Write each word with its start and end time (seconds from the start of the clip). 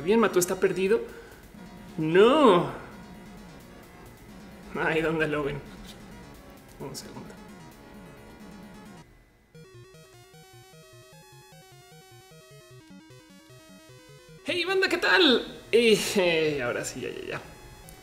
Bien, 0.00 0.20
Matú 0.20 0.38
está 0.38 0.56
perdido. 0.56 1.00
No. 1.96 2.70
Ay, 4.74 5.00
¿dónde 5.00 5.26
lo 5.28 5.44
ven? 5.44 5.58
Un 6.80 6.94
segundo. 6.94 7.26
Hey, 14.44 14.64
banda, 14.64 14.88
¿qué 14.88 14.98
tal? 14.98 15.44
Y 15.72 15.98
eh, 16.16 16.60
ahora 16.62 16.84
sí, 16.84 17.00
ya, 17.00 17.08
ya, 17.08 17.28
ya. 17.28 17.40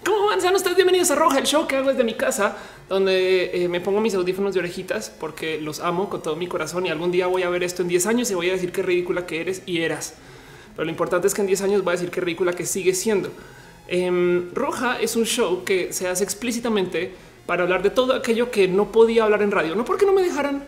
¿Cómo 0.03 0.25
van? 0.25 0.41
Sean 0.41 0.55
ustedes 0.55 0.75
bienvenidos 0.75 1.09
a 1.11 1.15
Roja, 1.15 1.39
el 1.39 1.45
show 1.45 1.65
que 1.65 1.77
hago 1.77 1.89
desde 1.89 2.03
mi 2.03 2.15
casa, 2.15 2.57
donde 2.89 3.63
eh, 3.63 3.69
me 3.69 3.79
pongo 3.79 4.01
mis 4.01 4.13
audífonos 4.15 4.53
de 4.53 4.59
orejitas 4.59 5.09
porque 5.09 5.61
los 5.61 5.79
amo 5.79 6.09
con 6.09 6.21
todo 6.21 6.35
mi 6.35 6.47
corazón 6.47 6.85
y 6.85 6.89
algún 6.89 7.11
día 7.11 7.27
voy 7.27 7.43
a 7.43 7.49
ver 7.49 7.63
esto 7.63 7.83
en 7.83 7.87
10 7.87 8.07
años 8.07 8.31
y 8.31 8.33
voy 8.33 8.49
a 8.49 8.53
decir 8.53 8.73
qué 8.73 8.83
ridícula 8.83 9.25
que 9.25 9.39
eres 9.39 9.61
y 9.65 9.81
eras. 9.81 10.15
Pero 10.75 10.85
lo 10.85 10.91
importante 10.91 11.27
es 11.27 11.33
que 11.33 11.41
en 11.41 11.47
10 11.47 11.61
años 11.61 11.83
voy 11.83 11.91
a 11.91 11.95
decir 11.95 12.09
qué 12.09 12.21
ridícula 12.21 12.53
que 12.53 12.65
sigue 12.65 12.93
siendo. 12.93 13.29
Em, 13.87 14.53
Roja 14.53 14.99
es 14.99 15.15
un 15.15 15.25
show 15.25 15.63
que 15.63 15.93
se 15.93 16.07
hace 16.07 16.23
explícitamente 16.23 17.11
para 17.45 17.63
hablar 17.63 17.83
de 17.83 17.89
todo 17.89 18.13
aquello 18.13 18.49
que 18.49 18.67
no 18.67 18.91
podía 18.91 19.25
hablar 19.25 19.41
en 19.41 19.51
radio, 19.51 19.75
no 19.75 19.83
porque 19.83 20.05
no 20.05 20.13
me 20.13 20.21
dejaran, 20.21 20.63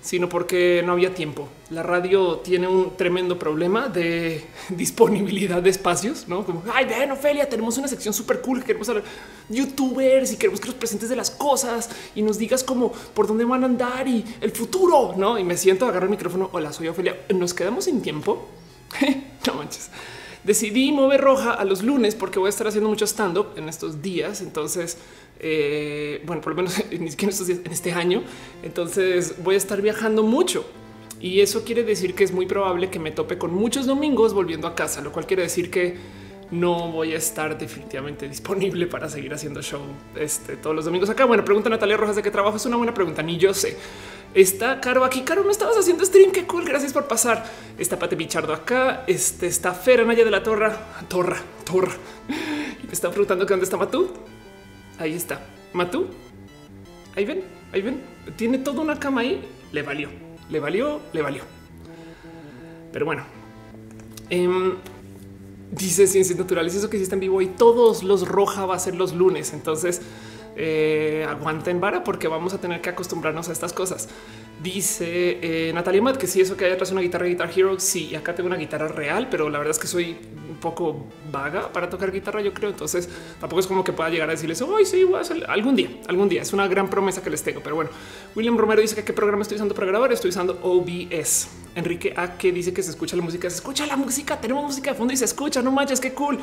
sino 0.00 0.28
porque 0.28 0.82
no 0.84 0.92
había 0.92 1.14
tiempo. 1.14 1.48
La 1.70 1.82
radio 1.82 2.38
tiene 2.38 2.68
un 2.68 2.96
tremendo 2.96 3.38
problema 3.38 3.88
de 3.88 4.44
disponibilidad 4.68 5.60
de 5.60 5.70
espacios, 5.70 6.28
no 6.28 6.44
como 6.44 6.62
ay, 6.72 6.86
ven, 6.86 7.10
Ofelia, 7.10 7.48
tenemos 7.48 7.76
una 7.78 7.88
sección 7.88 8.14
súper 8.14 8.40
cool 8.40 8.60
que 8.60 8.66
queremos 8.66 8.88
hablar 8.88 9.04
youtubers 9.48 10.32
y 10.32 10.36
queremos 10.36 10.60
que 10.60 10.66
los 10.66 10.76
presentes 10.76 11.08
de 11.08 11.16
las 11.16 11.30
cosas 11.30 11.90
y 12.14 12.22
nos 12.22 12.38
digas 12.38 12.62
cómo 12.62 12.92
por 13.14 13.26
dónde 13.26 13.44
van 13.44 13.64
a 13.64 13.66
andar 13.66 14.06
y 14.06 14.24
el 14.40 14.52
futuro, 14.52 15.14
no? 15.16 15.38
Y 15.38 15.44
me 15.44 15.56
siento, 15.56 15.86
agarro 15.86 16.06
el 16.06 16.10
micrófono. 16.10 16.48
Hola, 16.52 16.72
soy 16.72 16.88
Ofelia. 16.88 17.16
Nos 17.34 17.54
quedamos 17.54 17.84
sin 17.84 18.02
tiempo. 18.02 18.48
no 19.46 19.54
manches. 19.54 19.90
Decidí 20.44 20.90
mover 20.90 21.20
roja 21.20 21.52
a 21.52 21.64
los 21.64 21.82
lunes 21.82 22.14
porque 22.14 22.38
voy 22.38 22.48
a 22.48 22.50
estar 22.50 22.66
haciendo 22.66 22.88
mucho 22.88 23.04
stand 23.04 23.38
up 23.38 23.48
en 23.56 23.68
estos 23.68 24.02
días. 24.02 24.40
Entonces, 24.40 24.98
eh, 25.38 26.22
bueno, 26.26 26.42
por 26.42 26.52
lo 26.52 26.56
menos 26.56 26.82
ni 26.98 27.10
siquiera 27.10 27.30
estos 27.30 27.46
días, 27.46 27.60
en 27.64 27.72
este 27.72 27.92
año. 27.92 28.22
Entonces 28.62 29.42
voy 29.42 29.54
a 29.54 29.58
estar 29.58 29.80
viajando 29.80 30.22
mucho. 30.22 30.64
Y 31.20 31.40
eso 31.40 31.62
quiere 31.64 31.84
decir 31.84 32.14
que 32.14 32.24
es 32.24 32.32
muy 32.32 32.46
probable 32.46 32.90
que 32.90 32.98
me 32.98 33.12
tope 33.12 33.38
con 33.38 33.54
muchos 33.54 33.86
domingos 33.86 34.34
volviendo 34.34 34.66
a 34.66 34.74
casa, 34.74 35.00
lo 35.00 35.12
cual 35.12 35.26
quiere 35.26 35.44
decir 35.44 35.70
que 35.70 35.96
no 36.52 36.92
voy 36.92 37.14
a 37.14 37.16
estar 37.16 37.58
definitivamente 37.58 38.28
disponible 38.28 38.86
para 38.86 39.08
seguir 39.08 39.32
haciendo 39.32 39.62
show 39.62 39.80
este, 40.14 40.56
todos 40.56 40.76
los 40.76 40.84
domingos 40.84 41.08
acá. 41.08 41.24
Bueno, 41.24 41.44
pregunta 41.44 41.70
Natalia 41.70 41.96
Rojas 41.96 42.14
de 42.14 42.22
qué 42.22 42.30
trabajo. 42.30 42.58
Es 42.58 42.66
una 42.66 42.76
buena 42.76 42.92
pregunta. 42.92 43.22
Ni 43.22 43.38
yo 43.38 43.54
sé. 43.54 43.78
Está 44.34 44.78
Caro 44.78 45.02
aquí. 45.02 45.22
Caro, 45.22 45.42
no 45.44 45.50
estabas 45.50 45.78
haciendo 45.78 46.04
stream. 46.04 46.30
Qué 46.30 46.46
cool. 46.46 46.64
Gracias 46.64 46.92
por 46.92 47.08
pasar. 47.08 47.42
Está 47.78 47.98
Pate 47.98 48.16
Pichardo 48.16 48.52
acá. 48.52 49.04
Este 49.06 49.46
está 49.46 49.72
Fera 49.72 50.04
Naya 50.04 50.26
de 50.26 50.30
la 50.30 50.42
Torra. 50.42 50.76
Torra, 51.08 51.38
Torra. 51.64 51.92
Y 52.82 52.86
me 52.86 52.92
está 52.92 53.08
preguntando 53.08 53.46
que 53.46 53.54
dónde 53.54 53.64
está 53.64 53.78
Matú. 53.78 54.12
Ahí 54.98 55.14
está. 55.14 55.40
Matú. 55.72 56.06
Ahí 57.16 57.24
ven, 57.24 57.44
ahí 57.72 57.80
ven. 57.80 58.02
Tiene 58.36 58.58
toda 58.58 58.82
una 58.82 58.98
cama 58.98 59.22
ahí. 59.22 59.42
Le 59.72 59.80
valió, 59.80 60.10
le 60.50 60.60
valió, 60.60 61.00
le 61.14 61.22
valió. 61.22 61.42
Pero 62.92 63.06
bueno. 63.06 63.24
Em, 64.28 64.76
dice 65.72 66.06
Ciencias 66.06 66.38
Naturales, 66.38 66.74
eso 66.74 66.88
que 66.88 66.96
hiciste 66.98 67.14
en 67.14 67.20
vivo 67.20 67.42
y 67.42 67.46
todos 67.46 68.04
los 68.04 68.28
roja 68.28 68.66
va 68.66 68.76
a 68.76 68.78
ser 68.78 68.94
los 68.94 69.14
lunes. 69.14 69.52
Entonces, 69.52 70.02
eh, 70.54 71.26
aguanten 71.28 71.80
vara 71.80 72.04
porque 72.04 72.28
vamos 72.28 72.52
a 72.54 72.58
tener 72.58 72.80
que 72.80 72.90
acostumbrarnos 72.90 73.48
a 73.48 73.52
estas 73.52 73.72
cosas. 73.72 74.08
Dice 74.62 75.38
eh, 75.42 75.72
Natalia 75.72 76.00
Matt 76.00 76.18
que 76.18 76.28
si 76.28 76.40
eso 76.40 76.56
que 76.56 76.66
hay 76.66 76.72
atrás 76.72 76.92
una 76.92 77.00
guitarra 77.00 77.26
Guitar 77.26 77.50
Hero. 77.54 77.80
Sí, 77.80 78.14
acá 78.14 78.34
tengo 78.34 78.46
una 78.46 78.56
guitarra 78.56 78.86
real, 78.86 79.28
pero 79.28 79.48
la 79.50 79.58
verdad 79.58 79.72
es 79.72 79.78
que 79.78 79.88
soy 79.88 80.16
un 80.48 80.56
poco 80.58 81.06
vaga 81.32 81.72
para 81.72 81.90
tocar 81.90 82.12
guitarra, 82.12 82.40
yo 82.42 82.54
creo. 82.54 82.70
Entonces 82.70 83.08
tampoco 83.40 83.58
es 83.58 83.66
como 83.66 83.82
que 83.82 83.92
pueda 83.92 84.08
llegar 84.10 84.28
a 84.28 84.32
decirles 84.32 84.62
hoy 84.62 84.86
sí, 84.86 85.02
voy 85.02 85.20
algún 85.48 85.74
día, 85.74 85.90
algún 86.06 86.28
día. 86.28 86.42
Es 86.42 86.52
una 86.52 86.68
gran 86.68 86.88
promesa 86.88 87.22
que 87.22 87.30
les 87.30 87.42
tengo. 87.42 87.60
Pero 87.60 87.74
bueno, 87.74 87.90
William 88.36 88.56
Romero 88.56 88.80
dice 88.80 88.94
que 88.94 89.02
qué 89.02 89.12
programa 89.12 89.42
estoy 89.42 89.56
usando 89.56 89.74
para 89.74 89.88
grabar. 89.88 90.12
Estoy 90.12 90.30
usando 90.30 90.58
OBS. 90.62 91.48
Enrique 91.74 92.14
A 92.16 92.36
que 92.36 92.52
dice 92.52 92.72
que 92.72 92.82
se 92.82 92.90
escucha 92.90 93.16
la 93.16 93.22
música, 93.22 93.50
se 93.50 93.56
escucha 93.56 93.84
la 93.86 93.96
música. 93.96 94.40
Tenemos 94.40 94.64
música 94.64 94.92
de 94.92 94.96
fondo 94.96 95.12
y 95.12 95.16
se 95.16 95.24
escucha. 95.24 95.60
No 95.60 95.72
manches, 95.72 95.98
qué 95.98 96.12
cool. 96.12 96.38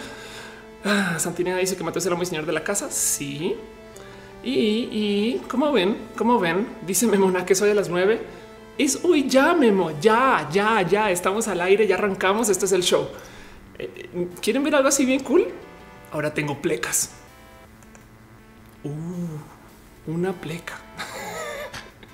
Ah, 0.83 1.17
dice 1.59 1.75
que 1.77 1.83
Mateo 1.83 2.01
será 2.01 2.15
muy 2.15 2.25
señor 2.25 2.45
de 2.45 2.53
la 2.53 2.63
casa. 2.63 2.89
Sí, 2.89 3.55
y, 4.43 4.89
y 4.91 5.41
como 5.47 5.71
ven, 5.71 5.97
como 6.15 6.39
ven, 6.39 6.67
dice 6.85 7.07
Memona 7.07 7.45
que 7.45 7.55
soy 7.55 7.71
a 7.71 7.73
las 7.73 7.89
nueve. 7.89 8.21
Es 8.77 8.99
hoy 9.03 9.27
ya, 9.27 9.53
Memo, 9.53 9.91
ya, 9.99 10.47
ya, 10.51 10.81
ya 10.81 11.11
estamos 11.11 11.49
al 11.49 11.59
aire, 11.59 11.85
ya 11.85 11.95
arrancamos. 11.95 12.47
Este 12.47 12.65
es 12.65 12.71
el 12.71 12.81
show. 12.81 13.09
Eh, 13.77 14.09
¿Quieren 14.41 14.63
ver 14.63 14.75
algo 14.75 14.87
así 14.87 15.05
bien 15.05 15.21
cool? 15.21 15.47
Ahora 16.11 16.33
tengo 16.33 16.61
plecas. 16.61 17.11
Uh, 18.85 20.11
una 20.11 20.31
pleca. 20.31 20.79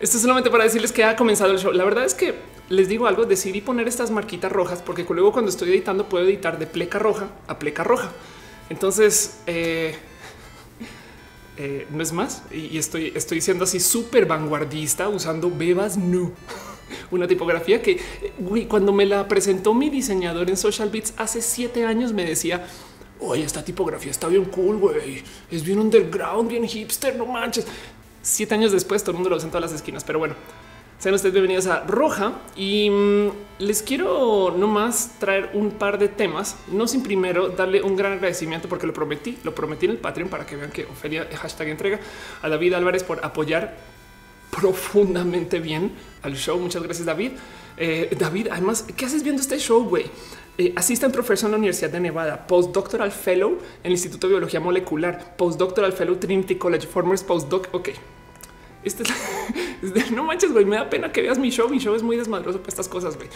Esto 0.00 0.16
es 0.16 0.22
solamente 0.22 0.48
para 0.48 0.64
decirles 0.64 0.92
que 0.92 1.02
ha 1.02 1.16
comenzado 1.16 1.50
el 1.50 1.58
show. 1.58 1.72
La 1.72 1.84
verdad 1.84 2.04
es 2.04 2.14
que 2.14 2.36
les 2.68 2.88
digo 2.88 3.08
algo, 3.08 3.24
decidí 3.24 3.60
poner 3.60 3.88
estas 3.88 4.12
marquitas 4.12 4.52
rojas 4.52 4.80
porque 4.80 5.04
luego 5.08 5.32
cuando 5.32 5.50
estoy 5.50 5.70
editando 5.70 6.08
puedo 6.08 6.24
editar 6.24 6.56
de 6.58 6.66
pleca 6.66 7.00
roja 7.00 7.28
a 7.48 7.58
pleca 7.58 7.82
roja. 7.82 8.10
Entonces, 8.70 9.40
eh, 9.48 9.96
eh, 11.62 11.86
no 11.90 12.02
es 12.02 12.10
más. 12.10 12.42
Y, 12.50 12.78
estoy, 12.78 13.12
estoy 13.14 13.42
siendo 13.42 13.64
así 13.64 13.80
súper 13.80 14.24
vanguardista 14.24 15.10
usando 15.10 15.50
Bebas 15.50 15.98
Nu, 15.98 16.32
una 17.10 17.28
tipografía 17.28 17.82
que 17.82 18.00
cuando 18.66 18.94
me 18.94 19.04
la 19.04 19.28
presentó 19.28 19.74
mi 19.74 19.90
diseñador 19.90 20.48
en 20.48 20.56
Social 20.56 20.88
Beats 20.88 21.12
hace 21.18 21.42
siete 21.42 21.84
años 21.84 22.14
me 22.14 22.24
decía, 22.24 22.66
oye, 23.20 23.44
esta 23.44 23.62
tipografía 23.62 24.10
está 24.10 24.28
bien 24.28 24.46
cool, 24.46 24.78
güey, 24.78 25.22
es 25.50 25.62
bien 25.62 25.78
underground, 25.80 26.48
bien 26.48 26.66
hipster, 26.66 27.14
no 27.14 27.26
manches. 27.26 27.66
Siete 28.22 28.54
años 28.54 28.72
después 28.72 29.02
todo 29.02 29.10
el 29.10 29.16
mundo 29.16 29.28
lo 29.28 29.36
usa 29.36 29.44
en 29.44 29.50
todas 29.50 29.70
las 29.70 29.78
esquinas, 29.78 30.02
pero 30.02 30.18
bueno. 30.18 30.36
Sean 31.00 31.14
ustedes 31.14 31.32
bienvenidos 31.32 31.66
a 31.66 31.80
Roja 31.84 32.42
y 32.56 32.90
mm, 32.90 33.28
les 33.60 33.82
quiero 33.82 34.54
nomás 34.54 35.12
traer 35.18 35.48
un 35.54 35.70
par 35.70 35.98
de 35.98 36.08
temas, 36.08 36.56
no 36.70 36.86
sin 36.86 37.02
primero 37.02 37.48
darle 37.48 37.82
un 37.82 37.96
gran 37.96 38.12
agradecimiento 38.12 38.68
porque 38.68 38.86
lo 38.86 38.92
prometí, 38.92 39.38
lo 39.42 39.54
prometí 39.54 39.86
en 39.86 39.92
el 39.92 39.96
Patreon 39.96 40.28
para 40.28 40.44
que 40.44 40.56
vean 40.56 40.70
que 40.70 40.84
Ofelia 40.84 41.26
entrega 41.60 42.00
a 42.42 42.48
David 42.50 42.74
Álvarez 42.74 43.02
por 43.02 43.24
apoyar 43.24 43.78
profundamente 44.50 45.58
bien 45.58 45.90
al 46.20 46.36
show. 46.36 46.58
Muchas 46.58 46.82
gracias 46.82 47.06
David. 47.06 47.30
Eh, 47.78 48.14
David, 48.18 48.48
además, 48.50 48.84
¿qué 48.94 49.06
haces 49.06 49.22
viendo 49.22 49.40
este 49.40 49.58
show, 49.58 49.82
güey? 49.82 50.04
Eh, 50.58 50.74
asisten 50.76 51.10
profesor 51.10 51.46
en 51.46 51.52
la 51.52 51.56
Universidad 51.56 51.88
de 51.88 52.00
Nevada, 52.00 52.46
postdoctoral 52.46 53.10
fellow 53.10 53.52
en 53.52 53.86
el 53.86 53.92
Instituto 53.92 54.26
de 54.26 54.34
Biología 54.34 54.60
Molecular, 54.60 55.34
postdoctoral 55.38 55.94
fellow 55.94 56.16
Trinity 56.16 56.56
College, 56.56 56.86
former 56.86 57.18
postdoc. 57.26 57.68
Ok, 57.72 57.88
este 58.82 59.02
es, 59.02 60.10
no 60.12 60.24
manches, 60.24 60.52
güey. 60.52 60.64
Me 60.64 60.76
da 60.76 60.88
pena 60.90 61.12
que 61.12 61.22
veas 61.22 61.38
mi 61.38 61.50
show. 61.50 61.68
Mi 61.68 61.78
show 61.78 61.94
es 61.94 62.02
muy 62.02 62.16
desmadroso 62.16 62.58
para 62.58 62.68
estas 62.68 62.88
cosas, 62.88 63.16
güey. 63.16 63.28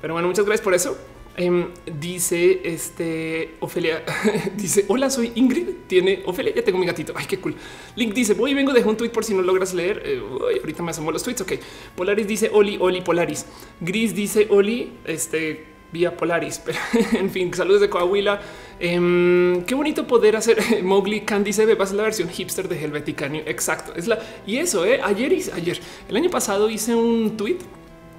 Pero 0.00 0.14
bueno, 0.14 0.28
muchas 0.28 0.44
gracias 0.44 0.64
por 0.64 0.74
eso. 0.74 0.96
Em, 1.38 1.68
dice 2.00 2.62
este 2.64 3.56
Ofelia, 3.60 4.02
dice 4.56 4.86
hola, 4.88 5.10
soy 5.10 5.32
Ingrid. 5.34 5.68
Tiene 5.86 6.22
Ofelia, 6.24 6.54
ya 6.54 6.62
tengo 6.62 6.78
mi 6.78 6.86
gatito. 6.86 7.12
Ay, 7.14 7.26
qué 7.26 7.38
cool. 7.38 7.54
Link 7.94 8.14
dice 8.14 8.34
voy 8.34 8.54
vengo 8.54 8.72
de 8.72 8.82
un 8.82 8.96
tweet 8.96 9.10
por 9.10 9.24
si 9.24 9.34
no 9.34 9.42
logras 9.42 9.74
leer. 9.74 10.02
Eh, 10.04 10.22
ahorita 10.60 10.82
me 10.82 10.90
asomo 10.90 11.12
los 11.12 11.22
tweets. 11.22 11.42
Ok, 11.42 11.52
Polaris 11.94 12.26
dice 12.26 12.50
Oli, 12.52 12.78
Oli, 12.80 13.02
Polaris. 13.02 13.46
Gris 13.80 14.14
dice 14.14 14.46
Oli, 14.50 14.94
este 15.04 15.75
vía 15.96 16.16
Polaris. 16.16 16.60
Pero 16.64 16.78
en 17.12 17.30
fin, 17.30 17.52
saludos 17.54 17.80
de 17.80 17.88
Coahuila. 17.88 18.40
Em, 18.78 19.64
qué 19.64 19.74
bonito 19.74 20.06
poder 20.06 20.36
hacer 20.36 20.58
Mowgli 20.82 21.22
Candy 21.22 21.52
se 21.52 21.64
ve. 21.64 21.76
la 21.76 22.02
versión 22.02 22.28
hipster 22.28 22.68
de 22.68 22.84
Helvetica 22.84 23.26
Exacto. 23.26 23.94
Es 23.96 24.06
la 24.06 24.18
y 24.46 24.58
eso. 24.58 24.84
Eh, 24.84 25.00
ayer 25.02 25.32
y 25.32 25.44
ayer, 25.54 25.80
el 26.08 26.16
año 26.16 26.30
pasado 26.30 26.68
hice 26.68 26.94
un 26.94 27.36
tweet 27.36 27.58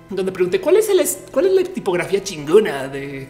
donde 0.09 0.31
pregunté 0.31 0.59
cuál 0.59 0.77
es 0.77 0.89
el 0.89 0.99
cuál 1.31 1.45
es 1.47 1.53
la 1.53 1.63
tipografía 1.63 2.23
chingona 2.23 2.87
de 2.87 3.27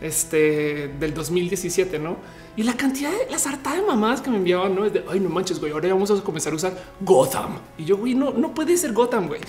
este 0.00 0.88
del 1.00 1.12
2017, 1.14 1.98
no? 1.98 2.16
Y 2.56 2.64
la 2.64 2.74
cantidad 2.74 3.10
de 3.10 3.30
las 3.30 3.46
harta 3.46 3.74
de 3.74 3.82
mamás 3.82 4.20
que 4.20 4.30
me 4.30 4.36
enviaban, 4.36 4.74
no 4.74 4.84
es 4.84 4.92
de 4.92 5.04
ay, 5.08 5.20
no 5.20 5.28
manches, 5.28 5.60
güey. 5.60 5.72
Ahora 5.72 5.88
vamos 5.90 6.10
a 6.10 6.20
comenzar 6.22 6.52
a 6.52 6.56
usar 6.56 6.72
Gotham. 7.00 7.58
Y 7.76 7.84
yo, 7.84 7.96
güey, 7.96 8.14
no, 8.14 8.32
no 8.32 8.52
puede 8.52 8.76
ser 8.76 8.92
Gotham, 8.92 9.28
güey. 9.28 9.40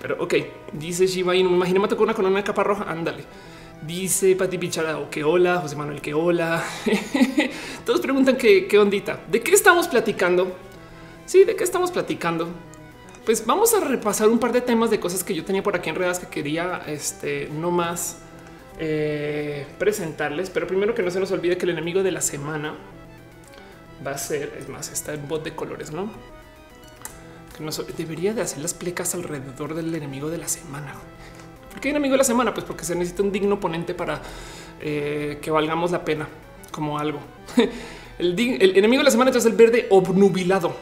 Pero 0.00 0.22
ok, 0.22 0.34
dice 0.72 1.06
Shiba 1.06 1.34
Inu, 1.36 1.50
me 1.50 1.88
tocó 1.88 2.02
una 2.02 2.14
con 2.14 2.26
una 2.26 2.42
capa 2.42 2.62
roja. 2.62 2.84
Ándale. 2.84 3.24
Dice 3.86 4.36
Pati 4.36 4.58
Pichara, 4.58 5.10
que 5.10 5.24
hola, 5.24 5.58
José 5.58 5.74
Manuel, 5.74 6.00
que 6.00 6.14
hola. 6.14 6.62
Todos 7.84 8.00
preguntan 8.00 8.36
qué, 8.36 8.78
ondita. 8.78 9.20
¿De 9.28 9.40
qué 9.40 9.52
estamos 9.52 9.88
platicando? 9.88 10.56
Sí, 11.26 11.44
¿de 11.44 11.56
qué 11.56 11.64
estamos 11.64 11.90
platicando? 11.90 12.48
Pues 13.24 13.44
vamos 13.44 13.74
a 13.74 13.80
repasar 13.80 14.28
un 14.28 14.38
par 14.38 14.52
de 14.52 14.60
temas 14.60 14.90
de 14.90 15.00
cosas 15.00 15.24
que 15.24 15.34
yo 15.34 15.44
tenía 15.44 15.64
por 15.64 15.74
aquí 15.74 15.90
en 15.90 15.96
redes 15.96 16.20
que 16.20 16.28
quería 16.28 16.82
este, 16.86 17.48
no 17.52 17.72
más 17.72 18.18
eh, 18.78 19.66
presentarles. 19.78 20.48
Pero 20.50 20.68
primero 20.68 20.94
que 20.94 21.02
no 21.02 21.10
se 21.10 21.18
nos 21.18 21.32
olvide 21.32 21.56
que 21.56 21.64
el 21.64 21.70
enemigo 21.70 22.04
de 22.04 22.12
la 22.12 22.20
semana 22.20 22.74
va 24.06 24.12
a 24.12 24.18
ser, 24.18 24.56
es 24.60 24.68
más, 24.68 24.92
está 24.92 25.12
en 25.14 25.26
bot 25.26 25.42
de 25.42 25.56
colores, 25.56 25.90
¿no? 25.90 26.08
Debería 27.96 28.34
de 28.34 28.42
hacer 28.42 28.60
las 28.60 28.74
plecas 28.74 29.14
alrededor 29.14 29.74
del 29.74 29.94
enemigo 29.94 30.30
de 30.30 30.38
la 30.38 30.48
semana. 30.48 30.94
¿Por 31.70 31.80
qué 31.80 31.90
enemigo 31.90 32.12
de 32.12 32.18
la 32.18 32.24
semana? 32.24 32.52
Pues 32.52 32.66
porque 32.66 32.84
se 32.84 32.94
necesita 32.94 33.22
un 33.22 33.32
digno 33.32 33.54
oponente 33.54 33.94
para 33.94 34.20
eh, 34.80 35.38
que 35.40 35.50
valgamos 35.50 35.90
la 35.90 36.04
pena 36.04 36.28
como 36.70 36.98
algo. 36.98 37.20
el, 38.18 38.76
enemigo 38.76 39.00
de 39.00 39.04
la 39.04 39.10
semana 39.10 39.30
es 39.30 39.46
el 39.46 39.54
verde 39.54 39.86
obnubilado. 39.90 40.74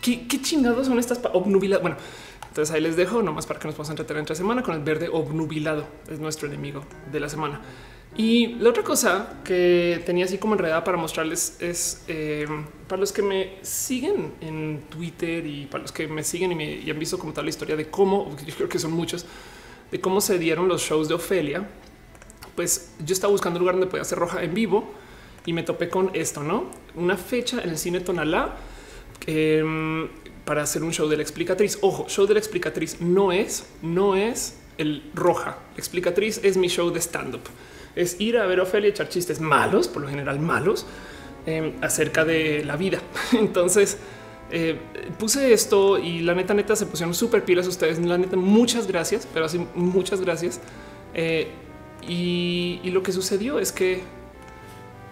¿Qué, 0.00 0.26
chingados 0.42 0.86
son 0.86 0.98
estas 0.98 1.20
obnubiladas? 1.32 1.82
Bueno, 1.82 1.96
entonces 2.48 2.74
ahí 2.74 2.82
les 2.82 2.94
dejo 2.94 3.22
nomás 3.22 3.46
para 3.46 3.58
que 3.58 3.66
nos 3.66 3.74
podamos 3.74 3.90
entretener 3.90 4.20
entre 4.20 4.36
semana 4.36 4.62
con 4.62 4.74
el 4.74 4.82
verde 4.82 5.08
obnubilado. 5.10 5.86
Es 6.10 6.20
nuestro 6.20 6.46
enemigo 6.46 6.84
de 7.10 7.20
la 7.20 7.28
semana. 7.30 7.62
Y 8.16 8.54
la 8.60 8.70
otra 8.70 8.84
cosa 8.84 9.40
que 9.42 10.00
tenía 10.06 10.24
así 10.24 10.38
como 10.38 10.54
enredada 10.54 10.84
para 10.84 10.96
mostrarles 10.96 11.56
es 11.60 12.04
eh, 12.06 12.46
para 12.86 13.00
los 13.00 13.12
que 13.12 13.22
me 13.22 13.56
siguen 13.62 14.34
en 14.40 14.82
Twitter 14.88 15.44
y 15.44 15.66
para 15.66 15.82
los 15.82 15.90
que 15.90 16.06
me 16.06 16.22
siguen 16.22 16.52
y, 16.52 16.54
me, 16.54 16.90
han 16.90 16.98
visto 16.98 17.18
como 17.18 17.32
tal 17.32 17.44
la 17.46 17.50
historia 17.50 17.74
de 17.74 17.90
cómo, 17.90 18.36
yo 18.46 18.54
creo 18.54 18.68
que 18.68 18.78
son 18.78 18.92
muchos, 18.92 19.26
de 19.90 20.00
cómo 20.00 20.20
se 20.20 20.38
dieron 20.38 20.68
los 20.68 20.82
shows 20.82 21.08
de 21.08 21.14
Ofelia. 21.14 21.68
Pues 22.54 22.92
yo 23.04 23.14
estaba 23.14 23.32
buscando 23.32 23.58
un 23.58 23.62
lugar 23.62 23.74
donde 23.74 23.88
podía 23.88 24.02
hacer 24.02 24.18
roja 24.18 24.44
en 24.44 24.54
vivo 24.54 24.92
y 25.44 25.52
me 25.52 25.64
topé 25.64 25.88
con 25.88 26.10
esto, 26.14 26.44
no 26.44 26.70
una 26.94 27.16
fecha 27.16 27.60
en 27.62 27.70
el 27.70 27.78
cine 27.78 27.98
Tonalá 27.98 28.56
em, 29.26 30.08
para 30.44 30.62
hacer 30.62 30.84
un 30.84 30.92
show 30.92 31.08
de 31.08 31.16
la 31.16 31.22
explicatriz. 31.22 31.78
Ojo, 31.80 32.06
show 32.08 32.26
de 32.26 32.34
la 32.34 32.38
explicatriz 32.38 33.00
no 33.00 33.32
es, 33.32 33.66
no 33.82 34.14
es 34.14 34.60
el 34.78 35.10
roja. 35.14 35.58
explicatriz 35.76 36.40
es 36.44 36.56
mi 36.56 36.68
show 36.68 36.90
de 36.90 37.00
stand 37.00 37.34
up 37.34 37.42
es 37.96 38.20
ir 38.20 38.38
a 38.38 38.46
ver 38.46 38.60
a 38.60 38.64
Ofelia 38.64 38.90
echar 38.90 39.08
chistes 39.08 39.40
malos, 39.40 39.88
por 39.88 40.02
lo 40.02 40.08
general 40.08 40.40
malos, 40.40 40.86
em, 41.46 41.74
acerca 41.80 42.24
de 42.24 42.64
la 42.64 42.76
vida. 42.76 43.00
Entonces 43.32 43.98
eh, 44.50 44.78
puse 45.18 45.52
esto 45.52 45.98
y 45.98 46.20
la 46.20 46.34
neta, 46.34 46.54
neta 46.54 46.76
se 46.76 46.86
pusieron 46.86 47.14
súper 47.14 47.44
pilas 47.44 47.66
ustedes. 47.66 47.98
La 47.98 48.18
neta, 48.18 48.36
muchas 48.36 48.86
gracias, 48.86 49.26
pero 49.32 49.46
así 49.46 49.66
muchas 49.74 50.20
gracias. 50.20 50.60
Eh, 51.14 51.48
y, 52.06 52.80
lo 52.90 53.02
que 53.02 53.12
sucedió 53.12 53.58
es 53.58 53.72
que 53.72 54.02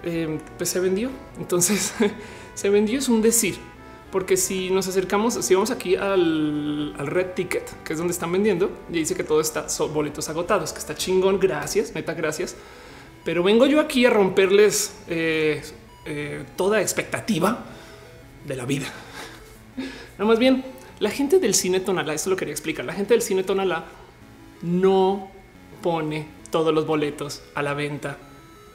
em, 0.03 0.39
pues 0.57 0.71
se 0.71 0.81
vendió. 0.81 1.11
Entonces 1.39 1.95
se 2.55 2.71
vendió 2.71 2.99
es 2.99 3.09
un 3.09 3.23
decir, 3.23 3.57
porque 4.13 4.37
si 4.37 4.69
nos 4.69 4.87
acercamos, 4.87 5.35
si 5.35 5.55
vamos 5.55 5.71
aquí 5.71 5.97
al, 5.97 6.95
red 6.99 7.29
ticket, 7.29 7.65
que 7.83 7.95
es 7.95 7.99
donde 7.99 8.13
están 8.13 8.31
vendiendo, 8.31 8.71
y 8.91 8.93
dice 8.93 9.15
que 9.15 9.25
todo 9.25 9.41
está 9.41 9.71
son 9.71 9.95
boletos 9.95 10.29
agotados, 10.29 10.75
que 10.75 10.79
está 10.79 10.95
chingón. 10.95 11.41
Gracias, 11.41 11.95
neta, 11.95 12.13
gracias. 12.13 12.55
Pero 13.25 13.43
vengo 13.43 13.67
yo 13.67 13.81
aquí 13.81 14.05
a 14.05 14.11
romperles 14.11 14.95
eh, 15.09 15.63
eh, 16.05 16.45
toda 16.57 16.83
expectativa 16.83 17.65
de 18.47 18.55
la 18.55 18.67
vida. 18.67 18.87
No 20.19 20.27
más 20.27 20.39
bien, 20.39 20.63
la 21.01 21.11
gente 21.11 21.39
del 21.41 21.55
cine 21.55 21.81
Tonalá, 21.81 22.13
esto 22.13 22.29
lo 22.31 22.37
quería 22.37 22.53
explicar. 22.53 22.85
La 22.85 22.93
gente 22.93 23.15
del 23.15 23.23
cine 23.23 23.43
Tonalá 23.43 23.87
no 24.61 25.31
pone 25.81 26.29
todos 26.51 26.73
los 26.73 26.87
boletos 26.87 27.43
a 27.55 27.63
la 27.63 27.73
venta 27.75 28.19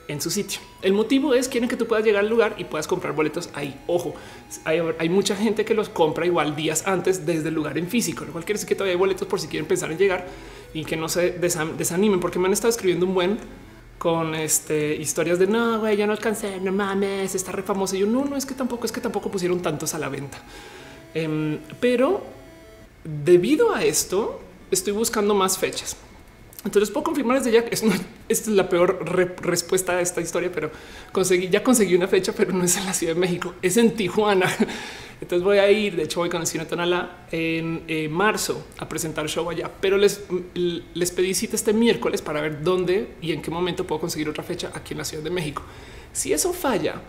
en 0.08 0.22
su 0.22 0.30
sitio. 0.30 0.60
El 0.82 0.94
motivo 0.94 1.34
es 1.34 1.48
quieren 1.48 1.70
que 1.70 1.76
tú 1.76 1.88
puedas 1.88 2.06
llegar 2.06 2.24
al 2.24 2.30
lugar 2.30 2.56
y 2.58 2.64
puedas 2.64 2.88
comprar 2.88 3.14
boletos 3.14 3.50
ahí. 3.54 3.80
Ojo, 3.88 4.16
hay, 4.64 5.10
mucha 5.10 5.36
gente 5.36 5.66
que 5.66 5.74
los 5.74 5.90
compra 5.90 6.26
igual 6.26 6.56
días 6.56 6.88
antes 6.88 7.26
desde 7.26 7.50
el 7.50 7.56
lugar 7.56 7.78
en 7.78 7.88
físico, 7.88 8.26
lo 8.26 8.32
cual 8.32 8.46
quiere 8.46 8.58
decir 8.58 8.70
que 8.70 8.76
todavía 8.76 8.94
hay 8.94 9.00
boletos 9.00 9.28
por 9.28 9.40
si 9.40 9.48
quieren 9.48 9.68
pensar 9.68 9.92
en 9.92 9.98
llegar 9.98 10.28
y 10.74 10.86
que 10.86 10.96
no 10.96 11.10
se 11.10 11.32
desanimen, 11.32 12.20
porque 12.20 12.40
me 12.40 12.48
han 12.48 12.54
estado 12.54 12.70
escribiendo 12.70 13.06
un 13.06 13.14
buen 13.14 13.38
con 13.98 14.36
este 14.36 14.96
historias 14.96 15.40
de 15.40 15.48
no, 15.48 15.80
güey, 15.80 15.98
ya 15.98 16.06
no 16.06 16.14
alcancé, 16.14 16.60
no 16.62 16.72
mames, 16.72 17.34
está 17.36 17.52
re 17.52 17.64
famoso. 17.64 17.96
Y 17.96 18.00
yo 18.00 18.08
no, 18.08 18.26
no 18.26 18.38
es 18.38 18.46
que 18.46 18.54
tampoco 18.54 18.86
es 18.86 18.92
que 18.92 19.02
tampoco 19.02 19.32
pusieron 19.32 19.62
tantos 19.62 19.94
a 19.94 20.00
la 20.00 20.10
venta. 20.10 20.40
Em, 21.14 21.60
pero 21.80 22.24
debido 23.04 23.74
a 23.74 23.84
esto, 23.84 24.40
estoy 24.70 24.94
buscando 24.94 25.34
más 25.34 25.58
fechas. 25.58 25.98
Entonces 26.68 26.92
puedo 26.92 27.06
confirmar 27.06 27.38
desde 27.38 27.54
ya 27.54 27.64
que 27.64 27.74
esta 27.74 27.88
es 28.28 28.46
la 28.50 28.68
peor 28.68 29.00
respuesta 29.42 29.94
a 29.94 30.02
esta 30.02 30.20
historia, 30.20 30.52
pero 30.54 30.70
conseguí, 31.14 31.48
ya 31.48 31.64
conseguí 31.64 31.96
una 31.96 32.10
fecha, 32.10 32.34
pero 32.36 32.52
no 32.52 32.66
es 32.66 32.76
en 32.76 32.86
la 32.86 32.94
Ciudad 32.94 33.14
de 33.14 33.20
México, 33.22 33.54
es 33.62 33.78
en 33.78 33.96
Tijuana. 33.96 34.54
Entonces 35.22 35.46
voy 35.46 35.60
a 35.60 35.72
ir, 35.72 35.96
de 35.96 36.04
hecho 36.04 36.20
voy 36.20 36.28
con 36.28 36.42
el 36.42 36.48
Cine 36.48 36.66
Tonala 36.66 37.26
en 37.32 37.84
eh, 37.88 38.10
marzo 38.10 38.68
a 38.80 38.90
presentar 38.90 39.30
show 39.30 39.50
allá, 39.50 39.72
pero 39.80 39.98
les, 39.98 40.26
les 40.94 41.12
pedí 41.12 41.34
cita 41.34 41.56
este 41.56 41.72
miércoles 41.72 42.22
para 42.22 42.42
ver 42.42 42.62
dónde 42.62 43.14
y 43.22 43.32
en 43.32 43.42
qué 43.42 43.50
momento 43.50 43.88
puedo 43.88 44.02
conseguir 44.02 44.28
otra 44.28 44.44
fecha 44.44 44.70
aquí 44.74 44.94
en 44.94 44.98
la 44.98 45.06
Ciudad 45.06 45.24
de 45.24 45.30
México. 45.30 45.64
Si 46.12 46.34
eso 46.34 46.52
falla, 46.52 47.02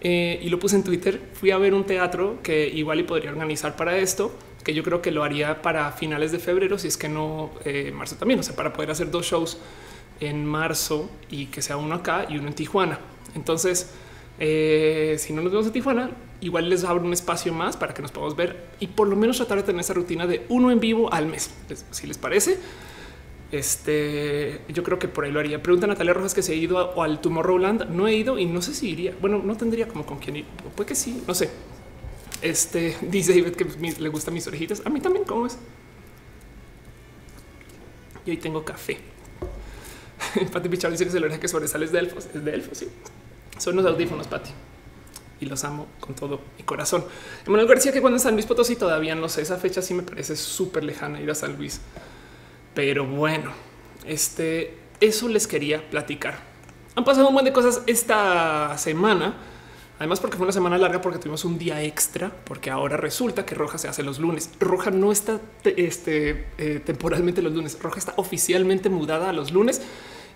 eh, 0.00 0.38
y 0.40 0.48
lo 0.48 0.60
puse 0.60 0.76
en 0.76 0.84
Twitter, 0.84 1.20
fui 1.32 1.50
a 1.50 1.58
ver 1.58 1.74
un 1.74 1.84
teatro 1.84 2.38
que 2.40 2.68
igual 2.68 3.00
y 3.00 3.02
podría 3.02 3.32
organizar 3.32 3.74
para 3.74 3.98
esto 3.98 4.32
que 4.64 4.74
yo 4.74 4.82
creo 4.82 5.02
que 5.02 5.10
lo 5.10 5.24
haría 5.24 5.62
para 5.62 5.90
finales 5.92 6.32
de 6.32 6.38
febrero, 6.38 6.78
si 6.78 6.88
es 6.88 6.96
que 6.96 7.08
no 7.08 7.50
eh, 7.64 7.92
marzo 7.94 8.16
también, 8.16 8.40
o 8.40 8.42
sea, 8.42 8.54
para 8.54 8.72
poder 8.72 8.90
hacer 8.90 9.10
dos 9.10 9.26
shows 9.26 9.58
en 10.20 10.44
marzo 10.46 11.10
y 11.30 11.46
que 11.46 11.62
sea 11.62 11.76
uno 11.76 11.96
acá 11.96 12.26
y 12.28 12.38
uno 12.38 12.48
en 12.48 12.54
Tijuana. 12.54 12.98
Entonces, 13.34 13.90
eh, 14.38 15.16
si 15.18 15.32
no 15.32 15.42
nos 15.42 15.52
vemos 15.52 15.66
en 15.66 15.72
Tijuana, 15.72 16.10
igual 16.40 16.68
les 16.68 16.84
abro 16.84 17.04
un 17.04 17.12
espacio 17.12 17.52
más 17.52 17.76
para 17.76 17.94
que 17.94 18.02
nos 18.02 18.12
podamos 18.12 18.36
ver 18.36 18.68
y 18.80 18.88
por 18.88 19.08
lo 19.08 19.16
menos 19.16 19.36
tratar 19.36 19.58
de 19.58 19.64
tener 19.64 19.80
esa 19.80 19.94
rutina 19.94 20.26
de 20.26 20.46
uno 20.48 20.70
en 20.70 20.80
vivo 20.80 21.12
al 21.12 21.26
mes. 21.26 21.50
Si 21.90 22.06
les 22.06 22.18
parece, 22.18 22.58
este 23.50 24.60
yo 24.68 24.82
creo 24.82 24.98
que 24.98 25.08
por 25.08 25.24
ahí 25.24 25.32
lo 25.32 25.40
haría. 25.40 25.62
Pregunta 25.62 25.86
Natalia 25.86 26.14
Rojas 26.14 26.34
que 26.34 26.42
se 26.42 26.52
ha 26.52 26.56
ido 26.56 27.00
al 27.00 27.20
Tomorrowland. 27.20 27.90
No 27.90 28.08
he 28.08 28.14
ido 28.14 28.38
y 28.38 28.46
no 28.46 28.62
sé 28.62 28.74
si 28.74 28.90
iría. 28.90 29.14
Bueno, 29.20 29.40
no 29.44 29.56
tendría 29.56 29.88
como 29.88 30.06
con 30.06 30.18
quién 30.18 30.36
ir. 30.36 30.44
Puede 30.74 30.88
que 30.88 30.94
sí, 30.94 31.22
no 31.26 31.34
sé. 31.34 31.50
Este 32.42 32.96
dice 33.02 33.40
David 33.40 33.54
que 33.54 33.64
le 34.00 34.08
gustan 34.08 34.34
mis 34.34 34.46
orejitas. 34.46 34.82
A 34.84 34.90
mí 34.90 35.00
también, 35.00 35.24
¿cómo 35.24 35.46
es? 35.46 35.56
Y 38.26 38.30
hoy 38.30 38.36
tengo 38.36 38.64
café. 38.64 38.98
Pati 40.52 40.68
Pichar 40.68 40.90
dice 40.90 41.04
que 41.04 41.10
se 41.10 41.20
lo 41.20 41.28
deja 41.28 41.40
que 41.40 41.48
sobresale 41.48 41.84
es 41.84 41.92
de 41.92 42.00
elfos. 42.00 42.28
Es 42.34 42.44
de 42.44 42.54
elfos, 42.54 42.78
sí. 42.78 42.88
Son 43.58 43.76
los 43.76 43.86
audífonos, 43.86 44.26
Pati. 44.26 44.50
Y 45.40 45.46
los 45.46 45.62
amo 45.64 45.86
con 46.00 46.14
todo 46.14 46.40
mi 46.56 46.64
corazón. 46.64 47.04
Emanuel 47.46 47.68
García, 47.68 47.92
que 47.92 48.00
cuando 48.00 48.16
en 48.16 48.20
San 48.20 48.34
Luis 48.34 48.46
Potosí 48.46 48.76
todavía 48.76 49.14
no 49.14 49.28
sé, 49.28 49.42
esa 49.42 49.56
fecha 49.56 49.82
sí 49.82 49.94
me 49.94 50.02
parece 50.02 50.36
súper 50.36 50.84
lejana 50.84 51.20
ir 51.20 51.30
a 51.30 51.34
San 51.34 51.56
Luis. 51.56 51.80
Pero 52.74 53.06
bueno, 53.06 53.52
este, 54.04 54.78
eso 55.00 55.28
les 55.28 55.46
quería 55.46 55.88
platicar. 55.90 56.38
Han 56.94 57.04
pasado 57.04 57.28
un 57.28 57.34
montón 57.34 57.46
de 57.46 57.52
cosas 57.52 57.82
esta 57.86 58.76
semana 58.78 59.34
Además, 60.02 60.18
porque 60.18 60.36
fue 60.36 60.42
una 60.42 60.52
semana 60.52 60.78
larga, 60.78 61.00
porque 61.00 61.20
tuvimos 61.20 61.44
un 61.44 61.58
día 61.58 61.80
extra, 61.80 62.28
porque 62.28 62.70
ahora 62.70 62.96
resulta 62.96 63.46
que 63.46 63.54
Roja 63.54 63.78
se 63.78 63.86
hace 63.86 64.02
los 64.02 64.18
lunes. 64.18 64.50
Roja 64.58 64.90
no 64.90 65.12
está 65.12 65.40
este, 65.64 66.46
eh, 66.58 66.80
temporalmente 66.84 67.40
los 67.40 67.52
lunes. 67.52 67.78
Roja 67.80 68.00
está 68.00 68.12
oficialmente 68.16 68.88
mudada 68.88 69.30
a 69.30 69.32
los 69.32 69.52
lunes 69.52 69.80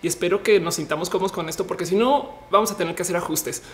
y 0.04 0.06
espero 0.06 0.44
que 0.44 0.60
nos 0.60 0.76
sintamos 0.76 1.10
cómodos 1.10 1.32
con 1.32 1.48
esto, 1.48 1.66
porque 1.66 1.84
si 1.84 1.96
no, 1.96 2.42
vamos 2.48 2.70
a 2.70 2.76
tener 2.76 2.94
que 2.94 3.02
hacer 3.02 3.16
ajustes. 3.16 3.64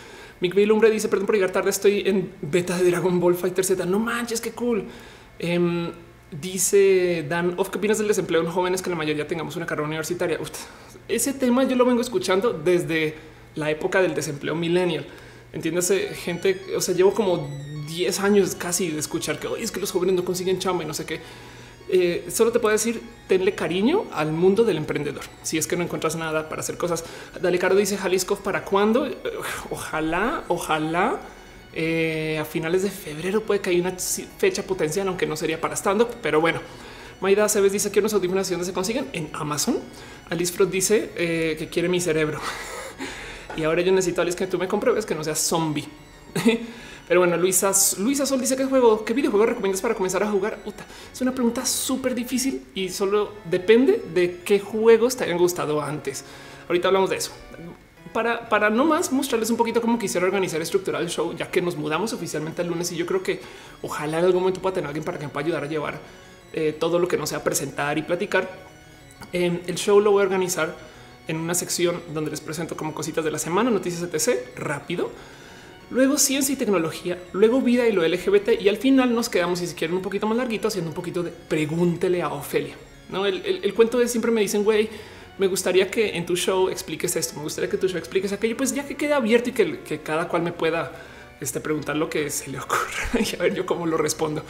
Mick 0.40 0.54
Lumbre 0.54 0.90
dice: 0.90 1.10
Perdón 1.10 1.26
por 1.26 1.34
llegar 1.34 1.50
tarde, 1.50 1.68
estoy 1.68 2.04
en 2.06 2.32
beta 2.40 2.78
de 2.78 2.90
Dragon 2.90 3.20
Ball 3.20 3.34
Fighter 3.34 3.62
Z. 3.62 3.84
No 3.84 3.98
manches, 3.98 4.40
qué 4.40 4.52
cool. 4.52 4.86
Em, 5.38 5.92
dice 6.30 7.26
Dan, 7.28 7.54
¿qué 7.54 7.76
opinas 7.78 7.98
del 7.98 8.08
desempleo 8.08 8.40
en 8.40 8.46
jóvenes 8.46 8.80
que 8.80 8.88
la 8.88 8.96
mayoría 8.96 9.28
tengamos 9.28 9.56
una 9.56 9.66
carrera 9.66 9.88
universitaria? 9.88 10.38
ese 11.06 11.34
tema 11.34 11.64
yo 11.64 11.76
lo 11.76 11.84
vengo 11.84 12.00
escuchando 12.00 12.54
desde 12.54 13.14
la 13.56 13.70
época 13.70 14.00
del 14.00 14.14
desempleo 14.14 14.54
millennial. 14.54 15.04
Entiéndase, 15.52 16.14
gente, 16.14 16.60
o 16.76 16.80
sea, 16.80 16.94
llevo 16.94 17.12
como 17.12 17.48
10 17.86 18.20
años 18.20 18.54
casi 18.54 18.88
de 18.88 18.98
escuchar 18.98 19.38
que 19.38 19.46
hoy 19.46 19.62
es 19.62 19.70
que 19.70 19.80
los 19.80 19.90
jóvenes 19.90 20.14
no 20.14 20.24
consiguen 20.24 20.58
chamba 20.58 20.84
y 20.84 20.86
no 20.86 20.94
sé 20.94 21.04
qué. 21.04 21.20
Eh, 21.88 22.26
solo 22.30 22.52
te 22.52 22.58
puedo 22.58 22.72
decir, 22.72 23.02
tenle 23.28 23.54
cariño 23.54 24.06
al 24.12 24.32
mundo 24.32 24.64
del 24.64 24.78
emprendedor. 24.78 25.24
Si 25.42 25.58
es 25.58 25.66
que 25.66 25.76
no 25.76 25.84
encuentras 25.84 26.16
nada 26.16 26.48
para 26.48 26.60
hacer 26.60 26.78
cosas. 26.78 27.04
Dale 27.40 27.58
Caro 27.58 27.74
dice 27.74 27.98
Jalisco, 27.98 28.36
¿para 28.36 28.64
cuándo? 28.64 29.06
Ojalá, 29.70 30.44
ojalá 30.48 31.20
eh, 31.74 32.38
a 32.40 32.44
finales 32.44 32.82
de 32.82 32.90
febrero 32.90 33.42
puede 33.42 33.60
que 33.60 33.70
haya 33.70 33.80
una 33.80 33.96
fecha 33.98 34.62
potencial, 34.62 35.08
aunque 35.08 35.26
no 35.26 35.36
sería 35.36 35.60
para 35.60 35.74
stand 35.74 36.02
up, 36.02 36.08
pero 36.22 36.40
bueno. 36.40 36.60
Maida 37.20 37.48
Cebes 37.48 37.72
dice 37.72 37.92
que 37.92 38.00
unos 38.00 38.12
audífonos 38.14 38.48
se 38.48 38.72
consiguen 38.72 39.08
en 39.12 39.30
Amazon. 39.32 39.78
Alice 40.28 40.52
Frot 40.52 40.70
dice 40.70 41.10
eh, 41.14 41.56
que 41.58 41.68
quiere 41.68 41.88
mi 41.88 42.00
cerebro. 42.00 42.40
Y 43.56 43.64
ahora 43.64 43.82
yo 43.82 43.92
necesito 43.92 44.22
a 44.22 44.26
que 44.26 44.46
tú 44.46 44.58
me 44.58 44.68
compruebes 44.68 45.06
que 45.06 45.14
no 45.14 45.24
seas 45.24 45.38
zombie. 45.38 45.86
Pero 47.08 47.20
bueno, 47.20 47.36
Luisa, 47.36 47.72
Luisa 47.98 48.24
Sol 48.24 48.40
dice 48.40 48.56
que 48.56 48.64
juego, 48.64 49.04
qué 49.04 49.12
videojuego 49.12 49.44
recomiendas 49.44 49.80
para 49.82 49.94
comenzar 49.94 50.22
a 50.22 50.30
jugar. 50.30 50.58
es 51.12 51.20
una 51.20 51.32
pregunta 51.32 51.66
súper 51.66 52.14
difícil 52.14 52.64
y 52.74 52.88
solo 52.88 53.32
depende 53.44 54.02
de 54.14 54.40
qué 54.44 54.60
juegos 54.60 55.16
te 55.16 55.24
hayan 55.24 55.36
gustado 55.36 55.82
antes. 55.82 56.24
Ahorita 56.68 56.88
hablamos 56.88 57.10
de 57.10 57.16
eso. 57.16 57.32
Para, 58.12 58.48
para 58.48 58.70
no 58.70 58.84
más 58.84 59.10
mostrarles 59.10 59.50
un 59.50 59.56
poquito 59.56 59.80
cómo 59.80 59.98
quisiera 59.98 60.26
organizar 60.26 60.60
y 60.60 60.62
estructurar 60.62 61.02
el 61.02 61.08
show, 61.08 61.34
ya 61.34 61.50
que 61.50 61.60
nos 61.60 61.76
mudamos 61.76 62.12
oficialmente 62.12 62.62
el 62.62 62.68
lunes 62.68 62.92
y 62.92 62.96
yo 62.96 63.06
creo 63.06 63.22
que 63.22 63.40
ojalá 63.82 64.18
en 64.18 64.26
algún 64.26 64.42
momento 64.42 64.60
pueda 64.60 64.74
tener 64.74 64.86
alguien 64.86 65.04
para 65.04 65.18
que 65.18 65.26
me 65.26 65.32
pueda 65.32 65.46
ayudar 65.46 65.64
a 65.64 65.66
llevar 65.66 65.98
eh, 66.52 66.76
todo 66.78 66.98
lo 66.98 67.08
que 67.08 67.16
no 67.16 67.26
sea 67.26 67.42
presentar 67.42 67.98
y 67.98 68.02
platicar. 68.02 68.48
Eh, 69.32 69.62
el 69.66 69.76
show 69.76 69.98
lo 70.00 70.12
voy 70.12 70.22
a 70.22 70.24
organizar 70.24 70.74
en 71.28 71.36
una 71.36 71.54
sección 71.54 72.00
donde 72.12 72.30
les 72.30 72.40
presento 72.40 72.76
como 72.76 72.94
cositas 72.94 73.24
de 73.24 73.30
la 73.30 73.38
semana, 73.38 73.70
noticias 73.70 74.02
etc. 74.02 74.38
rápido. 74.56 75.10
Luego 75.90 76.16
ciencia 76.16 76.54
y 76.54 76.56
tecnología, 76.56 77.22
luego 77.32 77.60
vida 77.60 77.86
y 77.86 77.92
lo 77.92 78.06
LGBT 78.06 78.60
y 78.60 78.68
al 78.68 78.78
final 78.78 79.14
nos 79.14 79.28
quedamos, 79.28 79.58
si 79.58 79.66
quieren, 79.74 79.96
un 79.96 80.02
poquito 80.02 80.26
más 80.26 80.38
larguito 80.38 80.68
haciendo 80.68 80.90
un 80.90 80.94
poquito 80.94 81.22
de 81.22 81.30
pregúntele 81.30 82.22
a 82.22 82.28
Ofelia. 82.28 82.74
No, 83.10 83.26
el, 83.26 83.44
el 83.44 83.74
cuento 83.74 84.00
es 84.00 84.10
siempre 84.10 84.30
me 84.30 84.40
dicen, 84.40 84.64
güey, 84.64 84.88
me 85.38 85.46
gustaría 85.46 85.90
que 85.90 86.16
en 86.16 86.26
tu 86.26 86.36
show 86.36 86.68
expliques 86.68 87.16
esto, 87.16 87.36
me 87.36 87.42
gustaría 87.42 87.70
que 87.70 87.76
tu 87.76 87.88
show 87.88 87.98
expliques 87.98 88.32
aquello, 88.32 88.56
pues 88.56 88.74
ya 88.74 88.86
que 88.86 88.96
quede 88.96 89.12
abierto 89.14 89.50
y 89.50 89.52
que, 89.52 89.80
que 89.80 90.00
cada 90.00 90.28
cual 90.28 90.42
me 90.42 90.52
pueda 90.52 90.92
este, 91.40 91.60
preguntar 91.60 91.96
lo 91.96 92.08
que 92.08 92.30
se 92.30 92.50
le 92.50 92.58
ocurra 92.58 93.20
y 93.20 93.34
a 93.34 93.42
ver 93.42 93.54
yo 93.54 93.66
cómo 93.66 93.86
lo 93.86 93.96
respondo. 93.96 94.44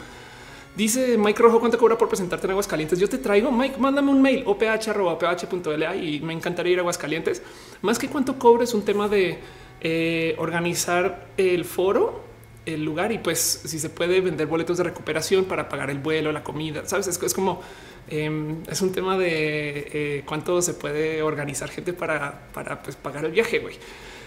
Dice 0.75 1.19
Mike 1.19 1.39
Rojo, 1.39 1.59
¿cuánto 1.59 1.77
cobra 1.77 1.99
por 1.99 2.07
presentarte 2.07 2.47
en 2.47 2.51
Aguascalientes? 2.51 2.97
Yo 2.97 3.07
te 3.07 3.19
traigo, 3.19 3.51
Mike, 3.51 3.77
mándame 3.77 4.09
un 4.09 4.23
mail, 4.23 4.43
oph.oph.la 4.47 5.95
y 5.95 6.19
me 6.21 6.33
encantaría 6.33 6.73
ir 6.73 6.79
a 6.79 6.81
Aguascalientes. 6.81 7.43
Más 7.83 7.99
que 7.99 8.09
cuánto 8.09 8.39
cobra 8.39 8.63
es 8.63 8.73
un 8.73 8.83
tema 8.83 9.07
de 9.07 9.37
eh, 9.81 10.35
organizar 10.39 11.27
el 11.37 11.63
foro, 11.65 12.23
el 12.65 12.83
lugar 12.83 13.11
y 13.11 13.19
pues 13.19 13.61
si 13.65 13.77
se 13.77 13.91
puede 13.91 14.19
vender 14.19 14.47
boletos 14.47 14.77
de 14.77 14.85
recuperación 14.85 15.45
para 15.45 15.69
pagar 15.69 15.91
el 15.91 15.99
vuelo, 15.99 16.31
la 16.31 16.43
comida, 16.43 16.87
sabes? 16.87 17.05
Es, 17.05 17.21
es 17.21 17.33
como 17.35 17.61
em, 18.09 18.63
es 18.67 18.81
un 18.81 18.91
tema 18.91 19.15
de 19.15 19.89
eh, 19.93 20.23
cuánto 20.25 20.59
se 20.63 20.73
puede 20.73 21.21
organizar 21.21 21.69
gente 21.69 21.93
para, 21.93 22.47
para 22.51 22.81
pues, 22.81 22.95
pagar 22.95 23.25
el 23.25 23.31
viaje. 23.31 23.59
Güey. 23.59 23.75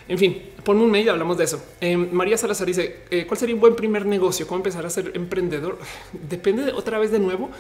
En 0.09 0.19
fin, 0.19 0.41
ponme 0.65 0.83
un 0.83 0.95
y 0.95 1.09
hablamos 1.09 1.37
de 1.37 1.45
eso. 1.45 1.63
Em, 1.81 2.09
María 2.13 2.37
Salazar 2.37 2.67
dice 2.67 3.05
eh, 3.11 3.25
cuál 3.27 3.39
sería 3.39 3.55
un 3.55 3.61
buen 3.61 3.75
primer 3.75 4.07
negocio, 4.07 4.47
cómo 4.47 4.59
empezar 4.59 4.87
a 4.87 4.91
ser 4.91 5.13
emprendedor. 5.15 5.79
Depende 6.13 6.65
de, 6.65 6.73
otra 6.73 6.99
vez 6.99 7.11
de 7.11 7.19
nuevo. 7.19 7.51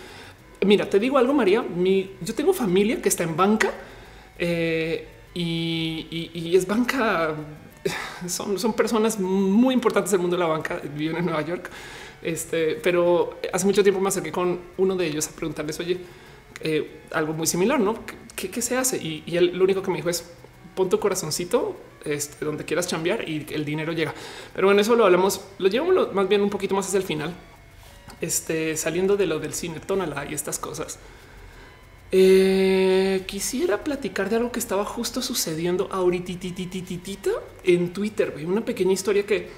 Mira, 0.65 0.88
te 0.88 0.99
digo 0.99 1.19
algo, 1.19 1.35
María. 1.35 1.65
Yo 2.21 2.35
tengo 2.35 2.53
familia 2.53 3.03
que 3.03 3.09
está 3.09 3.25
en 3.25 3.37
banca 3.37 3.73
eh, 4.38 5.07
y, 5.35 6.53
es 6.55 6.67
banca. 6.67 7.35
Son, 8.26 8.59
son 8.59 8.73
personas 8.73 9.21
muy 9.21 9.73
importantes 9.75 10.11
del 10.11 10.21
mundo 10.21 10.37
de 10.37 10.41
la 10.41 10.49
banca. 10.49 10.81
Viven 10.97 11.19
en 11.19 11.26
Nueva 11.26 11.43
York, 11.43 11.71
este, 12.23 12.75
pero 12.83 13.38
hace 13.53 13.65
mucho 13.65 13.83
tiempo 13.83 14.00
me 14.00 14.09
acerqué 14.09 14.33
con 14.33 14.59
uno 14.79 14.97
de 14.97 15.07
ellos 15.07 15.29
a 15.29 15.33
preguntarles, 15.33 15.79
oye, 15.79 15.99
eh, 16.62 17.03
algo 17.12 17.33
muy 17.35 17.47
similar, 17.47 17.79
no? 17.79 17.95
¿Qué, 18.35 18.61
se 18.61 18.76
hace? 18.76 18.97
Y, 18.97 19.23
y 19.26 19.37
él 19.37 19.53
lo 19.57 19.62
único 19.62 19.83
que 19.83 19.91
me 19.91 19.99
dijo 19.99 20.11
es 20.11 20.29
pon 20.75 20.88
tu 20.88 20.99
corazoncito 20.99 21.76
este, 22.05 22.45
donde 22.45 22.65
quieras 22.65 22.87
cambiar 22.87 23.29
y 23.29 23.47
el 23.50 23.65
dinero 23.65 23.93
llega. 23.93 24.15
Pero 24.55 24.69
bueno, 24.69 24.81
eso 24.81 24.95
lo 24.95 25.05
hablamos, 25.05 25.41
lo 25.59 25.69
llevamos 25.69 26.12
más 26.15 26.29
bien 26.29 26.41
un 26.43 26.50
poquito 26.50 26.75
más 26.75 26.87
hacia 26.87 26.99
el 26.99 27.05
final, 27.05 27.35
este, 28.21 28.76
saliendo 28.76 29.17
de 29.17 29.26
lo 29.26 29.38
del 29.38 29.55
cine, 29.55 29.81
tónala 29.81 30.26
y 30.31 30.35
estas 30.35 30.59
cosas. 30.59 30.99
Eh, 32.12 33.25
quisiera 33.26 33.83
platicar 33.83 34.31
de 34.31 34.37
algo 34.37 34.53
que 34.53 34.61
estaba 34.61 34.85
justo 34.85 35.23
sucediendo 35.23 35.88
ahorita 35.91 36.33
en 37.65 37.93
Twitter. 37.93 38.35
Una 38.47 38.65
pequeña 38.65 38.93
historia 38.93 39.26
que 39.26 39.49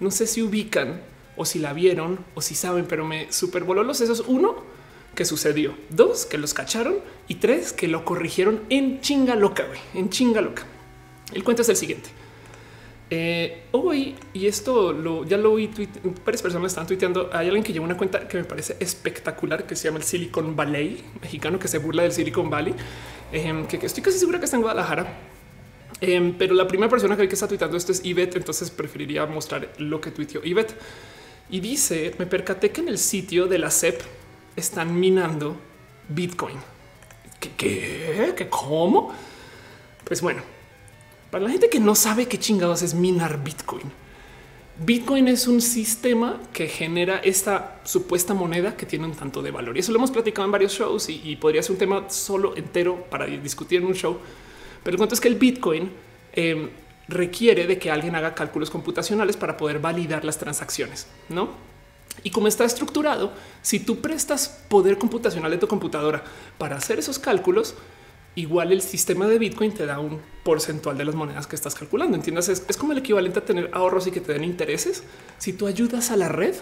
no 0.00 0.10
sé 0.10 0.26
si 0.26 0.42
ubican 0.42 1.02
o 1.36 1.44
si 1.44 1.58
la 1.58 1.72
vieron 1.72 2.24
o 2.34 2.40
si 2.40 2.54
saben, 2.54 2.86
pero 2.86 3.04
me 3.04 3.30
supervoló 3.30 3.82
los 3.82 3.98
sesos. 3.98 4.24
Uno, 4.26 4.56
que 5.14 5.24
sucedió. 5.24 5.74
Dos, 5.90 6.24
que 6.24 6.38
los 6.38 6.54
cacharon. 6.54 6.96
Y 7.28 7.36
tres, 7.36 7.72
que 7.72 7.86
lo 7.86 8.04
corrigieron 8.04 8.62
en 8.70 9.00
chinga 9.00 9.36
loca, 9.36 9.66
en 9.94 10.08
chinga 10.08 10.40
loca. 10.40 10.64
El 11.32 11.44
cuento 11.44 11.62
es 11.62 11.68
el 11.68 11.76
siguiente. 11.76 12.10
Eh, 13.12 13.64
hoy, 13.72 14.14
y 14.32 14.46
esto 14.46 15.24
ya 15.24 15.36
lo 15.36 15.56
vi, 15.56 15.68
varias 16.24 16.42
personas 16.42 16.70
están 16.70 16.86
tuiteando. 16.86 17.28
Hay 17.32 17.48
alguien 17.48 17.64
que 17.64 17.72
lleva 17.72 17.84
una 17.84 17.96
cuenta 17.96 18.28
que 18.28 18.38
me 18.38 18.44
parece 18.44 18.76
espectacular, 18.78 19.66
que 19.66 19.74
se 19.74 19.88
llama 19.88 19.98
el 19.98 20.04
Silicon 20.04 20.54
Valley 20.54 21.02
mexicano, 21.20 21.58
que 21.58 21.66
se 21.66 21.78
burla 21.78 22.04
del 22.04 22.12
Silicon 22.12 22.48
Valley, 22.48 22.72
em, 23.32 23.66
que, 23.66 23.84
estoy 23.84 24.02
casi 24.02 24.18
segura 24.18 24.38
que 24.38 24.44
está 24.44 24.56
en 24.56 24.62
Guadalajara. 24.62 25.12
Em, 26.00 26.32
pero 26.38 26.54
la 26.54 26.68
primera 26.68 26.88
persona 26.88 27.16
que 27.16 27.22
vi 27.22 27.28
que 27.28 27.34
está 27.34 27.48
tuiteando 27.48 27.76
esto 27.76 27.90
es 27.90 28.04
Ivette, 28.04 28.36
entonces 28.36 28.70
preferiría 28.70 29.26
mostrar 29.26 29.72
lo 29.78 30.00
que 30.00 30.12
tuiteó 30.12 30.40
Ivette. 30.44 30.76
Y 31.50 31.58
dice, 31.58 32.14
me 32.18 32.26
percaté 32.26 32.70
que 32.70 32.80
en 32.80 32.88
el 32.88 32.98
sitio 32.98 33.48
de 33.48 33.58
la 33.58 33.72
SEP 33.72 34.00
están 34.54 34.98
minando 34.98 35.56
Bitcoin. 36.08 36.56
¿Qué? 37.40 37.50
¿Qué? 37.56 38.48
¿Cómo? 38.48 39.12
Pues 40.04 40.20
bueno, 40.22 40.42
para 41.30 41.44
la 41.44 41.50
gente 41.50 41.68
que 41.68 41.80
no 41.80 41.94
sabe 41.94 42.26
qué 42.26 42.38
chingados 42.38 42.82
es 42.82 42.94
minar 42.94 43.42
Bitcoin, 43.42 43.90
Bitcoin 44.82 45.28
es 45.28 45.46
un 45.46 45.60
sistema 45.60 46.40
que 46.54 46.66
genera 46.66 47.18
esta 47.18 47.80
supuesta 47.84 48.32
moneda 48.32 48.78
que 48.78 48.86
tiene 48.86 49.04
un 49.04 49.12
tanto 49.12 49.42
de 49.42 49.50
valor. 49.50 49.76
Y 49.76 49.80
eso 49.80 49.92
lo 49.92 49.98
hemos 49.98 50.10
platicado 50.10 50.46
en 50.46 50.52
varios 50.52 50.72
shows 50.72 51.10
y, 51.10 51.36
podría 51.36 51.62
ser 51.62 51.72
un 51.72 51.78
tema 51.78 52.08
solo 52.08 52.56
entero 52.56 53.04
para 53.10 53.26
discutir 53.26 53.82
en 53.82 53.88
un 53.88 53.94
show. 53.94 54.18
Pero 54.82 54.94
el 54.94 54.96
cuento 54.96 55.14
es 55.14 55.20
que 55.20 55.28
el 55.28 55.34
Bitcoin 55.34 55.90
em, 56.32 56.70
requiere 57.08 57.66
de 57.66 57.78
que 57.78 57.90
alguien 57.90 58.14
haga 58.14 58.34
cálculos 58.34 58.70
computacionales 58.70 59.36
para 59.36 59.58
poder 59.58 59.80
validar 59.80 60.24
las 60.24 60.38
transacciones, 60.38 61.08
¿no? 61.28 61.50
Y 62.22 62.30
como 62.30 62.48
está 62.48 62.64
estructurado, 62.64 63.34
si 63.60 63.80
tú 63.80 64.00
prestas 64.00 64.62
poder 64.68 64.96
computacional 64.96 65.50
de 65.50 65.58
tu 65.58 65.68
computadora 65.68 66.24
para 66.56 66.76
hacer 66.76 66.98
esos 66.98 67.18
cálculos, 67.18 67.74
igual 68.40 68.72
el 68.72 68.82
sistema 68.82 69.26
de 69.26 69.38
Bitcoin 69.38 69.72
te 69.72 69.86
da 69.86 69.98
un 69.98 70.20
porcentual 70.42 70.96
de 70.96 71.04
las 71.04 71.14
monedas 71.14 71.46
que 71.46 71.56
estás 71.56 71.74
calculando. 71.74 72.16
Entiendas, 72.16 72.48
es, 72.48 72.76
como 72.76 72.92
el 72.92 72.98
equivalente 72.98 73.38
a 73.38 73.44
tener 73.44 73.70
ahorros 73.72 74.06
y 74.06 74.10
que 74.10 74.20
te 74.20 74.32
den 74.32 74.44
intereses. 74.44 75.04
Si 75.38 75.52
tú 75.52 75.66
ayudas 75.66 76.10
a 76.10 76.16
la 76.16 76.28
red, 76.28 76.54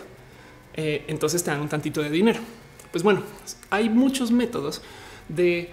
eh, 0.74 1.04
entonces 1.08 1.42
te 1.42 1.50
dan 1.50 1.60
un 1.60 1.68
tantito 1.68 2.02
de 2.02 2.10
dinero. 2.10 2.40
Pues 2.90 3.04
bueno, 3.04 3.22
hay 3.70 3.88
muchos 3.88 4.30
métodos 4.30 4.82
de 5.28 5.70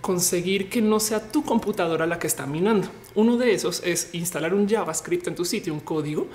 conseguir 0.00 0.68
que 0.68 0.82
no 0.82 1.00
sea 1.00 1.30
tu 1.30 1.44
computadora 1.44 2.06
la 2.06 2.18
que 2.18 2.26
está 2.26 2.46
minando. 2.46 2.88
Uno 3.14 3.36
de 3.36 3.54
esos 3.54 3.82
es 3.84 4.10
instalar 4.12 4.54
un 4.54 4.68
JavaScript 4.68 5.26
en 5.28 5.34
tu 5.34 5.44
sitio, 5.44 5.72
un 5.72 5.80
código 5.80 6.26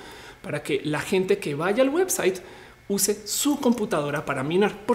para 0.41 0.63
que 0.63 0.81
la 0.83 1.01
gente 1.01 1.39
que 1.39 1.55
vaya 1.55 1.83
al 1.83 1.89
website 1.89 2.39
use 2.87 3.27
su 3.27 3.59
computadora 3.59 4.25
para 4.25 4.43
minar. 4.43 4.85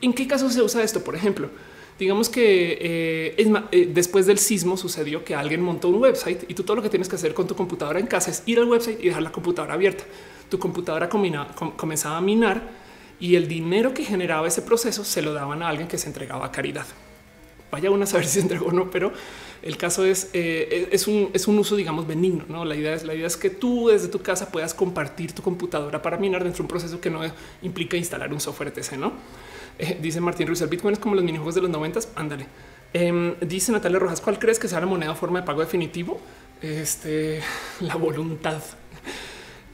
¿En 0.00 0.12
qué 0.12 0.26
caso 0.26 0.48
se 0.50 0.62
usa 0.62 0.82
esto? 0.82 1.04
Por 1.04 1.14
ejemplo, 1.14 1.50
digamos 1.98 2.28
que 2.28 2.78
eh, 2.80 3.34
eh, 3.70 3.90
después 3.92 4.26
del 4.26 4.38
sismo 4.38 4.76
sucedió 4.76 5.24
que 5.24 5.34
alguien 5.34 5.60
montó 5.60 5.88
un 5.88 6.00
website 6.00 6.44
y 6.48 6.54
tú 6.54 6.64
todo 6.64 6.76
lo 6.76 6.82
que 6.82 6.90
tienes 6.90 7.08
que 7.08 7.16
hacer 7.16 7.34
con 7.34 7.46
tu 7.46 7.54
computadora 7.54 8.00
en 8.00 8.06
casa 8.06 8.30
es 8.30 8.42
ir 8.46 8.58
al 8.58 8.68
website 8.68 8.98
y 9.00 9.08
dejar 9.08 9.22
la 9.22 9.32
computadora 9.32 9.74
abierta. 9.74 10.04
Tu 10.48 10.58
computadora 10.58 11.08
comenzaba 11.08 12.16
a 12.16 12.20
minar 12.20 12.62
y 13.20 13.36
el 13.36 13.48
dinero 13.48 13.94
que 13.94 14.04
generaba 14.04 14.48
ese 14.48 14.62
proceso 14.62 15.04
se 15.04 15.22
lo 15.22 15.32
daban 15.32 15.62
a 15.62 15.68
alguien 15.68 15.88
que 15.88 15.98
se 15.98 16.08
entregaba 16.08 16.46
a 16.46 16.52
caridad. 16.52 16.86
Vaya 17.70 17.90
uno 17.90 18.04
a 18.04 18.06
saber 18.06 18.26
si 18.26 18.34
se 18.34 18.40
entregó 18.40 18.66
o 18.66 18.72
no, 18.72 18.90
pero 18.90 19.12
el 19.62 19.76
caso 19.76 20.04
es, 20.04 20.30
eh, 20.32 20.88
es, 20.90 21.06
un, 21.06 21.30
es 21.32 21.48
un 21.48 21.58
uso, 21.58 21.76
digamos, 21.76 22.06
benigno. 22.06 22.44
¿no? 22.48 22.64
La, 22.64 22.74
idea 22.74 22.94
es, 22.94 23.04
la 23.04 23.14
idea 23.14 23.26
es 23.26 23.36
que 23.36 23.50
tú 23.50 23.88
desde 23.88 24.08
tu 24.08 24.20
casa 24.20 24.50
puedas 24.50 24.74
compartir 24.74 25.32
tu 25.32 25.42
computadora 25.42 26.02
para 26.02 26.16
minar 26.16 26.42
dentro 26.42 26.58
de 26.58 26.62
un 26.62 26.68
proceso 26.68 27.00
que 27.00 27.10
no 27.10 27.20
implica 27.62 27.96
instalar 27.96 28.32
un 28.32 28.40
software 28.40 28.72
etc. 28.76 28.92
¿no? 28.98 29.12
Eh, 29.78 29.98
dice 30.00 30.20
Martín 30.20 30.46
Ruiz, 30.46 30.60
el 30.60 30.68
Bitcoin 30.68 30.94
es 30.94 30.98
como 30.98 31.14
los 31.14 31.24
minijuegos 31.24 31.54
de 31.54 31.62
los 31.62 31.70
noventas. 31.70 32.08
Ándale. 32.14 32.46
Em, 32.92 33.34
dice 33.40 33.72
Natalia 33.72 33.98
Rojas, 33.98 34.20
¿cuál 34.20 34.38
crees 34.38 34.58
que 34.58 34.68
sea 34.68 34.80
la 34.80 34.86
moneda 34.86 35.14
forma 35.14 35.40
de 35.40 35.46
pago 35.46 35.60
definitivo? 35.60 36.20
Este, 36.62 37.40
la 37.80 37.96
voluntad. 37.96 38.62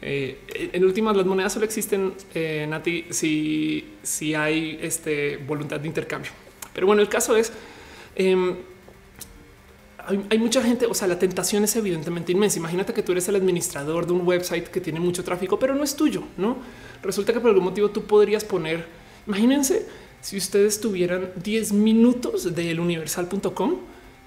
Eh, 0.03 0.71
en 0.73 0.85
últimas, 0.85 1.17
las 1.17 1.27
monedas 1.27 1.53
solo 1.53 1.67
existen, 1.67 2.15
eh, 2.35 2.67
Nati, 2.69 3.07
si, 3.11 3.97
si 4.03 4.35
hay 4.35 4.79
este, 4.81 5.37
voluntad 5.37 5.81
de 5.81 5.89
intercambio. 5.89 6.31
Pero 6.73 6.87
bueno, 6.87 7.03
el 7.03 7.09
caso 7.09 7.37
es, 7.37 7.53
em, 8.17 8.57
hay, 10.31 10.39
mucha 10.39 10.63
gente, 10.63 10.87
o 10.87 10.95
sea, 10.95 11.07
la 11.07 11.19
tentación 11.19 11.65
es 11.65 11.77
evidentemente 11.77 12.33
inmensa. 12.33 12.59
Imagínate 12.59 12.93
que 12.93 13.03
tú 13.03 13.13
eres 13.13 13.29
el 13.29 13.37
administrador 13.37 14.07
de 14.07 14.13
un 14.13 14.27
website 14.27 14.69
que 14.69 14.81
tiene 14.81 14.99
mucho 14.99 15.23
tráfico, 15.23 15.59
pero 15.59 15.75
no 15.75 15.85
es 15.85 15.95
tuyo, 15.95 16.23
¿no? 16.37 16.57
Resulta 17.03 17.33
que 17.33 17.41
por 17.41 17.51
algún 17.51 17.65
motivo 17.65 17.91
tú 17.91 18.05
podrías 18.05 18.45
poner, 18.45 18.87
imagínense 19.31 19.87
si 20.21 20.37
ustedes 20.37 20.81
tuvieran 20.81 21.33
10 21.37 21.73
minutos 21.73 22.55
del 22.55 22.81
universal.com 22.81 23.77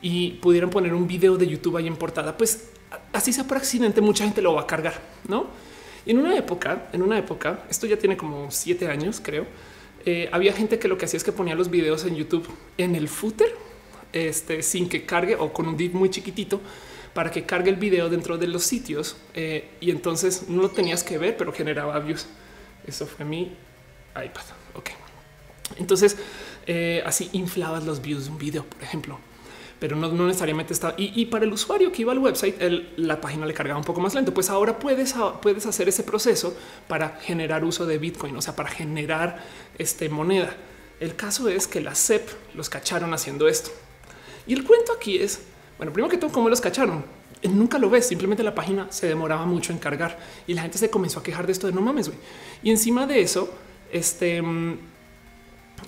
y 0.02 0.32
pudieran 0.42 0.70
poner 0.70 0.94
un 0.94 1.08
video 1.08 1.38
de 1.38 1.46
YouTube 1.48 1.78
ahí 1.78 1.88
en 1.88 1.98
portada, 1.98 2.38
pues 2.38 2.70
así 3.12 3.32
sea 3.32 3.44
por 3.44 3.58
accidente, 3.58 4.02
mucha 4.02 4.24
gente 4.24 4.42
lo 4.42 4.54
va 4.54 4.62
a 4.62 4.68
cargar, 4.68 5.00
¿no? 5.28 5.48
En 6.06 6.18
una 6.18 6.36
época, 6.38 6.90
en 6.94 7.02
una 7.02 7.18
época, 7.18 7.66
esto 7.70 7.86
ya 7.86 7.98
tiene 7.98 8.18
como 8.18 8.50
siete 8.50 8.88
años, 8.88 9.22
creo, 9.24 9.46
eh, 10.06 10.30
había 10.32 10.52
gente 10.54 10.80
que 10.80 10.88
lo 10.88 10.98
que 10.98 11.06
hacía 11.06 11.18
es 11.18 11.24
que 11.24 11.32
ponía 11.32 11.56
los 11.56 11.70
videos 11.70 12.06
en 12.06 12.16
YouTube 12.16 12.48
en 12.78 12.96
el 12.96 13.08
footer 13.08 13.56
este, 14.12 14.62
sin 14.62 14.90
que 14.90 15.06
cargue 15.06 15.36
o 15.36 15.54
con 15.54 15.68
un 15.68 15.78
div 15.78 15.94
muy 15.94 16.10
chiquitito 16.10 16.60
para 17.14 17.32
que 17.32 17.46
cargue 17.46 17.70
el 17.70 17.78
video 17.78 18.10
dentro 18.10 18.38
de 18.38 18.48
los 18.48 18.64
sitios 18.64 19.16
eh, 19.34 19.70
y 19.80 19.92
entonces 19.92 20.50
no 20.50 20.62
lo 20.64 20.70
tenías 20.70 21.04
que 21.04 21.18
ver, 21.18 21.38
pero 21.38 21.54
generaba 21.54 22.00
views. 22.00 22.28
Eso 22.86 23.06
fue 23.06 23.24
mi 23.24 23.56
iPad. 24.16 24.62
Entonces 25.77 26.18
eh, 26.65 27.03
así 27.06 27.30
inflabas 27.34 27.86
los 27.86 28.01
views 28.01 28.25
de 28.25 28.32
un 28.32 28.38
video, 28.38 28.63
por 28.63 28.82
ejemplo, 28.82 29.20
pero 29.80 29.98
no, 29.98 30.10
necesariamente 30.27 30.72
está. 30.72 30.94
Y, 30.98 31.25
para 31.25 31.44
el 31.44 31.51
usuario 31.51 31.92
que 31.92 32.03
iba 32.03 32.13
al 32.13 32.20
website, 32.20 32.56
la 32.96 33.20
página 33.20 33.46
le 33.46 33.53
cargaba 33.53 33.77
un 33.77 33.84
poco 33.84 34.00
más 34.00 34.15
lento. 34.15 34.34
Pues 34.34 34.50
ahora 34.50 34.80
puedes, 34.80 35.13
puedes 35.42 35.65
hacer 35.65 35.89
ese 35.89 36.03
proceso 36.03 36.56
para 36.88 37.20
generar 37.22 37.65
uso 37.65 37.86
de 37.86 37.98
Bitcoin, 37.98 38.38
o 38.38 38.42
sea, 38.42 38.56
para 38.56 38.70
generar 38.70 39.44
este 39.77 40.08
moneda. 40.08 40.56
El 41.01 41.18
caso 41.18 41.50
es 41.50 41.68
que 41.68 41.82
la 41.82 41.96
SEP 41.96 42.30
los 42.56 42.70
cacharon 42.70 43.13
haciendo 43.13 43.50
esto. 43.50 43.72
Y 44.48 44.53
el 44.53 44.63
cuento 44.63 44.94
aquí 44.94 45.18
es, 45.18 45.42
bueno, 45.77 45.92
primero 45.92 46.10
que 46.10 46.18
todo, 46.18 46.32
cómo 46.32 46.48
los 46.48 46.62
cacharon. 46.62 47.03
Nunca 47.44 47.77
lo 47.77 47.89
ves, 47.89 48.08
simplemente 48.08 48.42
la 48.42 48.56
página 48.56 48.88
se 48.89 49.08
demoraba 49.08 49.46
mucho 49.46 49.74
en 49.74 49.80
cargar 49.80 50.18
y 50.48 50.53
la 50.53 50.62
gente 50.62 50.77
se 50.77 50.89
comenzó 50.89 51.20
a 51.20 51.24
quejar 51.24 51.46
de 51.46 51.51
esto 51.51 51.68
de 51.68 51.74
no 51.74 51.82
mames, 51.82 52.08
güey. 52.08 52.20
Y 52.63 52.72
encima 52.72 53.06
de 53.06 53.20
eso, 53.20 53.53
este, 53.92 54.42
mm, 54.42 54.77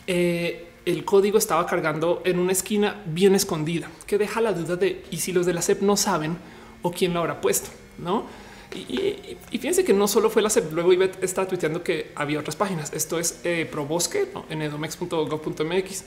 eh, 0.08 0.68
el 0.86 1.04
código 1.04 1.38
estaba 1.38 1.66
cargando 1.66 2.22
en 2.25 2.40
una 2.40 2.52
esquina 2.52 3.02
bien 3.06 3.36
escondida, 3.36 3.90
que 4.06 4.18
deja 4.18 4.42
la 4.42 4.54
duda 4.54 4.75
de 4.75 5.04
y 5.12 5.18
si 5.18 5.34
los 5.34 5.46
de 5.46 5.54
la 5.54 5.62
SEP 5.62 5.82
no 5.82 5.98
saben 5.98 6.38
o 6.82 6.92
quién 6.92 7.14
lo 7.14 7.20
habrá 7.20 7.42
puesto, 7.42 7.70
no? 7.98 8.25
Y, 8.74 9.38
fíjense 9.52 9.86
que 9.86 9.94
no 9.94 10.08
solo 10.08 10.30
fue 10.30 10.42
la 10.42 10.50
SEP, 10.50 10.74
luego 10.74 10.92
Ivette 10.92 11.24
está 11.24 11.48
tuiteando 11.48 11.82
que 11.82 12.12
había 12.16 12.40
otras 12.40 12.56
páginas. 12.56 12.92
Esto 12.94 13.18
es 13.20 13.40
eh, 13.44 13.68
ProBosque 13.72 14.28
¿no? 14.34 14.46
en 14.50 14.62
edomex.gov.mx. 14.62 16.04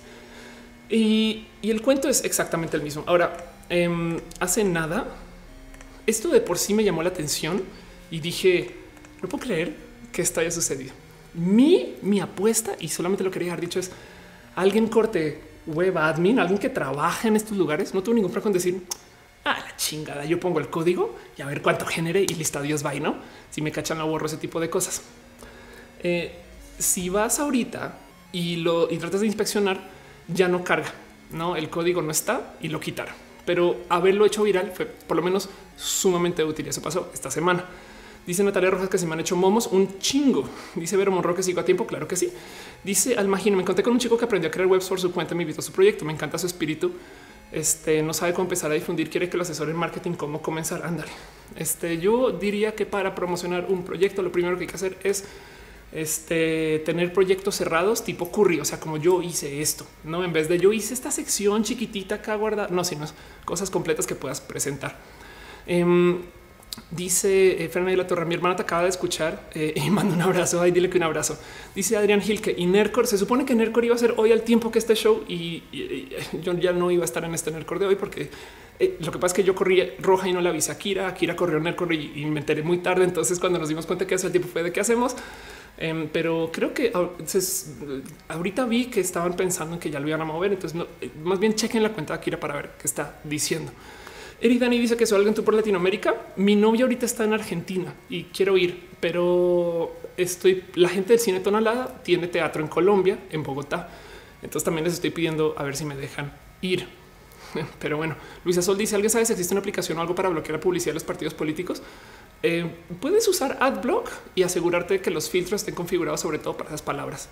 Y, 0.91 1.47
y, 1.63 1.71
el 1.71 1.81
cuento 1.81 2.09
es 2.09 2.25
exactamente 2.25 2.77
el 2.77 2.83
mismo. 2.83 3.05
Ahora, 3.07 3.55
em, 3.71 4.21
hace 4.39 4.65
nada, 4.65 5.07
esto 6.07 6.29
de 6.29 6.41
por 6.41 6.59
sí 6.59 6.75
me 6.75 6.85
llamó 6.85 7.03
la 7.03 7.09
atención 7.09 7.63
y 8.11 8.21
dije, 8.21 8.75
no 9.23 9.29
puedo 9.29 9.45
creer 9.45 9.75
que 10.13 10.23
esto 10.23 10.41
haya 10.41 10.51
sucedido. 10.51 10.93
Mi, 11.39 11.97
mi 12.03 12.21
apuesta, 12.21 12.73
y 12.81 12.89
solamente 12.89 13.25
lo 13.25 13.31
quería 13.31 13.47
dejar 13.47 13.61
dicho, 13.61 13.81
es 13.81 13.91
alguien 14.57 14.89
corte 14.89 15.41
web 15.67 15.97
admin, 15.99 16.39
alguien 16.39 16.59
que 16.59 16.69
trabaja 16.69 17.29
en 17.29 17.37
estos 17.37 17.57
lugares. 17.57 17.95
No 17.95 18.03
tengo 18.03 18.15
ningún 18.15 18.31
problema 18.31 18.45
con 18.45 18.53
decir, 18.53 18.83
ah, 19.45 19.59
la 19.65 19.77
chingada, 19.77 20.25
yo 20.25 20.41
pongo 20.41 20.59
el 20.59 20.69
código 20.69 21.17
y 21.37 21.43
a 21.43 21.47
ver 21.47 21.63
cuánto 21.63 21.87
genere 21.87 22.23
y 22.23 22.35
listo, 22.35 22.61
Dios 22.61 22.85
va, 22.85 22.95
¿no? 22.95 23.17
Si 23.51 23.63
me 23.63 23.71
cachan, 23.71 23.99
la 23.99 24.05
borro 24.05 24.27
ese 24.27 24.37
tipo 24.37 24.61
de 24.61 24.69
cosas. 24.69 25.03
Eh, 26.03 26.35
si 26.79 27.09
vas 27.09 27.39
ahorita 27.39 27.99
y 28.33 28.57
lo 28.57 28.91
y 28.91 28.99
tratas 28.99 29.21
de 29.21 29.27
inspeccionar, 29.27 29.81
ya 30.29 30.49
no 30.49 30.65
carga, 30.65 30.93
no 31.33 31.57
el 31.57 31.71
código 31.71 32.03
no 32.03 32.11
está 32.11 32.55
y 32.61 32.69
lo 32.69 32.81
quitaron. 32.81 33.15
Pero 33.45 33.77
haberlo 33.89 34.27
hecho 34.27 34.43
viral 34.43 34.73
fue 34.75 34.87
por 34.87 35.17
lo 35.17 35.23
menos 35.23 35.49
sumamente 35.77 36.45
útil. 36.45 36.69
Eso 36.69 36.83
pasó 36.83 37.11
esta 37.15 37.31
semana. 37.31 37.65
Dice 38.29 38.45
Natalia 38.45 38.69
Rojas 38.69 38.91
que 38.91 38.99
se 38.99 39.07
me 39.07 39.15
han 39.15 39.21
hecho 39.21 39.37
momos 39.37 39.69
un 39.69 39.99
chingo. 40.01 40.45
Dice 40.75 40.99
Vero 40.99 41.11
Monroe 41.11 41.35
que 41.35 41.43
sigo 41.43 41.61
a 41.61 41.65
tiempo. 41.65 41.87
Claro 41.87 42.07
que 42.07 42.15
sí. 42.15 42.31
Dice 42.85 43.17
Almagino. 43.17 43.57
Me 43.57 43.65
conté 43.65 43.83
con 43.83 43.95
un 43.95 43.99
chico 43.99 44.19
que 44.19 44.27
aprendió 44.27 44.51
a 44.51 44.53
crear 44.53 44.69
webs 44.69 44.87
por 44.87 45.01
su 45.01 45.11
cuenta. 45.13 45.35
Me 45.35 45.45
invitó 45.45 45.61
a 45.61 45.65
su 45.65 45.73
proyecto. 45.73 46.05
Me 46.05 46.13
encanta 46.13 46.37
su 46.37 46.47
espíritu. 46.47 46.93
Este 47.51 48.03
no 48.03 48.13
sabe 48.13 48.35
cómo 48.35 48.45
empezar 48.45 48.71
a 48.71 48.75
difundir. 48.75 49.09
Quiere 49.09 49.31
que 49.31 49.39
lo 49.39 49.45
asesore 49.45 49.71
en 49.71 49.79
marketing, 49.79 50.13
cómo 50.13 50.43
comenzar. 50.43 50.85
Ándale. 50.85 51.11
Este 51.57 51.97
yo 51.97 52.31
diría 52.31 52.75
que 52.75 52.85
para 52.85 53.15
promocionar 53.15 53.65
un 53.71 53.83
proyecto, 53.83 54.21
lo 54.21 54.31
primero 54.31 54.59
que 54.59 54.65
hay 54.65 54.69
que 54.69 54.75
hacer 54.75 54.99
es 55.05 55.25
este, 55.93 56.81
tener 56.81 57.15
proyectos 57.15 57.55
cerrados 57.55 58.05
tipo 58.05 58.31
curry, 58.31 58.61
o 58.61 58.65
sea, 58.67 58.79
como 58.79 58.99
yo 58.99 59.23
hice 59.23 59.63
esto, 59.63 59.87
no 60.05 60.23
en 60.23 60.35
vez 60.35 60.51
de 60.51 60.59
yo 60.59 60.75
hice 60.75 60.93
esta 60.93 61.11
sección 61.11 61.65
chiquitita 61.65 62.17
acá 62.17 62.35
guardada, 62.35 62.69
no, 62.69 62.85
sino 62.85 63.07
cosas 63.47 63.71
completas 63.71 64.07
que 64.07 64.15
puedas 64.15 64.43
presentar. 64.43 64.99
Em, 65.67 66.21
Dice 66.91 67.65
eh, 67.65 67.69
Fernanda 67.69 67.91
de 67.91 67.97
la 67.99 68.07
Torre, 68.07 68.25
mi 68.25 68.35
hermana 68.35 68.57
te 68.57 68.63
acaba 68.63 68.83
de 68.83 68.89
escuchar 68.89 69.49
eh, 69.55 69.73
y 69.77 69.91
manda 69.91 70.15
un 70.15 70.23
abrazo. 70.23 70.61
Ahí 70.61 70.71
dile 70.71 70.89
que 70.89 70.97
un 70.97 71.05
abrazo. 71.05 71.39
Dice 71.75 71.97
Adrián 71.97 72.21
Gil 72.21 72.41
que 72.41 72.55
y 72.57 72.67
Nercor 72.67 73.07
se 73.07 73.19
supone 73.19 73.45
que 73.45 73.55
Nercor 73.55 73.85
iba 73.85 73.95
a 73.95 73.99
ser 73.99 74.15
hoy 74.17 74.33
al 74.33 74.43
tiempo 74.43 74.71
que 74.71 74.79
este 74.79 74.95
show 74.95 75.25
y, 75.29 75.63
yo 76.43 76.55
ya 76.55 76.73
no 76.73 76.91
iba 76.91 77.03
a 77.03 77.05
estar 77.05 77.25
en 77.25 77.35
este 77.35 77.51
Nercor 77.51 77.79
de 77.79 77.87
hoy 77.87 77.97
porque 77.97 78.31
eh, 78.79 78.97
lo 79.01 79.11
que 79.13 79.19
pasa 79.19 79.33
es 79.33 79.33
que 79.35 79.45
yo 79.45 79.55
corrí 79.55 79.83
roja 79.99 80.29
y 80.29 80.33
no 80.33 80.41
la 80.41 80.51
avisé 80.51 80.73
a 80.73 80.79
Kira. 80.79 81.13
Kira 81.15 81.37
corrió 81.37 81.59
Nercor 81.61 81.93
y, 81.93 82.25
me 82.27 82.41
enteré 82.41 82.63
muy 82.63 82.79
tarde. 82.79 83.05
Entonces, 83.05 83.39
cuando 83.39 83.59
nos 83.59 83.69
dimos 83.69 83.87
cuenta 83.87 84.07
que 84.07 84.15
hace 84.15 84.27
el 84.27 84.33
tiempo 84.33 84.49
fue 84.53 84.63
de 84.63 84.73
qué 84.73 84.81
hacemos. 84.81 85.17
Em, 85.81 86.09
pero 86.09 86.51
creo 86.53 86.75
que 86.75 86.93
ahorita 88.29 88.65
vi 88.65 88.87
que 88.87 88.99
estaban 89.01 89.35
pensando 89.35 89.75
en 89.75 89.81
que 89.81 89.91
ya 89.91 90.01
lo 90.01 90.09
iban 90.09 90.21
a 90.21 90.25
mover. 90.25 90.53
Entonces, 90.53 90.81
más 91.23 91.39
bien 91.39 91.55
chequen 91.55 91.83
la 91.83 91.93
cuenta 91.93 92.15
de 92.15 92.21
Kira 92.21 92.41
para 92.41 92.55
ver 92.55 92.71
qué 92.79 92.87
está 92.87 93.21
diciendo. 93.25 93.73
Dani 94.41 94.79
dice 94.79 94.97
que 94.97 95.07
soy 95.07 95.17
alguien 95.17 95.35
tú 95.35 95.43
por 95.43 95.55
Latinoamérica. 95.55 96.15
Mi 96.37 96.55
novia 96.55 96.85
ahorita 96.85 97.07
está 97.07 97.25
en 97.25 97.33
Argentina 97.33 97.95
y 98.09 98.25
quiero 98.25 98.57
ir, 98.57 98.89
pero 99.01 99.97
estoy. 100.17 100.65
La 100.75 100.89
gente 100.89 101.13
del 101.15 101.21
cine 101.21 101.41
Tonalada 101.41 102.03
tiene 102.05 102.29
teatro 102.29 102.63
en 102.63 102.69
Colombia, 102.69 103.19
en 103.31 103.43
Bogotá. 103.43 103.89
Entonces 104.43 104.65
también 104.65 104.85
les 104.85 104.95
estoy 104.95 105.11
pidiendo 105.11 105.55
a 105.57 105.65
ver 105.65 105.77
si 105.77 105.85
me 105.85 105.97
dejan 105.97 106.33
ir. 106.63 106.87
Pero 107.81 107.97
bueno, 107.97 108.15
Luisa 108.45 108.63
Sol 108.63 108.79
dice: 108.79 108.95
¿Alguien 108.95 109.11
sabe 109.11 109.25
si 109.25 109.33
existe 109.33 109.55
una 109.55 109.61
aplicación 109.61 109.99
o 109.99 110.01
algo 110.01 110.15
para 110.15 110.29
bloquear 110.29 110.53
la 110.53 110.61
publicidad 110.61 110.91
de 110.91 110.95
los 110.95 111.05
partidos 111.05 111.35
políticos? 111.35 111.83
Eh, 112.43 112.71
puedes 113.01 113.27
usar 113.27 113.57
AdBlock 113.61 114.11
y 114.37 114.45
asegurarte 114.45 115.01
que 115.01 115.11
los 115.11 115.29
filtros 115.29 115.63
estén 115.63 115.75
configurados, 115.75 116.21
sobre 116.21 116.39
todo 116.39 116.57
para 116.57 116.69
esas 116.69 116.83
palabras. 116.83 117.29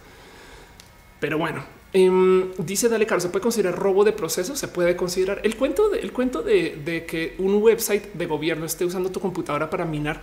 Pero 1.20 1.38
bueno, 1.38 1.64
em, 1.96 2.52
dice 2.58 2.88
Dale 2.88 3.06
Caro, 3.06 3.20
se 3.20 3.28
puede 3.28 3.42
considerar 3.42 3.76
robo 3.76 4.04
de 4.04 4.12
proceso, 4.12 4.54
se 4.54 4.68
puede 4.68 4.96
considerar 4.96 5.40
el 5.44 5.56
cuento 5.56 5.88
de, 5.88 6.00
el 6.00 6.12
cuento 6.12 6.42
de, 6.42 7.04
que 7.08 7.34
un 7.38 7.54
website 7.62 8.12
de 8.12 8.26
gobierno 8.26 8.66
esté 8.66 8.84
usando 8.84 9.10
tu 9.10 9.20
computadora 9.20 9.70
para 9.70 9.84
minar. 9.84 10.22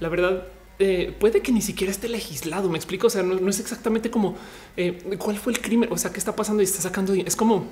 La 0.00 0.08
verdad, 0.08 0.48
eh, 0.78 1.14
puede 1.18 1.40
que 1.40 1.52
ni 1.52 1.62
siquiera 1.62 1.90
esté 1.90 2.08
legislado. 2.08 2.68
Me 2.68 2.76
explico. 2.76 3.06
O 3.06 3.10
sea, 3.10 3.22
no, 3.22 3.48
es 3.48 3.60
exactamente 3.60 4.10
como 4.10 4.36
eh, 4.76 5.16
cuál 5.18 5.38
fue 5.38 5.52
el 5.52 5.60
crimen, 5.60 5.88
o 5.92 5.96
sea, 5.96 6.12
qué 6.12 6.18
está 6.18 6.34
pasando 6.34 6.62
y 6.62 6.64
está 6.64 6.82
sacando. 6.82 7.14
Es 7.14 7.36
como 7.36 7.66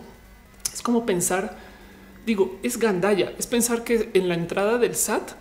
es 0.73 0.83
como 0.83 1.05
pensar, 1.05 1.57
digo, 2.25 2.59
es 2.63 2.79
gandalla, 2.79 3.33
es 3.39 3.47
pensar 3.47 3.85
que 3.85 4.11
en 4.15 4.29
la 4.29 4.35
entrada 4.35 4.79
del 4.79 4.95
SAT 4.95 5.33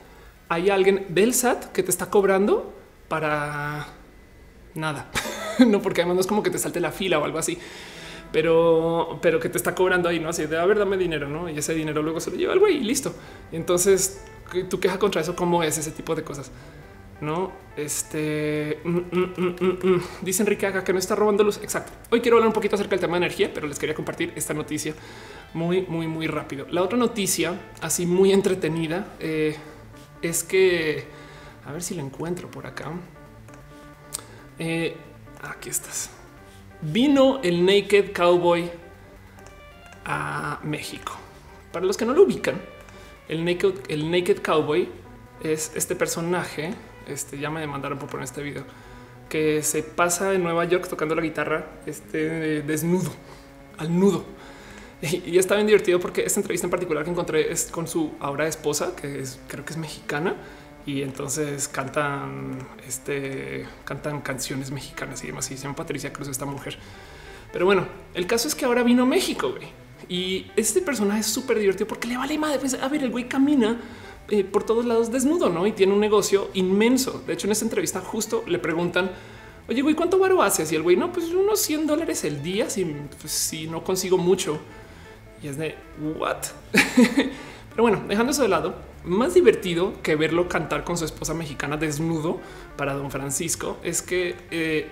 hay 0.50 0.70
alguien 0.70 1.06
del 1.10 1.34
SAT 1.34 1.72
que 1.72 1.84
te 1.84 1.92
está 1.92 2.10
cobrando 2.10 2.74
para 3.08 3.88
nada. 4.74 5.10
no, 5.60 5.82
porque 5.82 6.02
además 6.02 6.16
no 6.16 6.22
es 6.22 6.28
como 6.28 6.44
que 6.44 6.50
te 6.50 6.60
salte 6.60 6.80
la 6.80 6.92
fila 6.92 7.20
o 7.20 7.26
algo 7.26 7.38
así, 7.38 7.58
pero, 8.32 9.20
pero 9.22 9.40
que 9.40 9.50
te 9.50 9.58
está 9.58 9.74
cobrando 9.76 10.10
ahí, 10.10 10.20
no 10.20 10.30
así 10.30 10.46
de 10.46 10.58
a 10.58 10.66
ver, 10.66 10.80
dame 10.80 10.98
dinero, 10.98 11.28
no? 11.28 11.50
Y 11.50 11.58
ese 11.58 11.74
dinero 11.74 12.02
luego 12.02 12.20
se 12.20 12.32
lo 12.32 12.38
lleva 12.38 12.54
el 12.54 12.60
güey 12.60 12.78
y 12.78 12.84
listo. 12.84 13.14
Entonces 13.52 14.24
tu 14.70 14.80
queja 14.80 14.98
contra 14.98 15.22
eso, 15.22 15.36
cómo 15.36 15.64
es 15.64 15.78
ese 15.78 15.92
tipo 15.92 16.16
de 16.16 16.24
cosas. 16.24 16.52
No, 17.22 17.52
este 17.76 18.80
mm, 18.84 18.98
mm, 18.98 19.66
mm, 19.84 20.02
dice 20.22 20.42
Enrique 20.42 20.66
acá 20.68 20.84
que 20.84 20.94
no 20.94 21.00
está 21.00 21.16
robando 21.16 21.44
luz. 21.44 21.60
Exacto. 21.62 21.92
Hoy 22.12 22.22
quiero 22.22 22.38
hablar 22.38 22.48
un 22.48 22.54
poquito 22.54 22.76
acerca 22.76 22.92
del 22.92 23.02
tema 23.02 23.14
de 23.14 23.26
energía, 23.26 23.52
pero 23.54 23.68
les 23.68 23.78
quería 23.78 23.94
compartir 23.94 24.32
esta 24.36 24.54
noticia 24.54 24.94
muy, 25.54 25.82
muy, 25.82 26.08
muy 26.08 26.28
rápido. 26.28 26.66
La 26.70 26.82
otra 26.82 26.98
noticia, 26.98 27.60
así 27.82 28.06
muy 28.06 28.32
entretenida, 28.32 29.16
eh, 29.20 29.56
es 30.22 30.44
que 30.44 31.08
a 31.66 31.74
ver 31.74 31.82
si 31.82 31.94
la 31.94 32.02
encuentro 32.02 32.50
por 32.50 32.66
acá. 32.66 32.92
Eh, 34.58 34.96
aquí 35.42 35.70
estás. 35.70 36.19
Vino 36.82 37.42
el 37.44 37.66
Naked 37.66 38.14
Cowboy 38.14 38.70
a 40.06 40.60
México. 40.64 41.14
Para 41.72 41.86
los 41.86 41.98
que 41.98 42.06
no 42.06 42.14
lo 42.14 42.24
ubican, 42.24 42.62
el 43.28 43.44
Naked, 43.44 43.74
el 43.90 44.10
Naked 44.10 44.42
Cowboy 44.42 44.90
es 45.44 45.74
este 45.76 45.96
personaje. 45.96 46.74
Este 47.08 47.38
ya 47.38 47.50
me 47.50 47.60
demandaron 47.60 48.00
por 48.00 48.10
poner 48.10 48.24
este 48.26 48.42
video 48.42 48.64
que 49.30 49.62
se 49.62 49.84
pasa 49.84 50.34
en 50.34 50.44
Nueva 50.44 50.66
York 50.66 50.88
tocando 50.90 51.16
la 51.16 51.22
guitarra 51.22 51.68
este 51.86 52.62
desnudo 52.64 53.12
al 53.78 53.98
nudo. 53.98 54.26
Y, 55.02 55.38
está 55.38 55.56
bien 55.56 55.66
divertido 55.66 55.98
porque 55.98 56.26
esta 56.26 56.42
entrevista 56.42 56.68
en 56.68 56.72
particular 56.72 57.06
que 57.06 57.12
encontré 57.12 57.54
es 57.54 57.72
con 57.72 57.88
su 57.88 58.16
ahora 58.20 58.48
esposa, 58.48 58.98
que 58.98 59.20
es 59.20 59.40
creo 59.48 59.64
que 59.64 59.72
es 59.72 59.78
mexicana 59.78 60.36
y 60.86 61.02
entonces 61.02 61.68
cantan, 61.68 62.58
este, 62.88 63.66
cantan 63.86 64.22
canciones 64.22 64.72
mexicanas 64.72 65.24
y 65.24 65.28
demás. 65.28 65.50
Y 65.52 65.58
se 65.58 65.64
llama 65.64 65.76
Patricia 65.76 66.12
Cruz, 66.12 66.28
esta 66.28 66.46
mujer. 66.46 66.78
Pero 67.52 67.66
bueno, 67.66 67.88
el 68.14 68.28
caso 68.28 68.48
es 68.48 68.56
que 68.56 68.66
ahora 68.66 68.84
vino 68.84 69.06
México 69.06 69.52
güey. 69.52 69.68
y 70.08 70.52
este 70.56 70.82
personaje 70.82 71.22
es 71.22 71.28
súper 71.28 71.60
divertido 71.60 71.88
porque 71.88 72.08
le 72.08 72.18
vale 72.18 72.38
madre. 72.38 72.60
Pues, 72.60 72.74
a 72.76 72.88
ver, 72.88 73.04
el 73.04 73.10
güey 73.10 73.28
camina 73.28 73.80
eh, 74.30 74.44
por 74.44 74.64
todos 74.64 74.86
lados 74.86 75.12
desnudo, 75.12 75.50
no? 75.50 75.66
Y 75.66 75.72
tiene 75.72 75.94
un 75.94 76.00
negocio 76.00 76.50
inmenso. 76.54 77.24
De 77.26 77.34
hecho, 77.34 77.48
en 77.48 77.52
esta 77.52 77.66
entrevista 77.66 78.00
justo 78.00 78.44
le 78.48 78.60
preguntan, 78.60 79.12
oye, 79.68 79.82
güey, 79.82 79.96
¿cuánto 79.96 80.20
varo 80.20 80.42
haces? 80.42 80.72
Y 80.72 80.76
el 80.76 80.84
güey, 80.84 80.96
no, 80.96 81.12
pues 81.12 81.32
unos 81.32 81.60
100 81.62 81.88
dólares 81.88 82.24
el 82.24 82.44
día 82.44 82.70
si, 82.70 82.86
pues, 83.20 83.32
si 83.32 83.68
no 83.68 83.84
consigo 83.84 84.18
mucho. 84.18 84.60
Y 85.42 85.48
es 85.48 85.58
de 85.58 85.76
what? 86.18 86.38
Pero 87.70 87.84
bueno, 87.84 88.04
dejando 88.08 88.32
eso 88.32 88.44
de 88.44 88.50
lado, 88.50 88.76
más 89.04 89.34
divertido 89.34 89.94
que 90.04 90.16
verlo 90.16 90.50
cantar 90.50 90.84
con 90.84 90.98
su 90.98 91.06
esposa 91.06 91.34
mexicana 91.34 91.78
desnudo 91.78 92.40
para 92.78 92.94
don 92.94 93.12
Francisco 93.12 93.78
es 93.84 94.02
que 94.02 94.36
eh, 94.52 94.88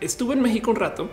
estuve 0.00 0.34
en 0.34 0.42
México 0.42 0.70
un 0.70 0.76
rato 0.76 1.10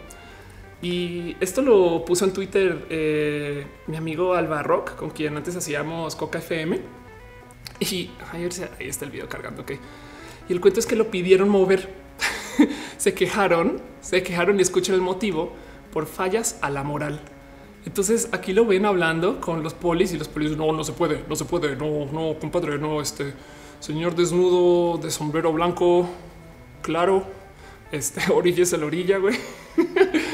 y 0.81 1.36
esto 1.39 1.62
lo 1.62 2.05
puso 2.05 2.25
en 2.25 2.33
Twitter 2.33 2.86
eh, 2.89 3.65
mi 3.88 3.97
amigo 3.97 4.36
Alba 4.36 4.62
Rock, 4.62 4.95
con 4.95 5.10
quien 5.10 5.36
antes 5.36 5.55
hacíamos 5.55 6.15
Coca 6.15 6.38
FM. 6.38 6.79
Y 7.79 8.12
ahí 8.31 8.47
está 8.79 9.05
el 9.05 9.12
video 9.12 9.27
cargando. 9.27 9.65
que 9.65 9.79
Y 10.47 10.53
el 10.53 10.62
cuento 10.62 10.79
es 10.79 10.86
que 10.86 10.95
lo 10.95 11.10
pidieron 11.10 11.49
mover. 11.49 11.89
se 12.97 13.13
quejaron, 13.13 13.81
se 14.01 14.21
quejaron 14.21 14.60
y 14.60 14.62
escuchan 14.62 14.95
el 14.95 15.01
motivo 15.01 15.51
por 15.91 16.05
fallas 16.05 16.60
a 16.62 16.69
la 16.69 16.83
moral. 16.83 17.21
Entonces 17.88 18.28
aquí 18.34 18.52
lo 18.52 18.65
ven 18.65 18.86
hablando 18.86 19.39
con 19.39 19.63
los 19.63 19.73
polis 19.73 20.12
y 20.12 20.17
los 20.17 20.28
polis 20.28 20.58
no, 20.58 20.73
no 20.73 20.84
se 20.84 20.91
puede, 20.91 21.23
no 21.30 21.38
se 21.38 21.45
puede, 21.45 21.78
no, 21.78 22.06
no, 22.12 22.38
compadre, 22.38 22.78
no, 22.78 23.00
este 23.00 23.34
señor 23.80 24.13
desnudo 24.13 24.97
de 24.97 25.10
sombrero 25.10 25.54
blanco, 25.54 26.06
claro, 26.82 27.23
este 27.89 28.30
orilla 28.34 28.63
es 28.63 28.73
la 28.73 28.86
orilla, 28.86 29.19
güey. 29.19 29.39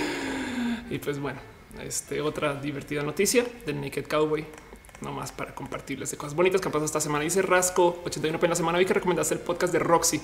y 0.89 0.97
pues 0.97 1.19
bueno, 1.19 1.39
este 1.83 2.21
otra 2.21 2.55
divertida 2.55 3.03
noticia 3.03 3.45
del 3.67 3.81
Naked 3.81 4.07
Cowboy, 4.07 4.47
nomás 5.01 5.31
para 5.31 5.53
compartirles 5.53 6.09
de 6.09 6.17
cosas 6.17 6.35
bonitas 6.35 6.59
que 6.59 6.69
han 6.69 6.71
pasado 6.71 6.85
esta 6.85 7.01
semana. 7.01 7.23
Dice 7.23 7.43
Rasco 7.43 8.01
81 8.05 8.39
en 8.41 8.49
la 8.49 8.55
semana. 8.55 8.79
Vi 8.79 8.85
que 8.85 8.95
recomendaste 8.95 9.35
el 9.35 9.41
podcast 9.41 9.71
de 9.71 9.77
Roxy. 9.77 10.19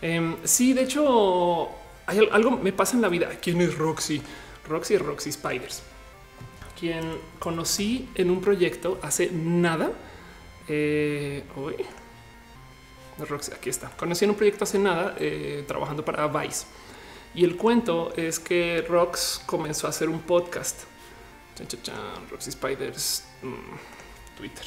Em, 0.00 0.36
sí, 0.44 0.72
de 0.72 0.84
hecho, 0.84 1.68
hay 2.06 2.28
algo 2.30 2.52
me 2.52 2.72
pasa 2.72 2.94
en 2.94 3.02
la 3.02 3.08
vida. 3.08 3.28
¿Quién 3.42 3.60
es 3.60 3.76
Roxy? 3.76 4.22
Roxy 4.68 4.98
Roxy 4.98 5.32
Spiders, 5.32 5.82
quien 6.80 7.18
conocí 7.38 8.08
en 8.14 8.30
un 8.30 8.40
proyecto 8.40 8.98
hace 9.02 9.30
nada. 9.30 9.92
Eh, 10.66 11.44
hoy 11.54 11.76
aquí 13.54 13.68
está. 13.68 13.90
Conocí 13.90 14.24
en 14.24 14.30
un 14.30 14.36
proyecto 14.36 14.64
hace 14.64 14.78
nada 14.78 15.14
eh, 15.18 15.62
trabajando 15.68 16.02
para 16.02 16.26
Vice. 16.26 16.64
Y 17.34 17.44
el 17.44 17.56
cuento 17.56 18.14
es 18.16 18.40
que 18.40 18.82
Rox 18.88 19.42
comenzó 19.44 19.86
a 19.86 19.90
hacer 19.90 20.08
un 20.08 20.20
podcast. 20.20 20.84
Roxy 22.30 22.52
Spiders, 22.52 23.24
mm, 23.42 24.38
Twitter. 24.38 24.64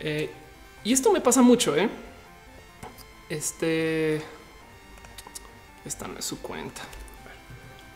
Eh, 0.00 0.28
y 0.82 0.92
esto 0.92 1.12
me 1.12 1.20
pasa 1.20 1.40
mucho, 1.40 1.76
¿eh? 1.76 1.88
Este... 3.28 4.20
Esta 5.84 6.08
no 6.08 6.18
es 6.18 6.24
su 6.24 6.42
cuenta. 6.42 6.82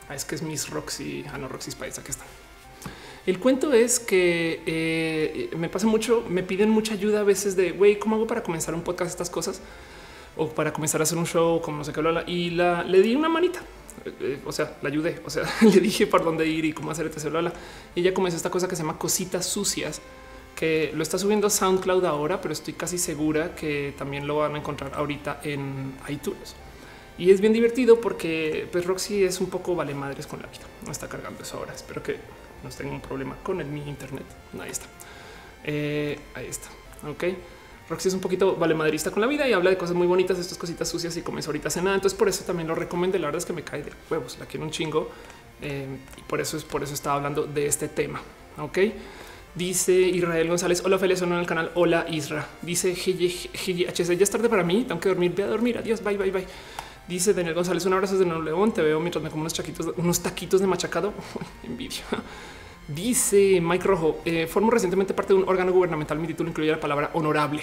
Ah, 0.08 0.14
es 0.14 0.24
que 0.24 0.36
es 0.36 0.42
Miss 0.42 0.70
Roxy. 0.70 1.24
Ah, 1.32 1.38
no, 1.38 1.48
Roxy 1.48 1.72
Spiders, 1.72 1.98
aquí 1.98 2.12
está. 2.12 2.24
El 3.26 3.38
cuento 3.38 3.72
es 3.72 4.00
que 4.00 4.62
eh, 4.66 5.50
me 5.56 5.70
pasa 5.70 5.86
mucho, 5.86 6.24
me 6.28 6.42
piden 6.42 6.68
mucha 6.68 6.92
ayuda 6.92 7.20
a 7.20 7.22
veces 7.22 7.56
de, 7.56 7.72
güey, 7.72 7.98
¿cómo 7.98 8.16
hago 8.16 8.26
para 8.26 8.42
comenzar 8.42 8.74
un 8.74 8.82
podcast, 8.82 9.10
estas 9.10 9.30
cosas? 9.30 9.62
O 10.36 10.48
para 10.48 10.74
comenzar 10.74 11.00
a 11.00 11.04
hacer 11.04 11.16
un 11.16 11.26
show, 11.26 11.62
como 11.62 11.78
no 11.78 11.84
sé 11.84 11.92
qué, 11.92 12.00
bla, 12.00 12.24
y 12.26 12.50
le 12.50 13.02
di 13.02 13.16
una 13.16 13.30
manita. 13.30 13.60
Eh, 14.04 14.12
eh, 14.20 14.40
o 14.44 14.52
sea, 14.52 14.76
la 14.82 14.90
ayudé, 14.90 15.22
o 15.24 15.30
sea, 15.30 15.44
le 15.62 15.80
dije 15.80 16.06
por 16.06 16.22
dónde 16.22 16.46
ir 16.46 16.66
y 16.66 16.74
cómo 16.74 16.90
hacer 16.90 17.06
este 17.06 17.30
bla, 17.30 17.50
Y 17.94 18.00
ella 18.00 18.12
comenzó 18.12 18.36
esta 18.36 18.50
cosa 18.50 18.68
que 18.68 18.76
se 18.76 18.82
llama 18.82 18.98
Cositas 18.98 19.46
Sucias, 19.46 20.02
que 20.54 20.92
lo 20.94 21.02
está 21.02 21.16
subiendo 21.16 21.46
a 21.46 21.50
SoundCloud 21.50 22.04
ahora, 22.04 22.42
pero 22.42 22.52
estoy 22.52 22.74
casi 22.74 22.98
segura 22.98 23.54
que 23.54 23.94
también 23.96 24.26
lo 24.26 24.36
van 24.36 24.54
a 24.54 24.58
encontrar 24.58 24.92
ahorita 24.94 25.40
en 25.44 25.94
iTunes. 26.08 26.56
Y 27.16 27.30
es 27.30 27.40
bien 27.40 27.54
divertido 27.54 28.00
porque 28.00 28.68
pues 28.70 28.84
Roxy 28.84 29.24
es 29.24 29.40
un 29.40 29.48
poco 29.48 29.74
vale 29.74 29.94
madres 29.94 30.26
con 30.26 30.42
la 30.42 30.48
vida. 30.48 30.64
No 30.84 30.92
está 30.92 31.08
cargando 31.08 31.42
eso 31.42 31.58
ahora. 31.58 31.72
Espero 31.72 32.02
que 32.02 32.16
no 32.64 32.70
tengo 32.70 32.92
un 32.92 33.00
problema 33.00 33.36
con 33.42 33.60
el 33.60 33.66
mi 33.66 33.80
internet. 33.88 34.24
Ahí 34.60 34.70
está. 34.70 34.86
Eh, 35.64 36.18
ahí 36.34 36.46
está. 36.46 36.68
Ok. 37.08 37.24
Roxy 37.88 38.08
es 38.08 38.14
un 38.14 38.20
poquito 38.20 38.56
vale 38.56 38.74
maderista 38.74 39.10
con 39.10 39.20
la 39.20 39.26
vida 39.26 39.46
y 39.46 39.52
habla 39.52 39.68
de 39.68 39.76
cosas 39.76 39.94
muy 39.94 40.06
bonitas, 40.06 40.38
estas 40.38 40.56
cositas 40.56 40.88
sucias 40.88 41.16
y 41.18 41.22
comenzó 41.22 41.50
ahorita 41.50 41.68
a 41.68 41.70
cenar. 41.70 41.94
Entonces, 41.94 42.18
por 42.18 42.28
eso 42.28 42.44
también 42.44 42.66
lo 42.66 42.74
recomiendo. 42.74 43.18
La 43.18 43.26
verdad 43.26 43.38
es 43.38 43.46
que 43.46 43.52
me 43.52 43.62
cae 43.62 43.82
de 43.82 43.92
huevos, 44.10 44.38
la 44.38 44.46
quiero 44.46 44.64
un 44.64 44.70
chingo 44.70 45.10
eh, 45.60 45.86
y 46.16 46.22
por 46.22 46.40
eso 46.40 46.56
es 46.56 46.64
por 46.64 46.82
eso 46.82 46.94
estaba 46.94 47.16
hablando 47.16 47.44
de 47.44 47.66
este 47.66 47.88
tema. 47.88 48.20
Ok. 48.58 48.78
Dice 49.54 49.92
Israel 49.92 50.48
González. 50.48 50.82
Hola, 50.84 50.98
Feliz 50.98 51.22
en 51.22 51.32
el 51.32 51.46
canal. 51.46 51.70
Hola, 51.74 52.06
Isra. 52.08 52.48
Dice 52.62 52.92
HC. 52.92 54.16
Ya 54.16 54.24
es 54.24 54.30
tarde 54.30 54.48
para 54.48 54.64
mí. 54.64 54.84
Tengo 54.88 55.00
que 55.00 55.10
dormir. 55.10 55.32
Voy 55.34 55.44
a 55.44 55.46
dormir. 55.46 55.78
Adiós. 55.78 56.02
Bye, 56.02 56.16
bye, 56.16 56.30
bye. 56.30 56.46
Dice 57.08 57.34
Daniel 57.34 57.54
González. 57.54 57.84
Un 57.86 57.92
abrazo 57.92 58.14
desde 58.14 58.26
Nuevo 58.26 58.42
León. 58.42 58.72
Te 58.72 58.82
veo 58.82 58.98
mientras 59.00 59.22
me 59.22 59.30
como 59.30 59.42
unos 59.42 59.52
chaquitos, 59.52 59.92
unos 59.96 60.20
taquitos 60.20 60.60
de 60.60 60.66
machacado. 60.66 61.12
Envidia. 61.62 62.02
Dice 62.88 63.60
Mike 63.62 63.84
Rojo, 63.84 64.20
eh, 64.24 64.46
formo 64.46 64.70
recientemente 64.70 65.14
parte 65.14 65.32
de 65.32 65.40
un 65.40 65.48
órgano 65.48 65.72
gubernamental. 65.72 66.18
Mi 66.18 66.26
título 66.26 66.50
incluye 66.50 66.70
la 66.70 66.80
palabra 66.80 67.10
honorable. 67.14 67.62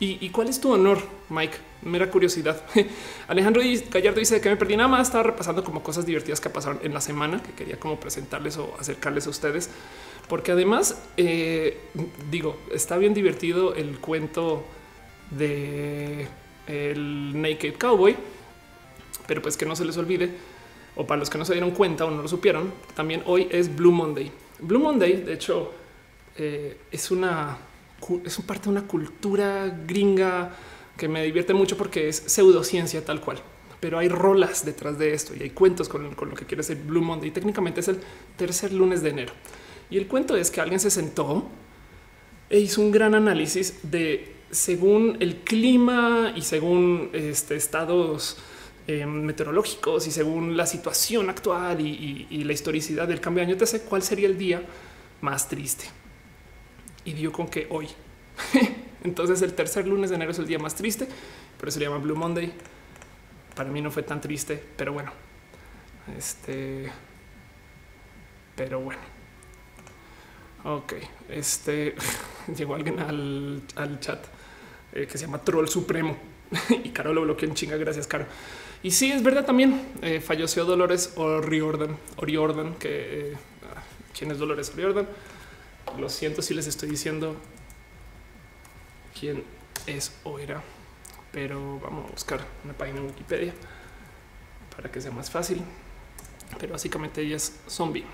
¿Y, 0.00 0.28
cuál 0.30 0.48
es 0.48 0.60
tu 0.60 0.70
honor, 0.70 0.98
Mike? 1.30 1.56
Mera 1.82 2.10
curiosidad. 2.10 2.62
Alejandro 3.28 3.62
Gallardo 3.90 4.20
dice 4.20 4.38
que 4.38 4.50
me 4.50 4.56
perdí 4.56 4.76
nada 4.76 4.88
más. 4.88 5.06
Estaba 5.06 5.22
repasando 5.22 5.64
como 5.64 5.82
cosas 5.82 6.04
divertidas 6.04 6.42
que 6.42 6.50
pasaron 6.50 6.78
en 6.82 6.92
la 6.92 7.00
semana 7.00 7.42
que 7.42 7.52
quería 7.52 7.80
como 7.80 7.98
presentarles 7.98 8.58
o 8.58 8.74
acercarles 8.78 9.26
a 9.26 9.30
ustedes, 9.30 9.70
porque 10.28 10.52
además 10.52 11.00
eh, 11.16 11.78
digo, 12.30 12.58
está 12.70 12.98
bien 12.98 13.14
divertido 13.14 13.74
el 13.74 13.98
cuento 13.98 14.64
de 15.30 16.28
el 16.66 17.40
Naked 17.40 17.76
Cowboy, 17.78 18.16
pero 19.26 19.42
pues 19.42 19.56
que 19.56 19.66
no 19.66 19.76
se 19.76 19.84
les 19.84 19.96
olvide 19.96 20.30
o 20.96 21.06
para 21.06 21.18
los 21.18 21.30
que 21.30 21.38
no 21.38 21.44
se 21.44 21.52
dieron 21.52 21.72
cuenta 21.72 22.04
o 22.04 22.10
no 22.10 22.22
lo 22.22 22.28
supieron, 22.28 22.72
también 22.94 23.22
hoy 23.26 23.48
es 23.50 23.74
Blue 23.74 23.92
Monday. 23.92 24.30
Blue 24.60 24.78
Monday, 24.78 25.22
de 25.22 25.32
hecho, 25.32 25.72
eh, 26.36 26.78
es 26.90 27.10
una 27.10 27.58
es 28.24 28.36
parte 28.38 28.64
de 28.64 28.70
una 28.70 28.86
cultura 28.86 29.66
gringa 29.86 30.54
que 30.96 31.08
me 31.08 31.24
divierte 31.24 31.54
mucho 31.54 31.76
porque 31.76 32.08
es 32.08 32.16
pseudociencia 32.26 33.04
tal 33.04 33.20
cual. 33.20 33.38
Pero 33.80 33.98
hay 33.98 34.08
rolas 34.08 34.64
detrás 34.64 34.98
de 34.98 35.12
esto 35.12 35.34
y 35.34 35.42
hay 35.42 35.50
cuentos 35.50 35.88
con, 35.88 36.10
lo 36.10 36.34
que 36.34 36.46
quiere 36.46 36.62
ser 36.62 36.76
Blue 36.76 37.02
Monday. 37.02 37.28
Y 37.28 37.32
técnicamente 37.32 37.80
es 37.80 37.88
el 37.88 37.98
tercer 38.36 38.72
lunes 38.72 39.02
de 39.02 39.10
enero. 39.10 39.32
Y 39.90 39.98
el 39.98 40.06
cuento 40.06 40.36
es 40.36 40.50
que 40.50 40.60
alguien 40.60 40.80
se 40.80 40.90
sentó 40.90 41.48
e 42.48 42.60
hizo 42.60 42.80
un 42.80 42.90
gran 42.90 43.14
análisis 43.14 43.80
de 43.82 44.32
según 44.50 45.16
el 45.20 45.36
clima 45.38 46.32
y 46.36 46.42
según 46.42 47.10
este, 47.12 47.56
estados 47.56 48.38
eh, 48.86 49.06
meteorológicos 49.06 50.06
y 50.06 50.10
según 50.10 50.56
la 50.56 50.66
situación 50.66 51.30
actual 51.30 51.80
y, 51.80 52.44
la 52.44 52.52
historicidad 52.52 53.08
del 53.08 53.20
cambio 53.20 53.42
de 53.42 53.52
año, 53.52 53.58
te 53.58 53.66
sé 53.66 53.82
cuál 53.82 54.02
sería 54.02 54.26
el 54.26 54.36
día 54.36 54.62
más 55.22 55.48
triste. 55.48 55.86
Y 57.04 57.14
dio 57.14 57.32
con 57.32 57.48
que 57.48 57.66
hoy. 57.70 57.88
Entonces 59.04 59.40
el 59.42 59.54
tercer 59.54 59.86
lunes 59.86 60.10
de 60.10 60.16
enero 60.16 60.32
es 60.32 60.38
el 60.38 60.46
día 60.46 60.58
más 60.58 60.74
triste, 60.74 61.08
pero 61.58 61.72
se 61.72 61.80
llama 61.80 61.98
Blue 61.98 62.16
Monday. 62.16 62.52
Para 63.54 63.70
mí 63.70 63.80
no 63.80 63.90
fue 63.90 64.02
tan 64.02 64.20
triste, 64.20 64.62
pero 64.76 64.92
bueno. 64.92 65.12
Este. 66.16 66.90
Pero 68.54 68.80
bueno. 68.80 69.00
Ok, 70.64 70.94
este 71.28 71.94
llegó 72.56 72.74
alguien 72.74 72.98
al, 73.00 73.98
chat 74.00 74.24
eh, 74.92 75.06
que 75.06 75.18
se 75.18 75.26
llama 75.26 75.42
Troll 75.42 75.68
Supremo 75.68 76.16
y 76.84 76.88
Caro 76.90 77.12
lo 77.12 77.22
bloqueó 77.22 77.48
en 77.48 77.54
chinga. 77.54 77.76
Gracias, 77.76 78.06
Caro. 78.06 78.26
Y 78.84 78.90
sí, 78.90 79.10
es 79.10 79.22
verdad 79.22 79.46
también. 79.46 79.80
Eh, 80.02 80.20
falleció 80.20 80.66
Dolores 80.66 81.14
O'Riordan, 81.16 81.96
O'Riordan, 82.18 82.74
que 82.74 83.30
eh, 83.30 83.36
quién 84.16 84.30
es 84.30 84.38
Dolores 84.38 84.72
O'Riordan. 84.74 85.08
Lo 85.98 86.10
siento 86.10 86.42
si 86.42 86.52
les 86.52 86.66
estoy 86.66 86.90
diciendo 86.90 87.34
quién 89.18 89.42
es 89.86 90.12
o 90.24 90.38
era, 90.38 90.62
pero 91.32 91.80
vamos 91.80 92.10
a 92.10 92.12
buscar 92.12 92.46
una 92.62 92.74
página 92.74 92.98
en 92.98 93.06
Wikipedia 93.06 93.54
para 94.76 94.92
que 94.92 95.00
sea 95.00 95.12
más 95.12 95.30
fácil. 95.30 95.62
Pero 96.60 96.72
básicamente 96.72 97.22
ella 97.22 97.36
es 97.36 97.58
zombie. 97.66 98.04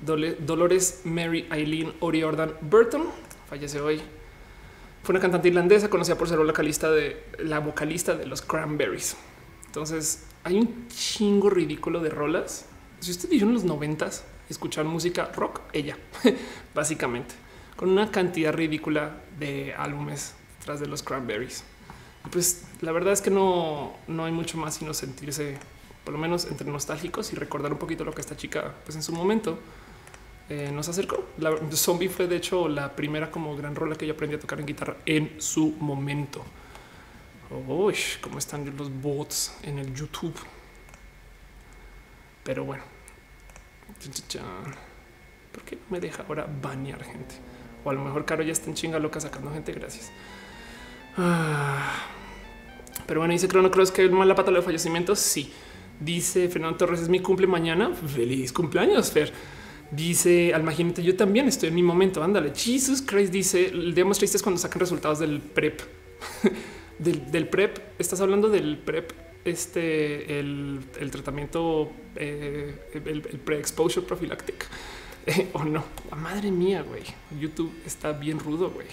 Dolores 0.00 1.00
Mary 1.02 1.48
Eileen 1.50 1.92
O'Riordan 1.98 2.54
Burton 2.60 3.08
falleció 3.48 3.84
hoy 3.84 4.00
fue 5.02 5.14
una 5.14 5.20
cantante 5.20 5.48
irlandesa 5.48 5.88
conocida 5.88 6.16
por 6.16 6.28
ser 6.28 6.38
la 6.38 6.44
vocalista 6.44 6.90
de 6.90 7.24
la 7.38 7.60
vocalista 7.60 8.14
de 8.14 8.26
los 8.26 8.42
Cranberries. 8.42 9.16
Entonces 9.66 10.24
hay 10.44 10.58
un 10.58 10.88
chingo 10.88 11.50
ridículo 11.50 12.00
de 12.00 12.10
rolas. 12.10 12.66
Si 13.00 13.10
usted 13.10 13.28
vivió 13.28 13.46
en 13.46 13.54
los 13.54 13.64
noventas 13.64 14.24
escuchar 14.48 14.84
música 14.84 15.30
rock, 15.34 15.60
ella 15.72 15.96
básicamente 16.74 17.34
con 17.78 17.90
una 17.90 18.10
cantidad 18.10 18.52
ridícula 18.52 19.12
de 19.38 19.72
álbumes 19.72 20.34
tras 20.64 20.80
de 20.80 20.88
los 20.88 21.04
Cranberries. 21.04 21.62
pues 22.32 22.64
la 22.80 22.90
verdad 22.90 23.12
es 23.12 23.22
que 23.22 23.30
no, 23.30 23.94
no 24.08 24.24
hay 24.24 24.32
mucho 24.32 24.58
más 24.58 24.74
sino 24.74 24.92
sentirse 24.94 25.56
por 26.02 26.12
lo 26.12 26.18
menos 26.18 26.46
entre 26.46 26.68
nostálgicos 26.68 27.32
y 27.32 27.36
recordar 27.36 27.70
un 27.72 27.78
poquito 27.78 28.04
lo 28.04 28.12
que 28.12 28.20
esta 28.20 28.36
chica 28.36 28.74
pues 28.84 28.96
en 28.96 29.04
su 29.04 29.12
momento 29.12 29.60
eh, 30.48 30.70
nos 30.72 30.88
acercó. 30.88 31.26
La 31.38 31.54
zombie 31.72 32.08
fue 32.08 32.26
de 32.26 32.36
hecho 32.36 32.68
la 32.68 32.94
primera 32.94 33.30
como 33.30 33.56
gran 33.56 33.74
rola 33.74 33.96
que 33.96 34.06
yo 34.06 34.14
aprendí 34.14 34.36
a 34.36 34.40
tocar 34.40 34.60
en 34.60 34.66
guitarra 34.66 34.96
en 35.04 35.40
su 35.40 35.72
momento. 35.78 36.44
Uy, 37.66 37.94
cómo 38.20 38.38
están 38.38 38.76
los 38.76 38.90
bots 38.90 39.56
en 39.62 39.78
el 39.78 39.94
YouTube. 39.94 40.34
Pero 42.44 42.64
bueno, 42.64 42.82
¿por 45.52 45.62
qué 45.64 45.78
me 45.90 46.00
deja 46.00 46.24
ahora 46.28 46.46
banear 46.62 47.02
gente? 47.04 47.34
O 47.84 47.90
a 47.90 47.92
lo 47.92 48.02
mejor 48.02 48.24
Caro 48.24 48.42
ya 48.42 48.52
está 48.52 48.68
en 48.68 48.74
chinga 48.74 48.98
loca 48.98 49.20
sacando 49.20 49.52
gente. 49.52 49.72
Gracias. 49.72 50.10
Ah. 51.16 52.06
Pero 53.06 53.20
bueno, 53.20 53.32
dice 53.32 53.48
Crono 53.48 53.70
Cross 53.70 53.90
que 53.90 54.04
es 54.04 54.10
mala 54.10 54.34
pata 54.34 54.50
de 54.50 54.62
fallecimientos. 54.62 55.18
Sí, 55.18 55.52
dice 56.00 56.48
Fernando 56.48 56.76
Torres, 56.76 57.00
es 57.00 57.08
mi 57.08 57.20
cumple 57.20 57.46
mañana. 57.46 57.90
Feliz 57.94 58.52
cumpleaños, 58.52 59.10
Fer. 59.10 59.32
Dice 59.90 60.52
Almagínate, 60.52 61.02
yo 61.02 61.16
también 61.16 61.48
estoy 61.48 61.70
en 61.70 61.74
mi 61.74 61.82
momento. 61.82 62.22
Ándale. 62.22 62.52
Jesus 62.54 63.02
Christ 63.02 63.32
dice: 63.32 63.66
el 63.68 63.94
día 63.94 64.04
triste 64.10 64.36
es 64.36 64.42
cuando 64.42 64.60
sacan 64.60 64.80
resultados 64.80 65.18
del 65.18 65.40
prep. 65.40 65.80
del, 66.98 67.48
prep. 67.48 67.78
Estás 67.98 68.20
hablando 68.20 68.48
del 68.48 68.76
prep, 68.78 69.12
este, 69.44 70.38
el, 70.38 70.84
tratamiento, 71.10 71.90
eh, 72.16 72.74
el, 72.92 73.22
pre-exposure 73.22 74.06
prophylactic. 74.06 74.66
o 75.54 75.64
no, 75.64 75.84
ah, 76.10 76.16
madre 76.16 76.50
mía, 76.50 76.82
güey. 76.82 77.02
YouTube 77.40 77.72
está 77.86 78.12
bien 78.12 78.38
rudo, 78.38 78.70
güey. 78.70 78.86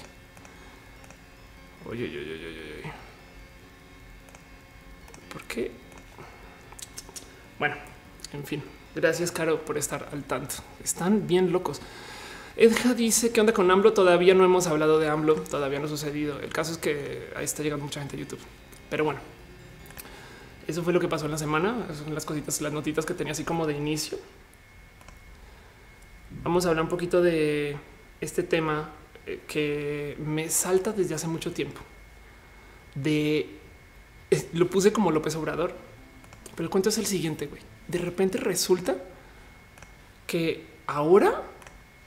Oye, 1.89 2.05
oye, 2.05 2.19
oye, 2.19 2.33
oye, 2.33 2.47
oye. 2.47 2.93
¿Por 5.31 5.43
qué? 5.43 5.71
Bueno, 7.59 7.75
en 8.33 8.43
fin. 8.45 8.74
Gracias, 8.95 9.31
Caro, 9.31 9.65
por 9.65 9.77
estar 9.77 10.07
al 10.13 10.23
tanto. 10.23 10.55
Están 10.83 11.27
bien 11.27 11.51
locos. 11.51 11.81
Edja 12.55 12.93
dice 12.93 13.31
que 13.31 13.41
onda 13.41 13.53
con 13.53 13.69
AMLO. 13.69 13.91
Todavía 13.93 14.33
no 14.33 14.45
hemos 14.45 14.67
hablado 14.67 14.99
de 14.99 15.09
AMLO, 15.09 15.35
todavía 15.35 15.79
no 15.79 15.85
ha 15.85 15.89
sucedido. 15.89 16.39
El 16.39 16.53
caso 16.53 16.71
es 16.71 16.77
que 16.77 17.29
ahí 17.35 17.43
está 17.43 17.61
llegando 17.61 17.83
mucha 17.83 17.99
gente 17.99 18.15
a 18.15 18.19
YouTube. 18.19 18.39
Pero 18.89 19.03
bueno, 19.03 19.19
Eso 20.67 20.81
fue 20.81 20.93
lo 20.93 20.99
que 20.99 21.07
pasó 21.07 21.25
en 21.25 21.31
la 21.31 21.37
semana. 21.37 21.87
son 21.93 22.13
las 22.15 22.25
cositas, 22.25 22.59
las 22.61 22.73
notitas 22.73 23.05
que 23.05 23.13
tenía 23.13 23.33
así 23.33 23.43
como 23.43 23.67
de 23.67 23.73
inicio. 23.73 24.17
Vamos 26.43 26.65
a 26.65 26.69
hablar 26.69 26.83
un 26.83 26.89
poquito 26.89 27.21
de 27.21 27.77
este 28.21 28.43
tema 28.43 28.89
eh, 29.25 29.41
que 29.47 30.15
me 30.19 30.49
salta 30.49 30.91
desde 30.91 31.13
hace 31.15 31.27
mucho 31.27 31.51
tiempo. 31.51 31.81
De 32.95 33.59
lo 34.53 34.69
puse 34.69 34.91
como 34.91 35.11
López 35.11 35.35
Obrador, 35.35 35.73
pero 36.55 36.63
el 36.63 36.69
cuento 36.69 36.89
es 36.89 36.97
el 36.97 37.05
siguiente. 37.05 37.45
güey. 37.45 37.61
De 37.87 37.99
repente 37.99 38.37
resulta 38.37 38.97
que 40.27 40.65
ahora 40.87 41.43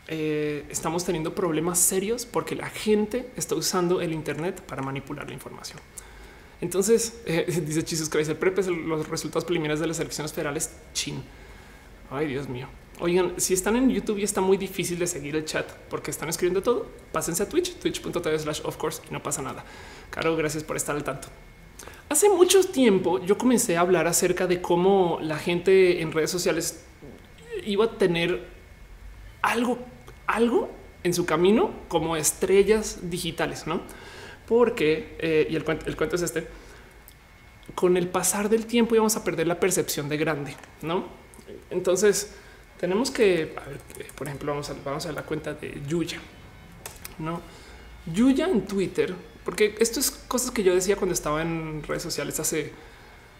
eh, 0.08 0.64
estamos 0.70 1.04
teniendo 1.04 1.34
problemas 1.34 1.78
serios 1.78 2.24
porque 2.24 2.54
la 2.54 2.68
gente 2.68 3.28
está 3.36 3.54
usando 3.54 4.00
el 4.00 4.12
Internet 4.12 4.62
para 4.62 4.82
manipular 4.82 5.28
la 5.28 5.34
información. 5.34 5.78
Entonces, 6.60 7.20
eh, 7.26 7.46
dice 7.64 7.84
Jesus 7.86 8.08
Christ, 8.08 8.30
el 8.30 8.36
PREP 8.36 8.58
los 8.86 9.08
resultados 9.08 9.44
preliminares 9.44 9.80
de 9.80 9.86
las 9.86 10.00
elecciones 10.00 10.32
federales. 10.32 10.70
Chin. 10.94 11.22
Ay, 12.10 12.26
Dios 12.26 12.48
mío. 12.48 12.68
Oigan, 13.00 13.34
si 13.36 13.54
están 13.54 13.76
en 13.76 13.90
YouTube 13.90 14.18
y 14.18 14.24
está 14.24 14.40
muy 14.40 14.56
difícil 14.56 14.98
de 14.98 15.06
seguir 15.06 15.36
el 15.36 15.44
chat 15.44 15.70
porque 15.88 16.10
están 16.10 16.28
escribiendo 16.28 16.62
todo, 16.62 16.90
pásense 17.12 17.44
a 17.44 17.48
Twitch, 17.48 17.74
twitch.tv 17.74 18.38
slash 18.38 18.60
of 18.64 18.76
course 18.76 19.00
y 19.08 19.12
no 19.12 19.22
pasa 19.22 19.40
nada. 19.40 19.64
Caro, 20.10 20.34
gracias 20.34 20.64
por 20.64 20.76
estar 20.76 20.96
al 20.96 21.04
tanto. 21.04 21.28
Hace 22.08 22.30
mucho 22.30 22.64
tiempo 22.64 23.22
yo 23.24 23.36
comencé 23.36 23.76
a 23.76 23.80
hablar 23.80 24.06
acerca 24.06 24.46
de 24.46 24.62
cómo 24.62 25.18
la 25.20 25.38
gente 25.38 26.00
en 26.00 26.10
redes 26.12 26.30
sociales 26.30 26.84
iba 27.64 27.84
a 27.84 27.98
tener 27.98 28.46
algo, 29.42 29.78
algo 30.26 30.70
en 31.04 31.12
su 31.12 31.26
camino 31.26 31.70
como 31.88 32.16
estrellas 32.16 33.10
digitales, 33.10 33.66
no? 33.66 33.82
Porque, 34.46 35.16
eh, 35.18 35.46
y 35.50 35.56
el 35.56 35.64
cuento, 35.64 36.16
es 36.16 36.22
este, 36.22 36.48
con 37.74 37.98
el 37.98 38.08
pasar 38.08 38.48
del 38.48 38.64
tiempo 38.64 38.94
íbamos 38.94 39.16
a 39.16 39.22
perder 39.22 39.46
la 39.46 39.60
percepción 39.60 40.08
de 40.08 40.16
grande, 40.16 40.56
no? 40.80 41.04
Entonces, 41.70 42.34
tenemos 42.80 43.10
que, 43.10 43.54
por 44.16 44.26
ejemplo, 44.26 44.52
vamos 44.52 44.70
a, 44.70 44.74
vamos 44.82 45.04
a 45.04 45.12
la 45.12 45.22
cuenta 45.22 45.52
de 45.52 45.82
Yuya, 45.86 46.18
no? 47.18 47.42
Yuya 48.06 48.46
en 48.46 48.66
Twitter, 48.66 49.14
porque 49.48 49.74
esto 49.80 49.98
es 49.98 50.10
cosas 50.10 50.50
que 50.50 50.62
yo 50.62 50.74
decía 50.74 50.96
cuando 50.96 51.14
estaba 51.14 51.40
en 51.40 51.82
redes 51.82 52.02
sociales 52.02 52.38
hace 52.38 52.70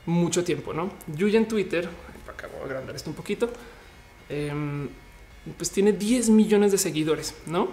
mucho 0.07 0.42
tiempo, 0.42 0.73
no? 0.73 0.90
Yuya 1.07 1.38
en 1.38 1.47
Twitter, 1.47 1.87
acá 2.27 2.49
voy 2.51 2.62
a 2.62 2.64
agrandar 2.64 2.97
esto 2.97 3.11
un 3.11 3.14
poquito. 3.14 3.51
Em, 4.31 4.88
pues 5.59 5.71
tiene 5.71 5.92
10 5.92 6.31
millones 6.31 6.73
de 6.73 6.79
seguidores, 6.79 7.35
¿no? 7.44 7.68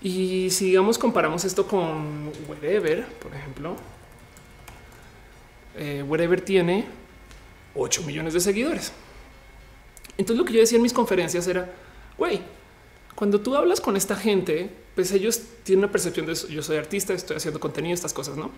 Y 0.00 0.50
si 0.50 0.66
digamos 0.66 0.98
comparamos 0.98 1.44
esto 1.44 1.66
con 1.66 2.30
Wherever, 2.46 3.06
por 3.06 3.34
ejemplo, 3.34 3.74
eh, 5.74 6.04
Wherever 6.06 6.40
tiene 6.42 6.84
8 7.74 8.04
millones 8.04 8.34
de 8.34 8.40
seguidores. 8.40 8.92
Entonces 10.16 10.38
lo 10.38 10.44
que 10.44 10.52
yo 10.52 10.60
decía 10.60 10.76
en 10.76 10.82
mis 10.82 10.92
conferencias 10.92 11.44
era, 11.48 11.74
güey, 12.16 12.40
cuando 13.16 13.40
tú 13.40 13.56
hablas 13.56 13.80
con 13.80 13.96
esta 13.96 14.14
gente, 14.14 14.70
pues 14.98 15.12
ellos 15.12 15.40
tienen 15.62 15.84
una 15.84 15.92
percepción 15.92 16.26
de 16.26 16.32
eso. 16.32 16.48
yo 16.48 16.60
soy 16.60 16.76
artista, 16.76 17.14
estoy 17.14 17.36
haciendo 17.36 17.60
contenido, 17.60 17.94
estas 17.94 18.12
cosas, 18.12 18.36
¿no? 18.36 18.50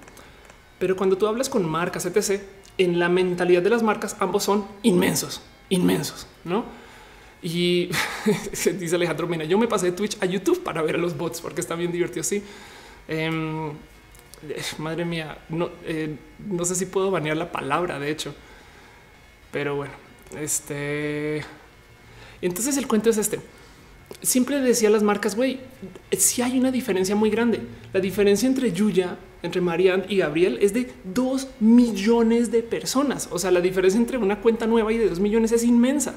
Pero 0.78 0.96
cuando 0.96 1.18
tú 1.18 1.26
hablas 1.26 1.50
con 1.50 1.68
marcas, 1.68 2.06
etc., 2.06 2.40
en 2.78 2.98
la 2.98 3.10
mentalidad 3.10 3.60
de 3.60 3.68
las 3.68 3.82
marcas, 3.82 4.16
ambos 4.20 4.44
son 4.44 4.66
inmensos, 4.82 5.42
inmensos, 5.68 6.26
¿no? 6.44 6.64
Y 7.42 7.90
dice 8.78 8.96
Alejandro 8.96 9.28
Mena, 9.28 9.44
yo 9.44 9.58
me 9.58 9.68
pasé 9.68 9.90
de 9.90 9.92
Twitch 9.92 10.16
a 10.22 10.24
YouTube 10.24 10.62
para 10.62 10.80
ver 10.80 10.94
a 10.94 10.98
los 10.98 11.14
bots 11.14 11.42
porque 11.42 11.60
está 11.60 11.74
bien 11.74 11.92
divertido. 11.92 12.22
Sí. 12.22 12.42
Em, 13.06 13.72
madre 14.78 15.04
mía, 15.04 15.44
no, 15.50 15.68
eh, 15.84 16.16
no 16.38 16.64
sé 16.64 16.74
si 16.74 16.86
puedo 16.86 17.10
banear 17.10 17.36
la 17.36 17.52
palabra, 17.52 17.98
de 17.98 18.10
hecho. 18.10 18.34
Pero 19.52 19.76
bueno, 19.76 19.92
este... 20.38 21.44
Entonces 22.40 22.78
el 22.78 22.86
cuento 22.86 23.10
es 23.10 23.18
este. 23.18 23.40
Siempre 24.22 24.60
decía 24.60 24.88
a 24.88 24.92
las 24.92 25.02
marcas, 25.02 25.36
güey, 25.36 25.60
si 26.12 26.42
hay 26.42 26.58
una 26.58 26.70
diferencia 26.70 27.16
muy 27.16 27.30
grande. 27.30 27.60
La 27.92 28.00
diferencia 28.00 28.46
entre 28.46 28.72
Yuya, 28.72 29.16
entre 29.42 29.60
Marianne 29.60 30.04
y 30.08 30.18
Gabriel 30.18 30.58
es 30.60 30.74
de 30.74 30.92
dos 31.04 31.48
millones 31.60 32.50
de 32.50 32.62
personas. 32.62 33.28
O 33.30 33.38
sea, 33.38 33.50
la 33.50 33.60
diferencia 33.60 33.98
entre 33.98 34.18
una 34.18 34.40
cuenta 34.40 34.66
nueva 34.66 34.92
y 34.92 34.98
de 34.98 35.08
dos 35.08 35.20
millones 35.20 35.52
es 35.52 35.64
inmensa 35.64 36.14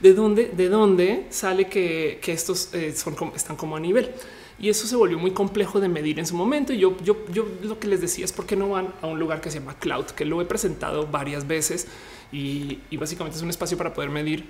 de 0.00 0.14
dónde, 0.14 0.50
de 0.56 0.68
dónde 0.68 1.26
sale 1.30 1.68
que, 1.68 2.18
estos 2.26 2.74
eh, 2.74 2.88
están 3.34 3.56
como 3.56 3.76
a 3.76 3.80
nivel. 3.80 4.10
Y 4.58 4.68
eso 4.68 4.86
se 4.86 4.96
volvió 4.96 5.18
muy 5.18 5.32
complejo 5.32 5.80
de 5.80 5.88
medir 5.88 6.18
en 6.18 6.26
su 6.26 6.34
momento. 6.34 6.72
Y 6.72 6.78
yo, 6.78 6.96
yo, 7.02 7.16
yo 7.32 7.46
lo 7.62 7.78
que 7.78 7.88
les 7.88 8.00
decía 8.00 8.24
es 8.24 8.32
por 8.32 8.46
qué 8.46 8.56
no 8.56 8.70
van 8.70 8.94
a 9.02 9.06
un 9.06 9.18
lugar 9.18 9.40
que 9.40 9.50
se 9.50 9.58
llama 9.58 9.78
Cloud, 9.78 10.06
que 10.06 10.24
lo 10.24 10.40
he 10.40 10.44
presentado 10.44 11.06
varias 11.06 11.46
veces 11.46 11.86
y, 12.32 12.78
básicamente 12.96 13.36
es 13.36 13.42
un 13.42 13.50
espacio 13.50 13.76
para 13.76 13.94
poder 13.94 14.10
medir 14.10 14.44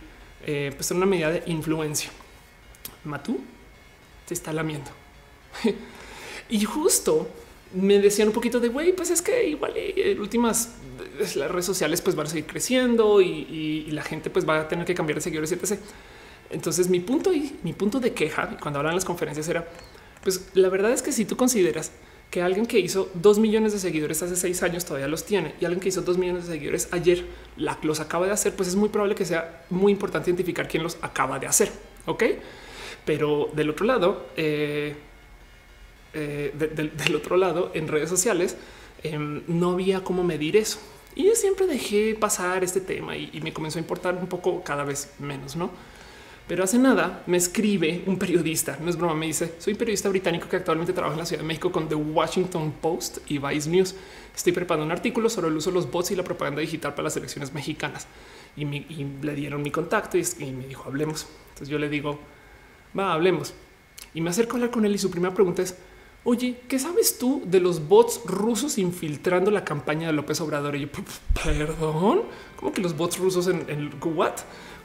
eh, 0.47 0.73
pues 0.75 0.91
una 0.91 1.07
medida 1.07 1.31
de 1.31 1.43
influencia. 1.47 2.11
Matú 3.05 3.41
se 4.27 4.35
está 4.35 4.53
lamiendo. 4.53 4.91
y 6.49 6.65
justo 6.65 7.29
me 7.75 7.99
decían 7.99 8.29
un 8.29 8.35
poquito 8.35 8.61
de 8.61 8.69
güey, 8.69 8.95
pues 8.95 9.11
es 9.11 9.21
que 9.21 9.49
igual 9.49 9.77
en 9.77 10.17
eh, 10.17 10.21
últimas 10.21 10.71
las 11.19 11.51
redes 11.51 11.67
sociales 11.67 12.01
pues 12.01 12.17
van 12.17 12.27
a 12.27 12.31
seguir 12.31 12.47
creciendo 12.47 13.21
y, 13.21 13.89
la 13.91 14.03
gente 14.03 14.31
pues 14.31 14.49
va 14.49 14.61
a 14.61 14.69
tener 14.69 14.85
que 14.85 14.95
cambiar 14.95 15.17
de 15.17 15.23
seguidores, 15.23 15.53
etc. 15.53 15.79
Entonces 16.51 16.89
mi 16.89 17.01
punto 17.01 17.33
y 17.33 17.57
mi 17.63 17.73
punto 17.73 18.01
de 18.01 18.13
queja 18.13 18.57
cuando 18.61 18.81
hablan 18.81 18.95
las 18.95 19.05
conferencias 19.05 19.49
era 19.49 19.69
pues 20.23 20.49
la 20.55 20.69
verdad 20.69 20.93
es 20.93 21.03
que 21.03 21.13
si 21.13 21.25
tú 21.25 21.37
consideras 21.37 21.93
que 22.31 22.43
alguien 22.43 22.67
que 22.67 22.81
hizo 22.81 23.11
dos 23.15 23.39
millones 23.39 23.73
de 23.73 23.79
seguidores 23.79 24.23
hace 24.23 24.35
seis 24.35 24.63
años 24.63 24.85
todavía 24.85 25.07
los 25.07 25.25
tiene 25.25 25.55
y 25.61 25.65
alguien 25.65 25.81
que 25.81 25.91
hizo 25.91 26.03
dos 26.03 26.19
millones 26.19 26.47
de 26.47 26.55
seguidores 26.55 26.89
ayer 26.91 27.25
los 27.83 28.01
acaba 28.01 28.27
de 28.27 28.33
hacer, 28.33 28.55
pues 28.57 28.69
es 28.69 28.75
muy 28.75 28.89
probable 28.89 29.15
que 29.15 29.25
sea 29.25 29.65
muy 29.71 29.93
importante 29.93 30.31
identificar 30.31 30.67
quién 30.67 30.83
los 30.83 30.99
acaba 31.03 31.39
de 31.39 31.47
hacer. 31.47 31.71
Ok, 32.07 32.25
pero 33.05 33.51
del 33.53 33.71
otro 33.71 33.87
lado, 33.87 34.27
eh, 34.37 34.95
eh, 36.15 36.53
del 37.07 37.17
otro 37.17 37.37
lado, 37.37 37.71
en 37.75 37.89
redes 37.89 38.09
sociales, 38.09 38.57
em, 39.03 39.43
no 39.47 39.73
había 39.73 40.03
cómo 40.03 40.25
medir 40.25 40.57
eso. 40.57 40.79
Y 41.17 41.25
yo 41.25 41.35
siempre 41.35 41.67
dejé 41.67 42.17
pasar 42.19 42.65
este 42.65 42.81
tema 42.81 43.17
y, 43.17 43.41
me 43.41 43.53
comenzó 43.53 43.79
a 43.79 43.83
importar 43.83 44.15
un 44.15 44.27
poco 44.27 44.63
cada 44.65 44.85
vez 44.85 45.13
menos, 45.21 45.55
¿no? 45.55 45.71
Pero 46.49 46.65
hace 46.65 46.79
nada 46.79 47.23
me 47.27 47.39
escribe 47.39 48.03
un 48.07 48.19
periodista, 48.19 48.77
no 48.81 48.91
es 48.91 48.97
broma, 48.97 49.15
me 49.15 49.27
dice, 49.27 49.55
soy 49.59 49.75
periodista 49.75 50.09
británico 50.11 50.47
que 50.49 50.57
actualmente 50.57 50.93
trabaja 50.93 51.15
en 51.15 51.21
la 51.21 51.27
Ciudad 51.27 51.41
de 51.41 51.47
México 51.47 51.73
con 51.73 51.89
The 51.89 51.95
Washington 51.95 52.73
Post 52.83 53.19
y 53.29 53.39
Vice 53.39 53.71
News. 53.71 53.95
Estoy 54.35 54.53
preparando 54.53 54.85
un 54.85 54.93
artículo 54.93 55.31
sobre 55.31 55.49
el 55.49 55.57
uso 55.57 55.71
de 55.71 55.77
los 55.77 55.91
bots 55.91 56.11
y 56.11 56.17
la 56.17 56.25
propaganda 56.25 56.61
digital 56.61 56.93
para 56.93 57.05
las 57.05 57.17
elecciones 57.17 57.55
mexicanas. 57.55 58.07
Y, 58.57 58.65
le 58.65 59.35
dieron 59.35 59.63
mi 59.63 59.71
contacto 59.71 60.19
y, 60.19 60.25
y, 60.41 60.53
me 60.53 60.67
dijo, 60.67 60.85
hablemos. 60.87 61.27
Entonces 61.51 61.69
yo 61.69 61.79
le 61.79 61.89
digo, 61.89 62.19
va, 62.99 63.13
hablemos. 63.13 63.55
Y 64.15 64.21
me 64.21 64.31
acerco 64.31 64.53
a 64.53 64.55
hablar 64.57 64.71
con 64.71 64.85
él 64.85 64.95
y 64.95 64.99
su 64.99 65.11
primera 65.11 65.35
pregunta 65.35 65.63
es, 65.63 65.77
Oye, 66.27 66.57
¿qué 66.69 66.79
sabes 66.79 67.19
tú 67.19 67.43
de 67.45 67.61
los 67.61 67.87
bots 67.87 68.23
rusos 68.25 68.79
infiltrando 68.79 69.51
la 69.51 69.63
campaña 69.63 70.07
de 70.07 70.15
López 70.15 70.41
Obrador? 70.41 70.75
Y 70.75 70.81
yo, 70.81 70.89
perdón, 71.45 72.23
¿cómo 72.57 72.73
que 72.73 72.81
los 72.81 72.97
bots 72.97 73.19
rusos 73.19 73.47
en 73.47 73.67
el 73.69 73.91
what? 74.03 74.33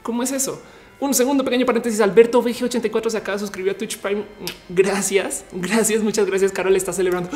¿Cómo 0.04 0.22
es 0.22 0.34
eso? 0.34 0.62
Un 1.00 1.14
segundo 1.14 1.46
pequeño 1.46 1.66
paréntesis. 1.66 2.02
Alberto 2.02 2.44
VG84 2.44 3.10
se 3.10 3.18
acaba 3.18 3.38
de 3.38 3.40
suscribir 3.40 3.72
a 3.72 3.78
Twitch 3.78 4.00
Prime. 4.00 4.26
Gracias, 4.68 5.46
gracias, 5.54 6.04
muchas 6.04 6.26
gracias. 6.26 6.52
Carol 6.52 6.76
está 6.76 6.92
celebrando. 6.92 7.30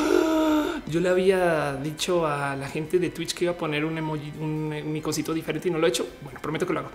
Yo 0.86 1.00
le 1.00 1.08
había 1.08 1.78
dicho 1.78 2.28
a 2.28 2.58
la 2.58 2.68
gente 2.68 3.00
de 3.00 3.10
Twitch 3.10 3.34
que 3.34 3.46
iba 3.46 3.54
a 3.54 3.58
poner 3.58 3.86
un 3.86 3.98
emoji, 3.98 4.34
un, 4.38 4.74
un 4.74 5.34
diferente 5.34 5.70
y 5.70 5.72
no 5.72 5.78
lo 5.78 5.88
he 5.88 5.90
hecho. 5.90 6.06
Bueno, 6.22 6.42
prometo 6.42 6.68
que 6.68 6.74
lo 6.74 6.82
hago. 6.82 6.90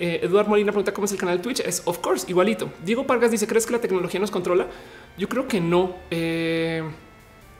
Eh, 0.00 0.20
Eduardo 0.22 0.48
Molina 0.48 0.72
pregunta 0.72 0.94
cómo 0.94 1.04
es 1.04 1.12
el 1.12 1.18
canal 1.18 1.36
de 1.36 1.42
Twitch. 1.42 1.60
Es 1.60 1.82
of 1.84 1.98
course 1.98 2.24
igualito. 2.28 2.72
Diego 2.82 3.06
Pargas 3.06 3.30
dice: 3.30 3.46
¿Crees 3.46 3.66
que 3.66 3.72
la 3.72 3.80
tecnología 3.82 4.18
nos 4.18 4.30
controla? 4.30 4.66
Yo 5.18 5.28
creo 5.28 5.46
que 5.46 5.60
no. 5.60 5.94
Eh, 6.10 6.82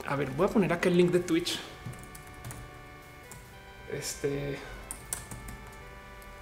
a 0.06 0.16
ver, 0.16 0.30
voy 0.30 0.46
a 0.46 0.48
poner 0.48 0.72
acá 0.72 0.88
el 0.88 0.96
link 0.96 1.10
de 1.10 1.20
Twitch. 1.20 1.60
Este 3.92 4.58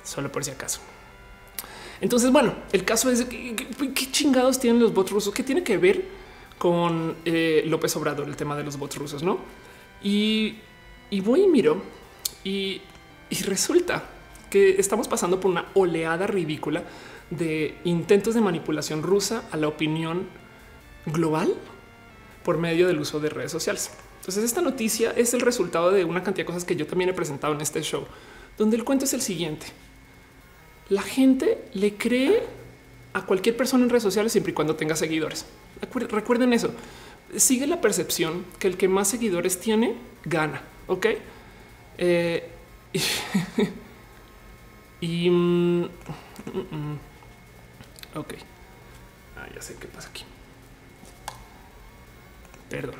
solo 0.04 0.30
por 0.30 0.44
si 0.44 0.52
acaso. 0.52 0.80
Entonces, 2.00 2.30
bueno, 2.30 2.54
el 2.72 2.84
caso 2.84 3.10
es 3.10 3.24
que, 3.24 3.56
qué 3.56 4.10
chingados 4.12 4.60
tienen 4.60 4.80
los 4.80 4.94
bots 4.94 5.10
rusos, 5.10 5.34
qué 5.34 5.42
tiene 5.42 5.64
que 5.64 5.78
ver 5.78 6.04
con 6.58 7.16
eh, 7.24 7.64
López 7.66 7.94
Obrador, 7.96 8.28
el 8.28 8.36
tema 8.36 8.56
de 8.56 8.62
los 8.62 8.78
bots 8.78 8.96
rusos, 8.96 9.22
no? 9.24 9.40
Y, 10.00 10.58
voy 11.24 11.42
y 11.42 11.46
miro 11.48 11.82
y 12.44 12.80
resulta 13.44 14.04
que 14.50 14.80
estamos 14.80 15.08
pasando 15.08 15.40
por 15.40 15.50
una 15.50 15.66
oleada 15.74 16.26
ridícula 16.26 16.84
de 17.30 17.76
intentos 17.84 18.34
de 18.34 18.40
manipulación 18.40 19.02
rusa 19.02 19.44
a 19.50 19.56
la 19.56 19.68
opinión 19.68 20.26
global 21.06 21.54
por 22.42 22.58
medio 22.58 22.86
del 22.86 23.00
uso 23.00 23.20
de 23.20 23.28
redes 23.28 23.52
sociales. 23.52 23.90
Entonces 24.20 24.44
esta 24.44 24.60
noticia 24.60 25.12
es 25.12 25.34
el 25.34 25.40
resultado 25.40 25.90
de 25.90 26.04
una 26.04 26.22
cantidad 26.22 26.46
de 26.46 26.52
cosas 26.52 26.64
que 26.64 26.76
yo 26.76 26.86
también 26.86 27.10
he 27.10 27.14
presentado 27.14 27.54
en 27.54 27.60
este 27.60 27.82
show, 27.82 28.06
donde 28.56 28.76
el 28.76 28.84
cuento 28.84 29.04
es 29.04 29.14
el 29.14 29.22
siguiente. 29.22 29.66
La 30.88 31.02
gente 31.02 31.64
le 31.74 31.94
cree 31.96 32.42
a 33.12 33.26
cualquier 33.26 33.56
persona 33.56 33.84
en 33.84 33.90
redes 33.90 34.02
sociales 34.02 34.32
siempre 34.32 34.52
y 34.52 34.54
cuando 34.54 34.76
tenga 34.76 34.96
seguidores. 34.96 35.44
Recuerden 35.92 36.52
eso. 36.52 36.72
Sigue 37.36 37.66
la 37.66 37.80
percepción 37.80 38.44
que 38.58 38.68
el 38.68 38.76
que 38.76 38.88
más 38.88 39.08
seguidores 39.08 39.60
tiene 39.60 39.96
gana. 40.24 40.62
Ok. 40.86 41.06
Eh, 41.98 42.48
y, 45.00 45.30
mm, 45.30 45.82
mm, 45.82 46.76
mm. 46.76 46.98
ok, 48.14 48.34
ah, 49.36 49.46
ya 49.54 49.62
sé 49.62 49.76
qué 49.76 49.86
pasa 49.86 50.08
aquí. 50.08 50.24
Perdón. 52.68 52.96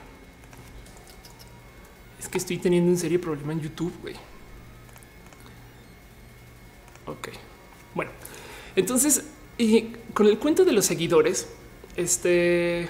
Es 2.18 2.28
que 2.28 2.38
estoy 2.38 2.58
teniendo 2.58 2.90
un 2.90 2.96
serio 2.96 3.20
problema 3.20 3.52
en 3.52 3.60
YouTube, 3.60 3.92
güey. 4.00 4.14
Ok. 7.06 7.28
Bueno, 7.94 8.10
entonces, 8.76 9.24
y 9.56 9.92
con 10.14 10.26
el 10.26 10.38
cuento 10.38 10.64
de 10.64 10.72
los 10.72 10.84
seguidores, 10.84 11.48
este, 11.96 12.88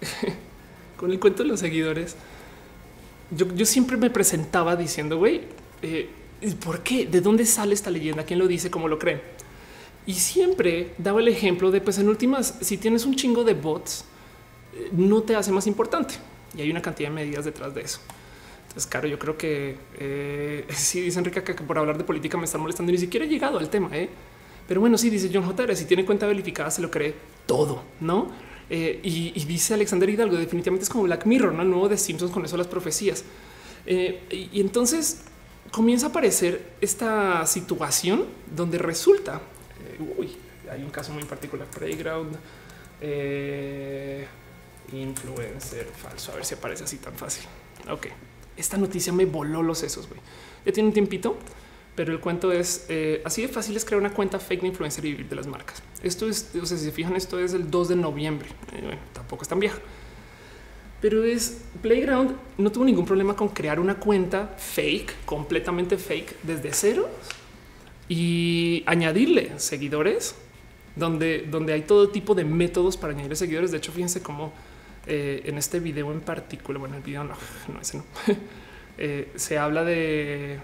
con 0.96 1.10
el 1.10 1.20
cuento 1.20 1.42
de 1.42 1.48
los 1.48 1.60
seguidores, 1.60 2.16
yo, 3.30 3.66
siempre 3.66 3.96
me 3.96 4.10
presentaba 4.10 4.76
diciendo, 4.76 5.16
güey, 5.16 5.42
eh, 5.82 6.10
¿por 6.64 6.82
qué? 6.82 7.06
¿De 7.06 7.20
dónde 7.20 7.46
sale 7.46 7.74
esta 7.74 7.90
leyenda? 7.90 8.24
¿Quién 8.24 8.38
lo 8.38 8.46
dice? 8.46 8.70
¿Cómo 8.70 8.88
lo 8.88 8.98
creen? 8.98 9.20
Y 10.06 10.14
siempre 10.14 10.94
daba 10.98 11.20
el 11.20 11.28
ejemplo 11.28 11.70
de, 11.70 11.80
pues 11.80 11.98
en 11.98 12.08
últimas, 12.08 12.58
si 12.60 12.76
tienes 12.76 13.04
un 13.04 13.14
chingo 13.14 13.44
de 13.44 13.54
bots, 13.54 14.04
eh, 14.74 14.88
no 14.92 15.22
te 15.22 15.36
hace 15.36 15.52
más 15.52 15.66
importante. 15.66 16.14
Y 16.56 16.62
hay 16.62 16.70
una 16.70 16.82
cantidad 16.82 17.08
de 17.08 17.14
medidas 17.14 17.44
detrás 17.44 17.74
de 17.74 17.82
eso. 17.82 18.00
Entonces, 18.72 18.90
claro, 18.90 19.06
yo 19.06 19.18
creo 19.18 19.36
que 19.36 19.76
eh, 19.98 20.66
sí 20.70 21.02
dice 21.02 21.18
Enrique 21.18 21.44
que, 21.44 21.54
por 21.54 21.76
hablar 21.76 21.98
de 21.98 22.04
política 22.04 22.38
me 22.38 22.44
están 22.44 22.62
molestando 22.62 22.90
ni 22.90 22.96
siquiera 22.96 23.26
he 23.26 23.28
llegado 23.28 23.58
al 23.58 23.68
tema. 23.68 23.90
¿eh? 23.92 24.08
Pero 24.66 24.80
bueno, 24.80 24.96
sí 24.96 25.10
dice 25.10 25.30
John 25.32 25.44
J. 25.44 25.76
Si 25.76 25.84
tiene 25.84 26.06
cuenta 26.06 26.26
verificada, 26.26 26.70
se 26.70 26.80
lo 26.80 26.90
cree 26.90 27.14
todo, 27.44 27.82
no? 28.00 28.30
Eh, 28.70 29.00
y, 29.02 29.44
dice 29.44 29.74
Alexander 29.74 30.08
Hidalgo, 30.08 30.36
definitivamente 30.36 30.84
es 30.84 30.88
como 30.88 31.04
Black 31.04 31.26
Mirror, 31.26 31.52
¿no? 31.52 31.64
Nuevo 31.64 31.90
de 31.90 31.98
Simpsons 31.98 32.30
con 32.30 32.44
eso 32.46 32.56
las 32.56 32.68
profecías. 32.68 33.24
Y, 33.84 34.60
entonces 34.60 35.24
comienza 35.72 36.06
a 36.06 36.10
aparecer 36.10 36.74
esta 36.80 37.44
situación 37.46 38.26
donde 38.54 38.78
resulta, 38.78 39.40
eh, 39.84 40.14
uy, 40.16 40.36
hay 40.70 40.82
un 40.82 40.90
caso 40.90 41.12
muy 41.12 41.24
particular, 41.24 41.66
Playground, 41.66 42.36
influencer 44.92 45.86
falso, 45.86 46.30
a 46.30 46.36
ver 46.36 46.44
si 46.44 46.54
aparece 46.54 46.84
así 46.84 46.98
tan 46.98 47.14
fácil. 47.14 47.44
Ok, 47.90 48.06
esta 48.56 48.76
noticia 48.76 49.12
me 49.12 49.24
voló 49.24 49.64
los 49.64 49.78
sesos, 49.78 50.08
güey. 50.08 50.20
Ya 50.64 50.72
tiene 50.72 50.90
un 50.90 50.92
tiempito, 50.92 51.36
pero 51.96 52.12
el 52.12 52.20
cuento 52.20 52.52
es 52.52 52.86
así 53.24 53.42
de 53.42 53.48
fácil 53.48 53.76
es 53.76 53.84
crear 53.84 54.00
una 54.00 54.14
cuenta 54.14 54.38
fake 54.38 54.60
de 54.60 54.68
influencer 54.68 55.04
y 55.04 55.10
vivir 55.10 55.28
de 55.28 55.34
las 55.34 55.48
marcas. 55.48 55.82
Esto 56.02 56.28
es, 56.28 56.50
o 56.60 56.66
sea, 56.66 56.76
si 56.76 56.84
se 56.84 56.92
fijan, 56.92 57.16
esto 57.16 57.38
es 57.38 57.54
el 57.54 57.70
2 57.70 57.88
de 57.88 57.96
noviembre. 57.96 58.48
Eh, 58.72 58.98
tampoco 59.12 59.42
es 59.42 59.48
tan 59.48 59.60
vieja. 59.60 59.78
Pero 61.02 61.22
es 61.24 61.62
Playground 61.82 62.34
no 62.56 62.72
tuvo 62.72 62.86
ningún 62.86 63.04
problema 63.04 63.36
con 63.36 63.48
crear 63.48 63.78
una 63.78 63.96
cuenta 63.96 64.54
fake, 64.56 65.24
completamente 65.26 65.98
fake 65.98 66.36
desde 66.42 66.72
cero 66.72 67.10
y 68.08 68.82
añadirle 68.86 69.58
seguidores 69.58 70.34
donde, 70.96 71.46
donde 71.50 71.74
hay 71.74 71.82
todo 71.82 72.08
tipo 72.08 72.34
de 72.34 72.44
métodos 72.44 72.96
para 72.96 73.12
añadir 73.12 73.36
seguidores. 73.36 73.70
De 73.70 73.76
hecho, 73.76 73.92
fíjense 73.92 74.22
cómo 74.22 74.54
eh, 75.06 75.42
en 75.44 75.58
este 75.58 75.80
video 75.80 76.10
en 76.12 76.20
particular, 76.20 76.78
bueno, 76.78 76.96
el 76.96 77.02
video 77.02 77.24
no, 77.24 77.34
no 77.70 77.80
ese 77.80 77.98
no, 77.98 78.04
eh, 78.96 79.30
se 79.36 79.58
habla 79.58 79.84
de 79.84 80.58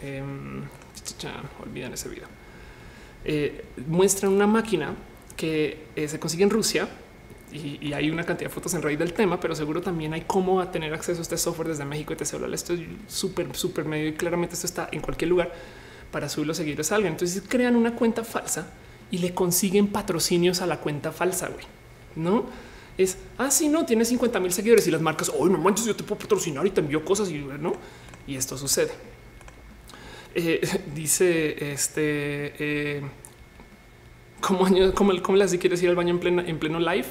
eh, 0.00 0.22
olviden 1.60 1.92
ese 1.92 2.08
video 2.08 2.28
eh, 3.24 3.64
muestran 3.86 4.32
una 4.32 4.46
máquina 4.46 4.94
que 5.36 5.86
eh, 5.96 6.08
se 6.08 6.20
consigue 6.20 6.44
en 6.44 6.50
Rusia 6.50 6.88
y, 7.54 7.92
hay 7.92 8.10
una 8.10 8.24
cantidad 8.24 8.50
de 8.50 8.54
fotos 8.54 8.74
en 8.74 8.82
raíz 8.82 8.98
del 8.98 9.12
tema, 9.12 9.38
pero 9.38 9.54
seguro 9.54 9.80
también 9.80 10.12
hay 10.12 10.22
cómo 10.22 10.66
tener 10.68 10.92
acceso 10.92 11.20
a 11.20 11.22
este 11.22 11.38
software 11.38 11.68
desde 11.68 11.84
México 11.84 12.12
y 12.12 12.16
te 12.16 12.24
celular. 12.24 12.52
Esto 12.52 12.74
es 12.74 12.80
súper, 13.06 13.54
súper 13.54 13.84
medio 13.84 14.08
y 14.08 14.12
claramente 14.14 14.54
esto 14.54 14.66
está 14.66 14.88
en 14.90 15.00
cualquier 15.00 15.30
lugar 15.30 15.52
para 16.10 16.28
subir 16.28 16.48
los 16.48 16.56
seguidores 16.56 16.90
a 16.90 16.96
alguien. 16.96 17.12
Entonces 17.12 17.42
crean 17.48 17.76
una 17.76 17.94
cuenta 17.94 18.24
falsa 18.24 18.68
y 19.10 19.18
le 19.18 19.32
consiguen 19.32 19.88
patrocinios 19.88 20.62
a 20.62 20.66
la 20.66 20.80
cuenta 20.80 21.12
falsa, 21.12 21.48
güey. 21.48 21.64
No 22.16 22.46
es 22.96 23.18
así, 23.38 23.66
ah, 23.66 23.70
no 23.70 23.84
tiene 23.84 24.04
50 24.04 24.38
mil 24.40 24.52
seguidores 24.52 24.86
y 24.86 24.90
las 24.90 25.00
marcas 25.00 25.30
hoy 25.36 25.50
no 25.50 25.58
manches, 25.58 25.86
yo 25.86 25.96
te 25.96 26.04
puedo 26.04 26.20
patrocinar 26.20 26.64
y 26.66 26.70
te 26.70 26.80
envío 26.80 27.04
cosas 27.04 27.30
y 27.30 27.38
no. 27.38 27.74
Y 28.26 28.36
esto 28.36 28.56
sucede. 28.56 28.92
Eh, 30.34 30.60
dice 30.94 31.72
este 31.72 32.54
eh, 32.58 33.02
como 34.40 34.66
año, 34.66 34.92
como 34.94 35.12
el, 35.12 35.22
las 35.38 35.54
quieres 35.56 35.82
ir 35.82 35.88
al 35.88 35.96
baño 35.96 36.10
en 36.10 36.20
pleno, 36.20 36.42
en 36.42 36.58
pleno 36.58 36.78
live. 36.78 37.06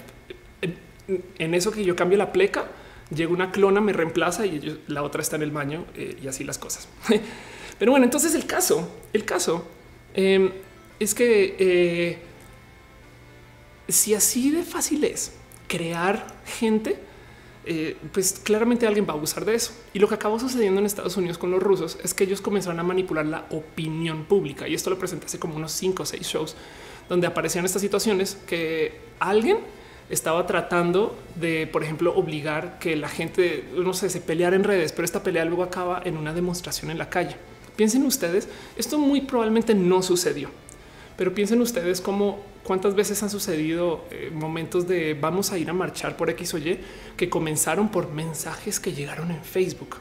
En, 1.07 1.53
eso 1.53 1.71
que 1.71 1.83
yo 1.83 1.95
cambio 1.95 2.17
la 2.17 2.31
pleca, 2.31 2.67
llega 3.13 3.31
una 3.31 3.51
clona, 3.51 3.81
me 3.81 3.93
reemplaza 3.93 4.45
y 4.45 4.81
la 4.87 5.03
otra 5.03 5.21
está 5.21 5.35
en 5.35 5.43
el 5.43 5.51
baño 5.51 5.85
eh, 5.95 6.17
y 6.21 6.27
así 6.27 6.43
las 6.43 6.57
cosas. 6.57 6.87
Pero 7.79 7.91
bueno, 7.91 8.05
entonces 8.05 8.35
el 8.35 8.45
caso, 8.45 8.89
el 9.11 9.25
caso 9.25 9.67
em, 10.13 10.51
es 10.99 11.13
que 11.13 12.19
si 13.87 14.13
así 14.13 14.51
de 14.51 14.63
fácil 14.63 15.03
es 15.03 15.33
crear 15.67 16.25
gente, 16.45 16.97
eh, 17.65 17.95
pues 18.11 18.41
claramente 18.43 18.85
alguien 18.85 19.05
va 19.07 19.13
a 19.13 19.15
abusar 19.15 19.45
de 19.45 19.55
eso. 19.55 19.73
Y 19.93 19.99
lo 19.99 20.07
que 20.07 20.15
acabó 20.15 20.39
sucediendo 20.39 20.79
en 20.79 20.85
Estados 20.85 21.15
Unidos 21.17 21.37
con 21.37 21.51
los 21.51 21.61
rusos 21.61 21.97
es 22.03 22.13
que 22.13 22.25
ellos 22.25 22.41
comenzaron 22.41 22.79
a 22.79 22.83
manipular 22.83 23.25
la 23.25 23.45
opinión 23.51 24.25
pública. 24.25 24.67
Y 24.67 24.73
esto 24.73 24.89
lo 24.89 24.99
presenté 24.99 25.27
hace 25.27 25.39
como 25.39 25.55
unos 25.55 25.71
cinco 25.71 26.03
o 26.03 26.05
seis 26.05 26.27
shows 26.27 26.55
donde 27.09 27.27
aparecían 27.27 27.65
estas 27.65 27.81
situaciones 27.81 28.37
que 28.47 28.99
alguien 29.19 29.57
estaba 30.13 30.45
tratando 30.45 31.17
de, 31.35 31.67
por 31.67 31.83
ejemplo, 31.83 32.15
obligar 32.15 32.79
que 32.79 32.95
la 32.95 33.09
gente, 33.09 33.65
no 33.75 33.93
sé, 33.93 34.09
se 34.09 34.21
peleara 34.21 34.55
en 34.55 34.63
redes, 34.63 34.91
pero 34.91 35.05
esta 35.05 35.23
pelea 35.23 35.45
luego 35.45 35.63
acaba 35.63 36.01
en 36.05 36.17
una 36.17 36.33
demostración 36.33 36.91
en 36.91 36.97
la 36.97 37.09
calle. 37.09 37.35
Piensen 37.75 38.05
ustedes, 38.05 38.47
esto 38.77 38.99
muy 38.99 39.21
probablemente 39.21 39.73
no 39.73 40.03
sucedió, 40.03 40.49
pero 41.17 41.33
piensen 41.33 41.61
ustedes 41.61 41.99
cómo 42.01 42.39
cuántas 42.63 42.95
veces 42.95 43.21
han 43.23 43.29
sucedido 43.29 44.05
eh, 44.11 44.31
momentos 44.33 44.87
de 44.87 45.15
vamos 45.15 45.51
a 45.51 45.57
ir 45.57 45.69
a 45.69 45.73
marchar 45.73 46.15
por 46.15 46.29
X 46.29 46.53
o 46.53 46.57
Y 46.59 46.79
que 47.17 47.29
comenzaron 47.29 47.89
por 47.89 48.11
mensajes 48.11 48.79
que 48.79 48.93
llegaron 48.93 49.31
en 49.31 49.43
Facebook, 49.43 49.97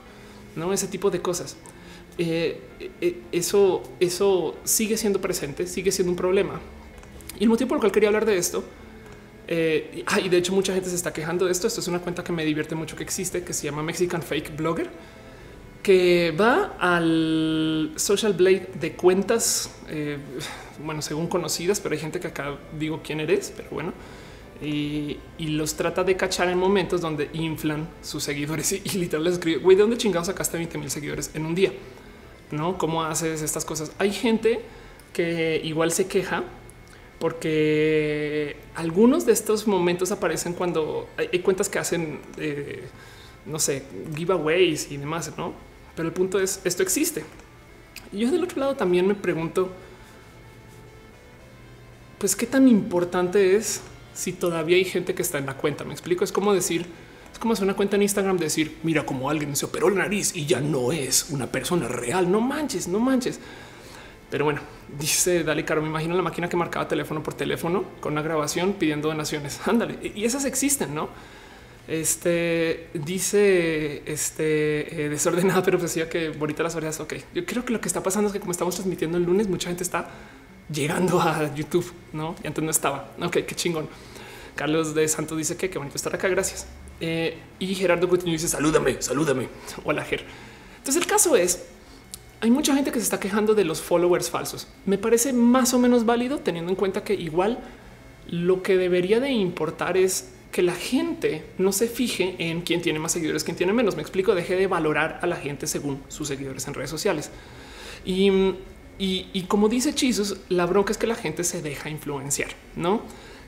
no 0.55 0.73
ese 0.73 0.87
tipo 0.87 1.11
de 1.11 1.21
cosas. 1.21 1.57
Eh, 2.19 2.61
eh, 3.01 3.23
eso, 3.33 3.83
eso 3.99 4.57
sigue 4.65 4.99
siendo 4.99 5.21
presente, 5.21 5.67
sigue 5.67 5.91
siendo 5.91 6.13
un 6.13 6.17
problema. 6.17 6.61
Y 7.41 7.45
el 7.45 7.49
motivo 7.49 7.69
por 7.69 7.77
el 7.77 7.81
cual 7.81 7.93
quería 7.93 8.11
hablar 8.11 8.27
de 8.27 8.37
esto, 8.37 8.63
y 9.53 10.29
de 10.29 10.37
hecho 10.37 10.53
mucha 10.53 10.73
gente 10.73 10.89
se 10.89 10.97
está 10.97 11.13
quejando 11.13 11.47
de 11.47 11.53
esto, 11.53 11.67
esto 11.67 11.81
es 11.81 11.89
una 11.89 12.01
cuenta 12.01 12.25
que 12.25 12.33
me 12.33 12.45
divierte 12.45 12.75
mucho 12.75 12.97
que 12.97 13.03
existe, 13.03 13.43
que 13.43 13.53
se 13.53 13.65
llama 13.65 13.83
Mexican 13.83 14.23
Fake 14.23 14.57
Blogger, 14.57 14.91
que 15.83 16.35
va 16.41 16.77
al 16.79 17.93
social 17.97 18.35
blade 18.35 18.71
de 18.81 18.93
cuentas 18.93 19.71
bueno, 20.85 21.03
según 21.03 21.27
conocidas, 21.27 21.81
pero 21.81 21.95
hay 21.95 22.01
gente 22.01 22.21
que 22.21 22.29
acá 22.29 22.57
digo 22.79 23.01
quién 23.03 23.21
eres, 23.21 23.53
pero 23.55 23.71
bueno, 23.71 23.93
y, 24.61 25.19
los 25.39 25.75
trata 25.75 26.05
de 26.05 26.17
cachar 26.17 26.49
en 26.49 26.59
momentos 26.59 27.01
donde 27.01 27.29
inflan 27.33 27.89
sus 28.03 28.23
seguidores 28.23 28.73
y, 28.73 28.77
literalmente 28.77 28.99
literal 28.99 29.25
les 29.25 29.33
escribe, 29.35 29.59
güey, 29.59 29.77
¿de 29.77 29.83
dónde 29.83 29.97
chingados 29.97 30.29
sacaste 30.29 30.57
20 30.57 30.79
mil 30.79 30.91
seguidores 30.91 31.31
en 31.35 31.47
un 31.47 31.55
día? 31.55 31.73
¿No? 32.51 32.79
¿Cómo 32.79 33.03
haces 33.03 33.43
estas 33.43 33.65
cosas? 33.65 33.93
Hay 33.99 34.13
gente 34.13 34.61
que 35.13 35.61
igual 35.65 35.91
se 35.91 36.07
queja 36.07 36.45
porque 37.23 38.57
algunos 38.75 39.25
de 39.25 39.33
estos 39.33 39.69
momentos 39.69 40.11
aparecen 40.11 40.55
cuando 40.55 41.09
hay, 41.17 41.39
cuentas 41.39 41.69
que 41.69 41.79
hacen, 41.79 42.19
eh, 42.37 42.83
no 43.47 43.61
sé, 43.61 43.85
giveaways 44.17 44.91
y 44.91 44.97
demás, 44.97 45.33
¿no? 45.39 45.55
Pero 45.95 46.09
el 46.09 46.13
punto 46.13 46.41
es, 46.41 46.61
esto 46.65 46.83
existe. 46.83 47.23
Y 48.11 48.19
yo 48.19 48.31
del 48.33 48.43
otro 48.43 48.59
lado 48.59 48.75
también 48.75 49.07
me 49.07 49.15
pregunto, 49.15 49.71
pues 52.19 52.35
qué 52.35 52.45
tan 52.45 52.67
importante 52.67 53.55
es 53.55 53.83
si 54.15 54.33
todavía 54.33 54.77
hay 54.77 54.85
gente 54.85 55.15
que 55.15 55.23
está 55.23 55.39
en 55.39 55.47
la 55.47 55.57
cuenta. 55.57 55.85
Me 55.85 55.93
explico. 55.93 56.25
Es 56.25 56.33
como 56.33 56.53
decir, 56.53 56.87
es 57.33 57.39
como 57.39 57.53
hacer 57.53 57.63
una 57.63 57.75
cuenta 57.75 57.95
en 57.95 58.03
Instagram, 58.03 58.37
decir, 58.37 58.79
mira 58.83 59.07
como 59.07 59.31
alguien 59.31 59.55
se 59.55 59.67
operó 59.67 59.91
la 59.91 60.03
nariz 60.03 60.35
y 60.35 60.45
ya 60.45 60.61
no 60.61 60.91
es 60.91 61.31
una 61.31 61.47
persona 61.47 61.87
real. 61.87 62.33
No 62.33 62.41
manches, 62.41 62.89
no 62.89 62.99
manches. 62.99 63.39
Pero 64.29 64.45
bueno, 64.45 64.61
dice 64.99 65.45
Dale 65.45 65.65
Caro, 65.65 65.83
me 65.83 65.89
imagino 65.89 66.15
la 66.15 66.23
máquina 66.23 66.49
que 66.49 66.57
marcaba 66.57 66.89
teléfono 66.89 67.23
por 67.23 67.35
teléfono 67.35 67.85
con 68.01 68.13
una 68.13 68.23
grabación 68.23 68.75
pidiendo 68.75 69.09
donaciones. 69.09 69.61
Ándale. 69.67 70.13
Y 70.15 70.25
esas 70.25 70.45
existen, 70.45 70.95
¿no? 70.95 71.09
Este 71.89 72.89
dice 72.95 74.03
este 74.07 75.05
eh, 75.05 75.09
desordenada, 75.09 75.63
pero 75.63 75.79
decía 75.79 76.09
que 76.09 76.31
bonita 76.31 76.63
las 76.63 76.77
orejas. 76.77 77.01
Ok, 77.01 77.15
yo 77.35 77.45
creo 77.45 77.65
que 77.65 77.73
lo 77.73 77.81
que 77.81 77.89
está 77.89 78.03
pasando 78.03 78.29
es 78.29 78.33
que 78.33 78.41
como 78.41 78.53
estamos 78.53 78.75
transmitiendo 78.75 79.19
el 79.19 79.25
lunes, 79.25 79.49
mucha 79.49 79.69
gente 79.69 79.83
está 79.83 80.09
llegando 80.73 81.21
a 81.21 81.53
YouTube, 81.55 81.93
no? 82.13 82.37
Y 82.43 82.47
antes 82.47 82.63
no 82.63 82.71
estaba. 82.71 83.13
Ok, 83.21 83.39
qué 83.47 83.55
chingón. 83.55 83.89
Carlos 84.55 84.95
de 84.95 85.09
Santos 85.09 85.39
dice 85.39 85.57
que 85.57 85.71
qué 85.71 85.79
bonito 85.79 85.97
estar 85.97 86.15
acá. 86.15 86.29
Gracias. 86.29 86.67
Eh, 87.01 87.37
y 87.59 87.75
Gerardo 87.75 88.09
Coutinho 88.09 88.33
dice 88.33 88.49
salúdame, 88.49 89.03
salúdame. 89.03 89.49
Hola, 89.85 90.05
Ger. 90.05 90.25
Entonces, 90.79 91.03
el 91.03 91.09
caso 91.09 91.37
es 91.37 91.65
hay 92.43 92.51
mucha 92.51 92.75
gente 92.75 92.91
que 92.91 92.99
se 92.99 93.05
está 93.05 93.21
quejando 93.21 93.55
de 93.55 93.65
los 93.65 93.81
followers 93.81 94.29
falsos. 94.29 94.67
Me 94.85 94.99
parece 94.99 95.33
más 95.33 95.75
o 95.75 95.79
menos 95.79 96.05
válido 96.05 96.39
teniendo 96.39 96.73
en 96.73 96.77
cuenta 96.77 97.05
que 97.05 97.15
igual 97.15 97.61
lo 98.29 98.65
que 98.65 98.77
debería 98.77 99.21
de 99.21 99.31
importar 99.31 99.97
es 99.97 100.33
que 100.51 100.61
la 100.61 100.75
gente 100.75 101.45
no 101.59 101.71
se 101.71 101.87
fije 101.87 102.35
en 102.39 102.63
quién 102.63 102.83
tiene 102.83 102.99
más 102.99 103.13
seguidores, 103.13 103.45
quién 103.45 103.57
tiene 103.57 103.73
menos. 103.73 103.95
Me 103.95 104.03
explico, 104.03 104.35
deje 104.35 104.57
de 104.57 104.67
valorar 104.67 105.21
a 105.23 105.27
la 105.29 105.37
gente 105.37 105.69
según 105.69 106.03
sus 106.09 106.27
seguidores 106.27 106.67
en 106.67 106.75
redes 106.75 106.91
sociales. 106.91 107.31
Y, 108.05 109.45
como 109.47 109.69
dice 109.69 109.95
Chisos, 109.95 110.39
la 110.49 110.67
bronca 110.67 110.91
es 110.91 110.99
que 110.99 111.07
la 111.07 111.15
gente 111.15 111.45
se 111.45 111.63
deja 111.63 111.91
influenciar, 111.91 112.51
¿no? 112.75 113.03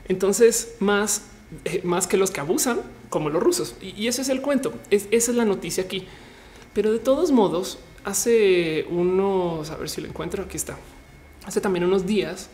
Entonces, 0.07 0.75
más, 0.79 1.23
eh, 1.65 1.81
más 1.83 2.07
que 2.07 2.15
los 2.15 2.31
que 2.31 2.39
abusan, 2.39 2.79
como 3.09 3.29
los 3.29 3.43
rusos. 3.43 3.75
Y, 3.81 4.07
ese 4.07 4.21
es 4.21 4.29
el 4.29 4.41
cuento, 4.41 4.73
es, 4.89 5.09
esa 5.11 5.31
es 5.31 5.37
la 5.37 5.43
noticia 5.43 5.83
aquí. 5.83 6.05
Pero 6.73 6.93
de 6.93 6.99
todos 6.99 7.31
modos, 7.31 7.77
hace 8.05 8.85
unos, 8.89 9.69
a 9.71 9.77
ver 9.77 9.89
si 9.89 9.99
lo 9.99 10.07
encuentro, 10.07 10.43
aquí 10.43 10.55
está. 10.55 10.77
Hace 11.45 11.59
también 11.59 11.83
unos 11.83 12.05
días, 12.05 12.49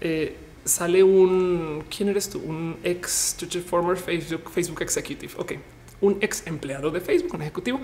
eh, 0.00 0.36
sale 0.64 1.02
un 1.02 1.84
quién 1.94 2.08
eres 2.08 2.30
tú, 2.30 2.38
un 2.38 2.76
ex 2.82 3.36
former 3.66 3.96
Facebook, 3.96 4.50
Facebook 4.50 4.82
executive. 4.82 5.32
Ok, 5.36 5.52
un 6.00 6.18
ex 6.20 6.46
empleado 6.46 6.90
de 6.90 7.00
Facebook, 7.00 7.34
un 7.34 7.42
ejecutivo, 7.42 7.80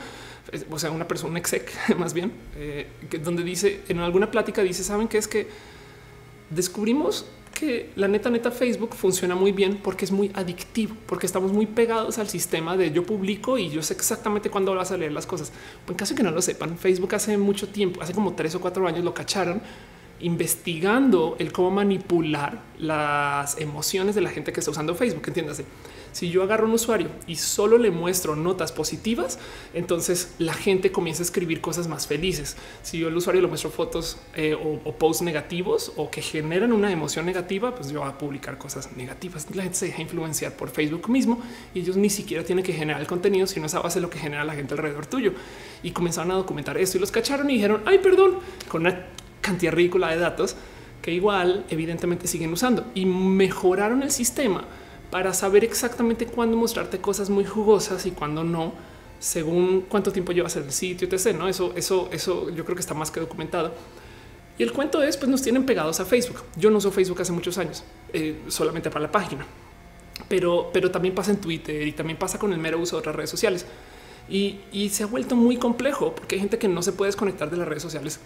o 0.70 0.78
sea, 0.78 0.90
una 0.90 1.07
persona, 1.07 1.30
un 1.30 1.36
exec 1.36 1.70
más 1.98 2.14
bien, 2.14 2.32
eh, 2.57 2.86
que 3.11 3.18
donde 3.18 3.42
dice 3.42 3.80
en 3.88 3.98
alguna 3.98 4.30
plática 4.30 4.62
dice, 4.62 4.84
saben 4.84 5.09
que 5.09 5.18
es 5.18 5.28
que 5.28 5.48
descubrimos 6.50 7.26
que 7.53 7.90
la 7.96 8.09
neta 8.09 8.30
neta 8.30 8.50
Facebook 8.50 8.94
funciona 8.94 9.34
muy 9.34 9.53
bien 9.53 9.78
porque 9.82 10.05
es 10.05 10.11
muy 10.11 10.30
adictivo, 10.34 10.96
porque 11.07 11.26
estamos 11.26 11.53
muy 11.53 11.66
pegados 11.66 12.18
al 12.18 12.28
sistema 12.28 12.76
de 12.76 12.90
yo 12.90 13.05
publico 13.05 13.59
y 13.59 13.70
yo 13.70 13.82
sé 13.82 13.94
exactamente 13.94 14.50
cuándo 14.50 14.74
vas 14.74 14.90
a 14.90 14.96
leer 14.96 15.12
las 15.12 15.26
cosas. 15.26 15.53
En 15.88 15.94
caso 15.94 16.14
de 16.14 16.18
que 16.18 16.22
no 16.22 16.30
lo 16.30 16.42
sepan, 16.42 16.76
Facebook 16.78 17.14
hace 17.14 17.38
mucho 17.38 17.68
tiempo, 17.68 18.03
hace 18.03 18.12
como 18.12 18.34
tres 18.34 18.55
o 18.55 18.61
cuatro 18.61 18.86
años 18.86 19.05
lo 19.05 19.14
cacharon 19.14 19.62
investigando 20.20 21.36
el 21.38 21.53
cómo 21.53 21.70
manipular 21.70 22.62
las 22.78 23.61
emociones 23.61 24.14
de 24.14 24.20
la 24.20 24.30
gente 24.30 24.53
que 24.53 24.61
está 24.61 24.70
usando 24.70 24.94
Facebook. 24.94 25.24
Entiéndase, 25.26 25.64
si 26.12 26.30
yo 26.30 26.42
agarro 26.42 26.66
un 26.66 26.72
usuario 26.72 27.08
y 27.26 27.36
solo 27.36 27.78
le 27.78 27.90
muestro 27.90 28.36
notas 28.36 28.70
positivas, 28.70 29.38
entonces 29.74 30.34
la 30.38 30.54
gente 30.54 30.92
comienza 30.92 31.22
a 31.22 31.24
escribir 31.24 31.60
cosas 31.60 31.88
más 31.88 32.06
felices. 32.06 32.56
Si 32.82 32.98
yo 32.98 33.08
al 33.08 33.16
usuario 33.16 33.42
le 33.42 33.48
muestro 33.48 33.70
fotos 33.70 34.18
eh, 34.34 34.54
o, 34.54 34.92
posts 34.92 35.22
negativos 35.22 35.92
o 35.96 36.10
que 36.10 36.22
generan 36.22 36.72
una 36.72 36.92
emoción 36.92 37.26
negativa, 37.26 37.74
pues 37.74 37.90
yo 37.90 38.00
voy 38.00 38.08
a 38.08 38.18
publicar 38.18 38.58
cosas 38.58 38.96
negativas. 38.96 39.46
La 39.54 39.62
gente 39.62 39.78
se 39.78 39.86
deja 39.86 40.02
influenciar 40.02 40.52
por 40.52 40.68
Facebook 40.68 41.08
mismo 41.08 41.40
y 41.74 41.80
ellos 41.80 41.96
ni 41.96 42.10
siquiera 42.10 42.44
tienen 42.44 42.64
que 42.64 42.72
generar 42.72 43.00
el 43.00 43.06
contenido, 43.06 43.46
sino 43.46 43.66
esa 43.66 43.80
base 43.80 44.00
lo 44.00 44.10
que 44.10 44.18
genera 44.18 44.44
la 44.44 44.54
gente 44.54 44.74
alrededor 44.74 45.06
tuyo. 45.06 45.32
Y 45.82 45.92
comenzaron 45.92 46.30
a 46.30 46.34
documentar 46.34 46.76
esto 46.78 46.98
y 46.98 47.00
los 47.00 47.10
cacharon 47.10 47.48
y 47.50 47.54
dijeron, 47.54 47.82
ay, 47.86 47.98
perdón, 47.98 48.38
con 48.68 48.82
una 48.82 49.06
cantidad 49.40 49.72
ridícula 49.72 50.10
de 50.10 50.18
datos 50.18 50.56
que 51.00 51.12
igual 51.12 51.64
evidentemente 51.68 52.28
siguen 52.28 52.52
usando 52.52 52.86
y 52.94 53.06
mejoraron 53.06 54.02
el 54.02 54.10
sistema 54.12 54.64
para 55.12 55.34
saber 55.34 55.62
exactamente 55.62 56.24
cuándo 56.24 56.56
mostrarte 56.56 56.98
cosas 56.98 57.28
muy 57.28 57.44
jugosas 57.44 58.06
y 58.06 58.12
cuándo 58.12 58.44
no, 58.44 58.72
según 59.20 59.82
cuánto 59.82 60.10
tiempo 60.10 60.32
llevas 60.32 60.56
en 60.56 60.62
el 60.62 60.72
sitio, 60.72 61.06
etc. 61.06 61.36
No, 61.36 61.48
eso, 61.48 61.74
eso, 61.76 62.08
eso 62.10 62.48
yo 62.48 62.64
creo 62.64 62.74
que 62.74 62.80
está 62.80 62.94
más 62.94 63.10
que 63.10 63.20
documentado. 63.20 63.74
Y 64.56 64.62
el 64.62 64.72
cuento 64.72 65.02
es, 65.02 65.18
pues 65.18 65.30
nos 65.30 65.42
tienen 65.42 65.66
pegados 65.66 66.00
a 66.00 66.06
Facebook. 66.06 66.42
Yo 66.56 66.70
no 66.70 66.78
uso 66.78 66.90
Facebook 66.90 67.20
hace 67.20 67.30
muchos 67.30 67.58
años, 67.58 67.84
eh, 68.14 68.40
solamente 68.48 68.88
para 68.88 69.02
la 69.02 69.12
página, 69.12 69.46
pero, 70.30 70.70
pero 70.72 70.90
también 70.90 71.14
pasa 71.14 71.30
en 71.30 71.42
Twitter 71.42 71.86
y 71.86 71.92
también 71.92 72.18
pasa 72.18 72.38
con 72.38 72.50
el 72.54 72.58
mero 72.58 72.78
uso 72.78 72.96
de 72.96 73.00
otras 73.00 73.14
redes 73.14 73.28
sociales. 73.28 73.66
Y, 74.30 74.60
y 74.72 74.88
se 74.88 75.02
ha 75.02 75.06
vuelto 75.06 75.36
muy 75.36 75.58
complejo 75.58 76.14
porque 76.14 76.36
hay 76.36 76.40
gente 76.40 76.58
que 76.58 76.68
no 76.68 76.80
se 76.80 76.92
puede 76.92 77.10
desconectar 77.10 77.50
de 77.50 77.58
las 77.58 77.68
redes 77.68 77.82
sociales. 77.82 78.18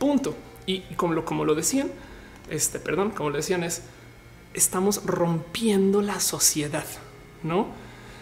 Punto. 0.00 0.34
Y 0.66 0.80
como 0.96 1.14
lo, 1.14 1.24
como 1.24 1.44
lo 1.44 1.54
decían, 1.54 1.92
este, 2.50 2.80
perdón, 2.80 3.10
como 3.12 3.30
lo 3.30 3.36
decían 3.36 3.62
es, 3.62 3.82
estamos 4.54 5.04
rompiendo 5.04 6.02
la 6.02 6.20
sociedad, 6.20 6.86
¿no? 7.42 7.68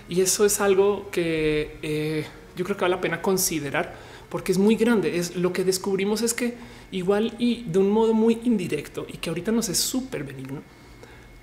Y 0.08 0.20
eso 0.20 0.44
es 0.44 0.60
algo 0.60 1.08
que 1.10 1.78
eh, 1.82 2.26
yo 2.56 2.64
creo 2.64 2.76
que 2.76 2.82
vale 2.82 2.96
la 2.96 3.00
pena 3.00 3.22
considerar 3.22 3.94
porque 4.28 4.52
es 4.52 4.58
muy 4.58 4.76
grande. 4.76 5.18
Es 5.18 5.36
lo 5.36 5.52
que 5.52 5.64
descubrimos 5.64 6.22
es 6.22 6.34
que 6.34 6.54
igual 6.92 7.34
y 7.38 7.64
de 7.64 7.78
un 7.78 7.90
modo 7.90 8.14
muy 8.14 8.40
indirecto 8.44 9.06
y 9.08 9.18
que 9.18 9.28
ahorita 9.30 9.52
nos 9.52 9.68
es 9.68 9.78
súper 9.78 10.24
benigno. 10.24 10.62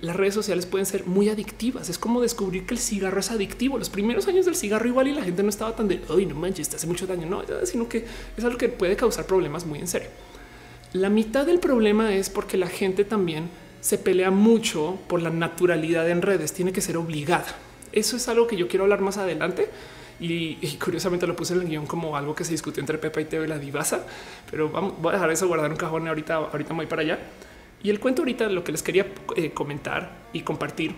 Las 0.00 0.14
redes 0.14 0.34
sociales 0.34 0.64
pueden 0.66 0.86
ser 0.86 1.06
muy 1.06 1.28
adictivas. 1.28 1.88
Es 1.88 1.98
como 1.98 2.20
descubrir 2.20 2.66
que 2.66 2.74
el 2.74 2.80
cigarro 2.80 3.20
es 3.20 3.30
adictivo. 3.30 3.78
Los 3.78 3.90
primeros 3.90 4.28
años 4.28 4.46
del 4.46 4.54
cigarro 4.54 4.86
igual 4.86 5.08
y 5.08 5.12
la 5.12 5.24
gente 5.24 5.42
no 5.42 5.48
estaba 5.48 5.74
tan 5.74 5.88
de 5.88 6.00
hoy 6.08 6.24
no 6.24 6.34
manches, 6.34 6.68
te 6.68 6.76
hace 6.76 6.86
mucho 6.86 7.06
daño, 7.06 7.26
no, 7.26 7.42
sino 7.64 7.88
que 7.88 8.04
es 8.36 8.44
algo 8.44 8.58
que 8.58 8.68
puede 8.68 8.96
causar 8.96 9.26
problemas 9.26 9.66
muy 9.66 9.80
en 9.80 9.88
serio. 9.88 10.08
La 10.92 11.10
mitad 11.10 11.44
del 11.46 11.58
problema 11.58 12.14
es 12.14 12.30
porque 12.30 12.56
la 12.56 12.68
gente 12.68 13.04
también 13.04 13.50
se 13.80 13.98
pelea 13.98 14.30
mucho 14.30 14.98
por 15.08 15.22
la 15.22 15.30
naturalidad 15.30 16.08
en 16.08 16.22
redes, 16.22 16.52
tiene 16.52 16.72
que 16.72 16.80
ser 16.80 16.96
obligada. 16.96 17.46
Eso 17.92 18.16
es 18.16 18.28
algo 18.28 18.46
que 18.46 18.56
yo 18.56 18.68
quiero 18.68 18.84
hablar 18.84 19.00
más 19.00 19.18
adelante. 19.18 19.68
Y, 20.20 20.56
curiosamente 20.82 21.28
lo 21.28 21.36
puse 21.36 21.54
en 21.54 21.60
el 21.60 21.68
guion 21.68 21.86
como 21.86 22.16
algo 22.16 22.34
que 22.34 22.42
se 22.42 22.50
discutió 22.50 22.80
entre 22.80 22.98
Pepa 22.98 23.20
y 23.20 23.26
Teo 23.26 23.44
y 23.44 23.46
la 23.46 23.56
divasa, 23.56 24.04
pero 24.50 24.68
vamos, 24.68 24.94
voy 24.98 25.10
a 25.10 25.12
dejar 25.12 25.30
eso 25.30 25.46
guardar 25.46 25.70
un 25.70 25.76
cajón 25.76 26.08
ahorita, 26.08 26.34
ahorita 26.34 26.74
voy 26.74 26.86
para 26.86 27.02
allá. 27.02 27.18
Y 27.84 27.90
el 27.90 28.00
cuento 28.00 28.22
ahorita 28.22 28.48
lo 28.48 28.64
que 28.64 28.72
les 28.72 28.82
quería 28.82 29.06
eh, 29.36 29.52
comentar 29.52 30.16
y 30.32 30.40
compartir 30.40 30.96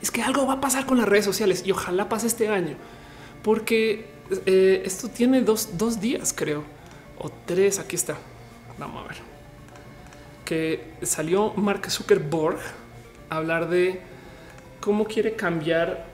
es 0.00 0.12
que 0.12 0.22
algo 0.22 0.46
va 0.46 0.54
a 0.54 0.60
pasar 0.60 0.86
con 0.86 0.96
las 0.96 1.08
redes 1.08 1.24
sociales 1.24 1.64
y 1.66 1.72
ojalá 1.72 2.08
pase 2.08 2.28
este 2.28 2.46
año, 2.46 2.76
porque 3.42 4.06
eh, 4.46 4.82
esto 4.84 5.08
tiene 5.08 5.40
dos, 5.40 5.76
dos 5.76 6.00
días, 6.00 6.32
creo, 6.32 6.62
o 7.18 7.32
tres. 7.46 7.80
Aquí 7.80 7.96
está. 7.96 8.16
Vamos 8.78 9.04
a 9.04 9.08
ver 9.08 9.35
que 10.46 10.92
salió 11.02 11.52
Mark 11.56 11.90
Zuckerberg 11.90 12.56
a 13.28 13.36
hablar 13.36 13.68
de 13.68 14.00
cómo 14.80 15.04
quiere 15.04 15.36
cambiar 15.36 16.06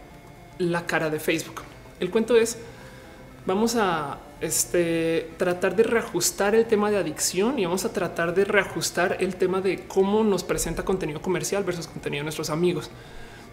la 0.58 0.84
cara 0.86 1.08
de 1.08 1.20
Facebook. 1.20 1.62
El 2.00 2.10
cuento 2.10 2.34
es 2.34 2.58
vamos 3.46 3.76
a 3.76 4.18
este, 4.40 5.30
tratar 5.36 5.76
de 5.76 5.84
reajustar 5.84 6.54
el 6.54 6.66
tema 6.66 6.90
de 6.90 6.96
adicción 6.96 7.58
y 7.58 7.64
vamos 7.64 7.84
a 7.84 7.92
tratar 7.92 8.34
de 8.34 8.44
reajustar 8.44 9.18
el 9.20 9.36
tema 9.36 9.60
de 9.60 9.84
cómo 9.86 10.24
nos 10.24 10.42
presenta 10.42 10.84
contenido 10.84 11.22
comercial 11.22 11.62
versus 11.62 11.86
contenido 11.86 12.20
de 12.20 12.24
nuestros 12.24 12.50
amigos. 12.50 12.90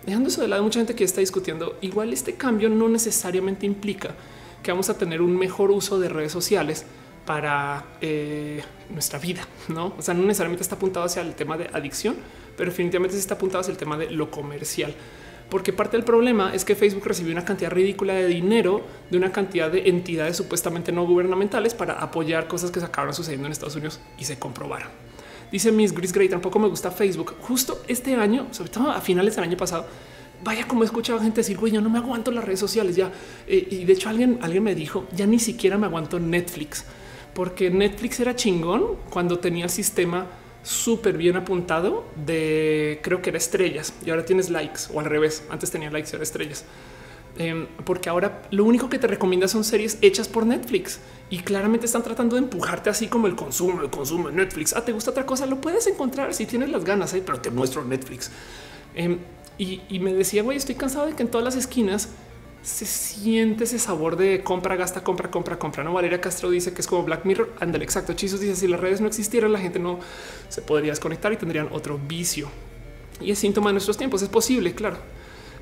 Dejando 0.06 0.30
eso 0.30 0.42
de 0.42 0.48
lado, 0.48 0.64
mucha 0.64 0.80
gente 0.80 0.96
que 0.96 1.04
está 1.04 1.20
discutiendo, 1.20 1.78
igual 1.82 2.14
este 2.14 2.34
cambio 2.36 2.70
no 2.70 2.88
necesariamente 2.88 3.66
implica 3.66 4.16
que 4.64 4.72
vamos 4.72 4.90
a 4.90 4.98
tener 4.98 5.22
un 5.22 5.38
mejor 5.38 5.72
uso 5.72 6.00
de 6.00 6.10
redes 6.10 6.32
sociales, 6.32 6.86
para 7.30 7.86
eh, 8.02 8.60
nuestra 8.90 9.20
vida, 9.20 9.48
no? 9.68 9.94
O 9.96 10.02
sea, 10.02 10.16
no 10.16 10.24
necesariamente 10.24 10.64
está 10.64 10.78
apuntado 10.78 11.06
hacia 11.06 11.22
el 11.22 11.36
tema 11.36 11.60
de 11.60 11.70
adicción, 11.72 12.16
pero 12.58 12.72
definitivamente 12.72 13.16
sí 13.16 13.20
está 13.20 13.36
apuntado 13.36 13.62
hacia 13.62 13.72
el 13.72 13.78
tema 13.78 14.00
de 14.00 14.10
lo 14.10 14.32
comercial. 14.32 14.96
Porque 15.48 15.72
parte 15.72 15.96
del 15.96 16.04
problema 16.04 16.56
es 16.56 16.66
que 16.66 16.74
Facebook 16.74 17.06
recibió 17.06 17.32
una 17.32 17.46
cantidad 17.46 17.70
ridícula 17.70 18.16
de 18.16 18.26
dinero 18.26 18.82
de 19.12 19.18
una 19.18 19.32
cantidad 19.32 19.70
de 19.70 19.90
entidades 19.90 20.38
supuestamente 20.38 20.92
no 20.92 21.06
gubernamentales 21.06 21.76
para 21.76 22.00
apoyar 22.00 22.48
cosas 22.48 22.72
que 22.72 22.80
se 22.80 22.88
acabaron 22.88 23.14
sucediendo 23.14 23.46
en 23.46 23.52
Estados 23.52 23.76
Unidos 23.76 24.00
y 24.18 24.24
se 24.26 24.40
comprobaron. 24.40 24.88
Dice 25.52 25.72
Miss 25.72 25.94
Gris 25.94 26.12
Gray, 26.12 26.30
tampoco 26.30 26.58
me 26.58 26.68
gusta 26.68 26.90
Facebook. 26.90 27.36
Justo 27.42 27.84
este 27.88 28.16
año, 28.16 28.48
sobre 28.50 28.72
todo 28.72 28.90
a 28.90 29.02
finales 29.02 29.36
del 29.36 29.44
año 29.44 29.58
pasado, 29.58 29.86
vaya 30.44 30.68
como 30.68 30.82
he 30.82 30.88
escuchado 30.88 31.20
gente 31.20 31.42
decir, 31.42 31.60
güey, 31.60 31.74
yo 31.74 31.82
no 31.82 31.92
me 31.92 32.00
aguanto 32.00 32.32
las 32.32 32.44
redes 32.44 32.60
sociales 32.60 32.96
ya. 32.96 33.12
Eh, 33.46 33.68
y 33.70 33.86
de 33.86 33.94
hecho 33.94 34.10
alguien, 34.10 34.40
alguien 34.42 34.64
me 34.64 34.74
dijo, 34.74 35.06
ya 35.16 35.28
ni 35.28 35.38
siquiera 35.38 35.78
me 35.78 35.86
aguanto 35.86 36.20
Netflix 36.20 36.86
porque 37.34 37.70
Netflix 37.70 38.20
era 38.20 38.36
chingón 38.36 38.98
cuando 39.10 39.40
tenía 39.40 39.66
el 39.66 39.70
sistema 39.70 40.28
súper 40.64 41.18
bien 41.18 41.38
apuntado 41.38 42.06
de 42.16 43.00
creo 43.02 43.22
que 43.22 43.30
era 43.30 43.38
estrellas 43.38 43.94
y 44.06 44.10
ahora 44.10 44.26
tienes 44.26 44.50
likes 44.50 44.82
o 44.94 45.00
al 45.00 45.06
revés. 45.06 45.44
Antes 45.50 45.72
tenía 45.72 45.90
likes 45.90 46.10
y 46.12 46.14
ahora 46.14 46.24
estrellas. 46.24 46.66
Em, 47.38 47.68
porque 47.86 48.10
ahora 48.10 48.42
lo 48.52 48.66
único 48.66 48.90
que 48.90 49.00
te 49.00 49.08
recomienda 49.08 49.48
son 49.48 49.64
series 49.64 49.98
hechas 50.02 50.28
por 50.28 50.46
Netflix 50.46 51.00
y 51.30 51.40
claramente 51.40 51.86
están 51.86 52.04
tratando 52.04 52.36
de 52.36 52.42
empujarte 52.42 52.90
así 52.90 53.08
como 53.08 53.28
el 53.28 53.36
consumo, 53.36 53.82
el 53.82 53.90
consumo 53.90 54.30
de 54.30 54.36
Netflix. 54.36 54.74
Ah, 54.76 54.84
te 54.84 54.92
gusta 54.92 55.12
otra 55.12 55.26
cosa, 55.26 55.46
lo 55.46 55.62
puedes 55.62 55.88
encontrar 55.88 56.34
si 56.34 56.46
tienes 56.46 56.70
las 56.70 56.84
ganas, 56.84 57.14
¿eh? 57.14 57.24
pero 57.26 57.40
te 57.40 57.50
muestro 57.50 57.86
Netflix. 57.86 58.32
Em, 58.96 59.20
y, 59.58 60.00
me 60.00 60.14
decía, 60.14 60.42
güey, 60.42 60.58
estoy 60.58 60.76
cansado 60.76 61.08
de 61.08 61.14
que 61.14 61.24
en 61.24 61.30
todas 61.30 61.44
las 61.44 61.56
esquinas 61.58 62.10
se 62.62 62.86
siente 62.86 63.64
ese 63.64 63.80
sabor 63.80 64.18
de 64.18 64.44
compra, 64.44 64.76
gasta, 64.76 65.04
compra, 65.04 65.32
compra, 65.32 65.58
compra. 65.58 65.84
No 65.84 65.94
Valeria 65.94 66.20
Castro 66.20 66.50
dice 66.50 66.74
que 66.74 66.82
es 66.82 66.88
como 66.88 67.04
Black 67.04 67.26
Mirror. 67.26 67.54
Ándale, 67.60 67.86
exacto. 67.86 68.14
Chizos 68.14 68.42
dice 68.42 68.56
si 68.56 68.68
las 68.68 68.80
redes 68.80 69.02
no 69.02 69.08
existieran, 69.08 69.54
la 69.54 69.60
gente 69.60 69.80
no 69.80 70.00
se 70.50 70.62
podría 70.62 70.92
desconectar 70.92 71.32
y 71.32 71.38
tendrían 71.38 71.70
otro 71.72 71.98
vicio. 71.98 72.50
Y 73.22 73.32
es 73.32 73.40
síntoma 73.40 73.70
de 73.70 73.74
nuestros 73.74 73.98
tiempos. 73.98 74.22
Es 74.22 74.30
posible, 74.30 74.74
claro. 74.74 74.98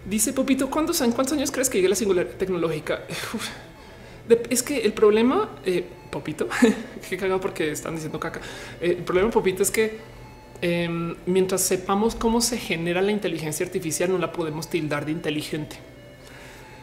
Dice 0.05 0.33
Popito, 0.33 0.69
¿cuántos, 0.69 0.97
¿cuántos 0.99 1.33
años 1.33 1.51
crees 1.51 1.69
que 1.69 1.77
llegue 1.77 1.89
la 1.89 1.95
singularidad 1.95 2.35
tecnológica? 2.35 3.01
es 4.49 4.63
que 4.63 4.79
el 4.79 4.93
problema, 4.93 5.49
eh, 5.65 5.85
Popito, 6.11 6.47
que 7.09 7.17
cagado 7.17 7.39
porque 7.39 7.71
están 7.71 7.93
diciendo 7.93 8.19
caca. 8.19 8.41
Eh, 8.81 8.95
el 8.97 9.03
problema, 9.03 9.29
Popito, 9.29 9.61
es 9.61 9.69
que 9.69 9.99
em, 10.61 11.15
mientras 11.27 11.61
sepamos 11.61 12.15
cómo 12.15 12.41
se 12.41 12.57
genera 12.57 13.01
la 13.01 13.11
inteligencia 13.11 13.65
artificial, 13.65 14.11
no 14.11 14.17
la 14.17 14.31
podemos 14.31 14.69
tildar 14.69 15.05
de 15.05 15.11
inteligente 15.11 15.77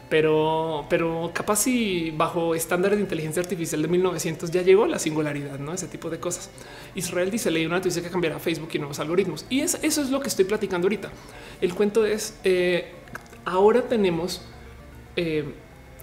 pero, 0.09 0.87
pero 0.89 1.31
capaz 1.33 1.57
si 1.57 2.11
bajo 2.11 2.55
estándares 2.55 2.99
de 2.99 3.03
inteligencia 3.03 3.43
artificial 3.43 3.83
de 3.83 3.89
1900 3.89 4.51
ya 4.51 4.63
llegó 4.63 4.87
la 4.87 4.99
singularidad, 4.99 5.59
no 5.59 5.73
ese 5.73 5.89
tipo 5.89 6.11
de 6.11 6.19
cosas. 6.19 6.51
Israel 6.95 7.31
dice 7.31 7.51
leí 7.51 7.67
una 7.67 7.77
noticia 7.77 8.03
que 8.03 8.11
cambiará 8.11 8.39
Facebook 8.39 8.69
y 8.73 8.79
nuevos 8.79 9.01
algoritmos 9.01 9.47
y 9.49 9.61
eso 9.61 9.79
es 9.83 10.11
lo 10.11 10.21
que 10.21 10.29
estoy 10.29 10.45
platicando 10.45 10.87
ahorita. 10.87 11.11
El 11.61 11.75
cuento 11.75 12.05
es 12.05 12.39
eh, 12.45 12.93
ahora 13.45 13.83
tenemos 13.83 14.43
eh, 15.17 15.45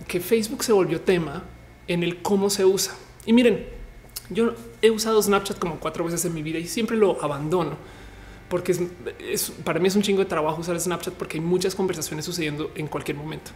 que 0.07 0.19
Facebook 0.19 0.63
se 0.63 0.73
volvió 0.73 1.01
tema 1.01 1.43
en 1.87 2.03
el 2.03 2.21
cómo 2.21 2.49
se 2.49 2.65
usa. 2.65 2.93
Y 3.25 3.33
miren, 3.33 3.65
yo 4.29 4.55
he 4.81 4.89
usado 4.89 5.21
Snapchat 5.21 5.59
como 5.59 5.79
cuatro 5.79 6.05
veces 6.05 6.25
en 6.25 6.33
mi 6.33 6.41
vida 6.41 6.57
y 6.57 6.67
siempre 6.67 6.97
lo 6.97 7.23
abandono 7.23 7.77
porque 8.51 8.73
es, 9.29 9.51
para 9.63 9.79
mí 9.79 9.87
es 9.87 9.95
un 9.95 10.01
chingo 10.01 10.19
de 10.19 10.25
trabajo 10.25 10.59
usar 10.59 10.77
Snapchat 10.77 11.13
porque 11.13 11.37
hay 11.37 11.43
muchas 11.43 11.73
conversaciones 11.73 12.25
sucediendo 12.25 12.69
en 12.75 12.87
cualquier 12.87 13.15
momento. 13.15 13.51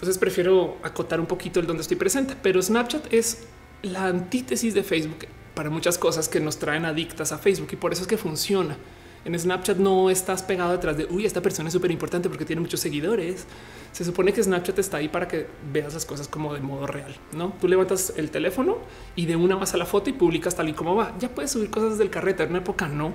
Entonces 0.00 0.16
prefiero 0.16 0.78
acotar 0.82 1.20
un 1.20 1.26
poquito 1.26 1.60
el 1.60 1.66
donde 1.66 1.82
estoy 1.82 1.98
presente, 1.98 2.34
pero 2.42 2.62
Snapchat 2.62 3.12
es 3.12 3.42
la 3.82 4.06
antítesis 4.06 4.72
de 4.72 4.82
Facebook 4.82 5.26
para 5.54 5.68
muchas 5.68 5.98
cosas 5.98 6.26
que 6.26 6.40
nos 6.40 6.58
traen 6.58 6.86
adictas 6.86 7.32
a 7.32 7.38
Facebook 7.38 7.68
y 7.72 7.76
por 7.76 7.92
eso 7.92 8.00
es 8.00 8.08
que 8.08 8.16
funciona. 8.16 8.78
En 9.26 9.38
Snapchat 9.38 9.76
no 9.76 10.08
estás 10.08 10.42
pegado 10.42 10.72
detrás 10.72 10.96
de 10.96 11.04
uy, 11.04 11.26
esta 11.26 11.42
persona 11.42 11.68
es 11.68 11.74
súper 11.74 11.90
importante 11.90 12.30
porque 12.30 12.46
tiene 12.46 12.62
muchos 12.62 12.80
seguidores. 12.80 13.44
Se 13.92 14.02
supone 14.02 14.32
que 14.32 14.42
Snapchat 14.42 14.78
está 14.78 14.96
ahí 14.96 15.08
para 15.08 15.28
que 15.28 15.48
veas 15.70 15.92
las 15.92 16.06
cosas 16.06 16.28
como 16.28 16.54
de 16.54 16.60
modo 16.60 16.86
real. 16.86 17.14
No 17.36 17.52
tú 17.60 17.68
levantas 17.68 18.14
el 18.16 18.30
teléfono 18.30 18.78
y 19.16 19.26
de 19.26 19.36
una 19.36 19.56
vas 19.56 19.74
a 19.74 19.76
la 19.76 19.84
foto 19.84 20.08
y 20.08 20.14
publicas 20.14 20.56
tal 20.56 20.70
y 20.70 20.72
como 20.72 20.96
va. 20.96 21.14
Ya 21.18 21.28
puedes 21.28 21.50
subir 21.50 21.68
cosas 21.68 21.98
del 21.98 22.08
carrete. 22.08 22.42
En 22.44 22.48
una 22.48 22.60
época 22.60 22.88
no, 22.88 23.12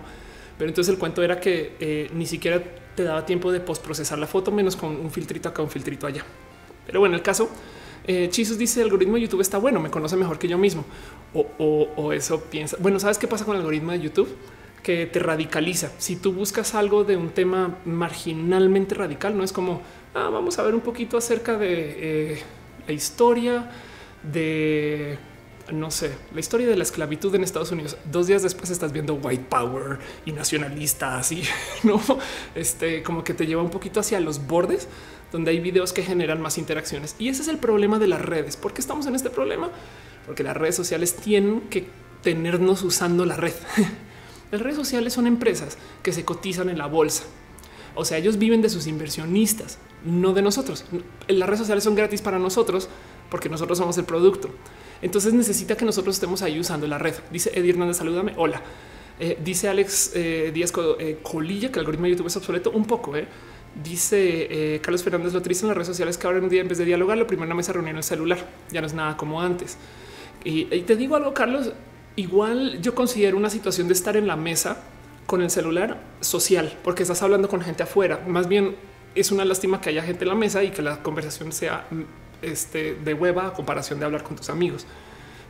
pero 0.60 0.70
entonces 0.70 0.94
el 0.94 1.00
cuento 1.00 1.24
era 1.24 1.40
que 1.40 1.76
eh, 1.80 2.12
ni 2.14 2.28
siquiera 2.28 2.62
te 2.96 3.04
daba 3.04 3.26
tiempo 3.26 3.52
de 3.52 3.60
postprocesar 3.60 4.20
la 4.20 4.28
foto, 4.28 4.52
menos 4.52 4.76
con 4.76 4.96
un 4.96 5.10
filtrito 5.10 5.50
acá, 5.50 5.64
un 5.64 5.72
filtrito 5.72 6.06
allá. 6.06 6.24
Pero 6.86 7.00
bueno, 7.00 7.16
el 7.16 7.22
caso 7.22 7.50
eh, 8.08 8.30
dice 8.32 8.82
el 8.82 8.86
algoritmo 8.86 9.16
de 9.16 9.22
YouTube 9.22 9.42
está 9.42 9.58
bueno, 9.58 9.80
me 9.80 9.90
conoce 9.90 10.16
mejor 10.16 10.38
que 10.38 10.48
yo 10.48 10.58
mismo. 10.58 10.86
O, 11.34 12.14
eso 12.14 12.42
piensa. 12.42 12.78
Bueno, 12.80 13.00
¿sabes 13.00 13.18
qué 13.18 13.28
pasa 13.28 13.46
con 13.46 13.56
el 13.56 13.62
algoritmo 13.62 13.92
de 13.92 14.00
YouTube? 14.00 14.30
Que 14.84 15.08
te 15.08 15.20
radicaliza. 15.20 15.92
Si 15.98 16.16
tú 16.16 16.32
buscas 16.32 16.76
algo 16.76 17.04
de 17.04 17.18
un 17.18 17.30
tema 17.30 17.78
marginalmente 17.86 18.96
radical, 18.96 19.36
no 19.36 19.44
es 19.44 19.52
como 19.52 19.82
ah, 20.14 20.30
vamos 20.30 20.60
a 20.60 20.64
ver 20.64 20.76
un 20.76 20.82
poquito 20.82 21.18
acerca 21.18 21.58
de 21.58 22.34
eh, 22.34 22.44
la 22.88 22.94
historia 22.94 23.72
de 24.24 25.18
no 25.74 25.90
sé, 25.90 26.12
la 26.32 26.40
historia 26.40 26.68
de 26.68 26.76
la 26.76 26.84
esclavitud 26.84 27.34
en 27.34 27.44
Estados 27.44 27.72
Unidos. 27.72 27.98
Dos 28.12 28.28
días 28.28 28.44
después 28.44 28.70
estás 28.70 28.92
viendo 28.92 29.16
white 29.16 29.46
power 29.50 29.98
y 30.26 30.32
nacionalistas 30.32 31.32
y 31.32 31.44
no, 31.84 32.00
este 32.54 33.02
como 33.02 33.24
que 33.24 33.34
te 33.34 33.48
lleva 33.48 33.64
un 33.64 33.72
poquito 33.72 34.00
hacia 34.00 34.20
los 34.20 34.46
bordes 34.46 34.88
donde 35.36 35.52
hay 35.52 35.60
videos 35.60 35.92
que 35.92 36.02
generan 36.02 36.42
más 36.42 36.58
interacciones. 36.58 37.18
Y 37.20 37.28
ese 37.28 37.42
es 37.42 37.50
el 37.50 37.58
problema 37.58 38.00
de 38.00 38.08
las 38.08 38.22
redes. 38.22 38.56
¿Por 38.56 38.74
qué 38.74 38.80
estamos 38.80 39.06
en 39.06 39.16
este 39.16 39.30
problema? 39.30 39.70
Porque 40.26 40.44
las 40.44 40.56
redes 40.56 40.76
sociales 40.76 41.18
tienen 41.18 41.60
que 41.70 41.88
tenernos 42.24 42.84
usando 42.84 43.26
la 43.26 43.36
red. 43.36 43.54
Las 44.52 44.62
redes 44.62 44.78
sociales 44.78 45.12
son 45.12 45.28
empresas 45.28 45.78
que 46.04 46.14
se 46.14 46.24
cotizan 46.24 46.70
en 46.70 46.78
la 46.78 46.86
bolsa. 46.86 47.24
O 47.96 48.06
sea, 48.06 48.18
ellos 48.18 48.38
viven 48.38 48.62
de 48.62 48.70
sus 48.70 48.88
inversionistas, 48.88 49.80
no 50.06 50.34
de 50.34 50.42
nosotros. 50.42 50.86
Las 51.28 51.50
redes 51.50 51.60
sociales 51.60 51.84
son 51.84 51.96
gratis 51.96 52.22
para 52.22 52.40
nosotros 52.40 52.88
porque 53.30 53.50
nosotros 53.50 53.78
somos 53.78 53.98
el 53.98 54.06
producto. 54.06 54.50
Entonces 55.02 55.34
necesita 55.34 55.76
que 55.76 55.84
nosotros 55.84 56.16
estemos 56.16 56.44
ahí 56.44 56.60
usando 56.60 56.88
la 56.88 56.98
red. 56.98 57.16
Dice 57.32 57.52
Eddie 57.54 57.72
Hernández, 57.72 57.98
salúdame. 57.98 58.34
Hola. 58.38 58.62
Eh, 59.20 59.38
dice 59.44 59.68
Alex 59.68 60.12
eh, 60.14 60.52
Díaz 60.54 60.74
eh, 61.00 61.20
Colilla 61.24 61.70
que 61.70 61.76
el 61.76 61.80
algoritmo 61.80 62.06
de 62.06 62.12
YouTube 62.12 62.28
es 62.28 62.38
obsoleto 62.38 62.72
un 62.72 62.86
poco. 62.86 63.14
Dice 63.84 64.80
Carlos 64.82 65.04
Fernández, 65.04 65.34
lo 65.34 65.42
triste 65.42 65.66
en 65.66 65.70
las 65.70 65.76
redes 65.76 65.88
sociales 65.88 66.18
que 66.18 66.26
ahora 66.28 66.40
en 66.40 66.46
un 66.46 66.50
día 66.50 66.62
en 66.62 66.68
vez 66.68 66.78
de 66.78 66.86
dialogar, 66.86 67.18
lo 67.18 67.28
primero 67.28 67.44
en 67.44 67.50
una 67.50 67.56
mesa 67.56 67.74
reunión 67.74 67.92
en 67.92 67.98
el 67.98 68.04
celular. 68.04 68.38
Ya 68.72 68.82
no 68.82 68.88
es 68.88 68.94
nada 68.94 69.18
como 69.18 69.42
antes. 69.42 69.78
Y, 70.46 70.66
te 70.84 70.96
digo 70.96 71.16
algo, 71.16 71.34
Carlos, 71.34 71.72
igual 72.16 72.80
yo 72.82 72.94
considero 72.94 73.36
una 73.36 73.50
situación 73.50 73.88
de 73.88 73.94
estar 73.94 74.16
en 74.16 74.28
la 74.28 74.36
mesa 74.36 74.78
con 75.26 75.42
el 75.42 75.50
celular 75.50 76.00
social, 76.22 76.78
porque 76.84 77.02
estás 77.02 77.24
hablando 77.24 77.50
con 77.50 77.62
gente 77.62 77.82
afuera. 77.82 78.24
Más 78.28 78.48
bien 78.48 78.76
es 79.16 79.32
una 79.32 79.44
lástima 79.44 79.82
que 79.82 79.90
haya 79.90 80.04
gente 80.04 80.24
en 80.24 80.30
la 80.30 80.36
mesa 80.36 80.64
y 80.64 80.70
que 80.70 80.84
la 80.84 81.02
conversación 81.02 81.52
sea 81.52 81.88
este, 82.44 82.94
de 82.94 83.14
hueva 83.16 83.48
a 83.48 83.54
comparación 83.54 83.98
de 84.00 84.06
hablar 84.06 84.24
con 84.24 84.36
tus 84.36 84.50
amigos. 84.52 84.86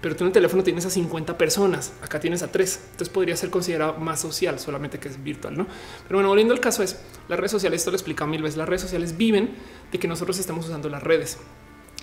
Pero 0.02 0.16
tú 0.16 0.24
en 0.24 0.28
el 0.28 0.34
teléfono 0.34 0.64
tienes 0.64 0.86
a 0.86 0.90
50 0.90 1.38
personas, 1.38 1.94
acá 2.02 2.20
tienes 2.20 2.44
a 2.44 2.52
tres, 2.52 2.80
entonces 2.92 3.10
podría 3.10 3.36
ser 3.36 3.50
considerado 3.50 3.98
más 3.98 4.20
social, 4.20 4.60
solamente 4.60 5.00
que 5.00 5.08
es 5.08 5.24
virtual, 5.24 5.58
¿no? 5.58 5.66
Pero 6.08 6.18
bueno, 6.18 6.30
volviendo 6.30 6.54
al 6.54 6.60
caso 6.60 6.84
es, 6.84 7.00
las 7.28 7.40
redes 7.40 7.52
sociales, 7.52 7.82
esto 7.82 7.92
lo 7.92 7.98
explica 7.98 8.26
mil 8.26 8.42
veces, 8.42 8.58
las 8.58 8.70
redes 8.70 8.82
sociales 8.82 9.18
viven 9.18 9.56
de 9.92 10.00
que 10.00 10.08
nosotros 10.08 10.38
estemos 10.38 10.66
usando 10.66 10.90
las 10.90 11.02
redes. 11.02 11.38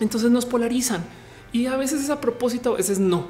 Entonces 0.00 0.30
nos 0.30 0.46
polarizan 0.46 1.04
y 1.52 1.66
a 1.66 1.76
veces 1.76 2.02
es 2.02 2.10
a 2.10 2.20
propósito, 2.20 2.74
a 2.74 2.76
veces 2.78 2.98
no. 2.98 3.28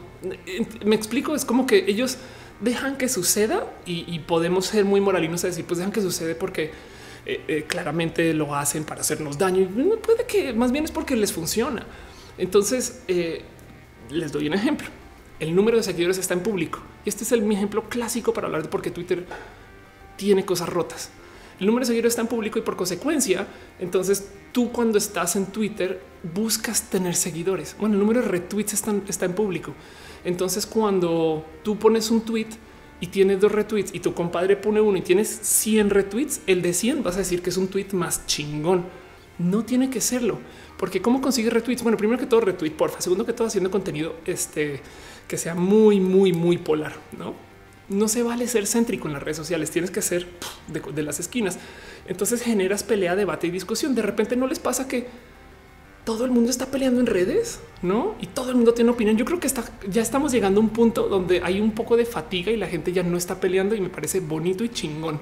Me 0.84 0.96
explico, 0.96 1.34
es 1.34 1.44
como 1.44 1.66
que 1.66 1.84
ellos 1.88 2.16
dejan 2.60 2.96
que 2.96 3.08
suceda 3.08 3.66
y, 3.84 4.04
y 4.06 4.20
podemos 4.20 4.66
ser 4.66 4.84
muy 4.84 5.00
moralinos 5.00 5.44
a 5.44 5.48
decir, 5.48 5.64
pues 5.64 5.78
dejan 5.78 5.92
que 5.92 6.00
sucede 6.00 6.34
porque 6.34 6.70
eh, 7.24 7.40
eh, 7.46 7.64
claramente 7.68 8.34
lo 8.34 8.52
hacen 8.52 8.82
para 8.82 9.02
hacernos 9.02 9.38
daño 9.38 9.60
y 9.60 9.96
puede 9.98 10.26
que 10.26 10.52
más 10.52 10.72
bien 10.72 10.84
es 10.84 10.90
porque 10.90 11.14
les 11.14 11.32
funciona. 11.32 11.86
Entonces 12.36 13.02
eh, 13.06 13.44
les 14.12 14.32
doy 14.32 14.46
un 14.46 14.54
ejemplo. 14.54 14.88
El 15.40 15.54
número 15.54 15.76
de 15.76 15.82
seguidores 15.82 16.18
está 16.18 16.34
en 16.34 16.40
público 16.40 16.80
y 17.04 17.08
este 17.08 17.24
es 17.24 17.32
el, 17.32 17.42
mi 17.42 17.54
ejemplo 17.54 17.88
clásico 17.88 18.32
para 18.32 18.46
hablar 18.46 18.62
de 18.62 18.68
por 18.68 18.82
qué 18.82 18.90
Twitter 18.90 19.26
tiene 20.16 20.44
cosas 20.44 20.68
rotas. 20.68 21.10
El 21.58 21.66
número 21.66 21.82
de 21.82 21.88
seguidores 21.88 22.12
está 22.12 22.22
en 22.22 22.28
público 22.28 22.58
y 22.58 22.62
por 22.62 22.76
consecuencia, 22.76 23.46
entonces 23.78 24.30
tú 24.52 24.72
cuando 24.72 24.98
estás 24.98 25.36
en 25.36 25.46
Twitter 25.46 26.00
buscas 26.34 26.90
tener 26.90 27.14
seguidores. 27.14 27.76
Bueno, 27.78 27.94
el 27.94 28.00
número 28.00 28.22
de 28.22 28.28
retweets 28.28 28.74
está, 28.74 28.94
está 29.08 29.26
en 29.26 29.34
público. 29.34 29.74
Entonces 30.24 30.66
cuando 30.66 31.44
tú 31.62 31.78
pones 31.78 32.10
un 32.10 32.20
tweet, 32.22 32.48
y 33.02 33.08
tienes 33.08 33.40
dos 33.40 33.50
retweets 33.50 33.92
y 33.92 33.98
tu 33.98 34.14
compadre 34.14 34.56
pone 34.56 34.80
uno 34.80 34.96
y 34.96 35.00
tienes 35.00 35.28
100 35.28 35.90
retweets, 35.90 36.40
el 36.46 36.62
de 36.62 36.72
100 36.72 37.02
vas 37.02 37.16
a 37.16 37.18
decir 37.18 37.42
que 37.42 37.50
es 37.50 37.56
un 37.56 37.66
tweet 37.66 37.88
más 37.94 38.26
chingón. 38.26 38.84
No 39.40 39.64
tiene 39.64 39.90
que 39.90 40.00
serlo, 40.00 40.38
porque 40.82 41.00
cómo 41.00 41.20
consigues 41.20 41.52
retweets? 41.52 41.84
Bueno, 41.84 41.96
primero 41.96 42.18
que 42.18 42.26
todo 42.26 42.40
retweet, 42.40 42.72
porfa. 42.72 43.00
Segundo 43.00 43.24
que 43.24 43.32
todo 43.32 43.46
haciendo 43.46 43.70
contenido 43.70 44.16
este 44.26 44.80
que 45.28 45.38
sea 45.38 45.54
muy, 45.54 46.00
muy, 46.00 46.32
muy 46.32 46.58
polar, 46.58 46.94
no? 47.16 47.34
No 47.88 48.08
se 48.08 48.24
vale 48.24 48.48
ser 48.48 48.66
céntrico 48.66 49.06
en 49.06 49.12
las 49.12 49.22
redes 49.22 49.36
sociales, 49.36 49.70
tienes 49.70 49.92
que 49.92 50.02
ser 50.02 50.26
de, 50.66 51.02
las 51.04 51.20
esquinas. 51.20 51.60
Entonces 52.08 52.42
generas 52.42 52.82
pelea, 52.82 53.14
debate 53.14 53.46
y 53.46 53.52
discusión. 53.52 53.94
De 53.94 54.02
repente 54.02 54.34
no 54.34 54.48
les 54.48 54.58
pasa 54.58 54.88
que 54.88 55.06
todo 56.04 56.24
el 56.24 56.32
mundo 56.32 56.50
está 56.50 56.66
peleando 56.66 56.98
en 56.98 57.06
redes, 57.06 57.60
¿no? 57.82 58.16
Y 58.20 58.26
todo 58.26 58.50
el 58.50 58.56
mundo 58.56 58.74
tiene 58.74 58.90
opinión. 58.90 59.16
Yo 59.16 59.24
creo 59.24 59.38
que 59.38 59.46
está, 59.46 59.62
ya 59.88 60.02
estamos 60.02 60.32
llegando 60.32 60.58
a 60.58 60.64
un 60.64 60.70
punto 60.70 61.06
donde 61.06 61.42
hay 61.44 61.60
un 61.60 61.70
poco 61.70 61.96
de 61.96 62.06
fatiga 62.06 62.50
y 62.50 62.56
la 62.56 62.66
gente 62.66 62.92
ya 62.92 63.04
no 63.04 63.16
está 63.16 63.38
peleando 63.38 63.76
y 63.76 63.80
me 63.80 63.88
parece 63.88 64.18
bonito 64.18 64.64
y 64.64 64.68
chingón. 64.68 65.20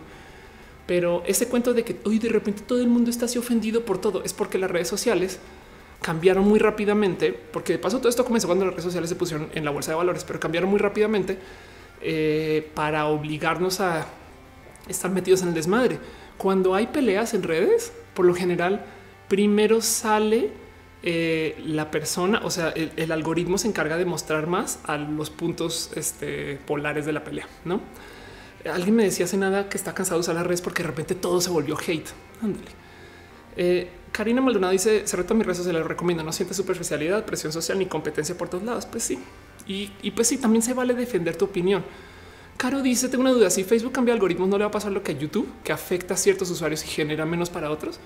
Pero 0.91 1.23
ese 1.25 1.47
cuento 1.47 1.73
de 1.73 1.85
que 1.85 2.01
hoy 2.05 2.19
de 2.19 2.29
repente 2.29 2.65
todo 2.67 2.81
el 2.81 2.89
mundo 2.89 3.11
está 3.11 3.27
así 3.27 3.39
ofendido 3.39 3.85
por 3.85 4.01
todo 4.01 4.25
es 4.25 4.33
porque 4.33 4.59
las 4.59 4.69
redes 4.69 4.89
sociales 4.89 5.39
cambiaron 6.03 6.43
muy 6.43 6.59
rápidamente, 6.59 7.33
porque 7.33 7.75
de 7.75 7.79
paso 7.79 7.99
todo 7.99 8.09
esto 8.09 8.25
comenzó 8.25 8.49
cuando 8.49 8.65
las 8.65 8.75
redes 8.75 8.87
sociales 8.87 9.09
se 9.09 9.15
pusieron 9.15 9.51
en 9.55 9.65
la 9.65 9.71
bolsa 9.71 9.93
de 9.93 9.99
valores, 9.99 10.25
pero 10.25 10.41
cambiaron 10.41 10.69
muy 10.69 10.81
rápidamente 10.81 11.39
eh, 12.03 12.69
para 12.75 13.07
obligarnos 13.07 13.79
a 13.79 14.05
estar 14.89 15.13
metidos 15.13 15.43
en 15.43 15.49
el 15.51 15.55
desmadre. 15.55 16.01
Cuando 16.37 16.75
hay 16.75 16.89
peleas 16.89 17.35
en 17.35 17.45
redes, 17.45 17.93
por 18.13 18.25
lo 18.27 18.35
general, 18.35 18.85
primero 19.29 19.83
sale 19.83 20.51
eh, 21.05 21.57
la 21.67 21.93
persona, 21.93 22.41
o 22.43 22.51
sea, 22.51 22.71
el, 22.71 23.13
algoritmo 23.13 23.59
se 23.59 23.69
encarga 23.69 23.97
de 23.97 24.07
mostrar 24.07 24.49
más 24.49 24.81
a 24.83 24.97
los 24.97 25.31
puntos 25.31 25.93
este, 25.95 26.59
polares 26.67 27.07
de 27.07 27.13
la 27.13 27.23
pelea, 27.23 27.47
¿no? 27.65 27.81
Alguien 28.65 28.95
me 28.95 29.05
decía 29.05 29.25
hace 29.25 29.37
nada 29.37 29.69
que 29.69 29.77
está 29.77 29.95
cansado 29.95 30.19
de 30.19 30.21
usar 30.21 30.35
las 30.35 30.47
redes 30.47 30.61
porque 30.61 30.83
de 30.83 30.89
repente 30.89 31.15
todo 31.15 31.41
se 31.41 31.51
volvió 31.51 31.77
hate. 31.79 32.09
Ándale. 32.43 32.71
Eh, 33.57 33.91
Karina 34.13 34.41
Maldonado 34.41 34.73
dice, 34.73 35.07
se 35.07 35.17
reta 35.17 35.35
mis 35.35 35.47
redes 35.47 35.63
se 35.63 35.73
les 35.73 35.85
recomiendo, 35.85 36.23
no 36.23 36.33
siente 36.33 36.55
superficialidad, 36.55 37.25
presión 37.25 37.53
social 37.53 37.79
ni 37.79 37.87
competencia 37.87 38.37
por 38.37 38.49
todos 38.49 38.65
lados. 38.65 38.87
Pues 38.87 39.05
sí. 39.05 39.19
Y, 39.67 39.93
y, 40.03 40.11
pues 40.11 40.29
sí, 40.29 40.39
también 40.39 40.63
se 40.63 40.75
vale 40.75 40.95
defender 40.95 41.37
tu 41.37 41.45
opinión. 41.45 41.85
Caro 42.57 42.83
dice, 42.83 43.09
tengo 43.09 43.23
una 43.23 43.33
duda, 43.33 43.49
si 43.49 43.65
Facebook 43.65 43.93
cambia 43.93 44.13
algoritmos, 44.13 44.49
¿no 44.49 44.59
le 44.59 44.65
va 44.65 44.69
a 44.69 44.73
pasar 44.73 44.93
lo 44.93 45.03
que 45.03 45.13
a 45.13 45.15
YouTube, 45.15 45.49
que 45.65 45.73
afecta 45.73 46.15
a 46.15 46.17
ciertos 46.17 46.51
usuarios 46.51 46.85
y 46.85 46.89
genera 46.89 47.25
menos 47.25 47.49
para 47.49 47.71
otros? 47.71 47.99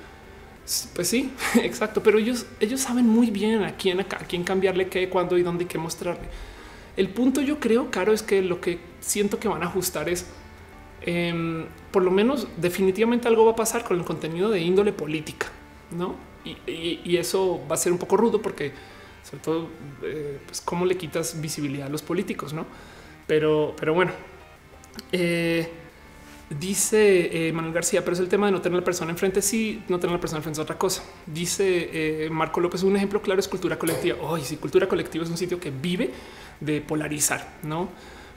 Pues 0.94 1.08
sí, 1.08 1.32
exacto. 1.62 2.02
Pero 2.02 2.18
ellos, 2.18 2.46
ellos 2.60 2.80
saben 2.80 3.06
muy 3.06 3.30
bien 3.30 3.62
a 3.64 3.76
quién, 3.76 4.00
a 4.00 4.04
quién 4.04 4.44
cambiarle 4.44 4.88
qué, 4.88 5.08
cuándo 5.08 5.36
y 5.38 5.42
dónde 5.42 5.64
y 5.64 5.66
qué 5.66 5.78
mostrarle. 5.78 6.28
El 6.96 7.08
punto 7.08 7.40
yo 7.40 7.58
creo, 7.58 7.90
Caro, 7.90 8.12
es 8.12 8.22
que 8.22 8.42
lo 8.42 8.60
que 8.60 8.78
siento 9.00 9.40
que 9.40 9.48
van 9.48 9.62
a 9.62 9.66
ajustar 9.66 10.08
es 10.08 10.26
em, 11.04 11.66
por 11.90 12.02
lo 12.02 12.10
menos 12.10 12.48
definitivamente 12.56 13.28
algo 13.28 13.44
va 13.44 13.52
a 13.52 13.56
pasar 13.56 13.84
con 13.84 13.98
el 13.98 14.04
contenido 14.04 14.50
de 14.50 14.60
índole 14.60 14.92
política, 14.92 15.46
no? 15.90 16.16
Y, 16.44 17.16
eso 17.16 17.62
va 17.70 17.74
a 17.74 17.78
ser 17.78 17.92
un 17.92 17.98
poco 17.98 18.16
rudo 18.16 18.42
porque 18.42 18.72
sobre 19.22 19.42
todo, 19.42 19.68
eh, 20.02 20.38
pues 20.44 20.60
cómo 20.60 20.84
le 20.84 20.96
quitas 20.96 21.40
visibilidad 21.40 21.86
a 21.86 21.90
los 21.90 22.02
políticos, 22.02 22.52
no? 22.52 22.66
Pero, 23.26 23.74
pero 23.78 23.94
bueno, 23.94 24.12
eh, 25.12 25.70
Dice 26.50 27.48
eh, 27.48 27.52
Manuel 27.52 27.72
García, 27.72 28.02
pero 28.02 28.12
es 28.12 28.20
el 28.20 28.28
tema 28.28 28.46
de 28.46 28.52
no 28.52 28.60
tener 28.60 28.78
la 28.78 28.84
persona 28.84 29.10
enfrente. 29.10 29.40
Sí, 29.40 29.82
no 29.88 29.98
tener 29.98 30.14
la 30.14 30.20
persona 30.20 30.38
enfrente 30.38 30.60
es 30.60 30.62
otra 30.62 30.76
cosa. 30.76 31.02
Dice 31.26 32.24
eh, 32.26 32.30
Marco 32.30 32.60
López, 32.60 32.82
un 32.82 32.96
ejemplo 32.96 33.22
claro 33.22 33.40
es 33.40 33.48
cultura 33.48 33.78
colectiva. 33.78 34.18
Hoy 34.20 34.42
sí, 34.42 34.56
cultura 34.56 34.86
colectiva 34.86 35.24
es 35.24 35.30
un 35.30 35.38
sitio 35.38 35.58
que 35.58 35.70
vive 35.70 36.10
de 36.60 36.82
polarizar, 36.82 37.58
no? 37.62 37.88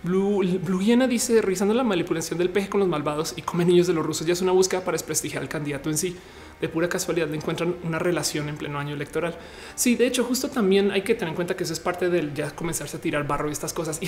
Blue, 0.08 0.42
Blue 0.60 1.08
dice 1.08 1.42
revisando 1.42 1.74
la 1.74 1.84
manipulación 1.84 2.40
del 2.40 2.50
peje 2.50 2.70
con 2.70 2.80
los 2.80 2.88
malvados 2.88 3.34
y 3.36 3.42
come 3.42 3.66
niños 3.66 3.88
de 3.88 3.94
los 3.94 4.06
rusos 4.06 4.26
ya 4.26 4.32
es 4.32 4.42
una 4.42 4.54
búsqueda 4.54 4.80
para 4.80 4.94
desprestigiar 4.94 5.44
al 5.44 5.50
candidato 5.50 5.90
en 5.90 5.98
sí. 5.98 6.16
de 6.62 6.70
pura 6.70 6.88
casualidad 6.88 7.28
le 7.28 7.36
encuentran 7.36 7.76
una 7.84 8.00
relación 8.00 8.48
en 8.48 8.56
pleno 8.56 8.80
año 8.80 8.96
electoral. 8.96 9.38
Sí, 9.76 9.96
de 9.98 10.08
hecho, 10.08 10.24
justo 10.24 10.50
también 10.50 10.92
hay 10.92 11.02
que 11.02 11.14
tener 11.14 11.30
en 11.30 11.36
cuenta 11.36 11.58
que 11.58 11.66
eso 11.66 11.74
es 11.74 11.82
parte 11.82 12.10
del 12.10 12.34
ya 12.34 12.52
comenzarse 12.52 12.96
a 12.96 13.02
tirar 13.02 13.28
barro 13.28 13.50
y 13.50 13.52
estas 13.52 13.74
cosas. 13.74 14.00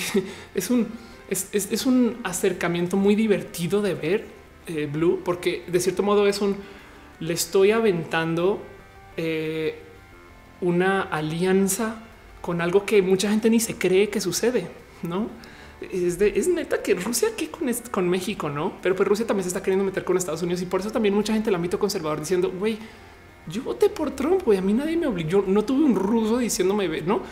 es 0.54 0.70
un, 0.70 0.88
es, 1.28 1.86
un 1.86 2.16
acercamiento 2.24 2.96
muy 2.96 3.14
divertido 3.14 3.82
de 3.82 3.94
ver 3.94 4.24
eh, 4.66 4.88
Blue, 4.90 5.20
porque 5.22 5.64
de 5.66 5.80
cierto 5.80 6.02
modo 6.02 6.26
es 6.26 6.40
un 6.40 6.56
le 7.20 7.34
estoy 7.34 7.72
aventando 7.72 8.62
eh, 9.18 9.78
una 10.62 11.02
alianza 11.02 12.02
con 12.40 12.62
algo 12.62 12.86
que 12.86 13.02
mucha 13.02 13.28
gente 13.28 13.50
ni 13.50 13.60
se 13.60 13.76
cree 13.76 14.08
que 14.08 14.22
sucede, 14.22 14.66
no? 15.02 15.28
Es, 15.80 16.48
neta 16.48 16.82
que 16.82 16.94
Rusia 16.94 17.30
que 17.36 17.50
con, 17.50 17.72
con 17.90 18.08
México, 18.08 18.50
no? 18.50 18.74
Pero 18.82 18.94
pues 18.94 19.08
Rusia 19.08 19.26
también 19.26 19.44
se 19.44 19.48
está 19.48 19.62
queriendo 19.62 19.84
meter 19.84 20.04
con 20.04 20.16
Estados 20.16 20.42
Unidos 20.42 20.60
y 20.62 20.66
por 20.66 20.80
eso 20.80 20.90
también 20.90 21.14
mucha 21.14 21.32
gente 21.32 21.48
el 21.48 21.56
ámbito 21.56 21.78
conservador 21.78 22.20
diciendo, 22.20 22.52
güey, 22.58 22.78
yo 23.46 23.62
voté 23.62 23.88
por 23.88 24.10
Trump, 24.10 24.42
güey, 24.44 24.58
a 24.58 24.62
mí 24.62 24.74
nadie 24.74 24.96
me 24.96 25.06
obligó, 25.06 25.42
no 25.46 25.64
tuve 25.64 25.84
un 25.84 25.94
ruso 25.94 26.38
diciéndome, 26.38 27.00
no, 27.02 27.22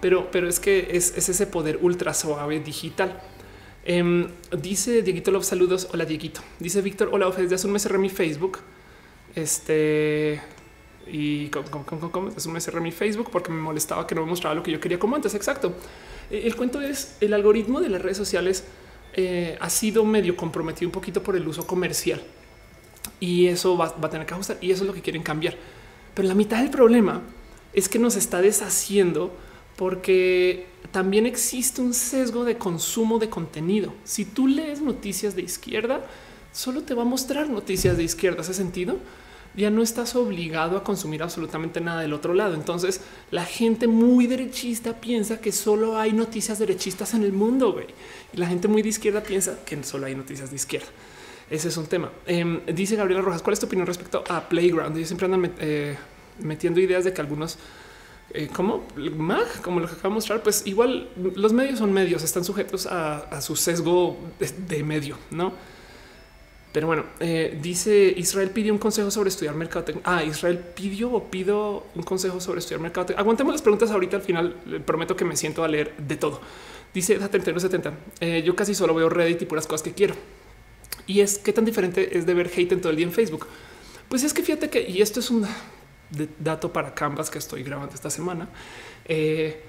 pero, 0.00 0.30
pero 0.30 0.48
es 0.48 0.60
que 0.60 0.88
es, 0.90 1.16
ese 1.16 1.46
poder 1.46 1.78
ultra 1.82 2.14
suave 2.14 2.60
digital. 2.60 3.20
Em, 3.84 4.28
dice 4.56 5.02
Dieguito 5.02 5.30
Love, 5.30 5.44
saludos. 5.44 5.88
Hola, 5.92 6.04
Dieguito. 6.04 6.40
Dice 6.58 6.82
Víctor, 6.82 7.08
hola, 7.10 7.30
desde 7.30 7.54
hace 7.54 7.66
un 7.66 7.72
mes 7.72 7.82
cerré 7.82 7.98
mi 7.98 8.10
Facebook. 8.10 8.58
Este 9.34 10.40
y 11.06 11.48
como, 11.48 11.84
es 12.36 12.46
un 12.46 12.52
mes 12.52 12.64
cerré 12.64 12.80
mi 12.80 12.92
Facebook 12.92 13.30
porque 13.30 13.50
me 13.50 13.60
molestaba 13.60 14.06
que 14.06 14.14
no 14.14 14.22
me 14.22 14.28
mostraba 14.28 14.54
lo 14.54 14.62
que 14.62 14.70
yo 14.70 14.80
quería 14.80 14.98
como 14.98 15.16
antes. 15.16 15.34
Exacto. 15.34 15.74
Eh, 16.30 16.42
el 16.44 16.56
cuento 16.56 16.80
es 16.80 17.16
el 17.20 17.34
algoritmo 17.34 17.80
de 17.80 17.88
las 17.88 18.02
redes 18.02 18.16
sociales 18.16 18.64
eh, 19.14 19.56
ha 19.60 19.70
sido 19.70 20.04
medio 20.04 20.36
comprometido 20.36 20.88
un 20.88 20.92
poquito 20.92 21.22
por 21.22 21.34
el 21.34 21.48
uso 21.48 21.66
comercial 21.66 22.22
y 23.20 23.46
eso 23.46 23.76
va, 23.76 23.86
a 23.86 24.10
tener 24.10 24.26
que 24.26 24.34
ajustar 24.34 24.58
y 24.60 24.70
eso 24.70 24.84
es 24.84 24.86
lo 24.86 24.94
que 24.94 25.02
quieren 25.02 25.22
cambiar. 25.22 25.56
Pero 26.14 26.28
la 26.28 26.34
mitad 26.34 26.58
del 26.58 26.70
problema 26.70 27.22
es 27.72 27.88
que 27.88 27.98
nos 27.98 28.16
está 28.16 28.40
deshaciendo 28.40 29.34
porque 29.76 30.66
también 30.92 31.26
existe 31.26 31.80
un 31.80 31.94
sesgo 31.94 32.44
de 32.44 32.58
consumo 32.58 33.18
de 33.18 33.30
contenido. 33.30 33.94
Si 34.04 34.24
tú 34.24 34.46
lees 34.46 34.80
noticias 34.80 35.34
de 35.34 35.42
izquierda, 35.42 36.04
solo 36.52 36.82
te 36.82 36.94
va 36.94 37.02
a 37.02 37.06
mostrar 37.06 37.48
noticias 37.48 37.96
de 37.96 38.04
izquierda. 38.04 38.42
¿Hace 38.42 38.54
sentido? 38.54 38.98
Ya 39.58 39.70
no 39.70 39.82
estás 39.82 40.14
obligado 40.14 40.76
a 40.76 40.84
consumir 40.84 41.22
absolutamente 41.22 41.80
nada 41.80 42.00
del 42.00 42.12
otro 42.12 42.32
lado. 42.32 42.54
Entonces 42.54 43.00
la 43.30 43.44
gente 43.44 43.88
muy 43.88 44.26
derechista 44.26 45.00
piensa 45.00 45.40
que 45.40 45.52
solo 45.52 45.98
hay 45.98 46.12
noticias 46.12 46.58
derechistas 46.58 47.14
en 47.14 47.24
el 47.24 47.32
mundo. 47.32 47.72
Güey. 47.72 47.86
Y 48.32 48.36
la 48.36 48.46
gente 48.46 48.68
muy 48.68 48.82
de 48.82 48.90
izquierda 48.90 49.22
piensa 49.22 49.58
que 49.64 49.82
solo 49.82 50.06
hay 50.06 50.14
noticias 50.14 50.50
de 50.50 50.56
izquierda. 50.56 50.88
Ese 51.50 51.68
es 51.68 51.76
un 51.76 51.86
tema. 51.86 52.10
Em, 52.26 52.64
dice 52.66 52.94
Gabriela 52.94 53.22
Rojas, 53.22 53.42
¿cuál 53.42 53.54
es 53.54 53.60
tu 53.60 53.66
opinión 53.66 53.86
respecto 53.86 54.22
a 54.28 54.48
Playground? 54.48 54.96
Yo 54.96 55.04
siempre 55.04 55.24
andan 55.26 55.52
eh, 55.58 55.96
metiendo 56.38 56.78
ideas 56.80 57.04
de 57.04 57.12
que 57.12 57.20
algunos 57.20 57.58
eh, 58.34 58.48
como 58.52 58.86
Mag, 59.16 59.62
como 59.62 59.80
lo 59.80 59.86
que 59.86 59.94
acabo 59.94 60.10
de 60.10 60.14
mostrar, 60.16 60.42
pues 60.42 60.66
igual 60.66 61.08
los 61.34 61.52
medios 61.54 61.78
son 61.78 61.92
medios, 61.92 62.22
están 62.22 62.44
sujetos 62.44 62.86
a, 62.86 63.40
su 63.40 63.56
sesgo 63.56 64.18
de 64.38 64.84
medio, 64.84 65.16
no? 65.30 65.52
Pero 66.72 66.86
bueno, 66.86 67.04
eh, 67.18 67.58
dice 67.62 68.12
Israel 68.16 68.50
pidió 68.50 68.72
un 68.72 68.78
consejo 68.78 69.10
sobre 69.10 69.30
estudiar 69.30 69.54
mercado. 69.54 69.92
Ah, 70.04 70.22
Israel 70.22 70.58
pidió 70.58 71.10
o 71.12 71.24
pido 71.24 71.86
un 71.94 72.02
consejo 72.02 72.40
sobre 72.40 72.58
estudiar 72.58 72.80
mercado. 72.80 73.14
Aguantemos 73.16 73.54
las 73.54 73.62
preguntas 73.62 73.90
ahorita. 73.90 74.16
Al 74.16 74.22
final 74.22 74.54
prometo 74.84 75.16
que 75.16 75.24
me 75.24 75.36
siento 75.36 75.64
a 75.64 75.68
leer 75.68 75.96
de 75.96 76.16
todo. 76.16 76.40
Dice 76.92 77.18
70 77.18 77.92
eh, 78.20 78.42
yo 78.44 78.56
casi 78.56 78.74
solo 78.74 78.94
veo 78.94 79.08
Reddit 79.08 79.42
y 79.42 79.46
puras 79.46 79.66
cosas 79.66 79.82
que 79.82 79.92
quiero. 79.92 80.14
Y 81.06 81.20
es 81.20 81.38
qué 81.38 81.52
tan 81.52 81.64
diferente 81.64 82.18
es 82.18 82.26
de 82.26 82.34
ver 82.34 82.50
hate 82.54 82.72
en 82.72 82.80
todo 82.80 82.90
el 82.90 82.96
día 82.96 83.06
en 83.06 83.12
Facebook. 83.12 83.46
Pues 84.08 84.22
es 84.24 84.34
que 84.34 84.42
fíjate 84.42 84.68
que, 84.68 84.88
y 84.88 85.00
esto 85.00 85.20
es 85.20 85.30
un 85.30 85.46
dato 86.38 86.72
para 86.72 86.94
Canvas 86.94 87.30
que 87.30 87.38
estoy 87.38 87.62
grabando 87.62 87.94
esta 87.94 88.10
semana. 88.10 88.48
Eh, 89.06 89.62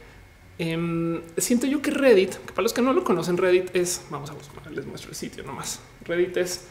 em, 0.57 1.21
siento 1.37 1.67
yo 1.67 1.81
que 1.81 1.91
Reddit, 1.91 2.35
que 2.35 2.53
para 2.53 2.63
los 2.63 2.73
que 2.73 2.81
no 2.81 2.93
lo 2.93 3.03
conocen, 3.03 3.37
Reddit 3.37 3.75
es, 3.75 4.01
vamos 4.09 4.29
a 4.29 4.33
buscar, 4.33 4.71
les 4.71 4.85
muestro 4.85 5.09
el 5.09 5.15
sitio 5.15 5.43
nomás. 5.43 5.79
Reddit 6.05 6.37
es 6.37 6.65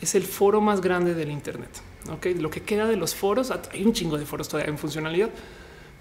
es 0.00 0.14
el 0.14 0.24
foro 0.24 0.60
más 0.60 0.80
grande 0.80 1.14
del 1.14 1.30
Internet. 1.30 1.70
Ok, 2.10 2.26
lo 2.38 2.50
que 2.50 2.62
queda 2.62 2.86
de 2.86 2.96
los 2.96 3.14
foros, 3.14 3.50
hay 3.50 3.84
un 3.84 3.92
chingo 3.92 4.18
de 4.18 4.26
foros 4.26 4.48
todavía 4.48 4.70
en 4.70 4.78
funcionalidad, 4.78 5.30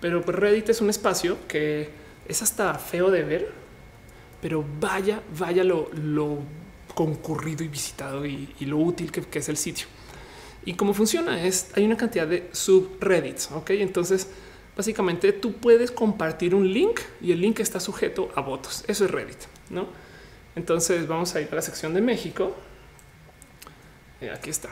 pero 0.01 0.21
pues 0.21 0.37
Reddit 0.37 0.69
es 0.69 0.81
un 0.81 0.89
espacio 0.89 1.37
que 1.47 1.89
es 2.27 2.41
hasta 2.41 2.73
feo 2.75 3.09
de 3.09 3.23
ver, 3.23 3.51
pero 4.41 4.65
vaya, 4.79 5.21
vaya 5.37 5.63
lo, 5.63 5.89
concurrido 6.93 7.63
y 7.63 7.69
visitado 7.69 8.25
y, 8.25 8.49
lo 8.59 8.77
útil 8.77 9.11
que, 9.11 9.39
es 9.39 9.49
el 9.49 9.57
sitio. 9.57 9.87
Y 10.65 10.73
cómo 10.73 10.93
funciona 10.93 11.43
es 11.43 11.71
hay 11.75 11.85
una 11.85 11.97
cantidad 11.97 12.27
de 12.27 12.49
subreddits. 12.51 13.51
Ok, 13.51 13.71
entonces 13.71 14.27
básicamente 14.75 15.31
tú 15.31 15.53
puedes 15.53 15.91
compartir 15.91 16.53
un 16.53 16.71
link 16.71 16.99
y 17.21 17.31
el 17.31 17.41
link 17.41 17.61
está 17.61 17.79
sujeto 17.79 18.29
a 18.35 18.41
votos. 18.41 18.83
Eso 18.87 19.05
es 19.05 19.11
Reddit, 19.11 19.39
no? 19.69 19.87
Entonces 20.55 21.07
vamos 21.07 21.33
a 21.35 21.41
ir 21.41 21.47
a 21.51 21.55
la 21.55 21.61
sección 21.61 21.93
de 21.93 22.01
México 22.01 22.55
eh, 24.23 24.31
aquí 24.31 24.49
está. 24.49 24.69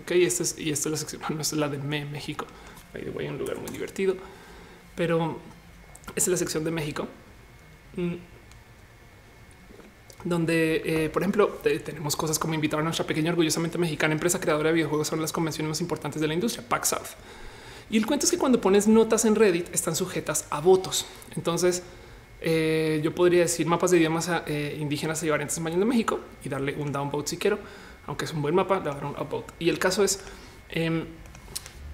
Ok, 0.00 0.12
esta 0.12 0.42
es, 0.42 0.58
y 0.58 0.70
esta 0.70 0.88
es 0.88 0.92
la 0.92 0.96
sección, 0.96 1.22
no 1.28 1.40
es 1.40 1.52
la 1.52 1.68
de 1.68 1.78
México. 1.78 2.46
Ahí 2.94 3.10
voy 3.12 3.26
a 3.26 3.30
un 3.30 3.38
lugar 3.38 3.58
muy 3.58 3.70
divertido, 3.70 4.16
pero 4.96 5.38
esta 6.08 6.20
es 6.20 6.28
la 6.28 6.36
sección 6.36 6.64
de 6.64 6.70
México. 6.70 7.06
Mm, 7.96 8.14
donde, 10.24 10.82
eh, 10.84 11.08
por 11.08 11.22
ejemplo, 11.22 11.48
tenemos 11.84 12.14
cosas 12.14 12.38
como 12.38 12.52
invitar 12.52 12.80
a 12.80 12.82
nuestra 12.82 13.06
pequeña 13.06 13.30
orgullosamente 13.30 13.78
mexicana 13.78 14.12
empresa 14.12 14.38
creadora 14.38 14.68
de 14.68 14.74
videojuegos 14.74 15.08
son 15.08 15.20
las 15.20 15.32
convenciones 15.32 15.70
más 15.70 15.80
importantes 15.80 16.20
de 16.20 16.28
la 16.28 16.34
industria, 16.34 16.66
Pack 16.68 16.84
South. 16.84 17.08
Y 17.88 17.96
el 17.96 18.04
cuento 18.04 18.26
es 18.26 18.30
que 18.30 18.36
cuando 18.36 18.60
pones 18.60 18.86
notas 18.86 19.24
en 19.24 19.34
Reddit 19.34 19.74
están 19.74 19.96
sujetas 19.96 20.46
a 20.50 20.60
votos. 20.60 21.06
Entonces, 21.36 21.82
eh, 22.42 23.00
yo 23.02 23.14
podría 23.14 23.40
decir 23.40 23.66
mapas 23.66 23.92
de 23.92 23.98
idiomas 23.98 24.30
indígenas 24.78 25.22
y 25.22 25.30
variantes 25.30 25.56
en 25.56 25.64
de 25.64 25.86
México 25.86 26.20
y 26.44 26.50
darle 26.50 26.74
un 26.74 26.92
downvote 26.92 27.30
si 27.30 27.36
quiero 27.38 27.58
aunque 28.10 28.24
es 28.24 28.32
un 28.32 28.42
buen 28.42 28.56
mapa, 28.56 28.80
le 28.80 28.90
un 28.90 29.14
upvote. 29.14 29.54
Y 29.60 29.68
el 29.68 29.78
caso 29.78 30.02
es 30.02 30.18
em, 30.68 31.04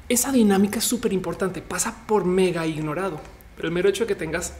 esa 0.08 0.32
dinámica 0.32 0.78
es 0.78 0.84
súper 0.86 1.12
importante, 1.12 1.60
pasa 1.60 2.06
por 2.06 2.24
mega 2.24 2.66
ignorado, 2.66 3.20
pero 3.54 3.68
el 3.68 3.74
mero 3.74 3.90
hecho 3.90 4.04
de 4.04 4.08
que 4.08 4.14
tengas 4.14 4.54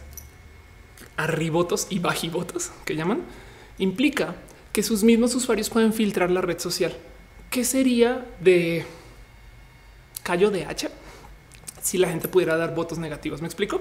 arribotos 1.16 1.86
y 1.88 1.98
bajivotos 1.98 2.72
que 2.84 2.94
llaman 2.94 3.22
implica 3.78 4.36
que 4.74 4.82
sus 4.82 5.02
mismos 5.02 5.34
usuarios 5.34 5.70
pueden 5.70 5.94
filtrar 5.94 6.30
la 6.30 6.42
red 6.42 6.59
social. 6.59 6.94
¿Qué 7.48 7.64
sería 7.64 8.26
de 8.40 8.84
callo 10.24 10.50
de 10.50 10.66
hacha 10.66 10.90
si 11.80 11.96
la 11.96 12.11
gente 12.11 12.28
pudiera 12.28 12.59
dar 12.59 12.74
votos 12.74 12.98
negativos? 12.98 13.40
Me 13.40 13.46
explico 13.46 13.80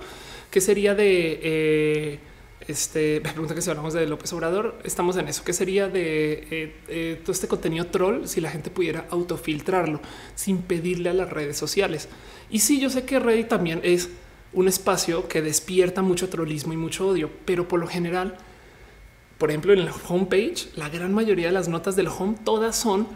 qué 0.50 0.62
sería 0.62 0.96
de 0.96 1.40
eh, 1.44 2.20
este 2.68 3.20
me 3.24 3.32
pregunta 3.32 3.56
que 3.56 3.62
si 3.62 3.70
hablamos 3.70 3.94
de 3.94 4.06
López 4.08 4.32
Obrador, 4.34 4.80
estamos 4.84 5.18
en 5.18 5.28
eso. 5.28 5.44
¿Qué 5.44 5.54
sería 5.54 5.88
de 5.88 6.48
eh, 6.50 6.76
eh, 6.88 7.20
todo 7.22 7.32
este 7.32 7.48
contenido 7.48 7.88
troll 7.88 8.26
si 8.26 8.42
la 8.42 8.50
gente 8.50 8.70
pudiera 8.70 9.06
autofiltrarlo 9.10 10.02
sin 10.36 10.60
pedirle 10.60 11.10
a 11.10 11.14
las 11.14 11.30
redes 11.30 11.58
sociales? 11.58 12.08
Y 12.50 12.60
sí, 12.60 12.80
yo 12.80 12.90
sé 12.90 13.06
que 13.06 13.20
Reddit 13.20 13.48
también 13.48 13.82
es 13.84 14.10
un 14.54 14.68
espacio 14.68 15.28
que 15.28 15.42
despierta 15.42 16.02
mucho 16.02 16.30
trollismo 16.30 16.74
y 16.74 16.78
mucho 16.78 17.08
odio, 17.08 17.30
pero 17.44 17.68
por 17.68 17.80
lo 17.80 17.88
general, 17.88 18.38
por 19.38 19.50
ejemplo, 19.50 19.74
en 19.74 19.80
el 19.80 19.90
homepage, 20.08 20.70
la 20.76 20.90
gran 20.90 21.14
mayoría 21.14 21.48
de 21.48 21.52
las 21.52 21.68
notas 21.68 21.96
del 21.96 22.08
home 22.08 22.38
todas 22.44 22.76
son 22.76 23.08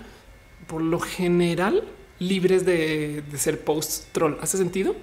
por 0.67 0.81
lo 0.81 0.99
general 0.99 1.83
libres 2.19 2.65
de, 2.65 3.23
de 3.31 3.37
ser 3.37 3.61
posts 3.61 4.07
troll. 4.11 4.35
¿Hace 4.41 4.57
sentido? 4.57 4.95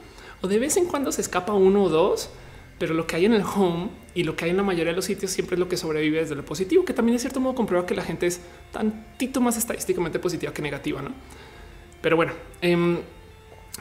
O 0.43 0.49
de 0.49 0.59
vez 0.59 0.77
en 0.77 0.85
cuando 0.85 1.11
se 1.11 1.23
escapa 1.23 1.55
uno 1.55 1.85
o 1.85 1.89
dos 1.89 2.29
pero 2.79 2.95
lo 2.95 3.07
que 3.07 3.17
hay 3.17 3.25
en 3.25 3.33
el 3.33 3.43
home 3.43 3.89
y 4.15 4.25
lo 4.25 4.37
que 4.37 4.45
hay 4.45 4.51
en 4.51 4.57
la 4.57 4.63
mayoría 4.63 4.93
de 4.93 4.97
los 4.97 5.05
sitios 5.05 5.31
siempre 5.31 5.55
es 5.55 5.61
lo 5.61 5.69
que 5.69 5.77
sobrevive 5.77 6.21
desde 6.21 6.35
lo 6.35 6.45
positivo, 6.45 6.85
que 6.85 6.93
también 6.93 7.17
de 7.17 7.21
cierto 7.21 7.41
modo 7.41 7.55
comprueba 7.55 7.87
que 7.87 7.95
la 7.95 8.03
gente 8.03 8.27
es 8.27 8.41
tantito 8.73 9.41
más 9.41 9.57
estadísticamente 9.57 10.19
positiva 10.19 10.53
que 10.53 10.63
negativa, 10.63 11.03
¿no? 11.03 11.11
Pero 12.03 12.17
bueno, 12.17 12.33
eh, 12.61 12.99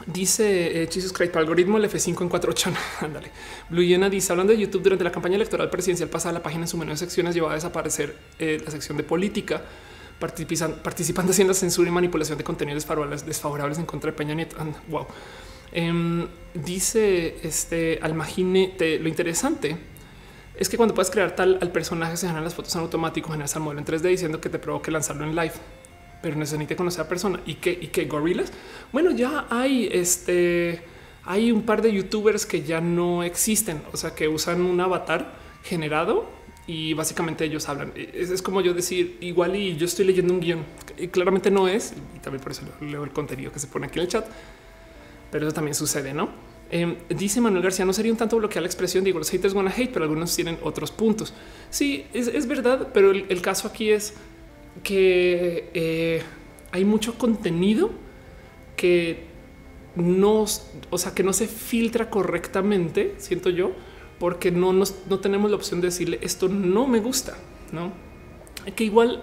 dice 0.06 0.82
eh, 0.82 0.88
Jesus 0.90 1.12
Christ, 1.12 1.36
algoritmo 1.36 1.78
el 1.78 1.84
F5 1.84 2.22
en 2.22 2.28
48. 2.28 2.72
Ándale. 3.00 3.30
Blue 3.70 3.82
Yena 3.82 4.10
dice, 4.10 4.32
hablando 4.32 4.52
de 4.52 4.58
YouTube 4.58 4.82
durante 4.82 5.04
la 5.04 5.12
campaña 5.12 5.36
electoral 5.36 5.70
presidencial 5.70 6.08
pasada, 6.08 6.34
la 6.34 6.42
página 6.42 6.64
en 6.64 6.68
su 6.68 6.76
menú 6.76 6.90
de 6.90 6.96
secciones 6.96 7.34
llevaba 7.34 7.52
a 7.52 7.56
desaparecer 7.56 8.16
eh, 8.38 8.60
la 8.64 8.70
sección 8.70 8.96
de 8.96 9.04
política, 9.04 9.62
participando 10.18 11.30
haciendo 11.30 11.54
censura 11.54 11.88
y 11.88 11.92
manipulación 11.92 12.38
de 12.38 12.44
contenidos 12.44 12.82
desfavorables, 12.82 13.26
desfavorables 13.26 13.78
en 13.78 13.86
contra 13.86 14.10
de 14.10 14.16
Peña 14.16 14.34
Nieto. 14.34 14.56
wow. 14.88 15.06
Em, 15.76 16.26
dice 16.54 17.36
este 17.42 17.98
Almagine, 18.00 18.72
lo 18.98 19.08
interesante 19.10 19.76
es 20.58 20.70
que 20.70 20.78
cuando 20.78 20.94
puedes 20.94 21.10
crear 21.10 21.36
tal 21.36 21.58
al 21.60 21.70
personaje 21.70 22.16
se 22.16 22.26
generan 22.26 22.44
las 22.44 22.54
fotos 22.54 22.74
en 22.76 22.80
automático, 22.80 23.30
generas 23.30 23.54
al 23.56 23.62
modelo 23.62 23.80
en 23.80 23.86
3D 23.86 24.08
diciendo 24.08 24.40
que 24.40 24.48
te 24.48 24.58
provoque 24.58 24.90
lanzarlo 24.90 25.24
en 25.24 25.36
live, 25.36 25.52
pero 26.22 26.34
necesita 26.36 26.76
conocer 26.76 27.02
a 27.02 27.08
persona 27.10 27.40
y 27.44 27.56
que 27.56 27.72
y 27.72 27.88
que 27.88 28.06
gorilas. 28.06 28.54
Bueno, 28.90 29.10
ya 29.10 29.48
hay 29.50 29.90
este, 29.92 30.80
hay 31.26 31.52
un 31.52 31.60
par 31.64 31.82
de 31.82 31.92
youtubers 31.92 32.46
que 32.46 32.62
ya 32.62 32.80
no 32.80 33.22
existen, 33.22 33.82
o 33.92 33.98
sea, 33.98 34.14
que 34.14 34.28
usan 34.28 34.62
un 34.62 34.80
avatar 34.80 35.34
generado 35.62 36.26
y 36.66 36.94
básicamente 36.94 37.44
ellos 37.44 37.68
hablan. 37.68 37.92
Es, 37.94 38.40
como 38.40 38.62
yo 38.62 38.72
decir 38.72 39.18
igual 39.20 39.54
y 39.56 39.76
yo 39.76 39.84
estoy 39.84 40.06
leyendo 40.06 40.32
un 40.32 40.40
guion 40.40 40.64
y 40.96 41.08
claramente 41.08 41.50
no 41.50 41.68
es 41.68 41.92
y 42.16 42.20
también 42.20 42.42
por 42.42 42.52
eso 42.52 42.62
leo 42.80 43.04
el 43.04 43.10
contenido 43.10 43.52
que 43.52 43.58
se 43.58 43.66
pone 43.66 43.88
aquí 43.88 43.98
en 43.98 44.04
el 44.06 44.08
chat, 44.08 44.26
pero 45.30 45.46
eso 45.46 45.54
también 45.54 45.74
sucede, 45.74 46.14
no? 46.14 46.28
Em, 46.70 46.96
dice 47.08 47.40
Manuel 47.40 47.62
García, 47.62 47.84
no 47.84 47.92
sería 47.92 48.10
un 48.10 48.18
tanto 48.18 48.36
bloquear 48.36 48.62
la 48.62 48.66
expresión. 48.66 49.04
Digo, 49.04 49.18
los 49.18 49.30
haters 49.30 49.54
van 49.54 49.68
a 49.68 49.70
hate, 49.70 49.92
pero 49.92 50.04
algunos 50.04 50.34
tienen 50.34 50.58
otros 50.62 50.90
puntos. 50.90 51.32
Sí, 51.70 52.06
es, 52.12 52.46
verdad, 52.46 52.88
pero 52.92 53.10
el, 53.10 53.40
caso 53.40 53.68
aquí 53.68 53.90
es 53.90 54.14
que 54.82 55.70
eh, 55.74 56.22
hay 56.72 56.84
mucho 56.84 57.16
contenido 57.18 57.90
que 58.76 59.24
no, 59.94 60.44
o 60.90 60.98
sea, 60.98 61.14
que 61.14 61.22
no 61.22 61.32
se 61.32 61.46
filtra 61.46 62.10
correctamente, 62.10 63.14
siento 63.18 63.48
yo, 63.48 63.72
porque 64.18 64.50
no, 64.50 64.72
no 64.72 65.20
tenemos 65.20 65.50
la 65.50 65.56
opción 65.56 65.80
de 65.80 65.88
decirle 65.88 66.18
esto 66.22 66.48
no 66.48 66.86
me 66.86 67.00
gusta, 67.00 67.36
no? 67.72 67.92
Que 68.74 68.84
igual, 68.84 69.22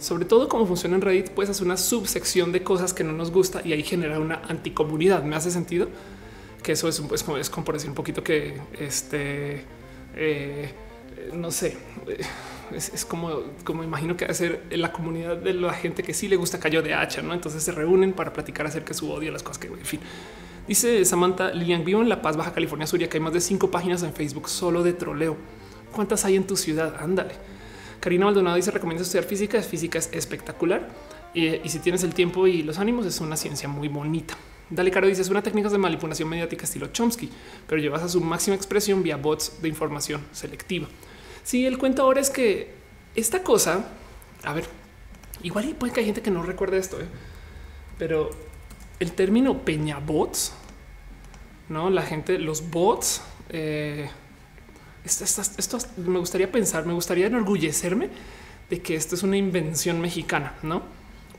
sobre 0.00 0.24
todo 0.24 0.48
como 0.48 0.66
funciona 0.66 0.96
en 0.96 1.02
Reddit, 1.02 1.30
puedes 1.30 1.50
hacer 1.50 1.64
una 1.64 1.76
subsección 1.76 2.52
de 2.52 2.62
cosas 2.62 2.92
que 2.92 3.04
no 3.04 3.12
nos 3.12 3.30
gusta 3.30 3.62
y 3.64 3.72
ahí 3.72 3.82
genera 3.82 4.18
una 4.18 4.42
anticomunidad. 4.48 5.22
¿Me 5.22 5.36
hace 5.36 5.50
sentido? 5.50 5.88
Que 6.62 6.72
eso 6.72 6.88
es, 6.88 7.00
es, 7.12 7.22
como, 7.22 7.36
es 7.38 7.50
como 7.50 7.64
por 7.64 7.74
decir 7.74 7.90
un 7.90 7.94
poquito 7.94 8.24
que 8.24 8.60
este, 8.78 9.62
eh, 10.16 10.72
no 11.34 11.50
sé, 11.50 11.76
eh, 12.08 12.20
es, 12.74 13.04
como, 13.04 13.42
como 13.64 13.84
imagino 13.84 14.16
que 14.16 14.32
ser 14.34 14.64
la 14.70 14.92
comunidad 14.92 15.36
de 15.36 15.54
la 15.54 15.72
gente 15.72 16.02
que 16.02 16.14
sí 16.14 16.28
le 16.28 16.36
gusta 16.36 16.58
Cayo 16.58 16.82
de 16.82 16.94
Hacha, 16.94 17.22
¿no? 17.22 17.34
Entonces 17.34 17.62
se 17.62 17.72
reúnen 17.72 18.12
para 18.12 18.32
platicar 18.32 18.66
acerca 18.66 18.88
de 18.88 18.94
su 18.94 19.10
odio 19.10 19.30
las 19.32 19.42
cosas 19.42 19.58
que, 19.58 19.68
en 19.68 19.84
fin. 19.84 20.00
Dice 20.66 21.04
Samantha 21.04 21.50
Lian, 21.52 21.84
vivo 21.84 22.00
en 22.00 22.08
La 22.08 22.22
Paz, 22.22 22.36
Baja 22.36 22.52
California 22.52 22.86
Sur, 22.86 23.00
que 23.00 23.16
hay 23.16 23.20
más 23.20 23.32
de 23.32 23.40
cinco 23.40 23.70
páginas 23.70 24.02
en 24.02 24.12
Facebook 24.12 24.48
solo 24.48 24.82
de 24.82 24.92
troleo. 24.92 25.36
¿Cuántas 25.92 26.24
hay 26.24 26.36
en 26.36 26.46
tu 26.46 26.56
ciudad? 26.56 26.94
Ándale. 27.00 27.34
Karina 28.00 28.24
Maldonado 28.24 28.56
dice, 28.56 28.70
recomienda 28.70 29.02
estudiar 29.02 29.24
física. 29.24 29.62
Física 29.62 29.98
es 29.98 30.10
espectacular. 30.12 30.88
y 31.34 31.68
si 31.68 31.78
tienes 31.78 32.02
el 32.02 32.14
tiempo 32.14 32.46
y 32.46 32.62
los 32.62 32.78
ánimos, 32.78 33.06
es 33.06 33.20
una 33.20 33.36
ciencia 33.36 33.68
muy 33.68 33.88
bonita. 33.88 34.36
Dale 34.70 34.92
Caro 34.92 35.08
dice 35.08 35.22
es 35.22 35.28
una 35.28 35.42
técnica 35.42 35.68
de 35.68 35.78
manipulación 35.78 36.28
mediática 36.28 36.64
estilo 36.64 36.86
Chomsky, 36.86 37.28
pero 37.66 37.82
llevas 37.82 38.02
a 38.02 38.08
su 38.08 38.20
máxima 38.20 38.54
expresión 38.54 39.02
vía 39.02 39.16
bots 39.16 39.60
de 39.60 39.68
información 39.68 40.24
selectiva. 40.30 40.86
Sí, 41.42 41.66
el 41.66 41.76
cuento 41.76 42.02
ahora 42.02 42.20
es 42.20 42.30
que 42.30 42.72
esta 43.16 43.42
cosa, 43.42 43.88
a 44.44 44.54
ver, 44.54 44.64
igual 45.42 45.74
puede 45.76 45.92
que 45.92 46.00
hay 46.00 46.06
gente 46.06 46.22
que 46.22 46.30
no 46.30 46.44
recuerde 46.44 46.78
esto, 46.78 47.00
¿eh? 47.00 47.06
pero 47.98 48.30
el 49.00 49.10
término 49.12 49.64
peña 49.64 49.98
bots, 49.98 50.52
no 51.68 51.90
la 51.90 52.02
gente, 52.02 52.38
los 52.38 52.70
bots. 52.70 53.22
Eh, 53.48 54.08
esto, 55.04 55.78
me 55.96 56.18
gustaría 56.18 56.50
pensar, 56.50 56.86
me 56.86 56.92
gustaría 56.92 57.26
enorgullecerme 57.26 58.10
de 58.68 58.80
que 58.80 58.94
esto 58.94 59.14
es 59.14 59.22
una 59.22 59.36
invención 59.36 60.00
mexicana, 60.00 60.54
no? 60.62 60.82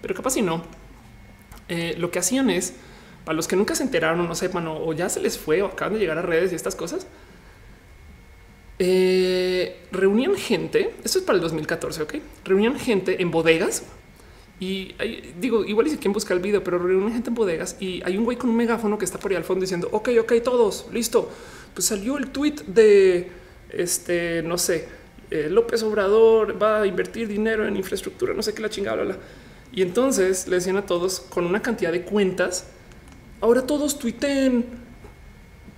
Pero 0.01 0.15
capaz 0.15 0.31
si 0.31 0.41
no, 0.41 0.63
eh, 1.69 1.95
lo 1.97 2.11
que 2.11 2.19
hacían 2.19 2.49
es 2.49 2.73
para 3.23 3.35
los 3.35 3.47
que 3.47 3.55
nunca 3.55 3.75
se 3.75 3.83
enteraron 3.83 4.19
o 4.21 4.23
no 4.27 4.35
sepan 4.35 4.67
o, 4.67 4.91
ya 4.93 5.09
se 5.09 5.19
les 5.19 5.37
fue 5.37 5.61
o 5.61 5.67
acaban 5.67 5.93
de 5.93 5.99
llegar 5.99 6.17
a 6.17 6.21
redes 6.21 6.51
y 6.51 6.55
estas 6.55 6.75
cosas. 6.75 7.07
Eh, 8.79 9.85
reunían 9.91 10.35
gente, 10.35 10.95
esto 11.03 11.19
es 11.19 11.25
para 11.25 11.35
el 11.35 11.41
2014, 11.41 12.01
ok, 12.01 12.15
reunían 12.43 12.79
gente 12.79 13.21
en 13.21 13.29
bodegas 13.29 13.83
y 14.59 14.93
digo, 15.39 15.65
igual 15.65 15.87
y 15.87 15.97
quien 15.97 16.13
busca 16.13 16.35
el 16.35 16.39
video, 16.39 16.63
pero 16.63 16.77
reunían 16.77 17.13
gente 17.13 17.29
en 17.29 17.35
bodegas 17.35 17.77
y 17.79 18.01
hay 18.03 18.17
un 18.17 18.25
güey 18.25 18.37
con 18.37 18.49
un 18.49 18.55
megáfono 18.55 18.97
que 18.97 19.05
está 19.05 19.17
por 19.17 19.31
ahí 19.31 19.37
al 19.37 19.43
fondo 19.43 19.61
diciendo, 19.61 19.89
ok, 19.91 20.09
ok, 20.21 20.33
todos, 20.43 20.87
listo. 20.91 21.31
Pues 21.73 21.87
salió 21.87 22.17
el 22.17 22.29
tweet 22.29 22.55
de 22.67 23.40
este, 23.71 24.43
no 24.43 24.57
sé, 24.57 24.87
eh, 25.29 25.47
López 25.49 25.83
Obrador 25.83 26.61
va 26.61 26.81
a 26.81 26.87
invertir 26.87 27.27
dinero 27.27 27.67
en 27.67 27.77
infraestructura, 27.77 28.33
no 28.33 28.41
sé 28.41 28.53
qué 28.53 28.61
la 28.61 28.69
chingada, 28.69 29.03
bla, 29.03 29.17
Y 29.71 29.81
entonces 29.81 30.47
le 30.47 30.57
decían 30.57 30.77
a 30.77 30.85
todos 30.85 31.19
con 31.19 31.45
una 31.45 31.61
cantidad 31.61 31.91
de 31.91 32.03
cuentas 32.03 32.65
Ahora 33.41 33.65
todos 33.65 33.97
tuiten. 33.97 34.65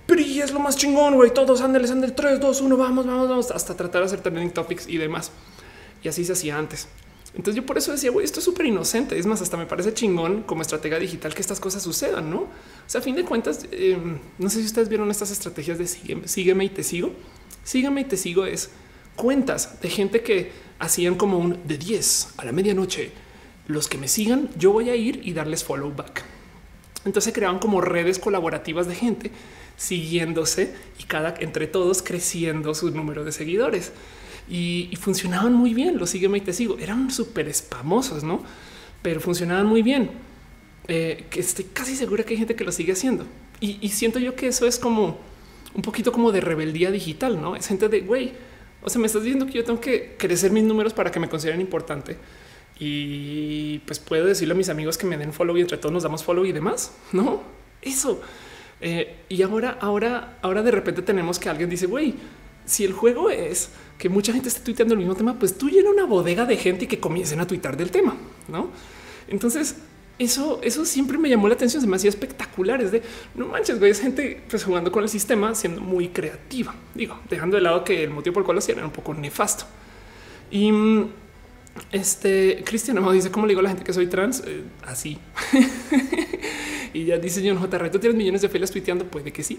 PRI 0.06 0.42
es 0.42 0.52
lo 0.52 0.60
más 0.60 0.76
chingón, 0.76 1.14
güey. 1.14 1.32
Todos 1.32 1.62
ándeles, 1.62 1.90
el 1.90 2.14
3, 2.14 2.38
2, 2.38 2.60
1, 2.60 2.76
vamos, 2.76 3.06
vamos, 3.06 3.28
vamos, 3.28 3.50
hasta 3.50 3.74
tratar 3.74 4.02
de 4.02 4.06
hacer 4.06 4.20
trending 4.20 4.50
topics 4.50 4.86
y 4.86 4.98
demás. 4.98 5.32
Y 6.02 6.08
así 6.08 6.24
se 6.26 6.34
hacía 6.34 6.58
antes. 6.58 6.88
Entonces 7.34 7.56
yo 7.56 7.66
por 7.66 7.78
eso 7.78 7.90
decía, 7.90 8.10
güey, 8.10 8.24
esto 8.24 8.40
es 8.40 8.44
súper 8.44 8.66
inocente. 8.66 9.18
Es 9.18 9.24
más, 9.24 9.40
hasta 9.40 9.56
me 9.56 9.64
parece 9.64 9.94
chingón 9.94 10.42
como 10.42 10.60
estratega 10.60 10.98
digital 10.98 11.34
que 11.34 11.40
estas 11.40 11.58
cosas 11.58 11.82
sucedan, 11.82 12.30
¿no? 12.30 12.40
O 12.42 12.48
sea, 12.86 13.00
a 13.00 13.02
fin 13.02 13.16
de 13.16 13.24
cuentas, 13.24 13.66
em, 13.72 14.18
no 14.38 14.50
sé 14.50 14.60
si 14.60 14.66
ustedes 14.66 14.90
vieron 14.90 15.10
estas 15.10 15.30
estrategias 15.30 15.78
de 15.78 15.86
sígueme, 15.86 16.28
sígueme 16.28 16.66
y 16.66 16.68
te 16.68 16.82
sigo. 16.82 17.12
Sígueme 17.64 18.02
y 18.02 18.04
te 18.04 18.16
sigo 18.16 18.46
es 18.46 18.70
cuentas 19.16 19.80
de 19.80 19.90
gente 19.90 20.22
que 20.22 20.52
hacían 20.78 21.14
como 21.14 21.38
un 21.38 21.66
de 21.66 21.78
10 21.78 22.34
a 22.36 22.44
la 22.44 22.52
medianoche. 22.52 23.10
Los 23.66 23.88
que 23.88 23.98
me 23.98 24.08
sigan, 24.08 24.50
yo 24.58 24.72
voy 24.72 24.90
a 24.90 24.96
ir 24.96 25.20
y 25.24 25.32
darles 25.32 25.64
follow 25.64 25.92
back. 25.94 26.22
Entonces 26.98 27.24
se 27.24 27.32
creaban 27.32 27.58
como 27.58 27.80
redes 27.80 28.18
colaborativas 28.18 28.86
de 28.86 28.94
gente 28.94 29.30
siguiéndose 29.76 30.74
y 30.98 31.04
cada 31.04 31.34
entre 31.40 31.66
todos 31.66 32.02
creciendo 32.02 32.74
su 32.74 32.90
número 32.90 33.24
de 33.24 33.32
seguidores 33.32 33.92
y, 34.48 34.90
funcionaban 35.00 35.52
muy 35.54 35.74
bien. 35.74 35.98
Lo 35.98 36.06
sígueme 36.06 36.38
y 36.38 36.40
te 36.42 36.52
sigo. 36.52 36.78
Eran 36.78 37.10
súper 37.10 37.52
spamosos, 37.52 38.24
no? 38.24 38.42
Pero 39.02 39.20
funcionaban 39.20 39.66
muy 39.66 39.82
bien. 39.82 40.10
Eh, 40.86 41.26
que 41.30 41.40
estoy 41.40 41.64
casi 41.72 41.96
segura 41.96 42.24
que 42.24 42.34
hay 42.34 42.38
gente 42.38 42.54
que 42.54 42.62
lo 42.62 42.70
sigue 42.70 42.92
haciendo 42.92 43.24
y, 43.58 43.78
y, 43.80 43.88
siento 43.88 44.18
yo 44.18 44.36
que 44.36 44.48
eso 44.48 44.66
es 44.66 44.78
como 44.78 45.18
un 45.74 45.82
poquito 45.82 46.12
como 46.12 46.32
de 46.32 46.40
rebeldía 46.40 46.90
digital, 46.90 47.40
no 47.40 47.56
es 47.56 47.66
gente 47.66 47.88
de 47.88 48.00
güey. 48.00 48.32
O 48.82 48.90
sea, 48.90 49.00
me 49.00 49.06
estás 49.06 49.22
diciendo 49.22 49.46
que 49.46 49.52
yo 49.52 49.64
tengo 49.64 49.80
que 49.80 50.14
crecer 50.18 50.50
mis 50.50 50.64
números 50.64 50.92
para 50.92 51.10
que 51.10 51.18
me 51.18 51.28
consideren 51.28 51.60
importante 51.60 52.16
y 52.78 53.78
pues 53.80 53.98
puedo 53.98 54.26
decirle 54.26 54.52
a 54.52 54.56
mis 54.56 54.68
amigos 54.68 54.98
que 54.98 55.06
me 55.06 55.16
den 55.16 55.32
follow 55.32 55.56
y 55.56 55.60
entre 55.60 55.78
todos 55.78 55.92
nos 55.92 56.02
damos 56.02 56.24
follow 56.24 56.44
y 56.44 56.52
demás. 56.52 56.92
No, 57.12 57.42
eso. 57.80 58.20
Eh, 58.80 59.16
y 59.28 59.42
ahora, 59.42 59.78
ahora, 59.80 60.38
ahora 60.42 60.62
de 60.62 60.70
repente 60.70 61.02
tenemos 61.02 61.38
que 61.38 61.48
alguien 61.48 61.70
dice, 61.70 61.86
güey, 61.86 62.14
si 62.66 62.84
el 62.84 62.92
juego 62.92 63.30
es 63.30 63.70
que 63.98 64.08
mucha 64.08 64.32
gente 64.32 64.48
esté 64.48 64.60
tuiteando 64.60 64.94
el 64.94 64.98
mismo 64.98 65.14
tema, 65.14 65.38
pues 65.38 65.56
tú 65.56 65.68
llena 65.68 65.90
una 65.90 66.04
bodega 66.04 66.44
de 66.44 66.56
gente 66.56 66.84
y 66.84 66.88
que 66.88 66.98
comiencen 66.98 67.40
a 67.40 67.46
tuitar 67.46 67.76
del 67.76 67.90
tema, 67.90 68.16
no? 68.48 68.70
Entonces, 69.28 69.76
eso, 70.18 70.60
eso 70.62 70.84
siempre 70.84 71.18
me 71.18 71.28
llamó 71.28 71.48
la 71.48 71.54
atención. 71.54 71.80
Se 71.82 71.88
me 71.88 71.96
hacía 71.96 72.10
espectacular. 72.10 72.80
Es 72.82 72.92
de 72.92 73.02
no 73.34 73.46
manches, 73.46 73.78
güey, 73.78 73.90
es 73.90 74.00
gente 74.00 74.40
pues, 74.48 74.64
jugando 74.64 74.92
con 74.92 75.02
el 75.02 75.08
sistema, 75.08 75.54
siendo 75.54 75.80
muy 75.80 76.08
creativa. 76.08 76.74
Digo, 76.94 77.18
dejando 77.28 77.56
de 77.56 77.62
lado 77.62 77.84
que 77.84 78.04
el 78.04 78.10
motivo 78.10 78.34
por 78.34 78.42
el 78.42 78.44
cual 78.44 78.56
lo 78.56 78.58
hacían 78.60 78.78
era 78.78 78.86
un 78.86 78.92
poco 78.92 79.14
nefasto. 79.14 79.64
Y 80.50 80.70
mm, 80.70 81.08
este 81.90 82.62
Cristian 82.64 83.02
me 83.02 83.12
dice 83.12 83.30
cómo 83.30 83.46
le 83.46 83.50
digo 83.50 83.60
a 83.60 83.64
la 83.64 83.70
gente 83.70 83.84
que 83.84 83.92
soy 83.92 84.06
trans 84.06 84.42
eh, 84.46 84.62
así. 84.84 85.18
y 86.92 87.04
ya 87.04 87.18
dice 87.18 87.42
John 87.46 87.58
J. 87.58 87.90
¿Tú 87.90 87.98
tienes 87.98 88.16
millones 88.16 88.42
de 88.42 88.48
fieles 88.48 88.70
tuiteando? 88.70 89.04
Puede 89.04 89.32
que 89.32 89.42
sí. 89.42 89.58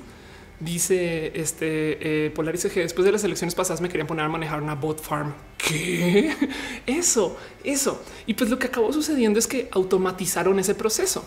Dice 0.59 1.33
este 1.39 2.25
eh, 2.25 2.31
Polaris 2.31 2.65
que 2.73 2.79
después 2.79 3.05
de 3.05 3.11
las 3.11 3.23
elecciones 3.25 3.55
pasadas 3.55 3.81
me 3.81 3.89
querían 3.89 4.07
poner 4.07 4.25
a 4.25 4.29
manejar 4.29 4.61
una 4.61 4.75
bot 4.75 5.01
farm. 5.01 5.33
¿Qué? 5.57 6.33
Eso, 6.85 7.37
eso. 7.63 8.03
Y 8.25 8.35
pues 8.35 8.49
lo 8.49 8.59
que 8.59 8.67
acabó 8.67 8.93
sucediendo 8.93 9.39
es 9.39 9.47
que 9.47 9.67
automatizaron 9.71 10.59
ese 10.59 10.75
proceso. 10.75 11.25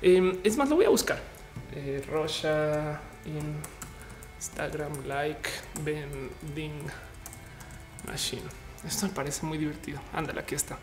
Em, 0.00 0.38
es 0.44 0.56
más, 0.56 0.68
lo 0.68 0.76
voy 0.76 0.84
a 0.84 0.88
buscar. 0.88 1.20
Eh, 1.74 2.02
Rocha 2.08 3.00
Instagram 4.38 5.06
like 5.06 5.50
vending 5.84 6.86
machine. 8.06 8.42
Esto 8.86 9.06
me 9.06 9.12
parece 9.12 9.44
muy 9.46 9.58
divertido. 9.58 10.00
Ándale, 10.12 10.40
aquí 10.40 10.54
está. 10.54 10.78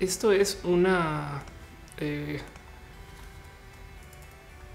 Esto 0.00 0.32
es 0.32 0.60
una, 0.64 1.42
eh, 1.98 2.40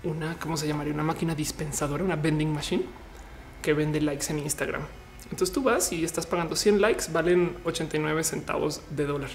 una, 0.04 0.38
¿cómo 0.39 0.58
se 0.58 0.68
llamaría? 0.68 0.93
Una 0.93 1.04
máquina 1.04 1.36
dispensadora, 1.36 2.04
una 2.04 2.16
vending 2.16 2.54
machine 2.54 2.84
que 3.62 3.74
vende 3.74 4.02
likes 4.02 4.32
en 4.32 4.39
Instagram. 4.39 4.82
Entonces 5.30 5.54
tú 5.54 5.64
vas 5.64 5.91
y 5.93 6.04
estás 6.04 6.26
pagando 6.26 6.56
100 6.56 6.82
likes, 6.82 7.06
valen 7.12 7.56
89 7.64 8.24
centavos 8.24 8.82
de 8.89 9.06
dólar. 9.06 9.30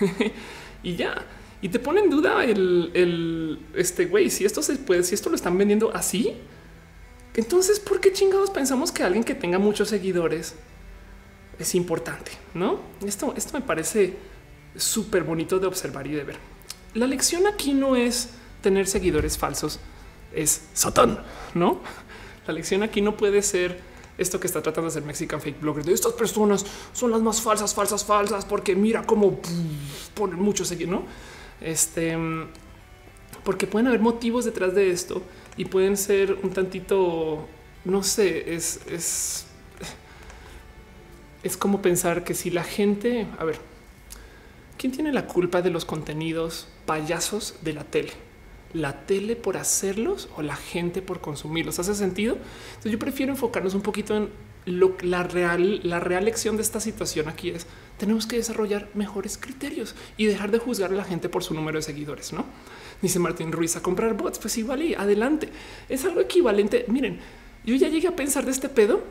y 0.82 0.96
ya. 0.96 1.24
Y 1.62 1.68
te 1.68 1.78
pone 1.78 2.00
en 2.00 2.10
duda 2.10 2.44
el, 2.44 3.60
este 3.74 4.06
güey, 4.06 4.30
si 4.30 4.44
esto 4.44 4.62
se 4.62 4.76
puede, 4.76 5.04
si 5.04 5.14
esto 5.14 5.28
lo 5.28 5.36
están 5.36 5.56
vendiendo 5.58 5.94
así, 5.94 6.34
entonces, 7.34 7.78
¿por 7.78 8.00
qué 8.00 8.12
chingados 8.12 8.50
pensamos 8.50 8.90
que 8.90 9.04
alguien 9.04 9.22
que 9.22 9.34
tenga 9.34 9.58
muchos 9.58 9.88
seguidores 9.88 10.56
es 11.58 11.74
importante, 11.74 12.32
¿no? 12.54 12.80
Esto, 13.06 13.34
esto 13.36 13.52
me 13.52 13.64
parece 13.64 14.16
súper 14.74 15.22
bonito 15.22 15.58
de 15.58 15.66
observar 15.66 16.06
y 16.06 16.12
de 16.12 16.24
ver. 16.24 16.36
La 16.94 17.06
lección 17.06 17.46
aquí 17.46 17.74
no 17.74 17.94
es 17.94 18.30
tener 18.60 18.86
seguidores 18.86 19.38
falsos, 19.38 19.78
es 20.34 20.62
Satán, 20.74 21.20
¿no? 21.54 21.80
La 22.46 22.54
lección 22.54 22.82
aquí 22.82 23.00
no 23.00 23.16
puede 23.16 23.42
ser 23.42 23.80
esto 24.18 24.38
que 24.38 24.46
está 24.46 24.62
tratando 24.62 24.90
de 24.90 24.98
hacer 24.98 25.02
Mexican 25.04 25.40
Fake 25.40 25.60
Blogger. 25.60 25.84
De 25.84 25.92
estas 25.92 26.12
personas 26.12 26.64
son 26.92 27.10
las 27.10 27.20
más 27.20 27.40
falsas, 27.40 27.74
falsas, 27.74 28.04
falsas, 28.04 28.44
porque 28.44 28.76
mira 28.76 29.04
cómo 29.04 29.40
ponen 30.14 30.38
muchos 30.40 30.68
seguidores, 30.68 31.00
¿no? 31.00 31.06
Este, 31.60 32.16
porque 33.44 33.66
pueden 33.66 33.88
haber 33.88 34.00
motivos 34.00 34.44
detrás 34.44 34.74
de 34.74 34.90
esto 34.90 35.22
y 35.56 35.64
pueden 35.64 35.96
ser 35.96 36.38
un 36.42 36.50
tantito, 36.50 37.46
no 37.84 38.02
sé, 38.02 38.54
es, 38.54 38.80
es 38.86 39.46
es 41.42 41.56
como 41.56 41.80
pensar 41.80 42.24
que 42.24 42.34
si 42.34 42.50
la 42.50 42.64
gente, 42.64 43.26
a 43.38 43.44
ver, 43.44 43.58
¿quién 44.76 44.92
tiene 44.92 45.12
la 45.12 45.26
culpa 45.26 45.62
de 45.62 45.70
los 45.70 45.84
contenidos 45.84 46.68
payasos 46.86 47.56
de 47.62 47.72
la 47.72 47.84
tele? 47.84 48.12
¿La 48.72 49.04
tele 49.06 49.36
por 49.36 49.56
hacerlos 49.56 50.28
o 50.36 50.42
la 50.42 50.56
gente 50.56 51.02
por 51.02 51.20
consumirlos? 51.20 51.78
¿Hace 51.78 51.94
sentido? 51.94 52.36
Entonces 52.68 52.92
yo 52.92 52.98
prefiero 52.98 53.32
enfocarnos 53.32 53.74
un 53.74 53.82
poquito 53.82 54.16
en 54.16 54.28
lo, 54.64 54.96
la 55.02 55.22
real, 55.22 55.80
la 55.82 56.00
real 56.00 56.24
lección 56.24 56.56
de 56.56 56.62
esta 56.62 56.80
situación 56.80 57.28
aquí 57.28 57.50
es 57.50 57.66
tenemos 57.98 58.26
que 58.26 58.36
desarrollar 58.36 58.88
mejores 58.94 59.36
criterios 59.36 59.94
y 60.16 60.24
dejar 60.24 60.50
de 60.50 60.58
juzgar 60.58 60.90
a 60.90 60.94
la 60.94 61.04
gente 61.04 61.28
por 61.28 61.44
su 61.44 61.52
número 61.52 61.78
de 61.78 61.82
seguidores, 61.82 62.32
¿no? 62.32 62.46
Dice 63.02 63.18
Martín 63.18 63.52
Ruiz 63.52 63.76
a 63.76 63.82
comprar 63.82 64.16
bots, 64.16 64.38
pues 64.38 64.56
igual 64.56 64.82
y 64.82 64.94
adelante. 64.94 65.50
Es 65.88 66.04
algo 66.06 66.20
equivalente. 66.20 66.86
Miren, 66.88 67.18
yo 67.64 67.74
ya 67.74 67.88
llegué 67.88 68.08
a 68.08 68.16
pensar 68.16 68.46
de 68.46 68.52
este 68.52 68.70
pedo 68.70 69.02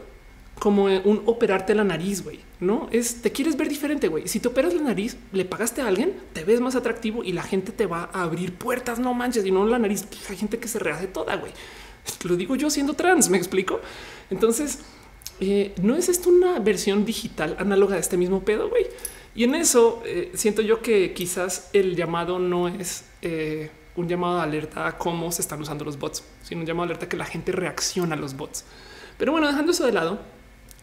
como 0.60 0.86
un 0.86 1.24
operarte 1.26 1.74
la 1.74 1.84
nariz, 1.84 2.24
güey. 2.24 2.40
No 2.60 2.90
es 2.92 3.22
te 3.22 3.32
quieres 3.32 3.56
ver 3.56 3.70
diferente, 3.70 4.10
güey. 4.10 4.28
Si 4.28 4.40
te 4.40 4.50
operas 4.50 4.74
la 4.74 4.82
nariz, 4.82 5.18
le 5.32 5.46
pagaste 5.46 5.82
a 5.82 5.88
alguien, 5.88 6.14
te 6.34 6.44
ves 6.44 6.60
más 6.60 6.76
atractivo 6.76 7.24
y 7.24 7.32
la 7.32 7.44
gente 7.44 7.72
te 7.72 7.86
va 7.86 8.10
a 8.14 8.24
abrir 8.24 8.54
puertas. 8.54 9.00
No 9.00 9.14
manches, 9.14 9.46
y 9.46 9.52
no 9.52 9.66
la 9.66 9.80
nariz. 9.80 10.06
Hay 10.30 10.38
gente 10.38 10.60
que 10.60 10.68
se 10.68 10.80
rehace 10.80 11.08
toda, 11.08 11.38
güey. 11.38 11.54
Lo 12.24 12.36
digo 12.36 12.56
yo 12.56 12.70
siendo 12.70 12.94
trans, 12.94 13.30
me 13.30 13.38
explico. 13.38 13.80
Entonces, 14.30 14.80
eh, 15.40 15.74
no 15.82 15.96
es 15.96 16.10
esto 16.10 16.30
una 16.30 16.60
versión 16.60 17.06
digital 17.06 17.56
análoga 17.60 17.96
de 17.96 18.02
este 18.02 18.18
mismo 18.18 18.44
pedo, 18.44 18.70
güey. 18.70 18.88
Y 19.36 19.46
en 19.46 19.56
eso 19.56 20.02
eh, 20.06 20.32
siento 20.34 20.62
yo 20.62 20.82
que 20.82 21.14
quizás 21.14 21.70
el 21.72 21.96
llamado 21.96 22.40
no 22.40 22.68
es 22.68 23.06
eh, 23.22 23.72
un 23.96 24.10
llamado 24.10 24.38
de 24.38 24.44
alerta 24.44 24.88
a 24.88 24.98
cómo 24.98 25.32
se 25.32 25.42
están 25.42 25.62
usando 25.62 25.86
los 25.86 25.98
bots, 25.98 26.24
sino 26.44 26.62
un 26.62 26.68
llamado 26.68 26.88
de 26.88 26.94
alerta 26.94 27.06
a 27.06 27.10
que 27.10 27.18
la 27.18 27.26
gente 27.26 27.54
reacciona 27.54 28.16
a 28.16 28.18
los 28.18 28.36
bots. 28.36 28.66
Pero 29.18 29.32
bueno, 29.32 29.48
dejando 29.48 29.72
eso 29.72 29.86
de 29.86 29.94
lado, 29.94 30.20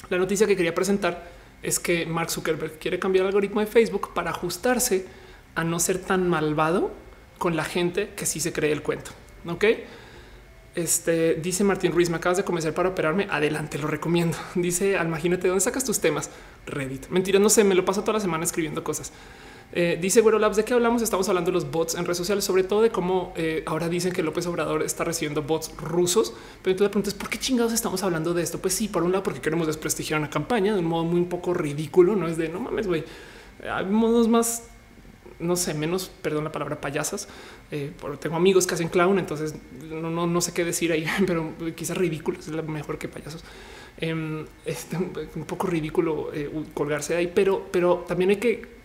la 0.09 0.19
noticia 0.19 0.47
que 0.47 0.57
quería 0.57 0.75
presentar 0.75 1.29
es 1.63 1.81
que 1.81 2.07
Mark 2.07 2.31
Zuckerberg 2.31 2.79
quiere 2.79 2.99
cambiar 2.99 3.23
el 3.23 3.29
algoritmo 3.29 3.61
de 3.61 3.67
Facebook 3.67 4.13
para 4.15 4.31
ajustarse 4.31 5.07
a 5.55 5.65
no 5.65 5.81
ser 5.81 5.99
tan 5.99 6.29
malvado 6.29 6.93
con 7.39 7.57
la 7.57 7.65
gente 7.65 8.11
que 8.17 8.27
sí 8.27 8.41
se 8.41 8.53
cree 8.53 8.73
el 8.73 8.83
cuento. 8.83 9.11
Ok. 9.47 9.65
Este 10.75 11.35
dice 11.37 11.65
Martín 11.65 11.93
Ruiz, 11.93 12.11
me 12.11 12.17
acabas 12.17 12.37
de 12.37 12.45
convencer 12.45 12.75
para 12.75 12.91
operarme. 12.91 13.27
Adelante, 13.31 13.79
lo 13.79 13.87
recomiendo. 13.87 14.37
Dice 14.55 14.99
imagínate 15.03 15.49
dónde 15.49 15.63
sacas 15.63 15.85
tus 15.85 16.01
temas. 16.01 16.31
Reddit. 16.67 17.09
Mentira, 17.09 17.39
no 17.39 17.49
sé, 17.49 17.65
me 17.65 17.75
lo 17.75 17.85
paso 17.85 18.03
toda 18.03 18.15
la 18.15 18.21
semana 18.21 18.45
escribiendo 18.45 18.85
cosas. 18.85 19.13
Eh, 19.79 19.99
dice 20.01 20.22
Güero 20.22 20.39
Labs, 20.39 20.57
¿de 20.57 20.64
qué 20.64 20.72
hablamos? 20.72 21.03
Estamos 21.03 21.29
hablando 21.29 21.51
de 21.51 21.53
los 21.53 21.70
bots 21.70 21.97
en 21.97 22.07
redes 22.07 22.16
sociales, 22.16 22.47
sobre 22.47 22.64
todo 22.64 22.81
de 22.81 22.89
cómo 22.89 23.35
eh, 23.37 23.62
ahora 23.66 23.91
dicen 23.91 24.11
que 24.11 24.22
López 24.22 24.47
Obrador 24.47 24.83
está 24.83 25.05
recibiendo 25.05 25.43
bots 25.43 25.70
rusos. 25.77 26.33
Pero 26.62 26.72
entonces 26.72 26.81
la 26.81 26.91
pregunta 26.91 27.11
es, 27.11 27.14
¿por 27.14 27.29
qué 27.29 27.39
chingados 27.39 27.74
estamos 27.74 28.03
hablando 28.03 28.33
de 28.33 28.43
esto? 28.43 28.59
Pues 28.59 28.72
sí, 28.72 28.89
por 28.89 29.03
un 29.03 29.12
lado, 29.12 29.22
porque 29.22 29.43
queremos 29.43 29.66
desprestigiar 29.66 30.18
una 30.18 30.31
campaña 30.31 30.72
de 30.72 30.81
un 30.81 30.87
modo 30.87 31.05
muy 31.05 31.20
un 31.20 31.29
poco 31.29 31.53
ridículo, 31.53 32.16
no 32.16 32.27
es 32.27 32.39
de 32.39 32.49
no 32.49 32.59
mames, 32.59 32.87
güey. 32.87 33.05
Hay 33.70 33.85
modos 33.85 34.29
más, 34.29 34.64
no 35.41 35.57
sé, 35.57 35.74
menos, 35.74 36.11
perdón 36.22 36.45
la 36.45 36.53
palabra 36.53 36.81
payasas. 36.81 37.29
Eh, 37.70 37.93
tengo 38.18 38.37
amigos 38.37 38.66
que 38.66 38.77
hacen 38.77 38.89
clown, 38.89 39.18
entonces 39.18 39.57
no, 39.91 40.09
no, 40.09 40.27
no 40.27 40.41
sé 40.41 40.55
qué 40.55 40.64
decir 40.64 40.91
ahí, 40.91 41.05
pero 41.27 41.53
quizás 41.77 41.99
ridículo 41.99 42.39
es 42.39 42.49
mejor 42.49 42.97
que 42.97 43.09
payasos. 43.09 43.45
Em, 43.99 44.47
este, 44.64 44.97
un 44.97 45.45
poco 45.45 45.66
ridículo 45.66 46.31
colgarse 46.72 47.12
de 47.12 47.18
ahí, 47.18 47.33
pero, 47.35 47.68
pero 47.70 48.07
también 48.09 48.31
hay 48.31 48.37
que 48.37 48.76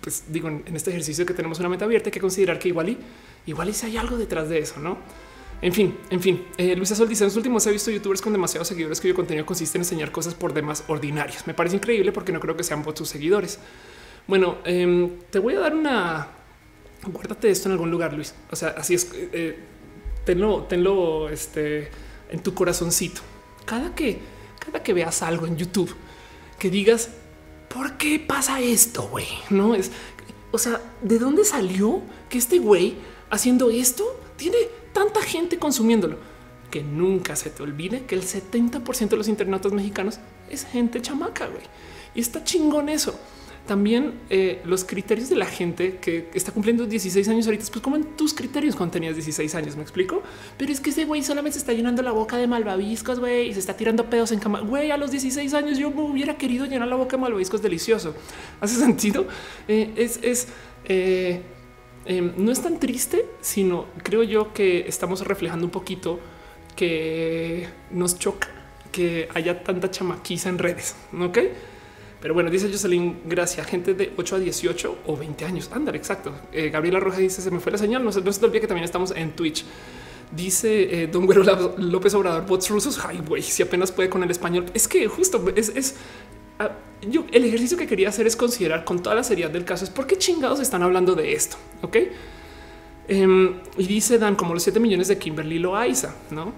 pues 0.00 0.24
digo, 0.28 0.48
en, 0.48 0.64
este 0.74 0.90
ejercicio 0.90 1.26
que 1.26 1.34
tenemos 1.34 1.58
una 1.60 1.68
meta 1.68 1.84
abierta, 1.84 2.08
hay 2.08 2.12
que 2.12 2.20
considerar 2.20 2.58
que 2.58 2.68
igual 2.68 2.90
y 2.90 2.98
igual 3.46 3.68
y 3.68 3.74
si 3.74 3.86
hay 3.86 3.96
algo 3.96 4.16
detrás 4.16 4.48
de 4.48 4.58
eso, 4.58 4.80
no? 4.80 4.98
En 5.62 5.74
fin, 5.74 5.98
en 6.08 6.22
fin, 6.22 6.46
eh, 6.56 6.74
Luisa 6.74 6.94
Sol 6.94 7.08
dice 7.08 7.24
en 7.24 7.28
los 7.28 7.36
últimos 7.36 7.66
he 7.66 7.72
visto 7.72 7.90
youtubers 7.90 8.22
con 8.22 8.32
demasiados 8.32 8.68
seguidores 8.68 8.98
cuyo 9.00 9.14
contenido 9.14 9.44
consiste 9.44 9.76
en 9.76 9.82
enseñar 9.82 10.10
cosas 10.10 10.34
por 10.34 10.54
demás 10.54 10.84
ordinarias. 10.88 11.46
Me 11.46 11.52
parece 11.52 11.76
increíble 11.76 12.12
porque 12.12 12.32
no 12.32 12.40
creo 12.40 12.56
que 12.56 12.64
sean 12.64 12.82
bots 12.82 12.98
sus 12.98 13.08
seguidores. 13.10 13.58
Bueno, 14.26 14.58
em, 14.64 15.18
te 15.30 15.38
voy 15.38 15.54
a 15.54 15.60
dar 15.60 15.74
una 15.74 16.28
guárdate 17.06 17.50
esto 17.50 17.68
en 17.68 17.72
algún 17.72 17.90
lugar, 17.90 18.12
Luis. 18.12 18.34
O 18.50 18.56
sea, 18.56 18.70
así 18.70 18.94
es. 18.94 19.12
Eh, 19.12 19.30
eh, 19.32 19.58
tenlo, 20.24 20.64
tenlo 20.64 21.28
este, 21.28 21.90
en 22.30 22.42
tu 22.42 22.54
corazoncito. 22.54 23.20
Cada 23.64 23.94
que, 23.94 24.18
cada 24.58 24.82
que 24.82 24.92
veas 24.92 25.22
algo 25.22 25.46
en 25.46 25.56
YouTube 25.56 25.94
que 26.58 26.70
digas 26.70 27.10
¿por 27.72 27.96
qué 27.96 28.18
pasa 28.18 28.60
esto, 28.60 29.08
güey? 29.08 29.26
No 29.48 29.74
es, 29.74 29.90
o 30.50 30.58
sea, 30.58 30.80
¿de 31.00 31.18
dónde 31.18 31.44
salió 31.44 32.02
que 32.28 32.38
este 32.38 32.58
güey 32.58 32.96
haciendo 33.30 33.70
esto 33.70 34.04
tiene 34.36 34.58
tanta 34.92 35.22
gente 35.22 35.58
consumiéndolo? 35.58 36.18
Que 36.70 36.82
nunca 36.82 37.36
se 37.36 37.50
te 37.50 37.62
olvide 37.62 38.04
que 38.04 38.14
el 38.14 38.22
70% 38.22 39.08
de 39.08 39.16
los 39.16 39.28
internautas 39.28 39.72
mexicanos 39.72 40.18
es 40.50 40.64
gente 40.64 41.00
chamaca, 41.00 41.46
güey. 41.46 41.62
Y 42.14 42.20
está 42.20 42.44
chingón 42.44 42.88
eso 42.88 43.18
también 43.70 44.14
eh, 44.30 44.60
los 44.64 44.84
criterios 44.84 45.28
de 45.28 45.36
la 45.36 45.46
gente 45.46 45.98
que 45.98 46.28
está 46.34 46.50
cumpliendo 46.50 46.86
16 46.86 47.28
años 47.28 47.46
ahorita, 47.46 47.66
pues 47.70 47.80
como 47.80 47.94
en 47.94 48.02
tus 48.16 48.34
criterios 48.34 48.74
cuando 48.74 48.94
tenías 48.94 49.14
16 49.14 49.54
años, 49.54 49.76
me 49.76 49.82
explico. 49.82 50.24
Pero 50.58 50.72
es 50.72 50.80
que 50.80 50.90
ese 50.90 51.04
güey 51.04 51.22
solamente 51.22 51.56
está 51.56 51.72
llenando 51.72 52.02
la 52.02 52.10
boca 52.10 52.36
de 52.36 52.48
malvaviscos, 52.48 53.20
güey, 53.20 53.48
y 53.48 53.52
se 53.54 53.60
está 53.60 53.76
tirando 53.76 54.10
pedos 54.10 54.32
en 54.32 54.40
cama. 54.40 54.58
Güey, 54.58 54.90
a 54.90 54.96
los 54.96 55.12
16 55.12 55.54
años 55.54 55.78
yo 55.78 55.92
me 55.92 56.02
hubiera 56.02 56.36
querido 56.36 56.66
llenar 56.66 56.88
la 56.88 56.96
boca 56.96 57.16
de 57.16 57.22
malvaviscos 57.22 57.62
delicioso. 57.62 58.16
¿Hace 58.60 58.74
sentido? 58.74 59.28
Eh, 59.68 59.92
es, 59.94 60.18
es 60.20 60.48
eh, 60.86 61.40
em, 62.06 62.32
no 62.38 62.50
es 62.50 62.60
tan 62.60 62.80
triste, 62.80 63.24
sino 63.40 63.86
creo 64.02 64.24
yo 64.24 64.52
que 64.52 64.88
estamos 64.88 65.24
reflejando 65.24 65.64
un 65.64 65.70
poquito 65.70 66.18
que 66.74 67.68
nos 67.92 68.18
choca 68.18 68.48
que 68.90 69.28
haya 69.32 69.62
tanta 69.62 69.92
chamaquiza 69.92 70.48
en 70.48 70.58
redes, 70.58 70.96
¿ok? 71.16 71.38
Pero 72.20 72.34
bueno, 72.34 72.50
dice 72.50 72.68
Jocelyn, 72.70 73.20
gracias. 73.24 73.66
Gente 73.66 73.94
de 73.94 74.12
8 74.16 74.36
a 74.36 74.38
18 74.38 74.98
o 75.06 75.16
20 75.16 75.44
años. 75.44 75.70
Ándale, 75.72 75.98
exacto. 75.98 76.32
Eh, 76.52 76.68
Gabriela 76.70 77.00
Roja 77.00 77.18
dice: 77.18 77.40
Se 77.40 77.50
me 77.50 77.60
fue 77.60 77.72
la 77.72 77.78
señal. 77.78 78.04
No 78.04 78.12
se, 78.12 78.20
no 78.20 78.32
se 78.32 78.44
olvide 78.44 78.60
que 78.60 78.66
también 78.66 78.84
estamos 78.84 79.12
en 79.12 79.32
Twitch. 79.32 79.64
Dice 80.30 81.02
eh, 81.02 81.06
Don 81.08 81.26
Güero 81.26 81.42
López 81.78 82.14
Obrador, 82.14 82.46
bots 82.46 82.68
rusos. 82.70 83.00
Ay, 83.04 83.20
güey, 83.26 83.42
si 83.42 83.62
apenas 83.62 83.90
puede 83.90 84.10
con 84.10 84.22
el 84.22 84.30
español. 84.30 84.66
Es 84.74 84.86
que 84.86 85.08
justo 85.08 85.42
es, 85.56 85.70
es 85.70 85.96
ah, 86.58 86.70
yo 87.08 87.24
el 87.32 87.44
ejercicio 87.44 87.76
que 87.76 87.86
quería 87.86 88.10
hacer 88.10 88.26
es 88.26 88.36
considerar 88.36 88.84
con 88.84 89.02
toda 89.02 89.16
la 89.16 89.24
seriedad 89.24 89.50
del 89.50 89.64
caso 89.64 89.84
es 89.84 89.90
por 89.90 90.06
qué 90.06 90.18
chingados 90.18 90.60
están 90.60 90.82
hablando 90.82 91.14
de 91.14 91.32
esto. 91.32 91.56
Ok. 91.82 91.96
Em, 93.08 93.54
y 93.76 93.86
dice 93.86 94.18
Dan 94.18 94.36
como 94.36 94.54
los 94.54 94.62
7 94.62 94.78
millones 94.78 95.08
de 95.08 95.18
Kimberly 95.18 95.58
Loaiza, 95.58 96.14
no? 96.30 96.52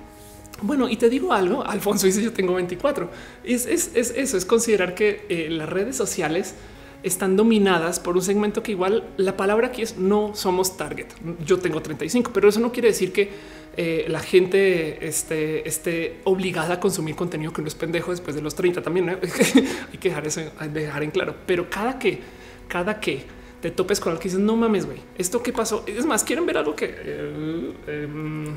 Bueno, 0.63 0.89
y 0.89 0.97
te 0.97 1.09
digo 1.09 1.33
algo, 1.33 1.65
Alfonso 1.65 2.07
dice 2.07 2.23
yo 2.23 2.33
tengo 2.33 2.55
24. 2.55 3.11
Es, 3.45 3.67
eso, 3.67 4.37
es 4.37 4.45
considerar 4.45 4.95
que 4.95 5.27
eh, 5.29 5.49
las 5.51 5.69
redes 5.69 5.97
sociales 5.97 6.55
están 7.03 7.37
dominadas 7.37 7.99
por 7.99 8.17
un 8.17 8.23
segmento 8.23 8.63
que 8.63 8.73
igual 8.73 9.05
la 9.17 9.37
palabra 9.37 9.69
aquí 9.69 9.83
es 9.83 9.99
no 9.99 10.35
somos 10.35 10.77
target. 10.77 11.07
Yo 11.45 11.59
tengo 11.59 11.83
35, 11.83 12.31
pero 12.33 12.49
eso 12.49 12.61
no 12.61 12.73
quiere 12.73 12.89
decir 12.89 13.13
que 13.13 13.31
eh, 13.77 14.07
la 14.09 14.21
gente 14.21 15.07
esté, 15.07 15.67
esté, 15.67 16.21
obligada 16.25 16.75
a 16.75 16.81
consumir 16.81 17.17
contenido 17.17 17.53
que 17.53 17.63
no 17.63 17.69
es 17.69 17.75
pendejo 17.75 18.11
después 18.11 18.37
de 18.37 18.43
los 18.43 18.55
30 18.55 18.83
también. 18.83 19.09
Hay 19.93 19.99
que 19.99 20.11
dejar 20.11 20.27
eso 20.27 20.43
dejar 20.73 21.03
en 21.03 21.11
claro. 21.11 21.35
Pero 21.47 21.69
cada 21.69 21.99
que, 21.99 22.21
cada 22.69 23.01
que 23.01 23.25
te 23.61 23.71
topes 23.71 24.01
con 24.01 24.11
algo 24.11 24.21
que 24.21 24.29
dices, 24.29 24.41
no 24.41 24.57
mames, 24.57 24.87
güey, 24.87 24.99
esto 25.17 25.43
qué 25.43 25.53
pasó. 25.53 25.85
Es 25.87 26.05
más, 26.05 26.25
quieren 26.25 26.45
ver 26.45 26.59
algo 26.59 26.77
que 26.77 26.95
eh, 26.97 27.73
em, 27.87 28.57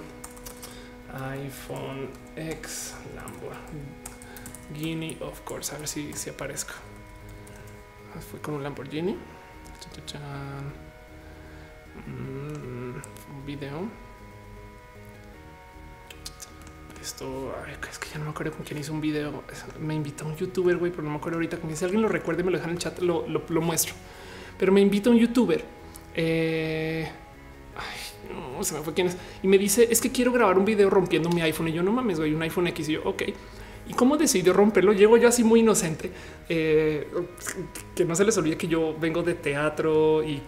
iPhone 1.16 2.10
X 2.36 2.96
Lamborghini, 3.16 5.18
of 5.22 5.42
course. 5.42 5.74
A 5.74 5.78
ver 5.78 5.88
si, 5.88 6.14
si 6.14 6.30
aparezco. 6.30 6.74
Ah, 8.16 8.22
fue 8.22 8.42
con 8.42 8.56
un 8.56 8.64
Lamborghini. 8.64 9.16
Mm, 12.08 13.46
video. 13.46 13.88
Esto 17.02 17.54
es 17.90 18.00
que 18.00 18.10
ya 18.10 18.18
no 18.18 18.26
me 18.26 18.32
acuerdo 18.32 18.54
con 18.54 18.66
quién 18.66 18.80
hizo 18.80 18.92
un 18.92 19.00
video. 19.00 19.44
Me 19.80 19.94
invitó 19.94 20.26
un 20.26 20.36
youtuber, 20.36 20.78
güey, 20.78 20.92
pero 20.92 21.04
no 21.04 21.12
me 21.12 21.18
acuerdo 21.18 21.38
ahorita. 21.38 21.58
Si 21.74 21.86
alguien 21.86 22.02
lo 22.02 22.10
recuerde, 22.10 22.44
me 22.44 22.50
lo 22.50 22.58
dejan 22.58 22.72
en 22.72 22.78
el 22.78 22.82
chat, 22.82 23.00
lo, 23.00 23.28
lo, 23.28 23.62
muestro. 23.62 23.94
Pero 24.58 24.72
me 24.72 24.82
invita 24.82 25.12
un 25.12 25.18
youtuber. 25.18 25.64
Eh, 26.16 27.08
se 28.64 28.74
me 28.76 28.82
fue 28.82 28.94
quién 28.94 29.08
es. 29.08 29.18
Y 29.44 29.48
me 29.48 29.58
dice, 29.58 29.88
es 29.90 30.02
que 30.02 30.12
quiero 30.12 30.32
grabar 30.32 30.58
un 30.58 30.66
video 30.66 30.90
rompiendo 30.90 31.30
mi 31.30 31.42
iPhone. 31.42 31.68
Y 31.68 31.74
yo 31.74 31.84
no 31.84 31.92
mames, 31.92 32.20
güey, 32.20 32.34
un 32.34 32.42
iPhone 32.42 32.68
X. 32.68 32.90
Y 32.90 32.94
yo, 32.94 33.02
ok. 33.04 33.24
¿Y 33.88 33.94
cómo 33.94 34.18
decidió 34.18 34.54
romperlo? 34.54 34.94
Llego 34.94 35.18
yo 35.18 35.28
así 35.28 35.44
muy 35.44 35.60
inocente, 35.60 36.12
eh, 36.50 37.08
que 37.96 38.04
no 38.04 38.16
se 38.16 38.26
les 38.26 38.36
olvide 38.38 38.58
que 38.58 38.68
yo 38.68 38.96
vengo 39.00 39.22
de 39.22 39.36
teatro 39.36 40.24
y 40.24 40.42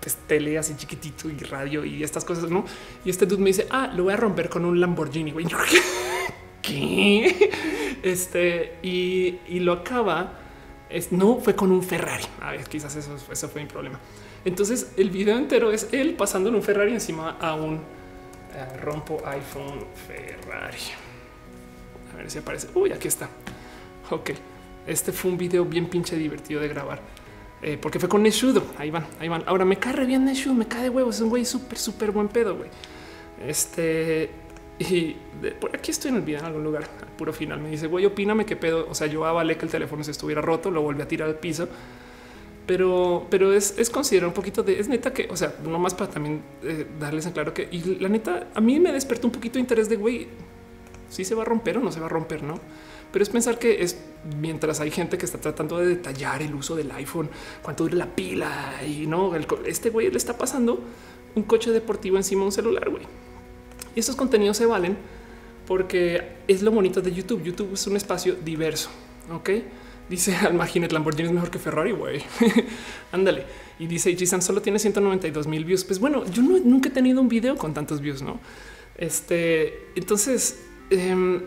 pues, 0.00 0.16
tele 0.26 0.58
así 0.58 0.74
chiquitito 0.76 1.30
y 1.30 1.36
radio 1.38 1.84
y 1.84 2.02
estas 2.02 2.24
cosas, 2.24 2.50
¿no? 2.50 2.64
Y 3.04 3.10
este 3.10 3.26
dude 3.26 3.40
me 3.40 3.46
dice, 3.46 3.66
ah, 3.70 3.92
lo 3.94 4.04
voy 4.04 4.12
a 4.12 4.16
romper 4.16 4.48
con 4.48 4.64
un 4.64 4.80
Lamborghini, 4.80 5.30
güey. 5.30 5.46
¿Qué? 6.62 7.50
Este, 8.02 8.78
y, 8.82 9.38
y 9.48 9.60
lo 9.60 9.72
acaba, 9.72 10.40
es, 10.90 11.12
no, 11.12 11.38
fue 11.40 11.54
con 11.54 11.70
un 11.70 11.82
Ferrari. 11.82 12.24
A 12.40 12.50
ver, 12.50 12.64
quizás 12.64 12.96
eso, 12.96 13.16
eso 13.30 13.48
fue 13.48 13.62
mi 13.62 13.68
problema. 13.68 14.00
Entonces 14.44 14.92
el 14.96 15.10
video 15.10 15.36
entero 15.38 15.70
es 15.70 15.88
él 15.92 16.14
pasando 16.14 16.48
en 16.48 16.54
un 16.54 16.62
Ferrari 16.62 16.92
encima 16.92 17.38
a 17.40 17.54
un 17.54 17.80
rompo 18.82 19.22
iPhone 19.26 19.84
Ferrari. 20.06 20.78
A 22.12 22.16
ver 22.16 22.30
si 22.30 22.38
aparece. 22.38 22.68
Uy, 22.74 22.92
aquí 22.92 23.08
está. 23.08 23.28
Ok. 24.10 24.30
Este 24.86 25.12
fue 25.12 25.30
un 25.30 25.38
video 25.38 25.64
bien 25.64 25.86
pinche 25.86 26.16
divertido 26.16 26.60
de 26.60 26.68
grabar. 26.68 27.00
Eh, 27.62 27.78
porque 27.80 27.98
fue 27.98 28.08
con 28.08 28.22
Neshudo. 28.22 28.62
Ahí 28.78 28.90
van, 28.90 29.06
ahí 29.18 29.28
van. 29.28 29.42
Ahora 29.46 29.64
me 29.64 29.78
cae 29.78 30.04
bien 30.04 30.24
Neshudo, 30.24 30.54
me 30.54 30.68
cae 30.68 30.84
de 30.84 30.90
huevos. 30.90 31.16
Es 31.16 31.20
un 31.22 31.30
güey 31.30 31.44
súper, 31.44 31.78
súper 31.78 32.10
buen 32.10 32.28
pedo, 32.28 32.56
güey. 32.56 32.68
Este 33.46 34.30
y 34.78 35.16
por 35.60 35.74
aquí 35.74 35.92
estoy 35.92 36.10
en 36.10 36.16
el 36.16 36.22
video 36.22 36.40
en 36.40 36.46
algún 36.46 36.64
lugar, 36.64 36.82
al 37.00 37.08
puro 37.16 37.32
final. 37.32 37.60
Me 37.60 37.70
dice, 37.70 37.86
güey, 37.86 38.04
opíname 38.06 38.44
qué 38.44 38.56
pedo. 38.56 38.86
O 38.90 38.94
sea, 38.94 39.06
yo 39.06 39.24
avalé 39.24 39.56
que 39.56 39.64
el 39.64 39.70
teléfono 39.70 40.02
se 40.02 40.10
estuviera 40.10 40.40
roto, 40.40 40.70
lo 40.70 40.82
volví 40.82 41.00
a 41.02 41.08
tirar 41.08 41.28
al 41.28 41.36
piso. 41.36 41.68
Pero, 42.66 43.26
pero 43.28 43.52
es, 43.52 43.78
es 43.78 43.90
considerar 43.90 44.28
un 44.28 44.34
poquito 44.34 44.62
de 44.62 44.80
es 44.80 44.88
neta 44.88 45.12
que, 45.12 45.28
o 45.30 45.36
sea, 45.36 45.54
no 45.64 45.78
más 45.78 45.92
para 45.94 46.10
también 46.10 46.42
eh, 46.62 46.86
darles 46.98 47.26
en 47.26 47.32
claro 47.32 47.52
que 47.52 47.68
y 47.70 47.98
la 48.00 48.08
neta 48.08 48.48
a 48.54 48.60
mí 48.60 48.80
me 48.80 48.90
despertó 48.90 49.26
un 49.26 49.32
poquito 49.32 49.54
de 49.54 49.60
interés 49.60 49.88
de 49.90 49.96
güey, 49.96 50.28
si 51.10 51.26
se 51.26 51.34
va 51.34 51.42
a 51.42 51.44
romper 51.44 51.76
o 51.76 51.80
no 51.80 51.92
se 51.92 52.00
va 52.00 52.06
a 52.06 52.08
romper, 52.08 52.42
no? 52.42 52.58
Pero 53.12 53.22
es 53.22 53.28
pensar 53.28 53.58
que 53.58 53.82
es 53.82 53.98
mientras 54.40 54.80
hay 54.80 54.90
gente 54.90 55.18
que 55.18 55.26
está 55.26 55.38
tratando 55.38 55.78
de 55.78 55.86
detallar 55.86 56.42
el 56.42 56.54
uso 56.54 56.74
del 56.74 56.90
iPhone, 56.92 57.28
cuánto 57.62 57.84
dura 57.84 57.96
la 57.96 58.06
pila 58.06 58.80
y 58.84 59.06
no, 59.06 59.32
este 59.66 59.90
güey 59.90 60.10
le 60.10 60.16
está 60.16 60.38
pasando 60.38 60.80
un 61.34 61.42
coche 61.42 61.70
deportivo 61.70 62.16
encima 62.16 62.40
de 62.40 62.46
un 62.46 62.52
celular, 62.52 62.88
güey. 62.88 63.04
Y 63.94 64.00
estos 64.00 64.16
contenidos 64.16 64.56
se 64.56 64.66
valen 64.66 64.96
porque 65.66 66.36
es 66.48 66.62
lo 66.62 66.70
bonito 66.70 67.00
de 67.00 67.12
YouTube. 67.12 67.42
YouTube 67.42 67.74
es 67.74 67.86
un 67.86 67.96
espacio 67.96 68.34
diverso. 68.34 68.90
Ok, 69.32 69.50
dice 70.08 70.34
Almaginet 70.36 70.92
Lamborghini 70.92 71.28
es 71.28 71.34
mejor 71.34 71.50
que 71.50 71.58
Ferrari. 71.58 71.92
Güey, 71.92 72.22
ándale. 73.12 73.46
Y 73.78 73.86
dice 73.86 74.14
Gisan 74.14 74.42
solo 74.42 74.62
tiene 74.62 74.78
192 74.78 75.46
mil 75.46 75.64
views. 75.64 75.84
Pues 75.84 75.98
bueno, 75.98 76.24
yo 76.26 76.42
nunca 76.42 76.88
he 76.88 76.92
tenido 76.92 77.20
un 77.20 77.28
video 77.28 77.56
con 77.56 77.74
tantos 77.74 78.00
views, 78.00 78.22
no? 78.22 78.40
Este 78.96 79.88
entonces 79.96 80.60
em, 80.90 81.42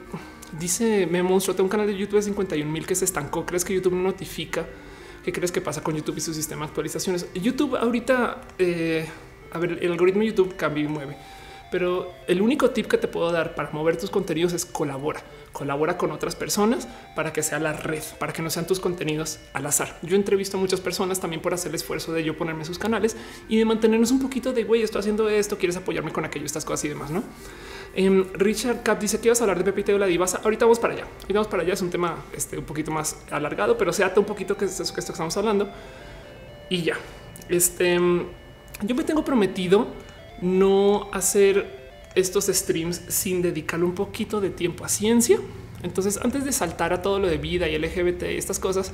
dice 0.59 1.07
me 1.07 1.23
monstruo. 1.23 1.55
Tengo 1.55 1.65
un 1.65 1.71
canal 1.71 1.87
de 1.87 1.97
YouTube 1.97 2.17
de 2.17 2.23
51 2.23 2.71
mil 2.71 2.85
que 2.85 2.95
se 2.95 3.05
estancó. 3.05 3.45
¿Crees 3.45 3.63
que 3.63 3.73
YouTube 3.73 3.93
no 3.93 4.03
notifica? 4.03 4.65
¿Qué 5.23 5.31
crees 5.31 5.51
que 5.51 5.61
pasa 5.61 5.83
con 5.83 5.95
YouTube 5.95 6.17
y 6.17 6.21
su 6.21 6.33
sistema 6.33 6.61
de 6.61 6.69
actualizaciones? 6.69 7.27
YouTube 7.33 7.75
ahorita, 7.75 8.41
eh, 8.59 9.05
a 9.51 9.59
ver, 9.59 9.79
el 9.81 9.91
algoritmo 9.91 10.23
YouTube 10.23 10.55
cambia 10.55 10.85
y 10.85 10.87
mueve 10.87 11.17
pero 11.71 12.13
el 12.27 12.41
único 12.41 12.69
tip 12.71 12.87
que 12.87 12.97
te 12.97 13.07
puedo 13.07 13.31
dar 13.31 13.55
para 13.55 13.71
mover 13.71 13.97
tus 13.97 14.09
contenidos 14.09 14.53
es 14.53 14.65
colabora. 14.65 15.21
Colabora 15.51 15.97
con 15.97 16.11
otras 16.11 16.35
personas 16.35 16.87
para 17.15 17.33
que 17.33 17.43
sea 17.43 17.59
la 17.59 17.73
red, 17.73 18.03
para 18.19 18.33
que 18.33 18.41
no 18.41 18.49
sean 18.49 18.67
tus 18.67 18.79
contenidos 18.79 19.39
al 19.53 19.65
azar. 19.65 19.97
Yo 20.01 20.15
entrevisto 20.15 20.57
a 20.57 20.59
muchas 20.59 20.81
personas 20.81 21.19
también 21.19 21.41
por 21.41 21.53
hacer 21.53 21.69
el 21.69 21.75
esfuerzo 21.75 22.13
de 22.13 22.23
yo 22.23 22.37
ponerme 22.37 22.63
sus 22.65 22.79
canales 22.79 23.17
y 23.49 23.57
de 23.57 23.65
mantenernos 23.65 24.11
un 24.11 24.21
poquito 24.21 24.53
de 24.53 24.63
güey, 24.63 24.83
estoy 24.83 24.99
haciendo 24.99 25.27
esto, 25.29 25.57
quieres 25.57 25.77
apoyarme 25.77 26.11
con 26.11 26.25
aquello, 26.25 26.45
estas 26.45 26.65
cosas 26.65 26.85
y 26.85 26.89
demás, 26.89 27.11
no? 27.11 27.23
Em, 27.95 28.25
Richard 28.33 28.83
Cap 28.83 28.99
dice 28.99 29.19
que 29.19 29.27
ibas 29.27 29.41
a 29.41 29.45
hablar 29.45 29.57
de 29.57 29.63
Pepito 29.63 29.91
de 29.91 29.99
la 29.99 30.05
Divasa. 30.05 30.41
Ahorita 30.43 30.65
vamos 30.65 30.79
para 30.79 30.93
allá. 30.93 31.03
Ahorita 31.03 31.33
vamos 31.33 31.47
para 31.47 31.63
allá. 31.63 31.73
Es 31.73 31.81
un 31.81 31.89
tema 31.89 32.23
este, 32.35 32.57
un 32.57 32.65
poquito 32.65 32.91
más 32.91 33.17
alargado, 33.31 33.75
pero 33.77 33.91
se 33.91 34.03
ata 34.03 34.19
un 34.19 34.25
poquito 34.25 34.55
que 34.55 34.65
es 34.65 34.79
eso 34.79 34.93
que 34.93 34.99
estamos 34.99 35.35
hablando. 35.35 35.67
Y 36.69 36.83
ya. 36.83 36.95
Este 37.49 37.99
yo 38.83 38.93
me 38.93 39.03
tengo 39.03 39.23
prometido 39.23 39.87
no 40.41 41.09
hacer 41.11 41.87
estos 42.15 42.45
streams 42.47 43.01
sin 43.07 43.41
dedicarle 43.41 43.85
un 43.85 43.95
poquito 43.95 44.41
de 44.41 44.49
tiempo 44.49 44.85
a 44.85 44.89
ciencia. 44.89 45.39
Entonces, 45.83 46.19
antes 46.23 46.45
de 46.45 46.51
saltar 46.51 46.93
a 46.93 47.01
todo 47.01 47.19
lo 47.19 47.27
de 47.27 47.37
vida 47.37 47.67
y 47.67 47.77
LGBT 47.77 48.23
y 48.23 48.37
estas 48.37 48.59
cosas, 48.59 48.91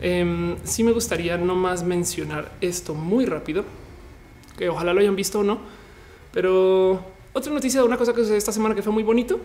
eh, 0.00 0.56
sí 0.64 0.82
me 0.82 0.92
gustaría 0.92 1.36
no 1.38 1.54
más 1.54 1.84
mencionar 1.84 2.52
esto 2.60 2.94
muy 2.94 3.26
rápido, 3.26 3.64
que 4.58 4.68
ojalá 4.68 4.92
lo 4.92 5.00
hayan 5.00 5.14
visto 5.14 5.40
o 5.40 5.44
no. 5.44 5.60
Pero 6.32 7.04
otra 7.32 7.52
noticia 7.52 7.80
de 7.80 7.86
una 7.86 7.96
cosa 7.96 8.12
que 8.12 8.20
sucedió 8.20 8.38
esta 8.38 8.52
semana 8.52 8.74
que 8.74 8.82
fue 8.82 8.92
muy 8.92 9.04
bonito. 9.04 9.40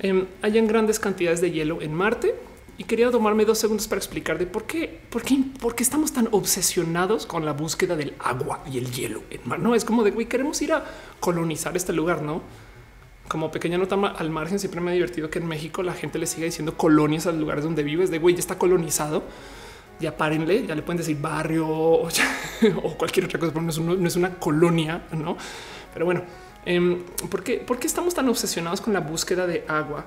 Eh, 0.00 0.26
hayan 0.42 0.66
grandes 0.66 0.98
cantidades 0.98 1.40
de 1.40 1.50
hielo 1.50 1.80
en 1.82 1.94
Marte 1.94 2.34
y 2.76 2.84
quería 2.84 3.10
tomarme 3.10 3.44
dos 3.44 3.58
segundos 3.58 3.86
para 3.86 3.98
explicar 3.98 4.38
de 4.38 4.46
por 4.46 4.64
qué, 4.64 5.00
por 5.10 5.22
qué, 5.22 5.38
por 5.60 5.74
qué 5.74 5.82
estamos 5.82 6.12
tan 6.12 6.28
obsesionados 6.32 7.24
con 7.24 7.44
la 7.44 7.52
búsqueda 7.52 7.94
del 7.94 8.14
agua 8.18 8.64
y 8.70 8.78
el 8.78 8.90
hielo. 8.90 9.22
No 9.58 9.74
es 9.74 9.84
como 9.84 10.02
de 10.02 10.10
güey, 10.10 10.26
queremos 10.26 10.60
ir 10.62 10.72
a 10.72 10.84
colonizar 11.20 11.76
este 11.76 11.92
lugar, 11.92 12.22
no? 12.22 12.42
Como 13.28 13.50
pequeña 13.50 13.78
nota 13.78 13.94
al 13.94 14.30
margen, 14.30 14.58
siempre 14.58 14.80
me 14.80 14.90
ha 14.90 14.94
divertido 14.94 15.30
que 15.30 15.38
en 15.38 15.46
México 15.46 15.82
la 15.82 15.94
gente 15.94 16.18
le 16.18 16.26
siga 16.26 16.46
diciendo 16.46 16.76
colonias 16.76 17.26
a 17.26 17.30
los 17.30 17.40
lugares 17.40 17.64
donde 17.64 17.82
vives. 17.82 18.10
De 18.10 18.18
güey, 18.18 18.34
ya 18.34 18.40
está 18.40 18.58
colonizado. 18.58 19.22
Ya 20.00 20.16
párenle, 20.16 20.66
ya 20.66 20.74
le 20.74 20.82
pueden 20.82 20.98
decir 20.98 21.16
barrio 21.20 21.68
o, 21.68 22.08
cualquier 22.98 23.26
otra 23.26 23.38
cosa, 23.38 23.52
pero 23.52 23.62
no 23.62 24.08
es, 24.08 24.16
una 24.16 24.34
colonia, 24.34 25.04
no? 25.12 25.36
Pero 25.92 26.04
bueno, 26.04 26.22
eh, 26.66 27.04
¿por, 27.30 27.44
qué, 27.44 27.58
¿por 27.58 27.78
qué 27.78 27.86
estamos 27.86 28.12
tan 28.12 28.28
obsesionados 28.28 28.80
con 28.80 28.92
la 28.92 28.98
búsqueda 28.98 29.46
de 29.46 29.64
agua? 29.68 30.04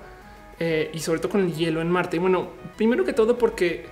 Eh, 0.59 0.89
y 0.93 0.99
sobre 0.99 1.19
todo 1.19 1.31
con 1.31 1.41
el 1.41 1.53
hielo 1.53 1.81
en 1.81 1.89
Marte. 1.89 2.17
Y 2.17 2.19
bueno, 2.19 2.49
primero 2.75 3.05
que 3.05 3.13
todo 3.13 3.37
porque 3.37 3.85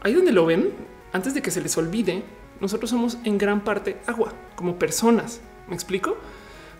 ahí 0.00 0.14
donde 0.14 0.32
lo 0.32 0.46
ven, 0.46 0.70
antes 1.12 1.34
de 1.34 1.42
que 1.42 1.50
se 1.50 1.60
les 1.60 1.76
olvide, 1.76 2.22
nosotros 2.60 2.90
somos 2.90 3.18
en 3.24 3.38
gran 3.38 3.62
parte 3.62 3.98
agua, 4.06 4.32
como 4.54 4.78
personas. 4.78 5.40
¿Me 5.68 5.74
explico? 5.74 6.16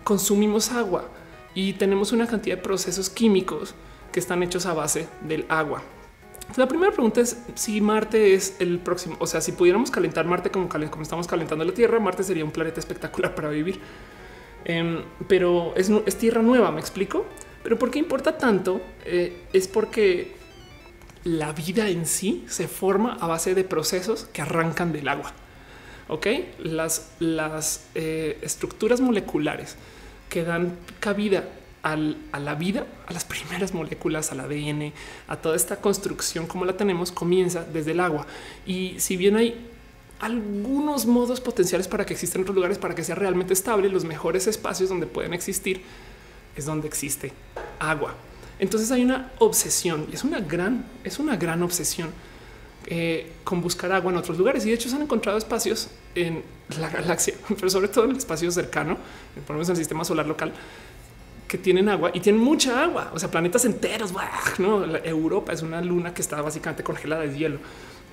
Consumimos 0.03 0.71
agua 0.71 1.09
y 1.53 1.73
tenemos 1.73 2.11
una 2.11 2.27
cantidad 2.27 2.57
de 2.57 2.63
procesos 2.63 3.09
químicos 3.09 3.75
que 4.11 4.19
están 4.19 4.41
hechos 4.43 4.65
a 4.65 4.73
base 4.73 5.07
del 5.21 5.45
agua. 5.49 5.83
La 6.57 6.67
primera 6.67 6.91
pregunta 6.91 7.21
es 7.21 7.41
si 7.55 7.79
Marte 7.79 8.33
es 8.33 8.57
el 8.59 8.79
próximo, 8.79 9.15
o 9.19 9.27
sea, 9.27 9.39
si 9.39 9.53
pudiéramos 9.53 9.89
calentar 9.89 10.25
Marte 10.25 10.49
como, 10.49 10.67
estamos 11.01 11.27
calentando 11.27 11.63
la 11.63 11.73
Tierra, 11.73 11.99
Marte 11.99 12.23
sería 12.23 12.43
un 12.43 12.51
planeta 12.51 12.79
espectacular 12.79 13.33
para 13.35 13.49
vivir. 13.49 13.79
Em, 14.65 15.01
pero 15.27 15.73
es, 15.75 15.89
es 16.05 16.17
tierra 16.17 16.41
nueva, 16.41 16.71
¿me 16.71 16.81
explico? 16.81 17.25
Pero 17.63 17.77
¿por 17.77 17.91
qué 17.91 17.99
importa 17.99 18.37
tanto? 18.37 18.81
Eh, 19.05 19.45
es 19.53 19.67
porque 19.67 20.35
la 21.23 21.53
vida 21.53 21.89
en 21.89 22.05
sí 22.05 22.45
se 22.47 22.67
forma 22.67 23.13
a 23.19 23.27
base 23.27 23.53
de 23.53 23.63
procesos 23.63 24.27
que 24.33 24.41
arrancan 24.41 24.91
del 24.91 25.07
agua. 25.07 25.33
Ok, 26.07 26.27
las, 26.59 27.11
las 27.19 27.85
eh, 27.95 28.37
estructuras 28.41 28.99
moleculares 28.99 29.77
que 30.29 30.43
dan 30.43 30.75
cabida 30.99 31.45
a 31.83 31.95
la 31.95 32.55
vida, 32.55 32.85
a 33.07 33.13
las 33.13 33.25
primeras 33.25 33.73
moléculas, 33.73 34.31
al 34.31 34.39
ADN, 34.41 34.93
a 35.27 35.37
toda 35.37 35.55
esta 35.55 35.77
construcción 35.77 36.47
como 36.47 36.65
la 36.65 36.77
tenemos, 36.77 37.11
comienza 37.11 37.63
desde 37.63 37.91
el 37.91 37.99
agua. 37.99 38.25
Y 38.65 38.95
si 38.99 39.17
bien 39.17 39.35
hay 39.35 39.67
algunos 40.19 41.05
modos 41.07 41.41
potenciales 41.41 41.87
para 41.87 42.05
que 42.05 42.13
existan 42.13 42.41
otros 42.41 42.55
lugares 42.55 42.77
para 42.77 42.93
que 42.93 43.03
sea 43.03 43.15
realmente 43.15 43.53
estable, 43.53 43.89
los 43.89 44.05
mejores 44.05 44.45
espacios 44.47 44.89
donde 44.89 45.07
pueden 45.07 45.33
existir 45.33 45.81
es 46.55 46.65
donde 46.65 46.87
existe 46.87 47.31
agua. 47.79 48.15
Entonces 48.59 48.91
hay 48.91 49.03
una 49.03 49.31
obsesión 49.39 50.07
y 50.11 50.15
es 50.15 50.23
una 50.23 50.39
gran, 50.39 50.85
es 51.03 51.17
una 51.17 51.35
gran 51.35 51.63
obsesión 51.63 52.09
eh, 52.87 53.31
con 53.43 53.61
buscar 53.61 53.91
agua 53.91 54.11
en 54.11 54.17
otros 54.17 54.37
lugares. 54.37 54.65
Y 54.65 54.69
de 54.69 54.75
hecho 54.75 54.89
se 54.89 54.95
han 54.95 55.01
encontrado 55.01 55.37
espacios 55.37 55.89
en 56.15 56.43
la 56.79 56.89
galaxia, 56.89 57.33
pero 57.47 57.69
sobre 57.69 57.87
todo 57.87 58.05
en 58.05 58.11
el 58.11 58.17
espacio 58.17 58.51
cercano, 58.51 58.97
por 59.45 59.55
lo 59.55 59.63
en 59.63 59.69
el 59.69 59.75
sistema 59.75 60.03
solar 60.03 60.25
local, 60.27 60.53
que 61.47 61.57
tienen 61.57 61.89
agua 61.89 62.11
y 62.13 62.19
tienen 62.19 62.41
mucha 62.41 62.83
agua. 62.83 63.11
O 63.13 63.19
sea, 63.19 63.29
planetas 63.29 63.65
enteros. 63.65 64.13
No, 64.57 64.85
Europa 65.03 65.53
es 65.53 65.61
una 65.61 65.81
luna 65.81 66.13
que 66.13 66.21
está 66.21 66.41
básicamente 66.41 66.83
congelada 66.83 67.23
de 67.23 67.37
hielo, 67.37 67.59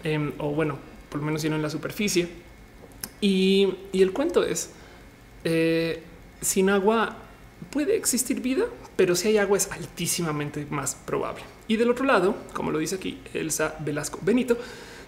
em, 0.03 0.33
o 0.39 0.51
bueno, 0.51 0.79
por 1.09 1.21
lo 1.21 1.27
menos 1.27 1.43
lleno 1.43 1.57
en 1.57 1.63
la 1.63 1.71
superficie. 1.71 2.29
Y, 3.21 3.75
el 3.93 4.13
cuento 4.13 4.45
es 4.45 4.71
eh, 5.45 6.03
sin 6.41 6.71
agua 6.71 7.17
puede 7.71 7.97
existir 7.97 8.41
vida, 8.41 8.65
pero 8.97 9.15
si 9.15 9.29
hay 9.29 9.39
agua 9.39 9.57
es 9.59 9.71
altísimamente 9.71 10.67
más 10.71 10.95
probable. 10.95 11.43
Y 11.67 11.77
del 11.77 11.91
otro 11.91 12.05
lado, 12.05 12.35
como 12.55 12.71
lo 12.71 12.79
dice 12.79 12.97
aquí 12.97 13.21
Elsa 13.35 13.77
Velasco 13.81 14.19
Benito, 14.23 14.57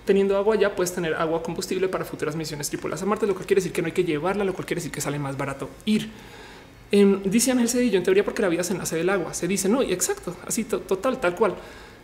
teniendo 0.05 0.37
agua 0.37 0.57
ya 0.57 0.75
puedes 0.75 0.93
tener 0.93 1.15
agua 1.15 1.43
combustible 1.43 1.89
para 1.89 2.05
futuras 2.05 2.37
misiones 2.37 2.69
tripuladas 2.69 3.03
a 3.03 3.07
Marte, 3.07 3.27
lo 3.27 3.35
cual 3.35 3.47
quiere 3.47 3.61
decir 3.61 3.73
que 3.73 3.83
no 3.83 3.87
hay 3.87 3.93
que 3.93 4.05
llevarla, 4.05 4.45
lo 4.45 4.53
cual 4.53 4.67
quiere 4.67 4.81
decir 4.81 4.93
que 4.93 5.01
sale 5.01 5.19
más 5.19 5.37
barato 5.37 5.71
ir. 5.85 6.11
Eh, 6.93 7.21
dice 7.25 7.53
Ángel 7.53 7.69
Cedillo, 7.69 7.99
en 7.99 8.05
teoría 8.05 8.25
porque 8.25 8.43
la 8.43 8.49
vida 8.49 8.65
se 8.65 8.75
nace 8.75 8.97
del 8.97 9.09
agua. 9.11 9.33
Se 9.35 9.47
dice, 9.47 9.69
no, 9.69 9.83
y 9.83 9.93
exacto, 9.93 10.37
así 10.47 10.65
total, 10.65 11.21
tal 11.21 11.35
cual. 11.35 11.55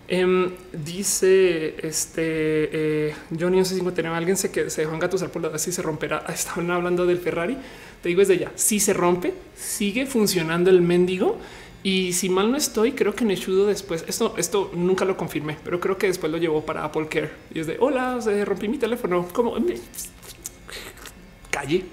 Em, 0.09 0.52
dice 0.72 1.74
este 1.84 3.09
eh, 3.11 3.14
Johnny 3.30 3.57
1159 3.57 4.16
alguien 4.16 4.36
se, 4.36 4.52
que 4.52 4.70
se 4.70 4.82
dejó 4.82 4.94
engatusar 4.94 5.30
por 5.30 5.42
la 5.42 5.48
así 5.48 5.72
se 5.72 5.82
romperá. 5.82 6.24
Estaban 6.32 6.70
hablando 6.70 7.07
del 7.07 7.18
Ferrari. 7.18 7.57
Te 8.02 8.09
digo 8.09 8.20
desde 8.20 8.38
ya, 8.38 8.52
si 8.54 8.78
se 8.78 8.92
rompe, 8.92 9.34
sigue 9.57 10.07
funcionando 10.07 10.70
el 10.70 10.80
mendigo. 10.82 11.38
Y 11.82 12.12
si 12.14 12.28
mal 12.28 12.50
no 12.50 12.57
estoy, 12.57 12.92
creo 12.92 13.14
que 13.14 13.24
Neshudo 13.24 13.66
después, 13.66 14.04
esto, 14.09 14.34
esto 14.38 14.72
nunca 14.74 15.04
lo 15.04 15.16
confirmé, 15.16 15.57
pero 15.62 15.78
creo 15.78 15.96
que 15.96 16.09
después 16.09 16.32
lo 16.32 16.38
llevó 16.38 16.66
para 16.66 16.82
Apple 16.84 17.07
Care. 17.09 17.30
Y 17.54 17.61
es 17.61 17.68
de 17.68 17.76
hola, 17.78 18.20
se 18.20 18.44
rompí 18.44 18.66
mi 18.66 18.78
teléfono. 18.78 19.28
como 19.32 19.54
calle. 21.50 21.84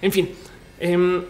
En 0.00 0.12
fin, 0.12 0.30
em, 0.78 1.22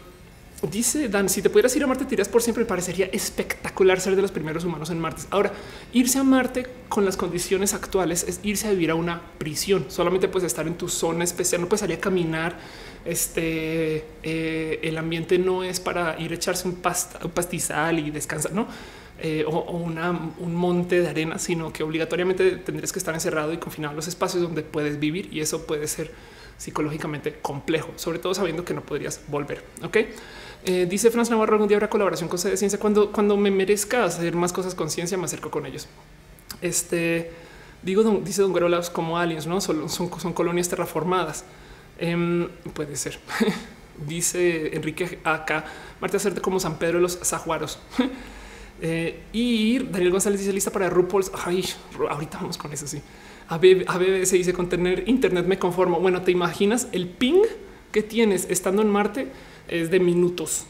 Dice 0.71 1.09
Dan, 1.09 1.29
si 1.29 1.43
te 1.43 1.51
pudieras 1.51 1.75
ir 1.75 1.83
a 1.83 1.89
Marte, 1.89 2.05
tiras 2.05 2.29
por 2.29 2.41
siempre. 2.41 2.65
Parecería 2.65 3.07
espectacular 3.07 4.01
ser 4.01 4.15
de 4.15 4.23
los 4.23 4.31
primeros 4.31 4.65
humanos 4.65 4.91
en 4.91 5.01
Marte. 5.01 5.23
Ahora, 5.31 5.53
irse 5.93 6.19
a 6.19 6.23
Marte 6.23 6.67
con 6.89 7.05
las 7.05 7.17
condiciones 7.17 7.75
actuales 7.75 8.25
es 8.29 8.39
irse 8.45 8.69
a 8.69 8.71
vivir 8.71 8.93
a 8.93 8.95
una 8.95 9.21
prisión. 9.39 9.87
Solamente 9.89 10.29
puedes 10.29 10.47
estar 10.47 10.67
en 10.69 10.75
tu 10.75 10.89
zona 10.89 11.25
especial, 11.25 11.61
no 11.61 11.69
puedes 11.69 11.81
salir 11.81 11.97
a 11.97 12.01
caminar. 12.01 12.57
Este 13.05 14.05
eh, 14.23 14.79
el 14.85 14.99
ambiente 14.99 15.37
no 15.37 15.65
es 15.65 15.81
para 15.81 16.19
ir 16.21 16.31
a 16.31 16.35
echarse 16.37 16.69
un, 16.69 16.77
pastizal 16.77 17.99
y 17.99 18.13
descansar. 18.13 18.53
No 18.53 18.69
eh, 19.19 19.45
o, 19.47 19.73
un 19.73 20.55
monte 20.55 21.01
de 21.01 21.09
arena, 21.09 21.39
sino 21.39 21.73
que 21.73 21.83
obligatoriamente 21.83 22.53
tendrías 22.59 22.93
que 22.93 23.01
estar 23.01 23.15
encerrado 23.15 23.53
y 23.53 23.59
confinado 23.59 23.93
en 23.93 23.97
los 23.97 24.07
espacios 24.07 24.43
donde 24.43 24.63
puedes 24.63 25.01
vivir 25.01 25.29
y 25.33 25.41
eso 25.41 25.67
puede 25.67 25.89
ser 25.89 26.13
psicológicamente 26.57 27.39
complejo, 27.43 27.93
sobre 27.97 28.21
todo 28.21 28.35
sabiendo 28.35 28.65
que 28.65 28.75
no 28.75 28.83
podrías 28.83 29.21
volver. 29.29 29.65
Ok. 29.83 29.99
Eh, 30.65 30.87
dice 30.89 31.11
Franz 31.11 31.29
Navarro, 31.29 31.55
algún 31.55 31.69
día 31.69 31.77
habrá 31.77 31.91
colaboración 31.91 32.29
con 32.29 32.39
ciencia 32.39 32.79
cuando, 32.79 33.11
cuando 33.11 33.37
me 33.37 33.51
merezca 33.51 34.05
hacer 34.05 34.35
más 34.37 34.53
cosas 34.53 34.75
con 34.75 34.91
ciencia, 34.91 35.19
me 35.19 35.25
acerco 35.25 35.51
con 35.51 35.67
ellos. 35.67 35.89
Este 36.61 37.31
digo, 37.83 38.03
dice 38.25 38.43
Don 38.43 38.53
Guerrero 38.53 38.81
como 38.93 39.19
aliens, 39.19 39.47
no 39.47 39.61
son, 39.61 39.89
son, 39.89 40.09
colonias 40.09 40.69
terraformadas. 40.69 41.45
Em, 41.99 42.49
puede 42.75 42.97
ser. 42.97 43.19
dice 44.07 44.75
Enrique 44.75 45.19
acá, 45.25 45.65
Marta 46.01 46.17
hacerte 46.17 46.41
como 46.41 46.59
San 46.59 46.79
Pedro 46.79 46.99
de 46.99 47.03
los 47.03 47.19
Zajuaros. 47.23 47.79
Eh, 48.85 49.21
y 49.33 49.79
Daniel 49.79 50.11
González 50.11 50.41
dice 50.41 50.53
lista 50.53 50.73
para 50.73 50.91
RuPaul's. 50.91 51.31
Ay, 51.47 51.65
ahorita 52.11 52.39
vamos 52.39 52.59
con 52.59 52.73
eso. 52.73 52.89
Sí, 52.89 53.01
a 53.47 53.61
se 53.61 54.37
dice 54.37 54.53
con 54.53 54.69
tener 54.69 55.09
internet 55.09 55.47
me 55.47 55.57
conformo. 55.57 56.01
Bueno, 56.01 56.23
te 56.23 56.33
imaginas 56.33 56.89
el 56.91 57.07
ping 57.07 57.43
que 57.93 58.03
tienes 58.03 58.45
estando 58.51 58.83
en 58.83 58.89
Marte 58.89 59.29
es 59.73 59.91
de 59.91 59.99
minutos. 59.99 60.67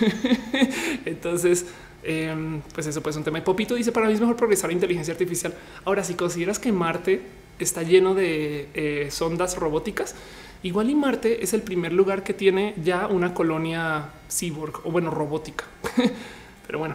Entonces, 1.04 1.66
em, 2.04 2.60
pues 2.72 2.86
eso 2.86 3.02
puede 3.02 3.14
ser 3.14 3.20
un 3.20 3.24
tema. 3.24 3.38
Y 3.38 3.42
Popito 3.42 3.74
dice 3.74 3.90
para 3.90 4.06
mí 4.06 4.14
es 4.14 4.20
mejor 4.20 4.36
progresar 4.36 4.70
la 4.70 4.74
inteligencia 4.74 5.12
artificial. 5.12 5.52
Ahora, 5.84 6.04
si 6.04 6.14
consideras 6.14 6.60
que 6.60 6.70
Marte 6.70 7.20
está 7.58 7.82
lleno 7.82 8.14
de 8.14 8.68
eh, 8.74 9.08
sondas 9.10 9.56
robóticas, 9.56 10.14
igual 10.62 10.88
y 10.88 10.94
Marte 10.94 11.42
es 11.42 11.52
el 11.52 11.62
primer 11.62 11.92
lugar 11.92 12.22
que 12.22 12.32
tiene 12.32 12.74
ya 12.82 13.08
una 13.08 13.34
colonia 13.34 14.10
cyborg 14.30 14.86
o 14.86 14.92
bueno, 14.92 15.10
robótica. 15.10 15.64
Pero 16.66 16.78
bueno, 16.78 16.94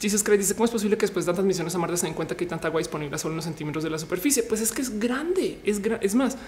Jesus 0.00 0.22
Craig 0.22 0.38
dice 0.38 0.54
cómo 0.54 0.64
es 0.64 0.70
posible 0.70 0.96
que 0.96 1.02
después 1.02 1.26
de 1.26 1.30
tantas 1.32 1.44
misiones 1.44 1.74
a 1.74 1.78
Marte 1.78 1.98
se 1.98 2.06
den 2.06 2.14
cuenta 2.14 2.34
que 2.34 2.44
hay 2.44 2.48
tanta 2.48 2.68
agua 2.68 2.78
disponible 2.78 3.14
a 3.14 3.18
solo 3.18 3.34
unos 3.34 3.44
centímetros 3.44 3.84
de 3.84 3.90
la 3.90 3.98
superficie. 3.98 4.42
Pues 4.42 4.62
es 4.62 4.72
que 4.72 4.80
es 4.80 4.98
grande, 4.98 5.60
es, 5.64 5.82
es 6.00 6.14
más 6.14 6.38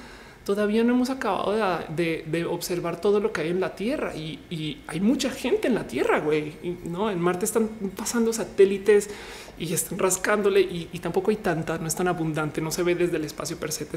todavía 0.47 0.85
no 0.85 0.95
hemos 0.95 1.11
acabado 1.11 1.53
de, 1.89 2.47
observar 2.49 3.01
todo 3.01 3.19
lo 3.19 3.33
que 3.33 3.41
hay 3.41 3.49
en 3.49 3.59
la 3.59 3.75
Tierra 3.75 4.15
y, 4.15 4.79
hay 4.87 5.01
mucha 5.01 5.29
gente 5.29 5.67
en 5.67 5.75
la 5.75 5.89
Tierra, 5.89 6.21
güey. 6.21 6.55
No, 6.85 7.11
en 7.11 7.21
Marte 7.21 7.45
están 7.45 7.69
pasando 7.97 8.33
satélites 8.33 9.11
y 9.59 9.75
están 9.75 9.99
rascándole 9.99 10.61
y, 10.61 10.99
tampoco 11.03 11.33
hay 11.33 11.39
tanta, 11.39 11.79
no 11.79 11.89
es 11.89 11.97
tan 11.97 12.07
abundante, 12.07 12.61
no 12.61 12.71
se 12.71 12.85
ve 12.85 12.95
desde 12.95 13.17
el 13.17 13.25
espacio 13.25 13.59
per 13.59 13.73
se. 13.73 13.89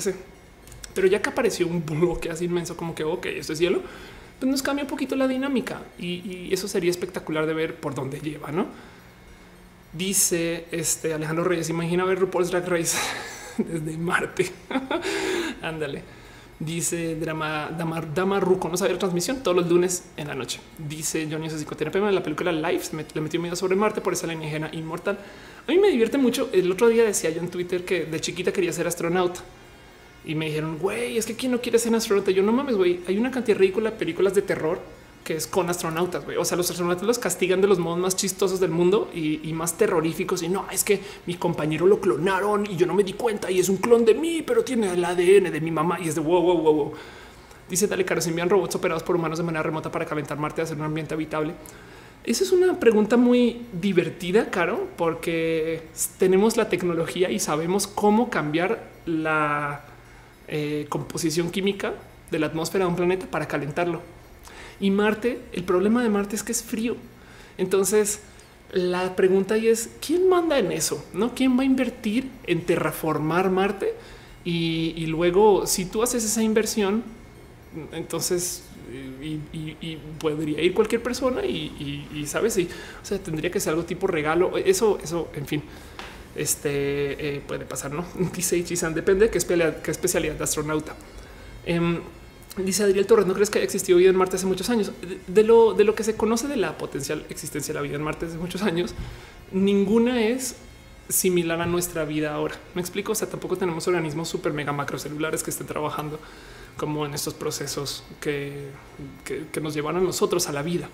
Pero 0.96 1.08
ya 1.08 1.22
que 1.22 1.30
apareció 1.30 1.68
un 1.68 1.86
bloque 1.86 2.32
así 2.32 2.46
inmenso, 2.46 2.76
como 2.76 2.96
que 2.96 3.04
ok, 3.04 3.28
esto 3.28 3.54
es 3.54 3.60
cielo, 3.60 3.84
pues 4.40 4.52
nos 4.52 4.64
cambia 4.64 4.86
un 4.86 4.90
poquito 4.90 5.16
la 5.16 5.28
dinámica 5.28 5.84
y, 6.00 6.52
eso 6.52 6.68
sería 6.68 6.90
espectacular 6.90 7.46
de 7.46 7.54
ver 7.54 7.76
por 7.76 7.94
dónde 7.94 8.20
lleva, 8.22 8.52
no? 8.52 8.66
Dice 9.94 10.66
este 10.72 11.14
Alejandro 11.14 11.44
Reyes, 11.44 11.70
imagina 11.70 12.06
ver 12.06 12.20
RuPaul's 12.20 12.50
Drag 12.50 12.68
Race 12.68 12.98
desde 13.60 13.98
Marte. 14.00 14.52
Ándale. 15.62 16.19
Dice 16.60 17.16
Drama 17.16 17.70
Damar, 17.78 18.14
Dama 18.14 18.42
Ruco, 18.42 18.68
no 18.68 18.76
sabía 18.76 18.94
la 18.94 19.00
transmisión 19.00 19.42
todos 19.42 19.56
los 19.56 19.70
lunes 19.70 20.10
en 20.18 20.28
la 20.28 20.36
noche. 20.36 20.60
Dice 20.78 21.26
Johnny 21.32 21.48
psicoterapia 21.48 22.06
en 22.06 22.14
la 22.14 22.22
película 22.22 22.52
me, 22.52 23.06
le 23.14 23.22
metió 23.22 23.40
miedo 23.40 23.56
sobre 23.56 23.78
Marte 23.78 24.02
por 24.02 24.12
esa 24.12 24.26
alienígena 24.26 24.70
inmortal. 24.74 25.18
A 25.66 25.72
mí 25.72 25.78
me 25.80 25.90
divierte 25.90 26.18
mucho. 26.18 26.50
El 26.52 26.70
otro 26.70 26.90
día 26.90 27.06
decía 27.06 27.30
yo 27.30 27.40
en 27.40 27.50
Twitter 27.50 27.86
que 27.86 28.06
de 28.06 28.20
chiquita 28.20 28.52
quería 28.52 28.74
ser 28.74 28.88
astronauta 28.88 29.40
y 30.26 30.36
me 30.36 30.48
dijeron, 30.48 30.78
güey, 30.80 31.18
es 31.18 31.26
que 31.26 31.36
quién 31.36 31.54
no 31.54 31.62
quiere 31.62 31.80
ser 31.80 31.96
astronauta. 31.96 32.32
Yo 32.32 32.44
no 32.44 32.52
mames, 32.52 32.76
güey. 32.76 33.00
Hay 33.08 33.18
una 33.18 33.32
cantidad 33.32 33.58
ridícula 33.58 33.92
de 33.92 33.98
películas 33.98 34.36
de 34.36 34.42
terror 34.42 34.82
que 35.30 35.36
es 35.36 35.46
con 35.46 35.70
astronautas. 35.70 36.24
O 36.40 36.44
sea, 36.44 36.58
los 36.58 36.72
astronautas 36.72 37.06
los 37.06 37.20
castigan 37.20 37.62
de 37.62 37.68
los 37.68 37.78
modos 37.78 38.00
más 38.00 38.16
chistosos 38.16 38.60
del 38.60 38.72
mundo 38.72 39.12
y, 39.14 39.54
más 39.54 39.78
terroríficos. 39.78 40.42
Y 40.42 40.50
no 40.50 40.66
es 40.72 40.84
que 40.84 41.00
mi 41.28 41.36
compañero 41.36 41.86
lo 41.86 42.00
clonaron 42.02 42.66
y 42.66 42.76
yo 42.76 42.88
no 42.88 42.96
me 42.96 43.04
di 43.04 43.14
cuenta 43.14 43.52
y 43.52 43.60
es 43.60 43.70
un 43.70 43.78
clon 43.78 44.06
de 44.06 44.16
mí, 44.16 44.42
pero 44.42 44.64
tiene 44.64 44.92
el 44.92 45.06
ADN 45.06 45.52
de 45.52 45.62
mi 45.62 45.70
mamá 45.70 46.00
y 46.00 46.08
es 46.08 46.16
de 46.16 46.22
wow, 46.22 46.42
wow, 46.42 46.58
wow, 46.58 46.74
wow. 46.74 46.94
Dice 47.70 47.86
Dale 47.86 48.06
Caro, 48.06 48.22
se 48.22 48.32
envían 48.32 48.50
robots 48.50 48.74
operados 48.74 49.04
por 49.04 49.18
humanos 49.18 49.38
de 49.38 49.44
manera 49.44 49.62
remota 49.62 49.92
para 49.92 50.04
calentar 50.04 50.40
Marte 50.40 50.62
y 50.62 50.64
hacer 50.64 50.78
un 50.78 50.86
ambiente 50.86 51.14
habitable. 51.14 51.54
Esa 52.24 52.44
es 52.44 52.52
una 52.52 52.80
pregunta 52.80 53.16
muy 53.16 53.68
divertida, 53.72 54.50
Caro, 54.50 54.88
porque 54.98 55.84
tenemos 56.18 56.58
la 56.58 56.70
tecnología 56.70 57.30
y 57.30 57.38
sabemos 57.38 57.86
cómo 57.86 58.32
cambiar 58.32 58.84
la 59.06 59.86
eh, 60.48 60.88
composición 60.90 61.52
química 61.52 61.94
de 62.32 62.40
la 62.40 62.48
atmósfera 62.48 62.86
de 62.86 62.90
un 62.90 62.96
planeta 62.96 63.28
para 63.28 63.48
calentarlo. 63.48 64.02
Y 64.80 64.92
Marte, 64.92 65.40
el 65.54 65.64
problema 65.64 66.04
de 66.04 66.10
Marte 66.10 66.36
es 66.36 66.44
que 66.44 66.52
es 66.52 66.64
frío. 66.64 66.96
Entonces, 67.58 68.22
la 68.72 69.16
pregunta 69.16 69.56
ahí 69.56 69.68
es 69.68 69.90
quién 70.06 70.30
manda 70.30 70.60
en 70.60 70.72
eso, 70.72 71.04
no 71.14 71.34
quién 71.34 71.58
va 71.58 71.64
a 71.64 71.66
invertir 71.66 72.30
en 72.46 72.66
terraformar 72.66 73.50
Marte 73.50 73.96
y, 74.46 75.06
luego 75.08 75.68
si 75.68 75.86
tú 75.86 76.04
haces 76.04 76.24
esa 76.24 76.42
inversión, 76.44 77.04
entonces 77.92 78.64
y, 79.22 79.98
podría 80.20 80.62
ir 80.62 80.74
cualquier 80.74 81.04
persona 81.04 81.46
y, 81.46 82.24
sabes 82.28 82.54
si 82.54 82.64
o 82.64 83.06
sea, 83.06 83.20
tendría 83.20 83.52
que 83.52 83.60
ser 83.60 83.72
algo 83.72 83.86
tipo 83.86 84.08
regalo. 84.08 84.58
Eso, 84.58 85.00
eso, 85.04 85.30
en 85.36 85.46
fin, 85.46 85.64
este 86.36 87.36
eh, 87.36 87.42
puede 87.46 87.66
pasar. 87.66 87.92
No 87.92 88.06
dice 88.36 88.58
Ichisan, 88.58 88.94
depende 88.94 89.26
de 89.26 89.32
qué, 89.32 89.38
especialidad 89.92 90.36
de 90.36 90.44
astronauta. 90.44 90.96
Em, 91.66 92.00
Dice 92.66 92.84
Adriel 92.84 93.06
Torres, 93.06 93.26
¿no 93.26 93.34
crees 93.34 93.50
que 93.50 93.60
haya 93.60 93.66
existido 93.66 93.98
vida 93.98 94.10
en 94.10 94.16
Marte 94.16 94.36
hace 94.36 94.46
muchos 94.46 94.70
años? 94.70 94.92
De, 95.28 95.44
lo, 95.44 95.74
de 95.74 95.84
lo 95.84 95.96
que 95.96 96.04
se 96.04 96.16
conoce 96.16 96.48
de 96.48 96.58
la 96.58 96.78
potencial 96.78 97.26
existencia 97.30 97.74
de 97.74 97.80
la 97.80 97.84
vida 97.84 97.96
en 97.96 98.04
Marte 98.04 98.26
hace 98.26 98.38
muchos 98.38 98.62
años, 98.62 98.94
ninguna 99.52 100.22
es 100.22 100.56
similar 101.10 101.60
a 101.62 101.66
nuestra 101.66 102.06
vida 102.06 102.34
ahora. 102.34 102.56
Me 102.76 102.82
explico, 102.82 103.12
o 103.12 103.16
sea, 103.16 103.28
tampoco 103.28 103.58
tenemos 103.58 103.88
organismos 103.88 104.30
super 104.30 104.54
mega 104.54 104.72
macrocelulares 104.72 105.44
que 105.44 105.50
estén 105.50 105.68
trabajando 105.68 106.20
como 106.78 107.06
en 107.06 107.14
estos 107.14 107.34
procesos 107.34 108.04
que, 108.22 108.70
que, 109.26 109.62
nos 109.62 109.74
llevan 109.74 109.98
a 109.98 110.00
nosotros 110.00 110.48
a 110.48 110.54
la 110.54 110.62
vida. 110.62 110.88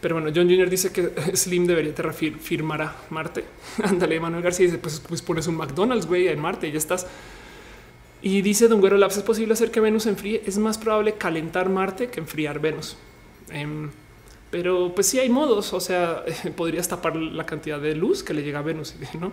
Pero 0.00 0.16
bueno, 0.16 0.30
John 0.34 0.48
Jr. 0.48 0.68
dice 0.68 0.92
que 0.92 1.12
Slim 1.34 1.66
debería 1.66 1.94
firmar 2.12 2.82
a 2.82 2.96
Marte. 3.10 3.44
Ándale, 3.82 4.20
Manuel 4.20 4.42
García 4.42 4.66
dice, 4.66 4.78
pues, 4.78 5.00
pues 5.00 5.22
pones 5.22 5.46
un 5.46 5.56
McDonald's, 5.56 6.06
güey, 6.06 6.28
en 6.28 6.40
Marte 6.40 6.68
y 6.68 6.72
ya 6.72 6.78
estás. 6.78 7.06
Y 8.20 8.42
dice 8.42 8.68
Don 8.68 8.80
Güero 8.80 8.96
Labs, 8.96 9.16
es 9.16 9.22
posible 9.22 9.52
hacer 9.52 9.70
que 9.70 9.80
Venus 9.80 10.06
enfríe. 10.06 10.42
Es 10.44 10.58
más 10.58 10.78
probable 10.78 11.14
calentar 11.14 11.68
Marte 11.68 12.08
que 12.08 12.20
enfriar 12.20 12.58
Venus. 12.58 12.96
Em, 13.50 13.90
pero 14.50 14.92
pues 14.94 15.06
sí 15.06 15.18
hay 15.18 15.28
modos, 15.28 15.72
o 15.72 15.80
sea, 15.80 16.24
podrías 16.56 16.88
tapar 16.88 17.16
la 17.16 17.46
cantidad 17.46 17.78
de 17.80 17.94
luz 17.94 18.22
que 18.22 18.34
le 18.34 18.42
llega 18.42 18.58
a 18.58 18.62
Venus, 18.62 18.94
¿no? 19.20 19.32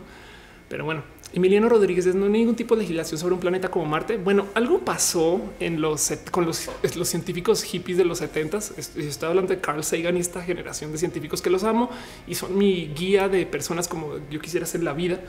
Pero 0.67 0.83
bueno, 0.83 1.03
Emiliano 1.33 1.69
Rodríguez, 1.69 2.13
no 2.15 2.25
hay 2.25 2.31
ningún 2.31 2.55
tipo 2.55 2.75
de 2.75 2.81
legislación 2.81 3.19
sobre 3.19 3.33
un 3.33 3.39
planeta 3.39 3.69
como 3.69 3.85
Marte. 3.85 4.17
Bueno, 4.17 4.47
algo 4.55 4.79
pasó 4.79 5.41
en 5.59 5.79
los 5.79 6.11
con 6.31 6.45
los, 6.45 6.69
los 6.95 7.07
científicos 7.07 7.63
hippies 7.63 7.97
de 7.97 8.05
los 8.05 8.19
70 8.19 8.57
Estoy 8.57 9.29
hablando 9.29 9.53
de 9.53 9.59
Carl 9.59 9.83
Sagan 9.83 10.17
y 10.17 10.21
esta 10.21 10.41
generación 10.41 10.91
de 10.91 10.97
científicos 10.97 11.41
que 11.41 11.49
los 11.49 11.63
amo 11.63 11.89
y 12.25 12.35
son 12.35 12.57
mi 12.57 12.87
guía 12.95 13.29
de 13.29 13.45
personas 13.45 13.87
como 13.87 14.19
yo 14.29 14.39
quisiera 14.39 14.65
ser 14.65 14.83
la 14.83 14.93
vida. 14.93 15.19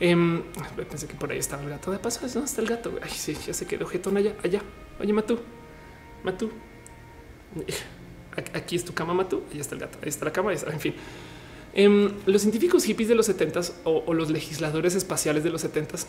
Em, 0.00 0.42
pensé 0.88 1.06
que 1.06 1.14
por 1.14 1.30
ahí 1.30 1.38
estaba 1.38 1.62
el 1.62 1.68
gato. 1.68 1.92
De 1.92 1.98
paso, 1.98 2.20
¿dónde 2.26 2.46
está 2.46 2.62
el 2.62 2.68
gato? 2.68 2.98
Ay, 3.02 3.10
sí, 3.10 3.36
ya 3.46 3.52
se 3.52 3.66
quedó 3.66 3.86
jetón 3.86 4.16
allá, 4.16 4.34
allá. 4.42 4.62
Oye, 4.98 5.12
Matú, 5.12 5.38
Matú. 6.24 6.50
Aquí 8.54 8.76
es 8.76 8.84
tu 8.84 8.94
cama, 8.94 9.12
Matú. 9.12 9.42
Ahí 9.52 9.60
está 9.60 9.74
el 9.74 9.82
gato. 9.82 9.98
Ahí 10.02 10.08
está 10.08 10.24
la 10.24 10.32
cama. 10.32 10.54
En 10.54 10.80
fin, 10.80 10.94
em, 11.74 12.10
los 12.24 12.40
científicos 12.40 12.84
hippies 12.84 13.10
de 13.10 13.14
los 13.14 13.28
70s 13.28 13.74
o, 13.84 14.14
los 14.14 14.30
legisladores 14.30 14.94
espaciales 14.94 15.44
de 15.44 15.50
los 15.50 15.62
70s 15.62 16.06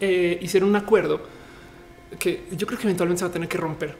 eh, 0.00 0.38
hicieron 0.40 0.68
un 0.68 0.76
acuerdo 0.76 1.20
que 2.20 2.44
yo 2.52 2.66
creo 2.68 2.78
que 2.78 2.84
eventualmente 2.84 3.18
se 3.18 3.24
va 3.24 3.30
a 3.30 3.32
tener 3.32 3.48
que 3.48 3.58
romper, 3.58 3.96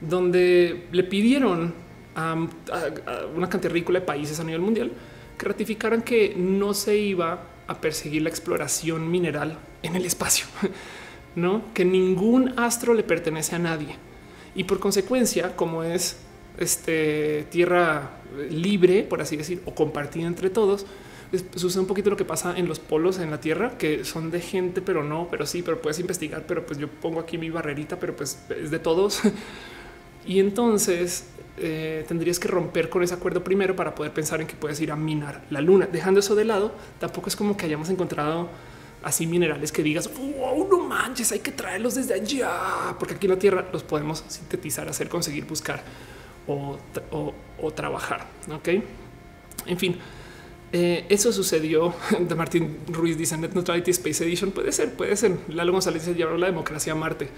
donde 0.00 0.88
le 0.90 1.04
pidieron 1.04 1.72
a, 2.16 2.32
a 2.32 3.26
una 3.34 3.48
cantidad 3.48 3.72
ridícula 3.72 4.00
de 4.00 4.06
países 4.06 4.40
a 4.40 4.44
nivel 4.44 4.60
mundial 4.60 4.90
que 5.38 5.46
ratificaran 5.46 6.02
que 6.02 6.34
no 6.36 6.74
se 6.74 6.98
iba 6.98 7.55
a 7.66 7.80
perseguir 7.80 8.22
la 8.22 8.28
exploración 8.28 9.10
mineral 9.10 9.58
en 9.82 9.96
el 9.96 10.04
espacio, 10.04 10.46
no 11.34 11.62
que 11.74 11.84
ningún 11.84 12.58
astro 12.58 12.94
le 12.94 13.02
pertenece 13.02 13.56
a 13.56 13.58
nadie 13.58 13.96
y 14.56 14.64
por 14.64 14.80
consecuencia, 14.80 15.54
como 15.54 15.84
es 15.84 16.16
este 16.58 17.46
tierra 17.50 18.22
libre, 18.50 19.02
por 19.02 19.20
así 19.20 19.36
decir, 19.36 19.62
o 19.66 19.74
compartida 19.74 20.26
entre 20.26 20.48
todos, 20.48 20.86
sucede 21.54 21.80
un 21.80 21.86
poquito 21.86 22.08
lo 22.08 22.16
que 22.16 22.24
pasa 22.24 22.56
en 22.56 22.66
los 22.66 22.78
polos 22.78 23.18
en 23.18 23.30
la 23.30 23.40
Tierra, 23.40 23.76
que 23.76 24.04
son 24.04 24.30
de 24.30 24.40
gente, 24.40 24.80
pero 24.80 25.04
no, 25.04 25.28
pero 25.30 25.44
sí, 25.44 25.62
pero 25.62 25.82
puedes 25.82 25.98
investigar, 25.98 26.44
pero 26.46 26.64
pues 26.64 26.78
yo 26.78 26.88
pongo 26.88 27.20
aquí 27.20 27.36
mi 27.36 27.50
barrerita, 27.50 27.98
pero 27.98 28.16
pues 28.16 28.38
es 28.50 28.70
de 28.70 28.78
todos. 28.78 29.20
Y 30.28 30.40
entonces 30.40 31.26
eh, 31.58 32.04
tendrías 32.06 32.38
que 32.38 32.48
romper 32.48 32.88
con 32.88 33.02
ese 33.02 33.14
acuerdo 33.14 33.42
primero 33.42 33.74
para 33.74 33.94
poder 33.94 34.12
pensar 34.12 34.40
en 34.40 34.46
que 34.46 34.54
puedes 34.54 34.80
ir 34.80 34.92
a 34.92 34.96
minar 34.96 35.44
la 35.50 35.60
luna. 35.60 35.88
Dejando 35.90 36.20
eso 36.20 36.34
de 36.34 36.44
lado, 36.44 36.72
tampoco 36.98 37.28
es 37.28 37.36
como 37.36 37.56
que 37.56 37.66
hayamos 37.66 37.88
encontrado 37.90 38.48
así 39.02 39.26
minerales 39.26 39.70
que 39.70 39.82
digas, 39.82 40.10
wow, 40.18 40.68
no 40.68 40.80
manches, 40.80 41.30
hay 41.32 41.38
que 41.38 41.52
traerlos 41.52 41.94
desde 41.94 42.14
allá, 42.14 42.96
porque 42.98 43.14
aquí 43.14 43.26
en 43.26 43.32
la 43.32 43.38
Tierra 43.38 43.64
los 43.72 43.82
podemos 43.84 44.24
sintetizar, 44.26 44.88
hacer, 44.88 45.08
conseguir, 45.08 45.44
buscar 45.44 45.82
o, 46.46 46.78
trabajar. 47.74 48.26
Ok, 48.52 48.68
en 49.66 49.78
fin. 49.78 49.96
Eh, 50.72 51.06
eso 51.08 51.32
sucedió 51.32 51.94
de 52.18 52.34
Martín 52.34 52.78
Ruiz 52.88 53.16
dice 53.16 53.36
Net 53.36 53.54
Neutrality 53.54 53.92
Space 53.92 54.24
Edition. 54.24 54.50
Puede 54.50 54.72
ser, 54.72 54.92
puede 54.94 55.16
ser. 55.16 55.38
Lalo 55.48 55.72
González 55.72 56.04
dice 56.04 56.16
llevar 56.16 56.38
la 56.38 56.46
democracia 56.46 56.92
a 56.92 56.96
Marte. 56.96 57.28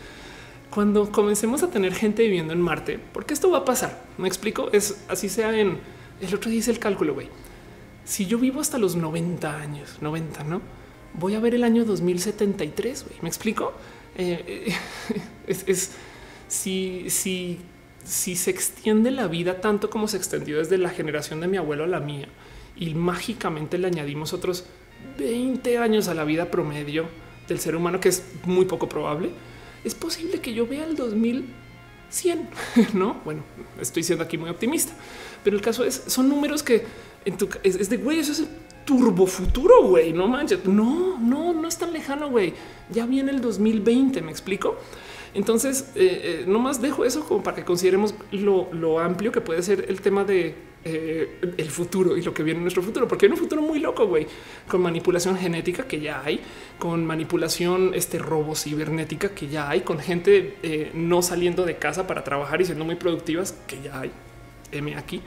Cuando 0.70 1.10
comencemos 1.10 1.62
a 1.62 1.70
tener 1.70 1.94
gente 1.94 2.22
viviendo 2.22 2.52
en 2.52 2.60
Marte, 2.60 3.00
porque 3.12 3.34
esto 3.34 3.50
va 3.50 3.58
a 3.58 3.64
pasar. 3.64 4.04
Me 4.18 4.28
explico. 4.28 4.68
Es 4.72 5.04
así 5.08 5.28
sea 5.28 5.58
en 5.58 5.78
el 6.20 6.34
otro 6.34 6.50
dice 6.50 6.70
el 6.70 6.78
cálculo. 6.78 7.14
Güey, 7.14 7.28
si 8.04 8.26
yo 8.26 8.38
vivo 8.38 8.60
hasta 8.60 8.78
los 8.78 8.96
90 8.96 9.56
años, 9.56 9.98
90, 10.00 10.44
no 10.44 10.60
voy 11.14 11.34
a 11.34 11.40
ver 11.40 11.54
el 11.54 11.64
año 11.64 11.84
2073. 11.84 13.04
Güey, 13.04 13.16
me 13.22 13.28
explico. 13.28 13.72
Eh, 14.16 14.74
es, 15.46 15.64
es 15.66 15.92
si, 16.48 17.08
si, 17.10 17.58
si 18.04 18.36
se 18.36 18.50
extiende 18.50 19.10
la 19.10 19.26
vida 19.26 19.60
tanto 19.60 19.90
como 19.90 20.08
se 20.08 20.16
extendió 20.16 20.58
desde 20.58 20.78
la 20.78 20.90
generación 20.90 21.40
de 21.40 21.48
mi 21.48 21.56
abuelo 21.56 21.84
a 21.84 21.86
la 21.86 22.00
mía 22.00 22.28
y 22.76 22.94
mágicamente 22.94 23.78
le 23.78 23.86
añadimos 23.86 24.32
otros 24.32 24.64
20 25.18 25.78
años 25.78 26.08
a 26.08 26.14
la 26.14 26.24
vida 26.24 26.50
promedio 26.50 27.06
del 27.46 27.60
ser 27.60 27.76
humano, 27.76 28.00
que 28.00 28.08
es 28.08 28.22
muy 28.44 28.66
poco 28.66 28.88
probable, 28.88 29.30
es 29.84 29.94
posible 29.94 30.40
que 30.40 30.52
yo 30.52 30.66
vea 30.66 30.84
el 30.84 30.96
2100, 30.96 32.48
no? 32.94 33.20
Bueno, 33.24 33.42
estoy 33.80 34.02
siendo 34.02 34.24
aquí 34.24 34.38
muy 34.38 34.50
optimista, 34.50 34.92
pero 35.44 35.56
el 35.56 35.62
caso 35.62 35.84
es, 35.84 36.02
son 36.06 36.28
números 36.28 36.62
que 36.62 36.84
en 37.24 37.36
tu, 37.36 37.48
es, 37.62 37.88
de 37.88 37.96
güey, 37.96 38.20
eso 38.20 38.32
es 38.32 38.40
el 38.40 38.48
turbo 38.84 39.26
futuro, 39.26 39.82
güey, 39.84 40.12
no 40.12 40.28
manches, 40.28 40.64
no, 40.64 41.18
no, 41.18 41.52
no 41.52 41.68
es 41.68 41.76
tan 41.76 41.92
lejano, 41.92 42.30
güey, 42.30 42.54
ya 42.90 43.06
viene 43.06 43.30
el 43.30 43.40
2020, 43.40 44.22
me 44.22 44.30
explico. 44.30 44.76
Entonces, 45.34 45.90
eh, 45.94 46.20
eh, 46.22 46.44
no 46.48 46.58
más 46.58 46.80
dejo 46.80 47.04
eso 47.04 47.22
como 47.24 47.42
para 47.42 47.56
que 47.56 47.64
consideremos 47.64 48.14
lo, 48.32 48.68
lo 48.72 48.98
amplio 48.98 49.30
que 49.30 49.42
puede 49.42 49.62
ser 49.62 49.84
el 49.88 50.00
tema 50.00 50.24
de 50.24 50.54
eh, 50.84 51.40
el 51.56 51.70
futuro 51.70 52.16
y 52.16 52.22
lo 52.22 52.32
que 52.32 52.42
viene 52.42 52.58
en 52.58 52.64
nuestro 52.64 52.82
futuro, 52.82 53.08
porque 53.08 53.26
hay 53.26 53.32
un 53.32 53.38
futuro 53.38 53.60
muy 53.60 53.80
loco, 53.80 54.06
güey, 54.06 54.26
con 54.68 54.80
manipulación 54.80 55.36
genética 55.36 55.86
que 55.86 56.00
ya 56.00 56.22
hay, 56.24 56.40
con 56.78 57.04
manipulación, 57.04 57.92
este 57.94 58.18
robo 58.18 58.54
cibernética 58.54 59.30
que 59.30 59.48
ya 59.48 59.68
hay, 59.68 59.80
con 59.80 59.98
gente 59.98 60.56
eh, 60.62 60.90
no 60.94 61.22
saliendo 61.22 61.64
de 61.64 61.76
casa 61.76 62.06
para 62.06 62.24
trabajar 62.24 62.60
y 62.60 62.64
siendo 62.64 62.84
muy 62.84 62.94
productivas 62.94 63.54
que 63.66 63.80
ya 63.82 64.00
hay. 64.00 64.10
M 64.72 64.94
aquí. 64.96 65.22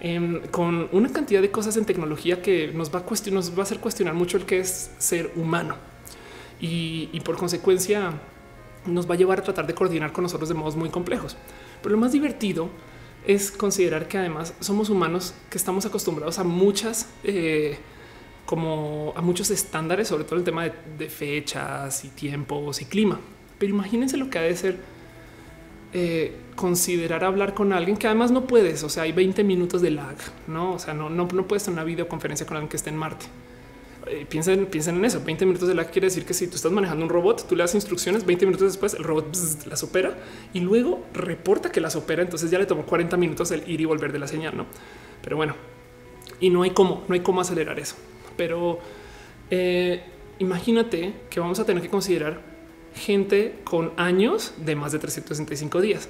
Em, 0.00 0.40
con 0.50 0.88
una 0.92 1.12
cantidad 1.12 1.42
de 1.42 1.50
cosas 1.50 1.76
en 1.76 1.84
tecnología 1.84 2.40
que 2.40 2.68
nos 2.72 2.94
va 2.94 3.00
a 3.00 3.02
cuestionar, 3.02 3.36
nos 3.36 3.52
va 3.52 3.60
a 3.60 3.62
hacer 3.62 3.80
cuestionar 3.80 4.14
mucho 4.14 4.36
el 4.36 4.46
que 4.46 4.60
es 4.60 4.92
ser 4.98 5.32
humano 5.34 5.76
y, 6.60 7.20
por 7.24 7.36
consecuencia 7.36 8.12
nos 8.86 9.10
va 9.10 9.14
a 9.14 9.18
llevar 9.18 9.40
a 9.40 9.42
tratar 9.42 9.66
de 9.66 9.74
coordinar 9.74 10.12
con 10.12 10.22
nosotros 10.22 10.48
de 10.48 10.54
modos 10.54 10.76
muy 10.76 10.88
complejos. 10.88 11.36
Pero 11.82 11.94
lo 11.94 12.00
más 12.00 12.12
divertido 12.12 12.70
es 13.26 13.50
considerar 13.50 14.08
que 14.08 14.18
además 14.18 14.54
somos 14.60 14.88
humanos 14.88 15.34
que 15.50 15.58
estamos 15.58 15.84
acostumbrados 15.84 16.38
a 16.38 16.44
muchas, 16.44 17.08
eh, 17.24 17.76
como 18.48 19.12
a 19.14 19.20
muchos 19.20 19.50
estándares, 19.50 20.08
sobre 20.08 20.24
todo 20.24 20.36
el 20.36 20.42
tema 20.42 20.64
de, 20.64 21.08
fechas 21.10 22.02
y 22.06 22.08
tiempos 22.08 22.80
y 22.80 22.86
clima. 22.86 23.20
Pero 23.58 23.74
imagínense 23.74 24.16
lo 24.16 24.30
que 24.30 24.38
ha 24.38 24.40
de 24.40 24.56
ser 24.56 24.78
eh, 25.92 26.34
considerar 26.56 27.24
hablar 27.24 27.52
con 27.52 27.74
alguien 27.74 27.98
que 27.98 28.06
además 28.06 28.30
no 28.30 28.46
puedes. 28.46 28.84
O 28.84 28.88
sea, 28.88 29.02
hay 29.02 29.12
20 29.12 29.44
minutos 29.44 29.82
de 29.82 29.90
lag, 29.90 30.16
no? 30.46 30.72
O 30.72 30.78
sea, 30.78 30.94
no, 30.94 31.10
no, 31.10 31.28
no 31.30 31.46
puedes 31.46 31.62
tener 31.64 31.74
una 31.74 31.84
videoconferencia 31.84 32.46
con 32.46 32.56
alguien 32.56 32.70
que 32.70 32.78
esté 32.78 32.88
en 32.88 32.96
Marte. 32.96 33.26
Eh, 34.06 34.24
piensen, 34.26 34.64
piensen 34.64 34.96
en 34.96 35.04
eso. 35.04 35.22
20 35.22 35.44
minutos 35.44 35.68
de 35.68 35.74
la 35.74 35.84
quiere 35.84 36.06
decir 36.06 36.24
que 36.24 36.32
si 36.32 36.46
tú 36.46 36.56
estás 36.56 36.72
manejando 36.72 37.04
un 37.04 37.10
robot, 37.10 37.46
tú 37.46 37.54
le 37.54 37.64
das 37.64 37.74
instrucciones, 37.74 38.24
20 38.24 38.46
minutos 38.46 38.66
después 38.66 38.94
el 38.94 39.04
robot 39.04 39.26
la 39.64 39.66
las 39.66 39.82
opera 39.82 40.16
y 40.54 40.60
luego 40.60 41.04
reporta 41.12 41.70
que 41.70 41.82
las 41.82 41.96
opera. 41.96 42.22
Entonces 42.22 42.50
ya 42.50 42.58
le 42.58 42.64
tomó 42.64 42.86
40 42.86 43.14
minutos 43.18 43.50
el 43.50 43.68
ir 43.68 43.82
y 43.82 43.84
volver 43.84 44.10
de 44.10 44.20
la 44.20 44.26
señal, 44.26 44.56
no? 44.56 44.64
Pero 45.22 45.36
bueno, 45.36 45.54
y 46.40 46.48
no 46.48 46.62
hay 46.62 46.70
cómo, 46.70 47.04
no 47.08 47.12
hay 47.12 47.20
cómo 47.20 47.42
acelerar 47.42 47.78
eso. 47.78 47.94
Pero 48.38 48.78
eh, 49.50 50.02
imagínate 50.38 51.12
que 51.28 51.40
vamos 51.40 51.60
a 51.60 51.66
tener 51.66 51.82
que 51.82 51.90
considerar 51.90 52.40
gente 52.94 53.56
con 53.64 53.92
años 53.98 54.54
de 54.56 54.74
más 54.74 54.92
de 54.92 54.98
365 54.98 55.82
días, 55.82 56.08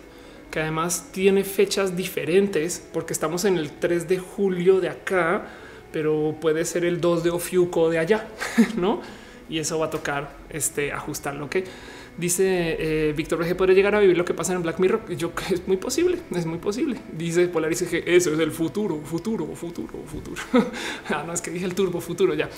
que 0.53 0.61
además 0.61 1.09
tiene 1.11 1.43
fechas 1.43 1.97
diferentes 1.97 2.87
porque 2.93 3.13
estamos 3.13 3.45
en 3.45 3.59
el 3.59 3.73
3 3.73 4.07
de 4.07 4.19
julio 4.21 4.81
de 4.81 4.91
acá 4.91 5.49
pero 5.93 6.37
puede 6.41 6.65
ser 6.65 6.85
el 6.85 7.01
2 7.01 7.25
de 7.25 7.31
Ofiuco 7.31 7.91
de 7.91 7.99
allá, 7.99 8.29
¿no? 8.77 9.01
Y 9.49 9.59
eso 9.59 9.79
va 9.79 9.87
a 9.87 9.91
tocar 9.91 10.37
este, 10.51 10.93
ajustarlo, 10.93 11.49
que 11.49 11.65
Dice 12.19 12.77
eh, 12.81 13.13
Víctor 13.17 13.39
Rege 13.39 13.55
podría 13.55 13.77
llegar 13.77 13.95
a 13.95 14.01
vivir 14.01 14.19
lo 14.19 14.25
que 14.25 14.35
pasa 14.35 14.53
en 14.53 14.61
Black 14.61 14.81
Mirror. 14.81 15.15
Yo 15.17 15.33
es 15.53 15.69
muy 15.69 15.77
posible, 15.77 16.19
es 16.35 16.47
muy 16.47 16.59
posible. 16.59 16.99
Dice 17.13 17.47
Polarice 17.47 17.87
que 17.87 18.03
eso 18.17 18.35
es 18.35 18.41
el 18.41 18.51
futuro, 18.51 19.01
futuro, 19.05 19.47
futuro, 19.55 20.03
futuro. 20.05 20.43
ah, 21.11 21.23
no 21.25 21.33
es 21.33 21.41
que 21.41 21.53
dije 21.53 21.65
el 21.65 21.77
turbo 21.77 22.01
futuro 22.01 22.35
ya. 22.35 22.51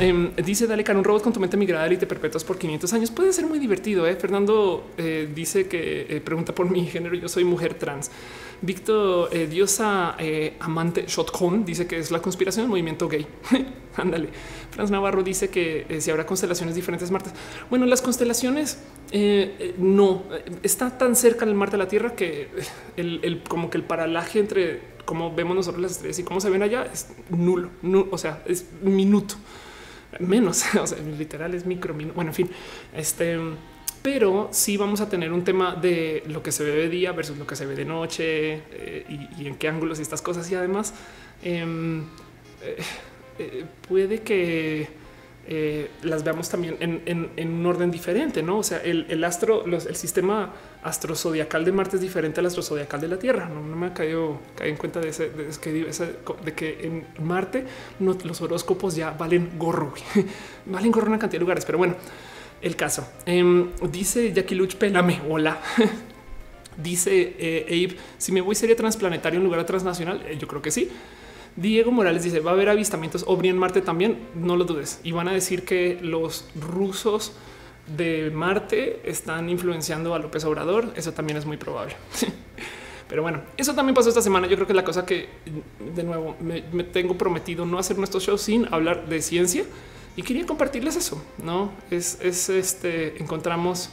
Em, 0.00 0.34
dice 0.34 0.66
Dale 0.66 0.84
un 0.88 1.04
robot 1.04 1.22
con 1.22 1.32
tu 1.32 1.38
mente 1.38 1.56
migrada 1.56 1.92
y 1.92 1.96
te 1.96 2.06
perpetuas 2.06 2.42
por 2.42 2.58
500 2.58 2.92
años. 2.94 3.10
Puede 3.12 3.32
ser 3.32 3.46
muy 3.46 3.60
divertido. 3.60 4.08
¿eh? 4.08 4.16
Fernando 4.16 4.90
eh, 4.98 5.28
dice 5.32 5.68
que 5.68 6.06
eh, 6.08 6.20
pregunta 6.20 6.52
por 6.52 6.68
mi 6.68 6.84
género. 6.86 7.14
Yo 7.14 7.28
soy 7.28 7.44
mujer 7.44 7.74
trans. 7.74 8.10
Víctor 8.62 9.28
eh, 9.32 9.46
Diosa 9.46 10.16
eh, 10.18 10.56
Amante 10.60 11.04
Shotcon 11.06 11.64
dice 11.64 11.86
que 11.86 11.98
es 11.98 12.10
la 12.10 12.20
conspiración 12.20 12.64
del 12.64 12.70
movimiento 12.70 13.08
gay. 13.08 13.26
Ándale. 13.96 14.28
Franz 14.70 14.90
Navarro 14.90 15.22
dice 15.22 15.48
que 15.48 15.86
eh, 15.88 16.00
si 16.00 16.10
habrá 16.10 16.26
constelaciones 16.26 16.74
diferentes 16.74 17.10
martes. 17.10 17.32
Bueno, 17.70 17.86
las 17.86 18.02
constelaciones 18.02 18.78
no 19.78 20.24
está 20.62 20.98
tan 20.98 21.14
cerca 21.16 21.46
del 21.46 21.54
Marte 21.54 21.76
a 21.76 21.78
la 21.78 21.88
Tierra 21.88 22.14
que 22.14 22.48
el, 22.96 23.42
como 23.48 23.70
que 23.70 23.78
el 23.78 23.84
paralaje 23.84 24.40
entre 24.40 24.96
cómo 25.04 25.34
vemos 25.34 25.54
nosotros 25.54 25.80
las 25.80 25.92
estrellas 25.92 26.18
y 26.18 26.24
cómo 26.24 26.40
se 26.40 26.50
ven 26.50 26.62
allá 26.62 26.84
es 26.92 27.08
nulo, 27.30 27.70
o 28.10 28.18
sea, 28.18 28.42
es 28.46 28.66
minuto 28.82 29.36
menos, 30.18 30.64
o 30.80 30.86
sea, 30.86 30.98
literal 30.98 31.54
es 31.54 31.66
micro, 31.66 31.94
bueno, 31.94 32.30
en 32.30 32.34
fin, 32.34 32.50
este 32.94 33.38
pero 34.06 34.50
sí 34.52 34.76
vamos 34.76 35.00
a 35.00 35.08
tener 35.08 35.32
un 35.32 35.42
tema 35.42 35.74
de 35.74 36.22
lo 36.28 36.40
que 36.40 36.52
se 36.52 36.62
ve 36.62 36.70
de 36.70 36.88
día 36.88 37.10
versus 37.10 37.36
lo 37.38 37.44
que 37.44 37.56
se 37.56 37.66
ve 37.66 37.74
de 37.74 37.84
noche 37.84 38.62
eh, 38.70 39.28
y, 39.36 39.48
en 39.48 39.56
qué 39.56 39.66
ángulos 39.66 39.98
y 39.98 40.02
estas 40.02 40.22
cosas. 40.22 40.48
Y 40.48 40.54
además 40.54 40.94
em, 41.42 42.02
eh, 42.62 42.76
eh, 43.40 43.64
puede 43.88 44.20
que 44.20 44.88
las 46.02 46.22
veamos 46.22 46.48
también 46.48 46.76
en, 46.80 47.52
un 47.52 47.66
orden 47.66 47.90
diferente, 47.90 48.44
no? 48.44 48.58
O 48.58 48.62
sea, 48.62 48.78
el, 48.78 49.24
astro, 49.24 49.64
el 49.64 49.96
sistema 49.96 50.52
astrozodiacal 50.84 51.64
de 51.64 51.72
Marte 51.72 51.96
es 51.96 52.02
diferente 52.02 52.38
al 52.38 52.46
astrozodiacal 52.46 53.00
de 53.00 53.08
la 53.08 53.18
Tierra. 53.18 53.48
No, 53.48 53.60
me 53.60 53.86
ha 53.86 53.94
caído, 53.94 54.38
caído 54.54 54.72
en 54.72 54.78
cuenta 54.78 55.00
de, 55.00 55.08
ese, 55.08 55.30
de, 55.30 56.52
que, 56.54 56.86
en 56.86 57.06
Marte 57.24 57.64
los 57.98 58.40
horóscopos 58.40 58.94
ya 58.94 59.10
valen 59.10 59.58
gorro, 59.58 59.94
valen 60.66 60.92
gorro 60.92 61.08
una 61.08 61.18
cantidad 61.18 61.40
de 61.40 61.44
lugares. 61.44 61.64
Pero 61.64 61.78
bueno, 61.78 61.96
el 62.66 62.76
caso. 62.76 63.06
Em, 63.24 63.70
dice 63.90 64.32
Jackie 64.32 64.54
Luch, 64.54 64.74
pelame. 64.74 65.20
Hola. 65.28 65.60
dice 66.76 67.36
eh, 67.38 67.64
Abe, 67.68 67.96
si 68.18 68.32
me 68.32 68.40
voy 68.40 68.54
sería 68.54 68.76
transplanetario 68.76 69.38
en 69.38 69.44
lugar 69.44 69.64
transnacional. 69.64 70.22
Eh, 70.26 70.36
yo 70.38 70.46
creo 70.48 70.60
que 70.60 70.70
sí. 70.70 70.90
Diego 71.54 71.90
Morales 71.90 72.22
dice 72.22 72.40
va 72.40 72.50
a 72.50 72.54
haber 72.54 72.68
avistamientos 72.68 73.24
ovni 73.26 73.48
en 73.48 73.58
Marte 73.58 73.80
también. 73.80 74.18
No 74.34 74.56
lo 74.56 74.64
dudes. 74.64 75.00
Y 75.04 75.12
van 75.12 75.28
a 75.28 75.32
decir 75.32 75.64
que 75.64 75.98
los 76.02 76.46
rusos 76.54 77.32
de 77.96 78.30
Marte 78.30 79.00
están 79.04 79.48
influenciando 79.48 80.14
a 80.14 80.18
López 80.18 80.44
Obrador. 80.44 80.92
Eso 80.96 81.12
también 81.12 81.38
es 81.38 81.46
muy 81.46 81.56
probable. 81.56 81.94
Pero 83.08 83.22
bueno, 83.22 83.42
eso 83.56 83.72
también 83.74 83.94
pasó 83.94 84.08
esta 84.08 84.20
semana. 84.20 84.48
Yo 84.48 84.56
creo 84.56 84.66
que 84.66 84.74
la 84.74 84.84
cosa 84.84 85.06
que 85.06 85.28
de 85.94 86.02
nuevo 86.02 86.36
me, 86.40 86.64
me 86.72 86.82
tengo 86.82 87.16
prometido 87.16 87.64
no 87.64 87.78
hacer 87.78 87.96
nuestros 87.96 88.24
shows 88.24 88.42
sin 88.42 88.66
hablar 88.74 89.08
de 89.08 89.22
ciencia 89.22 89.64
y 90.16 90.22
quería 90.22 90.46
compartirles 90.46 90.96
eso. 90.96 91.22
No 91.42 91.72
es, 91.90 92.18
este. 92.20 93.20
Encontramos 93.22 93.90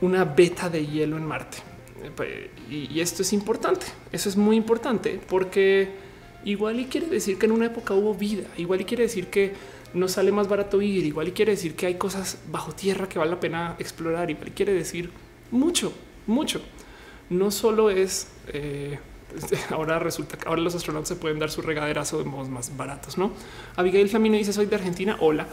una 0.00 0.24
beta 0.24 0.68
de 0.68 0.86
hielo 0.86 1.16
en 1.16 1.24
Marte 1.24 1.58
y, 2.70 3.00
esto 3.00 3.22
es 3.22 3.32
importante. 3.32 3.86
Eso 4.12 4.28
es 4.28 4.36
muy 4.36 4.56
importante 4.56 5.20
porque 5.28 5.90
igual 6.44 6.80
y 6.80 6.84
quiere 6.86 7.08
decir 7.08 7.38
que 7.38 7.46
en 7.46 7.52
una 7.52 7.66
época 7.66 7.94
hubo 7.94 8.14
vida. 8.14 8.44
Igual 8.56 8.82
y 8.82 8.84
quiere 8.84 9.04
decir 9.04 9.28
que 9.28 9.52
no 9.94 10.08
sale 10.08 10.30
más 10.30 10.48
barato 10.48 10.80
ir. 10.82 11.04
Igual 11.04 11.28
y 11.28 11.32
quiere 11.32 11.52
decir 11.52 11.74
que 11.74 11.86
hay 11.86 11.94
cosas 11.94 12.38
bajo 12.50 12.72
tierra 12.72 13.08
que 13.08 13.18
vale 13.18 13.30
la 13.30 13.40
pena 13.40 13.76
explorar. 13.78 14.30
Igual 14.30 14.48
y 14.48 14.50
quiere 14.52 14.72
decir 14.72 15.10
mucho, 15.50 15.92
mucho. 16.26 16.60
No 17.30 17.50
solo 17.50 17.90
es 17.90 18.28
eh, 18.48 18.98
ahora 19.70 19.98
resulta 19.98 20.36
que 20.36 20.48
ahora 20.48 20.60
los 20.60 20.74
astronautas 20.74 21.08
se 21.08 21.16
pueden 21.16 21.38
dar 21.38 21.50
su 21.50 21.62
regaderazo 21.62 22.18
de 22.18 22.24
modos 22.24 22.48
más 22.48 22.76
baratos, 22.76 23.18
¿no? 23.18 23.32
Abigail 23.76 24.10
Camino 24.10 24.36
dice 24.36 24.52
soy 24.52 24.66
de 24.66 24.76
Argentina, 24.76 25.16
hola. 25.20 25.46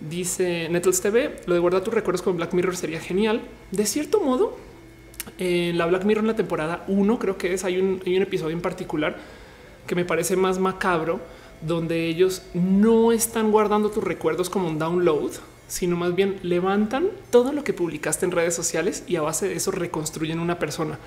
Dice 0.00 0.68
Nettles 0.70 1.00
TV, 1.00 1.40
lo 1.46 1.54
de 1.54 1.60
guardar 1.60 1.82
tus 1.82 1.92
recuerdos 1.92 2.22
con 2.22 2.36
Black 2.36 2.52
Mirror 2.52 2.76
sería 2.76 3.00
genial. 3.00 3.42
De 3.72 3.84
cierto 3.84 4.20
modo, 4.20 4.56
en 5.38 5.76
la 5.76 5.86
Black 5.86 6.04
Mirror 6.04 6.22
en 6.22 6.28
la 6.28 6.36
temporada 6.36 6.84
1 6.86 7.18
creo 7.18 7.36
que 7.36 7.52
es, 7.52 7.64
un, 7.64 8.00
hay 8.06 8.16
un 8.16 8.22
episodio 8.22 8.54
en 8.54 8.62
particular 8.62 9.16
que 9.86 9.96
me 9.96 10.04
parece 10.04 10.36
más 10.36 10.60
macabro, 10.60 11.20
donde 11.62 12.06
ellos 12.06 12.42
no 12.54 13.10
están 13.10 13.50
guardando 13.50 13.90
tus 13.90 14.04
recuerdos 14.04 14.48
como 14.48 14.68
un 14.68 14.78
download, 14.78 15.32
sino 15.66 15.96
más 15.96 16.14
bien 16.14 16.38
levantan 16.42 17.08
todo 17.30 17.52
lo 17.52 17.64
que 17.64 17.72
publicaste 17.72 18.24
en 18.24 18.30
redes 18.30 18.54
sociales 18.54 19.02
y 19.08 19.16
a 19.16 19.22
base 19.22 19.48
de 19.48 19.54
eso 19.54 19.72
reconstruyen 19.72 20.38
una 20.38 20.60
persona 20.60 20.98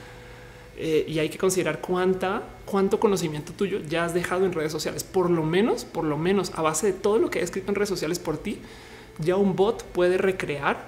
eh, 0.77 1.05
y 1.07 1.19
hay 1.19 1.29
que 1.29 1.37
considerar 1.37 1.81
cuánta, 1.81 2.43
cuánto 2.65 2.99
conocimiento 2.99 3.53
tuyo 3.53 3.81
ya 3.87 4.05
has 4.05 4.13
dejado 4.13 4.45
en 4.45 4.53
redes 4.53 4.71
sociales. 4.71 5.03
Por 5.03 5.29
lo 5.29 5.43
menos, 5.43 5.85
por 5.85 6.03
lo 6.03 6.17
menos 6.17 6.51
a 6.55 6.61
base 6.61 6.87
de 6.87 6.93
todo 6.93 7.19
lo 7.19 7.29
que 7.29 7.39
he 7.39 7.43
escrito 7.43 7.69
en 7.69 7.75
redes 7.75 7.89
sociales 7.89 8.19
por 8.19 8.37
ti, 8.37 8.59
ya 9.19 9.35
un 9.35 9.55
bot 9.55 9.83
puede 9.83 10.17
recrear 10.17 10.85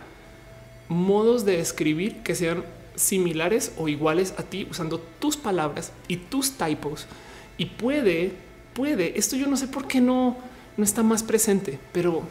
modos 0.88 1.46
de 1.46 1.60
escribir 1.60 2.24
que 2.24 2.36
sean 2.36 2.64
similares 2.96 3.74
o 3.78 3.88
iguales 3.88 4.34
a 4.38 4.44
ti 4.44 4.68
usando 4.70 5.00
tus 5.20 5.36
palabras 5.38 5.92
y 6.08 6.18
tus 6.18 6.52
typos 6.52 7.08
y 7.58 7.66
puede, 7.66 8.32
puede, 8.74 9.18
esto 9.18 9.36
yo 9.36 9.48
no 9.48 9.58
sé 9.58 9.68
por 9.68 9.88
qué 9.88 10.02
no, 10.02 10.38
no 10.78 10.84
está 10.84 11.04
más 11.04 11.24
presente, 11.24 11.80
pero 11.92 12.24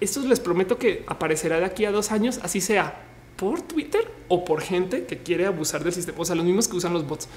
esto 0.00 0.20
les 0.22 0.40
prometo 0.40 0.78
que 0.78 1.04
aparecerá 1.06 1.58
de 1.58 1.64
aquí 1.64 1.84
a 1.84 1.90
dos 1.90 2.12
años, 2.12 2.40
así 2.42 2.60
sea 2.60 3.07
por 3.38 3.62
Twitter 3.62 4.10
o 4.28 4.44
por 4.44 4.60
gente 4.60 5.06
que 5.06 5.18
quiere 5.18 5.46
abusar 5.46 5.82
del 5.84 5.92
sistema, 5.92 6.18
o 6.20 6.24
sea, 6.24 6.34
los 6.34 6.44
mismos 6.44 6.68
que 6.68 6.76
usan 6.76 6.92
los 6.92 7.06
bots. 7.06 7.28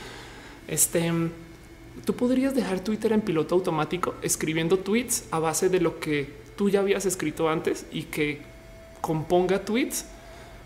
Este, 0.68 1.11
tú 2.03 2.15
podrías 2.15 2.56
dejar 2.56 2.82
Twitter 2.82 3.14
en 3.14 3.22
piloto 3.22 3.56
automático 3.56 4.15
escribiendo 4.22 4.80
tweets 4.80 5.26
a 5.32 5.40
base 5.40 5.69
de 5.69 5.80
lo 5.80 5.99
que 5.99 6.34
tú 6.57 6.69
ya 6.69 6.80
habías 6.80 7.06
escrito 7.06 7.49
antes 7.49 7.86
y 7.91 8.03
que 8.03 8.41
componga 8.99 9.64
tweets 9.64 10.06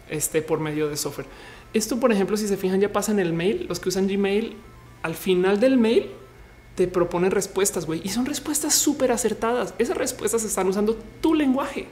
este, 0.10 0.41
por 0.41 0.60
medio 0.60 0.90
de 0.90 0.98
software. 0.98 1.28
Esto, 1.74 1.99
por 1.99 2.12
ejemplo, 2.12 2.38
si 2.38 2.48
se 2.48 2.56
fijan, 2.56 2.80
ya 2.80 2.94
pasa 2.94 3.12
en 3.12 3.20
el 3.20 3.34
mail. 3.34 3.66
Los 3.68 3.82
que 3.82 3.90
usan 3.90 4.07
Gmail 4.07 4.56
al 5.03 5.16
final 5.16 5.60
del 5.60 5.78
mail 5.78 6.07
te 6.76 6.88
proponen 6.88 7.32
respuestas, 7.32 7.88
y 8.03 8.10
son 8.10 8.26
respuestas 8.26 8.74
súper 8.76 9.12
acertadas. 9.12 9.74
Esas 9.78 9.98
respuestas 9.98 10.44
están 10.44 10.68
usando 10.68 10.95
tu 11.22 11.34
lenguaje. 11.34 11.88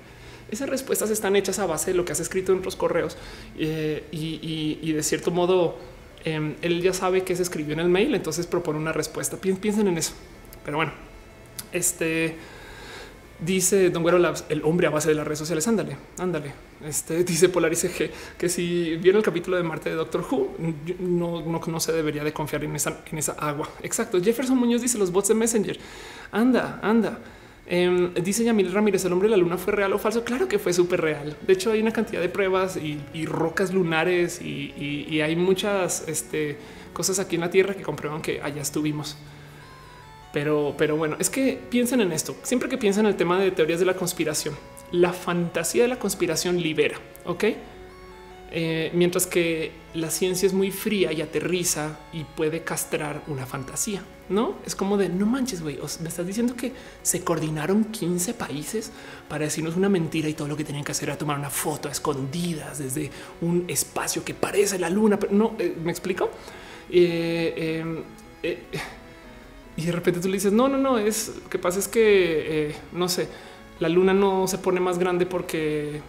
Esas 0.53 0.69
respuestas 0.69 1.09
están 1.09 1.35
hechas 1.35 1.59
a 1.59 1.65
base 1.65 1.91
de 1.91 1.97
lo 1.97 2.05
que 2.05 2.11
has 2.11 2.19
escrito 2.19 2.51
en 2.51 2.59
otros 2.59 2.75
correos 2.75 3.17
eh, 3.57 4.03
y, 4.11 4.91
de 4.91 5.03
cierto 5.03 5.31
modo 5.31 5.77
em, 6.23 6.55
él 6.61 6.81
ya 6.81 6.93
sabe 6.93 7.23
que 7.23 7.35
se 7.35 7.41
escribió 7.41 7.73
en 7.73 7.79
el 7.79 7.89
mail, 7.89 8.13
entonces 8.13 8.45
propone 8.45 8.77
una 8.77 8.93
respuesta. 8.93 9.37
Piensen 9.37 9.87
en 9.87 9.97
eso. 9.97 10.13
Pero 10.63 10.77
bueno, 10.77 10.93
este 11.71 12.37
Dice 13.39 13.89
Don 13.89 14.03
Güero 14.03 14.19
Labs, 14.19 14.45
el 14.47 14.63
hombre 14.63 14.87
a 14.87 14.89
base 14.89 15.09
de 15.09 15.15
las 15.15 15.25
redes 15.25 15.39
sociales. 15.39 15.67
Ándale, 15.67 15.97
ándale. 16.17 16.53
Este 16.85 17.23
dice 17.23 17.49
Polarice 17.49 17.89
G 17.89 18.09
que 18.37 18.47
si 18.47 18.95
viene 18.97 19.17
el 19.17 19.23
capítulo 19.23 19.57
de 19.57 19.63
Marte 19.63 19.89
de 19.89 19.95
Doctor 19.95 20.23
Who, 20.29 20.55
no, 20.99 21.41
no, 21.41 21.79
se 21.79 21.91
debería 21.91 22.23
de 22.23 22.31
confiar 22.31 22.63
en 22.63 22.75
esa, 22.75 23.01
en 23.11 23.17
esa 23.17 23.33
agua. 23.33 23.67
Exacto. 23.81 24.21
Jefferson 24.21 24.57
Muñoz 24.57 24.81
dice 24.81 24.97
los 24.97 25.11
bots 25.11 25.29
de 25.29 25.33
Messenger. 25.33 25.77
Anda, 26.31 26.79
anda. 26.81 27.19
Em, 27.65 28.13
dice 28.15 28.43
Yamil 28.43 28.73
Ramírez, 28.73 29.05
el 29.05 29.13
hombre 29.13 29.29
de 29.29 29.37
la 29.37 29.37
luna 29.37 29.57
fue 29.57 29.73
real 29.73 29.93
o 29.93 29.97
falso. 29.97 30.23
Claro 30.23 30.47
que 30.47 30.59
fue 30.59 30.73
súper 30.73 31.01
real. 31.01 31.37
De 31.45 31.53
hecho, 31.53 31.71
hay 31.71 31.81
una 31.81 31.91
cantidad 31.91 32.21
de 32.21 32.29
pruebas 32.29 32.77
y, 32.77 33.25
rocas 33.25 33.73
lunares 33.73 34.41
y, 34.41 35.21
hay 35.21 35.35
muchas 35.35 36.07
este, 36.07 36.57
cosas 36.91 37.19
aquí 37.19 37.35
en 37.35 37.41
la 37.41 37.49
Tierra 37.49 37.73
que 37.73 37.83
comprueban 37.83 38.21
que 38.21 38.41
allá 38.41 38.61
estuvimos. 38.61 39.17
Pero, 40.33 40.73
pero 40.77 40.97
bueno, 40.97 41.15
es 41.19 41.29
que 41.29 41.59
piensen 41.69 42.01
en 42.01 42.11
esto. 42.11 42.35
Siempre 42.41 42.67
que 42.67 42.77
piensan 42.77 43.05
en 43.05 43.11
el 43.11 43.17
tema 43.17 43.39
de 43.39 43.51
teorías 43.51 43.79
de 43.79 43.85
la 43.85 43.95
conspiración, 43.95 44.55
la 44.91 45.13
fantasía 45.13 45.83
de 45.83 45.89
la 45.89 45.99
conspiración 45.99 46.61
libera, 46.61 46.97
¿ok? 47.25 47.43
Eh, 48.55 48.91
mientras 48.93 49.25
que 49.25 49.71
la 49.95 50.11
ciencia 50.11 50.45
es 50.45 50.53
muy 50.53 50.69
fría 50.69 51.11
y 51.11 51.23
aterriza 51.23 51.97
y 52.13 52.23
puede 52.23 52.63
castrar 52.63 53.23
una 53.25 53.47
fantasía, 53.47 54.03
¿no? 54.29 54.57
Es 54.63 54.75
como 54.75 54.95
de, 54.95 55.09
no 55.09 55.25
manches, 55.25 55.63
güey, 55.63 55.79
me 56.01 56.09
estás 56.09 56.27
diciendo 56.27 56.55
que 56.55 56.71
se 57.01 57.23
coordinaron 57.23 57.85
15 57.85 58.35
países 58.35 58.91
para 59.27 59.45
decirnos 59.45 59.75
una 59.75 59.89
mentira 59.89 60.29
y 60.29 60.35
todo 60.35 60.47
lo 60.47 60.55
que 60.55 60.63
tenían 60.63 60.83
que 60.83 60.91
hacer 60.91 61.09
era 61.09 61.17
tomar 61.17 61.39
una 61.39 61.49
foto 61.49 61.89
a 61.89 61.91
escondidas 61.91 62.77
desde 62.77 63.09
un 63.41 63.65
espacio 63.67 64.23
que 64.23 64.35
parece 64.35 64.77
la 64.77 64.91
luna, 64.91 65.17
pero 65.17 65.33
no, 65.33 65.55
eh, 65.57 65.75
¿me 65.83 65.89
explico? 65.89 66.29
eh, 66.91 67.79
em, 67.81 68.03
y 69.77 69.85
de 69.85 69.91
repente 69.91 70.19
tú 70.19 70.27
le 70.27 70.35
dices, 70.35 70.53
no, 70.53 70.67
no, 70.67 70.77
no, 70.77 70.99
es 70.99 71.31
lo 71.43 71.49
que 71.49 71.57
pasa 71.57 71.79
es 71.79 71.87
que, 71.87 72.75
no 72.91 73.09
sé, 73.09 73.27
la 73.79 73.89
luna 73.89 74.13
no 74.13 74.47
se 74.47 74.59
pone 74.59 74.79
más 74.79 74.99
grande 74.99 75.25
porque 75.25 76.01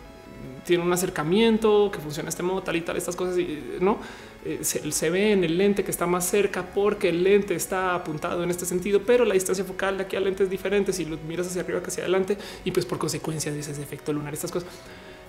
tiene 0.65 0.83
un 0.83 0.93
acercamiento 0.93 1.91
que 1.93 1.99
funciona 1.99 2.29
este 2.29 2.43
modo, 2.43 2.63
tal 2.63 2.77
y 2.77 2.81
tal, 2.81 2.97
estas 2.97 3.17
cosas, 3.17 3.39
y, 3.39 3.63
no 3.81 3.99
eh, 4.45 4.61
se, 4.63 5.11
ve 5.11 5.33
en 5.33 5.45
el 5.45 5.57
lente 5.57 5.85
que 5.85 5.91
está 5.91 6.07
más 6.07 6.27
cerca 6.27 6.67
porque 6.75 7.09
el 7.09 7.25
lente 7.25 7.55
está 7.55 7.95
apuntado 7.95 8.43
en 8.43 8.51
este 8.51 8.67
sentido, 8.67 9.03
pero 9.07 9.25
la 9.25 9.35
distancia 9.35 9.65
focal 9.65 9.97
de 9.99 10.05
aquí 10.05 10.17
al 10.17 10.25
lente 10.25 10.45
es 10.45 10.51
diferente 10.51 10.93
si 10.93 11.05
lo 11.05 11.17
miras 11.29 11.47
hacia 11.47 11.63
arriba 11.63 11.81
que 11.81 11.89
hacia 11.89 12.03
adelante 12.03 12.37
y 12.65 12.71
pues 12.71 12.85
por 12.85 12.99
consecuencia 12.99 13.53
de 13.53 13.61
ese 13.61 13.71
efecto 13.71 14.13
lunar, 14.13 14.35
estas 14.35 14.51
cosas. 14.51 14.69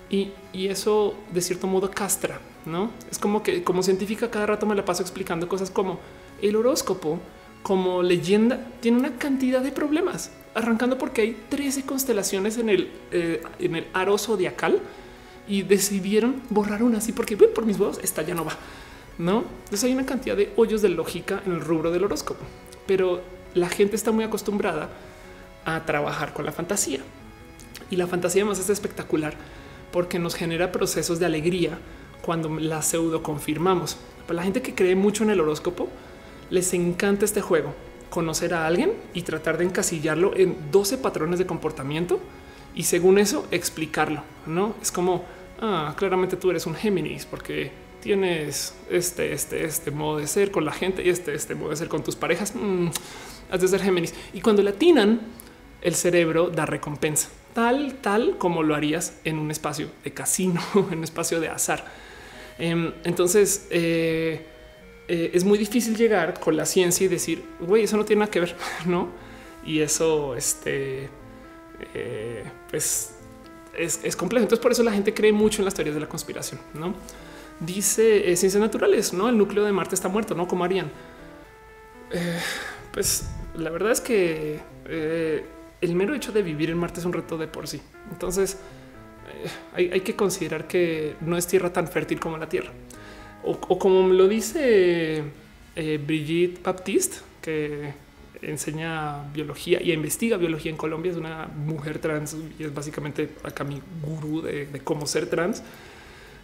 Y, 0.08 0.30
y, 0.52 0.68
eso 0.68 1.14
de 1.32 1.40
cierto 1.40 1.66
modo 1.66 1.90
castra, 1.90 2.40
no 2.64 2.90
es 3.10 3.18
como 3.18 3.42
que 3.42 3.64
como 3.64 3.82
científica 3.82 4.30
cada 4.30 4.46
rato 4.46 4.64
me 4.64 4.76
la 4.76 4.84
paso 4.84 5.02
explicando 5.02 5.48
cosas 5.48 5.70
como 5.70 5.98
el 6.40 6.54
horóscopo 6.54 7.18
como 7.66 8.00
leyenda 8.04 8.64
tiene 8.78 8.98
una 8.98 9.18
cantidad 9.18 9.60
de 9.60 9.72
problemas, 9.72 10.30
arrancando 10.54 10.98
porque 10.98 11.22
hay 11.22 11.36
13 11.48 11.84
constelaciones 11.84 12.58
en 12.58 12.68
el, 12.68 12.90
eh, 13.10 13.42
en 13.58 13.74
el 13.74 13.88
aro 13.92 14.16
zodiacal 14.18 14.80
y 15.48 15.62
decidieron 15.62 16.42
borrar 16.50 16.82
una 16.82 16.98
así 16.98 17.12
porque 17.12 17.36
por 17.36 17.66
mis 17.66 17.78
huevos 17.78 18.00
esta 18.02 18.22
ya 18.22 18.34
no 18.34 18.44
va. 18.44 18.56
No, 19.18 19.44
entonces 19.64 19.84
hay 19.84 19.92
una 19.92 20.04
cantidad 20.04 20.36
de 20.36 20.52
hoyos 20.56 20.82
de 20.82 20.90
lógica 20.90 21.42
en 21.46 21.52
el 21.52 21.60
rubro 21.60 21.90
del 21.90 22.04
horóscopo, 22.04 22.44
pero 22.86 23.22
la 23.54 23.68
gente 23.68 23.96
está 23.96 24.12
muy 24.12 24.24
acostumbrada 24.24 24.90
a 25.64 25.84
trabajar 25.86 26.34
con 26.34 26.44
la 26.44 26.52
fantasía 26.52 27.00
y 27.90 27.96
la 27.96 28.06
fantasía 28.06 28.42
además 28.42 28.58
es 28.58 28.68
espectacular 28.68 29.34
porque 29.92 30.18
nos 30.18 30.34
genera 30.34 30.72
procesos 30.72 31.18
de 31.18 31.26
alegría 31.26 31.78
cuando 32.20 32.48
la 32.58 32.82
pseudo 32.82 33.22
confirmamos. 33.22 33.96
Para 34.26 34.38
la 34.38 34.42
gente 34.42 34.60
que 34.60 34.74
cree 34.74 34.96
mucho 34.96 35.24
en 35.24 35.30
el 35.30 35.40
horóscopo, 35.40 35.88
les 36.50 36.74
encanta 36.74 37.24
este 37.24 37.40
juego, 37.40 37.72
conocer 38.10 38.52
a 38.52 38.66
alguien 38.66 38.92
y 39.14 39.22
tratar 39.22 39.58
de 39.58 39.64
encasillarlo 39.64 40.36
en 40.36 40.56
12 40.70 40.98
patrones 40.98 41.38
de 41.38 41.46
comportamiento 41.46 42.20
y 42.74 42.82
según 42.82 43.18
eso 43.18 43.46
explicarlo. 43.50 44.22
No 44.46 44.74
es 44.82 44.92
como 44.92 45.24
ah, 45.60 45.94
claramente 45.96 46.36
tú 46.36 46.50
eres 46.50 46.66
un 46.66 46.74
Géminis 46.74 47.26
porque 47.26 47.70
tienes 48.00 48.74
este, 48.90 49.32
este, 49.32 49.64
este 49.64 49.90
modo 49.90 50.18
de 50.18 50.26
ser 50.26 50.50
con 50.50 50.64
la 50.64 50.72
gente 50.72 51.04
y 51.04 51.08
este, 51.08 51.34
este 51.34 51.54
modo 51.54 51.70
de 51.70 51.76
ser 51.76 51.88
con 51.88 52.04
tus 52.04 52.16
parejas. 52.16 52.54
Mm, 52.54 52.88
has 53.50 53.60
de 53.60 53.68
ser 53.68 53.80
Géminis. 53.80 54.14
Y 54.32 54.40
cuando 54.40 54.62
le 54.62 54.70
atinan, 54.70 55.20
el 55.82 55.94
cerebro 55.94 56.50
da 56.50 56.66
recompensa, 56.66 57.28
tal, 57.54 57.94
tal 58.00 58.38
como 58.38 58.62
lo 58.62 58.74
harías 58.74 59.18
en 59.24 59.38
un 59.38 59.50
espacio 59.50 59.88
de 60.04 60.12
casino, 60.12 60.60
en 60.74 60.98
un 60.98 61.04
espacio 61.04 61.40
de 61.40 61.48
azar. 61.48 61.84
Em, 62.58 62.92
entonces, 63.04 63.66
eh, 63.70 64.46
eh, 65.08 65.30
es 65.34 65.44
muy 65.44 65.58
difícil 65.58 65.96
llegar 65.96 66.40
con 66.40 66.56
la 66.56 66.66
ciencia 66.66 67.04
y 67.04 67.08
decir, 67.08 67.44
güey, 67.60 67.84
eso 67.84 67.96
no 67.96 68.04
tiene 68.04 68.20
nada 68.20 68.30
que 68.30 68.40
ver, 68.40 68.56
¿no? 68.86 69.08
Y 69.64 69.80
eso, 69.80 70.36
este, 70.36 71.08
eh, 71.94 72.44
pues 72.70 73.15
es, 73.76 74.16
complejo. 74.16 74.44
Entonces 74.44 74.62
por 74.62 74.72
eso 74.72 74.82
la 74.82 74.92
gente 74.92 75.14
cree 75.14 75.32
mucho 75.32 75.60
en 75.60 75.64
las 75.64 75.74
teorías 75.74 75.94
de 75.94 76.00
la 76.00 76.08
conspiración, 76.08 76.60
¿no? 76.74 76.94
Dice 77.60 78.30
eh, 78.30 78.36
ciencias 78.36 78.60
naturales, 78.60 79.12
¿no? 79.12 79.28
El 79.28 79.38
núcleo 79.38 79.64
de 79.64 79.72
Marte 79.72 79.94
está 79.94 80.08
muerto, 80.08 80.34
¿no? 80.34 80.46
¿Cómo 80.48 80.64
harían? 80.64 80.90
pues 82.92 83.28
la 83.56 83.68
verdad 83.70 83.90
es 83.90 84.00
que 84.00 84.60
el 85.80 85.94
mero 85.96 86.14
hecho 86.14 86.30
de 86.30 86.42
vivir 86.42 86.70
en 86.70 86.78
Marte 86.78 87.00
es 87.00 87.06
un 87.06 87.12
reto 87.12 87.36
de 87.36 87.48
por 87.48 87.66
sí. 87.66 87.80
Entonces 88.12 88.58
hay, 89.74 89.90
hay 89.90 90.00
que 90.02 90.14
considerar 90.14 90.68
que 90.68 91.16
no 91.20 91.36
es 91.36 91.46
tierra 91.46 91.72
tan 91.72 91.88
fértil 91.88 92.20
como 92.20 92.38
la 92.38 92.48
Tierra 92.48 92.70
o, 93.46 93.78
como 93.78 94.08
lo 94.08 94.28
dice 94.28 95.22
eh, 95.76 96.00
Brigitte 96.04 96.62
Baptiste, 96.62 97.18
que 97.40 97.94
enseña 98.50 99.22
biología 99.32 99.82
y 99.82 99.92
investiga 99.92 100.36
biología 100.36 100.70
en 100.70 100.76
Colombia, 100.76 101.12
es 101.12 101.18
una 101.18 101.46
mujer 101.46 101.98
trans 101.98 102.36
y 102.58 102.64
es 102.64 102.74
básicamente 102.74 103.30
acá 103.42 103.64
mi 103.64 103.80
gurú 104.02 104.42
de, 104.42 104.80
cómo 104.84 105.06
ser 105.06 105.28
trans. 105.28 105.62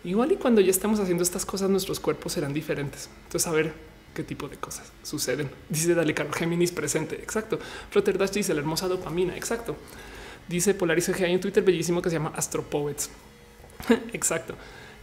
Igual 0.04 0.32
y 0.32 0.36
cuando 0.36 0.60
ya 0.60 0.70
estamos 0.70 0.98
haciendo 1.00 1.22
estas 1.22 1.46
cosas, 1.46 1.70
nuestros 1.70 2.00
cuerpos 2.00 2.32
serán 2.32 2.52
diferentes. 2.52 3.08
Entonces, 3.24 3.46
a 3.46 3.52
ver 3.52 3.72
qué 4.14 4.24
tipo 4.24 4.48
de 4.48 4.56
cosas 4.56 4.92
suceden. 5.02 5.48
Dice 5.68 5.94
Dale 5.94 6.12
Carlos 6.12 6.36
Géminis 6.36 6.72
presente. 6.72 7.16
Exacto. 7.16 7.58
Dash 7.94 8.30
dice 8.30 8.52
la 8.52 8.60
hermosa 8.60 8.88
dopamina. 8.88 9.36
Exacto. 9.36 9.76
Dice 10.48 10.74
Polarice 10.74 11.12
que 11.12 11.24
hay 11.24 11.34
un 11.34 11.40
Twitter 11.40 11.62
bellísimo 11.62 12.02
que 12.02 12.10
se 12.10 12.16
llama 12.16 12.32
Astropoets. 12.34 13.10
Exacto 14.12 14.56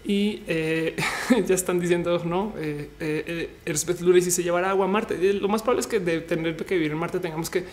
y 0.04 0.44
eh, 0.48 0.96
ya 1.46 1.56
están 1.56 1.80
diciendo 1.80 2.24
no 2.24 2.54
eh, 2.58 2.90
eh, 3.00 3.58
Elizabeth 3.66 4.00
Lula 4.02 4.22
si 4.22 4.32
se 4.32 4.44
llevará 4.44 4.70
agua 4.72 4.86
a 4.86 4.88
Marte. 4.90 5.34
Lo 5.34 5.48
más 5.48 5.62
probable 5.62 5.82
es 5.82 5.88
que 5.88 6.00
de 6.00 6.22
tener 6.22 6.56
que 6.56 6.76
vivir 6.76 6.92
en 6.92 6.98
Marte 6.98 7.20
tengamos 7.20 7.50
que 7.50 7.66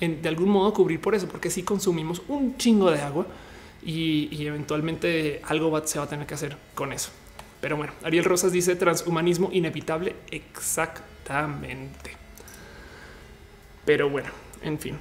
de 0.00 0.28
algún 0.28 0.50
modo 0.50 0.74
cubrir 0.74 1.00
por 1.00 1.14
eso, 1.14 1.26
porque 1.26 1.48
si 1.50 1.62
consumimos 1.62 2.22
un 2.28 2.58
chingo 2.58 2.90
de 2.90 3.00
agua 3.00 3.26
y, 3.82 4.46
eventualmente 4.46 5.40
algo 5.44 5.80
se 5.86 5.98
va 5.98 6.04
a 6.04 6.08
tener 6.08 6.26
que 6.26 6.34
hacer 6.34 6.56
con 6.74 6.92
eso. 6.92 7.10
Pero 7.60 7.76
bueno, 7.78 7.94
Ariel 8.02 8.24
Rosas 8.24 8.52
dice 8.52 8.76
transhumanismo 8.76 9.48
inevitable. 9.52 10.14
Exactamente. 10.30 12.10
Pero 13.86 14.10
bueno, 14.10 14.28
en 14.62 14.78
fin, 14.78 14.98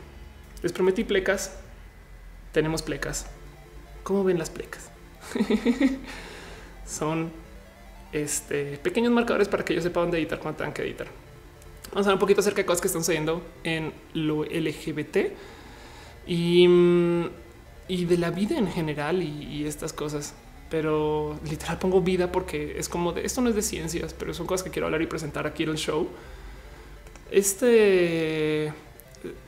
les 0.61 0.71
prometí 0.71 1.03
plecas. 1.03 1.59
Tenemos 2.53 2.81
plecas. 2.81 3.25
¿Cómo 4.03 4.23
ven 4.23 4.39
las 4.39 4.49
plecas? 4.49 4.89
son 6.85 7.31
este, 8.11 8.77
pequeños 8.77 9.11
marcadores 9.11 9.47
para 9.47 9.63
que 9.65 9.73
ellos 9.73 9.83
sepan 9.83 10.03
dónde 10.03 10.19
editar 10.19 10.39
cuando 10.39 10.57
tengan 10.57 10.73
que 10.73 10.83
editar. 10.83 11.07
Vamos 11.91 12.05
a 12.05 12.09
hablar 12.09 12.15
un 12.15 12.19
poquito 12.19 12.41
acerca 12.41 12.61
de 12.61 12.65
cosas 12.65 12.81
que 12.81 12.87
están 12.87 13.03
sucediendo 13.03 13.41
en 13.63 13.93
lo 14.13 14.43
LGBT 14.43 15.31
y, 16.27 16.67
mm, 16.67 17.25
y 17.87 18.05
de 18.05 18.17
la 18.17 18.31
vida 18.31 18.57
en 18.57 18.71
general 18.71 19.21
y, 19.21 19.43
y 19.43 19.65
estas 19.65 19.93
cosas 19.93 20.33
pero 20.69 21.39
literal 21.47 21.77
pongo 21.77 22.01
vida 22.01 22.31
porque 22.31 22.77
es 22.77 22.89
como 22.89 23.13
de 23.13 23.25
esto 23.25 23.41
no 23.41 23.49
es 23.49 23.55
de 23.55 23.61
ciencias, 23.61 24.13
pero 24.13 24.33
son 24.33 24.47
cosas 24.47 24.63
que 24.63 24.71
quiero 24.71 24.87
hablar 24.87 25.01
y 25.01 25.07
presentar 25.07 25.45
aquí 25.45 25.63
en 25.63 25.69
el 25.69 25.77
show. 25.77 26.07
Este, 27.31 28.73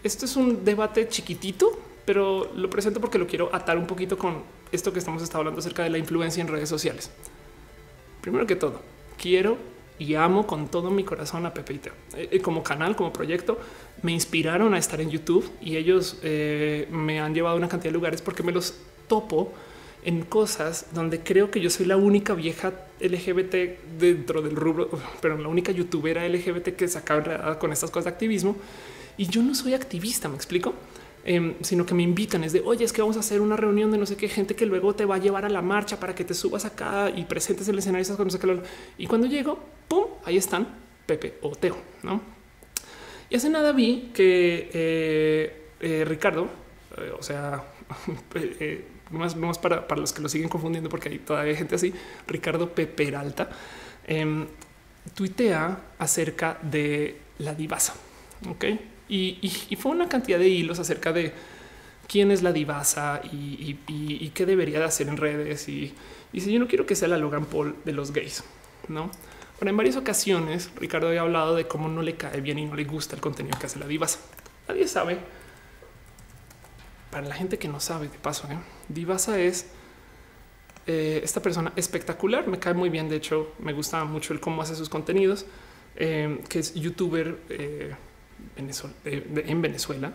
esto 0.03 0.25
es 0.25 0.35
un 0.35 0.63
debate 0.63 1.07
chiquitito, 1.07 1.77
pero 2.05 2.51
lo 2.55 2.69
presento 2.69 3.01
porque 3.01 3.17
lo 3.17 3.27
quiero 3.27 3.53
atar 3.53 3.77
un 3.77 3.87
poquito 3.87 4.17
con 4.17 4.43
esto 4.71 4.93
que 4.93 4.99
estamos 4.99 5.33
hablando 5.33 5.59
acerca 5.59 5.83
de 5.83 5.89
la 5.89 5.97
influencia 5.97 6.41
en 6.41 6.47
redes 6.47 6.69
sociales. 6.69 7.11
Primero 8.21 8.45
que 8.45 8.55
todo, 8.55 8.81
quiero 9.17 9.57
y 9.99 10.15
amo 10.15 10.45
con 10.45 10.67
todo 10.67 10.91
mi 10.91 11.03
corazón 11.03 11.45
a 11.45 11.53
Teo. 11.53 11.93
Eh, 12.15 12.29
eh, 12.31 12.39
como 12.41 12.63
canal, 12.63 12.95
como 12.95 13.11
proyecto, 13.11 13.59
me 14.01 14.11
inspiraron 14.11 14.73
a 14.73 14.77
estar 14.77 15.01
en 15.01 15.09
YouTube 15.09 15.49
y 15.61 15.77
ellos 15.77 16.19
eh, 16.23 16.87
me 16.91 17.19
han 17.19 17.33
llevado 17.33 17.55
a 17.55 17.57
una 17.57 17.67
cantidad 17.67 17.89
de 17.89 17.95
lugares 17.95 18.21
porque 18.21 18.43
me 18.43 18.51
los 18.51 18.75
topo 19.07 19.53
en 20.03 20.23
cosas 20.23 20.87
donde 20.93 21.21
creo 21.21 21.49
que 21.49 21.59
yo 21.59 21.69
soy 21.69 21.85
la 21.85 21.97
única 21.97 22.33
vieja 22.33 22.73
LGBT 22.99 23.97
dentro 23.97 24.41
del 24.41 24.55
rubro, 24.55 24.89
pero 25.21 25.37
la 25.37 25.47
única 25.47 25.71
youtubera 25.71 26.27
LGBT 26.27 26.75
que 26.75 26.87
se 26.87 26.97
acaba 26.97 27.57
con 27.59 27.73
estas 27.73 27.89
cosas 27.89 28.05
de 28.05 28.09
activismo. 28.11 28.55
Y 29.17 29.25
yo 29.27 29.41
no 29.41 29.55
soy 29.55 29.73
activista, 29.73 30.29
me 30.29 30.35
explico, 30.35 30.75
em, 31.27 31.53
sino 31.61 31.85
que 31.85 31.93
me 31.93 32.01
invitan. 32.01 32.43
Es 32.43 32.53
de 32.53 32.61
oye, 32.65 32.83
es 32.83 32.91
que 32.91 33.01
vamos 33.01 33.17
a 33.17 33.19
hacer 33.19 33.41
una 33.41 33.55
reunión 33.55 33.91
de 33.91 33.99
no 33.99 34.07
sé 34.07 34.17
qué 34.17 34.29
gente 34.29 34.55
que 34.55 34.65
luego 34.65 34.95
te 34.95 35.05
va 35.05 35.15
a 35.15 35.17
llevar 35.19 35.45
a 35.45 35.49
la 35.49 35.61
marcha 35.61 35.99
para 35.99 36.15
que 36.15 36.23
te 36.23 36.33
subas 36.33 36.65
acá 36.65 37.11
y 37.15 37.25
presentes 37.25 37.67
el 37.67 37.77
escenario. 37.77 38.07
No 38.17 38.29
sé 38.29 38.39
qué. 38.39 38.61
Y 38.97 39.05
cuando 39.05 39.27
llego, 39.27 39.59
pum, 39.87 40.05
ahí 40.25 40.37
están 40.37 40.67
Pepe 41.05 41.35
o 41.41 41.51
Teo, 41.51 41.77
no? 42.01 42.21
Y 43.29 43.35
hace 43.35 43.49
nada 43.49 43.73
vi 43.73 44.11
que 44.13 44.69
eh, 44.73 45.67
eh, 45.79 46.05
Ricardo, 46.05 46.47
eh, 46.97 47.11
o 47.17 47.21
sea, 47.21 47.63
más, 49.11 49.57
para, 49.59 49.85
los 49.95 50.13
que 50.13 50.21
lo 50.21 50.29
siguen 50.29 50.49
confundiendo, 50.49 50.89
porque 50.89 51.09
hay 51.09 51.19
todavía 51.19 51.55
gente 51.55 51.75
así, 51.75 51.93
Ricardo 52.27 52.69
P. 52.69 52.87
Peralta, 52.87 53.49
eh, 54.05 54.47
tuitea 55.13 55.79
acerca 55.99 56.57
de 56.61 57.17
la 57.39 57.53
divasa. 57.53 57.95
Ok. 58.49 58.65
Y, 59.09 59.77
fue 59.79 59.91
una 59.91 60.09
cantidad 60.09 60.39
de 60.39 60.49
hilos 60.49 60.79
acerca 60.79 61.13
de 61.13 61.33
quién 62.07 62.31
es 62.31 62.41
la 62.41 62.51
divasa 62.51 63.21
y, 63.23 63.75
qué 64.33 64.45
debería 64.45 64.79
de 64.79 64.85
hacer 64.85 65.07
en 65.07 65.17
redes. 65.17 65.67
Y, 65.69 65.93
si 66.33 66.51
yo 66.51 66.59
no 66.59 66.67
quiero 66.67 66.85
que 66.85 66.95
sea 66.95 67.07
la 67.07 67.17
Logan 67.17 67.45
Paul 67.45 67.75
de 67.85 67.93
los 67.93 68.11
gays, 68.11 68.43
no? 68.87 69.11
Bueno, 69.59 69.71
en 69.71 69.77
varias 69.77 69.95
ocasiones 69.95 70.69
Ricardo 70.75 71.07
había 71.07 71.21
hablado 71.21 71.55
de 71.55 71.67
cómo 71.67 71.87
no 71.89 72.03
le 72.03 72.15
cae 72.15 72.41
bien 72.41 72.59
y 72.59 72.65
no 72.65 72.75
le 72.75 72.83
gusta 72.83 73.15
el 73.15 73.21
contenido 73.21 73.57
que 73.57 73.65
hace 73.65 73.79
la 73.79 73.87
divasa. 73.87 74.19
Nadie 74.67 74.87
sabe 74.87 75.17
para 77.09 77.25
la 77.27 77.33
gente 77.33 77.57
que 77.57 77.67
no 77.67 77.79
sabe, 77.79 78.07
de 78.07 78.17
paso, 78.19 78.47
¿eh? 78.51 78.57
Divasa 78.87 79.39
es 79.39 79.67
eh, 80.85 81.21
esta 81.23 81.41
persona 81.41 81.73
espectacular. 81.75 82.47
Me 82.47 82.59
cae 82.59 82.73
muy 82.73 82.89
bien. 82.89 83.09
De 83.09 83.15
hecho, 83.15 83.53
me 83.59 83.73
gusta 83.73 84.03
mucho 84.05 84.33
el 84.33 84.39
cómo 84.39 84.61
hace 84.61 84.75
sus 84.75 84.89
contenidos, 84.89 85.45
eh, 85.95 86.39
que 86.49 86.59
es 86.59 86.73
youtuber 86.75 87.39
en 88.57 89.61
Venezuela, 89.61 90.13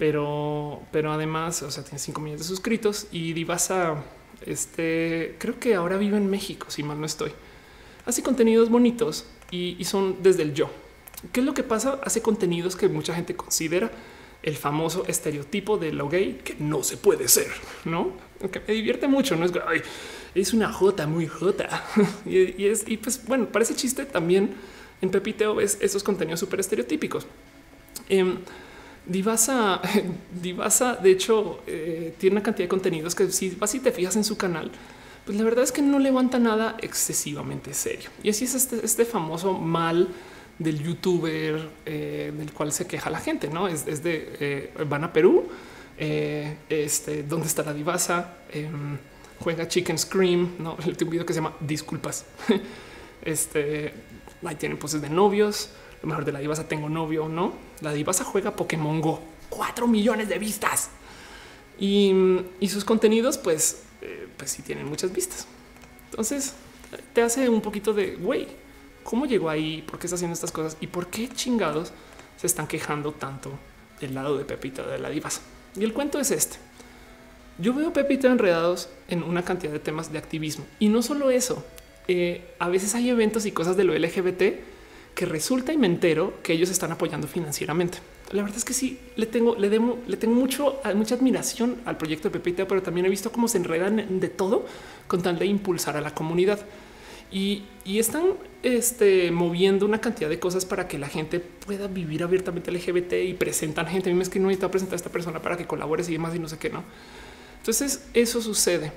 pero, 0.00 0.80
pero 0.92 1.12
además, 1.12 1.62
o 1.62 1.70
sea, 1.70 1.84
tiene 1.84 1.98
5 1.98 2.20
millones 2.22 2.40
de 2.40 2.48
suscritos 2.48 3.06
y 3.12 3.34
Divasa, 3.34 4.02
este 4.46 5.36
creo 5.38 5.60
que 5.60 5.74
ahora 5.74 5.98
vive 5.98 6.16
en 6.16 6.30
México, 6.30 6.66
si 6.70 6.82
mal 6.82 6.98
no 6.98 7.04
estoy. 7.04 7.32
Hace 8.06 8.22
contenidos 8.22 8.70
bonitos 8.70 9.26
y, 9.50 9.84
son 9.84 10.22
desde 10.22 10.42
el 10.42 10.54
yo. 10.54 10.70
¿Qué 11.32 11.40
es 11.40 11.46
lo 11.46 11.52
que 11.52 11.62
pasa? 11.62 12.00
Hace 12.02 12.22
contenidos 12.22 12.76
que 12.76 12.88
mucha 12.88 13.14
gente 13.14 13.36
considera 13.36 13.90
el 14.42 14.56
famoso 14.56 15.04
estereotipo 15.06 15.76
de 15.76 15.92
lo 15.92 16.08
gay 16.08 16.40
que 16.42 16.56
no 16.58 16.82
se 16.82 16.96
puede 16.96 17.28
ser, 17.28 17.48
no? 17.84 18.12
Que 18.50 18.60
me 18.60 18.72
divierte 18.72 19.06
mucho, 19.06 19.36
no 19.36 19.44
es 19.44 19.52
es 20.34 20.54
una 20.54 20.72
jota 20.72 21.06
muy 21.06 21.26
jota 21.26 21.84
y, 22.24 22.64
es 22.64 22.88
y 22.88 22.96
pues 22.96 23.26
bueno, 23.26 23.48
parece 23.52 23.74
chiste 23.74 24.06
también 24.06 24.54
en 25.02 25.10
Pepiteo 25.10 25.56
ves 25.56 25.76
esos 25.82 26.02
contenidos 26.02 26.40
súper 26.40 26.60
estereotípicos. 26.60 27.26
Eh, 28.08 28.38
Divasa, 29.06 29.80
Divasa, 30.42 30.96
de 30.96 31.10
hecho, 31.10 31.60
eh, 31.66 32.14
tiene 32.18 32.34
una 32.34 32.42
cantidad 32.42 32.64
de 32.64 32.68
contenidos 32.68 33.14
que 33.14 33.30
si 33.30 33.50
vas 33.50 33.74
y 33.74 33.80
te 33.80 33.92
fijas 33.92 34.16
en 34.16 34.24
su 34.24 34.36
canal, 34.36 34.70
pues 35.24 35.36
la 35.36 35.44
verdad 35.44 35.64
es 35.64 35.72
que 35.72 35.82
no 35.82 35.98
levanta 35.98 36.38
nada 36.38 36.76
excesivamente 36.80 37.74
serio. 37.74 38.10
Y 38.22 38.30
así 38.30 38.44
es 38.44 38.54
este, 38.54 38.84
este 38.84 39.04
famoso 39.04 39.54
mal 39.54 40.08
del 40.58 40.82
youtuber 40.82 41.70
eh, 41.86 42.32
del 42.36 42.52
cual 42.52 42.72
se 42.72 42.86
queja 42.86 43.10
la 43.10 43.18
gente, 43.18 43.48
no 43.48 43.66
es, 43.66 43.84
de 43.84 44.36
eh, 44.40 44.74
van 44.86 45.04
a 45.04 45.12
Perú. 45.12 45.48
Este, 45.98 47.22
dónde 47.24 47.46
está 47.46 47.62
la 47.62 47.74
divasa? 47.74 48.36
Em, 48.52 48.96
juega 49.38 49.68
Chicken 49.68 49.98
Scream. 49.98 50.56
No, 50.58 50.76
un 50.86 51.10
video 51.10 51.26
que 51.26 51.32
se 51.32 51.40
llama 51.40 51.54
Disculpas. 51.60 52.26
este 53.22 53.92
ahí 54.44 54.54
tienen 54.56 54.78
poses 54.78 55.02
de 55.02 55.10
novios. 55.10 55.70
Lo 56.02 56.08
mejor 56.08 56.24
de 56.24 56.32
la 56.32 56.38
divasa 56.38 56.66
tengo 56.66 56.88
novio, 56.88 57.28
no? 57.28 57.69
La 57.80 57.92
divasa 57.92 58.24
juega 58.24 58.56
Pokémon 58.56 59.00
Go, 59.00 59.20
cuatro 59.48 59.86
millones 59.86 60.28
de 60.28 60.38
vistas 60.38 60.90
y, 61.78 62.12
sus 62.68 62.84
contenidos, 62.84 63.38
pues, 63.38 63.82
pues 64.36 64.50
sí 64.50 64.62
tienen 64.62 64.86
muchas 64.86 65.12
vistas. 65.12 65.46
Entonces 66.10 66.54
te 67.12 67.22
hace 67.22 67.48
un 67.48 67.60
poquito 67.60 67.94
de 67.94 68.16
güey 68.16 68.48
cómo 69.02 69.26
llegó 69.26 69.48
ahí, 69.48 69.82
por 69.82 69.98
qué 69.98 70.06
está 70.06 70.16
haciendo 70.16 70.34
estas 70.34 70.52
cosas 70.52 70.76
y 70.80 70.86
por 70.86 71.08
qué 71.08 71.28
chingados 71.28 71.92
se 72.36 72.46
están 72.46 72.66
quejando 72.66 73.12
tanto 73.12 73.50
del 74.00 74.14
lado 74.14 74.36
de 74.36 74.44
Pepita 74.44 74.86
de 74.86 74.98
la 74.98 75.10
divasa. 75.10 75.40
Y 75.76 75.84
el 75.84 75.92
cuento 75.92 76.18
es 76.18 76.30
este. 76.30 76.58
Yo 77.58 77.74
veo 77.74 77.88
a 77.88 77.92
Pepita 77.92 78.28
enredados 78.28 78.88
en 79.08 79.22
una 79.22 79.44
cantidad 79.44 79.72
de 79.72 79.78
temas 79.78 80.12
de 80.12 80.18
activismo 80.18 80.64
y 80.78 80.88
no 80.88 81.02
solo 81.02 81.30
eso. 81.30 81.64
Eh, 82.08 82.54
a 82.58 82.68
veces 82.68 82.94
hay 82.94 83.10
eventos 83.10 83.46
y 83.46 83.52
cosas 83.52 83.76
de 83.76 83.84
lo 83.84 83.96
LGBT 83.96 84.42
que 85.14 85.26
resulta 85.26 85.72
y 85.72 85.78
me 85.78 85.86
entero 85.86 86.34
que 86.42 86.52
ellos 86.52 86.70
están 86.70 86.92
apoyando 86.92 87.26
financieramente. 87.26 87.98
La 88.30 88.42
verdad 88.42 88.58
es 88.58 88.64
que 88.64 88.72
sí, 88.72 88.98
le 89.16 89.26
tengo, 89.26 89.56
le 89.56 89.68
demo, 89.68 89.98
le 90.06 90.16
tengo 90.16 90.34
mucho, 90.34 90.80
mucha 90.94 91.16
admiración 91.16 91.78
al 91.84 91.96
proyecto 91.96 92.28
de 92.28 92.38
Pepita, 92.38 92.68
pero 92.68 92.82
también 92.82 93.06
he 93.06 93.08
visto 93.08 93.32
cómo 93.32 93.48
se 93.48 93.58
enredan 93.58 94.20
de 94.20 94.28
todo 94.28 94.66
con 95.08 95.22
tal 95.22 95.38
de 95.38 95.46
impulsar 95.46 95.96
a 95.96 96.00
la 96.00 96.14
comunidad 96.14 96.60
y, 97.32 97.62
están 97.86 98.24
este, 98.62 99.30
moviendo 99.30 99.86
una 99.86 100.00
cantidad 100.00 100.28
de 100.28 100.38
cosas 100.38 100.64
para 100.64 100.88
que 100.88 100.98
la 100.98 101.08
gente 101.08 101.40
pueda 101.40 101.86
vivir 101.86 102.22
abiertamente 102.22 102.70
LGBT 102.72 103.12
y 103.24 103.34
presentan 103.34 103.86
gente. 103.86 104.10
A 104.10 104.12
mí 104.12 104.16
me 104.16 104.22
es 104.22 104.28
que 104.28 104.38
no 104.38 104.48
necesito 104.48 104.70
presentar 104.70 104.94
a 104.94 104.96
esta 104.96 105.10
persona 105.10 105.40
para 105.40 105.56
que 105.56 105.66
colabores 105.66 106.08
y 106.08 106.12
demás 106.12 106.34
y 106.34 106.38
no 106.38 106.48
sé 106.48 106.58
qué, 106.58 106.70
no. 106.70 106.82
Entonces 107.58 108.06
eso 108.14 108.40
sucede. 108.42 108.92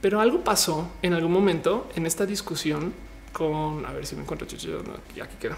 Pero 0.00 0.20
algo 0.20 0.44
pasó 0.44 0.90
en 1.02 1.12
algún 1.12 1.32
momento 1.32 1.88
en 1.96 2.06
esta 2.06 2.24
discusión 2.24 2.92
con, 3.32 3.84
a 3.84 3.92
ver 3.92 4.06
si 4.06 4.16
me 4.16 4.22
encuentro, 4.22 4.46
ya 5.14 5.24
aquí 5.24 5.36
queda. 5.40 5.56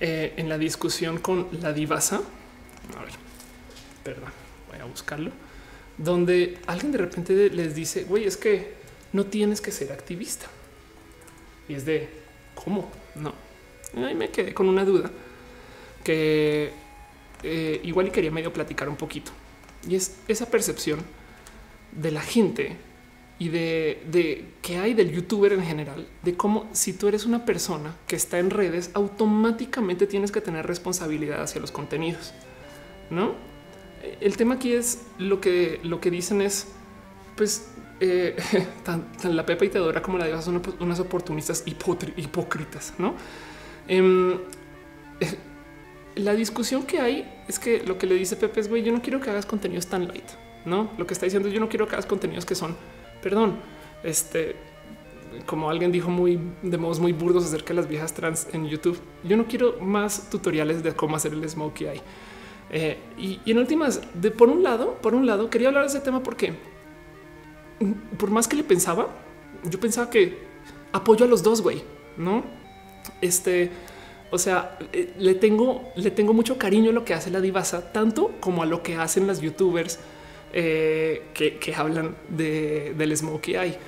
Eh, 0.00 0.34
en 0.36 0.48
la 0.48 0.58
discusión 0.58 1.18
con 1.18 1.48
la 1.60 1.72
divasa, 1.72 2.20
a 2.96 3.04
ver, 3.04 3.12
perdón, 4.04 4.30
voy 4.70 4.78
a 4.78 4.84
buscarlo, 4.84 5.32
donde 5.96 6.58
alguien 6.66 6.92
de 6.92 6.98
repente 6.98 7.50
les 7.50 7.74
dice, 7.74 8.04
güey, 8.04 8.24
es 8.24 8.36
que 8.36 8.74
no 9.12 9.26
tienes 9.26 9.60
que 9.60 9.72
ser 9.72 9.92
activista. 9.92 10.46
Y 11.68 11.74
es 11.74 11.84
de 11.84 12.08
cómo 12.54 12.90
no. 13.16 13.34
Ahí 13.96 14.14
me 14.14 14.30
quedé 14.30 14.54
con 14.54 14.68
una 14.68 14.84
duda 14.84 15.10
que 16.04 16.72
eh, 17.42 17.80
igual 17.84 18.08
y 18.08 18.10
quería 18.10 18.30
medio 18.30 18.52
platicar 18.52 18.88
un 18.88 18.96
poquito. 18.96 19.32
Y 19.88 19.96
es 19.96 20.16
esa 20.28 20.50
percepción 20.50 21.00
de 21.92 22.10
la 22.10 22.20
gente 22.20 22.76
y 23.38 23.48
de, 23.50 24.02
de 24.10 24.44
que 24.62 24.78
hay 24.78 24.94
del 24.94 25.12
youtuber 25.12 25.52
en 25.52 25.62
general, 25.62 26.08
de 26.22 26.36
cómo 26.36 26.68
si 26.72 26.92
tú 26.92 27.08
eres 27.08 27.24
una 27.24 27.44
persona 27.44 27.96
que 28.06 28.16
está 28.16 28.38
en 28.38 28.50
redes, 28.50 28.90
automáticamente 28.94 30.06
tienes 30.06 30.32
que 30.32 30.40
tener 30.40 30.66
responsabilidad 30.66 31.42
hacia 31.42 31.60
los 31.60 31.70
contenidos. 31.70 32.34
No, 33.10 33.34
el 34.20 34.36
tema 34.36 34.56
aquí 34.56 34.72
es 34.72 35.02
lo 35.18 35.40
que 35.40 35.80
lo 35.82 36.00
que 36.00 36.10
dicen 36.10 36.40
es, 36.40 36.66
pues 37.36 37.68
eh, 38.00 38.36
tan, 38.84 39.06
la 39.24 39.44
Pepa 39.44 39.64
y 39.64 39.68
Teodora 39.68 40.02
como 40.02 40.18
la 40.18 40.26
Diva 40.26 40.42
son 40.42 40.62
unas 40.80 41.00
oportunistas 41.00 41.64
hipócritas, 41.66 42.94
¿no? 42.98 43.14
Em, 43.86 44.38
la 46.16 46.34
discusión 46.34 46.84
que 46.84 47.00
hay 47.00 47.42
es 47.48 47.58
que 47.58 47.82
lo 47.82 47.98
que 47.98 48.06
le 48.06 48.14
dice 48.14 48.36
Pepe 48.36 48.60
es, 48.60 48.68
güey, 48.68 48.82
yo 48.82 48.92
no 48.92 49.02
quiero 49.02 49.20
que 49.20 49.30
hagas 49.30 49.46
contenidos 49.46 49.86
tan 49.86 50.08
light, 50.08 50.28
¿no? 50.64 50.90
Lo 50.98 51.06
que 51.06 51.14
está 51.14 51.26
diciendo 51.26 51.48
es, 51.48 51.54
yo 51.54 51.60
no 51.60 51.68
quiero 51.68 51.86
que 51.88 51.94
hagas 51.94 52.06
contenidos 52.06 52.44
que 52.44 52.54
son, 52.54 52.76
perdón, 53.22 53.56
este, 54.02 54.56
como 55.46 55.70
alguien 55.70 55.92
dijo 55.92 56.10
muy 56.10 56.38
de 56.62 56.78
modos 56.78 57.00
muy 57.00 57.12
burdos 57.12 57.44
acerca 57.44 57.68
de 57.68 57.74
las 57.74 57.88
viejas 57.88 58.12
trans 58.14 58.48
en 58.52 58.66
YouTube. 58.66 58.98
Yo 59.24 59.36
no 59.36 59.46
quiero 59.46 59.78
más 59.80 60.30
tutoriales 60.30 60.82
de 60.82 60.94
cómo 60.94 61.16
hacer 61.16 61.32
el 61.32 61.48
smokey 61.48 61.86
eye. 61.86 62.02
Eh, 62.70 62.98
y, 63.16 63.40
en 63.50 63.58
últimas, 63.58 64.00
de 64.14 64.30
por 64.30 64.48
un 64.48 64.62
lado, 64.62 64.98
por 65.00 65.14
un 65.14 65.26
lado, 65.26 65.48
quería 65.48 65.68
hablar 65.68 65.84
de 65.84 65.88
ese 65.88 66.00
tema 66.00 66.22
porque 66.22 66.54
por 68.18 68.30
más 68.30 68.48
que 68.48 68.56
le 68.56 68.64
pensaba, 68.64 69.08
yo 69.64 69.78
pensaba 69.78 70.10
que 70.10 70.38
apoyo 70.92 71.24
a 71.24 71.28
los 71.28 71.42
dos, 71.42 71.62
güey, 71.62 71.82
no? 72.16 72.44
Este, 73.20 73.70
o 74.30 74.38
sea, 74.38 74.78
eh, 74.92 75.14
le 75.18 75.34
tengo, 75.34 75.90
le 75.96 76.10
tengo 76.10 76.34
mucho 76.34 76.58
cariño 76.58 76.90
a 76.90 76.92
lo 76.92 77.04
que 77.04 77.14
hace 77.14 77.30
la 77.30 77.40
divasa, 77.40 77.92
tanto 77.92 78.32
como 78.40 78.62
a 78.62 78.66
lo 78.66 78.82
que 78.82 78.96
hacen 78.96 79.26
las 79.26 79.40
youtubers 79.40 80.00
eh, 80.52 81.22
que, 81.34 81.74
hablan 81.74 82.16
de, 82.28 82.94
del 82.96 83.16
smokey 83.16 83.56
eye, 83.56 83.78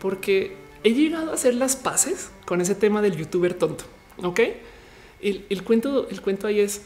porque 0.00 0.56
he 0.82 0.92
llegado 0.92 1.30
a 1.30 1.34
hacer 1.34 1.54
las 1.54 1.76
paces 1.76 2.30
con 2.44 2.60
ese 2.60 2.74
tema 2.74 3.02
del 3.02 3.16
youtuber 3.16 3.54
tonto. 3.54 3.84
Ok, 4.22 4.40
el, 5.20 5.44
el 5.48 5.62
cuento, 5.64 6.08
el 6.08 6.20
cuento 6.20 6.46
ahí 6.46 6.60
es 6.60 6.82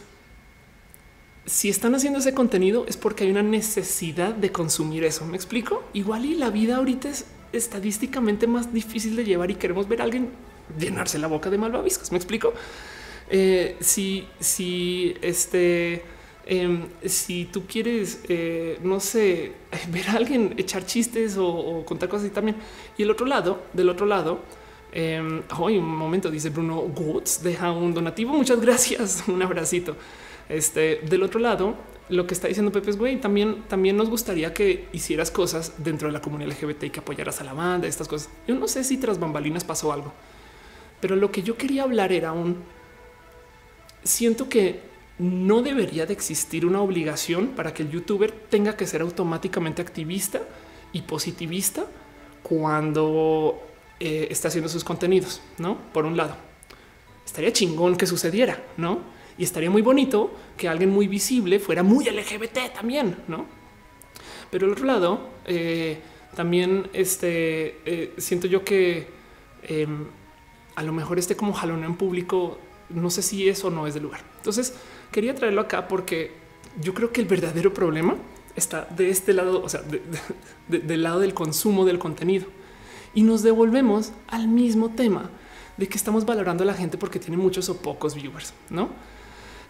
si 1.48 1.70
están 1.70 1.94
haciendo 1.94 2.18
ese 2.18 2.34
contenido 2.34 2.84
es 2.86 2.96
porque 2.98 3.24
hay 3.24 3.30
una 3.30 3.42
necesidad 3.42 4.34
de 4.34 4.52
consumir 4.52 5.04
eso. 5.04 5.24
Me 5.24 5.36
explico. 5.36 5.82
Igual 5.94 6.26
y 6.26 6.34
la 6.34 6.50
vida 6.50 6.76
ahorita 6.76 7.08
es 7.08 7.24
estadísticamente 7.52 8.46
más 8.46 8.72
difícil 8.72 9.16
de 9.16 9.24
llevar 9.24 9.50
y 9.50 9.54
queremos 9.54 9.88
ver 9.88 10.02
a 10.02 10.04
alguien 10.04 10.28
llenarse 10.78 11.18
la 11.18 11.26
boca 11.26 11.48
de 11.48 11.56
malvaviscos. 11.56 12.12
Me 12.12 12.18
explico. 12.18 12.52
Eh, 13.30 13.76
si, 13.80 14.26
si 14.40 15.14
este, 15.22 16.02
em, 16.48 16.88
si 17.04 17.44
tú 17.44 17.66
quieres, 17.66 18.22
eh, 18.28 18.78
no 18.82 18.98
sé, 18.98 19.52
ver 19.92 20.08
a 20.08 20.14
alguien 20.14 20.54
echar 20.56 20.84
chistes 20.84 21.36
o, 21.38 21.84
contar 21.86 22.08
cosas 22.08 22.24
así 22.24 22.34
también. 22.34 22.56
Y 22.96 23.02
el 23.02 23.10
otro 23.10 23.26
lado, 23.26 23.62
del 23.72 23.88
otro 23.88 24.06
lado, 24.06 24.40
hoy 25.58 25.76
un 25.76 25.84
momento 25.84 26.30
dice 26.30 26.50
Bruno 26.50 26.80
Goods, 26.80 27.42
deja 27.42 27.70
un 27.70 27.94
donativo. 27.94 28.32
Muchas 28.32 28.60
gracias. 28.66 29.24
Un 29.28 29.42
abracito. 29.42 29.96
Este 30.48 31.00
del 31.08 31.22
otro 31.22 31.38
lado, 31.38 31.74
lo 32.08 32.26
que 32.26 32.34
está 32.34 32.48
diciendo 32.48 32.72
Pepe 32.72 32.90
es 32.90 32.96
güey, 32.96 33.20
también, 33.20 33.64
también 33.68 33.96
nos 33.96 34.08
gustaría 34.08 34.54
que 34.54 34.88
hicieras 34.92 35.30
cosas 35.30 35.74
dentro 35.78 36.08
de 36.08 36.12
la 36.12 36.22
comunidad 36.22 36.52
LGBT 36.52 36.84
y 36.84 36.90
que 36.90 37.00
apoyaras 37.00 37.40
a 37.40 37.44
la 37.44 37.52
banda, 37.52 37.86
estas 37.86 38.08
cosas. 38.08 38.30
Yo 38.46 38.54
no 38.54 38.66
sé 38.66 38.84
si 38.84 38.96
tras 38.96 39.20
bambalinas 39.20 39.64
pasó 39.64 39.92
algo, 39.92 40.12
pero 41.00 41.16
lo 41.16 41.30
que 41.30 41.42
yo 41.42 41.56
quería 41.56 41.82
hablar 41.82 42.12
era 42.12 42.32
un 42.32 42.56
siento 44.02 44.48
que 44.48 44.80
no 45.18 45.62
debería 45.62 46.06
de 46.06 46.12
existir 46.12 46.64
una 46.64 46.80
obligación 46.80 47.48
para 47.48 47.74
que 47.74 47.82
el 47.82 47.90
youtuber 47.90 48.30
tenga 48.30 48.76
que 48.76 48.86
ser 48.86 49.02
automáticamente 49.02 49.82
activista 49.82 50.40
y 50.92 51.02
positivista 51.02 51.86
cuando 52.42 53.60
eh, 54.00 54.28
está 54.30 54.48
haciendo 54.48 54.68
sus 54.68 54.84
contenidos, 54.84 55.40
no? 55.58 55.76
Por 55.92 56.06
un 56.06 56.16
lado, 56.16 56.36
estaría 57.26 57.52
chingón 57.52 57.96
que 57.96 58.06
sucediera, 58.06 58.62
no? 58.76 59.18
y 59.38 59.44
estaría 59.44 59.70
muy 59.70 59.82
bonito 59.82 60.32
que 60.56 60.68
alguien 60.68 60.90
muy 60.90 61.06
visible 61.06 61.60
fuera 61.60 61.82
muy 61.82 62.04
LGBT 62.04 62.74
también, 62.74 63.16
no? 63.28 63.46
Pero 64.50 64.66
al 64.66 64.72
otro 64.72 64.84
lado, 64.84 65.30
eh, 65.46 66.00
también 66.34 66.90
este, 66.92 67.78
eh, 67.84 68.14
siento 68.18 68.48
yo 68.48 68.64
que 68.64 69.06
em, 69.62 70.06
a 70.74 70.82
lo 70.82 70.92
mejor 70.92 71.18
esté 71.18 71.36
como 71.36 71.52
jalón 71.52 71.84
en 71.84 71.94
público. 71.94 72.58
No 72.88 73.10
sé 73.10 73.22
si 73.22 73.48
eso 73.48 73.70
no 73.70 73.86
es 73.86 73.94
del 73.94 74.02
lugar. 74.04 74.22
Entonces 74.38 74.74
quería 75.10 75.34
traerlo 75.34 75.60
acá 75.60 75.88
porque 75.88 76.32
yo 76.80 76.94
creo 76.94 77.12
que 77.12 77.20
el 77.20 77.26
verdadero 77.26 77.72
problema 77.72 78.16
está 78.56 78.86
de 78.90 79.10
este 79.10 79.32
lado, 79.32 79.62
o 79.62 79.68
sea, 79.68 79.82
del 80.68 81.02
lado 81.02 81.20
del 81.20 81.34
consumo 81.34 81.84
del 81.84 81.98
contenido 81.98 82.46
y 83.14 83.22
nos 83.22 83.42
devolvemos 83.42 84.12
al 84.26 84.48
mismo 84.48 84.90
tema 84.90 85.30
de 85.76 85.88
que 85.88 85.96
estamos 85.96 86.24
valorando 86.24 86.64
a 86.64 86.66
la 86.66 86.74
gente 86.74 86.98
porque 86.98 87.18
tiene 87.18 87.36
muchos 87.36 87.68
o 87.68 87.76
pocos 87.76 88.14
viewers, 88.14 88.52
no? 88.68 88.90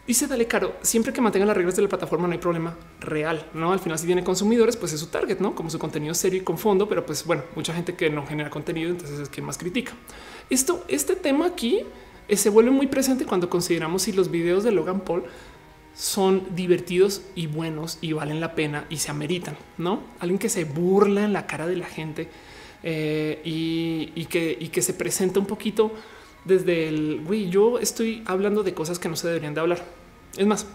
Dice 0.07 0.27
Dale 0.27 0.47
Caro, 0.47 0.75
siempre 0.81 1.13
que 1.13 1.21
mantenga 1.21 1.45
las 1.45 1.55
reglas 1.55 1.77
de 1.77 1.83
la 1.83 1.89
plataforma 1.89 2.27
no 2.27 2.33
hay 2.33 2.39
problema 2.39 2.75
real, 2.99 3.47
¿no? 3.53 3.73
Al 3.73 3.79
final 3.79 3.99
si 3.99 4.07
tiene 4.07 4.25
consumidores, 4.25 4.75
pues 4.79 4.95
es 4.95 5.01
su 5.01 5.09
target, 5.09 5.39
¿no? 5.39 5.55
Como 5.55 5.69
su 5.69 5.79
contenido 5.79 6.15
serio 6.15 6.41
y 6.41 6.45
con 6.45 6.57
fondo, 6.57 6.89
pero 6.89 7.05
pues 7.05 7.27
bueno, 7.27 7.43
mucha 7.55 7.75
gente 7.75 7.95
que 7.95 8.09
no 8.09 8.27
genera 8.27 8.49
contenido, 8.49 8.91
entonces 8.91 9.21
es 9.21 9.29
quien 9.29 9.45
más 9.45 9.59
critica. 9.59 9.93
Esto, 10.49 10.83
este 10.89 11.15
tema 11.15 11.45
aquí 11.45 11.85
se 12.37 12.51
vuelve 12.51 12.71
muy 12.71 12.87
presente 12.87 13.25
cuando 13.25 13.49
consideramos 13.49 14.03
si 14.03 14.13
los 14.13 14.31
videos 14.31 14.65
de 14.65 14.73
Logan 14.73 15.01
Paul 15.01 15.25
son 15.95 16.55
divertidos 16.55 17.23
y 17.35 17.49
buenos 17.49 17.99
y 18.01 18.13
valen 18.13 18.41
la 18.41 18.55
pena 18.55 18.85
y 18.89 18.99
se 18.99 19.11
ameritan, 19.11 19.57
¿no? 19.79 20.01
Alguien 20.21 20.39
que 20.39 20.49
se 20.49 20.65
burla 20.65 21.25
en 21.25 21.33
la 21.33 21.47
cara 21.47 21.67
de 21.67 21.77
la 21.77 21.87
gente 21.87 22.29
eh, 22.85 23.41
y, 23.45 24.25
que, 24.27 24.83
se 24.83 24.95
presenta 24.95 25.41
un 25.41 25.47
poquito 25.47 25.93
desde 26.45 26.89
el 26.89 27.23
güey, 27.25 27.51
yo 27.51 27.81
estoy 27.81 28.23
hablando 28.27 28.63
de 28.63 28.75
cosas 28.75 28.99
que 28.99 29.09
no 29.09 29.17
se 29.17 29.27
deberían 29.27 29.55
de 29.55 29.61
hablar. 29.61 29.85
Es 30.37 30.47
más, 30.47 30.67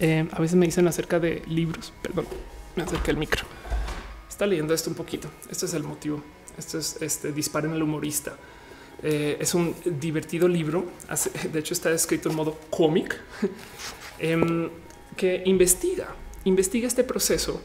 eh, 0.00 0.26
a 0.32 0.40
veces 0.40 0.56
me 0.56 0.64
dicen 0.64 0.88
acerca 0.88 1.20
de 1.20 1.42
libros. 1.46 1.92
Perdón, 2.00 2.26
me 2.74 2.84
acerqué 2.84 3.10
el 3.10 3.18
micro. 3.18 3.44
Está 4.28 4.46
leyendo 4.46 4.72
esto 4.72 4.88
un 4.88 4.96
poquito. 4.96 5.28
Este 5.50 5.66
es 5.66 5.74
el 5.74 5.82
motivo. 5.82 6.22
Esto 6.56 6.78
es 6.78 7.02
este 7.02 7.32
disparo 7.32 7.68
en 7.68 7.74
el 7.74 7.82
humorista. 7.82 8.36
Eh, 9.02 9.36
es 9.40 9.54
un 9.54 9.74
divertido 9.84 10.48
libro. 10.48 10.86
De 11.52 11.58
hecho, 11.58 11.74
está 11.74 11.90
escrito 11.90 12.30
en 12.30 12.36
modo 12.36 12.58
cómic 12.70 13.20
em, 14.18 14.68
que 15.16 15.42
investiga, 15.46 16.14
investiga 16.44 16.86
este 16.86 17.04
proceso 17.04 17.60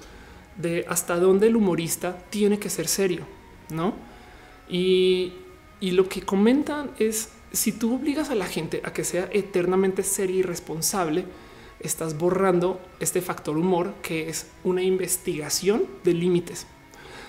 de 0.57 0.85
hasta 0.87 1.17
dónde 1.17 1.47
el 1.47 1.55
humorista 1.55 2.17
tiene 2.29 2.59
que 2.59 2.69
ser 2.69 2.87
serio, 2.87 3.25
no? 3.69 3.95
Y 4.69 5.33
y 5.83 5.91
lo 5.91 6.07
que 6.07 6.21
comentan 6.21 6.91
es 6.97 7.27
si 7.51 7.73
tú 7.73 7.95
obligas 7.95 8.29
a 8.29 8.35
la 8.35 8.45
gente 8.45 8.79
a 8.85 8.93
que 8.93 9.03
sea 9.03 9.27
eternamente 9.33 10.03
seria 10.03 10.37
y 10.37 10.41
responsable, 10.41 11.25
estás 11.81 12.17
borrando 12.17 12.79
este 13.01 13.21
factor 13.21 13.57
humor 13.57 13.93
que 14.01 14.29
es 14.29 14.47
una 14.63 14.81
investigación 14.81 15.83
de 16.05 16.13
límites. 16.13 16.67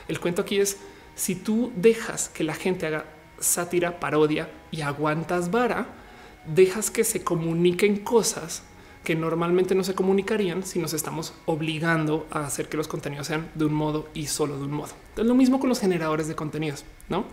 El 0.07 0.21
cuento 0.21 0.43
aquí 0.43 0.61
es 0.61 0.77
si 1.17 1.35
tú 1.35 1.73
dejas 1.75 2.29
que 2.29 2.45
la 2.45 2.55
gente 2.55 2.87
haga 2.87 3.07
sátira, 3.39 4.01
parodia 4.01 4.51
y 4.71 4.83
aguantas 4.83 5.51
vara, 5.51 5.87
dejas 6.47 6.91
que 6.91 7.05
se 7.05 7.25
comuniquen 7.25 7.99
cosas 7.99 8.63
que 9.05 9.15
normalmente 9.15 9.75
no 9.75 9.85
se 9.85 9.95
comunicarían 9.95 10.65
si 10.65 10.79
nos 10.79 10.95
estamos 10.95 11.35
obligando 11.45 12.27
a 12.31 12.47
hacer 12.47 12.69
que 12.69 12.77
los 12.77 12.89
contenidos 12.89 13.27
sean 13.27 13.51
de 13.55 13.67
un 13.67 13.75
modo 13.75 14.09
y 14.15 14.27
solo 14.27 14.57
de 14.57 14.65
un 14.65 14.73
modo. 14.73 14.93
Es 15.17 15.27
lo 15.27 15.35
mismo 15.35 15.61
con 15.61 15.69
los 15.69 15.79
generadores 15.79 16.27
de 16.27 16.35
contenidos, 16.35 16.85
no? 17.09 17.27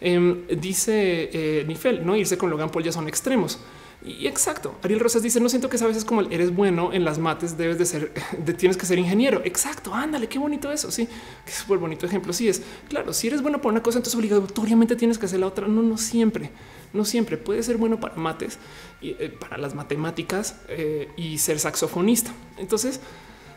Em, 0.00 0.46
dice 0.48 1.30
eh, 1.32 1.64
Nifel, 1.66 2.04
no 2.04 2.16
irse 2.16 2.36
con 2.36 2.50
Logan 2.50 2.70
Paul 2.70 2.84
ya 2.84 2.92
son 2.92 3.06
extremos. 3.06 3.60
Y 4.04 4.26
exacto. 4.26 4.74
Ariel 4.82 5.00
Rosas 5.00 5.22
dice: 5.22 5.40
No 5.40 5.48
siento 5.48 5.70
que 5.70 5.82
a 5.82 5.86
veces 5.86 6.04
como 6.04 6.20
eres 6.20 6.54
bueno 6.54 6.92
en 6.92 7.04
las 7.04 7.18
mates, 7.18 7.56
debes 7.56 7.78
de 7.78 7.86
ser, 7.86 8.12
tienes 8.58 8.76
que 8.76 8.84
ser 8.84 8.98
ingeniero. 8.98 9.40
Exacto. 9.44 9.94
Ándale, 9.94 10.28
qué 10.28 10.38
bonito 10.38 10.70
eso. 10.70 10.90
Sí, 10.90 11.08
es 11.46 11.54
súper 11.54 11.78
bonito 11.78 12.04
ejemplo. 12.04 12.32
Sí, 12.34 12.48
es 12.48 12.62
claro. 12.88 13.14
Si 13.14 13.28
eres 13.28 13.40
bueno 13.40 13.58
para 13.58 13.70
una 13.70 13.82
cosa, 13.82 13.98
entonces 13.98 14.18
obligatoriamente 14.18 14.94
tienes 14.94 15.16
que 15.16 15.24
hacer 15.24 15.40
la 15.40 15.46
otra. 15.46 15.66
No, 15.66 15.82
no 15.82 15.96
siempre, 15.96 16.50
no 16.92 17.06
siempre 17.06 17.38
puede 17.38 17.62
ser 17.62 17.78
bueno 17.78 17.98
para 17.98 18.14
mates 18.16 18.58
y 19.00 19.10
eh, 19.10 19.34
para 19.40 19.56
las 19.56 19.74
matemáticas 19.74 20.56
eh, 20.68 21.08
y 21.16 21.38
ser 21.38 21.58
saxofonista. 21.58 22.30
Entonces, 22.58 23.00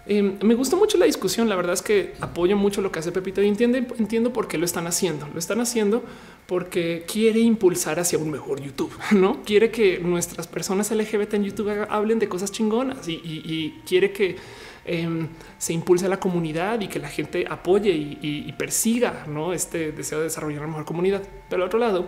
Em, 0.09 0.37
me 0.41 0.55
gusta 0.55 0.75
mucho 0.75 0.97
la 0.97 1.05
discusión. 1.05 1.49
La 1.49 1.55
verdad 1.55 1.73
es 1.73 1.81
que 1.81 2.13
apoyo 2.21 2.55
mucho 2.55 2.81
lo 2.81 2.91
que 2.91 2.99
hace 2.99 3.11
Pepito 3.11 3.41
y 3.41 3.47
entiendo 3.47 4.33
por 4.33 4.47
qué 4.47 4.57
lo 4.57 4.65
están 4.65 4.87
haciendo. 4.87 5.27
Lo 5.33 5.39
están 5.39 5.59
haciendo 5.59 6.03
porque 6.47 7.03
quiere 7.05 7.41
impulsar 7.41 7.99
hacia 7.99 8.17
un 8.17 8.31
mejor 8.31 8.61
YouTube, 8.61 8.91
no 9.11 9.43
quiere 9.43 9.69
que 9.69 9.99
nuestras 9.99 10.47
personas 10.47 10.89
LGBT 10.91 11.35
en 11.35 11.43
YouTube 11.43 11.85
hablen 11.89 12.19
de 12.19 12.29
cosas 12.29 12.51
chingonas 12.51 13.07
y, 13.07 13.81
quiere 13.85 14.11
que 14.11 14.37
em, 14.85 15.27
se 15.57 15.73
impulse 15.73 16.07
la 16.07 16.19
comunidad 16.19 16.79
y 16.79 16.87
que 16.87 16.99
la 16.99 17.09
gente 17.09 17.45
apoye 17.49 17.91
y, 17.91 18.51
persiga 18.53 19.25
¿no? 19.27 19.51
este 19.51 19.91
deseo 19.91 20.19
de 20.19 20.25
desarrollar 20.25 20.61
una 20.61 20.69
mejor 20.69 20.85
comunidad. 20.85 21.21
Pero 21.49 21.61
al 21.61 21.67
otro 21.67 21.79
lado, 21.79 22.07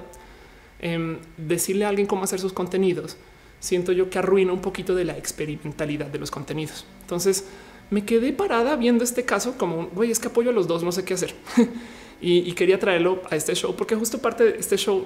em, 0.80 1.18
decirle 1.38 1.84
a 1.84 1.90
alguien 1.90 2.08
cómo 2.08 2.24
hacer 2.24 2.40
sus 2.40 2.54
contenidos, 2.54 3.18
siento 3.60 3.92
yo 3.92 4.10
que 4.10 4.20
arruina 4.20 4.54
un 4.54 4.62
poquito 4.62 4.96
de 4.96 5.04
la 5.04 5.18
experimentalidad 5.18 6.08
de 6.08 6.20
los 6.20 6.32
contenidos. 6.32 6.86
Entonces, 7.02 7.46
me 7.92 8.06
quedé 8.06 8.34
parada 8.34 8.76
viendo 8.76 9.04
este 9.04 9.26
caso 9.26 9.58
como 9.58 9.88
güey, 9.88 10.12
es 10.12 10.20
que 10.20 10.28
apoyo 10.28 10.50
a 10.52 10.54
los 10.54 10.68
dos, 10.68 10.84
no 10.84 10.92
sé 10.92 11.04
qué 11.04 11.16
hacer. 11.16 11.34
y, 12.22 12.52
quería 12.54 12.80
traerlo 12.80 13.22
a 13.30 13.36
este 13.36 13.56
show 13.56 13.76
porque 13.76 13.96
justo 13.96 14.20
parte 14.20 14.44
de 14.44 14.58
este 14.60 14.78
show 14.78 15.06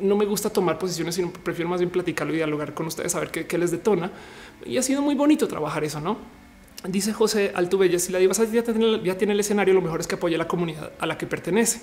no 0.00 0.16
me 0.16 0.24
gusta 0.24 0.50
tomar 0.50 0.78
posiciones, 0.78 1.14
sino 1.14 1.32
prefiero 1.32 1.68
más 1.70 1.80
bien 1.80 1.90
platicarlo 1.90 2.32
y 2.34 2.36
dialogar 2.36 2.74
con 2.74 2.86
ustedes, 2.86 3.14
a 3.14 3.20
ver 3.20 3.30
qué, 3.30 3.58
les 3.58 3.70
detona. 3.70 4.10
Y 4.64 4.76
ha 4.76 4.82
sido 4.82 5.00
muy 5.00 5.14
bonito 5.14 5.48
trabajar 5.48 5.84
eso, 5.84 6.00
¿no? 6.00 6.18
Dice 6.86 7.12
José 7.12 7.52
Altubella, 7.54 7.98
si 7.98 8.12
la 8.12 8.18
divasa 8.18 8.44
ya 8.44 8.62
tiene, 8.62 9.02
ya 9.02 9.16
tiene 9.16 9.32
el 9.32 9.40
escenario, 9.40 9.72
lo 9.72 9.80
mejor 9.80 10.00
es 10.00 10.06
que 10.06 10.16
apoye 10.16 10.34
a 10.34 10.38
la 10.38 10.46
comunidad 10.46 10.92
a 10.98 11.06
la 11.06 11.16
que 11.16 11.26
pertenece, 11.26 11.80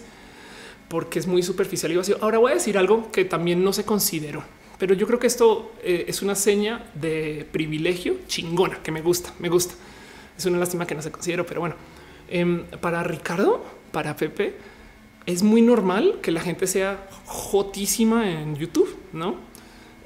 porque 0.88 1.18
es 1.18 1.26
muy 1.26 1.42
superficial 1.42 1.92
y 1.92 1.96
vacío. 1.96 2.18
Ahora 2.22 2.38
voy 2.38 2.52
a 2.52 2.56
decir 2.56 2.78
algo 2.78 3.12
que 3.12 3.26
también 3.26 3.64
no 3.64 3.74
se 3.74 3.84
consideró, 3.84 4.44
pero 4.78 4.94
yo 4.94 5.08
creo 5.08 5.18
que 5.18 5.28
esto 5.28 5.72
eh, 5.82 6.06
es 6.08 6.22
una 6.22 6.36
seña 6.36 6.86
de 6.94 7.48
privilegio 7.52 8.18
chingona 8.28 8.82
que 8.84 8.92
me 8.92 9.02
gusta, 9.02 9.34
me 9.40 9.50
gusta. 9.50 9.74
Es 10.38 10.46
una 10.46 10.58
lástima 10.58 10.86
que 10.86 10.96
no 10.96 11.02
se 11.02 11.12
considero, 11.12 11.46
pero 11.46 11.60
bueno, 11.62 11.76
em, 12.30 12.66
para 12.82 13.04
Ricardo, 13.04 13.64
para 13.92 14.16
Pepe, 14.16 14.56
es 15.26 15.44
muy 15.44 15.62
normal 15.62 16.20
que 16.22 16.32
la 16.32 16.42
gente 16.42 16.68
sea 16.68 17.08
jotísima 17.26 18.30
en 18.30 18.56
YouTube, 18.56 18.96
no? 19.14 19.36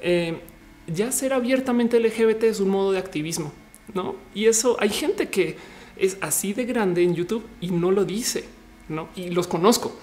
Em, 0.00 0.38
ya 0.86 1.10
ser 1.12 1.32
abiertamente 1.32 1.98
LGBT 1.98 2.44
es 2.44 2.60
un 2.60 2.70
modo 2.70 2.92
de 2.92 2.98
activismo, 2.98 3.52
no? 3.94 4.16
Y 4.34 4.46
eso 4.46 4.76
hay 4.80 4.90
gente 4.90 5.28
que 5.28 5.56
es 5.96 6.18
así 6.20 6.52
de 6.52 6.64
grande 6.64 7.02
en 7.02 7.14
YouTube 7.14 7.44
y 7.60 7.70
no 7.70 7.90
lo 7.90 8.04
dice, 8.04 8.44
no? 8.88 9.08
Y 9.16 9.30
los 9.30 9.48
conozco. 9.48 9.96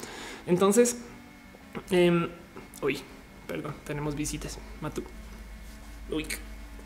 Entonces, 0.47 0.97
Em, 1.91 2.30
uy, 2.81 2.99
perdón, 3.47 3.76
tenemos 3.85 4.15
visitas. 4.15 4.57
Matu. 4.81 5.03
Uy, 6.10 6.26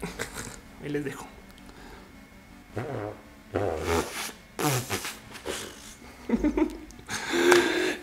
ahí 0.83 0.89
les 0.89 1.05
dejo. 1.05 1.25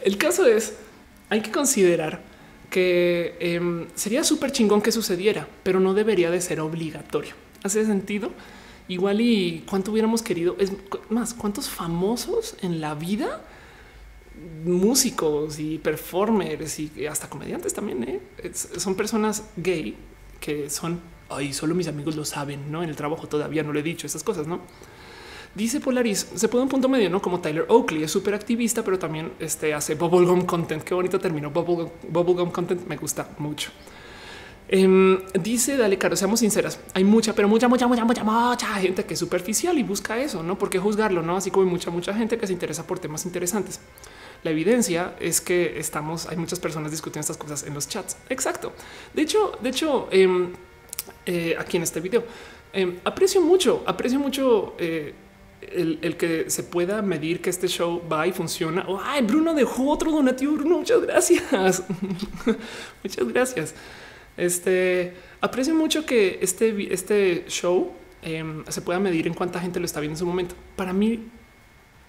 El 0.03 0.19
caso 0.19 0.47
es, 0.47 0.75
hay 1.29 1.41
que 1.41 1.51
considerar 1.51 2.23
que 2.71 3.37
em, 3.41 3.87
sería 3.95 4.25
súper 4.25 4.53
chingón 4.53 4.83
que 4.83 4.93
sucediera, 4.93 5.49
pero 5.63 5.81
no 5.81 5.95
debería 5.95 6.31
de 6.31 6.41
ser 6.41 6.61
obligatorio. 6.61 7.35
¿Hace 7.63 7.85
sentido? 7.87 8.31
Igual 8.89 9.21
y 9.21 9.65
cuánto 9.69 9.93
hubiéramos 9.93 10.23
querido, 10.23 10.57
es 10.59 10.73
más, 11.09 11.35
cuántos 11.35 11.69
famosos 11.69 12.57
en 12.63 12.81
la 12.81 12.95
vida, 12.95 13.43
músicos 14.65 15.59
y 15.59 15.79
performers 15.79 16.79
y 16.79 17.07
hasta 17.07 17.29
comediantes 17.29 17.75
también, 17.75 18.05
¿eh? 18.05 18.21
son 18.53 18.95
personas 18.95 19.45
gay 19.57 19.97
que 20.41 20.69
son, 20.71 21.01
ay, 21.29 21.53
solo 21.53 21.75
mis 21.75 21.89
amigos 21.89 22.15
lo 22.15 22.25
saben, 22.25 22.71
¿no? 22.71 22.83
En 22.83 22.91
el 22.91 22.97
trabajo 22.97 23.27
todavía 23.27 23.63
no 23.63 23.73
le 23.73 23.81
he 23.81 23.83
dicho 23.83 24.07
esas 24.07 24.23
cosas, 24.23 24.47
¿no? 24.47 24.61
Dice 25.57 25.81
Polaris, 25.81 26.27
se 26.35 26.49
puede 26.49 26.65
un 26.65 26.69
punto 26.69 26.87
medio, 26.87 27.09
¿no? 27.09 27.23
Como 27.23 27.41
Tyler 27.41 27.65
Oakley 27.69 28.03
es 28.03 28.11
súper 28.11 28.35
activista, 28.35 28.85
pero 28.85 28.99
también 28.99 29.33
este, 29.39 29.73
hace 29.73 29.95
bubblegum 29.95 30.45
content. 30.45 30.83
Qué 30.83 30.93
bonito 30.93 31.19
terminó 31.19 31.51
bubblegum, 31.51 31.89
bubblegum 32.11 32.51
content. 32.51 32.87
Me 32.87 32.99
gusta 32.99 33.31
mucho. 33.39 33.71
Em, 34.69 35.19
dice, 35.33 35.79
dale, 35.79 35.97
caro, 35.97 36.15
seamos 36.15 36.41
sinceras. 36.41 36.79
Hay 36.93 37.05
mucha, 37.05 37.35
pero 37.35 37.49
mucha, 37.49 37.69
mucha, 37.69 37.87
mucha, 37.87 38.05
mucha, 38.05 38.23
mucha 38.23 38.67
gente 38.75 39.07
que 39.07 39.15
es 39.15 39.21
superficial 39.21 39.79
y 39.79 39.83
busca 39.83 40.19
eso, 40.19 40.43
¿no? 40.43 40.59
¿Por 40.59 40.69
qué 40.69 40.79
juzgarlo? 40.79 41.23
No, 41.23 41.39
así 41.39 41.51
como 41.51 41.65
hay 41.65 41.71
mucha, 41.71 41.91
mucha 41.91 42.13
gente 42.13 42.37
que 42.37 42.47
se 42.47 42.53
interesa 42.53 42.87
por 42.87 42.99
temas 42.99 43.25
interesantes. 43.25 43.81
La 44.43 44.51
evidencia 44.51 45.17
es 45.21 45.41
que 45.41 45.79
estamos, 45.79 46.27
hay 46.27 46.37
muchas 46.37 46.61
personas 46.61 46.91
discutiendo 46.91 47.21
estas 47.23 47.39
cosas 47.39 47.63
en 47.63 47.73
los 47.73 47.89
chats. 47.89 48.19
Exacto. 48.29 48.75
De 49.15 49.23
hecho, 49.23 49.53
de 49.63 49.71
hecho, 49.71 50.09
em, 50.11 50.53
eh, 51.25 51.57
aquí 51.59 51.79
en 51.79 51.85
este 51.85 52.01
video, 52.01 52.25
em, 52.75 52.99
aprecio 53.05 53.41
mucho, 53.41 53.83
aprecio 53.87 54.21
mucho 54.21 54.75
el, 55.61 56.17
que 56.17 56.51
se 56.51 56.63
pueda 56.63 57.03
medir 57.03 57.41
que 57.41 57.51
este 57.51 57.69
show 57.69 58.03
va 58.11 58.27
y 58.27 58.33
funciona. 58.33 58.85
Oh, 58.89 59.01
ay, 59.03 59.23
Bruno 59.23 59.55
dejó 59.55 59.91
otro 59.91 60.11
donativo. 60.11 60.55
Bruno, 60.55 60.79
muchas 60.79 61.01
gracias. 61.03 61.43
muchas 63.03 63.29
gracias. 63.29 63.75
Este 64.37 65.15
aprecio 65.41 65.75
mucho 65.75 66.05
que 66.05 66.39
este, 66.43 66.93
este 66.93 67.45
show 67.49 67.93
em, 68.23 68.65
se 68.69 68.83
pueda 68.83 69.01
medir 69.01 69.27
en 69.27 69.35
cuánta 69.35 69.61
gente 69.61 69.81
lo 69.81 69.87
está 69.87 70.01
viendo 70.01 70.15
en 70.15 70.19
su 70.19 70.27
momento. 70.27 70.55
Para 70.77 70.93
mí, 70.93 71.29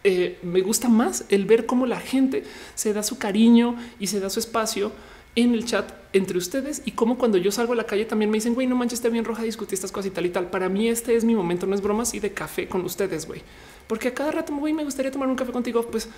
eh, 0.04 0.40
me 0.44 0.62
gusta 0.62 0.90
más 0.90 1.26
el 1.30 1.46
ver 1.46 1.66
cómo 1.66 1.86
la 1.86 2.00
gente 2.00 2.44
se 2.76 2.94
da 2.94 3.04
su 3.04 3.18
cariño 3.18 3.76
y 4.00 4.08
se 4.08 4.20
da 4.20 4.30
su 4.30 4.40
espacio 4.40 4.92
en 5.38 5.54
el 5.54 5.66
chat 5.66 5.94
entre 6.14 6.40
ustedes 6.40 6.82
y 6.84 6.92
como 6.94 7.20
cuando 7.20 7.38
yo 7.38 7.52
salgo 7.52 7.74
a 7.74 7.76
la 7.76 7.86
calle 7.86 8.06
también 8.06 8.32
me 8.32 8.38
dicen, 8.38 8.56
güey, 8.56 8.66
no 8.66 8.76
manches, 8.76 8.98
está 8.98 9.10
bien 9.10 9.24
roja, 9.24 9.44
discutir 9.44 9.76
estas 9.76 9.92
cosas 9.92 10.08
y 10.08 10.10
tal 10.10 10.26
y 10.26 10.30
tal. 10.30 10.50
Para 10.50 10.68
mí 10.68 10.90
este 10.90 11.16
es 11.16 11.24
mi 11.24 11.36
momento, 11.36 11.68
no 11.68 11.76
es 11.76 11.82
broma 11.82 12.04
así 12.04 12.20
de 12.20 12.34
café 12.34 12.68
con 12.68 12.84
ustedes, 12.84 13.28
güey. 13.28 13.44
Porque 13.86 14.08
a 14.08 14.14
cada 14.16 14.32
rato, 14.32 14.54
güey, 14.56 14.74
me 14.74 14.84
gustaría 14.84 15.12
tomar 15.12 15.30
un 15.30 15.36
café 15.36 15.52
contigo, 15.52 15.84
pues 15.84 16.10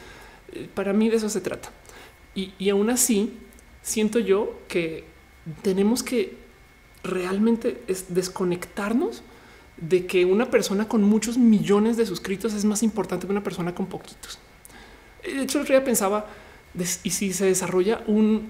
eh, 0.53 0.69
para 0.73 0.93
mí 0.93 1.09
de 1.09 1.17
eso 1.17 1.27
se 1.27 1.41
trata. 1.41 1.69
Y, 2.33 2.53
y 2.57 2.69
aún 2.69 2.89
así, 2.89 3.33
siento 3.81 4.19
yo 4.19 4.57
que 4.69 5.03
tenemos 5.63 6.01
que 6.01 6.37
realmente 7.03 7.83
es 7.87 8.13
desconectarnos 8.13 9.21
de 9.75 10.05
que 10.05 10.23
una 10.23 10.49
persona 10.49 10.87
con 10.87 11.03
muchos 11.03 11.37
millones 11.37 11.97
de 11.97 12.05
suscritos 12.05 12.53
es 12.53 12.63
más 12.63 12.83
importante 12.83 13.27
que 13.27 13.31
una 13.33 13.43
persona 13.43 13.75
con 13.75 13.87
poquitos. 13.87 14.39
De 15.23 15.41
hecho, 15.41 15.57
el 15.57 15.63
otro 15.63 15.75
día 15.75 15.83
pensaba, 15.83 16.27
y 17.03 17.09
si 17.09 17.33
se 17.33 17.45
desarrolla 17.45 18.01
un 18.07 18.49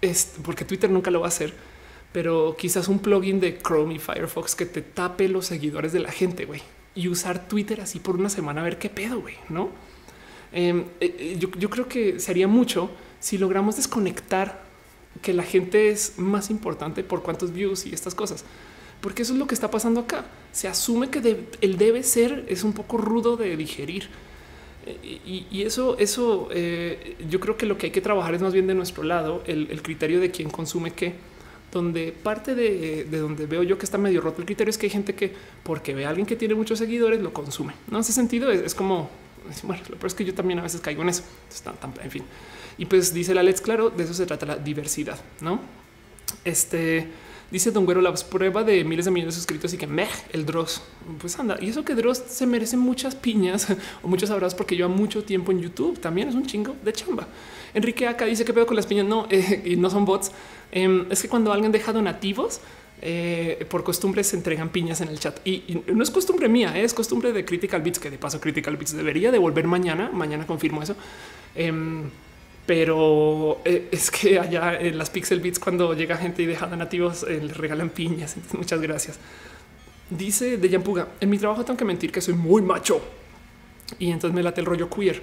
es 0.00 0.34
porque 0.42 0.64
Twitter 0.64 0.90
nunca 0.90 1.10
lo 1.10 1.20
va 1.20 1.26
a 1.26 1.28
hacer, 1.28 1.54
pero 2.12 2.56
quizás 2.58 2.88
un 2.88 2.98
plugin 2.98 3.40
de 3.40 3.58
Chrome 3.58 3.94
y 3.94 3.98
Firefox 3.98 4.54
que 4.54 4.66
te 4.66 4.82
tape 4.82 5.28
los 5.28 5.46
seguidores 5.46 5.92
de 5.92 6.00
la 6.00 6.12
gente, 6.12 6.44
güey, 6.44 6.62
y 6.94 7.08
usar 7.08 7.48
Twitter 7.48 7.80
así 7.80 7.98
por 7.98 8.16
una 8.16 8.30
semana 8.30 8.60
a 8.60 8.64
ver 8.64 8.78
qué 8.78 8.90
pedo, 8.90 9.20
güey, 9.20 9.36
no? 9.48 9.70
Em, 10.52 10.80
eh, 11.00 11.16
eh, 11.18 11.36
yo, 11.38 11.50
yo 11.58 11.68
creo 11.68 11.88
que 11.88 12.20
sería 12.20 12.48
mucho 12.48 12.90
si 13.20 13.36
logramos 13.38 13.76
desconectar 13.76 14.62
que 15.20 15.34
la 15.34 15.42
gente 15.42 15.90
es 15.90 16.18
más 16.18 16.50
importante 16.50 17.02
por 17.02 17.22
cuántos 17.22 17.52
views 17.52 17.86
y 17.86 17.94
estas 17.94 18.14
cosas, 18.14 18.44
porque 19.00 19.22
eso 19.22 19.32
es 19.32 19.38
lo 19.38 19.46
que 19.46 19.54
está 19.54 19.70
pasando 19.70 20.00
acá. 20.00 20.24
Se 20.52 20.68
asume 20.68 21.10
que 21.10 21.46
el 21.60 21.78
debe 21.78 22.02
ser 22.02 22.44
es 22.48 22.64
un 22.64 22.72
poco 22.72 22.96
rudo 22.98 23.36
de 23.36 23.56
digerir 23.56 24.08
y, 25.02 25.62
eso, 25.62 25.96
eso 25.98 26.48
eh, 26.52 27.16
yo 27.28 27.40
creo 27.40 27.56
que 27.56 27.66
lo 27.66 27.76
que 27.78 27.86
hay 27.86 27.92
que 27.92 28.00
trabajar 28.00 28.34
es 28.34 28.42
más 28.42 28.52
bien 28.52 28.66
de 28.66 28.74
nuestro 28.74 29.02
lado, 29.02 29.42
el, 29.46 29.82
criterio 29.82 30.20
de 30.20 30.30
quién 30.30 30.50
consume 30.50 30.92
qué, 30.92 31.14
donde 31.72 32.12
parte 32.12 32.54
de, 32.54 33.04
donde 33.04 33.46
veo 33.46 33.62
yo 33.62 33.78
que 33.78 33.84
está 33.84 33.98
medio 33.98 34.20
roto 34.20 34.40
el 34.40 34.46
criterio 34.46 34.70
es 34.70 34.78
que 34.78 34.86
hay 34.86 34.90
gente 34.90 35.14
que 35.14 35.32
porque 35.62 35.94
ve 35.94 36.06
a 36.06 36.08
alguien 36.08 36.26
que 36.26 36.36
tiene 36.36 36.54
muchos 36.54 36.78
seguidores 36.78 37.20
lo 37.20 37.32
consume. 37.32 37.74
No, 37.90 38.00
ese 38.00 38.12
sentido 38.12 38.50
es, 38.50 38.74
como, 38.74 39.10
bueno, 39.62 39.82
lo 39.88 39.96
peor 39.96 40.06
es 40.06 40.14
que 40.14 40.24
yo 40.24 40.34
también 40.34 40.58
a 40.58 40.62
veces 40.62 40.80
caigo 40.80 41.02
en 41.02 41.10
eso. 41.10 41.22
en 42.02 42.10
fin. 42.10 42.24
Y 42.78 42.86
pues 42.86 43.12
dice 43.12 43.34
la 43.34 43.42
Let's, 43.42 43.60
claro, 43.60 43.90
de 43.90 44.04
eso 44.04 44.14
se 44.14 44.26
trata 44.26 44.46
la 44.46 44.56
diversidad, 44.56 45.18
¿no? 45.40 45.60
Este... 46.44 47.08
Dice 47.50 47.70
Don 47.70 47.86
Güero, 47.86 48.02
la 48.02 48.12
prueba 48.12 48.62
de 48.62 48.84
miles 48.84 49.06
de 49.06 49.10
millones 49.10 49.34
de 49.34 49.38
suscritos 49.40 49.72
y 49.72 49.78
que 49.78 49.86
meh, 49.86 50.08
el 50.34 50.44
Dross. 50.44 50.82
Pues 51.18 51.38
anda, 51.38 51.56
y 51.58 51.70
eso 51.70 51.82
que 51.82 51.94
Dross 51.94 52.22
se 52.28 52.46
merece 52.46 52.76
muchas 52.76 53.14
piñas 53.14 53.68
o 54.02 54.08
muchos 54.08 54.30
abrazos 54.30 54.54
porque 54.54 54.76
lleva 54.76 54.88
mucho 54.88 55.24
tiempo 55.24 55.50
en 55.50 55.60
YouTube. 55.60 55.98
También 55.98 56.28
es 56.28 56.34
un 56.34 56.44
chingo 56.44 56.76
de 56.84 56.92
chamba. 56.92 57.26
Enrique 57.72 58.06
acá 58.06 58.26
dice 58.26 58.44
que 58.44 58.52
pedo 58.52 58.66
con 58.66 58.76
las 58.76 58.84
piñas. 58.84 59.06
No, 59.06 59.26
eh, 59.30 59.62
y 59.64 59.76
no 59.76 59.88
son 59.88 60.04
bots. 60.04 60.30
Em, 60.70 61.06
es 61.10 61.22
que 61.22 61.28
cuando 61.28 61.50
alguien 61.50 61.72
deja 61.72 61.90
donativos, 61.90 62.60
eh, 63.00 63.64
por 63.70 63.82
costumbre 63.82 64.22
se 64.24 64.36
entregan 64.36 64.68
piñas 64.68 65.00
en 65.00 65.08
el 65.08 65.18
chat 65.18 65.38
y, 65.46 65.82
no 65.86 66.02
es 66.02 66.10
costumbre 66.10 66.48
mía, 66.48 66.76
es 66.76 66.92
costumbre 66.92 67.32
de 67.32 67.44
Critical 67.44 67.80
Bits, 67.80 68.00
que 68.00 68.10
de 68.10 68.18
paso 68.18 68.40
Critical 68.40 68.76
Bits 68.76 68.94
debería 68.94 69.32
devolver 69.32 69.66
mañana. 69.66 70.10
Mañana 70.12 70.46
confirmo 70.46 70.82
eso. 70.82 70.96
Pero 72.68 73.62
eh, 73.64 73.88
es 73.90 74.10
que 74.10 74.38
allá 74.38 74.78
en 74.78 74.98
las 74.98 75.08
Pixel 75.08 75.40
Beats, 75.40 75.58
cuando 75.58 75.94
llega 75.94 76.18
gente 76.18 76.42
y 76.42 76.46
deja 76.46 76.66
nativos, 76.66 77.22
eh, 77.22 77.40
les 77.42 77.56
regalan 77.56 77.88
piñas. 77.88 78.36
muchas 78.52 78.78
gracias. 78.82 79.18
Dice 80.10 80.58
de 80.58 80.68
Yampuga: 80.68 81.08
En 81.18 81.30
mi 81.30 81.38
trabajo 81.38 81.64
tengo 81.64 81.78
que 81.78 81.86
mentir 81.86 82.12
que 82.12 82.20
soy 82.20 82.34
muy 82.34 82.60
macho 82.60 83.00
y 83.98 84.10
entonces 84.10 84.34
me 84.34 84.42
late 84.42 84.60
el 84.60 84.66
rollo 84.66 84.90
queer. 84.90 85.22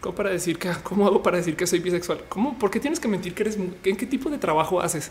¿Cómo 0.00 0.14
para 0.14 0.30
decir 0.30 0.58
que 0.58 0.70
cómo 0.82 1.06
hago 1.06 1.22
para 1.22 1.36
decir 1.36 1.54
que 1.54 1.66
soy 1.66 1.80
bisexual? 1.80 2.24
¿Cómo? 2.30 2.58
¿Por 2.58 2.70
qué 2.70 2.80
tienes 2.80 2.98
que 2.98 3.08
mentir 3.08 3.34
que 3.34 3.42
eres? 3.42 3.58
¿En 3.84 3.96
qué 3.98 4.06
tipo 4.06 4.30
de 4.30 4.38
trabajo 4.38 4.80
haces? 4.80 5.10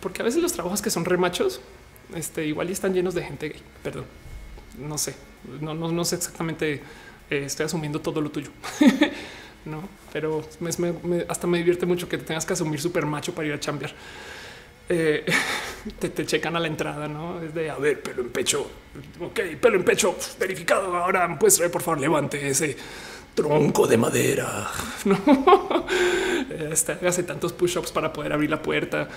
Porque 0.00 0.22
a 0.22 0.24
veces 0.24 0.40
los 0.40 0.52
trabajos 0.52 0.80
que 0.80 0.90
son 0.90 1.04
remachos, 1.04 1.60
este 2.14 2.46
igual 2.46 2.68
y 2.68 2.74
están 2.74 2.94
llenos 2.94 3.12
de 3.12 3.24
gente 3.24 3.48
gay. 3.48 3.60
Perdón, 3.82 4.04
no 4.78 4.98
sé, 4.98 5.16
no, 5.60 5.74
no, 5.74 5.90
no 5.90 6.04
sé 6.04 6.14
exactamente. 6.14 6.80
Eh, 7.28 7.42
estoy 7.44 7.66
asumiendo 7.66 8.00
todo 8.00 8.20
lo 8.20 8.30
tuyo. 8.30 8.50
no, 9.68 9.88
pero 10.12 10.42
hasta 11.28 11.46
me 11.46 11.58
divierte 11.58 11.86
mucho 11.86 12.08
que 12.08 12.18
tengas 12.18 12.46
que 12.46 12.54
asumir 12.54 12.80
súper 12.80 13.06
macho 13.06 13.34
para 13.34 13.48
ir 13.48 13.54
a 13.54 13.60
chambear. 13.60 13.92
Eh, 14.88 15.24
te, 15.98 16.26
checan 16.26 16.56
a 16.56 16.60
la 16.60 16.66
entrada, 16.66 17.06
no 17.08 17.42
es 17.42 17.54
de 17.54 17.70
a 17.70 17.76
ver, 17.76 18.00
pelo 18.02 18.22
en 18.22 18.30
pecho. 18.30 18.66
Ok, 19.20 19.40
pelo 19.60 19.76
en 19.76 19.84
pecho 19.84 20.16
verificado. 20.38 20.96
Ahora, 20.96 21.38
pues 21.38 21.60
por 21.70 21.82
favor, 21.82 22.00
levante 22.00 22.48
ese 22.48 22.76
tronco 23.34 23.86
de 23.86 23.96
madera. 23.96 24.68
No 25.04 25.86
este, 26.70 26.92
hace 27.06 27.22
tantos 27.22 27.52
push 27.52 27.76
ups 27.76 27.92
para 27.92 28.12
poder 28.12 28.32
abrir 28.32 28.50
la 28.50 28.60
puerta. 28.60 29.08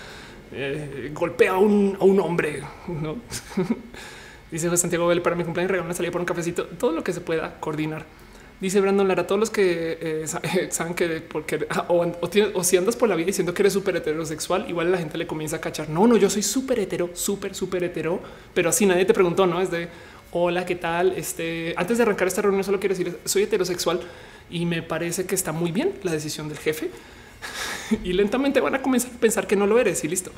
Eh, 0.51 1.11
golpea 1.13 1.51
a 1.51 1.57
un, 1.57 1.97
a 1.99 2.03
un 2.03 2.19
hombre. 2.19 2.61
No 2.87 3.17
dice 4.51 4.75
Santiago 4.75 5.07
Bell 5.07 5.21
para 5.21 5.35
mi 5.35 5.43
cumpleaños 5.43 5.71
regalo 5.71 5.85
una 5.85 5.93
salida 5.93 6.11
por 6.11 6.21
un 6.21 6.25
cafecito. 6.25 6.65
Todo 6.65 6.91
lo 6.91 7.03
que 7.03 7.13
se 7.13 7.21
pueda 7.21 7.59
coordinar. 7.59 8.05
Dice 8.61 8.79
Brandon 8.79 9.07
Lara, 9.07 9.25
todos 9.25 9.39
los 9.39 9.49
que 9.49 9.97
eh, 9.99 10.25
saben 10.69 10.93
que 10.93 11.19
porque 11.21 11.65
ah, 11.71 11.87
o, 11.89 12.63
si 12.63 12.77
andas 12.77 12.95
por 12.95 13.09
la 13.09 13.15
vida 13.15 13.25
diciendo 13.25 13.55
que 13.55 13.63
eres 13.63 13.73
súper 13.73 13.95
heterosexual, 13.95 14.69
igual 14.69 14.91
la 14.91 14.99
gente 14.99 15.17
le 15.17 15.25
comienza 15.25 15.55
a 15.55 15.61
cachar. 15.61 15.89
No, 15.89 16.05
no, 16.05 16.15
yo 16.15 16.29
soy 16.29 16.43
súper 16.43 16.77
hetero, 16.79 17.09
súper, 17.13 17.55
súper 17.55 17.83
hetero, 17.83 18.21
pero 18.53 18.69
así 18.69 18.85
nadie 18.85 19.05
te 19.05 19.15
preguntó, 19.15 19.47
no 19.47 19.59
es 19.61 19.71
de 19.71 19.89
hola, 20.29 20.63
¿qué 20.63 20.75
tal? 20.75 21.13
Este 21.13 21.73
antes 21.75 21.97
de 21.97 22.03
arrancar 22.03 22.27
esta 22.27 22.43
reunión, 22.43 22.63
solo 22.63 22.79
quiero 22.79 22.95
decir 22.95 23.17
soy 23.25 23.43
heterosexual 23.43 23.99
y 24.51 24.65
me 24.65 24.83
parece 24.83 25.25
que 25.25 25.33
está 25.33 25.51
muy 25.51 25.71
bien 25.71 25.93
la 26.03 26.11
decisión 26.11 26.47
del 26.47 26.59
jefe 26.59 26.91
y 28.03 28.13
lentamente 28.13 28.61
van 28.61 28.75
a 28.75 28.81
comenzar 28.83 29.11
a 29.11 29.17
pensar 29.17 29.47
que 29.47 29.55
no 29.55 29.65
lo 29.65 29.79
eres 29.79 30.03
y 30.03 30.07
listo. 30.07 30.31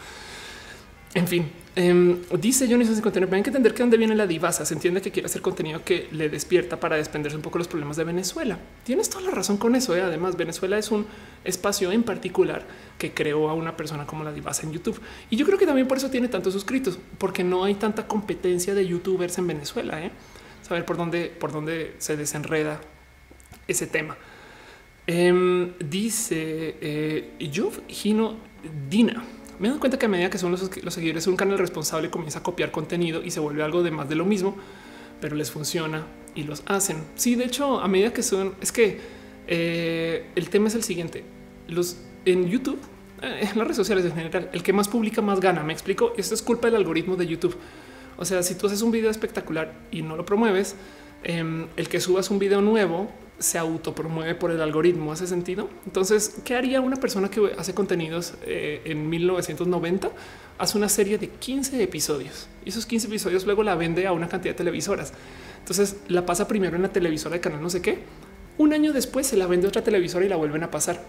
En 1.15 1.27
fin, 1.27 1.51
eh, 1.75 2.21
dice 2.39 2.67
Johnny 2.67 2.85
59. 2.85 3.35
Hay 3.35 3.43
que 3.43 3.49
entender 3.49 3.73
que 3.73 3.83
dónde 3.83 3.97
viene 3.97 4.15
la 4.15 4.27
divasa. 4.27 4.65
Se 4.65 4.73
entiende 4.73 5.01
que 5.01 5.11
quiere 5.11 5.25
hacer 5.27 5.41
contenido 5.41 5.83
que 5.83 6.07
le 6.11 6.29
despierta 6.29 6.79
para 6.79 6.97
desprenderse 6.97 7.35
un 7.35 7.41
poco 7.41 7.57
los 7.57 7.67
problemas 7.67 7.97
de 7.97 8.03
Venezuela. 8.03 8.57
Tienes 8.83 9.09
toda 9.09 9.23
la 9.25 9.31
razón 9.31 9.57
con 9.57 9.75
eso. 9.75 9.95
¿eh? 9.95 10.01
Además, 10.01 10.37
Venezuela 10.37 10.77
es 10.77 10.91
un 10.91 11.05
espacio 11.43 11.91
en 11.91 12.03
particular 12.03 12.63
que 12.97 13.13
creó 13.13 13.49
a 13.49 13.53
una 13.53 13.77
persona 13.77 14.05
como 14.05 14.23
la 14.23 14.31
divasa 14.31 14.63
en 14.63 14.73
YouTube. 14.73 14.99
Y 15.29 15.35
yo 15.35 15.45
creo 15.45 15.57
que 15.57 15.65
también 15.65 15.87
por 15.87 15.97
eso 15.97 16.09
tiene 16.09 16.27
tantos 16.27 16.53
suscritos, 16.53 16.99
porque 17.17 17.43
no 17.43 17.63
hay 17.63 17.75
tanta 17.75 18.07
competencia 18.07 18.73
de 18.73 18.87
youtubers 18.87 19.37
en 19.37 19.47
Venezuela. 19.47 20.03
¿eh? 20.03 20.11
Saber 20.61 20.85
por 20.85 20.97
dónde, 20.97 21.25
por 21.25 21.51
dónde 21.51 21.95
se 21.97 22.17
desenreda 22.17 22.81
ese 23.67 23.87
tema. 23.87 24.17
Em, 25.05 25.73
dice 25.79 26.77
eh, 26.81 27.33
Gino 27.87 28.37
Dina. 28.89 29.23
Me 29.59 29.69
doy 29.69 29.77
cuenta 29.79 29.99
que 29.99 30.05
a 30.05 30.09
medida 30.09 30.29
que 30.29 30.37
son 30.37 30.51
los, 30.51 30.69
seguidores 30.93 31.27
un 31.27 31.35
canal 31.35 31.57
responsable, 31.57 32.09
comienza 32.09 32.39
a 32.39 32.43
copiar 32.43 32.71
contenido 32.71 33.23
y 33.23 33.31
se 33.31 33.39
vuelve 33.39 33.63
algo 33.63 33.83
de 33.83 33.91
más 33.91 34.09
de 34.09 34.15
lo 34.15 34.25
mismo, 34.25 34.55
pero 35.21 35.35
les 35.35 35.51
funciona 35.51 36.05
y 36.35 36.43
los 36.43 36.63
hacen. 36.65 36.97
Sí, 37.15 37.35
de 37.35 37.45
hecho, 37.45 37.79
a 37.79 37.87
medida 37.87 38.11
que 38.13 38.23
son, 38.23 38.55
es 38.61 38.71
que 38.71 38.99
eh, 39.47 40.25
el 40.35 40.49
tema 40.49 40.67
es 40.67 40.75
el 40.75 40.83
siguiente. 40.83 41.23
Los 41.67 41.97
en 42.25 42.47
YouTube, 42.47 42.79
eh, 43.21 43.39
en 43.41 43.57
las 43.57 43.67
redes 43.67 43.77
sociales 43.77 44.05
en 44.05 44.13
general, 44.13 44.49
el 44.51 44.63
que 44.63 44.73
más 44.73 44.87
publica 44.87 45.21
más 45.21 45.39
gana. 45.39 45.63
Me 45.63 45.73
explico. 45.73 46.13
Esto 46.17 46.33
es 46.33 46.41
culpa 46.41 46.67
del 46.67 46.77
algoritmo 46.77 47.15
de 47.15 47.27
YouTube. 47.27 47.55
O 48.17 48.25
sea, 48.25 48.43
si 48.43 48.55
tú 48.55 48.67
haces 48.67 48.81
un 48.81 48.91
video 48.91 49.09
espectacular 49.09 49.73
y 49.91 50.01
no 50.01 50.15
lo 50.15 50.25
promueves, 50.25 50.75
em, 51.23 51.67
el 51.77 51.89
que 51.89 51.99
subas 51.99 52.29
un 52.29 52.39
video 52.39 52.61
nuevo 52.61 53.11
se 53.43 53.57
autopromueve 53.57 54.35
por 54.35 54.51
el 54.51 54.61
algoritmo. 54.61 55.11
¿Hace 55.11 55.27
sentido? 55.27 55.69
Entonces, 55.85 56.37
¿qué 56.45 56.55
haría 56.55 56.79
una 56.81 56.95
persona 56.95 57.29
que 57.29 57.51
hace 57.57 57.73
contenidos 57.73 58.35
eh, 58.43 58.81
en 58.85 59.09
1990? 59.09 60.09
Hace 60.57 60.77
una 60.77 60.87
serie 60.87 61.17
de 61.17 61.27
15 61.27 61.83
episodios 61.83 62.47
y 62.63 62.69
esos 62.69 62.85
15 62.85 63.07
episodios 63.07 63.45
luego 63.45 63.63
la 63.63 63.75
vende 63.75 64.07
a 64.07 64.13
una 64.13 64.29
cantidad 64.29 64.53
de 64.53 64.57
televisoras. 64.57 65.13
Entonces 65.59 65.97
la 66.07 66.25
pasa 66.25 66.47
primero 66.47 66.75
en 66.75 66.83
la 66.83 66.89
televisora 66.89 67.35
de 67.35 67.41
canal 67.41 67.61
no 67.61 67.69
sé 67.69 67.81
qué. 67.81 67.99
Un 68.57 68.71
año 68.71 68.93
después 68.93 69.27
se 69.27 69.35
la 69.35 69.45
vende 69.45 69.67
a 69.67 69.69
otra 69.69 69.83
televisora 69.83 70.25
y 70.25 70.29
la 70.29 70.35
vuelven 70.37 70.63
a 70.63 70.71
pasar. 70.71 71.03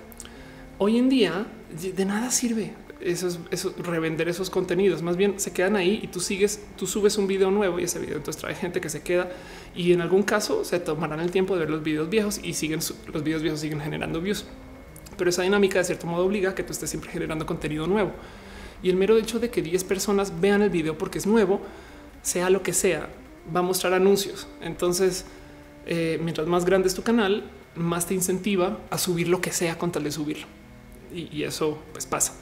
Hoy 0.78 0.98
en 0.98 1.08
día 1.08 1.46
de 1.70 2.04
nada 2.04 2.30
sirve 2.30 2.72
eso, 3.04 3.38
eso, 3.50 3.74
revender 3.78 4.28
esos 4.28 4.50
contenidos. 4.50 5.02
Más 5.02 5.16
bien 5.16 5.38
se 5.38 5.52
quedan 5.52 5.76
ahí 5.76 6.00
y 6.02 6.08
tú 6.08 6.20
sigues, 6.20 6.60
tú 6.76 6.86
subes 6.86 7.16
un 7.18 7.26
video 7.26 7.50
nuevo 7.50 7.78
y 7.78 7.84
ese 7.84 7.98
video 7.98 8.16
entonces 8.16 8.40
trae 8.40 8.54
gente 8.54 8.80
que 8.80 8.88
se 8.88 9.02
queda 9.02 9.30
y 9.74 9.92
en 9.92 10.00
algún 10.00 10.22
caso 10.22 10.64
se 10.64 10.80
tomarán 10.80 11.20
el 11.20 11.30
tiempo 11.30 11.54
de 11.54 11.60
ver 11.60 11.70
los 11.70 11.82
videos 11.82 12.10
viejos 12.10 12.40
y 12.42 12.54
siguen 12.54 12.80
los 13.12 13.22
videos 13.22 13.42
viejos 13.42 13.60
siguen 13.60 13.80
generando 13.80 14.20
views. 14.20 14.44
Pero 15.16 15.30
esa 15.30 15.42
dinámica 15.42 15.78
de 15.78 15.84
cierto 15.84 16.06
modo 16.06 16.24
obliga 16.24 16.50
a 16.50 16.54
que 16.54 16.62
tú 16.62 16.72
estés 16.72 16.90
siempre 16.90 17.10
generando 17.10 17.46
contenido 17.46 17.86
nuevo. 17.86 18.12
Y 18.82 18.90
el 18.90 18.96
mero 18.96 19.16
hecho 19.16 19.38
de 19.38 19.50
que 19.50 19.62
10 19.62 19.84
personas 19.84 20.40
vean 20.40 20.62
el 20.62 20.70
video 20.70 20.98
porque 20.98 21.18
es 21.18 21.26
nuevo, 21.26 21.60
sea 22.22 22.50
lo 22.50 22.62
que 22.62 22.72
sea, 22.72 23.08
va 23.54 23.60
a 23.60 23.62
mostrar 23.62 23.94
anuncios. 23.94 24.46
Entonces, 24.60 25.24
eh, 25.86 26.18
mientras 26.22 26.46
más 26.46 26.64
grande 26.64 26.88
es 26.88 26.94
tu 26.94 27.02
canal, 27.02 27.44
más 27.74 28.06
te 28.06 28.14
incentiva 28.14 28.78
a 28.90 28.98
subir 28.98 29.28
lo 29.28 29.40
que 29.40 29.52
sea 29.52 29.78
con 29.78 29.92
tal 29.92 30.04
de 30.04 30.12
subirlo. 30.12 30.46
Y, 31.14 31.44
eso 31.44 31.78
pues 31.92 32.06
pasa. 32.06 32.34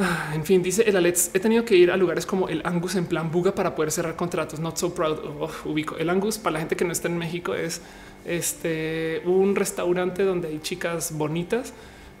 Ah, 0.00 0.30
en 0.32 0.44
fin, 0.44 0.62
dice 0.62 0.84
el 0.88 0.96
Alex, 0.96 1.32
he 1.34 1.40
tenido 1.40 1.64
que 1.64 1.74
ir 1.74 1.90
a 1.90 1.96
lugares 1.96 2.24
como 2.24 2.48
el 2.48 2.62
Angus 2.64 2.94
en 2.94 3.06
plan 3.06 3.32
buga 3.32 3.52
para 3.54 3.74
poder 3.74 3.90
cerrar 3.90 4.14
contratos. 4.14 4.60
Not 4.60 4.76
so 4.76 4.94
proud. 4.94 5.18
ubico. 5.64 5.96
El 5.96 6.08
Angus, 6.08 6.38
para 6.38 6.54
la 6.54 6.58
gente 6.60 6.76
que 6.76 6.84
no 6.84 6.92
está 6.92 7.08
en 7.08 7.18
México, 7.18 7.54
es 7.54 7.82
este 8.24 9.22
un 9.24 9.56
restaurante 9.56 10.22
donde 10.22 10.48
hay 10.48 10.60
chicas 10.60 11.16
bonitas 11.16 11.72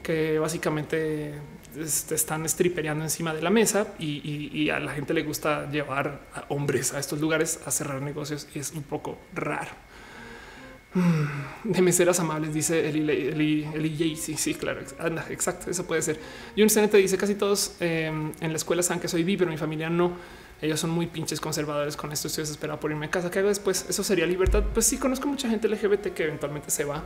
que 0.02 0.38
básicamente 0.38 1.34
este, 1.78 2.14
están 2.14 2.44
estripereando 2.44 3.04
encima 3.04 3.32
de 3.32 3.42
la 3.42 3.50
mesa 3.50 3.88
y, 3.98 4.70
a 4.70 4.80
la 4.80 4.92
gente 4.92 5.14
le 5.14 5.22
gusta 5.22 5.70
llevar 5.70 6.22
a 6.34 6.44
hombres 6.48 6.94
a 6.94 6.98
estos 6.98 7.20
lugares 7.20 7.60
a 7.64 7.70
cerrar 7.70 8.02
negocios 8.02 8.48
es 8.54 8.72
un 8.72 8.82
poco 8.82 9.18
raro. 9.34 9.70
De 11.64 11.82
meseras 11.82 12.20
amables, 12.20 12.54
dice 12.54 12.88
Eli, 12.88 13.64
Eli, 13.74 14.16
Sí, 14.16 14.36
sí, 14.36 14.54
claro. 14.54 14.80
Anda, 14.98 15.26
exacto. 15.30 15.70
Eso 15.70 15.86
puede 15.86 16.02
ser. 16.02 16.18
Y 16.54 16.62
un 16.62 16.68
te 16.68 16.96
dice 16.96 17.16
casi 17.16 17.34
todos 17.34 17.76
em, 17.80 18.32
en 18.40 18.50
la 18.50 18.56
escuela 18.56 18.82
saben 18.82 19.00
que 19.00 19.08
soy 19.08 19.24
vi, 19.24 19.36
pero 19.36 19.50
mi 19.50 19.56
familia 19.56 19.90
no. 19.90 20.12
Ellos 20.60 20.80
son 20.80 20.90
muy 20.90 21.06
pinches 21.06 21.40
conservadores 21.40 21.96
con 21.96 22.12
esto. 22.12 22.28
Estoy 22.28 22.42
desesperado 22.42 22.80
por 22.80 22.90
irme 22.90 23.06
a 23.06 23.10
casa. 23.10 23.30
¿Qué 23.30 23.38
hago 23.38 23.48
después? 23.48 23.86
Eso 23.88 24.02
sería 24.02 24.26
libertad. 24.26 24.64
Pues 24.72 24.86
sí, 24.86 24.98
conozco 24.98 25.28
mucha 25.28 25.48
gente 25.48 25.68
LGBT 25.68 26.08
que 26.14 26.24
eventualmente 26.24 26.70
se 26.70 26.84
va 26.84 27.04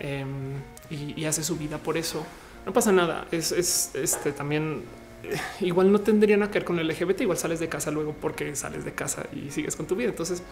em, 0.00 0.54
y, 0.90 1.24
hace 1.24 1.42
su 1.42 1.56
vida 1.56 1.78
por 1.78 1.96
eso 1.96 2.24
no 2.66 2.72
pasa 2.72 2.92
nada. 2.92 3.26
Es, 3.32 3.52
este 3.52 4.32
también 4.32 4.82
eh, 5.24 5.36
igual 5.60 5.90
no 5.90 6.00
tendrían 6.00 6.40
que 6.48 6.54
ver 6.54 6.64
con 6.64 6.78
el 6.78 6.88
LGBT. 6.88 7.22
Igual 7.22 7.38
sales 7.38 7.58
de 7.60 7.68
casa 7.68 7.90
luego 7.90 8.14
porque 8.20 8.54
sales 8.54 8.84
de 8.84 8.92
casa 8.92 9.26
y 9.32 9.50
sigues 9.50 9.74
con 9.74 9.86
tu 9.86 9.96
vida. 9.96 10.10
Entonces 10.10 10.42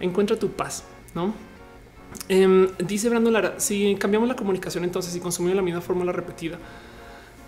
encuentra 0.00 0.36
tu 0.36 0.50
paz, 0.52 0.84
no? 1.14 1.34
Em, 2.28 2.68
dice 2.78 3.08
Brando 3.08 3.30
Lara: 3.30 3.54
Si 3.58 3.96
cambiamos 3.96 4.28
la 4.28 4.36
comunicación, 4.36 4.84
entonces 4.84 5.12
si 5.12 5.20
consumimos 5.20 5.56
la 5.56 5.62
misma 5.62 5.80
fórmula 5.80 6.12
repetida, 6.12 6.58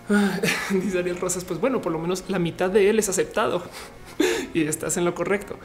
dice 0.71 0.99
Ariel 0.99 1.17
Rosas, 1.17 1.43
pues 1.43 1.59
bueno, 1.59 1.81
por 1.81 1.91
lo 1.91 1.99
menos 1.99 2.25
la 2.27 2.39
mitad 2.39 2.69
de 2.69 2.89
él 2.89 2.99
es 2.99 3.09
aceptado 3.09 3.63
y 4.53 4.63
estás 4.63 4.97
en 4.97 5.05
lo 5.05 5.15
correcto. 5.15 5.57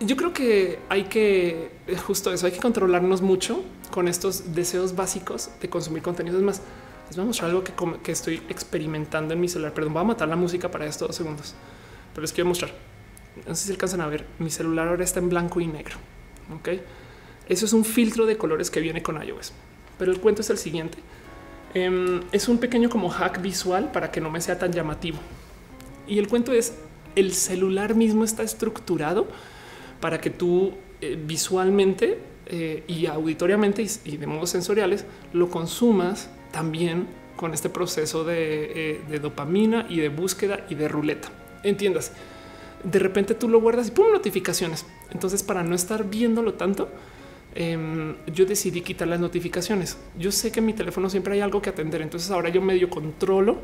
Yo 0.00 0.16
creo 0.16 0.32
que 0.34 0.78
hay 0.90 1.04
que 1.04 1.70
justo 2.06 2.32
eso, 2.32 2.46
hay 2.46 2.52
que 2.52 2.60
controlarnos 2.60 3.22
mucho 3.22 3.62
con 3.90 4.08
estos 4.08 4.54
deseos 4.54 4.94
básicos 4.94 5.50
de 5.60 5.70
consumir 5.70 6.02
contenidos 6.02 6.42
más 6.42 6.60
les 7.08 7.16
voy 7.16 7.22
a 7.22 7.26
mostrar 7.26 7.50
algo 7.50 7.62
que, 8.02 8.12
estoy 8.12 8.42
experimentando 8.48 9.34
en 9.34 9.40
mi 9.40 9.48
celular. 9.48 9.72
Perdón, 9.72 9.92
voy 9.92 10.02
a 10.02 10.06
matar 10.06 10.28
la 10.28 10.36
música 10.36 10.70
para 10.70 10.86
estos 10.86 11.08
dos 11.08 11.16
segundos, 11.16 11.54
pero 12.12 12.22
les 12.22 12.32
quiero 12.32 12.48
mostrar. 12.48 12.72
No 13.46 13.54
sé 13.54 13.66
si 13.66 13.72
alcanzan 13.72 14.00
a 14.00 14.08
ver. 14.08 14.26
Mi 14.38 14.50
celular 14.50 14.88
ahora 14.88 15.04
está 15.04 15.20
en 15.20 15.28
blanco 15.28 15.60
y 15.60 15.66
negro. 15.66 15.96
Ok, 16.54 16.68
eso 17.48 17.66
es 17.66 17.72
un 17.72 17.84
filtro 17.84 18.26
de 18.26 18.36
colores 18.36 18.70
que 18.70 18.80
viene 18.80 19.02
con 19.02 19.22
iOS. 19.22 19.52
Pero 19.98 20.12
el 20.12 20.20
cuento 20.20 20.42
es 20.42 20.50
el 20.50 20.58
siguiente: 20.58 20.98
em, 21.74 22.22
es 22.32 22.48
un 22.48 22.58
pequeño 22.58 22.88
como 22.88 23.08
hack 23.08 23.40
visual 23.40 23.90
para 23.92 24.10
que 24.10 24.20
no 24.20 24.30
me 24.30 24.40
sea 24.40 24.58
tan 24.58 24.72
llamativo. 24.72 25.18
Y 26.06 26.18
el 26.18 26.28
cuento 26.28 26.52
es 26.52 26.74
el 27.16 27.32
celular 27.32 27.94
mismo 27.94 28.24
está 28.24 28.42
estructurado 28.42 29.26
para 30.00 30.20
que 30.20 30.30
tú 30.30 30.74
eh, 31.00 31.18
visualmente 31.20 32.18
eh, 32.46 32.84
y 32.86 33.06
auditoriamente 33.06 33.84
y 34.04 34.16
de 34.16 34.26
modos 34.26 34.50
sensoriales 34.50 35.04
lo 35.32 35.48
consumas 35.50 36.30
también 36.52 37.08
con 37.36 37.52
este 37.52 37.68
proceso 37.68 38.24
eh, 38.28 39.00
de, 39.08 39.18
dopamina 39.18 39.86
y 39.88 39.98
de 39.98 40.08
búsqueda 40.08 40.64
y 40.70 40.74
de 40.74 40.88
ruleta. 40.88 41.28
Entiendas, 41.62 42.12
de 42.84 42.98
repente 42.98 43.34
tú 43.34 43.48
lo 43.48 43.60
guardas 43.60 43.88
y 43.88 43.90
pum, 43.90 44.12
notificaciones. 44.12 44.86
Entonces, 45.10 45.42
para 45.42 45.62
no 45.62 45.74
estar 45.74 46.08
viéndolo 46.08 46.54
tanto, 46.54 46.88
em, 47.56 48.14
yo 48.32 48.46
decidí 48.46 48.82
quitar 48.82 49.08
las 49.08 49.18
notificaciones. 49.18 49.98
Yo 50.18 50.30
sé 50.30 50.52
que 50.52 50.60
en 50.60 50.66
mi 50.66 50.72
teléfono 50.72 51.10
siempre 51.10 51.34
hay 51.34 51.40
algo 51.40 51.60
que 51.60 51.70
atender. 51.70 52.02
Entonces, 52.02 52.30
ahora 52.30 52.48
yo 52.48 52.62
medio 52.62 52.88
controlo 52.88 53.58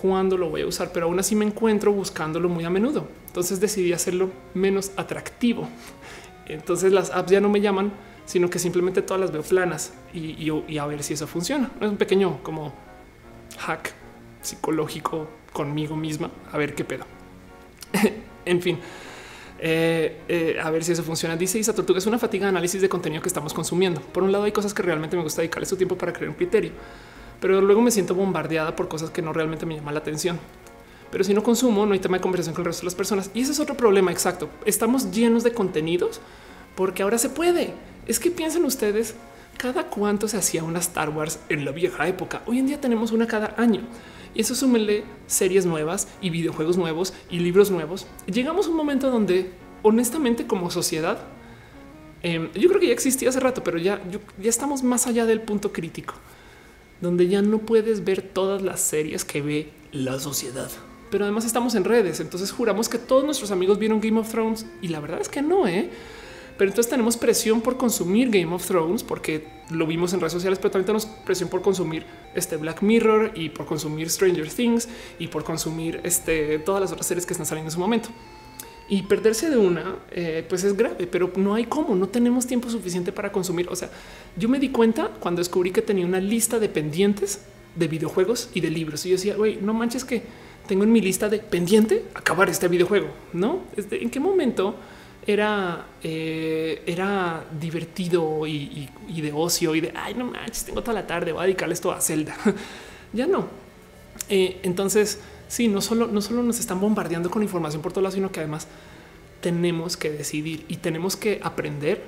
cuándo 0.00 0.36
lo 0.36 0.50
voy 0.50 0.62
a 0.62 0.66
usar, 0.66 0.92
pero 0.92 1.06
aún 1.06 1.18
así 1.18 1.34
me 1.34 1.44
encuentro 1.44 1.92
buscándolo 1.92 2.48
muy 2.48 2.64
a 2.64 2.70
menudo. 2.70 3.08
Entonces 3.26 3.58
decidí 3.58 3.92
hacerlo 3.92 4.30
menos 4.54 4.92
atractivo. 4.96 5.68
Entonces 6.46 6.92
las 6.92 7.10
apps 7.10 7.32
ya 7.32 7.40
no 7.40 7.48
me 7.48 7.60
llaman 7.60 7.92
sino 8.28 8.50
que 8.50 8.58
simplemente 8.58 9.00
todas 9.00 9.22
las 9.22 9.32
veo 9.32 9.42
planas 9.42 9.94
y, 10.12 10.50
a 10.50 10.86
ver 10.86 11.02
si 11.02 11.14
eso 11.14 11.26
funciona. 11.26 11.70
Es 11.80 11.88
un 11.88 11.96
pequeño 11.96 12.42
como 12.42 12.74
hack 13.58 13.94
psicológico 14.42 15.26
conmigo 15.50 15.96
misma, 15.96 16.30
a 16.52 16.58
ver 16.58 16.74
qué 16.74 16.84
pedo. 16.84 17.06
en 18.44 18.60
fin, 18.60 18.78
eh, 19.60 20.20
eh, 20.28 20.58
a 20.62 20.70
ver 20.70 20.84
si 20.84 20.92
eso 20.92 21.02
funciona. 21.02 21.36
Dice 21.36 21.58
Isa 21.58 21.74
Tortuga, 21.74 21.98
es 21.98 22.06
una 22.06 22.18
fatiga 22.18 22.44
de 22.44 22.50
análisis 22.50 22.80
de 22.80 22.88
contenido 22.88 23.22
que 23.22 23.28
estamos 23.28 23.52
consumiendo. 23.52 24.00
Por 24.00 24.22
un 24.22 24.32
lado 24.32 24.44
hay 24.44 24.52
cosas 24.52 24.72
que 24.72 24.82
realmente 24.82 25.16
me 25.16 25.22
gusta 25.22 25.42
dedicarle 25.42 25.66
su 25.66 25.76
tiempo 25.76 25.96
para 25.96 26.12
crear 26.12 26.28
un 26.28 26.36
criterio, 26.36 26.72
pero 27.40 27.60
luego 27.60 27.80
me 27.80 27.90
siento 27.90 28.14
bombardeada 28.14 28.76
por 28.76 28.88
cosas 28.88 29.10
que 29.10 29.22
no 29.22 29.32
realmente 29.32 29.66
me 29.66 29.76
llaman 29.76 29.94
la 29.94 30.00
atención. 30.00 30.38
Pero 31.10 31.24
si 31.24 31.32
no 31.32 31.42
consumo, 31.42 31.86
no 31.86 31.94
hay 31.94 32.00
tema 32.00 32.18
de 32.18 32.22
conversación 32.22 32.54
con 32.54 32.62
el 32.62 32.66
resto 32.66 32.82
de 32.82 32.86
las 32.86 32.94
personas. 32.94 33.30
Y 33.32 33.40
ese 33.40 33.52
es 33.52 33.60
otro 33.60 33.76
problema 33.76 34.12
exacto. 34.12 34.50
Estamos 34.66 35.10
llenos 35.10 35.42
de 35.42 35.52
contenidos 35.52 36.20
porque 36.76 37.02
ahora 37.02 37.16
se 37.16 37.30
puede. 37.30 37.72
Es 38.06 38.20
que 38.20 38.30
piensen 38.30 38.64
ustedes 38.64 39.14
cada 39.56 39.84
cuánto 39.84 40.28
se 40.28 40.36
hacía 40.36 40.62
una 40.62 40.78
Star 40.80 41.08
Wars 41.08 41.40
en 41.48 41.64
la 41.64 41.72
vieja 41.72 42.06
época. 42.06 42.42
Hoy 42.46 42.58
en 42.58 42.66
día 42.66 42.80
tenemos 42.80 43.10
una 43.10 43.26
cada 43.26 43.54
año 43.56 43.80
y 44.34 44.40
eso 44.40 44.54
súmenle 44.54 45.04
series 45.26 45.66
nuevas 45.66 46.08
y 46.20 46.30
videojuegos 46.30 46.76
nuevos 46.76 47.12
y 47.30 47.40
libros 47.40 47.70
nuevos. 47.70 48.06
Llegamos 48.26 48.66
a 48.66 48.70
un 48.70 48.76
momento 48.76 49.10
donde 49.10 49.50
honestamente 49.82 50.46
como 50.46 50.70
sociedad, 50.70 51.18
em, 52.22 52.50
yo 52.52 52.68
creo 52.68 52.80
que 52.80 52.88
ya 52.88 52.92
existía 52.92 53.28
hace 53.28 53.40
rato, 53.40 53.62
pero 53.62 53.78
ya, 53.78 54.00
ya 54.40 54.48
estamos 54.50 54.82
más 54.82 55.06
allá 55.06 55.26
del 55.26 55.40
punto 55.40 55.72
crítico, 55.72 56.14
donde 57.00 57.28
ya 57.28 57.42
no 57.42 57.58
puedes 57.58 58.04
ver 58.04 58.22
todas 58.22 58.62
las 58.62 58.80
series 58.80 59.24
que 59.24 59.42
ve 59.42 59.70
la 59.92 60.18
sociedad. 60.18 60.70
Pero 61.10 61.24
además 61.24 61.44
estamos 61.44 61.74
en 61.74 61.84
redes, 61.84 62.20
entonces 62.20 62.52
juramos 62.52 62.88
que 62.88 62.98
todos 62.98 63.24
nuestros 63.24 63.50
amigos 63.50 63.78
vieron 63.78 64.00
Game 64.00 64.20
of 64.20 64.30
Thrones 64.30 64.66
y 64.82 64.88
la 64.88 65.00
verdad 65.00 65.20
es 65.20 65.28
que 65.28 65.40
no, 65.40 65.66
¿eh? 65.66 65.90
Pero 66.58 66.70
entonces 66.70 66.90
tenemos 66.90 67.16
presión 67.16 67.60
por 67.60 67.76
consumir 67.76 68.30
Game 68.30 68.52
of 68.52 68.66
Thrones 68.66 69.04
porque 69.04 69.46
lo 69.70 69.86
vimos 69.86 70.12
en 70.12 70.20
redes 70.20 70.32
sociales, 70.32 70.58
pero 70.58 70.72
también 70.72 70.86
tenemos 70.86 71.06
presión 71.06 71.48
por 71.48 71.62
consumir 71.62 72.04
este 72.34 72.56
Black 72.56 72.82
Mirror 72.82 73.30
y 73.36 73.48
por 73.50 73.64
consumir 73.64 74.10
Stranger 74.10 74.50
Things 74.50 74.88
y 75.20 75.28
por 75.28 75.44
consumir 75.44 76.00
este, 76.02 76.58
todas 76.58 76.80
las 76.80 76.90
otras 76.90 77.06
series 77.06 77.24
que 77.24 77.32
están 77.32 77.46
saliendo 77.46 77.68
en 77.68 77.72
su 77.72 77.78
momento. 77.78 78.08
Y 78.88 79.02
perderse 79.02 79.50
de 79.50 79.56
una, 79.56 79.96
eh, 80.10 80.44
pues 80.48 80.64
es 80.64 80.76
grave, 80.76 81.06
pero 81.06 81.30
no 81.36 81.54
hay 81.54 81.66
cómo, 81.66 81.94
no 81.94 82.08
tenemos 82.08 82.46
tiempo 82.46 82.68
suficiente 82.70 83.12
para 83.12 83.30
consumir. 83.30 83.68
O 83.70 83.76
sea, 83.76 83.90
yo 84.36 84.48
me 84.48 84.58
di 84.58 84.70
cuenta 84.70 85.10
cuando 85.20 85.40
descubrí 85.40 85.70
que 85.70 85.82
tenía 85.82 86.06
una 86.06 86.20
lista 86.20 86.58
de 86.58 86.68
pendientes 86.68 87.42
de 87.76 87.86
videojuegos 87.86 88.50
y 88.52 88.62
de 88.62 88.70
libros. 88.70 89.06
Y 89.06 89.10
yo 89.10 89.16
decía, 89.16 89.36
güey, 89.36 89.58
no 89.60 89.74
manches 89.74 90.04
que 90.04 90.22
tengo 90.66 90.82
en 90.82 90.90
mi 90.90 91.00
lista 91.00 91.28
de 91.28 91.38
pendiente 91.38 92.04
acabar 92.14 92.48
este 92.50 92.66
videojuego, 92.66 93.08
¿no? 93.32 93.60
¿En 93.76 94.10
qué 94.10 94.18
momento? 94.18 94.74
Era, 95.28 95.84
eh, 96.02 96.82
era 96.86 97.44
divertido 97.60 98.46
y, 98.46 98.88
de 99.08 99.30
ocio 99.30 99.74
y 99.74 99.82
de 99.82 99.92
ay, 99.94 100.14
no 100.14 100.24
manches, 100.24 100.64
tengo 100.64 100.80
toda 100.80 100.94
la 100.94 101.06
tarde, 101.06 101.32
voy 101.32 101.42
a 101.42 101.44
dedicarle 101.44 101.74
esto 101.74 101.92
a 101.92 102.00
Zelda. 102.00 102.34
ya 103.12 103.26
no. 103.26 103.46
Eh, 104.30 104.58
entonces, 104.62 105.20
sí, 105.46 105.68
no 105.68 105.82
solo, 105.82 106.06
no 106.06 106.22
solo 106.22 106.42
nos 106.42 106.58
están 106.58 106.80
bombardeando 106.80 107.30
con 107.30 107.42
información 107.42 107.82
por 107.82 107.92
todos 107.92 108.04
lados, 108.04 108.14
sino 108.14 108.32
que 108.32 108.40
además 108.40 108.68
tenemos 109.42 109.98
que 109.98 110.10
decidir 110.10 110.64
y 110.66 110.78
tenemos 110.78 111.14
que 111.14 111.40
aprender 111.42 112.02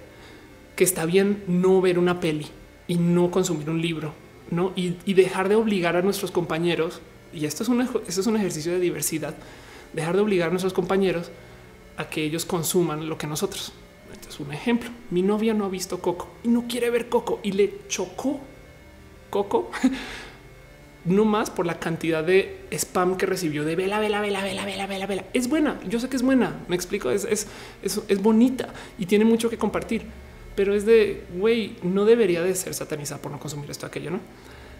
que 0.74 0.84
está 0.84 1.04
bien 1.04 1.44
no 1.46 1.82
ver 1.82 1.98
una 1.98 2.20
peli 2.20 2.46
y 2.88 2.94
no 2.94 3.30
consumir 3.30 3.68
un 3.68 3.82
libro, 3.82 4.14
no 4.50 4.72
y, 4.74 4.94
dejar 5.12 5.50
de 5.50 5.56
obligar 5.56 5.94
a 5.94 6.00
nuestros 6.00 6.30
compañeros. 6.30 7.02
Y 7.34 7.44
esto 7.44 7.64
es 7.64 7.68
un, 7.68 7.82
esto 7.82 8.20
es 8.22 8.26
un 8.26 8.36
ejercicio 8.38 8.72
de 8.72 8.80
diversidad, 8.80 9.34
dejar 9.92 10.16
de 10.16 10.22
obligar 10.22 10.48
a 10.48 10.50
nuestros 10.52 10.72
compañeros 10.72 11.30
a 12.00 12.08
que 12.08 12.24
ellos 12.24 12.44
consuman 12.44 13.08
lo 13.08 13.18
que 13.18 13.26
nosotros. 13.26 13.72
Este 14.12 14.28
es 14.28 14.40
un 14.40 14.52
ejemplo. 14.52 14.90
Mi 15.10 15.22
novia 15.22 15.54
no 15.54 15.64
ha 15.64 15.68
visto 15.68 16.00
Coco 16.00 16.28
y 16.42 16.48
no 16.48 16.64
quiere 16.66 16.90
ver 16.90 17.08
Coco 17.08 17.40
y 17.42 17.52
le 17.52 17.86
chocó 17.88 18.40
Coco. 19.28 19.70
no 21.04 21.24
más 21.24 21.48
por 21.50 21.66
la 21.66 21.78
cantidad 21.78 22.22
de 22.22 22.66
spam 22.72 23.16
que 23.16 23.24
recibió 23.24 23.64
de 23.64 23.74
vela, 23.74 24.00
vela, 24.00 24.20
vela, 24.20 24.42
vela, 24.42 24.64
vela, 24.64 24.86
vela, 24.86 25.06
vela. 25.06 25.24
Es 25.32 25.48
buena. 25.48 25.80
Yo 25.88 26.00
sé 26.00 26.08
que 26.08 26.16
es 26.16 26.22
buena. 26.22 26.60
Me 26.68 26.76
explico. 26.76 27.10
Es, 27.10 27.24
es, 27.24 27.46
es, 27.82 28.22
bonita 28.22 28.72
y 28.98 29.06
tiene 29.06 29.24
mucho 29.24 29.48
que 29.48 29.58
compartir, 29.58 30.02
pero 30.56 30.74
es 30.74 30.84
de 30.84 31.24
güey, 31.36 31.76
no 31.82 32.04
debería 32.04 32.42
de 32.42 32.54
ser 32.54 32.74
satanizada 32.74 33.20
por 33.20 33.32
no 33.32 33.38
consumir 33.38 33.70
esto, 33.70 33.86
aquello, 33.86 34.10
no? 34.10 34.20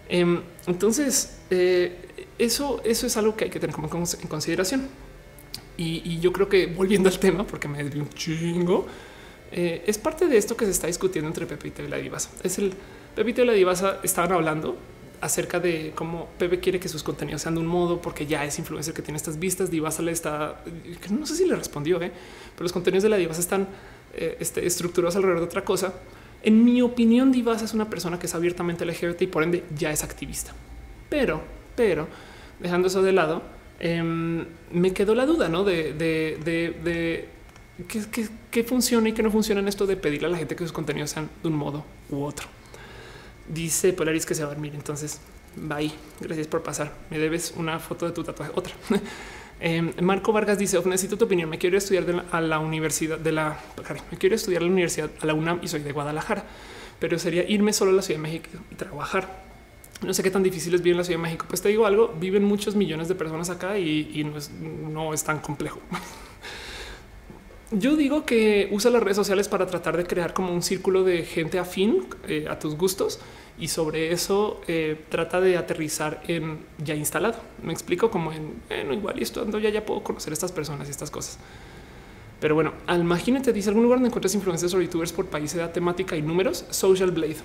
Em, 0.09 0.41
entonces, 0.67 1.39
eh, 1.51 2.27
eso, 2.39 2.81
eso 2.85 3.07
es 3.07 3.17
algo 3.17 3.37
que 3.37 3.45
hay 3.45 3.51
que 3.51 3.61
tener 3.61 3.75
como 3.75 3.89
en 3.89 4.29
consideración. 4.29 4.89
Y, 5.83 6.21
yo 6.21 6.31
creo 6.31 6.47
que 6.47 6.67
volviendo 6.67 7.09
al 7.09 7.19
tema, 7.19 7.47
porque 7.47 7.67
me 7.67 7.83
dio 7.85 8.03
un 8.03 8.11
chingo, 8.11 8.87
eh, 9.51 9.83
es 9.87 9.97
parte 9.97 10.27
de 10.27 10.37
esto 10.37 10.55
que 10.55 10.67
se 10.67 10.73
está 10.73 10.87
discutiendo 10.87 11.27
entre 11.27 11.47
Pepe 11.47 11.73
y 11.83 11.89
la 11.89 11.97
Divasa. 11.97 12.31
Es 12.43 12.59
el 12.59 12.75
Pepe 13.17 13.43
y 13.43 13.45
la 13.47 13.55
Divasa 13.55 13.99
estaban 14.03 14.33
hablando 14.33 14.77
acerca 15.23 15.59
de 15.59 15.93
cómo 15.95 16.29
Pepe 16.39 16.61
quiere 16.61 16.79
que 16.79 16.89
sus 16.89 17.03
contenidos 17.03 17.41
sean 17.41 17.55
de 17.55 17.61
un 17.61 17.67
modo 17.67 18.01
porque 18.03 18.27
ya 18.27 18.45
es 18.45 18.59
influencer 18.59 18.93
que 18.93 19.01
tiene 19.01 19.17
estas 19.17 19.39
vistas. 19.39 19.71
Divasa 19.71 20.03
le 20.03 20.13
está, 20.13 20.63
no 21.09 21.25
sé 21.25 21.35
si 21.35 21.47
le 21.47 21.57
respondió, 21.57 21.97
eh, 22.03 22.13
pero 22.55 22.63
los 22.63 22.73
contenidos 22.73 23.03
de 23.03 23.09
la 23.09 23.17
Divasa 23.17 23.41
están 23.41 23.67
eh, 24.15 24.37
este, 24.39 24.67
estructurados 24.67 25.17
alrededor 25.17 25.41
de 25.41 25.47
otra 25.47 25.65
cosa. 25.65 25.95
En 26.43 26.63
mi 26.63 26.83
opinión, 26.83 27.33
Divasa 27.33 27.65
es 27.65 27.73
una 27.73 27.89
persona 27.89 28.19
que 28.19 28.27
es 28.27 28.35
abiertamente 28.35 28.85
LGBT 28.85 29.23
y 29.23 29.27
por 29.29 29.43
ende 29.43 29.65
ya 29.75 29.91
es 29.91 30.05
activista. 30.05 30.53
Pero, 31.09 31.43
pero 31.75 32.07
dejando 32.59 32.89
eso 32.89 33.01
de 33.01 33.13
lado, 33.13 33.43
Em, 33.81 34.45
me 34.73 34.93
quedó 34.93 35.15
la 35.15 35.25
duda 35.25 35.49
¿no? 35.49 35.65
de, 35.65 35.95
de, 35.95 37.29
qué, 38.51 38.63
funciona 38.63 39.09
y 39.09 39.13
qué 39.15 39.23
no 39.23 39.31
funciona 39.31 39.63
en 39.63 39.69
esto 39.69 39.87
de 39.87 39.97
pedirle 39.97 40.29
a 40.29 40.31
la 40.31 40.37
gente 40.37 40.55
que 40.55 40.65
sus 40.65 40.73
contenidos 40.73 41.11
sean 41.11 41.31
de 41.43 41.49
un 41.49 41.57
modo 41.57 41.85
u 42.11 42.23
otro. 42.23 42.47
Dice 43.49 43.95
Polaris 43.95 44.27
que 44.27 44.35
se 44.35 44.45
va 44.45 44.51
a 44.51 44.55
dormir. 44.55 44.75
Entonces, 44.75 45.21
bye. 45.57 45.91
Gracias 46.21 46.47
por 46.47 46.63
pasar. 46.63 46.93
Me 47.09 47.19
debes 47.19 47.55
una 47.57 47.79
foto 47.79 48.07
de 48.07 48.13
tu 48.13 48.23
tatuaje. 48.23 48.53
Otra. 48.55 48.75
Em, 49.63 49.93
Marco 50.01 50.33
Vargas 50.33 50.57
dice: 50.57 50.81
Necesito 50.87 51.19
tu 51.19 51.27
opinión. 51.27 51.51
Me 51.51 51.59
quiero 51.59 51.77
estudiar 51.77 52.25
a 52.33 52.41
la 52.41 52.61
universidad 52.61 53.19
de 53.19 53.31
la. 53.31 53.59
Me 54.11 54.17
quiero 54.17 54.35
estudiar 54.35 54.63
a 54.63 54.65
la 54.65 54.71
universidad 54.71 55.11
a 55.21 55.27
la 55.27 55.35
UNAM 55.35 55.61
y 55.63 55.69
soy 55.69 55.81
de 55.81 55.93
Guadalajara, 55.93 56.45
pero 56.99 57.19
sería 57.19 57.47
irme 57.47 57.75
solo 57.75 57.91
a 57.91 57.95
la 57.95 58.01
Ciudad 58.01 58.21
de 58.21 58.23
México 58.23 58.49
y 58.71 58.77
trabajar 58.77 59.50
no 60.03 60.15
sé 60.15 60.23
qué 60.23 60.31
tan 60.31 60.43
difícil 60.43 60.75
es 60.75 60.81
vivir 60.81 60.93
en 60.93 60.99
la 60.99 61.05
Ciudad 61.05 61.19
de 61.19 61.23
México. 61.23 61.47
Pues 61.49 61.61
te 61.61 61.69
digo 61.69 61.87
algo, 61.87 62.15
viven 62.19 62.45
muchos 62.45 62.75
millones 62.75 63.09
de 63.09 63.15
personas 63.15 63.51
acá 63.51 63.79
y, 63.79 64.25
no, 64.25 65.13
es, 65.13 65.25
tan 65.25 65.41
complejo. 65.41 65.81
Yo 67.73 67.95
digo 67.97 68.25
que 68.25 68.69
usa 68.73 68.91
las 68.91 69.03
redes 69.03 69.17
sociales 69.17 69.49
para 69.49 69.67
tratar 69.67 69.97
de 69.97 70.05
crear 70.05 70.35
como 70.35 70.53
un 70.53 70.63
círculo 70.63 71.05
de 71.05 71.23
gente 71.23 71.59
afín 71.59 72.07
eh, 72.27 72.47
a 72.51 72.59
tus 72.59 72.77
gustos 72.77 73.21
y 73.61 73.69
sobre 73.69 74.11
eso 74.11 74.61
eh, 74.67 75.05
trata 75.09 75.41
de 75.41 75.57
aterrizar 75.57 76.21
en 76.27 76.59
ya 76.79 76.97
instalado. 76.97 77.39
Me 77.63 77.73
explico 77.73 78.11
como 78.11 78.33
en 78.33 78.93
igual 78.93 79.21
y 79.21 79.23
esto 79.23 79.47
ya 79.61 79.71
ya 79.71 79.87
puedo 79.87 80.03
conocer 80.03 80.33
a 80.33 80.35
estas 80.35 80.51
personas 80.51 80.89
y 80.89 80.91
estas 80.91 81.13
cosas. 81.13 81.39
Pero 82.41 82.55
bueno, 82.55 82.73
imagínate, 82.89 83.53
dice 83.53 83.69
algún 83.69 83.85
lugar 83.85 83.99
donde 83.99 84.09
encuentres 84.09 84.35
influencias 84.35 84.73
o 84.73 84.81
youtubers 84.81 85.13
por 85.13 85.27
país, 85.27 85.55
edad, 85.55 85.73
temática 85.73 86.17
y 86.17 86.23
números. 86.23 86.65
Social 86.71 87.11
Blade. 87.11 87.37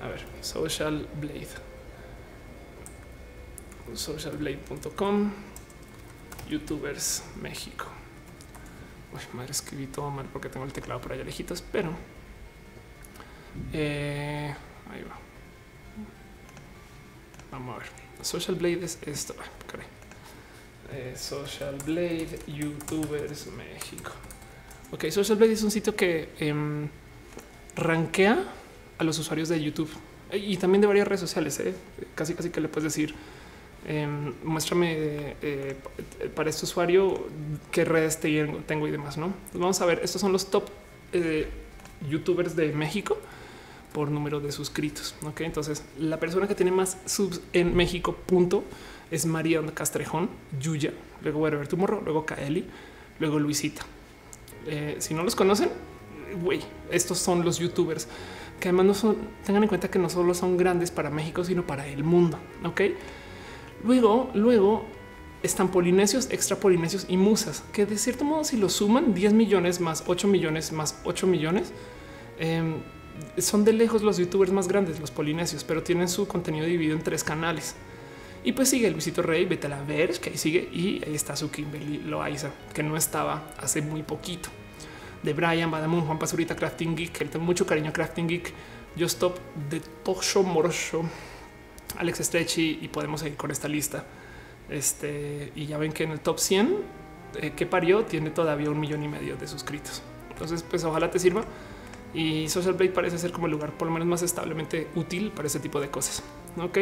A 0.00 0.08
ver, 0.08 0.24
Social 0.40 1.06
Blade. 1.20 1.48
Socialblade.com. 3.94 5.30
Youtubers 6.48 7.22
México. 7.40 7.86
Uy, 9.12 9.20
madre, 9.34 9.52
escribí 9.52 9.86
todo 9.86 10.10
mal 10.10 10.26
porque 10.32 10.48
tengo 10.48 10.64
el 10.64 10.72
teclado 10.72 11.00
por 11.00 11.12
allá 11.12 11.24
lejitos, 11.24 11.62
pero 11.62 11.90
eh, 13.72 14.54
ahí 14.90 15.02
va. 15.02 15.18
Vamos 17.50 17.76
a 17.76 17.78
ver. 17.78 17.88
Social 18.22 18.56
Blade 18.56 18.84
es 18.84 18.98
esto. 19.06 19.34
Eh, 20.92 21.14
Social 21.16 21.78
Youtubers 22.46 23.46
México. 23.48 24.10
Ok, 24.90 25.08
Social 25.10 25.38
Blade 25.38 25.52
es 25.52 25.62
un 25.62 25.70
sitio 25.70 25.94
que 25.94 26.30
eh, 26.40 26.88
rankea 27.76 28.59
a 29.00 29.04
los 29.04 29.18
usuarios 29.18 29.48
de 29.48 29.60
YouTube 29.60 29.88
y 30.30 30.58
también 30.58 30.82
de 30.82 30.86
varias 30.86 31.08
redes 31.08 31.20
sociales. 31.20 31.58
¿eh? 31.60 31.74
Casi, 32.14 32.34
casi 32.34 32.50
que 32.50 32.60
le 32.60 32.68
puedes 32.68 32.84
decir, 32.84 33.14
em, 33.86 34.34
muéstrame 34.44 35.36
eh, 35.40 35.74
para 36.34 36.50
este 36.50 36.66
usuario 36.66 37.26
qué 37.72 37.86
redes 37.86 38.20
tengo 38.20 38.86
y 38.86 38.90
demás. 38.90 39.16
No 39.16 39.32
vamos 39.54 39.80
a 39.80 39.86
ver. 39.86 40.00
Estos 40.04 40.20
son 40.20 40.32
los 40.32 40.50
top 40.50 40.68
eh, 41.14 41.48
youtubers 42.08 42.54
de 42.54 42.72
México 42.72 43.16
por 43.94 44.10
número 44.10 44.38
de 44.38 44.52
suscritos. 44.52 45.14
Ok, 45.22 45.40
entonces 45.40 45.82
la 45.98 46.20
persona 46.20 46.46
que 46.46 46.54
tiene 46.54 46.70
más 46.70 46.98
subs 47.06 47.40
en 47.54 47.74
México, 47.74 48.14
punto, 48.14 48.64
es 49.10 49.24
María 49.24 49.64
Castrejón, 49.74 50.28
Yuya, 50.60 50.92
luego 51.22 51.40
ver 51.40 51.66
tu 51.66 51.78
morro, 51.78 52.02
luego 52.04 52.26
Kaeli, 52.26 52.66
luego 53.18 53.38
Luisita. 53.40 53.82
si 54.98 55.14
no 55.14 55.24
los 55.24 55.34
conocen, 55.34 55.70
güey, 56.40 56.60
estos 56.92 57.18
son 57.18 57.44
los 57.44 57.58
youtubers 57.58 58.06
que 58.60 58.68
además 58.68 58.86
no 58.86 58.94
son, 58.94 59.16
tengan 59.44 59.62
en 59.62 59.68
cuenta 59.68 59.90
que 59.90 59.98
no 59.98 60.08
solo 60.08 60.34
son 60.34 60.56
grandes 60.56 60.90
para 60.90 61.10
México, 61.10 61.42
sino 61.42 61.66
para 61.66 61.88
el 61.88 62.04
mundo. 62.04 62.38
Ok. 62.64 62.82
Luego, 63.82 64.30
luego 64.34 64.84
están 65.42 65.68
polinesios, 65.70 66.28
extra 66.30 66.56
polinesios 66.56 67.06
y 67.08 67.16
musas, 67.16 67.64
que 67.72 67.86
de 67.86 67.96
cierto 67.96 68.24
modo, 68.24 68.44
si 68.44 68.58
lo 68.58 68.68
suman 68.68 69.14
10 69.14 69.32
millones 69.32 69.80
más 69.80 70.04
8 70.06 70.28
millones 70.28 70.72
más 70.72 71.00
8 71.04 71.26
millones, 71.26 71.72
em, 72.38 72.74
son 73.38 73.64
de 73.64 73.72
lejos 73.72 74.02
los 74.02 74.18
youtubers 74.18 74.52
más 74.52 74.68
grandes, 74.68 75.00
los 75.00 75.10
polinesios, 75.10 75.64
pero 75.64 75.82
tienen 75.82 76.08
su 76.08 76.28
contenido 76.28 76.66
dividido 76.66 76.96
en 76.96 77.02
tres 77.02 77.24
canales. 77.24 77.74
Y 78.44 78.52
pues 78.52 78.68
sigue 78.68 78.90
Luisito 78.90 79.22
Rey, 79.22 79.46
vete 79.46 79.66
a 79.66 79.70
la 79.70 79.82
ver, 79.82 80.18
que 80.20 80.30
ahí 80.30 80.38
sigue, 80.38 80.68
y 80.72 81.02
ahí 81.06 81.14
está 81.14 81.36
su 81.36 81.50
Kimberly 81.50 81.98
Loaiza, 81.98 82.50
que 82.74 82.82
no 82.82 82.96
estaba 82.96 83.50
hace 83.58 83.82
muy 83.82 84.02
poquito 84.02 84.50
de 85.22 85.32
Brian, 85.32 85.70
Badamun, 85.70 86.02
Juan 86.02 86.18
Pazurita, 86.18 86.56
Crafting 86.56 86.96
Geek, 86.96 87.12
que 87.12 87.24
tengo 87.26 87.44
mucho 87.44 87.66
cariño 87.66 87.90
a 87.90 87.92
Crafting 87.92 88.26
Geek, 88.26 88.52
Yo 88.96 89.06
Stop, 89.06 89.38
de 89.68 89.80
Tosho 89.80 90.42
Morosho, 90.42 91.02
Alex 91.98 92.18
Stretchy 92.18 92.78
y 92.80 92.88
podemos 92.88 93.20
seguir 93.20 93.36
con 93.36 93.50
esta 93.50 93.68
lista. 93.68 94.04
Este, 94.68 95.52
y 95.54 95.66
ya 95.66 95.78
ven 95.78 95.92
que 95.92 96.04
en 96.04 96.12
el 96.12 96.20
top 96.20 96.38
100 96.38 96.76
eh, 97.36 97.52
que 97.56 97.66
parió 97.66 98.04
tiene 98.04 98.30
todavía 98.30 98.70
un 98.70 98.78
millón 98.80 99.02
y 99.02 99.08
medio 99.08 99.36
de 99.36 99.46
suscritos. 99.46 100.02
Entonces, 100.30 100.62
pues 100.62 100.84
ojalá 100.84 101.10
te 101.10 101.18
sirva. 101.18 101.44
Y 102.12 102.48
Social 102.48 102.74
Blade 102.74 102.92
parece 102.92 103.18
ser 103.18 103.30
como 103.30 103.46
el 103.46 103.52
lugar 103.52 103.72
por 103.72 103.86
lo 103.86 103.92
menos 103.92 104.08
más 104.08 104.22
establemente 104.22 104.88
útil 104.96 105.30
para 105.30 105.46
ese 105.46 105.60
tipo 105.60 105.80
de 105.80 105.90
cosas. 105.90 106.22
Ok. 106.56 106.78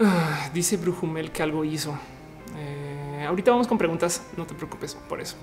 Ah, 0.00 0.50
dice 0.52 0.76
Brujumel 0.76 1.30
que 1.32 1.42
algo 1.42 1.64
hizo. 1.64 1.98
Eh, 2.56 3.24
ahorita 3.26 3.50
vamos 3.50 3.66
con 3.66 3.78
preguntas. 3.78 4.22
No 4.36 4.46
te 4.46 4.54
preocupes 4.54 4.94
por 4.94 5.20
eso. 5.20 5.36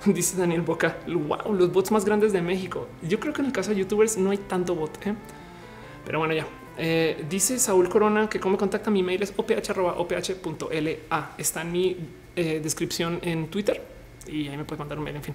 Dice 0.06 0.36
Daniel 0.36 0.62
Boca, 0.62 0.98
wow, 1.06 1.52
los 1.52 1.72
bots 1.72 1.90
más 1.90 2.04
grandes 2.04 2.32
de 2.32 2.40
México. 2.40 2.88
Yo 3.02 3.20
creo 3.20 3.32
que 3.32 3.42
en 3.42 3.46
el 3.46 3.52
caso 3.52 3.70
de 3.70 3.76
youtubers 3.76 4.16
no 4.16 4.30
hay 4.30 4.38
tanto 4.38 4.74
bot, 4.74 5.06
¿eh? 5.06 5.14
pero 6.04 6.18
bueno, 6.18 6.34
ya. 6.34 6.46
Eh, 6.78 7.26
dice 7.28 7.58
Saúl 7.58 7.90
Corona 7.90 8.28
que 8.30 8.40
como 8.40 8.52
me 8.52 8.58
contacta 8.58 8.90
mi 8.90 9.02
mail 9.02 9.22
es 9.22 9.34
oph.oph.la. 9.36 9.74
Está 11.36 11.62
en 11.62 11.72
mi 11.72 11.96
eh, 12.34 12.60
descripción 12.62 13.18
en 13.22 13.48
Twitter 13.48 13.82
y 14.26 14.48
ahí 14.48 14.56
me 14.56 14.64
puedes 14.64 14.78
mandar 14.78 14.96
un 14.98 15.04
mail, 15.04 15.16
en 15.16 15.22
fin. 15.22 15.34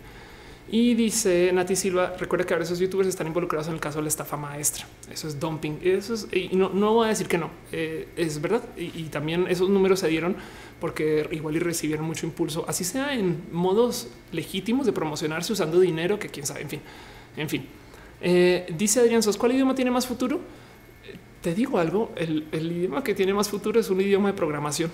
Y 0.68 0.96
dice 0.96 1.52
Nati 1.54 1.76
Silva, 1.76 2.16
recuerda 2.18 2.46
que 2.46 2.54
ahora 2.54 2.64
esos 2.64 2.80
youtubers 2.80 3.08
están 3.08 3.28
involucrados 3.28 3.68
en 3.68 3.76
el 3.76 3.80
caso 3.80 4.00
de 4.00 4.04
la 4.04 4.08
estafa 4.10 4.36
maestra. 4.36 4.86
Eso 5.12 5.28
es 5.28 5.40
dumping. 5.40 5.80
Eso 5.84 6.16
es, 6.16 6.28
y 6.32 6.56
no, 6.56 6.70
no 6.70 6.94
voy 6.94 7.06
a 7.06 7.10
decir 7.10 7.28
que 7.28 7.38
no, 7.38 7.52
es 7.72 8.42
verdad. 8.42 8.64
y, 8.76 9.04
también 9.04 9.46
esos 9.48 9.70
números 9.70 10.00
se 10.00 10.08
dieron 10.08 10.36
porque 10.80 11.28
igual 11.32 11.56
y 11.56 11.60
recibieron 11.60 12.06
mucho 12.06 12.26
impulso, 12.26 12.66
así 12.68 12.84
sea 12.84 13.14
en 13.14 13.44
modos 13.52 14.10
legítimos 14.32 14.86
de 14.86 14.92
promocionarse 14.92 15.54
usando 15.54 15.80
dinero, 15.80 16.20
que 16.20 16.30
quién 16.30 16.46
sabe, 16.46 16.62
en 16.62 16.70
fin, 16.70 16.82
en 17.38 17.50
fin. 17.50 17.66
Eh, 18.22 18.66
dice 18.78 19.00
Adrián 19.00 19.24
Sos, 19.24 19.38
¿cuál 19.38 19.54
idioma 19.54 19.76
tiene 19.76 19.92
más 19.92 20.06
futuro? 20.06 20.42
te 21.42 21.54
digo 21.54 21.78
algo, 21.78 22.12
el, 22.16 22.48
idioma 22.52 23.04
que 23.04 23.14
tiene 23.14 23.32
más 23.32 23.50
futuro 23.50 23.80
es 23.80 23.92
un 23.92 24.02
idioma 24.02 24.30
de 24.30 24.34
programación. 24.34 24.90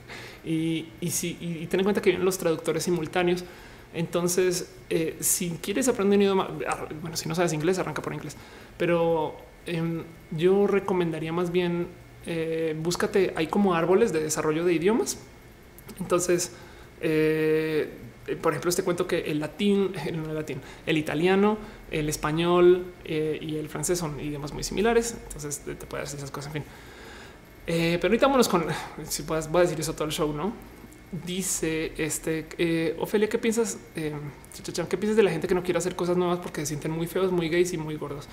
y, 0.44 0.86
y, 1.00 1.10
si, 1.10 1.36
y 1.40 1.66
ten 1.66 1.80
en 1.80 1.84
cuenta 1.84 2.00
que 2.00 2.10
vienen 2.10 2.24
los 2.24 2.38
traductores 2.38 2.84
simultáneos. 2.84 3.44
Entonces, 3.96 4.70
eh, 4.90 5.16
si 5.20 5.52
quieres 5.62 5.88
aprender 5.88 6.18
un 6.18 6.22
idioma, 6.22 6.50
ah, 6.68 6.86
bueno, 7.00 7.16
si 7.16 7.30
no 7.30 7.34
sabes 7.34 7.54
inglés, 7.54 7.78
arranca 7.78 8.02
por 8.02 8.12
inglés, 8.12 8.36
pero 8.76 9.36
em, 9.64 10.04
yo 10.32 10.66
recomendaría 10.66 11.32
más 11.32 11.50
bien 11.50 11.88
eh, 12.26 12.76
búscate, 12.78 13.32
hay 13.36 13.46
como 13.46 13.74
árboles 13.74 14.12
de 14.12 14.22
desarrollo 14.22 14.66
de 14.66 14.74
idiomas. 14.74 15.18
Entonces, 15.98 16.52
eh, 17.00 17.88
por 18.42 18.52
ejemplo, 18.52 18.68
este 18.68 18.82
cuento 18.82 19.06
que 19.06 19.30
el 19.30 19.40
latín, 19.40 19.92
el 20.06 20.34
latín, 20.34 20.60
el 20.84 20.98
italiano, 20.98 21.56
el 21.90 22.10
español 22.10 22.92
y 23.06 23.56
el 23.56 23.68
francés 23.70 23.98
son 23.98 24.20
idiomas 24.20 24.52
muy 24.52 24.62
similares. 24.62 25.16
Entonces 25.26 25.60
te, 25.60 25.74
te 25.74 25.86
puede 25.86 26.02
hacer 26.02 26.18
esas 26.18 26.30
cosas. 26.30 26.54
En 26.54 26.62
fin, 26.62 26.70
pero 27.64 28.08
ahorita 28.08 28.26
vámonos 28.26 28.48
con 28.48 28.66
si 29.04 29.22
puedes, 29.22 29.50
voy 29.50 29.60
a 29.60 29.62
decir 29.62 29.80
eso 29.80 29.94
todo 29.94 30.04
el 30.04 30.12
show, 30.12 30.34
no? 30.34 30.75
Dice 31.24 31.92
este 31.96 32.46
eh, 32.58 32.96
Ofelia, 32.98 33.28
¿qué 33.28 33.38
piensas? 33.38 33.78
Eh, 33.94 34.14
¿Qué 34.88 34.96
piensas 34.96 35.16
de 35.16 35.22
la 35.22 35.30
gente 35.30 35.46
que 35.46 35.54
no 35.54 35.62
quiere 35.62 35.78
hacer 35.78 35.94
cosas 35.94 36.16
nuevas 36.16 36.38
porque 36.38 36.62
se 36.62 36.66
sienten 36.66 36.90
muy 36.90 37.06
feos, 37.06 37.30
muy 37.32 37.48
gays 37.48 37.72
y 37.72 37.78
muy 37.78 37.96
gordos? 37.96 38.28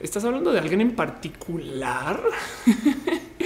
¿Estás 0.00 0.24
hablando 0.24 0.52
de 0.52 0.58
alguien 0.58 0.80
en 0.80 0.94
particular? 0.94 2.20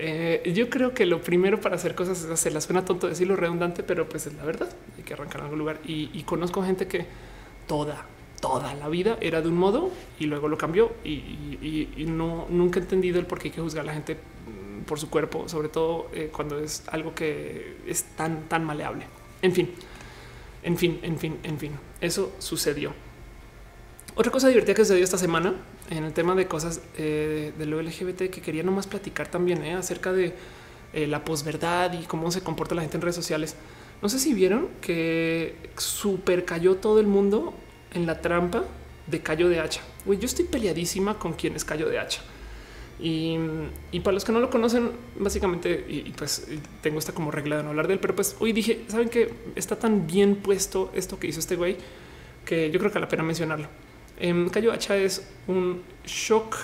Eh, 0.00 0.52
yo 0.54 0.70
creo 0.70 0.94
que 0.94 1.06
lo 1.06 1.20
primero 1.20 1.60
para 1.60 1.74
hacer 1.74 1.96
cosas 1.96 2.22
es 2.22 2.30
hacerlas. 2.30 2.62
Suena 2.62 2.84
tonto 2.84 3.08
decirlo 3.08 3.34
redundante, 3.34 3.82
pero 3.82 4.08
pues 4.08 4.28
es 4.28 4.34
la 4.34 4.44
verdad. 4.44 4.68
Hay 4.96 5.02
que 5.02 5.12
arrancar 5.12 5.40
en 5.40 5.44
algún 5.46 5.58
lugar. 5.58 5.80
Y, 5.84 6.22
conozco 6.22 6.62
gente 6.62 6.86
que 6.86 7.04
toda, 7.66 8.06
toda 8.40 8.74
la 8.74 8.88
vida 8.88 9.18
era 9.20 9.42
de 9.42 9.48
un 9.48 9.56
modo 9.56 9.90
y 10.20 10.26
luego 10.26 10.46
lo 10.46 10.56
cambió 10.56 10.92
y, 11.04 12.06
no 12.06 12.46
nunca 12.48 12.78
he 12.78 12.82
entendido 12.82 13.18
el 13.18 13.26
por 13.26 13.40
qué 13.40 13.48
hay 13.48 13.54
que 13.54 13.60
juzgar 13.60 13.82
a 13.82 13.86
la 13.86 13.94
gente 13.94 14.16
por 14.88 14.98
su 14.98 15.08
cuerpo, 15.08 15.48
sobre 15.48 15.68
todo 15.68 16.08
eh, 16.12 16.30
cuando 16.34 16.58
es 16.58 16.82
algo 16.88 17.14
que 17.14 17.76
es 17.86 18.02
tan, 18.16 18.48
tan 18.48 18.64
maleable. 18.64 19.06
En 19.42 19.52
fin, 19.52 19.70
en 20.64 20.76
fin, 20.76 20.98
en 21.02 21.18
fin, 21.18 21.38
en 21.44 21.58
fin, 21.58 21.72
eso 22.00 22.32
sucedió. 22.40 22.92
Otra 24.16 24.32
cosa 24.32 24.48
divertida 24.48 24.74
que 24.74 24.84
sucedió 24.84 25.04
esta 25.04 25.18
semana 25.18 25.54
en 25.90 26.02
el 26.02 26.12
tema 26.12 26.34
de 26.34 26.48
cosas 26.48 26.80
eh, 26.96 27.52
de 27.56 27.66
lo 27.66 27.80
LGBT 27.80 28.30
que 28.30 28.40
quería 28.40 28.64
nomás 28.64 28.88
platicar 28.88 29.28
también 29.28 29.62
eh, 29.62 29.74
acerca 29.74 30.12
de 30.12 30.34
la 30.94 31.22
posverdad 31.22 31.92
y 31.92 32.06
cómo 32.06 32.30
se 32.30 32.40
comporta 32.40 32.74
la 32.74 32.80
gente 32.80 32.96
en 32.96 33.02
redes 33.02 33.14
sociales. 33.14 33.54
No 34.00 34.08
sé 34.08 34.18
si 34.18 34.32
vieron 34.32 34.68
que 34.80 35.54
super 35.76 36.46
cayó 36.46 36.76
todo 36.76 36.98
el 36.98 37.06
mundo 37.06 37.52
en 37.92 38.06
la 38.06 38.22
trampa 38.22 38.64
de 39.06 39.20
Callo 39.20 39.50
de 39.50 39.60
Hacha. 39.60 39.82
yo 40.06 40.14
estoy 40.24 40.46
peleadísima 40.46 41.18
con 41.18 41.34
quien 41.34 41.54
es 41.56 41.64
Callo 41.64 41.90
de 41.90 41.98
Hacha. 41.98 42.22
Y, 43.00 43.38
para 44.02 44.12
los 44.12 44.24
que 44.24 44.32
no 44.32 44.40
lo 44.40 44.50
conocen, 44.50 44.90
básicamente, 45.18 45.84
y, 45.88 46.12
pues 46.16 46.48
tengo 46.82 46.98
esta 46.98 47.12
como 47.12 47.30
regla 47.30 47.58
de 47.58 47.62
no 47.62 47.70
hablar 47.70 47.86
de 47.86 47.94
él, 47.94 48.00
pero 48.00 48.14
pues 48.14 48.36
hoy 48.40 48.52
dije, 48.52 48.84
saben 48.88 49.08
que 49.08 49.32
está 49.54 49.76
tan 49.76 50.06
bien 50.06 50.36
puesto 50.36 50.90
esto 50.94 51.18
que 51.18 51.28
hizo 51.28 51.40
este 51.40 51.56
güey 51.56 51.76
que 52.44 52.70
yo 52.70 52.78
creo 52.78 52.90
que 52.90 52.94
vale 52.94 53.04
la 53.04 53.08
pena 53.10 53.22
mencionarlo. 53.22 53.68
Eh, 54.18 54.48
Cayo 54.50 54.72
Hacha 54.72 54.96
es 54.96 55.28
un 55.46 55.82
shock 56.04 56.56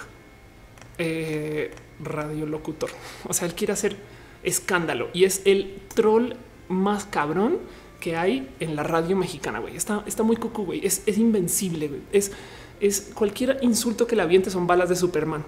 eh, 0.96 1.70
radiolocutor. 2.00 2.90
O 3.28 3.34
sea, 3.34 3.46
él 3.46 3.54
quiere 3.54 3.74
hacer 3.74 3.96
escándalo 4.42 5.10
y 5.12 5.24
es 5.24 5.42
el 5.44 5.78
troll 5.94 6.32
más 6.68 7.04
cabrón 7.04 7.58
que 8.00 8.16
hay 8.16 8.48
en 8.60 8.76
la 8.76 8.82
radio 8.82 9.14
mexicana. 9.16 9.58
Güey, 9.58 9.76
está, 9.76 10.02
está 10.06 10.22
muy 10.22 10.36
cucu, 10.36 10.64
güey. 10.64 10.84
Es, 10.84 11.02
es 11.06 11.18
invencible. 11.18 11.88
Güey. 11.88 12.00
Es, 12.12 12.32
es 12.80 13.12
cualquier 13.14 13.58
insulto 13.62 14.06
que 14.06 14.16
le 14.16 14.22
aviente 14.22 14.50
son 14.50 14.66
balas 14.66 14.88
de 14.88 14.96
Superman. 14.96 15.44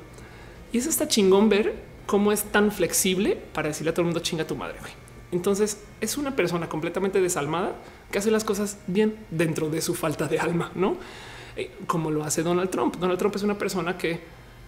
Y 0.72 0.78
eso 0.78 0.90
está 0.90 1.08
chingón 1.08 1.48
ver 1.48 1.74
cómo 2.06 2.32
es 2.32 2.44
tan 2.44 2.70
flexible 2.70 3.38
para 3.52 3.68
decirle 3.68 3.90
a 3.90 3.94
todo 3.94 4.02
el 4.02 4.06
mundo 4.06 4.20
chinga 4.20 4.46
tu 4.46 4.56
madre. 4.56 4.78
Güey. 4.80 4.92
Entonces 5.32 5.82
es 6.00 6.16
una 6.16 6.36
persona 6.36 6.68
completamente 6.68 7.20
desalmada 7.20 7.74
que 8.10 8.18
hace 8.18 8.30
las 8.30 8.44
cosas 8.44 8.78
bien 8.86 9.16
dentro 9.30 9.68
de 9.68 9.82
su 9.82 9.94
falta 9.94 10.28
de 10.28 10.38
alma, 10.38 10.70
no 10.74 10.96
eh, 11.56 11.70
como 11.86 12.10
lo 12.10 12.22
hace 12.22 12.42
Donald 12.42 12.70
Trump. 12.70 12.96
Donald 12.96 13.18
Trump 13.18 13.34
es 13.34 13.42
una 13.42 13.58
persona 13.58 13.96
que, 13.98 14.20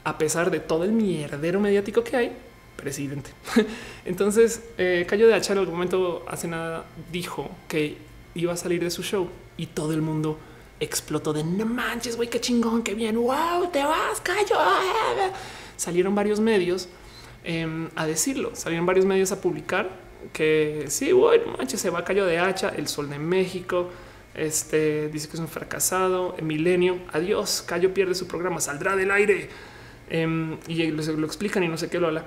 a 0.05 0.19
pesar 0.19 0.51
de 0.51 0.61
todo 0.61 0.85
el 0.85 0.93
mierdero 0.93 1.61
mediático 1.61 2.03
que 2.03 2.17
hay, 2.17 2.33
presidente. 2.77 3.31
Entonces, 4.05 4.63
eh, 4.79 5.07
Cayo 5.09 5.29
de 5.29 5.35
Hacha 5.35 5.53
en 5.53 5.61
algún 5.61 5.75
momento 5.75 6.25
hace 6.29 6.49
nada 6.49 6.87
dijo 7.13 7.51
que 7.69 7.99
iba 8.35 8.53
a 8.53 8.57
salir 8.57 8.83
de 8.83 8.91
su 8.91 9.03
show 9.03 9.29
y 9.57 9.67
todo 9.67 9.93
el 9.93 10.03
mundo 10.03 10.39
explotó 10.81 11.33
de 11.33 11.45
no 11.45 11.67
manches, 11.67 12.17
güey, 12.17 12.31
qué 12.31 12.41
chingón, 12.41 12.83
qué 12.83 12.95
bien. 12.95 13.17
Wow, 13.17 13.69
te 13.73 13.83
vas, 13.83 14.21
Cayo 14.23 14.57
salieron 15.79 16.15
varios 16.15 16.41
medios 16.41 16.91
em, 17.45 17.89
a 17.97 18.07
decirlo, 18.07 18.55
salieron 18.55 18.85
varios 18.85 19.07
medios 19.07 19.33
a 19.33 19.41
publicar 19.41 19.89
que 20.35 20.85
sí, 20.89 21.13
bueno, 21.13 21.55
manches, 21.57 21.81
se 21.81 21.89
va 21.89 22.05
Cayo 22.05 22.27
de 22.27 22.39
Hacha, 22.39 22.69
el 22.69 22.89
sol 22.89 23.09
de 23.09 23.19
México, 23.19 23.89
este 24.35 25.09
dice 25.09 25.29
que 25.29 25.35
es 25.35 25.41
un 25.41 25.49
fracasado, 25.49 26.37
milenio, 26.43 26.99
adiós, 27.13 27.63
Cayo 27.67 27.95
pierde 27.95 28.15
su 28.15 28.27
programa, 28.27 28.61
saldrá 28.61 28.97
del 28.97 29.11
aire. 29.11 29.49
Em, 30.11 30.57
y 30.67 30.87
lo, 30.87 31.27
explican 31.27 31.63
y 31.63 31.69
no 31.69 31.77
sé 31.77 31.89
qué 31.89 31.99
lo 31.99 32.09
habla. 32.09 32.25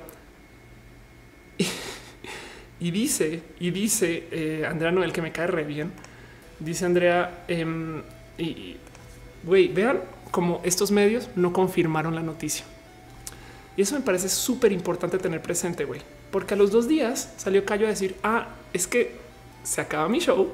Y, 2.84 2.90
dice, 2.90 3.44
y 3.60 3.70
dice 3.70 4.28
eh, 4.32 4.66
Andrea 4.68 4.92
Noel, 4.92 5.14
que 5.14 5.22
me 5.22 5.32
cae 5.32 5.46
re 5.46 5.64
bien, 5.66 5.92
dice 6.60 6.84
Andrea, 6.84 7.46
em, 7.48 8.02
y 8.40 8.78
güey, 9.44 9.68
vean 9.68 10.02
cómo 10.32 10.62
estos 10.64 10.90
medios 10.90 11.30
no 11.36 11.54
confirmaron 11.54 12.16
la 12.16 12.24
noticia. 12.24 12.66
Y 13.78 13.82
eso 13.84 13.96
me 13.96 14.02
parece 14.02 14.30
súper 14.30 14.72
importante 14.72 15.18
tener 15.18 15.42
presente, 15.42 15.86
güey, 15.86 16.02
porque 16.32 16.54
a 16.54 16.58
los 16.58 16.72
dos 16.72 16.88
días 16.88 17.34
salió 17.38 17.66
Cayo 17.66 17.86
a 17.86 17.90
decir, 17.90 18.16
ah, 18.24 18.50
es 18.74 18.88
que 18.88 19.16
se 19.64 19.82
acaba 19.82 20.10
mi 20.10 20.20
show 20.20 20.52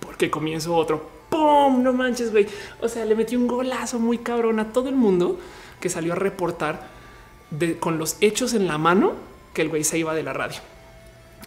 porque 0.00 0.30
comienzo 0.30 0.74
otro. 0.74 1.10
¡Pum! 1.28 1.82
No 1.82 1.92
manches, 1.92 2.32
güey. 2.32 2.46
O 2.80 2.88
sea, 2.88 3.04
le 3.04 3.14
metí 3.14 3.36
un 3.36 3.46
golazo 3.46 3.98
muy 3.98 4.18
cabrón 4.18 4.58
a 4.58 4.72
todo 4.72 4.88
el 4.88 4.96
mundo 4.96 5.38
que 5.80 5.88
salió 5.88 6.12
a 6.12 6.16
reportar 6.16 6.88
con 7.80 7.98
los 7.98 8.16
hechos 8.20 8.54
en 8.54 8.66
la 8.66 8.78
mano 8.78 9.14
que 9.54 9.62
el 9.62 9.68
güey 9.68 9.84
se 9.84 9.98
iba 9.98 10.14
de 10.14 10.22
la 10.22 10.32
radio. 10.32 10.58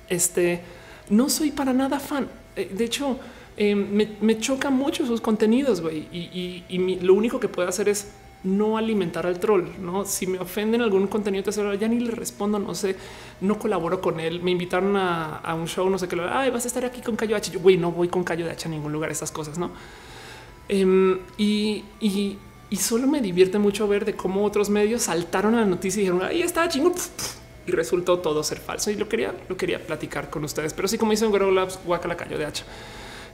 Este, 0.10 0.62
no 1.10 1.30
soy 1.30 1.52
para 1.52 1.74
nada 1.74 2.00
fan. 2.00 2.28
Eh, 2.56 2.70
de 2.74 2.84
hecho, 2.84 3.20
eh, 3.58 3.76
me, 3.76 4.40
choca 4.40 4.70
mucho 4.70 5.06
sus 5.06 5.22
contenidos, 5.22 5.82
güey. 5.82 6.08
Y, 6.12 7.00
lo 7.02 7.14
único 7.14 7.40
que 7.40 7.48
puedo 7.48 7.68
hacer 7.68 7.90
es 7.90 8.12
no 8.44 8.78
alimentar 8.78 9.26
al 9.26 9.40
troll. 9.40 9.66
No, 9.80 10.06
si 10.06 10.28
me 10.28 10.40
ofenden 10.40 10.82
algún 10.82 11.08
contenido 11.08 11.52
ya 11.76 11.88
ni 11.88 12.00
le 12.00 12.12
respondo, 12.12 12.60
no 12.60 12.76
sé, 12.76 12.96
no 13.42 13.58
colaboro 13.58 14.02
con 14.02 14.20
él. 14.20 14.42
Me 14.42 14.52
invitaron 14.52 14.96
a, 14.98 15.56
un 15.56 15.68
show, 15.68 15.90
no 15.90 15.98
sé 15.98 16.08
qué. 16.08 16.20
Ay, 16.30 16.50
vas 16.50 16.66
a 16.66 16.68
estar 16.68 16.86
aquí 16.86 17.02
con 17.02 17.16
Cayo 17.16 17.36
H. 17.36 17.52
Yo, 17.52 17.60
güey, 17.60 17.78
no 17.78 17.92
voy 17.92 18.08
con 18.08 18.24
Cayo 18.24 18.46
de 18.46 18.52
H 18.52 18.68
a 18.68 18.72
ningún 18.72 18.92
lugar, 18.92 19.12
esas 19.12 19.32
cosas, 19.32 19.58
no? 19.58 19.72
Em, 20.68 21.20
y, 21.38 21.84
solo 22.80 23.08
me 23.08 23.22
divierte 23.22 23.60
mucho 23.60 23.88
ver 23.88 24.04
de 24.04 24.16
cómo 24.16 24.44
otros 24.44 24.70
medios 24.70 25.04
saltaron 25.04 25.56
a 25.56 25.60
la 25.62 25.66
noticia 25.66 26.00
y 26.00 26.06
dijeron 26.06 26.24
ahí 26.24 26.42
está 26.42 26.68
chingo 26.68 26.92
y 27.68 27.72
resultó 27.72 28.20
todo 28.20 28.44
ser 28.44 28.60
falso. 28.60 28.92
Y 28.92 28.96
lo 28.96 29.08
quería, 29.08 29.34
lo 29.48 29.56
quería 29.56 29.86
platicar 29.86 30.30
con 30.30 30.44
ustedes, 30.44 30.74
pero 30.74 30.88
sí, 30.88 30.98
como 30.98 31.12
dicen 31.12 31.32
Grow 31.32 31.52
Labs, 31.52 31.80
la 31.88 32.18
Cayo 32.18 32.38
de 32.38 32.46
H. 32.46 32.64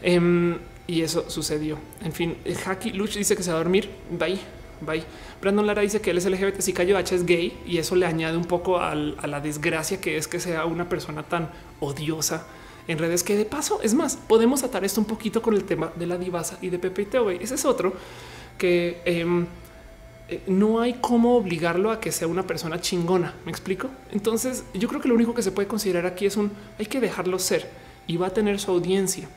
Em, 0.01 0.57
y 0.87 1.01
eso 1.01 1.29
sucedió. 1.29 1.77
En 2.03 2.11
fin, 2.11 2.37
Haki 2.65 2.91
Luch 2.91 3.15
dice 3.15 3.35
que 3.35 3.43
se 3.43 3.51
va 3.51 3.57
a 3.57 3.63
dormir. 3.63 3.89
Bye. 4.11 4.58
Bye. 4.81 5.03
Brandon 5.41 5.65
Lara 5.65 5.81
dice 5.81 6.01
que 6.01 6.11
él 6.11 6.17
es 6.17 6.25
LGBT, 6.25 6.59
si 6.59 6.73
Cayo 6.73 6.97
H 6.97 7.15
es 7.15 7.25
gay 7.25 7.61
y 7.65 7.77
eso 7.77 7.95
le 7.95 8.05
añade 8.05 8.37
un 8.37 8.45
poco 8.45 8.79
a 8.79 8.95
la 8.95 9.41
desgracia 9.41 9.99
que 9.99 10.17
es 10.17 10.27
que 10.27 10.39
sea 10.39 10.65
una 10.65 10.87
persona 10.87 11.23
tan 11.23 11.49
odiosa 11.79 12.45
en 12.89 12.97
redes 12.97 13.23
que 13.23 13.37
de 13.37 13.45
paso 13.45 13.79
es 13.83 13.93
más, 13.93 14.17
podemos 14.17 14.63
atar 14.63 14.83
esto 14.83 14.99
un 14.99 15.05
poquito 15.05 15.43
con 15.43 15.53
el 15.53 15.63
tema 15.63 15.93
de 15.95 16.07
la 16.07 16.17
divasa 16.17 16.57
y 16.59 16.69
de 16.69 16.79
Pepe 16.79 17.03
y 17.03 17.05
Teo. 17.05 17.29
Ese 17.29 17.53
es 17.53 17.63
otro 17.63 17.93
que 18.57 19.01
em, 19.05 19.45
eh, 20.27 20.41
no 20.47 20.81
hay 20.81 20.95
cómo 20.95 21.37
obligarlo 21.37 21.91
a 21.91 21.99
que 21.99 22.11
sea 22.11 22.27
una 22.27 22.47
persona 22.47 22.81
chingona. 22.81 23.35
Me 23.45 23.51
explico. 23.51 23.89
Entonces, 24.11 24.63
yo 24.73 24.87
creo 24.89 24.99
que 25.01 25.07
lo 25.07 25.13
único 25.13 25.35
que 25.35 25.43
se 25.43 25.51
puede 25.51 25.67
considerar 25.67 26.07
aquí 26.07 26.25
es 26.25 26.35
un 26.35 26.51
hay 26.79 26.87
que 26.87 26.99
dejarlo 26.99 27.37
ser 27.37 27.69
y 28.07 28.17
va 28.17 28.27
a 28.27 28.33
tener 28.33 28.59
su 28.59 28.71
audiencia. 28.71 29.29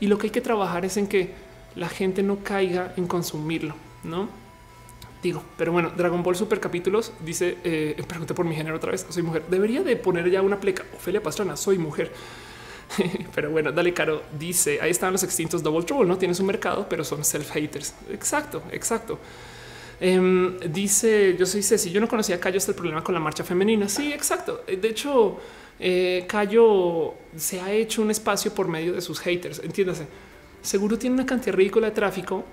Y 0.00 0.06
lo 0.08 0.18
que 0.18 0.26
hay 0.26 0.30
que 0.30 0.42
trabajar 0.42 0.84
es 0.84 0.98
en 0.98 1.06
que 1.06 1.32
la 1.76 1.88
gente 1.88 2.22
no 2.22 2.40
caiga 2.44 2.92
en 2.98 3.06
consumirlo, 3.06 3.74
no? 4.04 4.28
Digo, 5.22 5.42
pero 5.56 5.72
bueno, 5.72 5.90
Dragon 5.96 6.22
Ball 6.22 6.36
Super 6.36 6.60
capítulos 6.60 7.12
dice, 7.20 7.58
eh, 7.64 8.02
pregunté 8.08 8.34
por 8.34 8.46
mi 8.46 8.54
género 8.54 8.76
otra 8.76 8.92
vez, 8.92 9.06
soy 9.08 9.22
mujer. 9.22 9.44
Debería 9.48 9.82
de 9.82 9.96
poner 9.96 10.30
ya 10.30 10.42
una 10.42 10.58
pleca, 10.60 10.84
Ofelia 10.96 11.22
Pastrana, 11.22 11.56
soy 11.56 11.78
mujer. 11.78 12.12
pero 13.34 13.50
bueno, 13.50 13.70
dale 13.70 13.92
caro, 13.92 14.22
dice, 14.38 14.80
ahí 14.80 14.90
están 14.90 15.12
los 15.12 15.22
extintos 15.22 15.62
Double 15.62 15.84
Trouble, 15.84 16.08
no 16.08 16.16
tienes 16.16 16.40
un 16.40 16.46
mercado, 16.46 16.86
pero 16.88 17.04
son 17.04 17.20
self-haters. 17.20 17.92
Exacto, 18.10 18.62
exacto. 18.72 19.18
Em, 20.00 20.58
dice, 20.60 21.36
yo 21.36 21.44
soy 21.44 21.62
Ceci, 21.62 21.90
yo 21.90 22.00
no 22.00 22.08
conocía 22.08 22.36
a 22.36 22.40
Cayo 22.40 22.58
hasta 22.58 22.70
el 22.70 22.76
problema 22.76 23.02
con 23.02 23.14
la 23.14 23.20
marcha 23.20 23.42
femenina. 23.42 23.88
Sí, 23.88 24.12
exacto. 24.12 24.62
De 24.66 24.88
hecho, 24.88 25.38
eh, 25.80 26.24
Cayo 26.28 27.14
se 27.36 27.60
ha 27.60 27.72
hecho 27.72 28.02
un 28.02 28.10
espacio 28.10 28.54
por 28.54 28.68
medio 28.68 28.92
de 28.92 29.00
sus 29.00 29.18
haters, 29.20 29.60
entiéndase. 29.62 30.06
Seguro 30.62 30.98
tiene 30.98 31.14
una 31.14 31.26
cantidad 31.26 31.54
ridícula 31.54 31.88
de 31.88 31.94
tráfico 31.94 32.44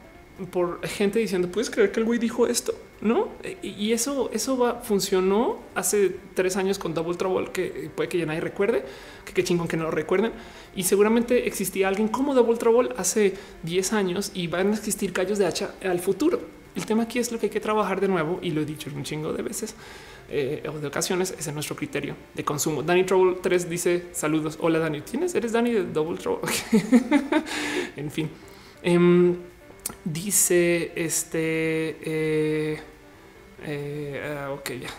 por 0.52 0.86
gente 0.88 1.20
diciendo, 1.20 1.50
¿puedes 1.50 1.70
creer 1.70 1.92
que 1.92 2.00
el 2.00 2.06
güey 2.06 2.20
dijo 2.20 2.48
esto? 2.48 2.74
No, 3.02 3.30
y 3.62 3.92
eso, 3.92 4.30
eso 4.34 4.58
va, 4.58 4.82
funcionó 4.82 5.60
hace 5.76 6.16
tres 6.34 6.58
años 6.58 6.80
con 6.80 6.94
Double 6.94 7.16
Trouble, 7.16 7.52
que 7.52 7.90
puede 7.94 8.10
que 8.10 8.18
ya 8.18 8.26
nadie 8.26 8.42
recuerde, 8.42 8.84
que 9.26 9.34
qué 9.34 9.44
chingón 9.44 9.68
que 9.68 9.78
no 9.78 9.84
lo 9.84 9.92
recuerden. 9.92 10.32
Y 10.76 10.84
seguramente 10.84 11.48
existía 11.48 11.88
alguien 11.88 12.08
como 12.08 12.34
Double 12.34 12.58
Trouble 12.58 12.90
hace 12.98 13.34
10 13.64 13.94
años 13.94 14.32
y 14.34 14.48
van 14.48 14.72
a 14.72 14.76
existir 14.76 15.14
callos 15.14 15.38
de 15.38 15.46
hacha 15.46 15.76
al 15.84 16.00
futuro. 16.00 16.40
El 16.76 16.86
tema 16.86 17.04
aquí 17.04 17.20
es 17.20 17.32
lo 17.32 17.40
que 17.40 17.46
hay 17.46 17.50
que 17.50 17.62
trabajar 17.62 18.02
de 18.02 18.08
nuevo 18.08 18.40
y 18.42 18.52
lo 18.52 18.62
he 18.62 18.66
dicho 18.66 18.90
un 18.94 19.04
chingo 19.04 19.32
de 19.32 19.44
veces 19.44 19.76
eh, 20.30 20.64
o 20.68 20.78
de 20.78 20.88
ocasiones. 20.88 21.34
Ese 21.38 21.50
es 21.50 21.54
nuestro 21.54 21.76
criterio 21.76 22.16
de 22.34 22.44
consumo. 22.44 22.84
Danny 22.84 23.06
Trouble 23.06 23.38
3 23.42 23.70
dice 23.70 24.06
saludos. 24.12 24.58
Hola 24.60 24.80
Dani, 24.80 25.02
¿tienes? 25.02 25.34
¿Eres 25.36 25.54
Dani 25.54 25.72
de 25.72 25.84
Double 25.86 26.18
Trouble? 26.18 26.52
en 27.96 28.12
fin. 28.12 28.30
Em, 28.84 29.36
dice 30.04 30.92
este. 30.96 31.98
Eh, 32.02 32.80
eh, 33.68 34.38
ah, 34.38 34.52
ok, 34.52 34.72
ya, 34.72 34.90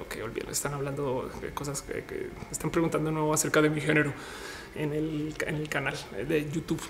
ok, 0.00 0.16
olvídalo. 0.22 0.52
Están 0.52 0.74
hablando 0.74 1.30
de 1.40 1.50
cosas 1.50 1.82
que, 1.82 2.28
están 2.50 2.70
preguntando 2.70 3.10
nuevo 3.10 3.32
acerca 3.32 3.62
de 3.62 3.70
mi 3.70 3.80
género 3.80 4.12
en 4.74 4.92
el, 4.92 5.34
en 5.46 5.54
el 5.56 5.68
canal 5.68 5.94
de 6.28 6.50
YouTube. 6.50 6.82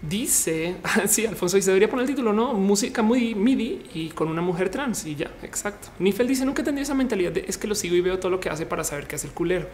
Dice, 0.00 0.76
sí, 1.08 1.26
Alfonso 1.26 1.56
dice, 1.56 1.70
debería 1.70 1.88
poner 1.88 2.04
el 2.04 2.10
título, 2.10 2.32
no, 2.32 2.54
música 2.54 3.02
muy 3.02 3.34
MIDI 3.34 3.82
y 3.94 4.08
con 4.10 4.28
una 4.28 4.42
mujer 4.42 4.68
trans 4.68 5.04
y 5.06 5.16
ya, 5.16 5.30
exacto. 5.42 5.88
Nifel 5.98 6.28
dice, 6.28 6.44
nunca 6.44 6.62
tendría 6.62 6.84
esa 6.84 6.94
mentalidad 6.94 7.32
de 7.32 7.44
es 7.48 7.58
que 7.58 7.66
lo 7.66 7.74
sigo 7.74 7.96
y 7.96 8.00
veo 8.00 8.18
todo 8.18 8.30
lo 8.30 8.38
que 8.38 8.48
hace 8.48 8.64
para 8.64 8.84
saber 8.84 9.08
qué 9.08 9.16
hace 9.16 9.26
el 9.26 9.32
culero. 9.32 9.66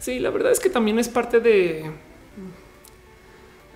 Sí, 0.00 0.18
la 0.18 0.30
verdad 0.30 0.50
es 0.50 0.58
que 0.58 0.68
también 0.68 0.98
es 0.98 1.08
parte 1.08 1.38
de, 1.38 1.92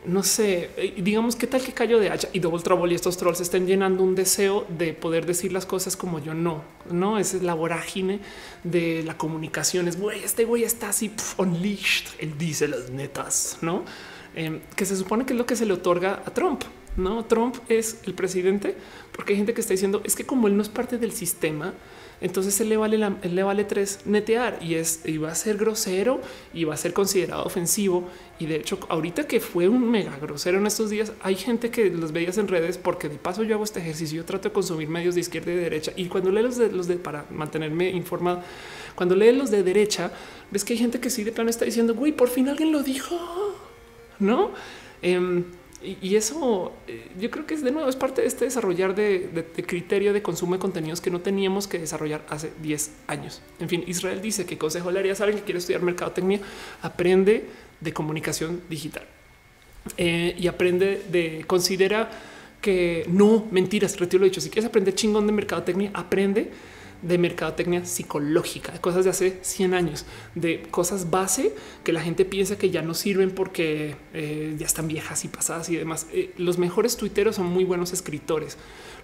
no 0.07 0.23
sé, 0.23 0.71
eh, 0.77 0.95
digamos 0.97 1.37
qué 1.37 1.47
tal 1.47 1.63
que 1.63 1.73
cayó 1.73 1.99
de 1.99 2.11
hacha 2.11 2.29
y 2.33 2.39
Double 2.39 2.63
Trouble 2.63 2.93
y 2.93 2.95
estos 2.95 3.17
trolls 3.17 3.41
estén 3.41 3.67
llenando 3.67 4.03
un 4.03 4.15
deseo 4.15 4.67
de 4.69 4.95
poder 4.95 5.27
decir 5.27 5.53
las 5.53 5.67
cosas 5.67 5.97
como 5.97 6.19
yo 6.19 6.33
no, 6.35 6.63
no, 6.91 7.19
esa 7.19 7.37
es 7.37 7.43
la 7.43 7.55
vorágine 7.55 8.21
de 8.63 9.03
la 9.05 9.19
comunicación. 9.19 9.89
Es 9.89 9.99
güey, 9.99 10.23
este 10.23 10.45
güey 10.45 10.65
está 10.65 10.91
así 10.91 11.13
unleashed, 11.37 12.07
él 12.19 12.39
dice 12.39 12.69
las 12.69 12.91
netas, 12.91 13.59
no? 13.61 13.85
Em, 14.35 14.61
que 14.77 14.85
se 14.85 14.97
supone 14.97 15.27
que 15.27 15.33
es 15.33 15.39
lo 15.39 15.47
que 15.47 15.57
se 15.57 15.67
le 15.67 15.73
otorga 15.73 16.23
a 16.25 16.31
Trump. 16.33 16.63
No, 16.97 17.25
Trump 17.25 17.57
es 17.69 18.01
el 18.07 18.15
presidente 18.15 18.77
porque 19.13 19.33
hay 19.33 19.39
gente 19.39 19.55
que 19.55 19.61
está 19.61 19.75
diciendo 19.75 20.01
es 20.05 20.15
que 20.15 20.25
como 20.25 20.47
él 20.49 20.57
no 20.57 20.63
es 20.63 20.69
parte 20.69 20.99
del 20.99 21.13
sistema, 21.13 21.75
entonces 22.21 22.61
él 22.61 22.69
le 22.69 22.77
vale, 22.77 22.99
le 22.99 23.43
vale 23.43 23.65
tres 23.65 24.01
netear 24.05 24.59
y 24.63 24.75
es 24.75 25.01
y 25.05 25.19
va 25.19 25.31
a 25.31 25.35
ser 25.35 25.57
grosero 25.57 26.21
y 26.55 26.65
va 26.65 26.75
a 26.75 26.77
ser 26.77 26.93
considerado 26.93 27.45
ofensivo. 27.45 28.09
Y 28.39 28.47
de 28.47 28.57
hecho, 28.57 28.79
ahorita 28.89 29.27
que 29.27 29.41
fue 29.41 29.69
un 29.69 29.91
mega 29.91 30.17
grosero 30.19 30.59
en 30.59 30.67
estos 30.67 30.91
días, 30.91 31.13
hay 31.23 31.37
gente 31.37 31.71
que 31.71 31.91
los 31.91 32.13
veías 32.13 32.39
en 32.39 32.49
redes 32.49 32.79
porque 32.79 33.09
de 33.09 33.17
paso 33.17 33.43
yo 33.43 33.55
hago 33.55 33.65
este 33.65 33.81
ejercicio, 33.81 34.19
yo 34.19 34.25
trato 34.25 34.49
de 34.49 34.53
consumir 34.53 34.89
medios 34.89 35.15
de 35.15 35.23
izquierda 35.23 35.53
y 35.53 35.57
de 35.57 35.63
derecha. 35.63 35.93
Y 35.97 36.07
cuando 36.07 36.31
leo 36.31 36.45
los 36.45 36.57
de 36.57 36.71
los 36.71 36.87
de 36.87 36.97
para 36.97 37.27
mantenerme 37.31 37.91
informado, 37.91 38.43
cuando 38.95 39.15
leo 39.15 39.33
los 39.33 39.51
de 39.51 39.63
derecha, 39.63 40.11
ves 40.51 40.65
que 40.65 40.73
hay 40.73 40.79
gente 40.79 41.01
que 41.01 41.11
sí 41.11 41.25
de 41.25 41.33
plano 41.33 41.51
está 41.51 41.65
diciendo, 41.65 41.95
güey, 41.95 42.13
por 42.13 42.29
fin 42.29 42.49
alguien 42.49 42.73
lo 42.73 42.83
dijo 42.83 43.17
no? 44.19 44.51
Em, 45.03 45.45
y, 45.87 46.17
eso 46.17 46.73
eh, 46.89 47.09
yo 47.19 47.31
creo 47.31 47.47
que 47.47 47.55
es 47.55 47.63
de 47.63 47.71
nuevo, 47.71 47.89
es 47.89 47.97
parte 47.97 48.23
de 48.23 48.27
este 48.27 48.45
desarrollar 48.45 48.95
de, 48.95 49.45
criterio 49.67 50.13
de 50.13 50.23
consumo 50.23 50.55
de 50.55 50.59
contenidos 50.59 51.01
que 51.01 51.11
no 51.11 51.21
teníamos 51.21 51.69
que 51.69 51.79
desarrollar 51.79 52.25
hace 52.29 52.53
10 52.61 52.91
años. 53.07 53.41
En 53.61 53.69
fin, 53.69 53.85
Israel 53.87 54.21
dice 54.21 54.47
que 54.47 54.59
consejo 54.59 54.91
le 54.91 54.99
harías 54.99 55.21
a 55.21 55.25
alguien 55.25 55.41
que 55.41 55.45
quiere 55.45 55.59
estudiar 55.59 55.83
mercadotecnia, 55.83 56.41
aprende 56.83 57.47
de 57.81 57.93
comunicación 57.93 58.63
digital 58.69 59.05
eh, 59.97 60.35
y 60.39 60.47
aprende 60.49 61.03
de 61.11 61.45
considera 61.47 62.11
que 62.61 63.05
no 63.09 63.47
mentiras. 63.51 63.99
Retiro 63.99 64.21
lo 64.21 64.25
dicho. 64.25 64.41
Si 64.41 64.51
quieres 64.51 64.69
aprender 64.69 64.95
chingón 64.95 65.27
de 65.27 65.33
mercadotecnia, 65.33 65.91
aprende 65.95 66.51
de 67.03 67.19
mercadotecnia 67.19 67.85
psicológica, 67.85 68.73
de 68.73 68.81
cosas 68.81 69.05
de 69.05 69.11
hace 69.11 69.39
100 69.43 69.75
años, 69.75 70.07
de 70.35 70.63
cosas 70.71 71.11
base 71.11 71.53
que 71.85 71.93
la 71.93 72.01
gente 72.01 72.25
piensa 72.25 72.57
que 72.57 72.71
ya 72.71 72.83
no 72.83 72.95
sirven 72.95 73.31
porque 73.31 73.97
eh, 74.15 74.55
ya 74.59 74.67
están 74.67 74.89
viejas 74.89 75.25
y 75.25 75.29
pasadas 75.29 75.69
y 75.69 75.77
demás. 75.77 76.07
Eh, 76.13 76.33
los 76.37 76.59
mejores 76.59 76.97
tuiteros 76.97 77.37
son 77.37 77.47
muy 77.47 77.65
buenos 77.65 77.93
escritores. 77.93 78.57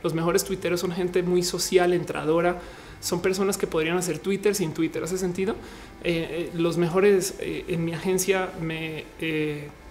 Los 0.03 0.15
mejores 0.15 0.45
tuiteros 0.45 0.81
son 0.81 0.93
gente 0.93 1.23
muy 1.23 1.43
social, 1.43 1.93
entradora. 1.93 2.61
Son 3.01 3.21
personas 3.21 3.59
que 3.59 3.67
podrían 3.67 3.97
hacer 3.97 4.19
Twitter 4.19 4.55
sin 4.55 4.73
Twitter. 4.73 5.03
¿Hace 5.03 5.19
sentido? 5.19 5.55
Eh, 6.03 6.51
los 6.55 6.77
mejores 6.79 7.35
en 7.41 7.85
mi 7.85 7.93
agencia 7.93 8.51
me 8.61 9.05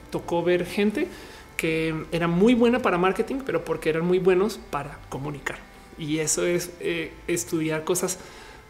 tocó 0.09 0.43
ver 0.43 0.65
gente 0.65 1.07
que 1.55 1.93
era 2.11 2.27
muy 2.27 2.55
buena 2.55 2.81
para 2.81 2.97
marketing, 2.97 3.41
pero 3.45 3.63
porque 3.63 3.89
eran 3.89 4.05
muy 4.05 4.19
buenos 4.19 4.59
para 4.69 4.99
comunicar 5.09 5.70
y 6.01 6.19
eso 6.19 6.47
es 6.47 6.71
eh, 6.79 7.13
estudiar 7.27 7.83
cosas 7.83 8.17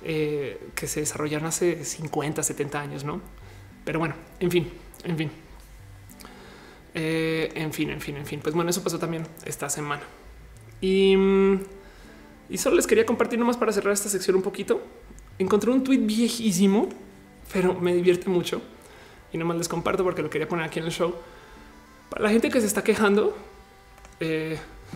eh, 0.03 0.59
que 0.75 0.85
se 0.85 0.99
desarrollaron 0.99 1.47
hace 1.47 1.85
50, 1.85 2.43
70 2.43 2.81
años, 2.81 3.03
no? 3.05 3.21
Pero 3.85 3.99
bueno, 3.99 4.15
en 4.41 4.51
fin, 4.51 4.69
en 5.05 5.17
fin. 5.17 5.31
Eh, 6.93 7.49
en 7.55 7.71
fin, 7.71 7.89
en 7.89 8.01
fin, 8.01 8.17
en 8.17 8.25
fin. 8.25 8.41
Pues 8.43 8.53
bueno, 8.53 8.69
eso 8.69 8.83
pasó 8.83 8.99
también 8.99 9.25
esta 9.45 9.69
semana. 9.69 10.01
Y, 10.81 11.15
y 12.49 12.57
solo 12.57 12.75
les 12.75 12.85
quería 12.85 13.05
compartir 13.05 13.39
nomás 13.39 13.55
para 13.55 13.71
cerrar 13.71 13.93
esta 13.93 14.09
sección 14.09 14.35
un 14.35 14.41
poquito. 14.41 14.83
Encontré 15.39 15.71
un 15.71 15.85
tweet 15.85 15.99
viejísimo, 15.99 16.89
pero 17.53 17.75
me 17.75 17.95
divierte 17.95 18.29
mucho. 18.29 18.61
Y 19.31 19.37
nomás 19.37 19.55
les 19.55 19.69
comparto 19.69 20.03
porque 20.03 20.21
lo 20.21 20.29
quería 20.29 20.49
poner 20.49 20.65
aquí 20.65 20.79
en 20.79 20.85
el 20.85 20.91
show. 20.91 21.15
Para 22.09 22.23
la 22.23 22.29
gente 22.29 22.49
que 22.49 22.59
se 22.59 22.67
está 22.67 22.83
quejando, 22.83 23.37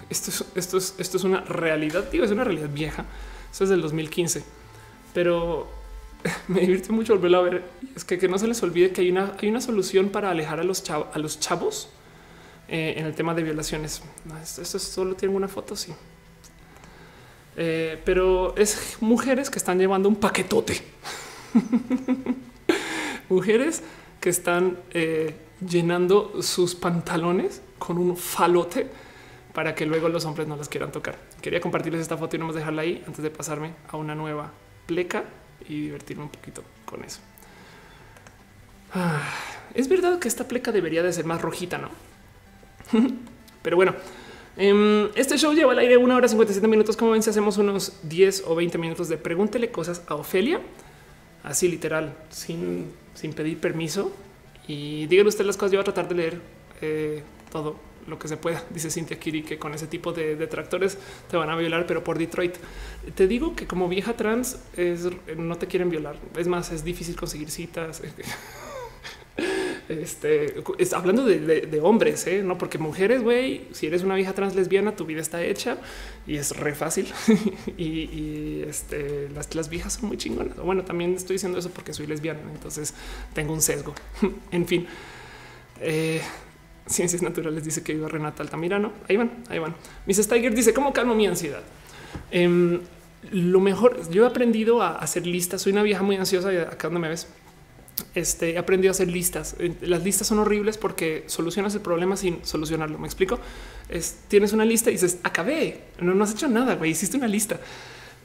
esto 0.09 0.31
es, 0.31 0.45
esto 0.55 0.77
es, 0.77 0.95
esto 0.97 1.17
es 1.17 1.23
una 1.23 1.41
realidad, 1.41 2.09
digo, 2.11 2.25
es 2.25 2.31
una 2.31 2.43
realidad 2.43 2.69
vieja. 2.69 3.05
Eso 3.51 3.63
es 3.63 3.69
del 3.69 3.81
2015, 3.81 4.43
pero 5.13 5.67
me 6.47 6.61
divierte 6.61 6.91
mucho 6.91 7.13
volverlo 7.13 7.37
a 7.37 7.41
ver. 7.41 7.63
Es 7.95 8.03
que, 8.03 8.17
que 8.17 8.27
no 8.27 8.37
se 8.37 8.47
les 8.47 8.61
olvide 8.63 8.91
que 8.91 9.01
hay 9.01 9.11
una, 9.11 9.33
hay 9.41 9.49
una 9.49 9.61
solución 9.61 10.09
para 10.09 10.31
alejar 10.31 10.59
a 10.59 10.63
los, 10.63 10.83
chavos, 10.83 11.07
a 11.13 11.19
los 11.19 11.39
chavos 11.39 11.89
eh, 12.67 12.95
en 12.97 13.05
el 13.05 13.13
tema 13.13 13.33
de 13.33 13.43
violaciones. 13.43 14.01
esto, 14.41 14.79
solo 14.79 15.15
tiene 15.15 15.35
una 15.35 15.47
foto, 15.47 15.75
sí. 15.75 15.93
Eh, 17.57 18.01
pero 18.03 18.55
es 18.57 18.97
mujeres 18.99 19.49
que 19.49 19.59
están 19.59 19.79
llevando 19.79 20.09
un 20.09 20.15
paquetote. 20.17 20.81
mujeres 23.29 23.81
que 24.19 24.29
están 24.29 24.77
eh, 24.91 25.35
llenando 25.65 26.41
sus 26.41 26.75
pantalones 26.75 27.61
con 27.79 27.97
un 27.97 28.17
falote 28.17 28.89
para 29.55 29.73
que 29.73 29.85
luego 29.85 30.09
los 30.09 30.25
hombres 30.25 30.49
no 30.49 30.57
las 30.57 30.67
quieran 30.67 30.91
tocar. 30.91 31.15
Quería 31.41 31.61
compartirles 31.61 32.01
esta 32.01 32.17
foto 32.17 32.35
y 32.35 32.39
no 32.39 32.45
más 32.45 32.55
dejarla 32.55 32.81
ahí 32.81 33.01
antes 33.07 33.23
de 33.23 33.31
pasarme 33.31 33.73
a 33.87 33.95
una 33.95 34.13
nueva 34.13 34.51
pleca 34.85 35.23
y 35.67 35.83
divertirme 35.83 36.23
un 36.23 36.29
poquito 36.29 36.61
con 36.83 37.03
eso. 37.05 37.21
Ah, 38.93 39.23
es 39.73 39.87
verdad 39.87 40.19
que 40.19 40.27
esta 40.27 40.45
pleca 40.45 40.73
debería 40.73 41.03
de 41.03 41.13
ser 41.13 41.23
más 41.23 41.41
rojita, 41.41 41.77
¿no? 41.77 41.89
Pero 43.61 43.77
bueno, 43.77 43.95
em, 44.57 45.07
este 45.15 45.37
show 45.37 45.53
lleva 45.53 45.71
al 45.71 45.79
aire 45.79 45.95
una 45.95 46.17
hora 46.17 46.27
57 46.27 46.67
minutos. 46.67 46.97
Como 46.97 47.11
ven, 47.11 47.23
si 47.23 47.29
hacemos 47.29 47.57
unos 47.57 47.93
10 48.03 48.43
o 48.47 48.55
20 48.55 48.77
minutos 48.77 49.07
de 49.07 49.17
pregúntele 49.17 49.71
cosas 49.71 50.03
a 50.07 50.15
Ofelia, 50.15 50.59
así 51.43 51.69
literal, 51.69 52.13
sin, 52.29 52.91
sin 53.13 53.31
pedir 53.31 53.57
permiso. 53.61 54.11
Y 54.67 55.05
díganle 55.07 55.29
usted 55.29 55.45
las 55.45 55.55
cosas, 55.55 55.71
yo 55.71 55.77
voy 55.77 55.83
a 55.83 55.85
tratar 55.85 56.09
de 56.09 56.15
leer 56.15 56.41
eh, 56.81 57.23
todo 57.51 57.84
lo 58.07 58.19
que 58.19 58.27
se 58.27 58.37
pueda. 58.37 58.63
Dice 58.69 58.89
Cintia 58.89 59.19
Kiri 59.19 59.43
que 59.43 59.57
con 59.57 59.73
ese 59.73 59.87
tipo 59.87 60.11
de 60.11 60.35
detractores 60.35 60.97
te 61.29 61.37
van 61.37 61.49
a 61.49 61.55
violar, 61.55 61.85
pero 61.87 62.03
por 62.03 62.17
Detroit. 62.17 62.55
Te 63.15 63.27
digo 63.27 63.55
que 63.55 63.67
como 63.67 63.87
vieja 63.87 64.15
trans 64.15 64.59
no 65.37 65.57
te 65.57 65.67
quieren 65.67 65.89
violar. 65.89 66.17
Es 66.37 66.47
más, 66.47 66.71
es 66.71 66.83
difícil 66.83 67.15
conseguir 67.15 67.49
citas. 67.49 68.01
Este 69.87 70.55
es 70.79 70.93
hablando 70.93 71.25
de, 71.25 71.79
hombres, 71.83 72.25
¿eh? 72.25 72.41
no 72.41 72.57
porque 72.57 72.79
mujeres, 72.79 73.21
güey, 73.21 73.67
si 73.71 73.85
eres 73.85 74.01
una 74.01 74.15
vieja 74.15 74.33
trans 74.33 74.55
lesbiana, 74.55 74.95
tu 74.95 75.05
vida 75.05 75.21
está 75.21 75.43
hecha 75.43 75.77
y 76.25 76.37
es 76.37 76.57
re 76.57 76.73
fácil. 76.73 77.13
y, 77.77 78.63
este, 78.63 79.29
las, 79.29 79.53
las 79.53 79.69
viejas 79.69 79.93
son 79.93 80.07
muy 80.07 80.17
chingonas. 80.17 80.57
Bueno, 80.57 80.83
también 80.83 81.13
estoy 81.13 81.35
diciendo 81.35 81.59
eso 81.59 81.69
porque 81.69 81.93
soy 81.93 82.07
lesbiana, 82.07 82.39
entonces 82.51 82.95
tengo 83.33 83.53
un 83.53 83.61
sesgo. 83.61 83.93
en 84.51 84.65
fin, 84.65 84.87
eh, 85.81 86.21
Ciencias 86.87 87.21
Naturales 87.21 87.63
dice 87.63 87.83
que 87.83 87.93
viva 87.93 88.07
Renata 88.07 88.43
Altamirano. 88.43 88.91
Ahí 89.09 89.17
van, 89.17 89.31
ahí 89.49 89.59
van. 89.59 89.75
Miss 90.05 90.17
Steiger 90.17 90.53
dice 90.53 90.73
cómo 90.73 90.93
calmo 90.93 91.15
mi 91.15 91.25
ansiedad. 91.25 91.63
Em, 92.31 92.79
lo 93.31 93.59
mejor, 93.59 94.09
yo 94.11 94.23
he 94.23 94.27
aprendido 94.27 94.81
a 94.81 94.97
hacer 94.97 95.25
listas. 95.25 95.63
Soy 95.63 95.71
una 95.71 95.83
vieja 95.83 96.03
muy 96.03 96.15
ansiosa 96.15 96.53
y 96.53 96.57
acá 96.57 96.87
donde 96.87 96.99
me 96.99 97.09
ves. 97.09 97.27
Este, 98.13 98.51
he 98.51 98.57
aprendido 98.57 98.91
a 98.91 98.93
hacer 98.93 99.07
listas. 99.07 99.55
Eh, 99.59 99.73
las 99.81 100.03
listas 100.03 100.27
son 100.27 100.39
horribles 100.39 100.77
porque 100.77 101.23
solucionas 101.27 101.73
el 101.73 101.81
problema 101.81 102.17
sin 102.17 102.45
solucionarlo. 102.45 102.99
Me 102.99 103.07
explico. 103.07 103.39
Es, 103.89 104.19
tienes 104.27 104.53
una 104.53 104.65
lista 104.65 104.89
y 104.89 104.93
dices 104.93 105.19
acabé. 105.23 105.85
No, 105.99 106.13
no 106.13 106.23
has 106.23 106.33
hecho 106.33 106.47
nada. 106.47 106.75
Güey, 106.75 106.91
hiciste 106.91 107.17
una 107.17 107.27
lista, 107.27 107.59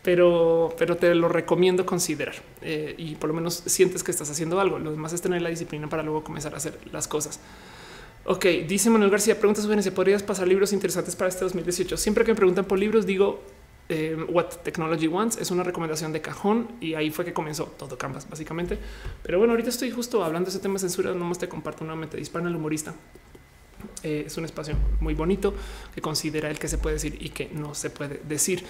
pero, 0.02 0.74
pero 0.76 0.96
te 0.96 1.14
lo 1.14 1.28
recomiendo 1.28 1.86
considerar 1.86 2.34
eh, 2.60 2.94
y 2.98 3.14
por 3.14 3.28
lo 3.28 3.34
menos 3.34 3.62
sientes 3.66 4.02
que 4.02 4.10
estás 4.10 4.28
haciendo 4.30 4.60
algo. 4.60 4.78
Lo 4.78 4.90
demás 4.90 5.14
es 5.14 5.22
tener 5.22 5.40
la 5.40 5.48
disciplina 5.48 5.88
para 5.88 6.02
luego 6.02 6.24
comenzar 6.24 6.52
a 6.52 6.58
hacer 6.58 6.78
las 6.92 7.08
cosas. 7.08 7.40
Ok, 8.24 8.44
dice 8.68 8.90
Manuel 8.90 9.10
García, 9.10 9.38
pregunta 9.38 9.62
sugerencia, 9.62 9.94
¿podrías 9.94 10.22
pasar 10.22 10.46
libros 10.46 10.72
interesantes 10.72 11.16
para 11.16 11.28
este 11.28 11.42
2018? 11.44 11.96
Siempre 11.96 12.24
que 12.24 12.32
me 12.32 12.36
preguntan 12.36 12.66
por 12.66 12.78
libros, 12.78 13.06
digo 13.06 13.42
eh, 13.88 14.14
What 14.28 14.58
Technology 14.62 15.08
Wants, 15.08 15.38
es 15.38 15.50
una 15.50 15.62
recomendación 15.62 16.12
de 16.12 16.20
cajón 16.20 16.68
y 16.80 16.94
ahí 16.94 17.10
fue 17.10 17.24
que 17.24 17.32
comenzó 17.32 17.64
todo 17.64 17.96
Canvas, 17.96 18.28
básicamente. 18.28 18.78
Pero 19.22 19.38
bueno, 19.38 19.54
ahorita 19.54 19.70
estoy 19.70 19.90
justo 19.90 20.22
hablando 20.22 20.46
de 20.46 20.50
ese 20.50 20.60
tema 20.60 20.74
de 20.74 20.80
censura, 20.80 21.14
nomás 21.14 21.38
te 21.38 21.48
comparto 21.48 21.82
nuevamente, 21.84 22.18
dispara 22.18 22.46
el 22.46 22.54
humorista. 22.54 22.94
Eh, 24.02 24.24
es 24.26 24.36
un 24.36 24.44
espacio 24.44 24.76
muy 25.00 25.14
bonito 25.14 25.54
que 25.94 26.00
considera 26.00 26.50
el 26.50 26.58
que 26.58 26.68
se 26.68 26.78
puede 26.78 26.94
decir 26.94 27.16
y 27.20 27.30
que 27.30 27.48
no 27.52 27.74
se 27.74 27.90
puede 27.90 28.20
decir. 28.28 28.64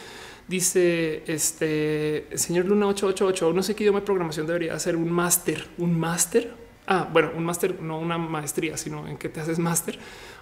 Dice 0.48 1.22
este 1.26 2.28
señor 2.34 2.66
Luna 2.66 2.86
888, 2.86 3.52
no 3.52 3.62
sé 3.62 3.74
qué 3.74 3.82
idioma 3.84 4.00
de 4.00 4.06
programación 4.06 4.46
debería 4.46 4.74
hacer 4.74 4.96
un 4.96 5.10
máster, 5.10 5.68
un 5.78 5.98
máster. 5.98 6.59
Ah, 6.92 7.08
bueno, 7.12 7.30
un 7.36 7.44
máster, 7.44 7.80
no 7.80 8.00
una 8.00 8.18
maestría, 8.18 8.76
sino 8.76 9.06
en 9.06 9.16
qué 9.16 9.28
te 9.28 9.38
haces 9.38 9.60
máster. 9.60 9.96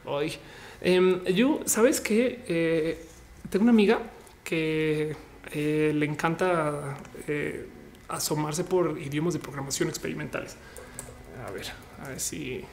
Hoy 0.06 0.32
em, 0.80 1.22
yo 1.24 1.60
sabes 1.66 2.00
que 2.00 2.42
eh, 2.48 3.06
tengo 3.50 3.64
una 3.64 3.72
amiga 3.72 4.00
que 4.44 5.14
eh, 5.52 5.92
le 5.94 6.06
encanta 6.06 6.96
asomarse 8.08 8.64
por 8.64 8.98
idiomas 8.98 9.34
de 9.34 9.40
programación 9.40 9.90
experimentales. 9.90 10.56
A 11.46 11.50
ver, 11.50 11.66
a 12.02 12.08
ver 12.08 12.18
si 12.18 12.64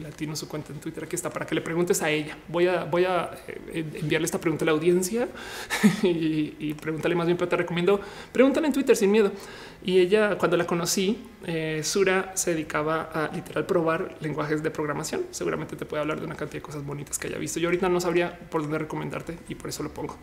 latino 0.00 0.36
su 0.36 0.48
cuenta 0.48 0.72
en 0.72 0.80
Twitter. 0.80 1.04
Aquí 1.04 1.16
está 1.16 1.30
para 1.30 1.46
que 1.46 1.54
le 1.54 1.60
preguntes 1.60 2.02
a 2.02 2.10
ella. 2.10 2.36
Voy 2.48 2.66
a, 2.66 2.84
voy 2.84 3.04
a 3.04 3.30
eh, 3.46 3.84
enviarle 3.94 4.26
esta 4.26 4.40
pregunta 4.40 4.64
a 4.64 4.66
la 4.66 4.72
audiencia 4.72 5.28
y, 6.02 6.54
y, 6.58 6.74
pregúntale 6.74 7.14
más 7.14 7.26
bien, 7.26 7.36
pero 7.36 7.48
te 7.48 7.56
recomiendo 7.56 8.00
pregúntale 8.32 8.66
en 8.66 8.72
Twitter 8.72 8.96
sin 8.96 9.10
miedo. 9.10 9.32
Y 9.84 9.98
ella, 10.00 10.36
cuando 10.36 10.56
la 10.56 10.66
conocí, 10.66 11.18
eh, 11.46 11.82
Sura 11.84 12.32
se 12.34 12.52
dedicaba 12.52 13.10
a 13.12 13.30
literal 13.34 13.64
probar 13.64 14.16
lenguajes 14.20 14.62
de 14.62 14.70
programación. 14.70 15.22
Seguramente 15.30 15.76
te 15.76 15.86
puede 15.86 16.02
hablar 16.02 16.18
de 16.18 16.26
una 16.26 16.34
cantidad 16.34 16.60
de 16.60 16.62
cosas 16.62 16.84
bonitas 16.84 17.18
que 17.18 17.28
haya 17.28 17.38
visto. 17.38 17.60
Yo 17.60 17.68
ahorita 17.68 17.88
no 17.88 18.00
sabría 18.00 18.36
por 18.50 18.62
dónde 18.62 18.78
recomendarte 18.78 19.38
y 19.48 19.54
por 19.54 19.70
eso 19.70 19.82
lo 19.82 19.90
pongo. 19.90 20.16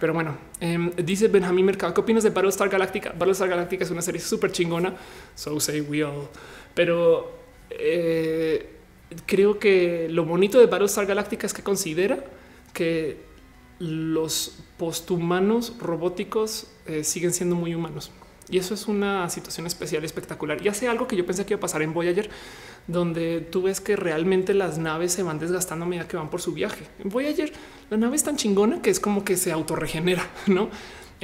pero 0.00 0.14
bueno, 0.14 0.36
em, 0.60 0.90
dice 0.96 1.28
Benjamín 1.28 1.66
Mercado, 1.66 1.92
¿qué 1.92 2.00
opinas 2.00 2.22
de 2.22 2.30
Battlestar 2.30 2.68
Galactica? 2.68 3.12
Battlestar 3.18 3.48
Galactica 3.48 3.84
es 3.84 3.90
una 3.90 4.02
serie 4.02 4.20
súper 4.20 4.52
chingona, 4.52 4.94
so 5.34 5.58
say 5.60 5.80
we 5.80 6.02
all. 6.02 6.28
Pero 6.74 7.43
eh, 7.70 8.70
creo 9.26 9.58
que 9.58 10.08
lo 10.10 10.24
bonito 10.24 10.58
de 10.58 10.66
Battlestar 10.66 11.06
Galactica 11.06 11.46
es 11.46 11.54
que 11.54 11.62
considera 11.62 12.24
que 12.72 13.18
los 13.78 14.58
posthumanos 14.78 15.74
robóticos 15.78 16.68
eh, 16.86 17.04
siguen 17.04 17.32
siendo 17.32 17.56
muy 17.56 17.74
humanos. 17.74 18.10
Y 18.48 18.58
eso 18.58 18.74
es 18.74 18.88
una 18.88 19.28
situación 19.30 19.66
especial 19.66 20.04
espectacular. 20.04 20.64
Y 20.64 20.68
hace 20.68 20.86
algo 20.88 21.08
que 21.08 21.16
yo 21.16 21.24
pensé 21.24 21.46
que 21.46 21.54
iba 21.54 21.58
a 21.58 21.60
pasar 21.60 21.82
en 21.82 21.94
Voyager, 21.94 22.28
donde 22.86 23.40
tú 23.40 23.62
ves 23.62 23.80
que 23.80 23.96
realmente 23.96 24.52
las 24.52 24.76
naves 24.78 25.12
se 25.12 25.22
van 25.22 25.38
desgastando 25.38 25.86
a 25.86 25.88
medida 25.88 26.06
que 26.06 26.16
van 26.16 26.28
por 26.28 26.42
su 26.42 26.52
viaje. 26.52 26.84
En 26.98 27.08
Voyager, 27.08 27.52
la 27.88 27.96
nave 27.96 28.16
es 28.16 28.24
tan 28.24 28.36
chingona 28.36 28.82
que 28.82 28.90
es 28.90 29.00
como 29.00 29.24
que 29.24 29.36
se 29.36 29.50
autorregenera, 29.50 30.28
¿no? 30.46 30.68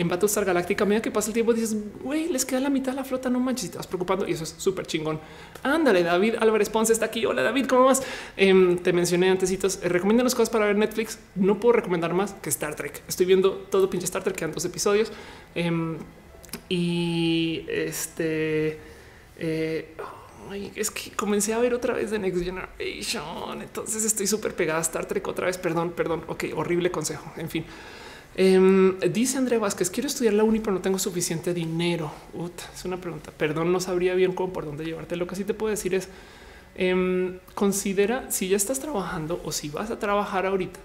En 0.01 0.09
Battlestar 0.09 0.47
Galáctica, 0.47 0.85
a 0.85 0.87
medida 0.87 1.03
que 1.03 1.11
pasa 1.11 1.29
el 1.29 1.35
tiempo, 1.35 1.53
dices, 1.53 1.77
güey, 2.03 2.29
les 2.29 2.47
queda 2.47 2.61
la 2.61 2.71
mitad 2.71 2.93
de 2.93 2.97
la 2.97 3.05
flota, 3.05 3.29
no 3.29 3.39
manches, 3.39 3.75
vas 3.77 3.87
preocupando. 3.87 4.27
Y 4.27 4.33
eso 4.33 4.45
es 4.45 4.55
súper 4.57 4.87
chingón. 4.87 5.21
Ándale, 5.63 6.03
David 6.03 6.37
Álvarez 6.41 6.71
Ponce 6.71 6.95
está 6.95 7.05
aquí. 7.05 7.27
Hola, 7.27 7.43
David, 7.43 7.67
¿cómo 7.67 7.85
vas? 7.85 8.03
Em, 8.37 8.79
te 8.79 8.95
mencioné 8.95 9.29
antes, 9.29 9.51
eh, 9.53 9.89
recomiéndanos 9.89 10.35
cosas 10.35 10.49
para 10.49 10.65
ver 10.65 10.77
Netflix. 10.77 11.19
No 11.35 11.61
puedo 11.61 11.75
recomendar 11.75 12.15
más 12.15 12.33
que 12.33 12.49
Star 12.49 12.75
Trek. 12.77 13.03
Estoy 13.09 13.27
viendo 13.27 13.53
todo 13.53 13.91
pinche 13.91 14.07
Star 14.07 14.25
Trek, 14.25 14.37
quedan 14.37 14.53
dos 14.53 14.65
episodios. 14.65 15.13
Em, 15.55 15.99
y 16.71 17.67
este. 17.69 18.79
Eh, 19.39 19.95
es 20.75 20.91
que 20.91 21.11
comencé 21.11 21.53
a 21.53 21.59
ver 21.59 21.75
otra 21.75 21.95
vez 21.95 22.11
de 22.11 22.19
Next 22.19 22.43
Generation. 22.43 23.61
Entonces 23.61 24.05
estoy 24.05 24.27
súper 24.27 24.55
pegada 24.55 24.79
a 24.79 24.83
Star 24.83 25.05
Trek 25.05 25.29
otra 25.29 25.47
vez. 25.47 25.59
Perdón, 25.59 25.93
perdón. 25.93 26.25
Ok, 26.27 26.45
horrible 26.57 26.91
consejo. 26.91 27.31
En 27.37 27.51
fin. 27.51 27.67
Em, 28.37 28.99
dice 29.01 29.39
Andrea 29.39 29.59
Vázquez, 29.59 29.91
quiero 29.91 30.07
estudiar 30.07 30.35
la 30.35 30.45
uni, 30.45 30.61
pero 30.61 30.73
no 30.73 30.81
tengo 30.81 30.99
suficiente 30.99 31.53
dinero. 31.53 32.13
es 32.75 32.85
una 32.85 33.01
pregunta. 33.01 33.33
Perdón, 33.37 33.73
no 33.73 33.81
sabría 33.81 34.15
bien 34.15 34.33
cómo 34.33 34.53
por 34.53 34.65
dónde 34.65 34.85
llevarte. 34.85 35.17
Lo 35.17 35.27
que 35.27 35.37
sí 35.37 35.45
te 35.45 35.55
puedo 35.55 35.71
decir 35.71 35.95
es 35.95 36.09
em, 36.77 37.39
considera 37.55 38.31
si 38.31 38.49
ya 38.49 38.57
estás 38.57 38.81
trabajando 38.81 39.41
o 39.45 39.53
si 39.53 39.69
vas 39.69 39.91
a 39.91 39.99
trabajar 39.99 40.47
ahorita, 40.47 40.79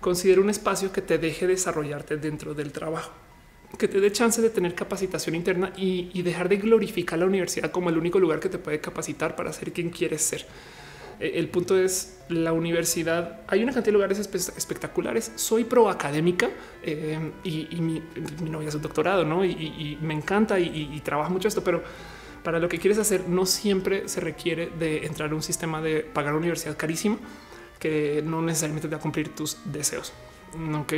considera 0.00 0.40
un 0.40 0.50
espacio 0.50 0.92
que 0.92 1.02
te 1.02 1.18
deje 1.18 1.46
desarrollarte 1.46 2.16
dentro 2.16 2.54
del 2.54 2.72
trabajo, 2.72 3.12
que 3.78 3.88
te 3.88 4.00
dé 4.00 4.10
chance 4.10 4.40
de 4.40 4.50
tener 4.50 4.74
capacitación 4.74 5.34
interna 5.34 5.72
y 5.76 6.22
dejar 6.22 6.48
de 6.48 6.56
glorificar 6.56 7.18
la 7.18 7.26
universidad 7.26 7.70
como 7.70 7.90
el 7.90 7.98
único 7.98 8.18
lugar 8.18 8.40
que 8.40 8.48
te 8.48 8.58
puede 8.58 8.80
capacitar 8.80 9.36
para 9.36 9.52
ser 9.52 9.72
quien 9.72 9.90
quieres 9.90 10.22
ser. 10.22 10.46
Eh, 11.20 11.32
el 11.36 11.48
punto 11.48 11.78
es 11.78 12.18
la 12.28 12.52
universidad. 12.52 13.40
Hay 13.46 13.62
una 13.62 13.72
cantidad 13.72 13.86
de 13.86 13.92
lugares 13.92 14.18
espectaculares. 14.18 15.32
Soy 15.36 15.64
pro 15.64 15.88
académica 15.88 16.50
eh, 16.82 17.32
y, 17.44 17.68
mi, 17.80 18.02
novia 18.48 18.68
es 18.68 18.74
un 18.74 18.82
doctorado, 18.82 19.24
¿no? 19.24 19.44
Y, 19.44 19.98
me 20.00 20.14
encanta 20.14 20.58
y, 20.58 21.00
trabaja 21.04 21.30
mucho 21.30 21.48
esto, 21.48 21.62
pero 21.62 21.82
para 22.42 22.58
lo 22.58 22.68
que 22.68 22.78
quieres 22.78 22.98
hacer 22.98 23.28
no 23.28 23.44
siempre 23.44 24.08
se 24.08 24.20
requiere 24.20 24.70
de 24.78 25.04
entrar 25.06 25.30
a 25.32 25.34
un 25.34 25.42
sistema 25.42 25.80
de 25.80 26.00
pagar 26.00 26.32
una 26.32 26.40
universidad 26.40 26.76
carísima 26.76 27.18
que 27.78 28.22
no 28.24 28.40
necesariamente 28.40 28.88
te 28.88 28.94
va 28.94 28.98
a 28.98 29.02
cumplir 29.02 29.34
tus 29.34 29.58
deseos. 29.64 30.12
Ok. 30.78 30.94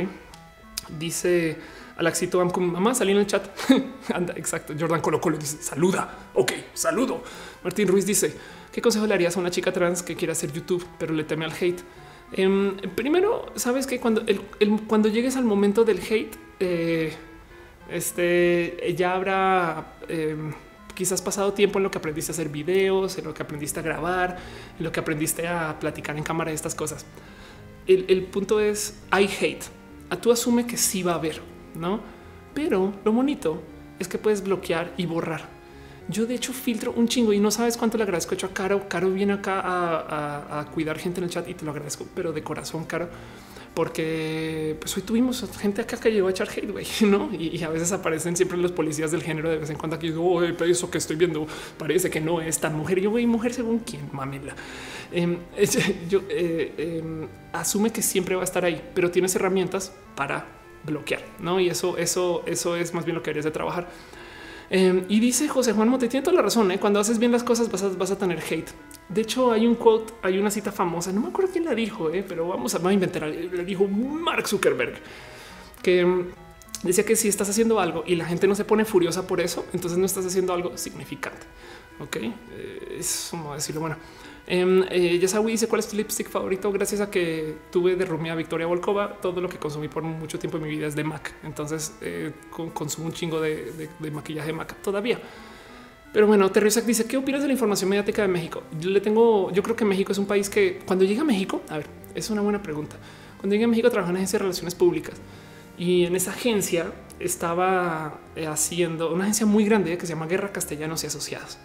Dice 0.97 1.57
Alaxito 1.97 2.43
mamá, 2.43 2.95
salí 2.95 3.11
en 3.11 3.17
el 3.17 3.27
chat. 3.27 3.45
Anda, 4.13 4.33
exacto. 4.37 4.73
Jordan 4.79 5.01
Colo 5.01 5.19
Colo 5.19 5.37
dice 5.37 5.61
saluda. 5.61 6.29
Ok, 6.33 6.53
saludo. 6.73 7.23
Martín 7.63 7.87
Ruiz 7.87 8.05
dice 8.05 8.33
¿Qué 8.71 8.81
consejo 8.81 9.07
le 9.07 9.13
harías 9.13 9.35
a 9.35 9.39
una 9.39 9.49
chica 9.49 9.71
trans 9.71 10.03
que 10.03 10.15
quiere 10.15 10.31
hacer 10.31 10.51
YouTube, 10.51 10.85
pero 10.97 11.13
le 11.13 11.23
teme 11.23 11.45
al 11.45 11.51
hate? 11.51 11.81
Em, 12.31 12.77
primero, 12.95 13.47
sabes 13.55 13.87
que 13.87 13.99
cuando, 13.99 14.23
cuando 14.87 15.09
llegues 15.09 15.35
al 15.35 15.45
momento 15.45 15.83
del 15.83 15.99
hate, 15.99 16.35
eh, 16.59 17.13
este 17.89 18.93
ya 18.95 19.15
habrá 19.15 19.95
em, 20.07 20.53
quizás 20.93 21.21
pasado 21.21 21.53
tiempo 21.53 21.79
en 21.79 21.83
lo 21.83 21.91
que 21.91 21.97
aprendiste 21.97 22.31
a 22.31 22.33
hacer 22.33 22.49
videos, 22.49 23.17
en 23.17 23.25
lo 23.25 23.33
que 23.33 23.41
aprendiste 23.41 23.79
a 23.79 23.83
grabar, 23.83 24.37
en 24.77 24.83
lo 24.83 24.91
que 24.91 24.99
aprendiste 24.99 25.47
a 25.47 25.79
platicar 25.79 26.15
en 26.17 26.23
cámara, 26.23 26.51
estas 26.51 26.75
cosas. 26.75 27.05
El, 27.87 28.05
el 28.07 28.23
punto 28.25 28.59
es 28.59 28.99
hay 29.09 29.25
hate. 29.25 29.63
A 30.11 30.15
tú 30.17 30.31
asume 30.31 30.67
que 30.67 30.77
sí 30.77 31.01
va 31.01 31.13
a 31.13 31.15
haber, 31.15 31.41
no? 31.75 32.01
Pero 32.53 32.93
lo 33.03 33.11
bonito 33.11 33.61
es 33.97 34.07
que 34.07 34.17
puedes 34.17 34.43
bloquear 34.43 34.93
y 34.97 35.05
borrar. 35.05 35.58
Yo 36.09 36.25
de 36.25 36.33
hecho 36.33 36.53
filtro 36.53 36.91
un 36.91 37.07
chingo 37.07 37.33
y 37.33 37.39
no 37.39 37.51
sabes 37.51 37.77
cuánto 37.77 37.95
le 37.97 38.03
agradezco 38.03 38.33
hecho 38.33 38.47
a 38.47 38.49
Caro. 38.49 38.89
Caro 38.89 39.11
viene 39.11 39.33
acá 39.33 39.61
a, 39.63 40.65
cuidar 40.73 40.97
gente 40.97 41.19
en 41.19 41.25
el 41.25 41.29
chat 41.29 41.47
y 41.47 41.53
te 41.53 41.63
lo 41.63 41.71
agradezco, 41.71 42.07
pero 42.15 42.33
de 42.33 42.41
corazón, 42.41 42.85
Caro, 42.85 43.07
porque 43.75 44.75
pues 44.79 44.97
hoy 44.97 45.03
tuvimos 45.03 45.45
gente 45.59 45.81
acá 45.81 45.99
que 45.99 46.11
llegó 46.11 46.27
a 46.27 46.31
echar 46.31 46.49
hate, 46.49 46.71
güey, 46.71 46.87
¿no? 47.01 47.29
Y, 47.31 47.61
a 47.61 47.69
veces 47.69 47.91
aparecen 47.91 48.35
siempre 48.35 48.57
los 48.57 48.71
policías 48.71 49.11
del 49.11 49.21
género 49.21 49.51
de 49.51 49.59
vez 49.59 49.69
en 49.69 49.77
cuando 49.77 49.97
aquí 49.97 50.07
digo, 50.07 50.39
pero 50.57 50.65
eso 50.65 50.89
que 50.89 50.97
estoy 50.97 51.15
viendo 51.15 51.45
parece 51.77 52.09
que 52.09 52.19
no 52.19 52.41
es 52.41 52.59
tan 52.59 52.75
mujer. 52.75 52.97
Y 52.97 53.01
yo, 53.03 53.11
güey, 53.11 53.27
mujer 53.27 53.53
según 53.53 53.77
quién, 53.79 54.09
mamela. 54.11 54.55
Em, 55.11 55.37
yo 56.09 56.23
eh, 56.29 57.01
em, 57.03 57.27
asume 57.53 57.91
que 57.91 58.01
siempre 58.01 58.33
va 58.33 58.41
a 58.41 58.45
estar 58.45 58.65
ahí, 58.65 58.81
pero 58.95 59.11
tienes 59.11 59.35
herramientas 59.35 59.93
para 60.15 60.47
bloquear, 60.85 61.21
¿no? 61.39 61.59
Y 61.59 61.69
eso, 61.69 61.97
eso, 61.97 62.41
eso 62.47 62.75
es 62.75 62.95
más 62.95 63.05
bien 63.05 63.15
lo 63.15 63.21
que 63.21 63.29
harías 63.29 63.45
de 63.45 63.51
trabajar. 63.51 63.87
Em, 64.69 65.05
y 65.09 65.19
dice 65.19 65.47
José 65.47 65.73
Juan 65.73 65.89
Mote, 65.89 66.07
tiene 66.07 66.23
toda 66.23 66.35
la 66.35 66.43
razón. 66.43 66.71
¿eh? 66.71 66.79
Cuando 66.79 66.99
haces 66.99 67.17
bien 67.17 67.31
las 67.31 67.43
cosas 67.43 67.71
vas 67.71 67.83
a, 67.83 67.89
vas 67.89 68.11
a, 68.11 68.17
tener 68.17 68.39
hate. 68.39 68.69
De 69.07 69.21
hecho, 69.21 69.51
hay 69.51 69.65
un 69.65 69.75
quote, 69.75 70.13
hay 70.21 70.37
una 70.37 70.51
cita 70.51 70.71
famosa, 70.71 71.11
no 71.11 71.21
me 71.21 71.29
acuerdo 71.29 71.51
quién 71.51 71.65
la 71.65 71.73
dijo, 71.73 72.11
¿eh? 72.11 72.23
pero 72.27 72.47
vamos 72.47 72.75
a, 72.75 72.93
inventar. 72.93 73.23
La 73.27 73.63
dijo 73.63 73.87
Mark 73.87 74.47
Zuckerberg, 74.47 74.99
que 75.81 76.01
em, 76.01 76.27
decía 76.83 77.03
que 77.03 77.15
si 77.15 77.27
estás 77.27 77.49
haciendo 77.49 77.79
algo 77.79 78.03
y 78.05 78.15
la 78.15 78.25
gente 78.25 78.47
no 78.47 78.53
se 78.53 78.65
pone 78.65 78.85
furiosa 78.85 79.25
por 79.25 79.41
eso, 79.41 79.65
entonces 79.73 79.97
no 79.97 80.05
estás 80.05 80.25
haciendo 80.25 80.53
algo 80.53 80.77
significante. 80.77 81.47
Ok, 81.99 82.17
eh, 82.17 82.97
es 82.99 83.27
como 83.31 83.55
decirlo. 83.55 83.81
Bueno, 83.81 83.97
Um, 84.51 84.83
eh, 84.89 85.19
dice 85.19 85.67
cuál 85.67 85.79
es 85.79 85.87
tu 85.87 85.95
lipstick 85.95 86.27
favorito. 86.27 86.71
Gracias 86.71 87.01
a 87.01 87.11
que 87.11 87.55
tuve 87.71 87.95
de 87.95 88.03
Rumia 88.03 88.33
Victoria 88.33 88.65
Volkova, 88.65 89.17
todo 89.21 89.41
lo 89.41 89.47
que 89.47 89.57
consumí 89.57 89.87
por 89.87 90.01
mucho 90.01 90.39
tiempo 90.39 90.57
en 90.57 90.63
mi 90.63 90.69
vida 90.69 90.87
es 90.87 90.95
de 90.95 91.03
MAC. 91.03 91.35
Entonces 91.43 91.93
eh, 92.01 92.31
consumo 92.73 93.07
un 93.07 93.13
chingo 93.13 93.39
de, 93.39 93.89
maquillaje 94.11 94.47
de 94.47 94.53
MAC 94.53 94.81
todavía. 94.81 95.19
Pero 96.11 96.25
bueno, 96.25 96.49
Teresa 96.51 96.81
dice 96.81 97.05
qué 97.05 97.17
opinas 97.17 97.41
de 97.43 97.47
la 97.47 97.53
información 97.53 97.91
mediática 97.91 98.23
de 98.23 98.27
México. 98.27 98.63
Yo 98.79 98.89
le 98.89 98.99
tengo, 98.99 99.51
yo 99.51 99.61
creo 99.61 99.75
que 99.75 99.85
México 99.85 100.11
es 100.11 100.17
un 100.17 100.25
país 100.25 100.49
que 100.49 100.79
cuando 100.83 101.05
llega 101.05 101.21
a 101.21 101.25
México, 101.25 101.61
a 101.69 101.77
ver, 101.77 101.85
es 102.15 102.31
una 102.31 102.41
buena 102.41 102.63
pregunta. 102.63 102.95
Cuando 103.37 103.53
llegué 103.53 103.65
a 103.65 103.67
México 103.67 103.91
trabajo 103.91 104.09
en 104.09 104.15
agencia 104.15 104.39
de 104.39 104.43
relaciones 104.43 104.73
públicas 104.73 105.15
y 105.77 106.05
en 106.05 106.15
esa 106.15 106.31
agencia 106.31 106.91
estaba 107.19 108.19
eh, 108.35 108.47
haciendo 108.47 109.13
una 109.13 109.25
agencia 109.25 109.45
muy 109.45 109.63
grande 109.63 109.95
que 109.95 110.07
se 110.07 110.13
llama 110.13 110.25
Guerra 110.25 110.51
Castellanos 110.51 111.03
y 111.03 111.07
Asociados. 111.07 111.59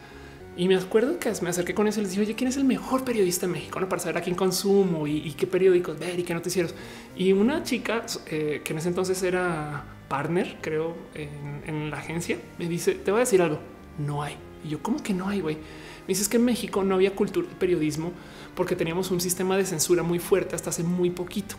Y 0.56 0.68
me 0.68 0.76
acuerdo 0.76 1.18
que 1.18 1.32
me 1.42 1.50
acerqué 1.50 1.74
con 1.74 1.88
eso 1.88 1.98
y 1.98 2.04
les 2.04 2.12
dije, 2.12 2.22
oye, 2.22 2.34
¿quién 2.36 2.48
es 2.48 2.56
el 2.56 2.64
mejor 2.64 3.04
periodista 3.04 3.48
México 3.48 3.80
para 3.88 4.00
saber 4.00 4.18
a 4.18 4.20
quién 4.20 4.36
consumo 4.36 5.06
y, 5.06 5.32
qué 5.32 5.48
periódicos 5.48 5.98
ver 5.98 6.18
y 6.18 6.22
qué 6.22 6.32
noticieros? 6.32 6.74
Y 7.16 7.32
una 7.32 7.64
chica 7.64 8.06
eh, 8.26 8.62
que 8.64 8.72
en 8.72 8.78
ese 8.78 8.88
entonces 8.88 9.20
era 9.24 9.84
partner, 10.08 10.58
creo, 10.60 10.94
en, 11.14 11.90
la 11.90 11.98
agencia, 11.98 12.38
me 12.58 12.68
dice, 12.68 12.94
te 12.94 13.10
voy 13.10 13.18
a 13.18 13.20
decir 13.20 13.42
algo, 13.42 13.58
no 13.98 14.22
hay. 14.22 14.36
Y 14.64 14.68
yo, 14.68 14.82
¿cómo 14.82 15.02
que 15.02 15.12
no 15.12 15.28
hay, 15.28 15.40
güey? 15.40 15.56
Me 15.56 16.08
dices 16.08 16.28
que 16.28 16.36
en 16.36 16.44
México 16.44 16.84
no 16.84 16.94
había 16.94 17.16
cultura 17.16 17.48
de 17.48 17.54
periodismo 17.56 18.12
porque 18.54 18.76
teníamos 18.76 19.10
un 19.10 19.20
sistema 19.20 19.56
de 19.56 19.64
censura 19.64 20.02
muy 20.02 20.20
fuerte 20.20 20.54
hasta 20.54 20.70
hace 20.70 20.84
muy 20.84 21.10
poquito. 21.10 21.56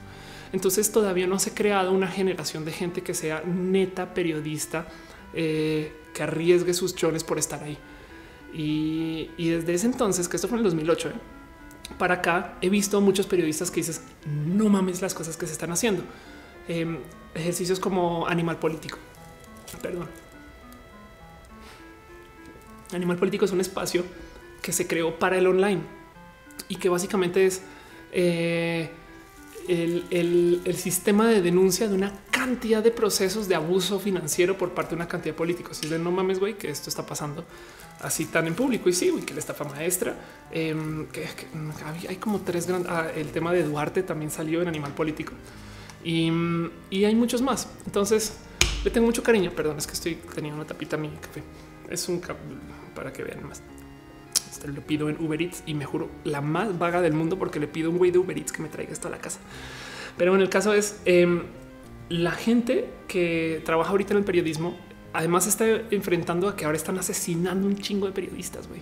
Entonces 0.53 0.91
todavía 0.91 1.27
no 1.27 1.37
se 1.37 1.49
ha 1.49 1.53
creado 1.53 1.91
una 1.91 2.07
generación 2.07 2.63
de 2.63 2.71
gente 2.71 3.01
que 3.01 3.13
sea 3.13 3.43
neta 3.45 4.13
periodista, 4.13 4.87
eh, 5.33 5.91
que 6.13 6.23
arriesgue 6.23 6.73
sus 6.73 6.95
chones 6.95 7.23
por 7.25 7.39
estar 7.39 7.61
ahí. 7.61 7.77
Y, 8.57 9.29
desde 9.37 9.73
ese 9.73 9.85
entonces, 9.85 10.29
que 10.29 10.37
esto 10.37 10.47
fue 10.47 10.57
en 10.57 10.65
el 10.65 10.71
2008, 10.71 11.09
¿eh? 11.09 11.13
para 11.97 12.15
acá 12.15 12.57
he 12.61 12.69
visto 12.69 13.01
muchos 13.01 13.27
periodistas 13.27 13.69
que 13.69 13.81
dices, 13.81 14.01
no 14.25 14.69
mames 14.69 15.01
las 15.01 15.13
cosas 15.13 15.35
que 15.35 15.45
se 15.45 15.51
están 15.51 15.71
haciendo. 15.71 16.03
Em, 16.67 16.99
ejercicios 17.33 17.81
como 17.81 18.25
animal 18.27 18.57
político. 18.57 18.97
Perdón. 19.81 20.07
Animal 22.93 23.17
político 23.17 23.43
es 23.43 23.51
un 23.51 23.59
espacio 23.59 24.05
que 24.61 24.71
se 24.71 24.87
creó 24.87 25.19
para 25.19 25.37
el 25.37 25.47
online 25.47 25.81
y 26.69 26.77
que 26.77 26.87
básicamente 26.87 27.45
es 27.45 27.61
eh, 28.13 28.89
el, 29.67 30.75
sistema 30.77 31.27
de 31.27 31.41
denuncia 31.41 31.89
de 31.89 31.95
una 31.95 32.13
cantidad 32.31 32.81
de 32.81 32.91
procesos 32.91 33.49
de 33.49 33.55
abuso 33.55 33.99
financiero 33.99 34.57
por 34.57 34.71
parte 34.71 34.91
de 34.91 34.95
una 34.95 35.09
cantidad 35.09 35.33
de 35.33 35.37
políticos. 35.37 35.81
Y 35.83 35.89
de 35.89 35.99
no 35.99 36.11
mames, 36.11 36.39
güey, 36.39 36.57
que 36.57 36.69
esto 36.69 36.89
está 36.89 37.05
pasando 37.05 37.43
así 38.01 38.25
tan 38.25 38.47
en 38.47 38.55
público. 38.55 38.89
Y 38.89 38.93
sí, 38.93 39.11
que 39.25 39.33
la 39.33 39.39
estafa 39.39 39.63
maestra, 39.65 40.15
em, 40.51 41.07
que, 41.07 41.27
hay 42.07 42.15
como 42.17 42.41
tres 42.41 42.67
grandes. 42.67 42.91
Ah, 42.91 43.07
el 43.15 43.31
tema 43.31 43.51
de 43.53 43.63
Duarte 43.63 44.03
también 44.03 44.31
salió 44.31 44.61
en 44.61 44.67
Animal 44.67 44.93
Político 44.93 45.33
y, 46.03 46.29
hay 47.03 47.15
muchos 47.15 47.41
más. 47.41 47.67
Entonces 47.85 48.37
le 48.83 48.91
tengo 48.91 49.07
mucho 49.07 49.23
cariño. 49.23 49.51
Perdón, 49.51 49.77
es 49.77 49.87
que 49.87 49.93
estoy 49.93 50.15
teniendo 50.33 50.59
una 50.59 50.67
tapita 50.67 50.95
a 50.95 50.99
mi 50.99 51.09
café. 51.09 51.43
Es 51.89 52.07
un 52.07 52.21
para 52.93 53.11
que 53.11 53.23
vean 53.23 53.47
más. 53.47 53.61
Este 54.49 54.67
lo 54.67 54.81
pido 54.81 55.09
en 55.09 55.21
Uber 55.23 55.41
Eats 55.41 55.63
y 55.65 55.73
me 55.73 55.85
juro 55.85 56.09
la 56.23 56.41
más 56.41 56.77
vaga 56.77 57.01
del 57.01 57.13
mundo 57.13 57.37
porque 57.37 57.59
le 57.59 57.67
pido 57.67 57.89
un 57.89 57.97
güey 57.97 58.11
de 58.11 58.19
Uber 58.19 58.37
Eats 58.37 58.51
que 58.51 58.61
me 58.61 58.69
traiga 58.69 58.93
esto 58.93 59.07
a 59.07 59.11
la 59.11 59.17
casa. 59.17 59.39
Pero 60.17 60.33
en 60.35 60.41
el 60.41 60.49
caso 60.49 60.73
es 60.73 61.01
em, 61.05 61.43
la 62.09 62.31
gente 62.31 62.89
que 63.07 63.61
trabaja 63.65 63.89
ahorita 63.89 64.13
en 64.13 64.19
el 64.19 64.23
periodismo, 64.23 64.77
además 65.15 65.47
está 65.47 65.65
enfrentando 65.91 66.47
a 66.47 66.55
que 66.55 66.65
ahora 66.65 66.77
están 66.77 66.97
asesinando 66.97 67.67
un 67.67 67.77
chingo 67.77 68.05
de 68.05 68.11
periodistas. 68.11 68.67
güey. 68.67 68.81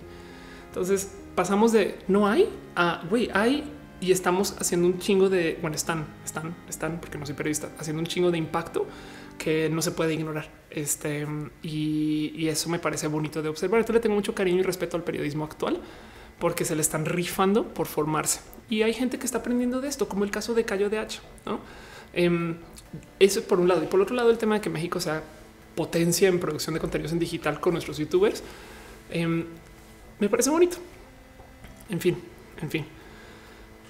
Entonces 0.68 1.12
pasamos 1.34 1.72
de 1.72 1.98
no 2.08 2.26
hay 2.26 2.48
a 2.74 3.02
güey, 3.08 3.30
hay 3.32 3.64
y 4.00 4.12
estamos 4.12 4.56
haciendo 4.58 4.86
un 4.86 4.98
chingo 4.98 5.28
de 5.28 5.58
bueno, 5.62 5.76
están, 5.76 6.06
están, 6.24 6.54
están, 6.68 7.00
porque 7.00 7.16
no 7.16 7.24
soy 7.24 7.34
periodista, 7.34 7.70
haciendo 7.78 8.00
un 8.00 8.06
chingo 8.06 8.30
de 8.30 8.38
impacto 8.38 8.86
que 9.38 9.68
no 9.70 9.82
se 9.82 9.92
puede 9.92 10.14
ignorar. 10.14 10.50
Este 10.70 11.26
y, 11.62 12.48
eso 12.48 12.68
me 12.68 12.78
parece 12.78 13.06
bonito 13.06 13.40
de 13.40 13.48
observar. 13.48 13.80
Entonces 13.80 13.94
le 13.94 14.00
tengo 14.00 14.16
mucho 14.16 14.34
cariño 14.34 14.60
y 14.60 14.62
respeto 14.62 14.96
al 14.96 15.04
periodismo 15.04 15.44
actual 15.44 15.80
porque 16.38 16.64
se 16.64 16.74
le 16.74 16.82
están 16.82 17.04
rifando 17.04 17.72
por 17.72 17.86
formarse 17.86 18.40
y 18.68 18.82
hay 18.82 18.92
gente 18.92 19.18
que 19.18 19.26
está 19.26 19.38
aprendiendo 19.38 19.80
de 19.80 19.88
esto, 19.88 20.08
como 20.08 20.24
el 20.24 20.30
caso 20.30 20.54
de 20.54 20.64
Cayo 20.64 20.90
de 20.90 20.98
H. 20.98 21.20
¿no? 21.46 21.60
Em, 22.12 22.56
eso 23.18 23.40
es 23.40 23.46
por 23.46 23.60
un 23.60 23.68
lado 23.68 23.84
y 23.84 23.86
por 23.86 24.00
otro 24.00 24.16
lado 24.16 24.30
el 24.30 24.38
tema 24.38 24.56
de 24.56 24.60
que 24.60 24.70
México 24.70 25.00
sea 25.00 25.22
potencia 25.74 26.28
en 26.28 26.38
producción 26.38 26.74
de 26.74 26.80
contenidos 26.80 27.12
en 27.12 27.18
digital 27.18 27.60
con 27.60 27.72
nuestros 27.72 27.98
youtubers 27.98 28.42
em, 29.10 29.44
me 30.18 30.28
parece 30.28 30.50
bonito. 30.50 30.76
En 31.88 32.00
fin, 32.00 32.16
en 32.60 32.70
fin. 32.70 32.86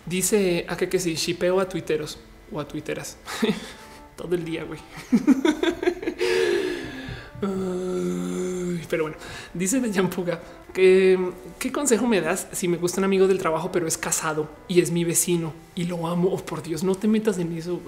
Dice 0.07 0.67
a 0.69 0.77
que, 0.77 0.99
si 0.99 1.15
shipeo 1.15 1.61
a 1.61 1.69
tuiteros 1.69 2.19
o 2.51 2.61
a 2.61 2.67
tuiteras 2.67 3.17
todo 4.17 4.35
el 4.35 4.45
día, 4.45 4.65
güey. 4.65 4.81
pero 8.89 9.05
bueno, 9.05 9.17
dice 9.53 9.81
de 9.81 9.93
Jampuga 9.93 10.41
que 10.73 11.19
qué 11.59 11.73
consejo 11.73 12.07
me 12.07 12.21
das 12.21 12.47
si 12.53 12.69
me 12.69 12.77
gusta 12.77 13.01
un 13.01 13.05
amigo 13.05 13.27
del 13.27 13.39
trabajo, 13.39 13.73
pero 13.73 13.87
es 13.87 13.99
casado 13.99 14.49
y 14.69 14.81
es 14.81 14.91
mi 14.91 15.05
vecino 15.05 15.53
y 15.75 15.85
lo 15.85 16.07
amo. 16.07 16.31
Oh, 16.33 16.39
por 16.39 16.63
Dios, 16.63 16.85
no 16.85 16.95
te 16.95 17.09
metas 17.09 17.39
en 17.39 17.57
eso. 17.57 17.81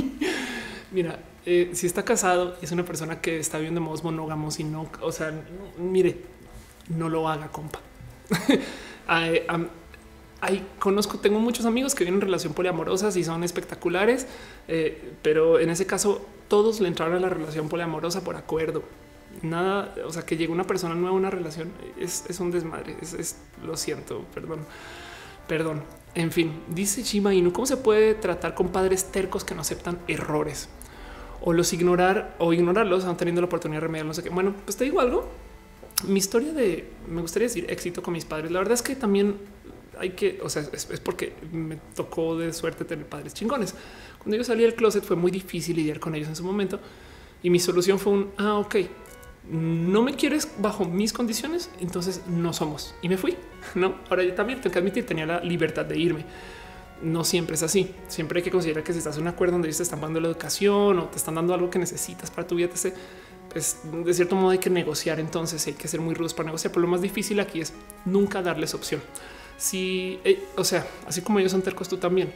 Mira, 0.92 1.18
eh, 1.44 1.70
si 1.74 1.86
está 1.86 2.04
casado, 2.04 2.56
es 2.62 2.70
una 2.72 2.84
persona 2.84 3.20
que 3.20 3.38
está 3.38 3.58
viendo 3.58 3.80
modos 3.80 4.04
monógamos 4.04 4.60
y 4.60 4.64
no, 4.64 4.88
o 5.00 5.12
sea, 5.12 5.32
mire, 5.78 6.20
no 6.88 7.08
lo 7.08 7.28
haga, 7.28 7.48
compa. 7.48 7.80
Hay, 10.44 10.66
conozco, 10.80 11.18
tengo 11.18 11.38
muchos 11.38 11.66
amigos 11.66 11.94
que 11.94 12.02
vienen 12.02 12.20
en 12.20 12.26
relación 12.26 12.52
poliamorosas 12.52 13.16
y 13.16 13.22
son 13.22 13.44
espectaculares, 13.44 14.26
eh, 14.66 15.12
pero 15.22 15.60
en 15.60 15.70
ese 15.70 15.86
caso 15.86 16.26
todos 16.48 16.80
le 16.80 16.88
entraron 16.88 17.14
a 17.16 17.20
la 17.20 17.28
relación 17.28 17.68
poliamorosa 17.68 18.24
por 18.24 18.34
acuerdo. 18.36 18.82
Nada, 19.42 19.94
o 20.04 20.12
sea, 20.12 20.26
que 20.26 20.36
llegue 20.36 20.52
una 20.52 20.64
persona 20.64 20.94
nueva 20.94 21.10
a 21.10 21.12
una 21.12 21.30
relación 21.30 21.72
es, 21.98 22.24
un 22.40 22.50
desmadre. 22.50 22.96
Es, 23.00 23.36
lo 23.64 23.76
siento, 23.76 24.24
perdón, 24.34 24.66
perdón. 25.46 25.82
En 26.14 26.30
fin, 26.32 26.60
dice 26.68 27.02
Shima 27.02 27.32
Inu, 27.32 27.52
¿cómo 27.52 27.66
se 27.66 27.76
puede 27.76 28.14
tratar 28.14 28.54
con 28.54 28.68
padres 28.68 29.04
tercos 29.12 29.44
que 29.44 29.54
no 29.54 29.60
aceptan 29.60 29.98
errores? 30.08 30.68
O 31.42 31.52
los 31.52 31.72
ignorar 31.72 32.36
o 32.38 32.52
ignorarlos, 32.52 33.04
aún 33.04 33.16
teniendo 33.16 33.40
la 33.40 33.46
oportunidad 33.46 33.80
de 33.80 33.86
remediar, 33.86 34.06
no 34.06 34.14
sé 34.14 34.22
qué. 34.22 34.30
Bueno, 34.30 34.54
pues 34.64 34.76
te 34.76 34.84
digo 34.84 35.00
algo. 35.00 35.28
Mi 36.06 36.18
historia 36.18 36.52
de, 36.52 36.88
me 37.08 37.20
gustaría 37.20 37.48
decir, 37.48 37.66
éxito 37.68 38.02
con 38.02 38.14
mis 38.14 38.24
padres. 38.24 38.50
La 38.50 38.58
verdad 38.58 38.74
es 38.74 38.82
que 38.82 38.96
también 38.96 39.36
hay 39.98 40.10
que, 40.10 40.40
o 40.42 40.48
sea, 40.48 40.64
es, 40.72 40.86
porque 41.00 41.34
me 41.52 41.76
tocó 41.94 42.36
de 42.36 42.52
suerte 42.52 42.84
tener 42.84 43.06
padres 43.06 43.34
chingones. 43.34 43.74
Cuando 44.18 44.36
yo 44.36 44.44
salí 44.44 44.62
del 44.62 44.74
closet 44.74 45.04
fue 45.04 45.16
muy 45.16 45.30
difícil 45.30 45.76
lidiar 45.76 46.00
con 46.00 46.14
ellos 46.14 46.28
en 46.28 46.36
su 46.36 46.44
momento 46.44 46.80
y 47.42 47.50
mi 47.50 47.58
solución 47.58 47.98
fue 47.98 48.12
un, 48.12 48.30
ah, 48.38 48.54
ok, 48.58 48.76
no 49.50 50.02
me 50.02 50.14
quieres 50.14 50.48
bajo 50.58 50.84
mis 50.84 51.12
condiciones, 51.12 51.70
entonces 51.80 52.22
no 52.28 52.52
somos. 52.52 52.94
Y 53.02 53.08
me 53.08 53.16
fui, 53.16 53.36
¿no? 53.74 53.96
Ahora 54.08 54.22
yo 54.22 54.34
también 54.34 54.60
tengo 54.60 54.72
que 54.72 54.78
admitir, 54.78 55.06
tenía 55.06 55.26
la 55.26 55.40
libertad 55.40 55.84
de 55.84 55.98
irme. 55.98 56.24
No 57.02 57.24
siempre 57.24 57.56
es 57.56 57.62
así. 57.62 57.94
Siempre 58.08 58.38
hay 58.38 58.44
que 58.44 58.50
considerar 58.50 58.84
que 58.84 58.92
si 58.92 58.98
estás 58.98 59.16
en 59.16 59.22
un 59.22 59.28
acuerdo 59.28 59.52
donde 59.52 59.68
ellos 59.68 59.78
te 59.78 59.82
están 59.82 60.00
dando 60.00 60.20
la 60.20 60.28
educación 60.28 60.98
o 60.98 61.04
te 61.06 61.16
están 61.16 61.34
dando 61.34 61.54
algo 61.54 61.68
que 61.68 61.78
necesitas 61.78 62.30
para 62.30 62.46
tu 62.46 62.54
vida, 62.54 62.68
pues 63.50 63.80
de 64.04 64.14
cierto 64.14 64.36
modo 64.36 64.50
hay 64.50 64.58
que 64.58 64.70
negociar. 64.70 65.20
Entonces 65.20 65.66
hay 65.66 65.74
que 65.74 65.88
ser 65.88 66.00
muy 66.00 66.14
rudos 66.14 66.34
para 66.34 66.46
negociar. 66.46 66.72
Pero 66.72 66.82
lo 66.82 66.88
más 66.88 67.02
difícil 67.02 67.40
aquí 67.40 67.60
es 67.60 67.72
nunca 68.04 68.42
darles 68.42 68.74
opción 68.74 69.00
si, 69.62 70.18
eh, 70.24 70.42
o 70.56 70.64
sea, 70.64 70.84
así 71.06 71.22
como 71.22 71.38
ellos 71.38 71.52
son 71.52 71.62
tercos, 71.62 71.88
tú 71.88 71.96
también. 71.96 72.32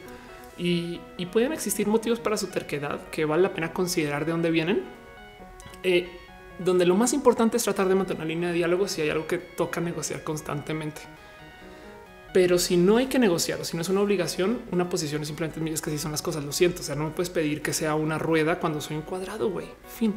Y, 0.57 0.99
pueden 1.31 1.51
existir 1.51 1.85
motivos 1.85 2.19
para 2.19 2.37
su 2.37 2.47
terquedad 2.47 3.09
que 3.09 3.25
vale 3.25 3.43
la 3.43 3.53
pena 3.53 3.73
considerar 3.73 4.25
de 4.25 4.31
dónde 4.31 4.49
vienen. 4.49 4.83
Eh, 5.83 6.09
donde 6.57 6.85
lo 6.85 6.95
más 6.95 7.13
importante 7.13 7.57
es 7.57 7.63
tratar 7.63 7.87
de 7.87 7.95
mantener 7.95 8.21
una 8.21 8.25
línea 8.25 8.49
de 8.49 8.55
diálogo 8.55 8.87
si 8.87 9.01
hay 9.01 9.09
algo 9.09 9.27
que 9.27 9.37
toca 9.37 9.81
negociar 9.81 10.23
constantemente. 10.23 11.01
Pero 12.33 12.59
si 12.59 12.77
no 12.77 12.97
hay 12.97 13.07
que 13.07 13.19
negociar 13.19 13.63
si 13.65 13.75
no 13.75 13.81
es 13.81 13.89
una 13.89 14.01
obligación, 14.01 14.61
una 14.71 14.89
posición 14.89 15.21
es 15.21 15.27
simplemente 15.27 15.73
es 15.73 15.81
que 15.81 15.89
si 15.89 15.97
son 15.97 16.11
las 16.11 16.21
cosas, 16.21 16.43
lo 16.43 16.51
siento. 16.51 16.81
O 16.81 16.83
sea, 16.83 16.95
no 16.95 17.05
me 17.05 17.11
puedes 17.11 17.29
pedir 17.29 17.61
que 17.61 17.73
sea 17.73 17.95
una 17.95 18.17
rueda 18.17 18.59
cuando 18.59 18.81
soy 18.81 18.97
un 18.97 19.03
cuadrado, 19.03 19.49
güey. 19.49 19.67
Fin 19.87 20.13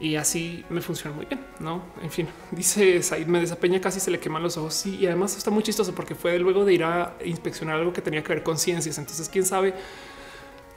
y 0.00 0.14
así 0.14 0.64
me 0.70 0.80
funciona 0.80 1.14
muy 1.14 1.26
bien. 1.26 1.40
No, 1.60 1.82
en 2.02 2.10
fin, 2.10 2.28
dice 2.50 3.02
Said 3.02 3.26
me 3.26 3.40
desapeña, 3.40 3.80
casi 3.80 4.00
se 4.00 4.10
le 4.10 4.20
queman 4.20 4.42
los 4.42 4.56
ojos. 4.56 4.74
Sí, 4.74 4.96
y 4.96 5.06
además 5.06 5.36
está 5.36 5.50
muy 5.50 5.62
chistoso 5.62 5.94
porque 5.94 6.14
fue 6.14 6.38
luego 6.38 6.64
de 6.64 6.74
ir 6.74 6.84
a 6.84 7.16
inspeccionar 7.24 7.76
algo 7.76 7.92
que 7.92 8.02
tenía 8.02 8.22
que 8.22 8.28
ver 8.28 8.42
con 8.42 8.58
ciencias. 8.58 8.98
Entonces, 8.98 9.28
quién 9.28 9.44
sabe, 9.44 9.74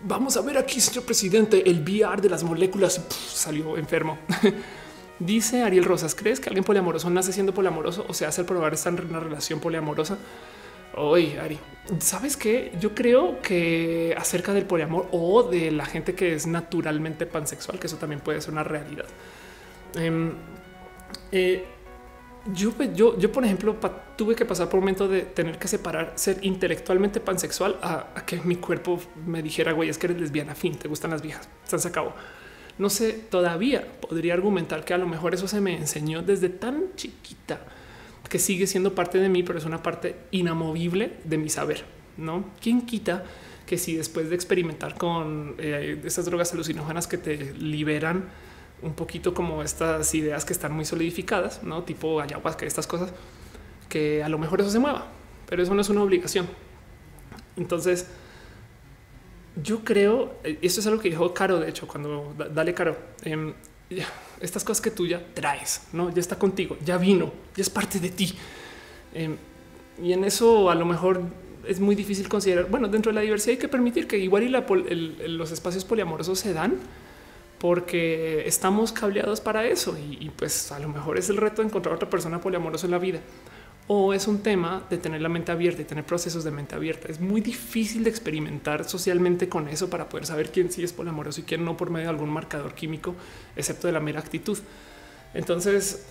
vamos 0.01 0.37
a 0.37 0.41
ver 0.41 0.57
aquí, 0.57 0.79
señor 0.79 1.05
presidente, 1.05 1.69
el 1.69 1.81
VR 1.81 2.21
de 2.21 2.29
las 2.29 2.43
moléculas 2.43 3.01
salió 3.33 3.77
enfermo. 3.77 4.17
dice 5.25 5.63
Ariel 5.63 5.85
Rosas, 5.85 6.15
¿crees 6.15 6.39
que 6.39 6.49
alguien 6.49 6.63
poliamoroso 6.63 7.09
nace 7.09 7.31
siendo 7.31 7.53
poliamoroso 7.53 8.05
o 8.07 8.13
se 8.13 8.25
hace 8.25 8.41
al 8.41 8.47
probar 8.47 8.73
estar 8.73 8.93
en 8.93 9.09
una 9.09 9.19
relación 9.19 9.59
poliamorosa? 9.59 10.17
Oye, 10.95 11.39
Ari, 11.39 11.57
¿sabes 11.99 12.35
qué? 12.35 12.73
Yo 12.79 12.93
creo 12.93 13.41
que 13.41 14.13
acerca 14.17 14.53
del 14.53 14.65
poliamor 14.65 15.07
o 15.11 15.43
de 15.43 15.71
la 15.71 15.85
gente 15.85 16.15
que 16.15 16.33
es 16.33 16.47
naturalmente 16.47 17.25
pansexual, 17.25 17.79
que 17.79 17.87
eso 17.87 17.97
también 17.97 18.19
puede 18.19 18.41
ser 18.41 18.51
una 18.51 18.63
realidad. 18.63 19.05
Em, 19.95 20.33
eh, 21.31 21.63
yo, 22.53 22.73
yo, 22.93 23.17
yo, 23.17 23.31
por 23.31 23.45
ejemplo, 23.45 23.77
tuve 24.17 24.35
que 24.35 24.45
pasar 24.45 24.67
por 24.67 24.79
un 24.79 24.81
momento 24.81 25.07
de 25.07 25.21
tener 25.21 25.57
que 25.59 25.67
separar 25.67 26.13
ser 26.15 26.39
intelectualmente 26.41 27.19
pansexual 27.19 27.77
a, 27.81 28.25
que 28.25 28.41
mi 28.41 28.55
cuerpo 28.55 28.99
me 29.25 29.41
dijera, 29.41 29.71
güey, 29.71 29.89
es 29.89 29.97
que 29.97 30.07
eres 30.07 30.19
lesbiana, 30.19 30.55
fin, 30.55 30.75
te 30.75 30.87
gustan 30.87 31.11
las 31.11 31.21
viejas, 31.21 31.47
se 31.63 31.87
acabó. 31.87 32.13
No 32.81 32.89
sé, 32.89 33.13
todavía 33.13 33.85
podría 34.01 34.33
argumentar 34.33 34.83
que 34.83 34.95
a 34.95 34.97
lo 34.97 35.05
mejor 35.05 35.35
eso 35.35 35.47
se 35.47 35.61
me 35.61 35.77
enseñó 35.77 36.23
desde 36.23 36.49
tan 36.49 36.95
chiquita 36.95 37.61
que 38.27 38.39
sigue 38.39 38.65
siendo 38.65 38.95
parte 38.95 39.19
de 39.19 39.29
mí, 39.29 39.43
pero 39.43 39.59
es 39.59 39.65
una 39.65 39.83
parte 39.83 40.15
inamovible 40.31 41.11
de 41.23 41.37
mi 41.37 41.47
saber. 41.47 41.85
No, 42.17 42.43
quién 42.59 42.87
quita 42.87 43.23
que 43.67 43.77
si 43.77 43.95
después 43.95 44.31
de 44.31 44.35
experimentar 44.35 44.97
con 44.97 45.57
eh, 45.59 46.01
esas 46.05 46.25
drogas 46.25 46.53
alucinógenas 46.53 47.05
que 47.05 47.19
te 47.19 47.53
liberan 47.53 48.23
un 48.81 48.95
poquito 48.95 49.35
como 49.35 49.61
estas 49.61 50.15
ideas 50.15 50.43
que 50.43 50.53
están 50.53 50.73
muy 50.73 50.85
solidificadas, 50.85 51.61
no 51.61 51.83
tipo 51.83 52.19
ayahuasca, 52.19 52.65
estas 52.65 52.87
cosas, 52.87 53.13
que 53.89 54.23
a 54.23 54.29
lo 54.29 54.39
mejor 54.39 54.59
eso 54.59 54.71
se 54.71 54.79
mueva, 54.79 55.05
pero 55.47 55.61
eso 55.61 55.75
no 55.75 55.81
es 55.81 55.89
una 55.89 56.01
obligación. 56.01 56.47
Entonces, 57.57 58.07
yo 59.55 59.83
creo, 59.83 60.35
eh, 60.43 60.57
esto 60.61 60.79
es 60.79 60.87
algo 60.87 61.01
que 61.01 61.09
dijo 61.09 61.33
Caro, 61.33 61.59
de 61.59 61.69
hecho, 61.69 61.87
cuando 61.87 62.33
dale 62.53 62.73
Caro, 62.73 62.97
eh, 63.23 63.53
estas 64.39 64.63
cosas 64.63 64.81
que 64.81 64.91
tú 64.91 65.05
ya 65.05 65.21
traes, 65.33 65.87
no 65.93 66.09
ya 66.09 66.19
está 66.19 66.37
contigo, 66.37 66.77
ya 66.83 66.97
vino, 66.97 67.31
ya 67.55 67.61
es 67.61 67.69
parte 67.69 67.99
de 67.99 68.09
ti. 68.09 68.35
Em, 69.13 69.35
y 70.01 70.13
en 70.13 70.23
eso 70.23 70.69
a 70.69 70.75
lo 70.75 70.85
mejor 70.85 71.21
es 71.67 71.79
muy 71.79 71.95
difícil 71.95 72.27
considerar, 72.29 72.69
bueno, 72.69 72.87
dentro 72.87 73.11
de 73.11 73.15
la 73.15 73.21
diversidad 73.21 73.51
hay 73.51 73.59
que 73.59 73.67
permitir 73.67 74.07
que 74.07 74.17
igual 74.17 74.43
y 74.43 75.27
los 75.27 75.51
espacios 75.51 75.85
poliamorosos 75.85 76.39
se 76.39 76.53
dan 76.53 76.77
porque 77.59 78.47
estamos 78.47 78.91
cableados 78.91 79.39
para 79.39 79.67
eso 79.67 79.95
y, 79.95 80.31
pues 80.35 80.71
a 80.71 80.79
lo 80.79 80.87
mejor 80.87 81.19
es 81.19 81.29
el 81.29 81.37
reto 81.37 81.61
de 81.61 81.67
encontrar 81.67 81.93
otra 81.93 82.09
persona 82.09 82.41
poliamorosa 82.41 82.87
en 82.87 82.91
la 82.91 82.97
vida 82.97 83.19
o 83.93 84.13
es 84.13 84.25
un 84.25 84.39
tema 84.39 84.85
de 84.89 84.97
tener 84.97 85.21
la 85.21 85.27
mente 85.27 85.51
abierta 85.51 85.81
y 85.81 85.83
tener 85.83 86.05
procesos 86.05 86.45
de 86.45 86.51
mente 86.51 86.75
abierta. 86.75 87.09
Es 87.09 87.19
muy 87.19 87.41
difícil 87.41 88.05
de 88.05 88.09
experimentar 88.09 88.87
socialmente 88.87 89.49
con 89.49 89.67
eso 89.67 89.89
para 89.89 90.07
poder 90.07 90.25
saber 90.25 90.49
quién 90.49 90.71
sí 90.71 90.81
es 90.81 90.93
poliamoroso 90.93 91.41
y 91.41 91.43
quién 91.43 91.65
no 91.65 91.75
por 91.75 91.89
medio 91.89 92.05
de 92.05 92.11
algún 92.11 92.29
marcador 92.29 92.73
químico, 92.73 93.15
excepto 93.53 93.87
de 93.87 93.93
la 93.93 93.99
mera 93.99 94.21
actitud. 94.21 94.57
Entonces, 95.33 96.05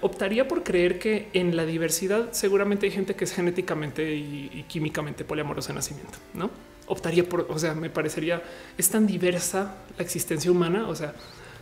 optaría 0.00 0.48
por 0.48 0.62
creer 0.62 0.98
que 0.98 1.28
en 1.34 1.56
la 1.56 1.66
diversidad 1.66 2.32
seguramente 2.32 2.86
hay 2.86 2.92
gente 2.92 3.14
que 3.14 3.24
es 3.24 3.34
genéticamente 3.34 4.14
y, 4.14 4.64
químicamente 4.66 5.22
poliamorosa 5.22 5.68
de 5.68 5.74
nacimiento, 5.74 6.16
¿no? 6.32 6.50
Optaría 6.86 7.28
por, 7.28 7.48
o 7.50 7.58
sea, 7.58 7.74
me 7.74 7.90
parecería, 7.90 8.42
es 8.78 8.88
tan 8.88 9.06
diversa 9.06 9.76
la 9.98 10.02
existencia 10.02 10.50
humana, 10.50 10.88
o 10.88 10.96
sea, 10.96 11.14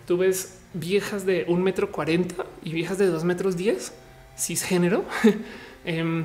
tú 0.07 0.19
ves 0.19 0.61
viejas 0.73 1.27
de 1.27 1.47
un 1.49 1.65
metro 1.65 1.91
cuarenta 1.91 2.47
y 2.63 2.75
viejas 2.75 2.97
de 2.99 3.09
dos 3.09 3.25
metros 3.25 3.57
diez, 3.57 3.93
cisgénero, 4.39 5.05
em, 5.85 6.25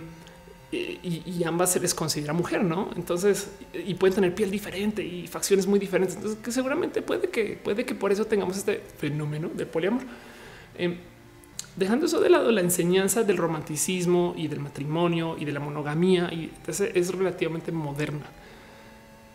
y, 0.71 1.21
y, 1.25 1.43
ambas 1.43 1.71
se 1.71 1.79
les 1.79 1.93
considera 1.93 2.33
mujer, 2.33 2.63
¿no? 2.63 2.89
Entonces, 2.95 3.51
y 3.73 3.93
pueden 3.93 4.15
tener 4.15 4.33
piel 4.33 4.49
diferente 4.49 5.03
y 5.03 5.27
facciones 5.27 5.67
muy 5.67 5.77
diferentes. 5.77 6.15
Entonces, 6.15 6.39
que 6.43 6.51
seguramente 6.51 7.03
puede 7.03 7.29
que, 7.29 7.59
puede 7.63 7.85
que 7.85 7.93
por 7.93 8.11
eso 8.11 8.25
tengamos 8.25 8.57
este 8.57 8.81
fenómeno 8.97 9.51
de 9.53 9.67
poliamor. 9.67 10.01
Em, 10.75 10.97
dejando 11.75 12.07
eso 12.07 12.19
de 12.19 12.29
lado, 12.29 12.51
la 12.51 12.61
enseñanza 12.61 13.23
del 13.23 13.37
romanticismo 13.37 14.33
y 14.35 14.47
del 14.47 14.61
matrimonio 14.61 15.35
y 15.37 15.45
de 15.45 15.51
la 15.51 15.59
monogamía 15.59 16.33
y 16.33 16.51
es 16.67 17.13
relativamente 17.13 17.71
moderna. 17.71 18.25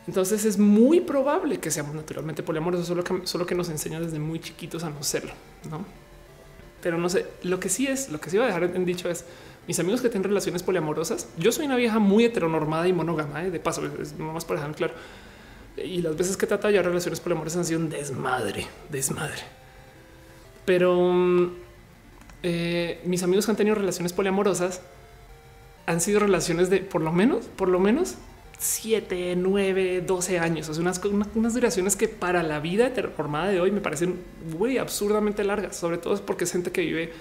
Entonces 0.08 0.46
es 0.46 0.58
muy 0.58 1.00
probable 1.00 1.58
que 1.58 1.70
seamos 1.70 1.94
naturalmente 1.94 2.42
poliamorosos, 2.42 2.86
solo 2.86 3.04
que, 3.04 3.26
solo 3.26 3.44
que 3.44 3.54
nos 3.54 3.68
enseña 3.68 4.00
desde 4.00 4.18
muy 4.18 4.40
chiquitos 4.40 4.82
a 4.82 4.90
no 4.90 5.02
serlo, 5.02 5.32
¿no? 5.70 5.84
Pero 6.82 6.98
no 6.98 7.08
sé, 7.08 7.26
lo 7.42 7.58
que 7.60 7.68
sí 7.68 7.86
es, 7.86 8.10
lo 8.10 8.20
que 8.20 8.30
sí 8.30 8.36
va 8.36 8.44
a 8.44 8.46
dejar 8.46 8.64
en 8.64 8.84
dicho 8.84 9.08
es, 9.10 9.24
mis 9.66 9.78
amigos 9.80 10.00
que 10.00 10.08
tienen 10.08 10.24
relaciones 10.24 10.62
poliamorosas, 10.62 11.28
yo 11.36 11.52
soy 11.52 11.66
una 11.66 11.76
vieja 11.76 11.98
muy 11.98 12.24
heteronormada 12.24 12.88
y 12.88 12.92
monógama, 12.92 13.44
¿eh? 13.44 13.50
de 13.50 13.60
paso, 13.60 13.82
es 14.00 14.18
más 14.18 14.44
por 14.44 14.56
dejar 14.56 14.74
claro. 14.74 14.94
Y 15.76 16.02
las 16.02 16.16
veces 16.16 16.36
que 16.36 16.46
he 16.46 16.48
tratado 16.48 16.72
ya 16.72 16.82
relaciones 16.82 17.20
poliamorosas 17.20 17.58
han 17.58 17.64
sido 17.64 17.80
un 17.80 17.90
desmadre, 17.90 18.66
desmadre. 18.90 19.42
Pero 20.64 21.12
mm, 21.12 21.52
eh, 22.42 23.00
mis 23.04 23.22
amigos 23.22 23.44
que 23.44 23.50
han 23.52 23.56
tenido 23.56 23.74
relaciones 23.74 24.12
poliamorosas 24.12 24.80
han 25.86 26.00
sido 26.00 26.20
relaciones 26.20 26.70
de 26.70 26.78
por 26.78 27.00
lo 27.00 27.12
menos, 27.12 27.46
por 27.46 27.68
lo 27.68 27.78
menos 27.78 28.16
7, 28.58 29.34
9, 29.36 30.02
12 30.06 30.38
años. 30.38 30.66
Sea, 30.66 30.80
unas, 30.80 31.00
unas, 31.34 31.54
duraciones 31.54 31.96
que 31.96 32.08
para 32.08 32.42
la 32.42 32.60
vida 32.60 32.92
formada 33.16 33.48
de 33.48 33.60
hoy 33.60 33.70
me 33.70 33.80
parecen 33.80 34.20
muy 34.56 34.78
absurdamente 34.78 35.44
largas, 35.44 35.76
sobre 35.76 35.98
todo 35.98 36.16
porque 36.24 36.44
es 36.44 36.52
gente 36.52 36.72
que 36.72 36.82
vive 36.82 37.12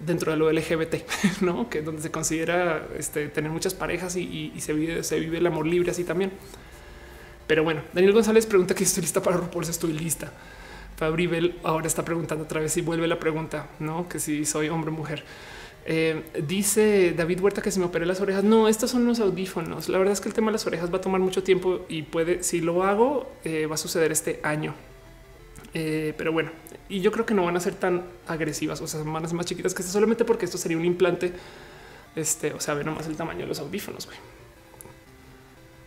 dentro 0.00 0.30
de 0.30 0.38
lo 0.38 0.52
LGBT, 0.52 0.94
no 1.40 1.68
que 1.68 1.82
donde 1.82 2.02
se 2.02 2.10
considera 2.10 2.86
este, 2.98 3.28
tener 3.28 3.50
muchas 3.50 3.74
parejas 3.74 4.16
y, 4.16 4.52
se 4.58 4.72
vive, 4.72 5.02
se 5.02 5.18
vive 5.18 5.38
el 5.38 5.46
amor 5.46 5.66
libre 5.66 5.90
así 5.90 6.04
también. 6.04 6.32
Pero 7.46 7.62
bueno, 7.64 7.82
Daniel 7.92 8.12
González 8.12 8.46
pregunta 8.46 8.74
que 8.74 8.84
estoy 8.84 9.02
lista 9.02 9.22
para 9.22 9.36
RuPaul, 9.36 9.64
estoy 9.64 9.92
lista. 9.92 10.32
Fabri 10.96 11.26
Bell 11.26 11.58
ahora 11.62 11.86
está 11.86 12.04
preguntando 12.04 12.44
otra 12.44 12.60
vez 12.60 12.76
y 12.76 12.80
vuelve 12.80 13.06
la 13.06 13.18
pregunta, 13.18 13.68
no 13.78 14.08
que 14.08 14.18
si 14.18 14.44
soy 14.44 14.68
hombre 14.68 14.90
o 14.90 14.94
mujer. 14.94 15.24
Eh, 15.88 16.24
dice 16.42 17.14
David 17.16 17.40
Huerta 17.40 17.62
que 17.62 17.70
se 17.70 17.78
me 17.78 17.86
operé 17.86 18.06
las 18.06 18.20
orejas. 18.20 18.42
No, 18.42 18.66
estos 18.66 18.90
son 18.90 19.06
los 19.06 19.20
audífonos. 19.20 19.88
La 19.88 19.98
verdad 19.98 20.12
es 20.12 20.20
que 20.20 20.28
el 20.28 20.34
tema 20.34 20.48
de 20.48 20.54
las 20.54 20.66
orejas 20.66 20.92
va 20.92 20.98
a 20.98 21.00
tomar 21.00 21.20
mucho 21.20 21.44
tiempo 21.44 21.86
y 21.88 22.02
puede, 22.02 22.42
si 22.42 22.60
lo 22.60 22.82
hago, 22.82 23.30
eh, 23.44 23.66
va 23.66 23.76
a 23.76 23.78
suceder 23.78 24.10
este 24.10 24.40
año. 24.42 24.74
Eh, 25.74 26.12
pero 26.18 26.32
bueno, 26.32 26.50
y 26.88 27.00
yo 27.00 27.12
creo 27.12 27.24
que 27.24 27.34
no 27.34 27.44
van 27.44 27.56
a 27.56 27.60
ser 27.60 27.74
tan 27.74 28.02
agresivas, 28.26 28.80
o 28.80 28.86
sea, 28.86 29.02
van 29.02 29.22
más 29.22 29.46
chiquitas 29.46 29.74
que 29.74 29.82
esto, 29.82 29.92
solamente 29.92 30.24
porque 30.24 30.44
esto 30.44 30.58
sería 30.58 30.76
un 30.76 30.84
implante. 30.84 31.32
Este, 32.16 32.52
o 32.52 32.60
sea, 32.60 32.74
ve 32.74 32.82
nomás 32.82 33.06
el 33.06 33.16
tamaño 33.16 33.40
de 33.40 33.46
los 33.46 33.60
audífonos. 33.60 34.08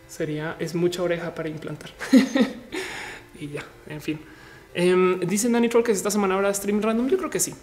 Sería, 0.07 0.55
es 0.59 0.76
mucha 0.76 1.03
oreja 1.03 1.35
para 1.35 1.49
implantar. 1.49 1.91
y 3.39 3.49
ya, 3.49 3.65
en 3.88 3.99
fin. 3.99 4.19
Em, 4.73 5.19
dice 5.21 5.49
Danny 5.49 5.67
Troll 5.67 5.84
que 5.84 5.91
esta 5.91 6.11
semana 6.11 6.35
habrá 6.35 6.53
stream 6.53 6.81
random. 6.81 7.09
Yo 7.09 7.17
creo 7.17 7.30
que 7.30 7.39
sí. 7.39 7.53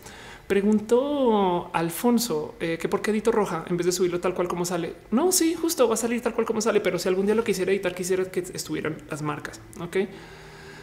Preguntó 0.47 1.71
Alfonso 1.73 2.55
eh, 2.61 2.79
que 2.81 2.89
por 2.89 3.03
qué 3.03 3.11
edito 3.11 3.33
roja 3.33 3.65
en 3.69 3.77
vez 3.77 3.87
de 3.87 3.93
subirlo 3.93 4.21
tal 4.21 4.33
cual 4.35 4.47
como 4.47 4.65
sale. 4.65 4.95
No, 5.11 5.33
sí, 5.33 5.55
justo 5.55 5.89
va 5.89 5.95
a 5.95 5.97
salir 5.97 6.21
tal 6.21 6.35
cual 6.35 6.47
como 6.47 6.61
sale, 6.61 6.81
pero 6.81 6.99
si 6.99 7.09
algún 7.09 7.27
día 7.27 7.35
lo 7.35 7.43
quisiera 7.43 7.73
editar, 7.73 7.95
quisiera 7.95 8.25
que 8.31 8.41
estuvieran 8.41 8.97
las 9.11 9.23
marcas. 9.23 9.61
Ok. 9.81 9.97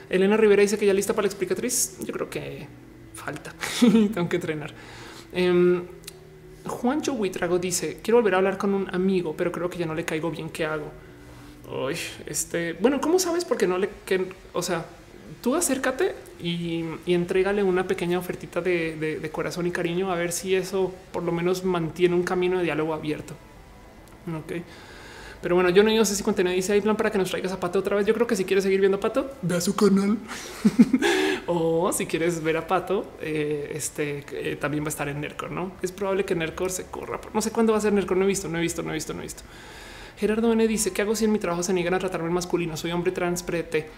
Elena 0.09 0.35
Rivera 0.35 0.61
dice 0.61 0.77
que 0.77 0.85
ya 0.85 0.93
lista 0.93 1.13
para 1.13 1.23
la 1.23 1.27
explicatriz. 1.27 1.97
Yo 2.05 2.13
creo 2.13 2.29
que 2.29 2.67
falta. 3.13 3.53
Tengo 3.79 4.27
que 4.27 4.35
entrenar. 4.35 4.73
Um, 5.33 5.83
Juancho 6.65 7.13
Huitrago 7.13 7.57
dice: 7.57 7.99
Quiero 8.03 8.17
volver 8.17 8.35
a 8.35 8.37
hablar 8.37 8.57
con 8.57 8.73
un 8.73 8.93
amigo, 8.93 9.33
pero 9.37 9.51
creo 9.51 9.69
que 9.69 9.77
ya 9.77 9.85
no 9.85 9.95
le 9.95 10.03
caigo 10.03 10.29
bien. 10.29 10.49
¿Qué 10.49 10.65
hago? 10.65 10.91
Uy, 11.71 11.95
este, 12.25 12.73
bueno, 12.73 12.99
¿cómo 12.99 13.17
sabes? 13.17 13.45
Porque 13.45 13.65
no 13.65 13.77
le, 13.77 13.89
o 14.51 14.61
sea, 14.61 14.85
tú 15.41 15.55
acércate 15.55 16.15
y, 16.41 16.83
y 17.05 17.13
entrégale 17.13 17.63
una 17.63 17.87
pequeña 17.87 18.19
ofertita 18.19 18.61
de, 18.61 19.29
corazón 19.31 19.67
y 19.67 19.71
cariño 19.71 20.11
a 20.11 20.15
ver 20.15 20.31
si 20.31 20.55
eso 20.55 20.93
por 21.11 21.23
lo 21.23 21.31
menos 21.31 21.63
mantiene 21.63 22.15
un 22.15 22.23
camino 22.23 22.57
de 22.57 22.63
diálogo 22.63 22.93
abierto. 22.93 23.33
Ok. 24.27 24.53
Pero 25.41 25.55
bueno, 25.55 25.69
yo 25.69 25.83
no 25.83 26.05
sé 26.05 26.15
si 26.15 26.23
contenido 26.23 26.55
dice 26.55 26.71
hay 26.71 26.79
plan 26.79 26.95
para 26.95 27.11
que 27.11 27.17
nos 27.17 27.29
traigas 27.29 27.51
a 27.51 27.59
Pato 27.59 27.79
otra 27.79 27.97
vez. 27.97 28.05
Yo 28.05 28.13
creo 28.13 28.25
que 28.25 28.37
si 28.37 28.45
quieres 28.45 28.63
seguir 28.63 28.79
viendo 28.79 28.97
a 28.97 29.01
Pato, 29.01 29.29
ve 29.41 29.55
a 29.55 29.61
su 29.61 29.75
canal. 29.75 30.17
o 31.47 31.91
si 31.91 32.05
quieres 32.05 32.41
ver 32.41 32.55
a 32.55 32.65
Pato, 32.65 33.05
eh, 33.19 33.73
este 33.75 34.23
eh, 34.31 34.55
también 34.55 34.85
va 34.85 34.87
a 34.87 34.89
estar 34.89 35.09
en 35.09 35.19
Nercor, 35.19 35.51
no? 35.51 35.73
Es 35.81 35.91
probable 35.91 36.23
que 36.23 36.33
Nercor 36.33 36.71
se 36.71 36.85
corra. 36.85 37.19
No 37.33 37.41
sé 37.41 37.51
cuándo 37.51 37.73
va 37.73 37.79
a 37.79 37.81
ser 37.81 37.91
Nercor. 37.91 38.15
No 38.15 38.23
he 38.23 38.27
visto, 38.27 38.47
no 38.47 38.57
he 38.57 38.61
visto, 38.61 38.83
no 38.83 38.91
he 38.91 38.93
visto, 38.93 39.13
no 39.13 39.19
he 39.19 39.23
visto. 39.23 39.43
Gerardo 40.17 40.53
N 40.53 40.65
dice: 40.65 40.93
¿Qué 40.93 41.01
hago 41.01 41.13
si 41.13 41.25
en 41.25 41.33
mi 41.33 41.39
trabajo 41.39 41.61
se 41.61 41.73
niegan 41.73 41.93
a 41.93 41.99
tratarme 41.99 42.29
masculino? 42.29 42.77
Soy 42.77 42.91
hombre 42.91 43.11
trans 43.11 43.43
prete. 43.43 43.89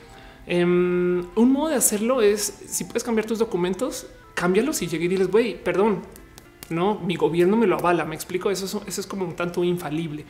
Em, 0.47 1.25
un 1.35 1.51
modo 1.51 1.69
de 1.69 1.75
hacerlo 1.75 2.21
es 2.21 2.61
si 2.67 2.83
puedes 2.83 3.03
cambiar 3.03 3.25
tus 3.25 3.39
documentos, 3.39 4.07
cámbialos 4.35 4.81
y 4.81 4.87
llegue 4.87 5.05
y 5.05 5.07
diles, 5.07 5.29
güey, 5.29 5.61
perdón, 5.63 6.03
no, 6.69 6.99
mi 6.99 7.15
gobierno 7.15 7.57
me 7.57 7.67
lo 7.67 7.75
avala. 7.77 8.05
Me 8.05 8.15
explico. 8.15 8.49
Eso, 8.49 8.83
es 8.85 9.07
como 9.07 9.25
un 9.25 9.35
tanto 9.35 9.63
infalible. 9.63 10.25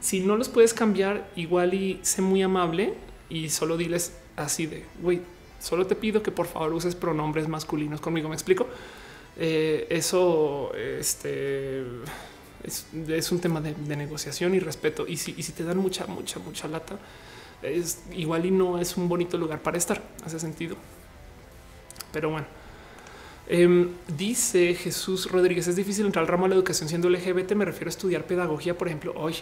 Si 0.00 0.20
no 0.20 0.36
los 0.36 0.48
puedes 0.48 0.74
cambiar, 0.74 1.30
igual 1.36 1.74
y 1.74 1.98
sé 2.02 2.22
muy 2.22 2.42
amable 2.42 2.94
y 3.28 3.48
solo 3.48 3.76
diles 3.76 4.12
así 4.36 4.66
de 4.66 4.84
güey, 5.00 5.22
solo 5.60 5.86
te 5.86 5.94
pido 5.94 6.22
que 6.22 6.30
por 6.30 6.46
favor 6.46 6.74
uses 6.74 6.94
pronombres 6.94 7.48
masculinos 7.48 8.00
conmigo. 8.00 8.28
Me 8.28 8.34
explico. 8.34 8.66
Eh, 9.36 9.86
eso 9.90 10.72
este, 10.74 11.82
es, 12.62 13.32
un 13.32 13.40
tema 13.40 13.60
de, 13.60 13.74
negociación 13.96 14.54
y 14.54 14.60
respeto. 14.60 15.06
Y 15.08 15.16
si, 15.16 15.34
y 15.36 15.42
si 15.42 15.52
te 15.52 15.64
dan 15.64 15.78
mucha, 15.78 16.06
mucha, 16.06 16.38
mucha 16.38 16.68
lata, 16.68 16.98
es 17.64 18.02
igual 18.12 18.46
y 18.46 18.50
no 18.50 18.78
es 18.78 18.96
un 18.96 19.08
bonito 19.08 19.38
lugar 19.38 19.62
para 19.62 19.78
estar. 19.78 20.02
Hace 20.24 20.38
sentido. 20.38 20.76
Pero 22.12 22.30
bueno, 22.30 22.46
em, 23.48 23.90
dice 24.16 24.74
Jesús 24.74 25.30
Rodríguez: 25.30 25.66
es 25.68 25.76
difícil 25.76 26.06
entrar 26.06 26.22
al 26.24 26.28
ramo 26.28 26.44
de 26.44 26.50
la 26.50 26.54
educación 26.56 26.88
siendo 26.88 27.08
LGBT. 27.08 27.52
Me 27.52 27.64
refiero 27.64 27.88
a 27.88 27.90
estudiar 27.90 28.24
pedagogía, 28.24 28.76
por 28.76 28.88
ejemplo. 28.88 29.12
Hoy 29.16 29.34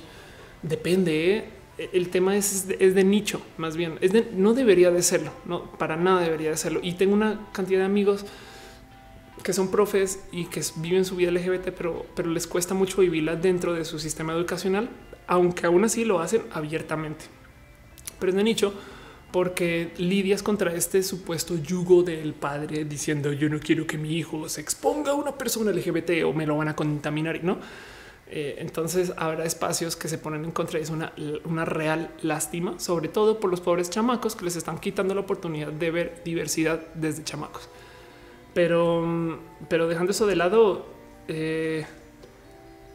depende. 0.62 1.36
¿eh? 1.36 1.88
El 1.92 2.10
tema 2.10 2.36
es, 2.36 2.68
de 2.68 3.04
nicho, 3.04 3.42
más 3.56 3.76
bien. 3.76 3.98
Es 4.00 4.12
no 4.34 4.54
debería 4.54 4.90
de 4.90 5.02
serlo, 5.02 5.32
no 5.46 5.70
para 5.72 5.96
nada 5.96 6.20
debería 6.20 6.50
de 6.50 6.56
serlo. 6.56 6.80
Y 6.82 6.94
tengo 6.94 7.14
una 7.14 7.48
cantidad 7.52 7.80
de 7.80 7.86
amigos 7.86 8.26
que 9.42 9.52
son 9.52 9.70
profes 9.70 10.20
y 10.30 10.44
que 10.44 10.62
viven 10.76 11.04
su 11.04 11.16
vida 11.16 11.30
LGBT, 11.32 11.70
pero, 11.76 12.06
pero 12.14 12.30
les 12.30 12.46
cuesta 12.46 12.74
mucho 12.74 13.00
vivirla 13.00 13.34
dentro 13.36 13.72
de 13.72 13.84
su 13.84 13.98
sistema 13.98 14.34
educacional, 14.34 14.90
aunque 15.26 15.66
aún 15.66 15.82
así 15.84 16.04
lo 16.04 16.20
hacen 16.20 16.42
abiertamente 16.52 17.24
pero 18.22 18.32
de 18.32 18.44
nicho 18.44 18.72
porque 19.32 19.92
lidias 19.96 20.44
contra 20.44 20.72
este 20.74 21.02
supuesto 21.02 21.56
yugo 21.56 22.04
del 22.04 22.34
padre 22.34 22.84
diciendo 22.84 23.32
yo 23.32 23.48
no 23.48 23.58
quiero 23.58 23.84
que 23.84 23.98
mi 23.98 24.16
hijo 24.16 24.48
se 24.48 24.60
exponga 24.60 25.10
a 25.10 25.14
una 25.14 25.32
persona 25.36 25.72
LGBT 25.72 26.24
o 26.24 26.32
me 26.32 26.46
lo 26.46 26.56
van 26.56 26.68
a 26.68 26.76
contaminar, 26.76 27.42
¿no? 27.42 27.58
Eh, 28.28 28.56
entonces 28.58 29.12
habrá 29.16 29.44
espacios 29.44 29.96
que 29.96 30.06
se 30.06 30.18
ponen 30.18 30.44
en 30.44 30.52
contra 30.52 30.78
y 30.78 30.82
es 30.82 30.90
una, 30.90 31.12
una 31.44 31.64
real 31.64 32.10
lástima, 32.22 32.78
sobre 32.78 33.08
todo 33.08 33.40
por 33.40 33.50
los 33.50 33.60
pobres 33.60 33.90
chamacos 33.90 34.36
que 34.36 34.44
les 34.44 34.54
están 34.54 34.78
quitando 34.78 35.14
la 35.14 35.22
oportunidad 35.22 35.72
de 35.72 35.90
ver 35.90 36.22
diversidad 36.24 36.80
desde 36.94 37.24
chamacos. 37.24 37.68
Pero, 38.54 39.40
pero 39.68 39.88
dejando 39.88 40.12
eso 40.12 40.26
de 40.26 40.36
lado, 40.36 40.86
eh, 41.26 41.86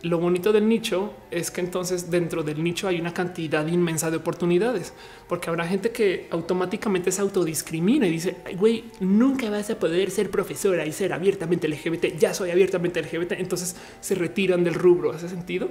lo 0.03 0.19
bonito 0.19 0.53
del 0.53 0.67
nicho 0.67 1.13
es 1.31 1.49
que 1.49 1.61
entonces 1.61 2.11
dentro 2.11 2.43
del 2.43 2.63
nicho 2.63 2.87
hay 2.87 2.99
una 2.99 3.13
cantidad 3.13 3.65
inmensa 3.65 4.11
de 4.11 4.17
oportunidades, 4.17 4.93
porque 5.27 5.49
habrá 5.49 5.67
gente 5.67 5.91
que 5.91 6.27
automáticamente 6.29 7.11
se 7.11 7.21
autodiscrimina 7.21 8.07
y 8.07 8.11
dice, 8.11 8.37
güey, 8.57 8.85
nunca 8.99 9.49
vas 9.49 9.69
a 9.71 9.79
poder 9.79 10.11
ser 10.11 10.29
profesora 10.29 10.85
y 10.85 10.91
ser 10.91 11.13
abiertamente 11.13 11.67
LGBT, 11.67 12.17
ya 12.17 12.33
soy 12.33 12.51
abiertamente 12.51 13.01
LGBT, 13.01 13.33
entonces 13.33 13.75
se 13.99 14.15
retiran 14.15 14.63
del 14.63 14.75
rubro, 14.75 15.11
¿hace 15.11 15.29
sentido? 15.29 15.69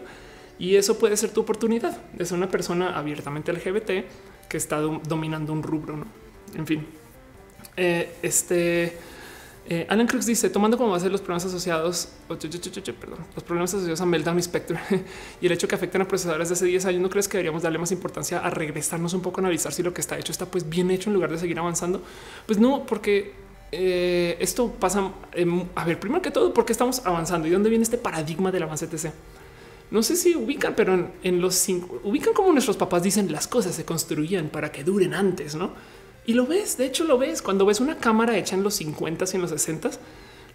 Y 0.58 0.74
eso 0.74 0.98
puede 0.98 1.16
ser 1.16 1.30
tu 1.30 1.42
oportunidad 1.42 2.00
ser 2.18 2.36
una 2.36 2.48
persona 2.48 2.98
abiertamente 2.98 3.52
LGBT 3.52 3.90
que 4.48 4.56
está 4.56 4.80
dominando 4.80 5.52
un 5.52 5.62
rubro, 5.62 5.96
¿no? 5.96 6.06
En 6.54 6.66
fin, 6.66 6.86
eh, 7.76 8.14
este... 8.22 9.15
Eh, 9.68 9.84
Alan 9.88 10.06
Cruz 10.06 10.26
dice 10.26 10.48
tomando 10.48 10.78
como 10.78 10.90
base 10.90 11.10
los 11.10 11.20
problemas 11.20 11.44
asociados, 11.44 12.10
perdón, 12.28 13.18
los 13.34 13.42
problemas 13.42 13.74
asociados 13.74 14.00
a 14.00 14.06
Meltdown 14.06 14.38
y 14.38 14.42
Spectre 14.42 14.78
y 15.40 15.46
el 15.46 15.52
hecho 15.52 15.66
que 15.66 15.74
afectan 15.74 16.02
a 16.02 16.08
procesadores 16.08 16.48
de 16.48 16.54
hace 16.54 16.66
10 16.66 16.86
años, 16.86 17.02
¿no 17.02 17.10
crees 17.10 17.26
que 17.26 17.36
deberíamos 17.36 17.62
darle 17.62 17.78
más 17.78 17.90
importancia 17.90 18.38
a 18.38 18.50
regresarnos 18.50 19.12
un 19.12 19.22
poco 19.22 19.40
a 19.40 19.42
analizar 19.42 19.72
si 19.72 19.82
lo 19.82 19.92
que 19.92 20.00
está 20.00 20.16
hecho 20.18 20.30
está 20.30 20.46
pues 20.46 20.68
bien 20.68 20.90
hecho 20.92 21.10
en 21.10 21.14
lugar 21.14 21.32
de 21.32 21.38
seguir 21.38 21.58
avanzando? 21.58 22.00
Pues 22.46 22.60
no, 22.60 22.86
porque 22.86 23.34
eh, 23.72 24.36
esto 24.38 24.70
pasa. 24.70 25.12
a 25.74 25.84
ver, 25.84 25.98
primero 25.98 26.22
que 26.22 26.30
todo, 26.30 26.54
porque 26.54 26.70
estamos 26.72 27.04
avanzando 27.04 27.48
y 27.48 27.50
dónde 27.50 27.68
viene 27.68 27.82
este 27.82 27.98
paradigma 27.98 28.52
del 28.52 28.62
avance 28.62 28.86
TC. 28.86 29.12
No 29.90 30.02
sé 30.02 30.16
si 30.16 30.36
ubican, 30.36 30.74
pero 30.76 30.94
en, 30.94 31.10
en 31.24 31.40
los 31.40 31.54
cinco 31.56 32.00
ubican 32.04 32.34
como 32.34 32.52
nuestros 32.52 32.76
papás 32.76 33.02
dicen 33.02 33.30
las 33.32 33.48
cosas 33.48 33.74
se 33.74 33.84
construían 33.84 34.48
para 34.48 34.70
que 34.70 34.84
duren 34.84 35.14
antes, 35.14 35.56
no? 35.56 35.72
Y 36.26 36.34
lo 36.34 36.46
ves, 36.46 36.76
de 36.76 36.86
hecho 36.86 37.04
lo 37.04 37.18
ves. 37.18 37.40
Cuando 37.40 37.64
ves 37.64 37.80
una 37.80 37.98
cámara 37.98 38.36
hecha 38.36 38.56
en 38.56 38.62
los 38.62 38.74
50 38.74 39.24
y 39.32 39.36
en 39.36 39.42
los 39.42 39.50
60 39.50 39.90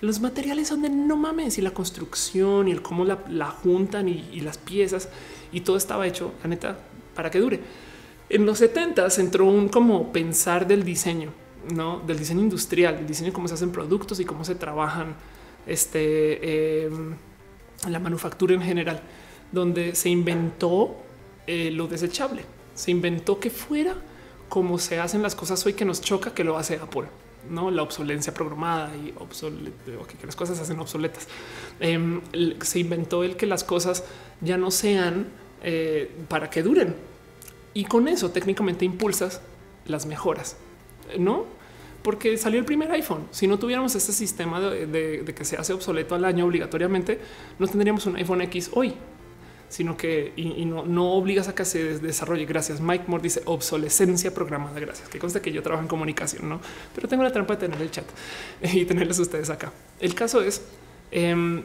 los 0.01 0.19
materiales 0.19 0.67
son 0.67 0.81
de 0.81 0.89
no 0.89 1.15
mames 1.15 1.59
y 1.59 1.61
la 1.61 1.71
construcción 1.71 2.67
y 2.67 2.71
el 2.71 2.81
cómo 2.81 3.05
la, 3.05 3.47
juntan 3.47 4.09
y, 4.09 4.41
las 4.41 4.57
piezas 4.57 5.09
y 5.51 5.61
todo 5.61 5.77
estaba 5.77 6.07
hecho, 6.07 6.33
la 6.41 6.49
neta, 6.49 6.79
para 7.15 7.29
que 7.29 7.39
dure. 7.39 7.59
En 8.27 8.45
los 8.45 8.57
70 8.57 9.07
entró 9.17 9.45
un 9.45 9.69
como 9.69 10.11
pensar 10.11 10.67
del 10.67 10.83
diseño, 10.83 11.31
no 11.71 11.99
del 11.99 12.17
diseño 12.17 12.41
industrial, 12.41 12.95
el 12.95 13.07
diseño 13.07 13.31
cómo 13.31 13.47
se 13.47 13.53
hacen 13.53 13.71
productos 13.71 14.19
y 14.19 14.25
cómo 14.25 14.43
se 14.43 14.55
trabajan 14.55 15.15
este, 15.67 16.85
em, 16.85 17.15
la 17.87 17.99
manufactura 17.99 18.55
en 18.55 18.61
general, 18.63 19.01
donde 19.51 19.93
se 19.93 20.09
inventó 20.09 20.95
eh, 21.45 21.69
lo 21.69 21.87
desechable, 21.87 22.43
se 22.73 22.89
inventó 22.89 23.39
que 23.39 23.51
fuera 23.51 23.95
cómo 24.51 24.77
se 24.79 24.99
hacen 24.99 25.21
las 25.21 25.33
cosas 25.33 25.65
hoy 25.65 25.71
que 25.75 25.85
nos 25.85 26.01
choca 26.01 26.33
que 26.33 26.43
lo 26.43 26.57
hace 26.57 26.75
Apple. 26.75 27.05
No 27.49 27.71
la 27.71 27.83
obsolencia 27.83 28.33
programada 28.33 28.91
y 28.97 29.13
que 30.19 30.25
las 30.25 30.35
cosas 30.35 30.57
se 30.57 30.63
hacen 30.63 30.77
obsoletas. 30.77 31.25
Em, 31.79 32.19
se 32.61 32.79
inventó 32.79 33.23
el 33.23 33.37
que 33.37 33.45
las 33.45 33.63
cosas 33.63 34.03
ya 34.41 34.57
no 34.57 34.69
sean 34.69 35.27
eh, 35.63 36.11
para 36.27 36.49
que 36.49 36.63
duren 36.63 36.95
y 37.73 37.85
con 37.85 38.09
eso 38.09 38.31
técnicamente 38.31 38.83
impulsas 38.83 39.39
las 39.85 40.05
mejoras, 40.05 40.57
no? 41.17 41.45
Porque 42.03 42.35
salió 42.35 42.59
el 42.59 42.65
primer 42.65 42.91
iPhone. 42.91 43.27
Si 43.31 43.47
no 43.47 43.57
tuviéramos 43.57 43.95
este 43.95 44.11
sistema 44.11 44.59
de 44.59 45.33
que 45.33 45.45
se 45.45 45.55
hace 45.55 45.71
obsoleto 45.71 46.13
al 46.13 46.25
año 46.25 46.45
obligatoriamente, 46.45 47.21
no 47.57 47.67
tendríamos 47.69 48.05
un 48.05 48.17
iPhone 48.17 48.41
X 48.41 48.71
hoy 48.73 48.95
sino 49.71 49.95
que 49.95 50.33
y, 50.35 50.65
no, 50.65 51.13
obligas 51.13 51.47
a 51.47 51.55
que 51.55 51.65
se 51.65 51.97
desarrolle. 51.99 52.45
Gracias. 52.45 52.79
Mike 52.81 53.05
Moore 53.07 53.23
dice 53.23 53.41
obsolescencia 53.45 54.33
programada. 54.33 54.79
Gracias. 54.79 55.07
Que 55.09 55.17
consta 55.17 55.41
que 55.41 55.51
yo 55.51 55.63
trabajo 55.63 55.81
en 55.81 55.87
comunicación, 55.87 56.47
no? 56.47 56.59
Pero 56.93 57.07
tengo 57.07 57.23
la 57.23 57.31
trampa 57.31 57.55
de 57.55 57.67
tener 57.67 57.81
el 57.81 57.89
chat 57.89 58.05
y 58.61 58.85
tenerles 58.85 59.17
ustedes 59.17 59.49
acá. 59.49 59.71
El 59.99 60.13
caso 60.13 60.41
es, 60.41 60.61
em, 61.09 61.63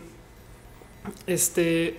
este, 1.27 1.97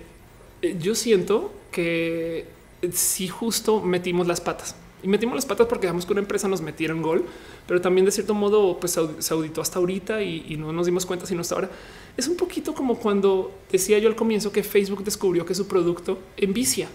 yo 0.80 0.94
siento 0.94 1.54
que 1.70 2.46
si 2.92 3.28
justo 3.28 3.80
metimos 3.82 4.26
las 4.26 4.40
patas 4.40 4.74
y 5.02 5.08
metimos 5.08 5.36
las 5.36 5.46
patas 5.46 5.66
porque 5.66 5.86
dejamos 5.86 6.06
que 6.06 6.12
una 6.12 6.22
empresa 6.22 6.48
nos 6.48 6.60
metiera 6.60 6.94
un 6.94 7.02
gol, 7.02 7.24
pero 7.66 7.80
también 7.80 8.04
de 8.04 8.10
cierto 8.10 8.34
modo 8.34 8.80
pues 8.80 8.98
se 9.18 9.34
auditó 9.34 9.60
hasta 9.60 9.78
ahorita 9.78 10.22
y, 10.22 10.56
no 10.56 10.72
nos 10.72 10.86
dimos 10.86 11.06
cuenta 11.06 11.26
sino 11.26 11.42
hasta 11.42 11.54
ahora. 11.54 11.70
Es 12.18 12.28
un 12.28 12.36
poquito 12.36 12.74
como 12.74 12.98
cuando 12.98 13.58
decía 13.72 13.98
yo 13.98 14.08
al 14.08 14.16
comienzo 14.16 14.52
que 14.52 14.62
Facebook 14.62 15.04
descubrió 15.04 15.46
que 15.46 15.54
su 15.54 15.66
producto 15.66 16.18
envicia. 16.36 16.88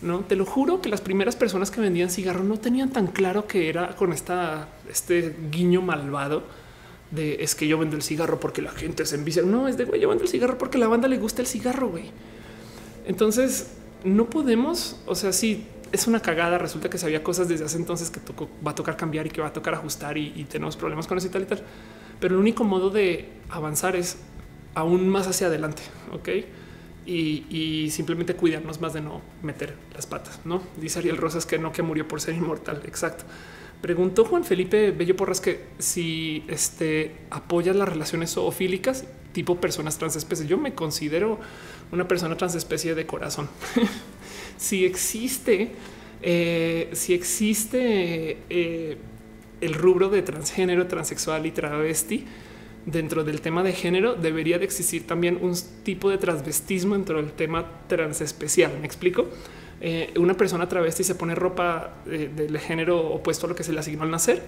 No 0.00 0.20
te 0.20 0.34
lo 0.34 0.44
juro 0.44 0.80
que 0.80 0.88
las 0.88 1.00
primeras 1.00 1.36
personas 1.36 1.70
que 1.70 1.80
vendían 1.80 2.10
cigarro 2.10 2.42
no 2.42 2.58
tenían 2.58 2.90
tan 2.90 3.06
claro 3.06 3.46
que 3.46 3.68
era 3.68 3.94
con 3.96 4.12
esta 4.12 4.68
este 4.90 5.36
guiño 5.50 5.82
malvado 5.82 6.42
de 7.10 7.36
es 7.44 7.54
que 7.54 7.68
yo 7.68 7.78
vendo 7.78 7.96
el 7.96 8.02
cigarro 8.02 8.40
porque 8.40 8.62
la 8.62 8.72
gente 8.72 9.06
se 9.06 9.16
envicia. 9.16 9.42
No 9.42 9.68
es 9.68 9.76
de 9.76 9.84
güey, 9.84 10.00
yo 10.00 10.08
vendo 10.08 10.24
el 10.24 10.30
cigarro 10.30 10.58
porque 10.58 10.78
la 10.78 10.88
banda 10.88 11.06
le 11.06 11.18
gusta 11.18 11.42
el 11.42 11.46
cigarro. 11.46 11.90
Güey. 11.90 12.10
Entonces 13.06 13.74
no 14.04 14.28
podemos, 14.28 14.96
o 15.06 15.14
sea, 15.14 15.32
si 15.32 15.66
es 15.92 16.06
una 16.06 16.20
cagada. 16.20 16.58
Resulta 16.58 16.88
que 16.88 16.98
sabía 16.98 17.22
cosas 17.22 17.48
desde 17.48 17.66
hace 17.66 17.76
entonces 17.76 18.10
que 18.10 18.20
va 18.66 18.70
a 18.70 18.74
tocar 18.74 18.96
cambiar 18.96 19.26
y 19.26 19.30
que 19.30 19.40
va 19.40 19.48
a 19.48 19.52
tocar 19.52 19.74
ajustar 19.74 20.16
y, 20.16 20.44
tenemos 20.44 20.76
problemas 20.76 21.06
con 21.06 21.18
eso 21.18 21.26
y 21.26 21.30
tal 21.30 21.42
y 21.42 21.46
tal. 21.46 21.62
Pero 22.20 22.34
el 22.34 22.40
único 22.40 22.64
modo 22.64 22.90
de 22.90 23.28
avanzar 23.50 23.96
es 23.96 24.16
aún 24.76 25.08
más 25.08 25.26
hacia 25.26 25.48
adelante. 25.48 25.82
Ok. 26.12 26.28
Y, 27.06 27.88
simplemente 27.90 28.34
cuidarnos 28.34 28.80
más 28.80 28.92
de 28.92 29.00
no 29.00 29.22
meter 29.42 29.74
las 29.94 30.06
patas. 30.06 30.40
No 30.44 30.62
dice 30.76 30.98
Ariel 30.98 31.16
Rosas 31.16 31.46
que 31.46 31.58
no, 31.58 31.72
que 31.72 31.82
murió 31.82 32.06
por 32.06 32.20
ser 32.20 32.34
inmortal. 32.34 32.82
Exacto. 32.84 33.24
Preguntó 33.80 34.24
Juan 34.24 34.44
Felipe 34.44 34.90
Bello 34.90 35.16
Porras 35.16 35.40
que 35.40 35.64
si 35.78 36.44
este 36.48 37.14
apoya 37.30 37.72
las 37.74 37.88
relaciones 37.88 38.34
zoofílicas 38.34 39.04
tipo 39.32 39.60
personas 39.60 39.98
transespecies. 39.98 40.48
Yo 40.48 40.58
me 40.58 40.74
considero 40.74 41.38
una 41.92 42.06
persona 42.08 42.36
transespecie 42.36 42.94
de 42.94 43.06
corazón. 43.06 43.48
si 44.56 44.84
existe, 44.84 45.72
eh, 46.22 46.90
si 46.92 47.14
existe 47.14 48.38
eh, 48.50 48.98
el 49.60 49.74
rubro 49.74 50.08
de 50.08 50.22
transgénero, 50.22 50.86
transexual 50.86 51.46
y 51.46 51.50
travesti 51.50 52.26
dentro 52.86 53.24
del 53.24 53.40
tema 53.40 53.62
de 53.62 53.72
género, 53.72 54.14
debería 54.14 54.58
de 54.58 54.64
existir 54.64 55.06
también 55.06 55.38
un 55.42 55.54
tipo 55.82 56.08
de 56.08 56.18
transvestismo 56.18 56.94
dentro 56.94 57.20
del 57.20 57.32
tema 57.32 57.66
transespecial. 57.88 58.72
¿Me 58.80 58.86
explico? 58.86 59.26
Eh, 59.80 60.14
una 60.16 60.34
persona 60.34 60.68
travesti 60.68 61.04
se 61.04 61.14
pone 61.14 61.34
ropa 61.34 61.96
del 62.06 62.58
género 62.58 62.98
opuesto 63.10 63.46
a 63.46 63.48
lo 63.50 63.54
que 63.54 63.62
se 63.62 63.72
le 63.72 63.80
asignó 63.80 64.04
al 64.04 64.10
nacer 64.10 64.42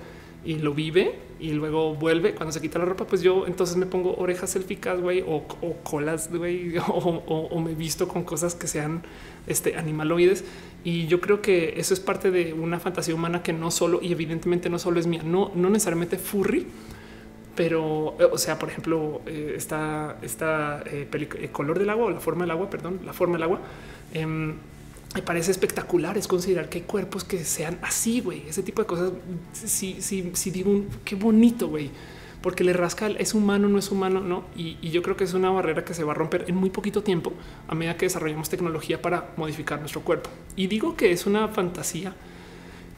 y 0.44 0.54
lo 0.54 0.72
vive 0.72 1.16
y 1.40 1.52
luego 1.52 1.94
vuelve. 1.94 2.34
Cuando 2.34 2.52
se 2.52 2.60
quita 2.60 2.78
la 2.78 2.84
ropa, 2.84 3.06
pues 3.06 3.22
yo 3.22 3.46
entonces 3.46 3.76
me 3.76 3.86
pongo 3.86 4.14
orejas 4.16 4.56
élficas, 4.56 5.00
güey, 5.00 5.22
o, 5.26 5.46
colas, 5.82 6.30
güey, 6.32 6.74
o, 6.88 7.60
me 7.60 7.74
visto 7.74 8.08
con 8.08 8.24
cosas 8.24 8.54
que 8.54 8.66
sean 8.66 9.02
este, 9.46 9.76
animaloides. 9.76 10.44
Y 10.84 11.06
yo 11.06 11.20
creo 11.20 11.42
que 11.42 11.74
eso 11.76 11.92
es 11.92 12.00
parte 12.00 12.30
de 12.30 12.52
una 12.52 12.78
fantasía 12.78 13.14
humana 13.14 13.42
que 13.42 13.52
no 13.52 13.70
solo, 13.70 14.00
y 14.00 14.12
evidentemente 14.12 14.70
no 14.70 14.78
solo 14.78 15.00
es 15.00 15.06
mía, 15.06 15.22
no, 15.24 15.50
no 15.54 15.70
necesariamente 15.70 16.18
furry, 16.18 16.66
pero, 17.58 18.14
o 18.16 18.38
sea, 18.38 18.56
por 18.56 18.68
ejemplo, 18.68 19.20
eh, 19.26 19.54
esta, 19.56 20.16
esta 20.22 20.80
eh, 20.86 21.08
el 21.12 21.50
color 21.50 21.80
del 21.80 21.90
agua 21.90 22.06
o 22.06 22.10
la 22.10 22.20
forma 22.20 22.44
del 22.44 22.52
agua, 22.52 22.70
perdón, 22.70 23.00
la 23.04 23.12
forma 23.12 23.34
del 23.34 23.42
agua. 23.42 23.58
Em, 24.14 24.54
me 25.12 25.22
parece 25.22 25.50
espectacular 25.50 26.16
es 26.16 26.28
considerar 26.28 26.68
que 26.68 26.78
hay 26.78 26.84
cuerpos 26.84 27.24
que 27.24 27.42
sean 27.42 27.80
así, 27.82 28.20
güey. 28.20 28.44
Ese 28.48 28.62
tipo 28.62 28.80
de 28.80 28.86
cosas. 28.86 29.10
Si, 29.52 30.00
si, 30.00 30.30
si 30.34 30.50
digo 30.52 30.84
qué 31.04 31.16
bonito, 31.16 31.66
güey, 31.66 31.90
porque 32.42 32.62
le 32.62 32.74
rasca 32.74 33.08
es 33.08 33.34
humano, 33.34 33.68
no 33.68 33.80
es 33.80 33.90
humano, 33.90 34.20
no. 34.20 34.44
Y, 34.54 34.76
yo 34.90 35.02
creo 35.02 35.16
que 35.16 35.24
es 35.24 35.34
una 35.34 35.50
barrera 35.50 35.84
que 35.84 35.94
se 35.94 36.04
va 36.04 36.12
a 36.12 36.14
romper 36.14 36.44
en 36.46 36.54
muy 36.54 36.70
poquito 36.70 37.02
tiempo 37.02 37.32
a 37.66 37.74
medida 37.74 37.96
que 37.96 38.06
desarrollamos 38.06 38.48
tecnología 38.48 39.02
para 39.02 39.32
modificar 39.36 39.80
nuestro 39.80 40.02
cuerpo. 40.02 40.30
Y 40.54 40.68
digo 40.68 40.96
que 40.96 41.10
es 41.10 41.26
una 41.26 41.48
fantasía 41.48 42.14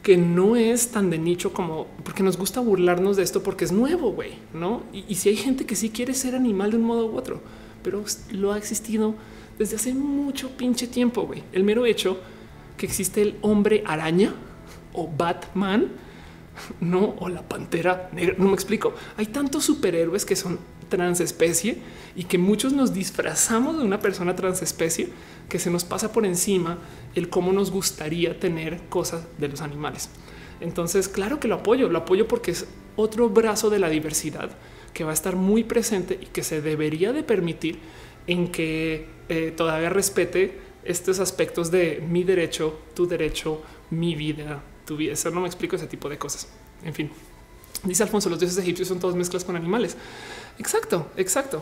que 0.01 0.17
no 0.17 0.55
es 0.55 0.89
tan 0.89 1.09
de 1.09 1.19
nicho 1.19 1.53
como 1.53 1.87
porque 2.03 2.23
nos 2.23 2.37
gusta 2.37 2.59
burlarnos 2.59 3.17
de 3.17 3.23
esto 3.23 3.43
porque 3.43 3.65
es 3.65 3.71
nuevo, 3.71 4.11
güey, 4.11 4.33
no? 4.53 4.83
Y, 4.91 5.15
si 5.15 5.29
hay 5.29 5.35
gente 5.35 5.65
que 5.65 5.75
sí 5.75 5.89
quiere 5.89 6.13
ser 6.13 6.35
animal 6.35 6.71
de 6.71 6.77
un 6.77 6.83
modo 6.83 7.05
u 7.05 7.15
otro, 7.15 7.41
pero 7.83 8.03
lo 8.31 8.51
ha 8.51 8.57
existido 8.57 9.15
desde 9.59 9.75
hace 9.75 9.93
mucho 9.93 10.49
pinche 10.57 10.87
tiempo. 10.87 11.23
güey. 11.27 11.43
El 11.53 11.63
mero 11.63 11.85
hecho 11.85 12.19
que 12.77 12.87
existe 12.87 13.21
el 13.21 13.35
hombre 13.41 13.83
araña 13.85 14.33
o 14.93 15.07
Batman, 15.07 15.89
no, 16.79 17.15
o 17.19 17.29
la 17.29 17.47
pantera 17.47 18.09
negra. 18.11 18.35
No 18.39 18.47
me 18.47 18.53
explico. 18.53 18.93
Hay 19.17 19.27
tantos 19.27 19.65
superhéroes 19.65 20.25
que 20.25 20.35
son 20.35 20.59
transespecie 20.89 21.77
y 22.15 22.25
que 22.25 22.37
muchos 22.37 22.73
nos 22.73 22.93
disfrazamos 22.93 23.77
de 23.77 23.83
una 23.83 23.99
persona 23.99 24.35
transespecie 24.35 25.09
que 25.51 25.59
se 25.59 25.69
nos 25.69 25.83
pasa 25.83 26.13
por 26.13 26.25
encima 26.25 26.77
el 27.13 27.27
cómo 27.27 27.51
nos 27.51 27.71
gustaría 27.71 28.39
tener 28.39 28.79
cosas 28.87 29.27
de 29.37 29.49
los 29.49 29.59
animales. 29.59 30.09
Entonces, 30.61 31.09
claro 31.09 31.41
que 31.41 31.49
lo 31.49 31.55
apoyo, 31.55 31.89
lo 31.89 31.97
apoyo 31.97 32.25
porque 32.25 32.51
es 32.51 32.67
otro 32.95 33.27
brazo 33.27 33.69
de 33.69 33.77
la 33.77 33.89
diversidad 33.89 34.49
que 34.93 35.03
va 35.03 35.11
a 35.11 35.13
estar 35.13 35.35
muy 35.35 35.65
presente 35.65 36.17
y 36.21 36.27
que 36.27 36.41
se 36.41 36.61
debería 36.61 37.11
de 37.11 37.23
permitir 37.23 37.79
en 38.27 38.47
que 38.49 39.07
eh, 39.27 39.53
todavía 39.53 39.89
respete 39.89 40.57
estos 40.85 41.19
aspectos 41.19 41.69
de 41.69 42.01
mi 42.07 42.23
derecho, 42.23 42.79
tu 42.95 43.05
derecho, 43.05 43.61
mi 43.89 44.15
vida, 44.15 44.63
tu 44.85 44.95
vida. 44.95 45.11
Eso 45.11 45.31
no 45.31 45.41
me 45.41 45.47
explico 45.47 45.75
ese 45.75 45.87
tipo 45.87 46.07
de 46.07 46.17
cosas. 46.17 46.47
En 46.85 46.93
fin, 46.93 47.11
dice 47.83 48.03
Alfonso, 48.03 48.29
los 48.29 48.39
dioses 48.39 48.57
egipcios 48.57 48.87
son 48.87 49.01
todos 49.01 49.15
mezclas 49.15 49.43
con 49.43 49.57
animales. 49.57 49.97
Exacto, 50.57 51.07
exacto. 51.17 51.61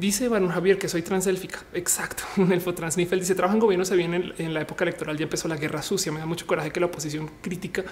Dice 0.00 0.28
Van 0.28 0.48
Javier 0.48 0.78
que 0.78 0.88
soy 0.88 1.02
transélfica. 1.02 1.62
Exacto. 1.74 2.22
Un 2.38 2.52
elfo 2.52 2.72
transnifel 2.72 3.20
dice 3.20 3.34
trabaja 3.34 3.54
en 3.54 3.60
gobierno, 3.60 3.84
se 3.84 3.96
viene 3.96 4.32
en 4.38 4.54
la 4.54 4.62
época 4.62 4.84
electoral, 4.84 5.18
ya 5.18 5.24
empezó 5.24 5.46
la 5.46 5.56
guerra 5.56 5.82
sucia. 5.82 6.10
Me 6.10 6.20
da 6.20 6.26
mucho 6.26 6.46
coraje 6.46 6.70
que 6.70 6.80
la 6.80 6.86
oposición 6.86 7.30
crítica 7.42 7.84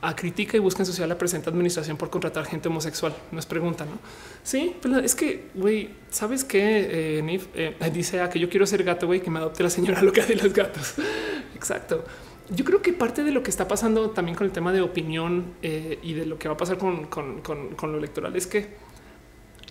a 0.00 0.14
critica 0.14 0.56
y 0.56 0.60
busca 0.60 0.84
en 0.84 1.08
la 1.08 1.18
presente 1.18 1.48
administración 1.48 1.96
por 1.96 2.10
contratar 2.10 2.44
gente 2.44 2.68
homosexual. 2.68 3.16
Nos 3.32 3.46
preguntan, 3.46 3.88
¿no? 3.88 3.98
Sí, 4.42 4.76
pues 4.80 5.04
es 5.04 5.14
que, 5.14 5.46
güey, 5.54 5.90
¿sabes 6.10 6.44
qué, 6.44 7.18
eh, 7.18 7.22
Nif? 7.22 7.46
Eh, 7.54 7.74
dice 7.92 8.20
a 8.20 8.28
que 8.28 8.38
yo 8.38 8.50
quiero 8.50 8.66
ser 8.66 8.84
gato, 8.84 9.06
güey, 9.06 9.20
que 9.20 9.30
me 9.30 9.38
adopte 9.38 9.62
la 9.62 9.70
señora 9.70 10.02
lo 10.02 10.12
que 10.12 10.20
hace 10.20 10.36
los 10.36 10.52
gatos. 10.52 10.96
Exacto. 11.54 12.04
Yo 12.50 12.64
creo 12.64 12.80
que 12.80 12.92
parte 12.92 13.24
de 13.24 13.32
lo 13.32 13.42
que 13.42 13.50
está 13.50 13.68
pasando 13.68 14.10
también 14.10 14.36
con 14.36 14.46
el 14.46 14.52
tema 14.52 14.72
de 14.72 14.80
opinión 14.80 15.54
eh, 15.62 15.98
y 16.02 16.14
de 16.14 16.24
lo 16.24 16.38
que 16.38 16.48
va 16.48 16.54
a 16.54 16.56
pasar 16.56 16.78
con, 16.78 17.06
con, 17.06 17.40
con, 17.42 17.92
lo 17.92 17.98
electoral 17.98 18.36
es 18.36 18.46
que, 18.46 18.68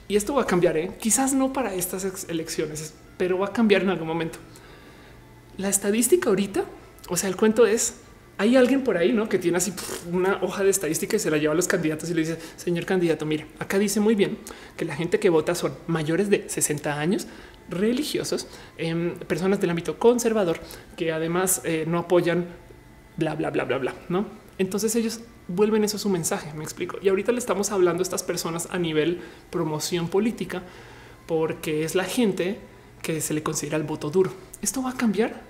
y 0.08 0.16
esto 0.16 0.34
va 0.34 0.44
a 0.44 0.48
cambiar, 0.48 0.78
¿eh? 0.78 0.92
quizás 1.00 1.34
no 1.34 1.54
para 1.54 1.74
estas 1.74 2.26
elecciones, 2.30 2.94
pero 3.18 3.40
va 3.40 3.48
a 3.48 3.54
cambiar 3.54 3.82
en 3.82 3.90
algún 3.90 4.08
momento. 4.08 4.40
La 5.58 5.70
estadística 5.70 6.30
ahorita, 6.30 6.64
o 7.10 7.18
sea, 7.18 7.30
el 7.30 7.36
cuento 7.36 7.66
es 7.66 7.96
hay 8.38 8.56
alguien 8.56 8.84
por 8.84 8.98
ahí 8.98 9.14
¿no? 9.14 9.28
que 9.28 9.40
tiene 9.40 9.58
así 9.58 9.74
una 10.12 10.40
hoja 10.44 10.64
de 10.64 10.70
estadística 10.70 11.16
y 11.16 11.20
se 11.20 11.32
la 11.32 11.38
lleva 11.38 11.54
a 11.54 11.56
los 11.56 11.68
candidatos 11.68 12.10
y 12.10 12.14
le 12.14 12.22
dice, 12.22 12.38
señor 12.56 12.86
candidato, 12.86 13.26
mire, 13.26 13.48
acá 13.60 13.80
dice 13.80 14.00
muy 14.00 14.16
bien 14.16 14.38
que 14.76 14.86
la 14.86 14.96
gente 14.96 15.20
que 15.20 15.30
vota 15.30 15.56
son 15.56 15.74
mayores 15.88 16.30
de 16.30 16.48
60 16.48 17.00
años, 17.00 17.28
religiosos, 17.70 18.48
em, 18.78 19.16
personas 19.16 19.60
del 19.60 19.72
ámbito 19.72 19.98
conservador, 19.98 20.60
que 20.96 21.12
además 21.12 21.62
eh, 21.64 21.86
no 21.88 21.98
apoyan 21.98 22.46
bla, 23.18 23.34
bla, 23.36 23.50
bla, 23.50 23.66
bla, 23.66 23.78
bla, 23.80 23.96
¿no? 24.08 24.28
Entonces 24.60 24.96
ellos 24.96 25.22
vuelven 25.48 25.84
eso 25.84 25.98
su 25.98 26.10
mensaje, 26.10 26.54
me 26.54 26.64
explico. 26.64 26.98
Y 27.02 27.10
ahorita 27.10 27.32
le 27.32 27.40
estamos 27.40 27.72
hablando 27.72 28.02
a 28.02 28.04
estas 28.04 28.24
personas 28.24 28.68
a 28.72 28.78
nivel 28.78 29.22
promoción 29.50 30.08
política, 30.08 30.64
porque 31.26 31.84
es 31.84 31.96
la 31.96 32.04
gente 32.06 32.60
que 33.02 33.22
se 33.22 33.34
le 33.34 33.44
considera 33.44 33.78
el 33.78 33.84
voto 33.84 34.10
duro. 34.10 34.32
Esto 34.62 34.82
va 34.82 34.92
a 34.92 34.98
cambiar 34.98 35.42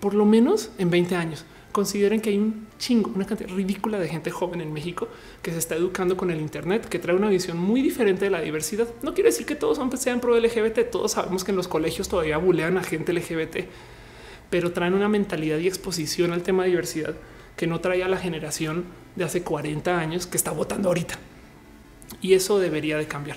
por 0.00 0.14
lo 0.14 0.24
menos 0.24 0.70
en 0.78 0.90
20 0.90 1.16
años 1.16 1.44
consideren 1.72 2.20
que 2.20 2.30
hay 2.30 2.38
un 2.38 2.66
chingo, 2.78 3.12
una 3.14 3.26
cantidad 3.26 3.50
ridícula 3.50 3.98
de 3.98 4.08
gente 4.08 4.30
joven 4.30 4.60
en 4.60 4.72
México 4.72 5.08
que 5.42 5.52
se 5.52 5.58
está 5.58 5.76
educando 5.76 6.16
con 6.16 6.30
el 6.30 6.40
Internet, 6.40 6.88
que 6.88 6.98
trae 6.98 7.14
una 7.14 7.28
visión 7.28 7.58
muy 7.58 7.82
diferente 7.82 8.24
de 8.24 8.30
la 8.30 8.40
diversidad. 8.40 8.88
No 9.02 9.14
quiere 9.14 9.30
decir 9.30 9.46
que 9.46 9.54
todos 9.54 9.78
sean 10.00 10.20
pro 10.20 10.38
LGBT. 10.38 10.90
Todos 10.90 11.12
sabemos 11.12 11.44
que 11.44 11.52
en 11.52 11.56
los 11.56 11.68
colegios 11.68 12.08
todavía 12.08 12.38
bulean 12.38 12.78
a 12.78 12.82
gente 12.82 13.12
LGBT, 13.12 13.68
pero 14.50 14.72
traen 14.72 14.94
una 14.94 15.08
mentalidad 15.08 15.58
y 15.58 15.68
exposición 15.68 16.32
al 16.32 16.42
tema 16.42 16.64
de 16.64 16.70
diversidad 16.70 17.14
que 17.58 17.66
no 17.66 17.80
trae 17.80 18.04
a 18.04 18.08
la 18.08 18.16
generación 18.16 18.84
de 19.16 19.24
hace 19.24 19.42
40 19.42 19.98
años 19.98 20.26
que 20.26 20.36
está 20.36 20.52
votando 20.52 20.88
ahorita. 20.88 21.18
Y 22.22 22.32
eso 22.32 22.58
debería 22.60 22.96
de 22.96 23.06
cambiar. 23.06 23.36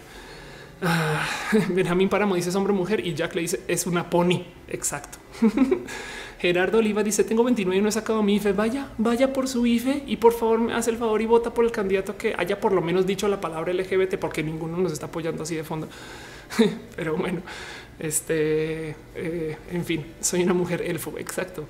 Ah, 0.83 1.27
Benjamín 1.69 2.07
Páramo 2.07 2.35
dice 2.35 2.49
es 2.49 2.55
hombre 2.55 2.71
mujer 2.71 3.05
y 3.05 3.13
Jack 3.15 3.35
le 3.35 3.41
dice 3.41 3.61
es 3.67 3.87
una 3.87 4.09
pony. 4.09 4.45
Exacto. 4.67 5.17
Gerardo 6.39 6.77
Oliva 6.77 7.03
dice 7.03 7.23
tengo 7.23 7.43
29 7.43 7.77
y 7.77 7.81
no 7.81 7.89
he 7.89 7.91
sacado 7.91 8.21
mi 8.21 8.35
IFE. 8.35 8.53
Vaya, 8.53 8.89
vaya 8.99 9.33
por 9.33 9.47
su 9.47 9.65
IFE 9.65 10.03
y 10.05 10.17
por 10.17 10.33
favor 10.33 10.59
me 10.59 10.73
hace 10.73 10.91
el 10.91 10.97
favor 10.97 11.19
y 11.19 11.25
vota 11.25 11.51
por 11.51 11.65
el 11.65 11.71
candidato 11.71 12.15
que 12.15 12.35
haya 12.37 12.59
por 12.59 12.73
lo 12.73 12.81
menos 12.81 13.07
dicho 13.07 13.27
la 13.27 13.41
palabra 13.41 13.73
LGBT 13.73 14.17
porque 14.19 14.43
ninguno 14.43 14.77
nos 14.77 14.93
está 14.93 15.07
apoyando 15.07 15.43
así 15.43 15.55
de 15.55 15.63
fondo. 15.63 15.89
Pero 16.95 17.17
bueno, 17.17 17.41
este, 17.97 18.95
eh, 19.15 19.57
en 19.71 19.83
fin, 19.83 20.05
soy 20.19 20.43
una 20.43 20.53
mujer 20.53 20.83
elfo. 20.83 21.15
Exacto. 21.17 21.65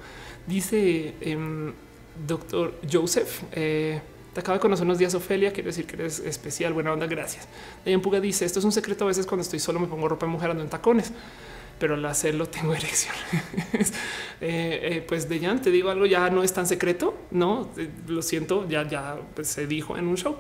Dice 0.48 1.16
em, 1.22 1.72
doctor 2.28 2.80
Joseph. 2.90 3.44
Eh, 3.54 4.02
te 4.34 4.40
acabo 4.40 4.56
de 4.58 4.62
conocer 4.62 4.86
unos 4.86 4.98
días, 4.98 5.14
Ofelia. 5.14 5.52
Quiero 5.52 5.68
decir 5.68 5.86
que 5.86 5.96
eres 5.96 6.20
especial. 6.20 6.74
Buena 6.74 6.94
onda. 6.94 7.08
Gracias. 7.08 7.48
Dayan 7.86 8.02
Puga 8.02 8.20
dice: 8.20 8.46
Esto 8.46 8.60
es 8.60 8.66
un 8.66 8.72
secreto. 8.72 9.04
A 9.04 9.08
veces 9.08 9.26
cuando 9.26 9.42
estoy 9.42 9.60
solo 9.60 9.80
me 9.80 9.88
pongo 9.88 10.08
ropa 10.08 10.26
de 10.26 10.32
mujer 10.32 10.52
ando 10.52 10.64
en 10.64 10.70
tacones 10.70 11.12
pero 11.82 11.96
al 11.96 12.06
hacerlo 12.06 12.46
tengo 12.46 12.74
erección. 12.76 13.16
Eh, 14.44 14.96
eh, 14.96 15.06
pues 15.08 15.30
de 15.30 15.40
ya 15.40 15.56
te 15.58 15.70
digo 15.70 15.92
algo, 15.92 16.08
ya 16.08 16.28
no 16.32 16.42
es 16.42 16.52
tan 16.52 16.66
secreto, 16.66 17.14
no 17.30 17.70
eh, 17.78 17.90
lo 18.08 18.24
siento, 18.24 18.68
ya, 18.68 18.88
ya 18.90 19.20
pues, 19.36 19.50
se 19.50 19.68
dijo 19.68 19.96
en 20.00 20.08
un 20.08 20.18
show. 20.18 20.36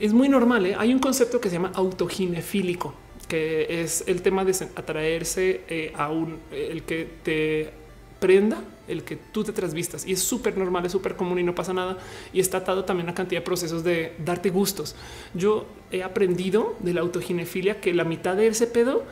Es 0.00 0.14
muy 0.14 0.30
normal. 0.30 0.74
Hay 0.78 0.94
un 0.94 0.98
concepto 0.98 1.38
que 1.38 1.50
se 1.50 1.56
llama 1.56 1.70
autoginefílico, 1.74 2.94
que 3.28 3.82
es 3.82 4.04
el 4.06 4.22
tema 4.22 4.46
de 4.46 4.52
atraerse 4.74 5.92
a 5.94 6.08
un 6.08 6.38
el 6.50 6.82
que 6.84 7.06
te 7.22 7.74
prenda 8.22 8.62
el 8.86 9.02
que 9.02 9.16
tú 9.16 9.42
te 9.42 9.52
trasvistas 9.52 10.06
y 10.06 10.12
es 10.12 10.22
súper 10.22 10.56
normal, 10.56 10.86
es 10.86 10.92
súper 10.92 11.16
común 11.16 11.40
y 11.40 11.42
no 11.42 11.56
pasa 11.56 11.74
nada. 11.74 11.98
Y 12.32 12.38
está 12.38 12.58
atado 12.58 12.84
también 12.84 13.08
a 13.08 13.14
cantidad 13.14 13.40
de 13.40 13.44
procesos 13.44 13.82
de 13.82 14.14
darte 14.24 14.50
gustos. 14.50 14.94
Yo 15.34 15.66
he 15.90 16.04
aprendido 16.04 16.76
de 16.78 16.94
la 16.94 17.00
autoginefilia 17.00 17.80
que 17.80 17.92
la 17.92 18.04
mitad 18.04 18.36
de 18.36 18.46
ese 18.46 18.68
pedo 18.68 19.02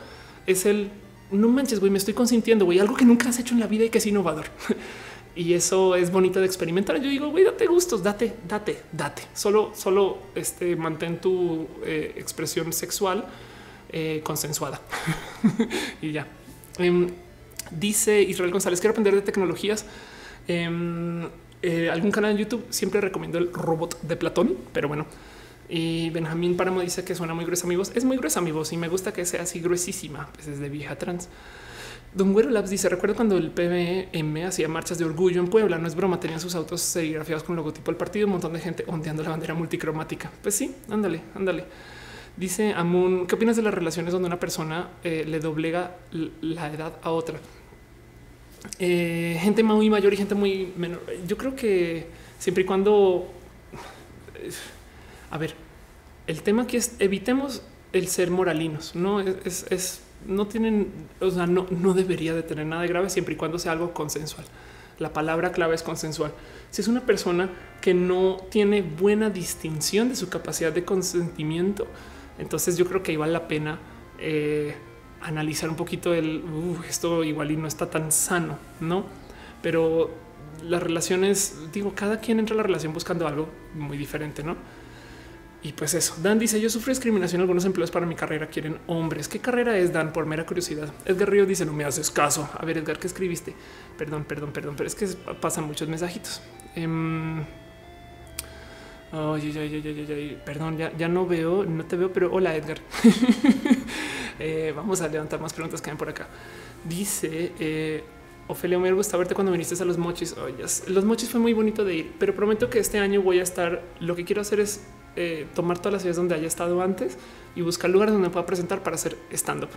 es 0.47 0.65
el 0.65 0.89
no 1.29 1.49
manches, 1.49 1.79
güey, 1.79 1.91
me 1.91 1.97
estoy 1.97 2.13
consintiendo, 2.13 2.65
güey, 2.65 2.79
algo 2.79 2.95
que 2.95 3.05
nunca 3.05 3.29
has 3.29 3.39
hecho 3.39 3.53
en 3.53 3.59
la 3.59 3.67
vida 3.67 3.85
y 3.85 3.89
que 3.89 3.97
es 3.97 4.05
innovador. 4.05 4.45
y 5.35 5.53
eso 5.53 5.95
es 5.95 6.09
bonito 6.09 6.39
de 6.39 6.45
experimentar. 6.45 7.01
Yo 7.01 7.09
digo, 7.09 7.29
güey, 7.29 7.43
date 7.43 7.67
gustos, 7.67 8.01
date, 8.01 8.33
date, 8.47 8.81
date. 8.91 9.23
Solo, 9.33 9.71
solo 9.75 10.19
este, 10.35 10.75
mantén 10.75 11.19
tu 11.19 11.67
eh, 11.85 12.13
expresión 12.15 12.71
sexual 12.71 13.25
eh, 13.91 14.21
consensuada. 14.23 14.81
y 16.01 16.11
ya. 16.11 16.27
Em, 16.77 17.09
dice 17.71 18.21
Israel 18.21 18.51
González, 18.51 18.79
quiero 18.79 18.91
aprender 18.91 19.15
de 19.15 19.21
tecnologías. 19.21 19.85
Em, 20.47 21.27
eh, 21.61 21.89
algún 21.91 22.11
canal 22.11 22.31
en 22.31 22.37
YouTube 22.37 22.65
siempre 22.69 23.01
recomiendo 23.01 23.37
el 23.37 23.53
robot 23.53 24.01
de 24.01 24.15
Platón, 24.15 24.57
pero 24.73 24.87
bueno, 24.87 25.05
y 25.73 26.09
Benjamín 26.09 26.57
Páramo 26.57 26.81
dice 26.81 27.05
que 27.05 27.15
suena 27.15 27.33
muy 27.33 27.45
gruesa 27.45 27.65
mi 27.65 27.77
voz. 27.77 27.93
Es 27.95 28.03
muy 28.03 28.17
gruesa 28.17 28.41
mi 28.41 28.51
voz 28.51 28.73
y 28.73 28.77
me 28.77 28.89
gusta 28.89 29.13
que 29.13 29.25
sea 29.25 29.43
así 29.43 29.61
gruesísima, 29.61 30.29
pues 30.33 30.47
es 30.47 30.59
de 30.59 30.67
vieja 30.67 30.97
trans. 30.97 31.29
Don 32.13 32.33
Güero 32.33 32.49
Labs 32.49 32.69
dice: 32.69 32.89
Recuerdo 32.89 33.15
cuando 33.15 33.37
el 33.37 33.51
PBM 33.51 34.45
hacía 34.45 34.67
marchas 34.67 34.97
de 34.97 35.05
orgullo 35.05 35.39
en 35.39 35.47
Puebla. 35.47 35.77
No 35.77 35.87
es 35.87 35.95
broma, 35.95 36.19
tenían 36.19 36.41
sus 36.41 36.55
autos 36.55 36.81
serigrafiados 36.81 37.43
con 37.43 37.53
el 37.53 37.57
logotipo 37.57 37.89
del 37.89 37.95
partido, 37.95 38.27
un 38.27 38.33
montón 38.33 38.51
de 38.51 38.59
gente 38.59 38.83
ondeando 38.85 39.23
la 39.23 39.29
bandera 39.29 39.53
multicromática. 39.53 40.29
Pues 40.41 40.55
sí, 40.55 40.75
ándale, 40.89 41.21
ándale. 41.35 41.63
Dice 42.35 42.73
Amun: 42.73 43.25
¿Qué 43.25 43.35
opinas 43.35 43.55
de 43.55 43.61
las 43.61 43.73
relaciones 43.73 44.11
donde 44.11 44.27
una 44.27 44.41
persona 44.41 44.89
eh, 45.05 45.23
le 45.25 45.39
doblega 45.39 45.95
la 46.41 46.69
edad 46.69 46.97
a 47.01 47.11
otra? 47.11 47.39
Eh, 48.79 49.37
gente 49.41 49.63
muy 49.63 49.89
mayor 49.89 50.13
y 50.13 50.17
gente 50.17 50.35
muy 50.35 50.73
menor. 50.77 51.01
Yo 51.27 51.37
creo 51.37 51.55
que 51.55 52.07
siempre 52.39 52.63
y 52.63 52.65
cuando 52.65 53.27
a 55.31 55.37
ver, 55.37 55.53
el 56.27 56.43
tema 56.43 56.63
aquí 56.63 56.77
es 56.77 56.95
evitemos 56.99 57.63
el 57.93 58.07
ser 58.07 58.31
moralinos, 58.31 58.95
no 58.95 59.21
es, 59.21 60.01
no 60.25 60.47
tienen, 60.47 60.91
o 61.19 61.31
sea, 61.31 61.47
no, 61.47 61.65
no 61.69 61.93
debería 61.93 62.33
de 62.33 62.43
tener 62.43 62.65
nada 62.65 62.83
de 62.83 62.87
grave 62.87 63.09
siempre 63.09 63.33
y 63.33 63.37
cuando 63.37 63.57
sea 63.57 63.71
algo 63.71 63.93
consensual. 63.93 64.45
La 64.99 65.13
palabra 65.13 65.51
clave 65.51 65.73
es 65.73 65.81
consensual. 65.81 66.31
Si 66.69 66.81
es 66.81 66.87
una 66.87 67.01
persona 67.01 67.49
que 67.81 67.93
no 67.93 68.37
tiene 68.51 68.81
buena 68.83 69.29
distinción 69.29 70.09
de 70.09 70.15
su 70.15 70.29
capacidad 70.29 70.71
de 70.71 70.85
consentimiento, 70.85 71.87
entonces 72.37 72.77
yo 72.77 72.85
creo 72.85 73.01
que 73.01 73.11
ahí 73.11 73.17
vale 73.17 73.33
la 73.33 73.47
pena 73.47 73.79
eh, 74.19 74.75
analizar 75.23 75.69
un 75.69 75.75
poquito 75.75 76.13
el 76.13 76.43
esto 76.87 77.23
igual 77.23 77.51
y 77.51 77.57
no 77.57 77.67
está 77.67 77.89
tan 77.89 78.11
sano, 78.11 78.57
no? 78.79 79.05
Pero 79.61 80.11
las 80.63 80.81
relaciones, 80.81 81.71
digo, 81.71 81.93
cada 81.95 82.19
quien 82.19 82.39
entra 82.39 82.53
a 82.53 82.57
la 82.57 82.63
relación 82.63 82.93
buscando 82.93 83.27
algo 83.27 83.49
muy 83.75 83.97
diferente, 83.97 84.43
no? 84.43 84.55
Y 85.63 85.73
pues 85.73 85.93
eso, 85.93 86.15
Dan 86.23 86.39
dice, 86.39 86.59
yo 86.59 86.71
sufro 86.71 86.91
discriminación, 86.91 87.39
algunos 87.41 87.65
empleos 87.65 87.91
para 87.91 88.07
mi 88.07 88.15
carrera 88.15 88.47
quieren 88.47 88.79
hombres. 88.87 89.27
¿Qué 89.27 89.37
carrera 89.37 89.77
es, 89.77 89.93
Dan? 89.93 90.11
Por 90.11 90.25
mera 90.25 90.43
curiosidad. 90.43 90.91
Edgar 91.05 91.29
Río 91.29 91.45
dice, 91.45 91.65
no 91.65 91.73
me 91.73 91.83
haces 91.83 92.09
caso. 92.09 92.49
A 92.57 92.65
ver, 92.65 92.79
Edgar, 92.79 92.97
¿qué 92.97 93.05
escribiste? 93.05 93.53
Perdón, 93.95 94.23
perdón, 94.23 94.51
perdón, 94.51 94.73
pero 94.75 94.87
es 94.87 94.95
que 94.95 95.05
pasan 95.39 95.65
muchos 95.65 95.87
mensajitos. 95.87 96.41
Um, 96.75 97.43
perdón, 100.45 100.77
ya, 100.77 100.97
ya 100.97 101.07
no 101.07 101.27
veo, 101.27 101.63
no 101.63 101.85
te 101.85 101.95
veo, 101.95 102.11
pero 102.11 102.31
hola 102.33 102.55
Edgar. 102.55 102.79
Eh, 104.43 104.73
vamos 104.75 105.01
a 105.01 105.07
levantar 105.07 105.39
más 105.39 105.53
preguntas 105.53 105.81
que 105.81 105.91
hay 105.91 105.95
por 105.95 106.09
acá. 106.09 106.27
Dice 106.83 107.51
eh, 107.59 108.03
Ofelia, 108.47 108.79
me 108.79 108.91
gusta 108.91 109.15
verte 109.15 109.35
cuando 109.35 109.51
viniste 109.51 109.81
a 109.81 109.85
los 109.85 109.99
mochis. 109.99 110.35
Oh, 110.35 110.47
Los 110.87 111.05
mochis 111.05 111.29
fue 111.29 111.39
muy 111.39 111.53
bonito 111.53 111.85
de 111.85 111.95
ir, 111.95 112.13
pero 112.17 112.33
prometo 112.35 112.69
que 112.69 112.79
este 112.79 112.97
año 112.97 113.21
voy 113.21 113.39
a 113.39 113.43
estar. 113.43 113.83
Lo 113.99 114.15
que 114.15 114.25
quiero 114.25 114.41
hacer 114.41 114.59
es 114.59 114.81
eh, 115.15 115.45
tomar 115.53 115.77
todas 115.77 115.93
las 115.93 116.01
ciudades 116.01 116.17
donde 116.17 116.35
haya 116.35 116.47
estado 116.47 116.81
antes 116.81 117.17
y 117.55 117.61
buscar 117.61 117.91
lugares 117.91 118.13
donde 118.13 118.31
pueda 118.31 118.47
presentar 118.47 118.81
para 118.81 118.95
hacer 118.95 119.15
stand 119.31 119.65
up 119.65 119.69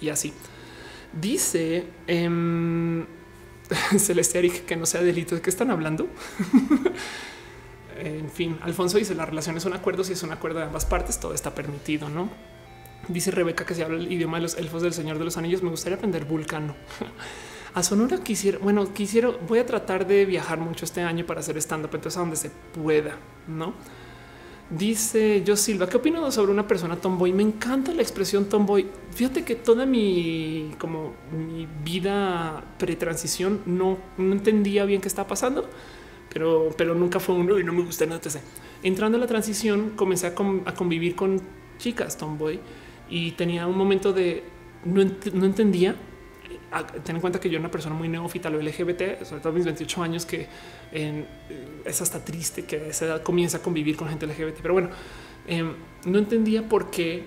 y 0.00 0.08
así. 0.08 0.32
Dice 1.12 1.84
eh, 2.06 3.04
Celeste 3.98 4.50
que 4.66 4.76
no 4.76 4.86
sea 4.86 5.02
delito. 5.02 5.34
¿De 5.34 5.42
qué 5.42 5.50
están 5.50 5.70
hablando? 5.70 6.08
en 7.98 8.30
fin, 8.30 8.58
Alfonso 8.62 8.96
dice 8.96 9.14
las 9.14 9.28
relaciones 9.28 9.62
son 9.62 9.74
acuerdos 9.74 10.08
y 10.08 10.14
es 10.14 10.22
un 10.22 10.32
acuerdo 10.32 10.60
de 10.60 10.64
ambas 10.64 10.86
partes. 10.86 11.20
Todo 11.20 11.34
está 11.34 11.54
permitido, 11.54 12.08
no? 12.08 12.55
Dice 13.08 13.30
Rebeca 13.30 13.64
que 13.64 13.74
se 13.74 13.84
habla 13.84 13.98
el 13.98 14.10
idioma 14.10 14.38
de 14.38 14.42
los 14.42 14.56
elfos 14.56 14.82
del 14.82 14.92
Señor 14.92 15.18
de 15.18 15.24
los 15.24 15.36
Anillos. 15.36 15.62
Me 15.62 15.70
gustaría 15.70 15.96
aprender 15.96 16.24
vulcano. 16.24 16.74
A 17.74 17.82
Sonora 17.82 18.16
quisiera, 18.24 18.56
bueno, 18.56 18.92
quisiera, 18.94 19.28
voy 19.46 19.58
a 19.58 19.66
tratar 19.66 20.06
de 20.06 20.24
viajar 20.24 20.58
mucho 20.58 20.86
este 20.86 21.02
año 21.02 21.26
para 21.26 21.40
hacer 21.40 21.58
stand 21.58 21.84
up, 21.84 21.90
entonces 21.92 22.16
a 22.16 22.20
donde 22.20 22.36
se 22.36 22.50
pueda, 22.72 23.18
no? 23.46 23.74
Dice 24.70 25.42
yo 25.44 25.56
Silva, 25.56 25.86
¿qué 25.86 25.98
opino 25.98 26.32
sobre 26.32 26.50
una 26.50 26.66
persona 26.66 26.96
tomboy? 26.96 27.32
Me 27.32 27.42
encanta 27.42 27.92
la 27.92 28.02
expresión 28.02 28.46
tomboy. 28.46 28.88
Fíjate 29.14 29.44
que 29.44 29.54
toda 29.54 29.86
mi 29.86 30.74
como 30.78 31.12
mi 31.30 31.68
vida 31.84 32.64
pretransición 32.78 33.60
no, 33.66 33.98
no 34.16 34.32
entendía 34.32 34.84
bien 34.86 35.00
qué 35.00 35.06
estaba 35.06 35.28
pasando, 35.28 35.68
pero, 36.32 36.70
pero 36.76 36.94
nunca 36.94 37.20
fue 37.20 37.36
uno 37.36 37.58
y 37.60 37.62
no 37.62 37.72
me 37.72 37.82
gusta 37.82 38.06
nada. 38.06 38.20
Entrando 38.82 39.18
a 39.18 39.20
la 39.20 39.26
transición, 39.26 39.90
comencé 39.90 40.26
a, 40.26 40.34
convivir 40.34 41.14
con 41.14 41.40
chicas 41.78 42.16
tomboy 42.16 42.58
y 43.08 43.32
tenía 43.32 43.66
un 43.66 43.76
momento 43.76 44.12
de 44.12 44.44
no, 44.84 45.04
no 45.32 45.46
entendía 45.46 45.96
ten 47.04 47.16
en 47.16 47.20
cuenta 47.20 47.40
que 47.40 47.48
yo 47.48 47.54
era 47.54 47.60
una 47.60 47.70
persona 47.70 47.94
muy 47.94 48.08
neófita 48.08 48.50
lo 48.50 48.60
LGBT, 48.60 49.24
sobre 49.24 49.40
todo 49.40 49.52
mis 49.52 49.64
28 49.64 50.02
años, 50.02 50.26
que 50.26 50.46
eh, 50.92 51.24
es 51.84 52.02
hasta 52.02 52.24
triste 52.24 52.64
que 52.64 52.76
a 52.76 52.86
esa 52.86 53.06
edad 53.06 53.22
comienza 53.22 53.58
a 53.58 53.62
convivir 53.62 53.96
con 53.96 54.08
gente 54.08 54.26
LGBT. 54.26 54.58
Pero 54.60 54.74
bueno, 54.74 54.90
em, 55.46 55.74
no 56.04 56.18
entendía 56.18 56.68
por 56.68 56.90
qué 56.90 57.24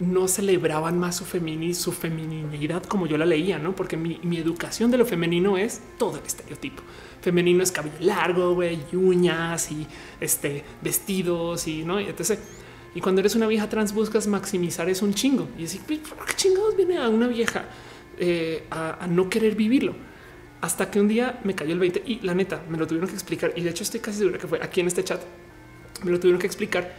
no 0.00 0.28
celebraban 0.28 0.98
más 0.98 1.16
su, 1.16 1.26
femini, 1.26 1.74
su 1.74 1.92
feminidad 1.92 2.82
como 2.84 3.06
yo 3.06 3.18
la 3.18 3.26
leía, 3.26 3.58
no? 3.58 3.76
Porque 3.76 3.96
mi, 3.98 4.18
educación 4.38 4.90
de 4.90 4.96
lo 4.96 5.04
femenino 5.04 5.58
es 5.58 5.82
todo 5.98 6.18
el 6.18 6.24
estereotipo. 6.24 6.82
Femenino 7.20 7.62
es 7.62 7.70
cabello 7.70 7.96
largo, 8.00 8.54
güey, 8.54 8.78
uñas 8.94 9.70
y 9.70 9.86
este 10.18 10.64
vestidos 10.80 11.68
y 11.68 11.84
no, 11.84 12.00
y 12.00 12.06
etc. 12.06 12.38
Y 12.94 13.00
cuando 13.00 13.20
eres 13.20 13.34
una 13.34 13.46
vieja 13.46 13.68
trans 13.68 13.94
buscas 13.94 14.26
maximizar 14.26 14.88
eso 14.88 15.04
un 15.04 15.14
chingo 15.14 15.48
y 15.56 15.62
decir, 15.62 15.80
¿qué 15.86 16.00
chingados 16.34 16.76
viene 16.76 16.98
a 16.98 17.08
una 17.08 17.28
vieja? 17.28 17.64
Eh, 18.18 18.64
a, 18.70 19.06
no 19.08 19.30
querer 19.30 19.54
vivirlo. 19.54 19.94
Hasta 20.60 20.90
que 20.90 21.00
un 21.00 21.08
día 21.08 21.40
me 21.44 21.54
cayó 21.54 21.72
el 21.72 21.78
20 21.78 22.02
y 22.04 22.20
la 22.20 22.34
neta 22.34 22.62
me 22.68 22.76
lo 22.76 22.86
tuvieron 22.86 23.08
que 23.08 23.14
explicar. 23.14 23.52
Y 23.56 23.62
de 23.62 23.70
hecho 23.70 23.82
estoy 23.82 24.00
casi 24.00 24.18
segura 24.18 24.38
que 24.38 24.46
fue 24.46 24.60
aquí 24.62 24.80
en 24.80 24.88
este 24.88 25.04
chat. 25.04 25.20
Me 26.04 26.10
lo 26.10 26.20
tuvieron 26.20 26.40
que 26.40 26.46
explicar. 26.46 26.92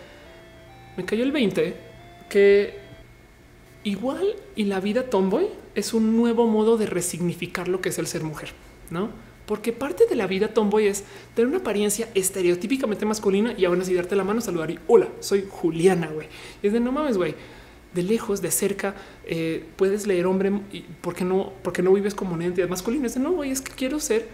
Me 0.97 1.05
cayó 1.05 1.23
el 1.23 1.31
20 1.31 1.75
que 2.29 2.79
igual 3.83 4.35
y 4.55 4.63
la 4.63 4.79
vida 4.79 5.09
tomboy 5.09 5.47
es 5.75 5.93
un 5.93 6.17
nuevo 6.17 6.47
modo 6.47 6.77
de 6.77 6.85
resignificar 6.85 7.67
lo 7.67 7.81
que 7.81 7.89
es 7.89 7.99
el 7.99 8.07
ser 8.07 8.23
mujer, 8.23 8.49
¿no? 8.89 9.09
Porque 9.51 9.73
parte 9.73 10.05
de 10.05 10.15
la 10.15 10.27
vida 10.27 10.53
tomboy 10.53 10.87
es 10.87 11.03
tener 11.35 11.49
una 11.49 11.57
apariencia 11.57 12.07
estereotípicamente 12.15 13.05
masculina 13.05 13.53
y 13.57 13.65
aún 13.65 13.81
así 13.81 13.93
darte 13.93 14.15
la 14.15 14.23
mano, 14.23 14.39
saludar 14.39 14.71
y 14.71 14.79
hola, 14.87 15.09
soy 15.19 15.45
Juliana, 15.49 16.07
güey. 16.07 16.29
Y 16.63 16.67
es 16.67 16.71
de 16.71 16.79
no 16.79 16.93
mames, 16.93 17.17
güey 17.17 17.35
de 17.93 18.01
lejos, 18.01 18.41
de 18.41 18.49
cerca, 18.49 18.95
eh, 19.25 19.65
puedes 19.75 20.07
leer 20.07 20.25
hombre, 20.25 20.53
porque 21.01 21.25
no, 21.25 21.51
porque 21.63 21.81
no 21.81 21.91
vives 21.91 22.15
como 22.15 22.33
una 22.33 22.45
entidad 22.45 22.69
masculina. 22.69 23.07
Es 23.07 23.15
de 23.15 23.19
no, 23.19 23.43
es 23.43 23.59
que 23.59 23.73
quiero 23.73 23.99
ser 23.99 24.25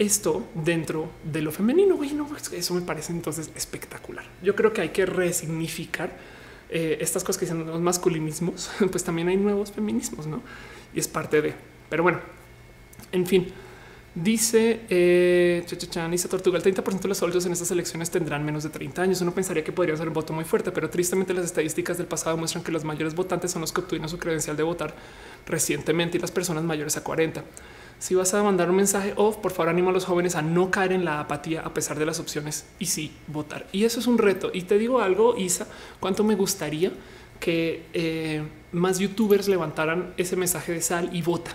esto 0.00 0.48
dentro 0.52 1.08
de 1.22 1.40
lo 1.40 1.52
femenino. 1.52 1.94
Güey, 1.94 2.12
no, 2.12 2.28
eso 2.36 2.74
me 2.74 2.80
parece 2.80 3.12
entonces 3.12 3.52
espectacular. 3.54 4.24
Yo 4.42 4.56
creo 4.56 4.72
que 4.72 4.80
hay 4.80 4.88
que 4.88 5.06
resignificar 5.06 6.10
eh, 6.70 6.98
estas 7.00 7.22
cosas 7.22 7.38
que 7.38 7.46
dicen 7.46 7.64
los 7.64 7.80
masculinismos, 7.80 8.68
pues 8.90 9.04
también 9.04 9.28
hay 9.28 9.36
nuevos 9.36 9.70
feminismos, 9.70 10.26
no? 10.26 10.42
Y 10.92 10.98
es 10.98 11.06
parte 11.06 11.40
de, 11.40 11.54
pero 11.88 12.02
bueno, 12.02 12.18
en 13.12 13.28
fin. 13.28 13.46
Dice 14.14 14.80
eh, 14.90 15.64
Dice 16.10 16.28
Tortuga, 16.28 16.58
el 16.58 16.64
30% 16.64 17.00
de 17.00 17.08
los 17.08 17.16
soldados 17.16 17.46
en 17.46 17.52
estas 17.52 17.70
elecciones 17.70 18.10
tendrán 18.10 18.44
menos 18.44 18.62
de 18.62 18.68
30 18.68 19.00
años. 19.00 19.20
Uno 19.22 19.32
pensaría 19.32 19.64
que 19.64 19.72
podría 19.72 19.96
ser 19.96 20.08
un 20.08 20.12
voto 20.12 20.34
muy 20.34 20.44
fuerte, 20.44 20.70
pero 20.70 20.90
tristemente 20.90 21.32
las 21.32 21.46
estadísticas 21.46 21.96
del 21.96 22.06
pasado 22.06 22.36
muestran 22.36 22.62
que 22.62 22.72
los 22.72 22.84
mayores 22.84 23.14
votantes 23.14 23.52
son 23.52 23.62
los 23.62 23.72
que 23.72 23.80
obtuvieron 23.80 24.10
su 24.10 24.18
credencial 24.18 24.54
de 24.54 24.64
votar 24.64 24.94
recientemente 25.46 26.18
y 26.18 26.20
las 26.20 26.30
personas 26.30 26.62
mayores 26.62 26.98
a 26.98 27.04
40. 27.04 27.42
Si 27.98 28.14
vas 28.14 28.34
a 28.34 28.42
mandar 28.42 28.68
un 28.68 28.76
mensaje 28.76 29.14
off, 29.16 29.36
por 29.36 29.52
favor 29.52 29.70
animo 29.70 29.88
a 29.88 29.92
los 29.94 30.04
jóvenes 30.04 30.34
a 30.34 30.42
no 30.42 30.70
caer 30.70 30.92
en 30.92 31.06
la 31.06 31.20
apatía 31.20 31.62
a 31.62 31.72
pesar 31.72 31.98
de 31.98 32.04
las 32.04 32.20
opciones 32.20 32.66
y 32.78 32.86
sí 32.86 33.12
votar. 33.28 33.66
Y 33.72 33.84
eso 33.84 33.98
es 33.98 34.06
un 34.06 34.18
reto. 34.18 34.50
Y 34.52 34.62
te 34.62 34.76
digo 34.76 35.00
algo, 35.00 35.38
Isa, 35.38 35.66
cuánto 36.00 36.22
me 36.22 36.34
gustaría 36.34 36.92
que 37.40 37.86
eh, 37.94 38.42
más 38.72 38.98
youtubers 38.98 39.48
levantaran 39.48 40.12
ese 40.18 40.36
mensaje 40.36 40.72
de 40.72 40.82
sal 40.82 41.08
y 41.14 41.22
vota. 41.22 41.52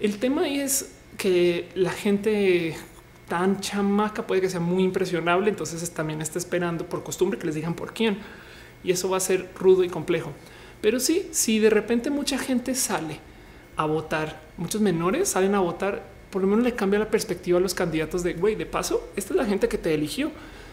El 0.00 0.18
tema 0.18 0.48
es 0.48 1.01
que 1.22 1.68
la 1.76 1.92
gente 1.92 2.74
tan 3.28 3.60
chamaca 3.60 4.26
puede 4.26 4.40
que 4.40 4.50
sea 4.50 4.58
muy 4.58 4.82
impresionable, 4.82 5.50
entonces 5.50 5.88
también 5.92 6.20
está 6.20 6.40
esperando 6.40 6.84
por 6.86 7.04
costumbre 7.04 7.38
que 7.38 7.46
les 7.46 7.54
digan 7.54 7.74
por 7.74 7.94
quién. 7.94 8.18
Y 8.82 8.90
eso 8.90 9.08
va 9.08 9.18
a 9.18 9.20
ser 9.20 9.48
rudo 9.54 9.84
y 9.84 9.88
complejo. 9.88 10.32
Pero 10.80 10.98
sí, 10.98 11.28
si 11.30 11.60
de 11.60 11.70
repente 11.70 12.10
mucha 12.10 12.38
gente 12.38 12.74
sale 12.74 13.20
a 13.76 13.86
votar, 13.86 14.42
muchos 14.56 14.80
menores 14.80 15.28
salen 15.28 15.54
a 15.54 15.60
votar, 15.60 16.02
por 16.28 16.42
lo 16.42 16.48
menos 16.48 16.64
le 16.64 16.74
cambia 16.74 16.98
la 16.98 17.08
perspectiva 17.08 17.58
a 17.58 17.60
los 17.60 17.74
candidatos 17.74 18.24
de, 18.24 18.34
güey, 18.34 18.56
de 18.56 18.66
paso, 18.66 19.08
esta 19.14 19.32
es 19.32 19.36
la 19.36 19.46
gente 19.46 19.68
que 19.68 19.78
te 19.78 19.94
eligió. 19.94 20.32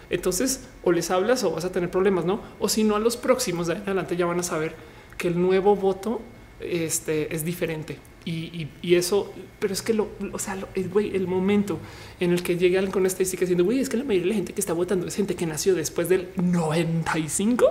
Entonces, 0.10 0.68
o 0.84 0.92
les 0.92 1.12
hablas 1.12 1.44
o 1.44 1.52
vas 1.52 1.66
a 1.66 1.72
tener 1.72 1.92
problemas, 1.92 2.26
¿no? 2.26 2.42
O 2.58 2.70
si 2.70 2.84
no, 2.84 2.96
a 2.96 3.00
los 3.00 3.18
próximos 3.18 3.68
de 3.68 3.74
adelante 3.74 4.18
ya 4.18 4.26
van 4.26 4.40
a 4.40 4.44
saber 4.44 4.74
que 5.16 5.28
el 5.28 5.40
nuevo 5.40 5.76
voto 5.76 6.22
este, 6.60 7.36
es 7.36 7.46
diferente 7.46 8.00
y, 8.26 8.96
eso, 8.96 9.34
pero 9.60 9.74
es 9.74 9.82
que 9.82 9.94
lo, 9.94 10.10
o 10.32 10.40
sea, 10.40 10.58
el, 10.76 10.92
el 11.14 11.28
momento 11.28 11.80
en 12.20 12.32
el 12.32 12.44
que 12.44 12.58
llegue 12.58 12.78
alguien 12.78 12.92
con 12.92 13.06
estadística 13.06 13.42
diciendo, 13.42 13.64
güey, 13.64 13.80
es 13.80 13.90
que 13.90 13.98
la 13.98 14.04
mayoría 14.04 14.24
de 14.24 14.30
la 14.30 14.36
gente 14.36 14.54
que 14.54 14.62
está 14.62 14.74
votando 14.74 15.08
es 15.08 15.16
gente 15.16 15.36
que 15.36 15.46
nació 15.46 15.74
después 15.74 16.10
del 16.10 16.30
95. 16.36 17.66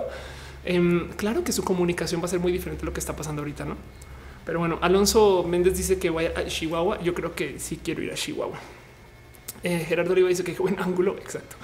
Em, 0.65 1.09
claro 1.11 1.43
que 1.43 1.51
su 1.51 1.63
comunicación 1.63 2.21
va 2.21 2.25
a 2.25 2.27
ser 2.27 2.39
muy 2.39 2.51
diferente 2.51 2.83
a 2.83 2.85
lo 2.85 2.93
que 2.93 2.99
está 2.99 3.15
pasando 3.15 3.41
ahorita, 3.41 3.65
no? 3.65 3.77
Pero 4.45 4.59
bueno, 4.59 4.79
Alonso 4.81 5.43
Méndez 5.47 5.77
dice 5.77 5.99
que 5.99 6.09
vaya 6.09 6.33
a 6.35 6.45
Chihuahua. 6.45 7.01
Yo 7.01 7.13
creo 7.13 7.35
que 7.35 7.59
sí 7.59 7.79
quiero 7.83 8.01
ir 8.01 8.11
a 8.11 8.15
Chihuahua. 8.15 8.59
Eh, 9.63 9.85
Gerardo 9.87 10.13
Oliva 10.13 10.29
dice 10.29 10.43
que 10.43 10.53
buen 10.53 10.79
ángulo. 10.79 11.17
Exacto. 11.17 11.55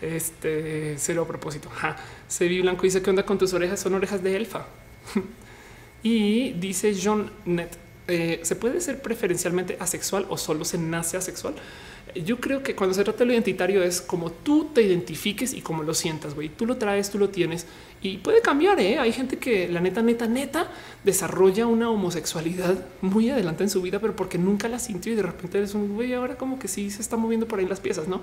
Este 0.00 0.96
cero 0.98 1.22
a 1.22 1.28
propósito. 1.28 1.68
Ja. 1.70 1.96
Sevi 2.28 2.62
Blanco 2.62 2.82
dice 2.82 3.02
que 3.02 3.10
onda 3.10 3.24
con 3.24 3.38
tus 3.38 3.52
orejas. 3.52 3.78
Son 3.78 3.94
orejas 3.94 4.22
de 4.22 4.36
elfa. 4.36 4.66
y 6.02 6.52
dice 6.52 6.96
John 7.00 7.30
Net 7.44 7.89
eh, 8.10 8.40
se 8.42 8.56
puede 8.56 8.80
ser 8.80 9.00
preferencialmente 9.00 9.76
asexual 9.78 10.26
o 10.28 10.36
solo 10.36 10.64
se 10.64 10.78
nace 10.78 11.16
asexual. 11.16 11.54
Yo 12.24 12.40
creo 12.40 12.62
que 12.64 12.74
cuando 12.74 12.92
se 12.92 13.04
trata 13.04 13.20
de 13.20 13.26
lo 13.26 13.32
identitario 13.32 13.84
es 13.84 14.00
como 14.00 14.32
tú 14.32 14.70
te 14.74 14.82
identifiques 14.82 15.54
y 15.54 15.60
como 15.60 15.84
lo 15.84 15.94
sientas, 15.94 16.34
güey. 16.34 16.48
Tú 16.48 16.66
lo 16.66 16.76
traes, 16.76 17.10
tú 17.10 17.18
lo 17.18 17.28
tienes 17.28 17.66
y 18.02 18.16
puede 18.18 18.40
cambiar. 18.40 18.80
¿eh? 18.80 18.98
Hay 18.98 19.12
gente 19.12 19.38
que 19.38 19.68
la 19.68 19.80
neta, 19.80 20.02
neta, 20.02 20.26
neta 20.26 20.72
desarrolla 21.04 21.66
una 21.66 21.88
homosexualidad 21.88 22.84
muy 23.00 23.30
adelante 23.30 23.62
en 23.62 23.70
su 23.70 23.80
vida, 23.80 24.00
pero 24.00 24.16
porque 24.16 24.38
nunca 24.38 24.68
la 24.68 24.80
sintió 24.80 25.12
y 25.12 25.16
de 25.16 25.22
repente 25.22 25.58
eres 25.58 25.74
un 25.74 25.94
güey. 25.94 26.12
Ahora, 26.14 26.36
como 26.36 26.58
que 26.58 26.66
sí 26.66 26.90
se 26.90 27.00
está 27.00 27.16
moviendo 27.16 27.46
por 27.46 27.60
ahí 27.60 27.66
las 27.66 27.78
piezas, 27.78 28.08
no? 28.08 28.22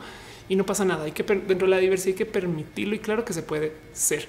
Y 0.49 0.57
no 0.57 0.65
pasa 0.65 0.83
nada. 0.83 1.05
Hay 1.05 1.13
que 1.13 1.23
dentro 1.23 1.67
de 1.67 1.67
la 1.67 1.77
diversidad 1.77 2.09
hay 2.09 2.17
que 2.17 2.25
permitirlo 2.25 2.93
y 2.93 2.99
claro 2.99 3.23
que 3.23 3.31
se 3.31 3.41
puede 3.41 3.71
ser. 3.93 4.27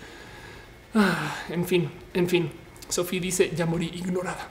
Ah, 0.95 1.37
en 1.49 1.67
fin, 1.67 1.91
en 2.15 2.29
fin. 2.29 2.51
Sofía 2.89 3.21
dice 3.21 3.53
ya 3.57 3.67
morí 3.67 3.91
ignorada. 3.93 4.49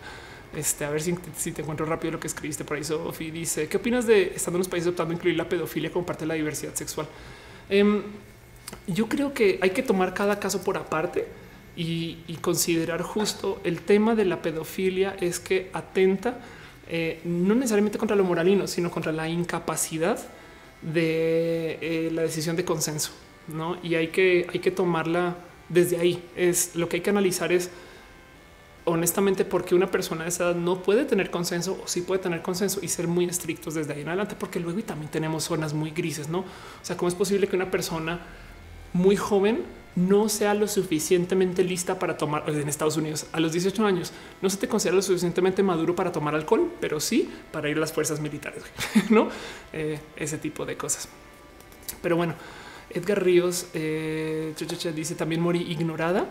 Este, 0.58 0.86
a 0.86 0.90
ver 0.90 1.04
si, 1.04 1.14
te 1.52 1.62
encuentro 1.62 1.86
rápido 1.86 2.14
lo 2.14 2.20
que 2.20 2.26
escribiste 2.26 2.66
por 2.66 2.78
ahí. 2.78 2.84
Sofi 2.84 3.30
dice: 3.30 3.68
¿Qué 3.68 3.78
opinas 3.78 4.08
de 4.08 4.34
estando 4.36 4.58
en 4.58 4.62
los 4.62 4.68
países 4.68 4.90
optando 4.90 5.12
a 5.12 5.16
incluir 5.16 5.38
la 5.38 5.48
pedofilia 5.48 5.92
como 5.92 6.04
parte 6.04 6.22
de 6.22 6.30
la 6.30 6.34
diversidad 6.34 6.74
sexual? 6.74 7.08
Em, 7.70 8.02
yo 8.88 9.08
creo 9.08 9.36
que 9.36 9.60
hay 9.62 9.70
que 9.70 9.84
tomar 9.84 10.16
cada 10.16 10.40
caso 10.40 10.64
por 10.64 10.78
aparte 10.78 11.28
y, 11.76 12.18
considerar 12.42 13.04
justo 13.04 13.62
el 13.64 13.82
tema 13.82 14.16
de 14.16 14.26
la 14.26 14.42
pedofilia 14.42 15.16
es 15.22 15.40
que 15.40 15.70
atenta 15.74 16.40
eh, 16.90 17.22
no 17.24 17.54
necesariamente 17.54 18.00
contra 18.00 18.16
lo 18.16 18.24
moralino, 18.24 18.66
sino 18.66 18.90
contra 18.90 19.12
la 19.12 19.30
incapacidad 19.30 20.18
de 20.82 21.78
eh, 21.82 22.10
la 22.12 22.24
decisión 22.24 22.56
de 22.56 22.66
consenso. 22.66 23.12
¿no? 23.48 23.78
Y 23.84 23.94
hay 23.94 24.08
que, 24.08 24.48
hay 24.52 24.58
que 24.58 24.72
tomarla 24.72 25.36
desde 25.70 25.98
ahí. 25.98 26.24
Es 26.36 26.76
lo 26.76 26.90
que 26.90 26.96
hay 26.96 27.02
que 27.02 27.12
analizar 27.12 27.52
es 27.52 27.70
honestamente 28.88 29.46
porque 29.46 29.76
una 29.76 29.92
persona 29.92 30.24
de 30.24 30.30
esa 30.30 30.46
edad 30.46 30.56
no 30.56 30.82
puede 30.82 31.06
tener 31.06 31.30
consenso 31.30 31.80
o 31.84 31.88
sí 31.88 32.02
puede 32.02 32.22
tener 32.22 32.42
consenso 32.42 32.80
y 32.82 32.88
ser 32.88 33.08
muy 33.08 33.26
estrictos 33.26 33.74
desde 33.74 33.94
ahí 33.94 34.02
en 34.02 34.08
adelante, 34.08 34.36
porque 34.40 34.60
luego 34.60 34.80
y 34.80 34.84
también 34.84 35.12
tenemos 35.12 35.44
zonas 35.44 35.74
muy 35.74 35.92
grises, 35.92 36.30
no? 36.30 36.40
O 36.40 36.46
sea, 36.84 36.96
cómo 36.98 37.10
es 37.10 37.16
posible 37.16 37.48
que 37.48 37.56
una 37.56 37.70
persona 37.70 38.20
muy 38.94 39.16
joven 39.16 39.64
no 39.96 40.30
sea 40.30 40.54
lo 40.54 40.68
suficientemente 40.68 41.64
lista 41.64 41.98
para 42.00 42.18
tomar 42.18 42.48
en 42.48 42.70
Estados 42.70 42.98
Unidos 42.98 43.26
a 43.32 43.40
los 43.40 43.52
18 43.52 43.86
años. 43.86 44.14
No 44.42 44.50
se 44.50 44.58
te 44.58 44.68
considera 44.68 44.96
lo 44.96 45.02
suficientemente 45.02 45.64
maduro 45.64 45.96
para 45.96 46.12
tomar 46.12 46.36
alcohol, 46.36 46.72
pero 46.80 47.00
sí 47.00 47.30
para 47.52 47.70
ir 47.70 47.78
a 47.78 47.80
las 47.82 47.92
fuerzas 47.92 48.20
militares, 48.20 48.64
no 49.10 49.30
eh, 49.74 50.00
ese 50.16 50.38
tipo 50.38 50.66
de 50.66 50.78
cosas. 50.78 51.10
Pero 52.02 52.16
bueno, 52.16 52.36
Edgar 52.90 53.24
Ríos 53.24 53.68
eh, 53.74 54.54
dice 54.96 55.16
también 55.16 55.42
morí 55.42 55.64
ignorada. 55.64 56.28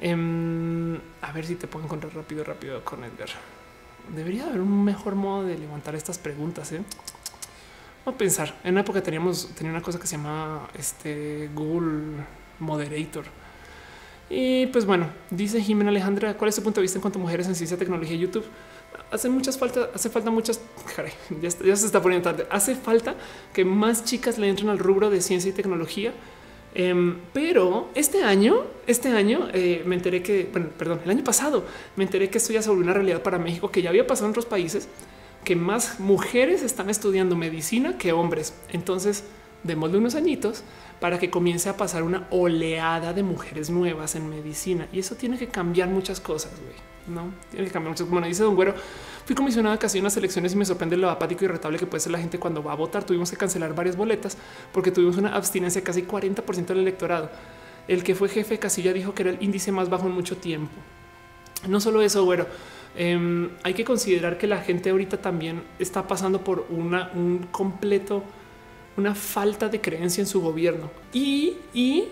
Em, 0.00 0.96
a 1.22 1.32
ver 1.32 1.44
si 1.44 1.56
te 1.56 1.66
puedo 1.66 1.84
encontrar 1.84 2.14
rápido, 2.14 2.44
rápido 2.44 2.84
con 2.84 3.02
Edgar. 3.04 3.28
Debería 4.14 4.46
haber 4.46 4.60
un 4.60 4.84
mejor 4.84 5.16
modo 5.16 5.44
de 5.44 5.58
levantar 5.58 5.94
estas 5.94 6.18
preguntas. 6.18 6.70
¿eh? 6.72 6.82
Vamos 8.04 8.14
a 8.14 8.18
pensar. 8.18 8.54
En 8.62 8.72
una 8.72 8.82
época 8.82 9.02
teníamos 9.02 9.48
tenía 9.54 9.72
una 9.72 9.82
cosa 9.82 9.98
que 9.98 10.06
se 10.06 10.16
llama 10.16 10.68
este 10.78 11.50
Google 11.54 12.24
Moderator. 12.60 13.24
Y 14.30 14.66
pues 14.66 14.84
bueno, 14.84 15.08
dice 15.30 15.60
Jimena 15.60 15.90
Alejandra, 15.90 16.34
¿cuál 16.34 16.50
es 16.50 16.56
tu 16.56 16.62
punto 16.62 16.80
de 16.80 16.82
vista 16.82 16.98
en 16.98 17.02
cuanto 17.02 17.18
a 17.18 17.22
mujeres 17.22 17.46
en 17.48 17.54
ciencia, 17.54 17.76
tecnología 17.78 18.14
y 18.14 18.20
YouTube? 18.20 18.44
Hace 19.10 19.28
muchas 19.28 19.58
falta, 19.58 19.88
hace 19.94 20.10
falta 20.10 20.30
muchas. 20.30 20.60
ya, 21.40 21.48
ya 21.48 21.76
se 21.76 21.86
está 21.86 22.00
poniendo 22.00 22.30
tarde. 22.30 22.46
Hace 22.50 22.74
falta 22.76 23.14
que 23.52 23.64
más 23.64 24.04
chicas 24.04 24.38
le 24.38 24.48
entren 24.48 24.68
al 24.68 24.78
rubro 24.78 25.10
de 25.10 25.20
ciencia 25.22 25.48
y 25.48 25.52
tecnología 25.52 26.12
Em, 26.74 27.16
pero 27.32 27.88
este 27.94 28.22
año, 28.22 28.62
este 28.86 29.08
año 29.08 29.48
eh, 29.52 29.82
me 29.86 29.96
enteré 29.96 30.22
que, 30.22 30.48
bueno, 30.52 30.68
perdón, 30.76 31.00
el 31.04 31.10
año 31.10 31.24
pasado 31.24 31.64
me 31.96 32.04
enteré 32.04 32.30
que 32.30 32.38
esto 32.38 32.52
ya 32.52 32.62
se 32.62 32.68
volvió 32.68 32.84
una 32.84 32.94
realidad 32.94 33.22
para 33.22 33.38
México 33.38 33.70
que 33.70 33.82
ya 33.82 33.90
había 33.90 34.06
pasado 34.06 34.26
en 34.26 34.30
otros 34.30 34.46
países, 34.46 34.88
que 35.44 35.56
más 35.56 35.98
mujeres 35.98 36.62
están 36.62 36.90
estudiando 36.90 37.36
medicina 37.36 37.96
que 37.96 38.12
hombres. 38.12 38.54
Entonces, 38.70 39.24
démosle 39.62 39.98
unos 39.98 40.14
añitos 40.14 40.62
para 41.00 41.18
que 41.18 41.30
comience 41.30 41.68
a 41.68 41.76
pasar 41.76 42.02
una 42.02 42.26
oleada 42.30 43.12
de 43.12 43.22
mujeres 43.22 43.70
nuevas 43.70 44.14
en 44.14 44.28
medicina. 44.28 44.88
Y 44.92 44.98
eso 44.98 45.14
tiene 45.14 45.38
que 45.38 45.48
cambiar 45.48 45.88
muchas 45.88 46.20
cosas, 46.20 46.52
güey. 46.60 46.76
No 47.08 47.32
tiene 47.50 47.66
que 47.66 47.72
cambiar 47.72 47.92
muchas. 47.92 48.08
Bueno, 48.08 48.26
dice 48.26 48.42
Don 48.42 48.54
Güero, 48.54 48.74
fui 49.28 49.36
comisionada 49.36 49.78
casi 49.78 49.98
unas 50.00 50.16
elecciones 50.16 50.54
y 50.54 50.56
me 50.56 50.64
sorprende 50.64 50.96
lo 50.96 51.10
apático 51.10 51.44
y 51.44 51.48
irritable 51.48 51.78
que 51.78 51.84
puede 51.84 52.00
ser 52.00 52.12
la 52.12 52.18
gente 52.18 52.38
cuando 52.38 52.62
va 52.62 52.72
a 52.72 52.76
votar. 52.76 53.04
Tuvimos 53.04 53.30
que 53.30 53.36
cancelar 53.36 53.74
varias 53.74 53.94
boletas 53.94 54.38
porque 54.72 54.90
tuvimos 54.90 55.18
una 55.18 55.34
abstinencia 55.34 55.84
casi 55.84 56.04
40% 56.04 56.64
del 56.68 56.78
electorado. 56.78 57.28
El 57.88 58.02
que 58.02 58.14
fue 58.14 58.30
jefe 58.30 58.58
casilla 58.58 58.90
dijo 58.94 59.12
que 59.12 59.24
era 59.24 59.30
el 59.32 59.42
índice 59.42 59.70
más 59.70 59.90
bajo 59.90 60.06
en 60.06 60.14
mucho 60.14 60.38
tiempo. 60.38 60.72
No 61.66 61.78
solo 61.78 62.00
eso, 62.00 62.24
güero. 62.24 62.46
Em, 62.96 63.50
hay 63.64 63.74
que 63.74 63.84
considerar 63.84 64.38
que 64.38 64.46
la 64.46 64.62
gente 64.62 64.88
ahorita 64.88 65.18
también 65.18 65.62
está 65.78 66.08
pasando 66.08 66.42
por 66.42 66.64
una, 66.70 67.10
un 67.14 67.48
completo 67.52 68.24
una 68.96 69.14
falta 69.14 69.68
de 69.68 69.80
creencia 69.80 70.22
en 70.22 70.26
su 70.26 70.40
gobierno 70.40 70.90
y, 71.12 72.08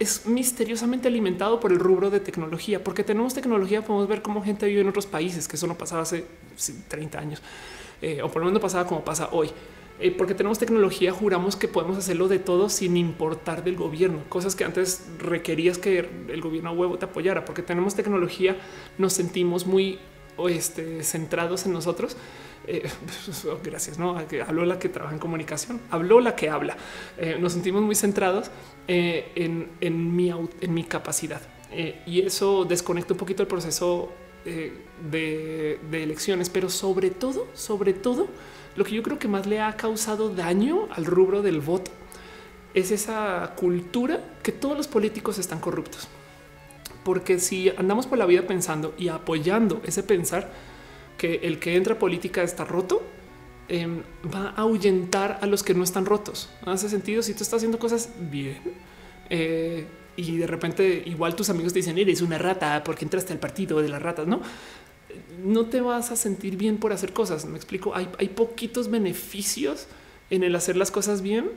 es 0.00 0.26
misteriosamente 0.26 1.08
alimentado 1.08 1.60
por 1.60 1.72
el 1.72 1.78
rubro 1.78 2.08
de 2.08 2.20
tecnología, 2.20 2.82
porque 2.82 3.04
tenemos 3.04 3.34
tecnología, 3.34 3.84
podemos 3.84 4.08
ver 4.08 4.22
cómo 4.22 4.42
gente 4.42 4.66
vive 4.66 4.80
en 4.80 4.88
otros 4.88 5.06
países, 5.06 5.46
que 5.46 5.56
eso 5.56 5.66
no 5.66 5.76
pasaba 5.76 6.02
hace 6.02 6.24
30 6.88 7.18
años, 7.18 7.42
eh, 8.00 8.22
o 8.22 8.30
por 8.30 8.40
lo 8.40 8.46
menos 8.46 8.62
pasaba 8.62 8.86
como 8.86 9.04
pasa 9.04 9.28
hoy. 9.30 9.50
Eh, 10.00 10.10
porque 10.10 10.34
tenemos 10.34 10.58
tecnología, 10.58 11.12
juramos 11.12 11.56
que 11.56 11.68
podemos 11.68 11.98
hacerlo 11.98 12.28
de 12.28 12.38
todo 12.38 12.70
sin 12.70 12.96
importar 12.96 13.62
del 13.62 13.76
gobierno, 13.76 14.20
cosas 14.30 14.56
que 14.56 14.64
antes 14.64 15.06
requerías 15.18 15.76
que 15.76 16.08
el 16.28 16.40
gobierno 16.40 16.72
huevo 16.72 16.96
te 16.96 17.04
apoyara, 17.04 17.44
porque 17.44 17.60
tenemos 17.60 17.94
tecnología, 17.94 18.56
nos 18.96 19.12
sentimos 19.12 19.66
muy 19.66 19.98
este, 20.48 21.02
centrados 21.02 21.66
en 21.66 21.74
nosotros 21.74 22.16
eh, 22.66 22.88
gracias, 23.64 23.98
no 23.98 24.16
habló 24.46 24.64
la 24.64 24.78
que 24.78 24.88
trabaja 24.88 25.14
en 25.14 25.20
comunicación, 25.20 25.80
habló 25.90 26.20
la 26.20 26.36
que 26.36 26.50
habla. 26.50 26.76
Eh, 27.18 27.36
nos 27.40 27.52
sentimos 27.52 27.82
muy 27.82 27.94
centrados 27.94 28.50
eh, 28.86 29.32
en, 29.34 30.16
mi, 30.16 30.30
en 30.30 30.74
mi 30.74 30.84
capacidad 30.84 31.40
y 32.04 32.20
eso 32.22 32.64
desconecta 32.64 33.14
un 33.14 33.18
poquito 33.18 33.44
el 33.44 33.48
proceso 33.48 34.12
de, 34.44 35.78
de, 35.88 36.02
elecciones, 36.02 36.50
pero 36.50 36.68
sobre 36.68 37.10
todo, 37.10 37.46
sobre 37.54 37.92
todo, 37.92 38.26
lo 38.74 38.84
que 38.84 38.96
yo 38.96 39.04
creo 39.04 39.20
que 39.20 39.28
más 39.28 39.46
le 39.46 39.60
ha 39.60 39.76
causado 39.76 40.30
daño 40.30 40.88
al 40.90 41.04
rubro 41.04 41.42
del 41.42 41.60
voto 41.60 41.92
es 42.74 42.90
esa 42.90 43.54
cultura 43.56 44.20
que 44.42 44.50
todos 44.50 44.76
los 44.76 44.88
políticos 44.88 45.38
están 45.38 45.60
corruptos. 45.60 46.08
Porque 47.04 47.38
si 47.38 47.70
andamos 47.70 48.08
por 48.08 48.18
la 48.18 48.26
vida 48.26 48.42
pensando 48.42 48.92
y 48.98 49.06
apoyando 49.06 49.80
ese 49.84 50.02
pensar, 50.02 50.50
que 51.20 51.40
el 51.42 51.58
que 51.58 51.76
entra 51.76 51.96
a 51.96 51.98
política 51.98 52.42
está 52.42 52.64
roto, 52.64 53.02
em, 53.68 54.00
va 54.34 54.54
a 54.56 54.62
ahuyentar 54.62 55.38
a 55.42 55.46
los 55.46 55.62
que 55.62 55.74
no 55.74 55.84
están 55.84 56.06
rotos. 56.06 56.48
Hace 56.64 56.88
sentido 56.88 57.22
si 57.22 57.34
tú 57.34 57.42
estás 57.42 57.58
haciendo 57.58 57.78
cosas 57.78 58.08
bien 58.30 58.56
eh, 59.28 59.84
y 60.16 60.38
de 60.38 60.46
repente 60.46 61.02
igual 61.04 61.36
tus 61.36 61.50
amigos 61.50 61.74
te 61.74 61.80
dicen 61.80 61.98
eres 61.98 62.22
una 62.22 62.38
rata 62.38 62.82
porque 62.82 63.04
entraste 63.04 63.34
al 63.34 63.38
partido 63.38 63.82
de 63.82 63.90
las 63.90 64.00
ratas, 64.00 64.26
no? 64.26 64.40
No 65.44 65.66
te 65.66 65.82
vas 65.82 66.10
a 66.10 66.16
sentir 66.16 66.56
bien 66.56 66.78
por 66.78 66.90
hacer 66.90 67.12
cosas. 67.12 67.44
Me 67.44 67.56
explico. 67.56 67.94
Hay, 67.94 68.28
poquitos 68.28 68.90
beneficios 68.90 69.88
en 70.30 70.42
el 70.42 70.56
hacer 70.56 70.78
las 70.78 70.90
cosas 70.90 71.20
bien 71.20 71.50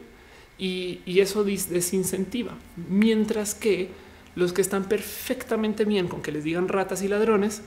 y, 0.58 1.00
y 1.06 1.22
eso 1.22 1.46
desincentiva. 1.46 2.58
Mientras 2.90 3.56
que 3.56 3.92
los 4.36 4.52
que 4.52 4.62
están 4.62 4.90
perfectamente 4.90 5.86
bien 5.86 6.10
con 6.10 6.22
que 6.22 6.34
les 6.34 6.44
digan 6.44 6.68
ratas 6.68 7.02
y 7.02 7.08
ladrones 7.08 7.62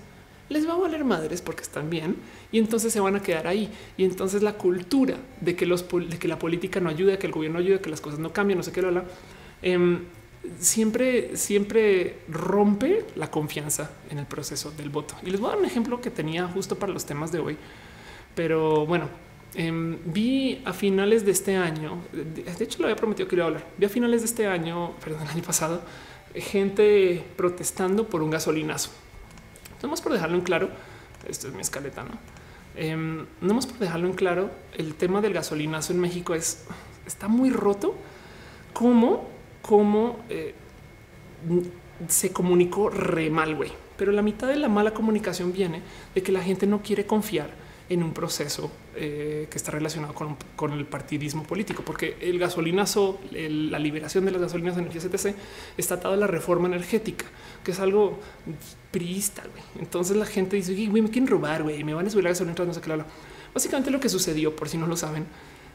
les 0.48 0.68
va 0.68 0.74
a 0.74 0.76
valer 0.76 1.04
madres 1.04 1.42
porque 1.42 1.62
están 1.62 1.90
bien 1.90 2.16
y 2.52 2.58
entonces 2.58 2.92
se 2.92 3.00
van 3.00 3.16
a 3.16 3.22
quedar 3.22 3.46
ahí. 3.46 3.70
Y 3.96 4.04
entonces 4.04 4.42
la 4.42 4.54
cultura 4.54 5.16
de 5.40 5.56
que, 5.56 5.66
los, 5.66 5.86
de 5.88 6.18
que 6.18 6.28
la 6.28 6.38
política 6.38 6.80
no 6.80 6.88
ayuda, 6.88 7.18
que 7.18 7.26
el 7.26 7.32
gobierno 7.32 7.58
ayuda, 7.58 7.80
que 7.80 7.90
las 7.90 8.00
cosas 8.00 8.18
no 8.18 8.32
cambian, 8.32 8.58
no 8.58 8.62
sé 8.62 8.72
qué, 8.72 8.82
lo 8.82 9.02
eh, 9.62 9.98
siempre, 10.58 11.36
siempre 11.36 12.18
rompe 12.28 13.04
la 13.16 13.30
confianza 13.30 13.90
en 14.10 14.18
el 14.18 14.26
proceso 14.26 14.70
del 14.70 14.90
voto. 14.90 15.14
Y 15.22 15.30
les 15.30 15.40
voy 15.40 15.48
a 15.48 15.52
dar 15.52 15.60
un 15.60 15.66
ejemplo 15.66 16.00
que 16.00 16.10
tenía 16.10 16.46
justo 16.46 16.76
para 16.76 16.92
los 16.92 17.04
temas 17.04 17.32
de 17.32 17.40
hoy. 17.40 17.56
Pero 18.34 18.86
bueno, 18.86 19.08
em, 19.54 19.98
vi 20.04 20.62
a 20.64 20.72
finales 20.72 21.24
de 21.24 21.32
este 21.32 21.56
año, 21.56 21.98
de 22.12 22.64
hecho 22.64 22.78
lo 22.80 22.84
había 22.86 22.96
prometido 22.96 23.28
que 23.28 23.36
iba 23.36 23.44
a 23.44 23.48
hablar, 23.48 23.66
vi 23.78 23.86
a 23.86 23.88
finales 23.88 24.20
de 24.20 24.26
este 24.26 24.46
año, 24.46 24.92
perdón, 25.02 25.22
el 25.22 25.28
año 25.28 25.42
pasado, 25.42 25.80
gente 26.34 27.24
protestando 27.36 28.06
por 28.08 28.22
un 28.22 28.30
gasolinazo. 28.30 28.90
No 29.82 29.88
más 29.88 30.00
por 30.00 30.12
dejarlo 30.12 30.36
en 30.36 30.42
claro, 30.42 30.70
esto 31.28 31.48
es 31.48 31.54
mi 31.54 31.60
escaleta, 31.60 32.04
no? 32.04 33.54
Más 33.54 33.66
por 33.66 33.78
dejarlo 33.78 34.06
en 34.06 34.14
claro, 34.14 34.50
el 34.76 34.94
tema 34.94 35.20
del 35.20 35.32
gasolinazo 35.32 35.92
en 35.92 36.00
México 36.00 36.34
es 36.34 36.66
está 37.06 37.28
muy 37.28 37.50
roto. 37.50 37.94
Cómo, 38.72 39.28
cómo 39.62 40.18
eh, 40.28 40.54
se 42.08 42.32
comunicó 42.32 42.90
re 42.90 43.30
mal, 43.30 43.54
güey. 43.54 43.72
Pero 43.96 44.12
la 44.12 44.22
mitad 44.22 44.48
de 44.48 44.56
la 44.56 44.68
mala 44.68 44.92
comunicación 44.92 45.52
viene 45.52 45.82
de 46.14 46.22
que 46.22 46.32
la 46.32 46.42
gente 46.42 46.66
no 46.66 46.82
quiere 46.82 47.06
confiar 47.06 47.48
en 47.88 48.02
un 48.02 48.12
proceso 48.12 48.70
eh, 48.96 49.46
que 49.50 49.56
está 49.56 49.70
relacionado 49.70 50.14
con, 50.14 50.72
el 50.72 50.86
partidismo 50.86 51.44
político, 51.44 51.82
porque 51.84 52.16
el 52.20 52.38
gasolinazo, 52.38 53.20
la 53.30 53.78
liberación 53.78 54.24
de 54.24 54.32
las 54.32 54.40
gasolinas 54.40 54.74
de 54.74 54.82
energía 54.82 55.02
CTC 55.02 55.34
está 55.76 55.94
atado 55.94 56.14
a 56.14 56.16
la 56.16 56.26
reforma 56.26 56.66
energética, 56.66 57.26
que 57.62 57.70
es 57.70 57.80
algo 57.80 58.18
priista. 58.90 59.44
Entonces 59.78 60.16
la 60.16 60.26
gente 60.26 60.56
dice, 60.56 60.74
güey, 60.86 61.02
me 61.02 61.10
quieren 61.10 61.28
robar, 61.28 61.62
güey, 61.62 61.84
me 61.84 61.94
van 61.94 62.06
a 62.06 62.10
subir 62.10 62.24
la 62.24 62.30
gasolina, 62.30 62.56
no 62.64 62.74
sé 62.74 62.80
qué. 62.80 62.92
Básicamente 63.54 63.90
lo 63.90 64.00
que 64.00 64.08
sucedió, 64.08 64.54
por 64.56 64.68
si 64.68 64.78
no 64.78 64.86
lo 64.86 64.96
saben, 64.96 65.26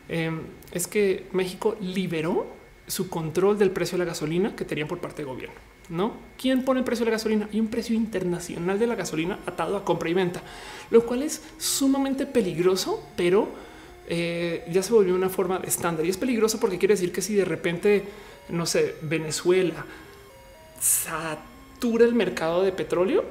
em, 0.10 0.42
es 0.72 0.88
que 0.88 1.28
México 1.32 1.78
liberó 1.80 2.48
su 2.88 3.10
control 3.10 3.58
del 3.58 3.72
precio 3.72 3.98
de 3.98 4.06
la 4.06 4.10
gasolina 4.10 4.56
que 4.56 4.66
tenían 4.66 4.88
por 4.88 5.00
parte 5.00 5.24
del 5.24 5.28
gobierno. 5.28 5.71
No, 5.92 6.14
quién 6.38 6.64
pone 6.64 6.80
el 6.80 6.86
precio 6.86 7.04
de 7.04 7.12
la 7.12 7.18
gasolina? 7.18 7.50
Hay 7.52 7.60
un 7.60 7.68
precio 7.68 7.94
internacional 7.94 8.80
de 8.80 8.88
la 8.88 8.96
gasolina 8.96 9.40
atado 9.46 9.76
a 9.76 9.84
compra 9.84 10.10
y 10.10 10.14
venta, 10.14 10.42
lo 10.90 11.06
cual 11.06 11.22
es 11.22 11.42
sumamente 11.58 12.26
peligroso, 12.26 13.04
pero 13.18 13.50
eh, 14.08 14.64
ya 14.72 14.82
se 14.84 14.94
volvió 14.94 15.14
una 15.14 15.28
forma 15.28 15.60
de 15.60 15.68
estándar 15.68 16.06
y 16.06 16.10
es 16.10 16.16
peligroso 16.16 16.62
porque 16.62 16.78
quiere 16.78 16.94
decir 16.94 17.12
que 17.12 17.22
si 17.22 17.36
de 17.36 17.44
repente, 17.44 18.06
no 18.48 18.66
sé, 18.66 18.96
Venezuela 19.02 19.86
satura 20.80 22.06
el 22.06 22.16
mercado 22.16 22.64
de 22.64 22.72
petróleo, 22.72 23.26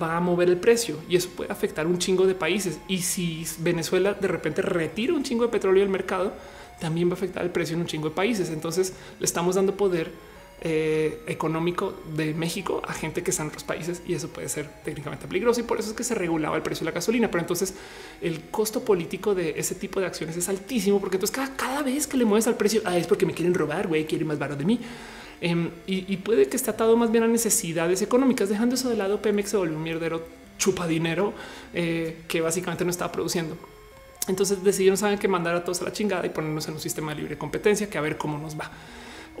va 0.00 0.16
a 0.16 0.20
mover 0.20 0.48
el 0.48 0.56
precio 0.56 0.96
y 1.10 1.16
eso 1.16 1.28
puede 1.36 1.52
afectar 1.52 1.86
un 1.86 1.98
chingo 1.98 2.26
de 2.26 2.34
países. 2.34 2.78
Y 2.88 3.02
si 3.02 3.46
Venezuela 3.58 4.14
de 4.14 4.28
repente 4.28 4.62
retira 4.62 5.12
un 5.12 5.24
chingo 5.24 5.44
de 5.44 5.50
petróleo 5.50 5.82
del 5.82 5.92
mercado, 5.92 6.32
también 6.80 7.08
va 7.08 7.12
a 7.12 7.16
afectar 7.16 7.42
el 7.42 7.50
precio 7.50 7.74
en 7.74 7.82
un 7.82 7.86
chingo 7.86 8.08
de 8.08 8.14
países. 8.14 8.48
Entonces 8.48 8.94
le 9.18 9.26
estamos 9.26 9.56
dando 9.56 9.76
poder 9.76 10.10
eh, 10.60 11.22
económico 11.28 11.94
de 12.16 12.34
México 12.34 12.82
a 12.84 12.92
gente 12.92 13.22
que 13.22 13.30
está 13.30 13.44
en 13.44 13.50
otros 13.50 13.62
países 13.62 14.02
y 14.08 14.14
eso 14.14 14.28
puede 14.28 14.48
ser 14.48 14.68
técnicamente 14.84 15.28
peligroso 15.28 15.60
y 15.60 15.62
por 15.62 15.78
eso 15.78 15.90
es 15.90 15.96
que 15.96 16.02
se 16.02 16.16
regulaba 16.16 16.56
el 16.56 16.62
precio 16.62 16.84
de 16.84 16.90
la 16.90 16.94
gasolina. 16.96 17.30
Pero 17.30 17.42
entonces 17.42 17.74
el 18.20 18.40
costo 18.50 18.84
político 18.84 19.36
de 19.36 19.54
ese 19.56 19.76
tipo 19.76 20.00
de 20.00 20.06
acciones 20.06 20.36
es 20.36 20.48
altísimo 20.48 20.98
porque 20.98 21.16
entonces 21.16 21.48
cada, 21.56 21.82
vez 21.82 22.08
que 22.08 22.16
le 22.16 22.24
mueves 22.24 22.48
al 22.48 22.56
precio 22.56 22.82
ah, 22.84 22.98
es 22.98 23.06
porque 23.06 23.24
me 23.24 23.34
quieren 23.34 23.54
robar, 23.54 23.86
güey, 23.86 24.04
quieren 24.04 24.26
más 24.26 24.38
barato 24.40 24.58
de 24.58 24.64
mí. 24.64 24.80
Em, 25.40 25.70
y, 25.86 26.16
puede 26.16 26.48
que 26.48 26.56
esté 26.56 26.70
atado 26.70 26.96
más 26.96 27.12
bien 27.12 27.22
a 27.22 27.28
necesidades 27.28 28.02
económicas. 28.02 28.48
Dejando 28.48 28.74
eso 28.74 28.88
de 28.88 28.96
lado, 28.96 29.22
Pemex 29.22 29.50
se 29.50 29.56
volvió 29.56 29.76
un 29.76 29.82
mierdero 29.84 30.26
chupa 30.58 30.88
dinero 30.88 31.34
eh, 31.72 32.22
que 32.26 32.40
básicamente 32.40 32.84
no 32.84 32.90
estaba 32.90 33.12
produciendo. 33.12 33.56
Entonces 34.26 34.64
decidieron 34.64 34.96
saben 34.96 35.20
que 35.20 35.28
mandar 35.28 35.54
a 35.54 35.62
todos 35.62 35.80
a 35.82 35.84
la 35.84 35.92
chingada 35.92 36.26
y 36.26 36.30
ponernos 36.30 36.66
en 36.66 36.74
un 36.74 36.80
sistema 36.80 37.14
de 37.14 37.20
libre 37.20 37.38
competencia 37.38 37.88
que 37.88 37.96
a 37.96 38.00
ver 38.00 38.18
cómo 38.18 38.38
nos 38.38 38.58
va 38.58 38.72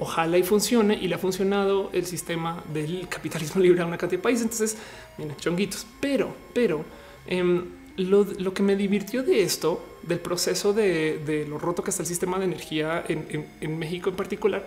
ojalá 0.00 0.38
y 0.38 0.42
funcione 0.42 0.94
y 0.94 1.08
le 1.08 1.14
ha 1.14 1.18
funcionado 1.18 1.90
el 1.92 2.06
sistema 2.06 2.62
del 2.72 3.08
capitalismo 3.08 3.60
libre 3.62 3.82
a 3.82 3.86
una 3.86 3.98
cantidad 3.98 4.18
de 4.18 4.22
países. 4.22 4.42
Entonces, 4.44 4.76
miren, 5.16 5.36
chonguitos, 5.36 5.86
pero, 6.00 6.34
pero 6.54 6.84
em, 7.26 7.64
lo, 7.96 8.54
que 8.54 8.62
me 8.62 8.76
divirtió 8.76 9.22
de 9.22 9.42
esto, 9.42 9.84
del 10.02 10.20
proceso 10.20 10.72
de, 10.72 11.46
lo 11.48 11.58
roto 11.58 11.82
que 11.82 11.90
está 11.90 12.02
el 12.02 12.08
sistema 12.08 12.38
de 12.38 12.44
energía 12.44 13.04
en, 13.08 13.78
México 13.78 14.10
en 14.10 14.16
particular, 14.16 14.64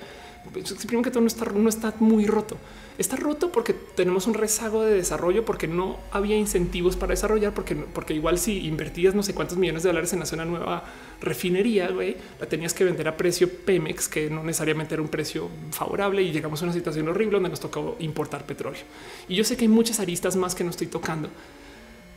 pues, 0.51 0.74
primero 0.74 1.03
que 1.03 1.11
todo 1.11 1.22
no 1.22 1.27
está, 1.27 1.45
no 1.45 1.69
está 1.69 1.93
muy 2.00 2.26
roto. 2.26 2.58
Está 3.01 3.15
roto 3.15 3.51
porque 3.51 3.73
tenemos 3.73 4.27
un 4.27 4.35
rezago 4.35 4.83
de 4.83 4.93
desarrollo, 4.93 5.43
porque 5.43 5.67
no 5.67 5.97
había 6.11 6.38
incentivos 6.38 6.95
para 6.95 7.13
desarrollar, 7.13 7.51
porque, 7.51 7.73
porque 7.75 8.13
igual 8.13 8.38
si 8.38 8.67
invertías 8.67 9.15
no 9.15 9.23
sé 9.23 9.33
cuántos 9.33 9.57
millones 9.57 9.81
de 9.81 9.89
dólares 9.89 10.13
en 10.13 10.21
hacer 10.21 10.38
una 10.38 10.45
nueva 10.45 10.83
refinería, 11.19 11.89
güey, 11.89 12.15
la 12.39 12.45
tenías 12.45 12.75
que 12.75 12.83
vender 12.83 13.07
a 13.07 13.17
precio 13.17 13.49
Pemex, 13.49 14.07
que 14.07 14.30
no 14.30 14.43
necesariamente 14.43 14.93
era 14.93 15.01
un 15.01 15.09
precio 15.09 15.49
favorable 15.71 16.21
y 16.21 16.31
llegamos 16.31 16.61
a 16.61 16.65
una 16.65 16.73
situación 16.73 17.07
horrible 17.07 17.38
donde 17.38 17.49
nos 17.49 17.59
tocó 17.59 17.95
importar 17.97 18.45
petróleo. 18.45 18.83
Y 19.27 19.33
yo 19.33 19.43
sé 19.45 19.57
que 19.57 19.63
hay 19.63 19.69
muchas 19.69 19.99
aristas 19.99 20.35
más 20.35 20.53
que 20.53 20.63
no 20.63 20.69
estoy 20.69 20.85
tocando, 20.85 21.27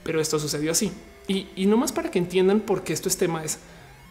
pero 0.03 0.21
esto 0.21 0.39
sucedió 0.39 0.71
así. 0.73 0.93
Y, 1.29 1.65
no 1.65 1.79
más 1.79 1.93
para 1.93 2.11
que 2.11 2.19
entiendan 2.19 2.61
por 2.61 2.85
qué 2.85 2.93
esto 2.93 3.09
es 3.09 3.17
tema 3.17 3.43
es 3.43 3.59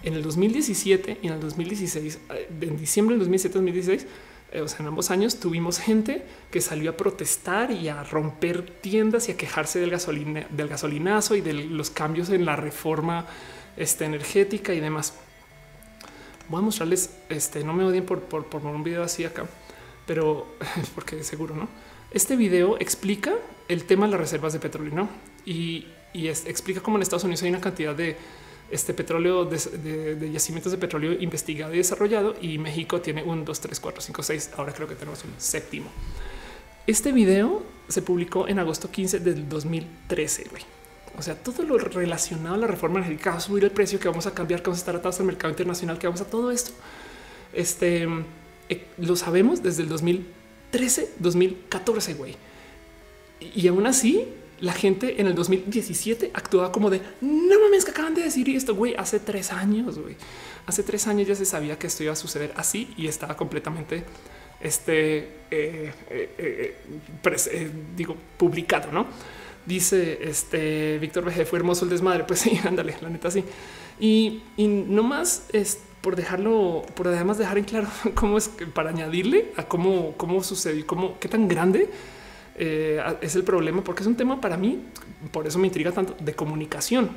En 0.02 0.16
el 0.16 0.24
2017 0.24 1.20
y 1.22 1.28
en 1.28 1.34
el 1.34 1.40
2016, 1.40 2.20
eh, 2.32 2.50
en 2.62 2.78
diciembre 2.78 3.16
del 3.16 3.30
2017-2016, 3.30 4.02
eh, 4.02 4.08
sea, 4.68 4.80
en 4.80 4.88
ambos 4.88 5.10
años 5.12 5.40
tuvimos 5.40 5.80
gente 5.80 6.24
que 6.52 6.62
salió 6.62 6.92
a 6.92 6.98
protestar 6.98 7.72
y 7.72 7.90
a 7.90 8.04
romper 8.04 8.70
tiendas 8.70 9.28
y 9.30 9.32
a 9.32 9.38
quejarse 9.38 9.80
del, 9.80 9.90
gasolina, 9.90 10.46
del 10.50 10.68
gasolinazo 10.68 11.36
y 11.36 11.42
de 11.42 11.54
los 11.54 11.90
cambios 11.90 12.30
en 12.30 12.46
la 12.46 12.56
reforma 12.56 13.26
este, 13.78 14.06
energética 14.06 14.74
y 14.74 14.80
demás. 14.80 15.16
Voy 16.50 16.60
a 16.60 16.62
mostrarles, 16.62 17.10
este, 17.30 17.64
no 17.64 17.74
me 17.74 17.84
odien 17.84 18.06
por, 18.06 18.22
por, 18.22 18.46
por 18.46 18.64
un 18.66 18.84
video 18.84 19.04
así 19.04 19.26
acá, 19.26 19.46
pero 20.06 20.56
porque 20.96 21.24
seguro 21.24 21.56
no. 21.56 21.68
Este 22.12 22.36
video 22.36 22.78
explica 22.80 23.34
el 23.68 23.86
tema 23.86 24.06
de 24.06 24.12
las 24.12 24.22
reservas 24.22 24.54
de 24.54 24.60
petróleo 24.60 25.10
y, 25.46 25.88
y 26.14 26.28
explica 26.28 26.82
cómo 26.82 26.98
en 26.98 27.02
Estados 27.02 27.24
Unidos 27.24 27.42
hay 27.42 27.50
una 27.50 27.62
cantidad 27.62 27.96
de 27.96 28.18
este 28.74 28.94
petróleo 28.94 29.46
de, 29.46 30.32
yacimientos 30.32 30.72
de 30.72 30.78
petróleo 30.78 31.14
investigado 31.20 31.74
y 31.74 31.78
desarrollado 31.78 32.36
y 32.42 32.58
México 32.58 33.02
tiene 33.02 33.22
un 33.22 33.46
2, 33.46 33.60
3, 33.60 33.80
4, 33.80 34.02
5, 34.02 34.24
6. 34.24 34.50
Ahora 34.58 34.74
creo 34.74 34.88
que 34.88 34.96
tenemos 34.96 35.24
un 35.24 35.34
séptimo. 35.38 35.90
Este 36.88 37.12
video 37.12 37.64
se 37.88 38.02
publicó 38.02 38.48
en 38.48 38.60
agosto 38.60 38.90
15 38.90 39.20
del 39.20 39.48
2013. 39.48 40.48
O 41.18 41.22
sea, 41.22 41.36
todo 41.36 41.64
lo 41.64 41.78
relacionado 41.78 42.56
a 42.56 42.58
la 42.58 42.68
reforma 42.68 42.98
energética 43.00 43.32
va 43.32 43.38
a 43.38 43.40
subir 43.40 43.64
el 43.64 43.72
precio, 43.72 44.00
que 44.00 44.08
vamos 44.08 44.26
a 44.26 44.34
cambiar, 44.34 44.62
que 44.62 44.66
vamos 44.66 44.80
a 44.80 44.82
estar 44.82 44.96
atados 44.96 45.20
al 45.20 45.28
mercado 45.28 45.52
internacional, 45.52 46.00
que 46.00 46.08
vamos 46.08 46.22
a 46.22 46.26
todo 46.26 46.52
esto. 46.52 46.72
Este 47.54 48.08
eh, 48.70 48.88
lo 48.98 49.16
sabemos 49.16 49.62
desde 49.62 49.84
el 49.84 49.90
2013, 49.90 51.14
2014, 51.20 52.16
güey. 52.16 52.36
Y 53.40 53.68
aún 53.68 53.86
así, 53.86 54.28
la 54.60 54.74
gente 54.74 55.20
en 55.20 55.28
el 55.28 55.36
2017 55.36 56.32
actuaba 56.34 56.72
como 56.72 56.90
de 56.90 57.02
no 57.22 57.60
mames 57.60 57.86
que 57.86 57.92
acaban 57.92 58.14
de 58.14 58.24
decir 58.24 58.50
esto, 58.50 58.76
güey, 58.76 58.96
hace 58.96 59.20
tres 59.20 59.52
años, 59.52 60.00
güey. 60.00 60.16
Hace 60.66 60.84
tres 60.84 61.08
años 61.08 61.28
ya 61.28 61.36
se 61.36 61.46
sabía 61.46 61.78
que 61.78 61.88
esto 61.88 62.04
iba 62.04 62.14
a 62.14 62.16
suceder 62.16 62.54
así 62.56 62.94
y 62.96 63.08
estaba 63.08 63.36
completamente, 63.36 64.04
este, 64.62 65.18
eh, 65.52 65.92
eh, 66.10 67.72
digo, 67.96 68.16
publicado, 68.38 68.92
¿no? 68.92 69.08
Dice 69.66 70.20
este 70.22 70.98
Víctor 71.00 71.24
BG 71.26 71.46
fue 71.46 71.60
hermoso 71.60 71.86
el 71.86 71.92
desmadre. 71.92 72.24
Pues 72.26 72.42
sí, 72.42 72.60
ándale, 72.66 72.96
la 73.02 73.10
neta 73.10 73.32
sí. 73.32 73.44
Y, 74.00 74.42
y 74.58 74.68
no 74.68 75.04
más 75.04 75.48
es 75.54 75.80
por 76.02 76.18
dejarlo, 76.18 76.86
por 76.96 77.08
además 77.08 77.38
dejar 77.38 77.58
en 77.58 77.64
claro 77.64 77.88
cómo 78.16 78.38
es 78.38 78.50
que 78.50 78.68
para 78.68 78.90
añadirle 78.90 79.52
a 79.56 79.64
cómo, 79.64 80.16
cómo 80.18 80.44
sucedió, 80.44 80.86
cómo, 80.86 81.18
qué 81.20 81.30
tan 81.30 81.48
grande 81.48 81.90
eh, 82.56 83.02
es 83.22 83.36
el 83.36 83.44
problema, 83.44 83.84
porque 83.84 84.02
es 84.02 84.08
un 84.08 84.16
tema 84.16 84.40
para 84.40 84.58
mí, 84.58 84.80
por 85.32 85.48
eso 85.48 85.60
me 85.60 85.68
intriga 85.68 85.92
tanto 85.92 86.16
de 86.20 86.34
comunicación. 86.34 87.10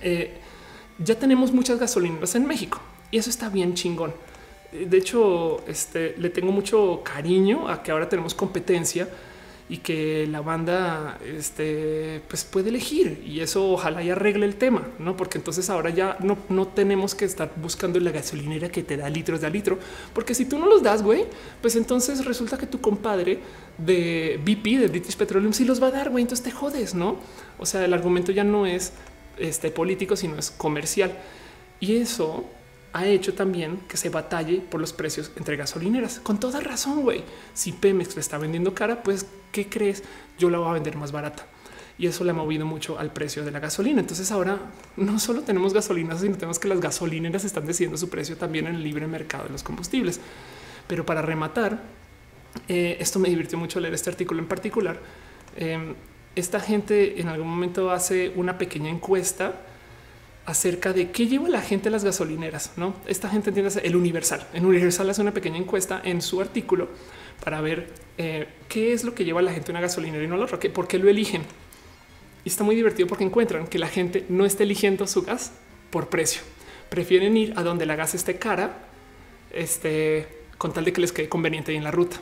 Eh, 0.00 0.34
ya 0.98 1.18
tenemos 1.18 1.52
muchas 1.52 1.78
gasolineras 1.78 2.34
en 2.34 2.46
México 2.46 2.80
y 3.10 3.18
eso 3.18 3.30
está 3.30 3.48
bien 3.48 3.74
chingón. 3.74 4.12
De 4.72 4.96
hecho, 4.96 5.62
este, 5.66 6.14
le 6.16 6.30
tengo 6.30 6.50
mucho 6.50 7.02
cariño 7.04 7.68
a 7.68 7.82
que 7.82 7.90
ahora 7.90 8.08
tenemos 8.08 8.34
competencia 8.34 9.08
y 9.72 9.78
que 9.78 10.26
la 10.26 10.42
banda 10.42 11.18
este, 11.24 12.20
pues 12.28 12.44
puede 12.44 12.68
elegir 12.68 13.24
y 13.26 13.40
eso 13.40 13.70
ojalá 13.70 14.02
y 14.02 14.10
arregle 14.10 14.44
el 14.44 14.56
tema, 14.56 14.86
no? 14.98 15.16
Porque 15.16 15.38
entonces 15.38 15.70
ahora 15.70 15.88
ya 15.88 16.18
no, 16.20 16.36
no 16.50 16.68
tenemos 16.68 17.14
que 17.14 17.24
estar 17.24 17.50
buscando 17.56 17.98
la 17.98 18.10
gasolinera 18.10 18.68
que 18.68 18.82
te 18.82 18.98
da 18.98 19.08
litros 19.08 19.40
de 19.40 19.48
litro, 19.48 19.78
porque 20.12 20.34
si 20.34 20.44
tú 20.44 20.58
no 20.58 20.66
los 20.66 20.82
das, 20.82 21.02
güey, 21.02 21.24
pues 21.62 21.74
entonces 21.74 22.22
resulta 22.26 22.58
que 22.58 22.66
tu 22.66 22.82
compadre 22.82 23.38
de 23.78 24.38
BP, 24.44 24.78
de 24.78 24.88
British 24.88 25.16
Petroleum, 25.16 25.54
sí 25.54 25.64
los 25.64 25.82
va 25.82 25.86
a 25.86 25.92
dar, 25.92 26.10
güey, 26.10 26.20
entonces 26.20 26.44
te 26.44 26.50
jodes, 26.50 26.94
no? 26.94 27.16
O 27.58 27.64
sea, 27.64 27.82
el 27.82 27.94
argumento 27.94 28.30
ya 28.30 28.44
no 28.44 28.66
es 28.66 28.92
este 29.38 29.70
político, 29.70 30.16
sino 30.16 30.36
es 30.36 30.50
comercial 30.50 31.16
y 31.80 31.96
eso 31.96 32.44
ha 32.92 33.06
hecho 33.06 33.34
también 33.34 33.78
que 33.88 33.96
se 33.96 34.10
batalle 34.10 34.60
por 34.60 34.80
los 34.80 34.92
precios 34.92 35.32
entre 35.36 35.56
gasolineras. 35.56 36.20
Con 36.20 36.38
toda 36.38 36.60
razón, 36.60 37.02
güey. 37.02 37.24
Si 37.54 37.72
Pemex 37.72 38.14
le 38.14 38.20
está 38.20 38.38
vendiendo 38.38 38.74
cara, 38.74 39.02
pues, 39.02 39.26
¿qué 39.50 39.68
crees? 39.68 40.02
Yo 40.38 40.50
la 40.50 40.58
voy 40.58 40.68
a 40.68 40.72
vender 40.74 40.96
más 40.96 41.12
barata. 41.12 41.46
Y 41.98 42.06
eso 42.06 42.24
le 42.24 42.30
ha 42.30 42.34
movido 42.34 42.66
mucho 42.66 42.98
al 42.98 43.12
precio 43.12 43.44
de 43.44 43.50
la 43.50 43.60
gasolina. 43.60 44.00
Entonces 44.00 44.30
ahora 44.30 44.58
no 44.96 45.18
solo 45.18 45.42
tenemos 45.42 45.72
gasolinas, 45.72 46.20
sino 46.20 46.36
tenemos 46.36 46.58
que 46.58 46.68
las 46.68 46.80
gasolineras 46.80 47.44
están 47.44 47.66
decidiendo 47.66 47.96
su 47.96 48.08
precio 48.08 48.36
también 48.36 48.66
en 48.66 48.74
el 48.74 48.82
libre 48.82 49.06
mercado 49.06 49.44
de 49.44 49.50
los 49.50 49.62
combustibles. 49.62 50.20
Pero 50.86 51.06
para 51.06 51.22
rematar, 51.22 51.82
eh, 52.68 52.96
esto 53.00 53.18
me 53.18 53.28
divirtió 53.28 53.56
mucho 53.56 53.80
leer 53.80 53.94
este 53.94 54.10
artículo 54.10 54.40
en 54.40 54.48
particular. 54.48 54.98
Eh, 55.56 55.94
esta 56.34 56.60
gente 56.60 57.20
en 57.20 57.28
algún 57.28 57.48
momento 57.48 57.90
hace 57.90 58.32
una 58.36 58.58
pequeña 58.58 58.90
encuesta 58.90 59.60
acerca 60.44 60.92
de 60.92 61.10
qué 61.10 61.26
lleva 61.26 61.48
la 61.48 61.62
gente 61.62 61.88
a 61.88 61.92
las 61.92 62.04
gasolineras. 62.04 62.72
No, 62.76 62.94
esta 63.06 63.28
gente 63.28 63.50
entiende 63.50 63.80
el 63.82 63.96
Universal. 63.96 64.46
En 64.52 64.66
Universal 64.66 65.08
hace 65.10 65.20
una 65.22 65.32
pequeña 65.32 65.58
encuesta 65.58 66.00
en 66.04 66.20
su 66.22 66.40
artículo 66.40 66.88
para 67.44 67.60
ver 67.60 67.88
eh, 68.18 68.48
qué 68.68 68.92
es 68.92 69.04
lo 69.04 69.14
que 69.14 69.24
lleva 69.24 69.40
a 69.40 69.42
la 69.42 69.52
gente 69.52 69.70
a 69.70 69.72
una 69.72 69.80
gasolinera 69.80 70.24
y 70.24 70.26
no 70.26 70.36
lo 70.36 70.44
otro, 70.44 70.58
por 70.72 70.88
qué 70.88 70.98
lo 70.98 71.08
eligen. 71.08 71.42
Y 72.44 72.48
está 72.48 72.64
muy 72.64 72.74
divertido 72.74 73.06
porque 73.08 73.24
encuentran 73.24 73.66
que 73.66 73.78
la 73.78 73.88
gente 73.88 74.24
no 74.28 74.44
está 74.44 74.64
eligiendo 74.64 75.06
su 75.06 75.22
gas 75.22 75.52
por 75.90 76.08
precio. 76.08 76.42
Prefieren 76.88 77.36
ir 77.36 77.52
a 77.56 77.62
donde 77.62 77.86
la 77.86 77.96
gas 77.96 78.14
esté 78.14 78.38
cara, 78.38 78.88
este, 79.52 80.26
con 80.58 80.72
tal 80.72 80.84
de 80.84 80.92
que 80.92 81.00
les 81.00 81.12
quede 81.12 81.28
conveniente 81.28 81.74
en 81.74 81.84
la 81.84 81.90
ruta 81.90 82.20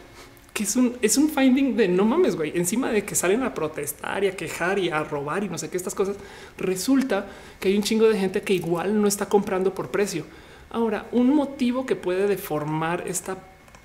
que 0.53 0.65
es 0.65 0.77
un, 0.77 0.97
es 1.01 1.17
un 1.17 1.29
finding 1.29 1.77
de 1.77 1.89
no 1.89 2.05
mames, 2.05 2.37
güey. 2.37 2.53
Encima 2.57 2.91
de 2.91 3.05
que 3.05 3.15
salen 3.15 3.43
a 3.43 3.55
protestar 3.55 4.25
y 4.25 4.29
a 4.29 4.37
quejar 4.37 4.79
y 4.79 4.91
a 4.91 5.03
robar 5.05 5.45
y 5.45 5.49
no 5.49 5.59
sé 5.59 5.71
qué 5.71 5.77
estas 5.77 5.95
cosas, 5.95 6.17
resulta 6.59 7.27
que 7.59 7.69
hay 7.69 7.77
un 7.77 7.83
chingo 7.83 8.09
de 8.09 8.19
gente 8.19 8.43
que 8.43 8.55
igual 8.55 9.01
no 9.01 9.07
está 9.07 9.27
comprando 9.27 9.75
por 9.75 9.91
precio. 9.91 10.25
Ahora, 10.71 11.07
un 11.13 11.35
motivo 11.35 11.87
que 11.87 11.97
puede 11.97 12.27
deformar 12.27 13.05
esta, 13.07 13.39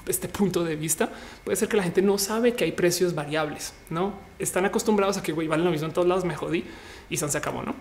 este 0.07 0.27
punto 0.27 0.63
de 0.63 0.75
vista 0.75 1.09
puede 1.43 1.55
ser 1.55 1.67
que 1.67 1.77
la 1.77 1.83
gente 1.83 2.01
no 2.01 2.17
sabe 2.17 2.53
que 2.53 2.63
hay 2.63 2.71
precios 2.71 3.15
variables, 3.15 3.73
no 3.89 4.13
están 4.37 4.65
acostumbrados 4.65 5.17
a 5.17 5.23
que 5.23 5.31
güey 5.31 5.47
valen 5.47 5.65
lo 5.65 5.71
mismo 5.71 5.87
en 5.87 5.93
todos 5.93 6.07
lados. 6.07 6.25
Me 6.25 6.35
jodí 6.35 6.63
y 7.09 7.17
se 7.17 7.37
acabó, 7.37 7.63
no? 7.63 7.75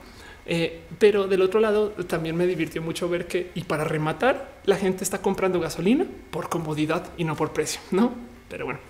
Eh, 0.47 0.83
pero 0.99 1.27
del 1.27 1.41
otro 1.41 1.59
lado 1.59 1.91
también 2.07 2.37
me 2.37 2.47
divirtió 2.47 2.83
mucho 2.83 3.09
ver 3.09 3.27
que 3.27 3.51
y 3.55 3.65
para 3.65 3.85
rematar 3.85 4.61
la 4.67 4.77
gente 4.77 5.03
está 5.03 5.23
comprando 5.23 5.59
gasolina 5.59 6.07
por 6.31 6.51
comodidad 6.51 7.09
y 7.17 7.25
no 7.25 7.35
por 7.35 7.53
precio, 7.53 7.81
no? 7.91 8.34
Pero 8.49 8.65
bueno, 8.67 8.81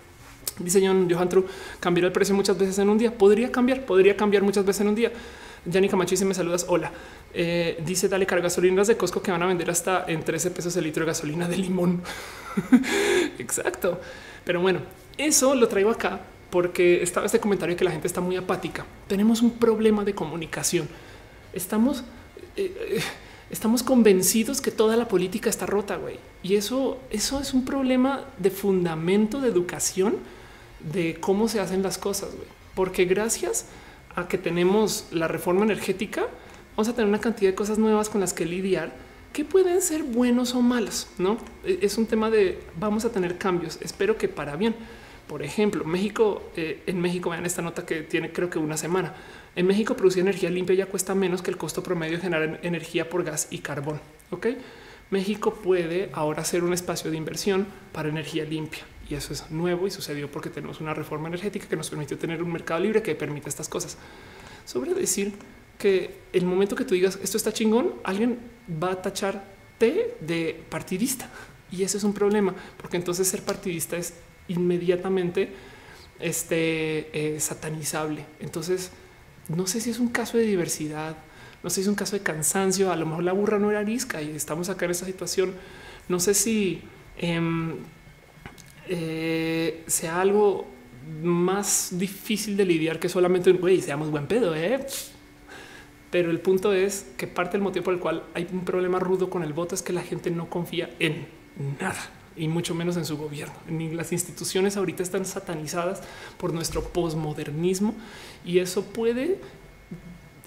dice 0.59 0.85
John 0.85 1.09
Johan 1.11 1.29
True, 1.29 1.45
cambiará 1.81 2.09
el 2.09 2.13
precio 2.13 2.35
muchas 2.35 2.59
veces 2.59 2.79
en 2.79 2.89
un 2.89 2.99
día. 2.99 3.17
Podría 3.17 3.51
cambiar, 3.51 3.85
podría 3.85 4.17
cambiar 4.17 4.43
muchas 4.43 4.65
veces 4.65 4.83
en 4.83 4.89
un 4.89 4.95
día. 4.95 5.13
Yanni 5.67 5.89
Camacho, 5.89 6.17
si 6.17 6.25
me 6.25 6.35
saludas, 6.35 6.67
hola. 6.69 6.93
Eh, 7.33 7.83
dice 7.85 8.09
dale 8.09 8.27
carga 8.27 8.45
gasolinas 8.45 8.87
de 8.87 8.97
Costco 8.97 9.23
que 9.23 9.31
van 9.31 9.43
a 9.43 9.47
vender 9.47 9.71
hasta 9.71 10.05
en 10.07 10.23
13 10.23 10.51
pesos 10.51 10.77
el 10.77 10.85
litro 10.85 11.05
de 11.05 11.07
gasolina 11.07 11.49
de 11.49 11.57
limón. 11.57 12.03
Exacto. 13.39 14.01
Pero 14.45 14.61
bueno, 14.61 14.81
eso 15.17 15.55
lo 15.55 15.67
traigo 15.69 15.91
acá 15.91 16.21
porque 16.51 17.03
estaba 17.03 17.27
este 17.27 17.41
comentario 17.41 17.77
que 17.77 17.85
la 17.85 17.91
gente 17.91 18.07
está 18.07 18.21
muy 18.21 18.37
apática. 18.37 18.85
Tenemos 19.09 19.43
un 19.43 19.59
problema 19.59 20.05
de 20.05 20.15
comunicación. 20.15 20.89
Estamos 21.53 22.05
eh, 22.57 22.73
eh, 22.97 23.01
estamos 23.55 23.85
convencidos 23.85 24.61
que 24.61 24.73
toda 24.73 24.97
la 24.97 25.07
política 25.07 25.49
está 25.49 25.65
rota, 25.65 25.97
güey. 25.97 26.19
Y 26.43 26.57
eso, 26.57 26.99
eso 27.11 27.41
es 27.41 27.55
un 27.55 27.65
problema 27.65 28.25
de 28.37 28.51
fundamento 28.51 29.41
de 29.41 29.49
educación 29.49 30.17
de 30.81 31.19
cómo 31.21 31.47
se 31.47 31.61
hacen 31.61 31.81
las 31.81 31.97
cosas, 31.97 32.31
güey. 32.35 32.49
Porque 32.75 33.05
gracias 33.05 33.67
a 34.17 34.27
que 34.27 34.39
tenemos 34.39 35.07
la 35.13 35.29
reforma 35.29 35.65
energética, 35.65 36.27
vamos 36.77 36.89
a 36.89 36.95
tener 36.95 37.09
una 37.09 37.21
cantidad 37.21 37.53
de 37.53 37.55
cosas 37.55 37.79
nuevas 37.79 38.09
con 38.09 38.21
las 38.21 38.33
que 38.33 38.45
lidiar 38.45 38.93
que 39.33 39.45
pueden 39.45 39.81
ser 39.83 40.03
buenos 40.03 40.55
o 40.55 40.61
malos, 40.61 41.07
¿no? 41.19 41.39
E, 41.65 41.79
es 41.83 41.97
un 41.97 42.07
tema 42.07 42.31
de 42.31 42.61
vamos 42.77 43.05
a 43.05 43.13
tener 43.13 43.39
cambios, 43.39 43.79
espero 43.81 44.19
que 44.19 44.27
para 44.29 44.57
bien. 44.57 44.75
Por 45.29 45.43
ejemplo, 45.43 45.85
México, 45.85 46.43
eh, 46.57 46.83
en 46.87 47.01
México, 47.01 47.31
vean 47.31 47.47
esta 47.47 47.63
nota 47.63 47.87
que 47.87 48.03
tiene 48.03 48.33
creo 48.33 48.51
que 48.51 48.59
una 48.59 48.77
semana. 48.77 49.15
En 49.57 49.67
México 49.67 49.97
producir 49.97 50.23
energía 50.23 50.51
limpia 50.51 50.75
ya 50.75 50.87
cuesta 50.87 51.15
menos 51.15 51.43
que 51.43 51.51
el 51.51 51.57
costo 51.57 51.83
promedio 51.83 52.17
de 52.17 52.23
generar 52.23 52.59
energía 52.63 53.09
por 53.09 53.23
gas 53.23 53.47
y 53.51 53.59
carbón. 53.59 54.01
Ok, 54.31 54.49
México 55.11 55.55
puede 55.55 56.11
ahora 56.13 56.45
ser 56.45 56.65
un 56.65 56.73
espacio 56.73 57.11
de 57.11 57.17
inversión 57.17 57.67
para 57.93 58.09
energía 58.09 58.45
limpia 58.45 58.83
y 59.09 59.15
eso 59.15 59.33
es 59.33 59.51
nuevo 59.51 59.87
y 59.87 59.91
sucedió 59.91 60.31
porque 60.31 60.51
tenemos 60.51 60.81
una 60.81 60.95
reforma 60.95 61.29
energética 61.29 61.69
que 61.69 61.77
nos 61.77 61.91
permitió 61.91 62.19
tener 62.19 62.43
un 62.43 62.51
mercado 62.51 62.81
libre 62.81 63.03
que 63.03 63.15
permite 63.15 63.49
estas 63.49 63.69
cosas. 63.69 63.97
Sobre 64.65 64.95
decir 64.95 65.33
que 65.79 66.19
el 66.33 66.47
momento 66.47 66.75
que 66.75 66.85
tú 66.85 66.95
digas 66.95 67.19
esto 67.23 67.37
está 67.37 67.53
chingón, 67.53 67.95
alguien 68.03 68.39
va 68.83 68.93
a 68.93 69.03
tacharte 69.03 70.17
de 70.21 70.61
partidista 70.69 71.31
y 71.71 71.83
ese 71.83 71.99
es 71.99 72.05
un 72.05 72.15
problema 72.15 72.55
porque 72.77 72.97
entonces 72.97 73.29
ser 73.29 73.43
partidista 73.43 73.97
es 73.97 74.15
inmediatamente 74.49 75.51
este, 76.19 77.35
eh, 77.37 77.41
satanizable. 77.41 78.25
Entonces, 78.41 78.91
no 79.49 79.67
sé 79.67 79.81
si 79.81 79.91
es 79.91 79.99
un 79.99 80.09
caso 80.09 80.39
de 80.39 80.45
diversidad, 80.45 81.17
no 81.63 81.71
sé 81.71 81.77
si 81.77 81.81
es 81.83 81.89
un 81.89 81.95
caso 81.95 82.17
de 82.17 82.23
cansancio, 82.23 82.93
a 82.93 82.97
lo 82.97 83.07
mejor 83.07 83.25
la 83.25 83.33
burra 83.33 83.59
no 83.59 83.71
era 83.71 83.81
arisca 83.81 84.23
y 84.23 84.31
estamos 84.31 84.69
acá 84.69 84.85
en 84.85 84.91
esta 84.91 85.07
situación. 85.07 85.55
No 86.09 86.21
sé 86.21 86.35
si 86.35 86.83
em, 87.17 87.77
eh, 88.89 89.83
sea 89.87 90.21
algo 90.21 90.67
más 91.23 91.91
difícil 91.93 92.57
de 92.57 92.65
lidiar 92.65 92.99
que 92.99 93.09
solamente 93.09 93.51
un 93.51 93.59
güey, 93.59 93.81
seamos 93.81 94.11
buen 94.11 94.27
pedo, 94.27 94.55
¿eh? 94.55 94.85
Pero 96.11 96.31
el 96.31 96.41
punto 96.41 96.73
es 96.73 97.07
que 97.17 97.27
parte 97.27 97.53
del 97.53 97.63
motivo 97.63 97.85
por 97.85 97.95
el 97.95 98.01
cual 98.01 98.23
hay 98.35 98.47
un 98.53 98.65
problema 98.65 98.99
rudo 98.99 99.31
con 99.31 99.43
el 99.43 99.53
voto 99.53 99.75
es 99.75 99.83
que 99.83 99.93
la 99.93 100.03
gente 100.03 100.31
no 100.31 100.49
confía 100.49 100.91
en 100.99 101.27
nada 101.81 102.11
y 102.37 102.49
mucho 102.49 102.75
menos 102.75 102.97
en 102.97 103.05
su 103.05 103.17
gobierno. 103.17 103.55
Las 103.93 104.13
instituciones 104.13 104.77
ahorita 104.77 105.03
están 105.03 105.25
satanizadas 105.25 106.03
por 106.39 106.53
nuestro 106.53 106.83
posmodernismo 106.83 107.95
y 108.45 108.59
eso 108.59 108.85
puede 108.85 109.39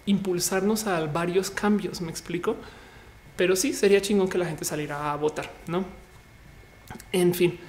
impulsarnos 0.06 0.88
a 0.88 1.06
varios 1.06 1.50
cambios. 1.50 2.02
Me 2.02 2.12
explico, 2.12 2.56
pero 3.36 3.56
sí 3.56 3.74
sería 3.74 4.02
chingón 4.02 4.30
que 4.30 4.38
la 4.38 4.46
gente 4.46 4.66
saliera 4.66 5.12
a 5.12 5.16
votar, 5.16 5.52
no? 5.68 5.86
En 7.12 7.34
fin, 7.34 7.60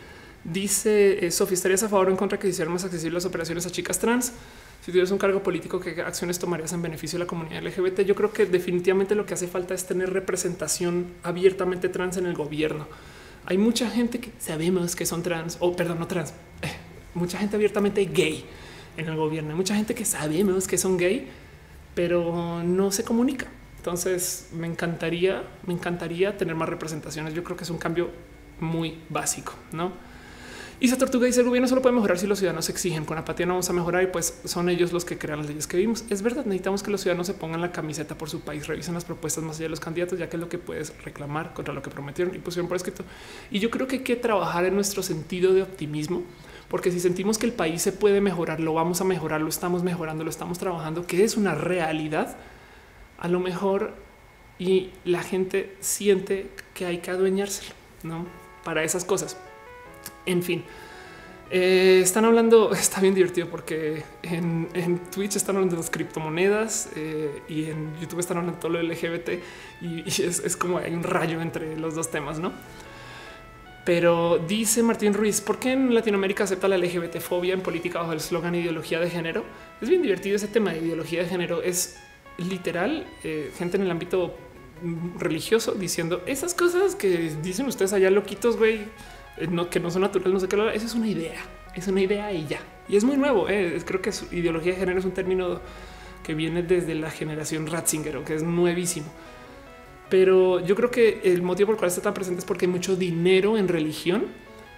dice 0.45 1.27
eh, 1.27 1.31
Sofía, 1.31 1.55
¿estarías 1.55 1.83
a 1.83 1.89
favor 1.89 2.09
o 2.09 2.11
en 2.11 2.17
contra 2.17 2.39
que 2.39 2.47
se 2.47 2.51
hicieran 2.51 2.73
más 2.73 2.85
accesibles 2.85 3.15
las 3.15 3.25
operaciones 3.25 3.67
a 3.67 3.71
chicas 3.71 3.99
trans? 3.99 4.33
Si 4.81 4.93
tuvieras 4.93 5.11
un 5.11 5.19
cargo 5.19 5.43
político, 5.43 5.81
¿qué 5.81 6.01
acciones 6.01 6.39
tomarías 6.39 6.73
en 6.73 6.81
beneficio 6.81 7.19
de 7.19 7.25
la 7.25 7.29
comunidad 7.29 7.63
LGBT? 7.63 8.01
Yo 8.03 8.15
creo 8.15 8.33
que 8.33 8.47
definitivamente 8.47 9.17
lo 9.17 9.27
que 9.27 9.35
hace 9.35 9.49
falta 9.49 9.75
es 9.75 9.87
tener 9.87 10.13
representación 10.13 11.13
abiertamente 11.25 11.89
trans 11.89 12.17
en 12.17 12.27
el 12.27 12.35
gobierno 12.35 12.87
hay 13.49 13.57
mucha 13.57 13.89
gente 13.89 14.20
que 14.20 14.31
sabemos 14.39 14.94
que 14.94 15.07
son 15.07 15.23
trans 15.23 15.57
o 15.60 15.75
perdón, 15.75 15.99
no 15.99 16.07
trans, 16.07 16.35
eh, 16.60 16.68
mucha 17.15 17.39
gente 17.39 17.57
abiertamente 17.57 18.05
gay 18.05 18.44
en 18.99 19.09
el 19.09 19.17
gobierno, 19.17 19.51
hay 19.51 19.57
mucha 19.57 19.75
gente 19.75 19.94
que 19.94 20.05
sabemos 20.05 20.68
que 20.68 20.77
son 20.77 20.99
gay, 20.99 21.28
pero 21.94 22.62
no 22.62 22.93
se 22.93 23.05
comunica. 23.05 23.47
Entonces 23.78 24.51
me 24.52 24.67
encantaría, 24.67 25.44
me 25.67 25.73
encantaría 25.73 26.36
tener 26.36 26.57
más 26.57 26.68
representaciones. 26.68 27.33
Yo 27.33 27.43
creo 27.43 27.57
que 27.57 27.65
es 27.65 27.70
un 27.70 27.78
cambio 27.78 28.10
muy 28.60 28.99
básico, 29.09 29.55
no? 29.73 29.93
Y 30.81 30.86
esa 30.86 30.97
tortuga 30.97 31.26
dice 31.26 31.40
el 31.40 31.47
gobierno 31.47 31.66
solo 31.66 31.82
puede 31.82 31.97
mejorar 31.97 32.18
si 32.18 32.28
los 32.28 32.39
ciudadanos 32.39 32.68
exigen. 32.68 33.05
Con 33.05 33.18
apatía 33.18 33.47
no 33.47 33.55
vamos 33.55 33.68
a 33.68 33.73
mejorar 33.73 34.05
y 34.05 34.07
pues 34.07 34.40
son 34.44 34.68
ellos 34.68 34.92
los 34.92 35.05
que 35.05 35.18
crean 35.18 35.40
las 35.40 35.48
leyes 35.48 35.66
que 35.66 35.76
vimos. 35.76 36.05
Es 36.08 36.23
verdad, 36.23 36.44
necesitamos 36.44 36.84
que 36.84 36.92
los 36.92 37.00
ciudadanos 37.00 37.26
se 37.26 37.34
pongan 37.34 37.60
la 37.60 37.73
camiseta 37.73 38.16
por 38.16 38.31
su 38.31 38.42
país, 38.42 38.68
revisen 38.68 38.94
las 38.94 39.05
propuestas 39.05 39.42
más 39.42 39.57
allá 39.57 39.65
de 39.65 39.70
los 39.70 39.81
candidatos, 39.81 40.20
ya 40.20 40.28
que 40.28 40.36
es 40.36 40.40
lo 40.40 40.48
que 40.48 40.58
puedes 40.58 40.97
reclamar 41.02 41.52
contra 41.52 41.74
lo 41.74 41.82
que 41.82 41.90
prometieron 41.90 42.32
y 42.32 42.39
pusieron 42.39 42.68
por 42.68 42.76
escrito. 42.76 43.02
Y 43.50 43.58
yo 43.58 43.70
creo 43.70 43.89
que 43.89 43.97
hay 43.97 44.02
que 44.02 44.15
trabajar 44.15 44.66
en 44.66 44.76
nuestro 44.76 45.02
sentido 45.02 45.52
de 45.52 45.62
optimismo, 45.62 46.23
porque 46.68 46.92
si 46.92 47.00
sentimos 47.00 47.39
que 47.39 47.47
el 47.47 47.52
país 47.52 47.82
se 47.82 47.90
puede 47.90 48.20
mejorar, 48.20 48.60
lo 48.60 48.73
vamos 48.74 49.00
a 49.00 49.05
mejorar, 49.05 49.40
lo 49.40 49.48
estamos 49.48 49.82
mejorando, 49.82 50.23
lo 50.23 50.31
estamos 50.31 50.58
trabajando, 50.58 51.07
que 51.07 51.24
es 51.24 51.36
una 51.36 51.57
realidad, 51.57 52.36
a 53.18 53.26
lo 53.26 53.40
mejor 53.40 53.94
y 54.60 54.90
la 55.05 55.23
gente 55.24 55.76
siente 55.81 56.50
que 56.74 56.86
hay 56.86 56.98
que 56.98 57.10
adueñárselo, 57.10 57.74
¿no? 58.05 58.26
Para 58.62 58.84
esas 58.84 59.05
cosas. 59.05 59.36
En 60.28 60.42
fin, 60.42 60.62
eh, 61.50 62.00
están 62.02 62.26
hablando, 62.26 62.73
está 62.74 63.00
bien 63.00 63.15
divertido 63.15 63.48
porque 63.48 64.02
en, 64.23 65.00
Twitch 65.10 65.36
están 65.36 65.57
hablando 65.57 65.76
de 65.76 65.82
las 65.82 65.90
criptomonedas 65.90 66.90
eh, 66.97 67.42
y 67.48 67.65
en 67.65 67.98
YouTube 67.98 68.20
están 68.20 68.36
hablando 68.36 68.57
de 68.57 68.60
todo 68.60 68.73
lo 68.73 68.82
LGBT 68.82 69.31
y, 69.81 70.07
es, 70.07 70.57
como 70.57 70.78
hay 70.78 70.92
un 70.92 71.02
rayo 71.02 71.40
entre 71.40 71.78
los 71.78 71.94
dos 71.94 72.10
temas, 72.10 72.39
¿no? 72.39 72.52
Pero 73.86 74.39
dice 74.47 74.82
Martín 74.82 75.15
Ruiz, 75.15 75.40
¿por 75.40 75.58
qué 75.58 75.73
en 75.73 75.94
Latinoamérica 75.94 76.44
acepta 76.44 76.68
la 76.68 76.76
LGBT 76.76 77.20
fobia 77.20 77.55
en 77.55 77.62
política 77.62 78.00
bajo 78.00 78.12
el 78.12 78.18
eslogan 78.18 78.55
ideología 78.55 79.00
de 79.00 79.08
género? 79.08 79.44
Es 79.81 79.89
bien 79.89 80.02
divertido 80.02 80.36
ese 80.36 80.48
tema 80.48 80.73
de 80.73 80.81
ideología 80.81 81.23
de 81.23 81.28
género. 81.31 81.62
Es 81.62 81.97
literal 82.36 83.07
eh, 83.24 83.50
gente 83.57 83.78
en 83.78 83.84
el 83.84 83.90
ámbito 83.90 84.36
religioso 85.18 85.73
diciendo 85.73 86.23
esas 86.26 86.52
cosas 86.52 86.94
que 86.94 87.32
dicen 87.42 87.66
ustedes 87.66 87.94
allá 87.94 88.10
loquitos, 88.10 88.58
güey 88.58 88.89
no, 89.50 89.70
que 89.70 89.81
no 89.81 89.91
son 89.91 90.02
naturales, 90.02 90.33
no 90.33 90.41
sé 90.41 90.49
qué. 90.49 90.57
Esa 90.75 90.86
es 90.86 90.94
una 90.94 91.08
idea, 91.08 91.41
es 91.75 91.86
una 91.89 92.00
idea 92.00 92.33
y 92.33 92.47
ya. 92.47 92.60
Y 92.89 92.97
es 92.97 93.05
muy 93.05 93.17
nuevo. 93.17 93.49
Eh. 93.49 93.81
Creo 93.84 94.00
que 94.00 94.12
su 94.12 94.33
ideología 94.34 94.73
de 94.73 94.78
género 94.78 94.99
es 94.99 95.05
un 95.05 95.12
término 95.12 95.60
que 96.23 96.34
viene 96.34 96.62
desde 96.62 96.94
la 96.94 97.10
generación 97.10 97.67
Ratzinger, 97.67 98.23
que 98.25 98.34
es 98.34 98.42
nuevísimo. 98.42 99.07
Pero 100.08 100.60
yo 100.60 100.75
creo 100.75 100.91
que 100.91 101.20
el 101.25 101.42
motivo 101.42 101.68
por 101.68 101.75
el 101.75 101.78
cual 101.78 101.89
está 101.89 102.02
tan 102.02 102.15
presente 102.15 102.41
es 102.41 102.44
porque 102.44 102.67
hay 102.67 102.73
mucho 102.73 102.97
dinero 102.97 103.58
en 103.58 103.68
religión 103.68 104.26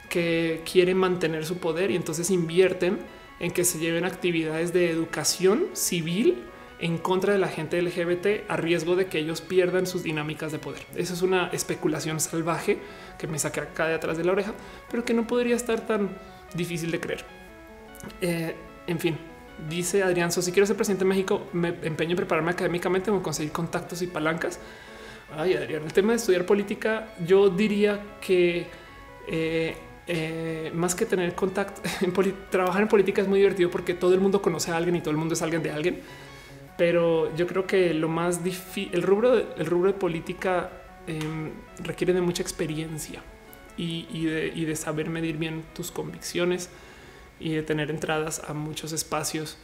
que 0.08 0.62
quiere 0.70 0.94
mantener 0.94 1.47
su 1.47 1.58
poder 1.58 1.90
y 1.90 1.97
entonces 1.97 2.30
invierten 2.30 2.98
en 3.39 3.52
que 3.52 3.64
se 3.64 3.78
lleven 3.78 4.05
actividades 4.05 4.72
de 4.72 4.90
educación 4.90 5.66
civil 5.72 6.44
en 6.80 6.98
contra 6.98 7.32
de 7.32 7.39
la 7.39 7.48
gente 7.48 7.80
LGBT 7.80 8.48
a 8.48 8.56
riesgo 8.56 8.97
de 8.97 9.06
que 9.06 9.18
ellos 9.18 9.40
pierdan 9.40 9.86
sus 9.86 10.02
dinámicas 10.02 10.50
de 10.50 10.58
poder. 10.58 10.82
Esa 10.97 11.14
es 11.14 11.22
una 11.22 11.48
especulación 11.48 12.20
salvaje 12.20 12.78
que 13.20 13.26
me 13.26 13.39
saca 13.39 13.62
acá 13.62 13.86
de 13.86 13.94
atrás 13.94 14.16
de 14.16 14.24
la 14.24 14.32
oreja, 14.32 14.55
pero 14.90 15.05
que 15.05 15.12
no 15.12 15.26
podría 15.26 15.55
estar 15.55 15.86
tan 15.86 16.08
difícil 16.55 16.90
de 16.90 17.00
creer. 17.00 17.24
Eh, 18.23 18.57
en 18.86 18.99
fin, 18.99 19.18
dice 19.68 20.02
Adrián, 20.02 20.32
si 20.32 20.50
quiero 20.52 20.66
ser 20.66 20.76
presidente 20.76 21.05
de 21.05 21.08
México, 21.10 21.49
me 21.52 21.68
empeño 21.68 22.12
en 22.12 22.16
prepararme 22.16 22.52
académicamente 22.52 23.10
o 23.10 23.23
conseguir 23.23 23.52
contactos 23.52 24.00
y 24.00 24.07
palancas. 24.07 24.58
Ay, 25.36 25.55
Adrián, 25.55 25.82
el 25.84 25.92
tema 25.92 26.12
de 26.12 26.16
estudiar 26.16 26.47
política, 26.47 27.08
yo 27.24 27.50
diría 27.50 28.00
que 28.20 28.66
eh, 29.28 29.76
eh, 30.07 30.73
más 30.74 30.94
que 30.94 31.05
tener 31.05 31.34
contacto, 31.34 31.82
trabajar 32.50 32.82
en 32.82 32.89
política 32.89 33.20
es 33.20 33.28
muy 33.28 33.39
divertido 33.39 33.70
porque 33.70 33.92
todo 33.92 34.15
el 34.15 34.20
mundo 34.20 34.40
conoce 34.40 34.73
a 34.73 34.76
alguien 34.76 34.97
y 34.97 35.00
todo 35.00 35.10
el 35.10 35.18
mundo 35.18 35.34
es 35.34 35.42
alguien 35.42 35.62
de 35.62 35.70
alguien 35.70 36.00
pero 36.81 37.36
yo 37.36 37.47
creo 37.47 37.66
que 37.66 37.92
lo 37.92 38.08
más 38.08 38.42
difícil, 38.42 38.89
el 38.94 39.02
rubro, 39.02 39.55
el 39.55 39.66
rubro 39.66 39.92
de 39.92 39.99
política 39.99 40.80
em, 41.10 41.50
requiere 41.82 42.12
de 42.12 42.20
mucha 42.20 42.42
experiencia 42.42 43.22
y, 43.76 44.24
de, 44.24 44.76
saber 44.76 45.08
medir 45.08 45.36
bien 45.39 45.64
tus 45.74 45.90
convicciones 45.90 46.68
y 47.40 47.55
de 47.55 47.62
tener 47.62 47.90
entradas 47.90 48.42
a 48.47 48.52
muchos 48.52 48.92
espacios 48.92 49.56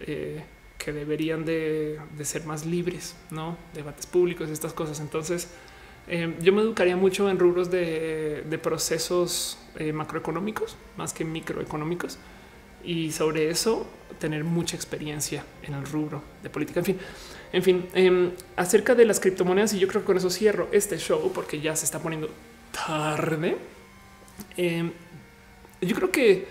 eh, 0.00 0.44
que 0.78 0.92
deberían 0.92 1.44
de, 1.44 1.98
ser 2.22 2.44
más 2.44 2.64
libres, 2.64 3.16
no 3.30 3.58
debates 3.74 4.06
públicos, 4.06 4.48
estas 4.48 4.72
cosas. 4.72 5.00
Entonces, 5.00 5.48
em, 6.06 6.38
yo 6.40 6.52
me 6.52 6.62
educaría 6.62 6.96
mucho 6.96 7.28
en 7.28 7.38
rubros 7.38 7.70
de, 7.70 8.58
procesos 8.62 9.58
eh, 9.76 9.92
macroeconómicos 9.92 10.76
más 10.96 11.12
que 11.12 11.24
microeconómicos 11.24 12.18
y 12.84 13.12
sobre 13.12 13.50
eso 13.50 13.86
tener 14.18 14.44
mucha 14.44 14.76
experiencia 14.76 15.44
en 15.62 15.74
el 15.74 15.84
rubro 15.84 16.22
de 16.42 16.50
política. 16.50 16.80
En 16.80 16.86
fin, 16.86 16.98
en 17.52 17.62
fin, 17.62 17.88
em, 17.94 18.30
acerca 18.56 18.94
de 18.94 19.04
las 19.04 19.20
criptomonedas, 19.20 19.72
y 19.74 19.78
yo 19.78 19.88
creo 19.88 20.02
que 20.02 20.06
con 20.06 20.16
eso 20.16 20.30
cierro 20.30 20.68
este 20.72 20.98
show 20.98 21.32
porque 21.34 21.60
ya 21.60 21.74
se 21.76 21.84
está 21.84 21.98
poniendo 21.98 22.30
tarde. 22.72 23.56
Em, 24.56 24.92
yo 25.80 25.96
creo 25.96 26.10
que 26.10 26.46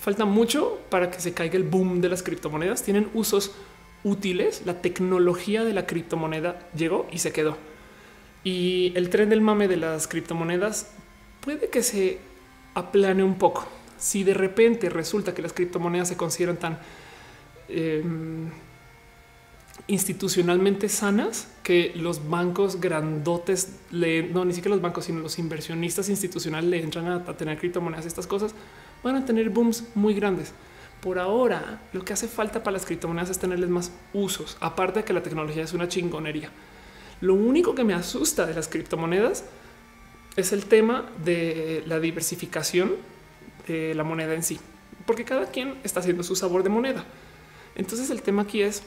falta 0.00 0.24
mucho 0.24 0.80
para 0.90 1.10
que 1.10 1.20
se 1.20 1.32
caiga 1.32 1.56
el 1.56 1.64
boom 1.64 2.00
de 2.00 2.08
las 2.08 2.22
criptomonedas. 2.22 2.82
Tienen 2.82 3.08
usos 3.14 3.52
útiles. 4.04 4.62
La 4.66 4.80
tecnología 4.82 5.64
de 5.64 5.72
la 5.72 5.86
criptomoneda 5.86 6.58
llegó 6.76 7.06
y 7.10 7.18
se 7.18 7.32
quedó. 7.32 7.56
Y 8.44 8.92
el 8.94 9.10
tren 9.10 9.28
del 9.28 9.40
mame 9.40 9.68
de 9.68 9.76
las 9.76 10.06
criptomonedas 10.06 10.92
puede 11.40 11.68
que 11.68 11.82
se 11.82 12.18
aplane 12.74 13.24
un 13.24 13.38
poco 13.38 13.66
si 13.98 14.24
de 14.24 14.34
repente 14.34 14.90
resulta 14.90 15.34
que 15.34 15.42
las 15.42 15.52
criptomonedas 15.52 16.08
se 16.08 16.16
consideran 16.16 16.56
tan 16.56 16.78
em, 17.68 18.50
institucionalmente 19.88 20.88
sanas 20.88 21.48
que 21.62 21.92
los 21.94 22.28
bancos 22.28 22.80
grandotes 22.80 23.76
le 23.90 24.24
no 24.24 24.44
ni 24.44 24.52
siquiera 24.52 24.74
los 24.74 24.82
bancos, 24.82 25.04
sino 25.04 25.20
los 25.20 25.38
inversionistas 25.38 26.08
institucionales 26.08 26.68
le 26.68 26.82
entran 26.82 27.06
a, 27.06 27.24
tener 27.36 27.58
criptomonedas. 27.58 28.06
Estas 28.06 28.26
cosas 28.26 28.54
van 29.02 29.16
a 29.16 29.24
tener 29.24 29.50
booms 29.50 29.84
muy 29.94 30.14
grandes. 30.14 30.52
Por 31.00 31.18
ahora, 31.18 31.82
lo 31.92 32.04
que 32.04 32.12
hace 32.12 32.26
falta 32.26 32.62
para 32.62 32.72
las 32.72 32.86
criptomonedas 32.86 33.30
es 33.30 33.38
tenerles 33.38 33.68
más 33.68 33.92
usos, 34.12 34.56
aparte 34.60 35.00
de 35.00 35.04
que 35.04 35.12
la 35.12 35.22
tecnología 35.22 35.62
es 35.62 35.72
una 35.72 35.88
chingonería. 35.88 36.50
Lo 37.20 37.34
único 37.34 37.74
que 37.74 37.84
me 37.84 37.94
asusta 37.94 38.44
de 38.46 38.54
las 38.54 38.68
criptomonedas 38.68 39.44
es 40.36 40.52
el 40.52 40.66
tema 40.66 41.08
de 41.24 41.84
la 41.86 42.00
diversificación 42.00 42.92
la 43.68 44.04
moneda 44.04 44.34
en 44.34 44.42
sí, 44.42 44.60
porque 45.06 45.24
cada 45.24 45.46
quien 45.46 45.78
está 45.82 46.00
haciendo 46.00 46.22
su 46.22 46.36
sabor 46.36 46.62
de 46.62 46.68
moneda. 46.68 47.04
Entonces 47.74 48.10
el 48.10 48.22
tema 48.22 48.42
aquí 48.42 48.62
es 48.62 48.82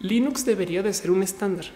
Linux 0.00 0.44
debería 0.44 0.82
de 0.82 0.92
ser 0.92 1.10
un 1.10 1.22
estándar 1.22 1.66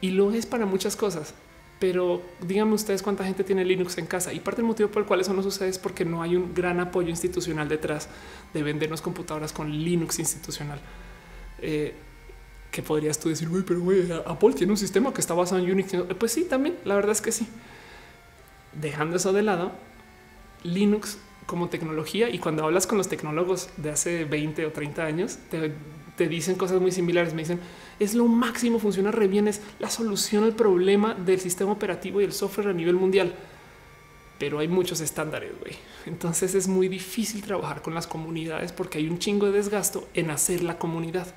y 0.00 0.10
lo 0.10 0.32
es 0.32 0.46
para 0.46 0.66
muchas 0.66 0.96
cosas. 0.96 1.34
Pero 1.80 2.22
díganme 2.40 2.74
ustedes 2.74 3.02
cuánta 3.02 3.24
gente 3.24 3.42
tiene 3.42 3.64
Linux 3.64 3.98
en 3.98 4.06
casa 4.06 4.32
y 4.32 4.40
parte 4.40 4.62
del 4.62 4.66
motivo 4.66 4.88
por 4.90 5.02
el 5.02 5.08
cual 5.08 5.20
eso 5.20 5.34
no 5.34 5.42
sucede 5.42 5.68
es 5.68 5.78
porque 5.78 6.04
no 6.04 6.22
hay 6.22 6.36
un 6.36 6.54
gran 6.54 6.78
apoyo 6.78 7.08
institucional 7.08 7.68
detrás 7.68 8.08
de 8.52 8.62
vendernos 8.62 9.02
computadoras 9.02 9.52
con 9.52 9.70
Linux 9.70 10.18
institucional. 10.18 10.80
Eh, 11.60 11.94
que 12.70 12.82
podrías 12.82 13.18
tú 13.18 13.28
decir, 13.28 13.48
pero 13.66 13.82
Apple 14.26 14.52
tiene 14.52 14.72
un 14.72 14.76
sistema 14.76 15.14
que 15.14 15.20
está 15.20 15.32
basado 15.32 15.62
en 15.62 15.70
Unix. 15.70 15.94
Pues 16.18 16.32
sí, 16.32 16.44
también 16.44 16.76
la 16.84 16.96
verdad 16.96 17.12
es 17.12 17.20
que 17.20 17.30
sí. 17.30 17.46
Dejando 18.72 19.16
eso 19.16 19.32
de 19.32 19.42
lado, 19.42 19.72
Linux 20.64 21.18
como 21.46 21.68
tecnología 21.68 22.28
y 22.30 22.38
cuando 22.38 22.64
hablas 22.64 22.86
con 22.86 22.98
los 22.98 23.08
tecnólogos 23.08 23.68
de 23.76 23.90
hace 23.90 24.24
20 24.24 24.66
o 24.66 24.72
30 24.72 25.04
años, 25.04 25.38
te, 25.50 25.72
dicen 26.18 26.56
cosas 26.56 26.80
muy 26.80 26.92
similares. 26.92 27.34
Me 27.34 27.42
dicen 27.42 27.60
es 27.98 28.14
lo 28.14 28.26
máximo, 28.26 28.78
funciona 28.78 29.10
re 29.10 29.28
bien, 29.28 29.48
es 29.48 29.60
la 29.78 29.90
solución 29.90 30.44
al 30.44 30.54
problema 30.54 31.14
del 31.14 31.40
sistema 31.40 31.72
operativo 31.72 32.20
y 32.20 32.24
el 32.24 32.32
software 32.32 32.68
a 32.68 32.72
nivel 32.72 32.94
mundial. 32.94 33.34
Pero 34.38 34.58
hay 34.58 34.68
muchos 34.68 35.00
estándares, 35.00 35.52
güey. 35.60 35.74
Entonces 36.06 36.54
es 36.54 36.66
muy 36.66 36.88
difícil 36.88 37.42
trabajar 37.42 37.82
con 37.82 37.94
las 37.94 38.06
comunidades 38.06 38.72
porque 38.72 38.98
hay 38.98 39.08
un 39.08 39.18
chingo 39.18 39.46
de 39.46 39.52
desgasto 39.52 40.08
en 40.14 40.30
hacer 40.30 40.62
la 40.62 40.78
comunidad. 40.78 41.28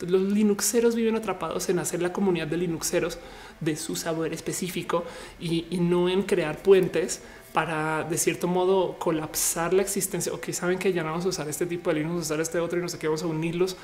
Los 0.00 0.22
Linuxeros 0.22 0.94
viven 0.96 1.16
atrapados 1.16 1.68
en 1.68 1.78
hacer 1.78 2.02
la 2.02 2.12
comunidad 2.12 2.48
de 2.48 2.56
Linuxeros 2.56 3.18
de 3.60 3.76
su 3.76 3.94
sabor 3.94 4.32
específico 4.32 5.04
y, 5.40 5.64
no 5.80 6.08
en 6.08 6.22
crear 6.22 6.60
puentes 6.62 7.22
para 7.52 8.04
de 8.04 8.18
cierto 8.18 8.48
modo 8.48 8.98
colapsar 8.98 9.74
la 9.74 9.82
existencia 9.82 10.32
o 10.32 10.40
que 10.40 10.52
saben 10.52 10.78
que 10.78 10.92
ya 10.92 11.02
no 11.02 11.10
vamos 11.10 11.26
a 11.26 11.28
usar 11.28 11.48
este 11.48 11.66
tipo 11.66 11.90
de 11.90 11.96
Linux, 11.96 12.10
vamos 12.10 12.24
a 12.24 12.34
usar 12.34 12.40
este 12.40 12.58
otro 12.58 12.78
y 12.78 12.82
no 12.82 12.88
sé 12.88 12.98
qué, 12.98 13.06
vamos 13.06 13.22
a 13.22 13.26
unirlos. 13.26 13.76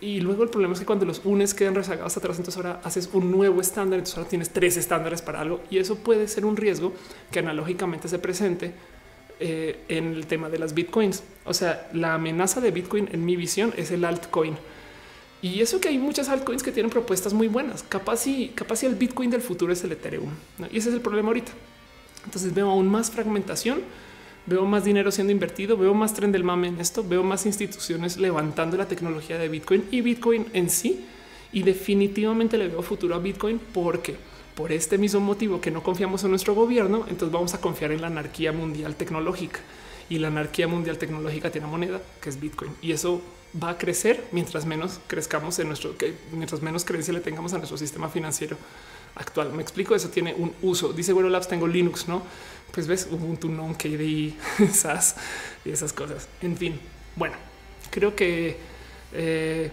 Y 0.00 0.20
luego 0.20 0.42
el 0.42 0.50
problema 0.50 0.74
es 0.74 0.80
que 0.80 0.86
cuando 0.86 1.06
los 1.06 1.22
unes 1.24 1.54
quedan 1.54 1.74
rezagados 1.74 2.16
atrás, 2.16 2.36
entonces 2.38 2.56
ahora 2.56 2.80
haces 2.84 3.08
un 3.12 3.30
nuevo 3.30 3.60
estándar, 3.60 3.98
entonces 3.98 4.18
ahora 4.18 4.28
tienes 4.28 4.50
tres 4.50 4.76
estándares 4.76 5.22
para 5.22 5.40
algo 5.40 5.60
y 5.70 5.78
eso 5.78 5.96
puede 5.96 6.28
ser 6.28 6.44
un 6.44 6.56
riesgo 6.56 6.92
que 7.30 7.38
analógicamente 7.38 8.08
se 8.08 8.18
presente 8.18 8.74
eh, 9.40 9.80
en 9.88 10.12
el 10.12 10.26
tema 10.26 10.48
de 10.48 10.58
las 10.58 10.74
bitcoins. 10.74 11.22
O 11.44 11.54
sea, 11.54 11.88
la 11.92 12.14
amenaza 12.14 12.60
de 12.60 12.70
Bitcoin 12.70 13.08
en 13.12 13.24
mi 13.24 13.36
visión 13.36 13.72
es 13.76 13.90
el 13.90 14.04
altcoin. 14.04 14.56
Y 15.42 15.60
eso 15.60 15.78
que 15.80 15.88
hay 15.88 15.98
muchas 15.98 16.28
altcoins 16.30 16.62
que 16.62 16.72
tienen 16.72 16.88
propuestas 16.88 17.34
muy 17.34 17.48
buenas. 17.48 17.82
Capaz 17.82 18.26
y 18.26 18.48
capaz 18.54 18.82
y 18.82 18.86
el 18.86 18.94
Bitcoin 18.94 19.28
del 19.28 19.42
futuro 19.42 19.74
es 19.74 19.84
el 19.84 19.92
Ethereum. 19.92 20.30
Y 20.72 20.78
ese 20.78 20.88
es 20.88 20.94
el 20.94 21.02
problema 21.02 21.28
ahorita. 21.28 21.52
Entonces 22.24 22.54
veo 22.54 22.70
aún 22.70 22.88
más 22.88 23.10
fragmentación, 23.10 23.82
veo 24.46 24.64
más 24.64 24.84
dinero 24.84 25.10
siendo 25.10 25.32
invertido, 25.32 25.76
veo 25.76 25.94
más 25.94 26.14
tren 26.14 26.32
del 26.32 26.44
mame 26.44 26.68
en 26.68 26.80
esto, 26.80 27.04
veo 27.06 27.22
más 27.22 27.46
instituciones 27.46 28.16
levantando 28.16 28.76
la 28.76 28.86
tecnología 28.86 29.38
de 29.38 29.48
Bitcoin 29.48 29.84
y 29.90 30.00
Bitcoin 30.00 30.46
en 30.52 30.70
sí. 30.70 31.06
Y 31.52 31.62
definitivamente 31.62 32.58
le 32.58 32.68
veo 32.68 32.82
futuro 32.82 33.14
a 33.14 33.18
Bitcoin 33.18 33.60
porque 33.72 34.16
por 34.54 34.72
este 34.72 34.98
mismo 34.98 35.20
motivo 35.20 35.60
que 35.60 35.70
no 35.70 35.82
confiamos 35.82 36.24
en 36.24 36.30
nuestro 36.30 36.54
gobierno, 36.54 37.06
entonces 37.08 37.30
vamos 37.32 37.54
a 37.54 37.60
confiar 37.60 37.92
en 37.92 38.00
la 38.00 38.08
anarquía 38.08 38.52
mundial 38.52 38.96
tecnológica 38.96 39.60
y 40.08 40.18
la 40.18 40.28
anarquía 40.28 40.68
mundial 40.68 40.98
tecnológica 40.98 41.50
tiene 41.50 41.66
moneda 41.66 42.00
que 42.20 42.28
es 42.28 42.40
Bitcoin 42.40 42.72
y 42.82 42.92
eso 42.92 43.22
va 43.62 43.70
a 43.70 43.78
crecer 43.78 44.24
mientras 44.32 44.66
menos 44.66 45.00
crezcamos 45.06 45.58
en 45.58 45.68
nuestro, 45.68 45.94
mientras 46.32 46.60
menos 46.60 46.84
creencia 46.84 47.14
le 47.14 47.20
tengamos 47.20 47.52
a 47.54 47.58
nuestro 47.58 47.78
sistema 47.78 48.08
financiero 48.08 48.56
actual. 49.14 49.52
Me 49.52 49.62
explico, 49.62 49.94
eso 49.94 50.08
tiene 50.08 50.34
un 50.34 50.52
uso. 50.62 50.92
Dice 50.92 51.12
bueno 51.12 51.28
Labs, 51.28 51.48
tengo 51.48 51.66
Linux, 51.66 52.08
¿no? 52.08 52.22
Pues 52.74 52.88
ves 52.88 53.06
Ubuntu, 53.06 53.48
non 53.48 53.78
KDE, 53.78 54.34
SAS 54.74 55.14
y 55.64 55.70
esas 55.70 55.94
cosas. 55.94 56.26
En 56.42 56.58
fin, 56.58 56.74
bueno, 57.14 57.36
creo 57.90 58.16
que 58.16 58.58
eh, 59.14 59.70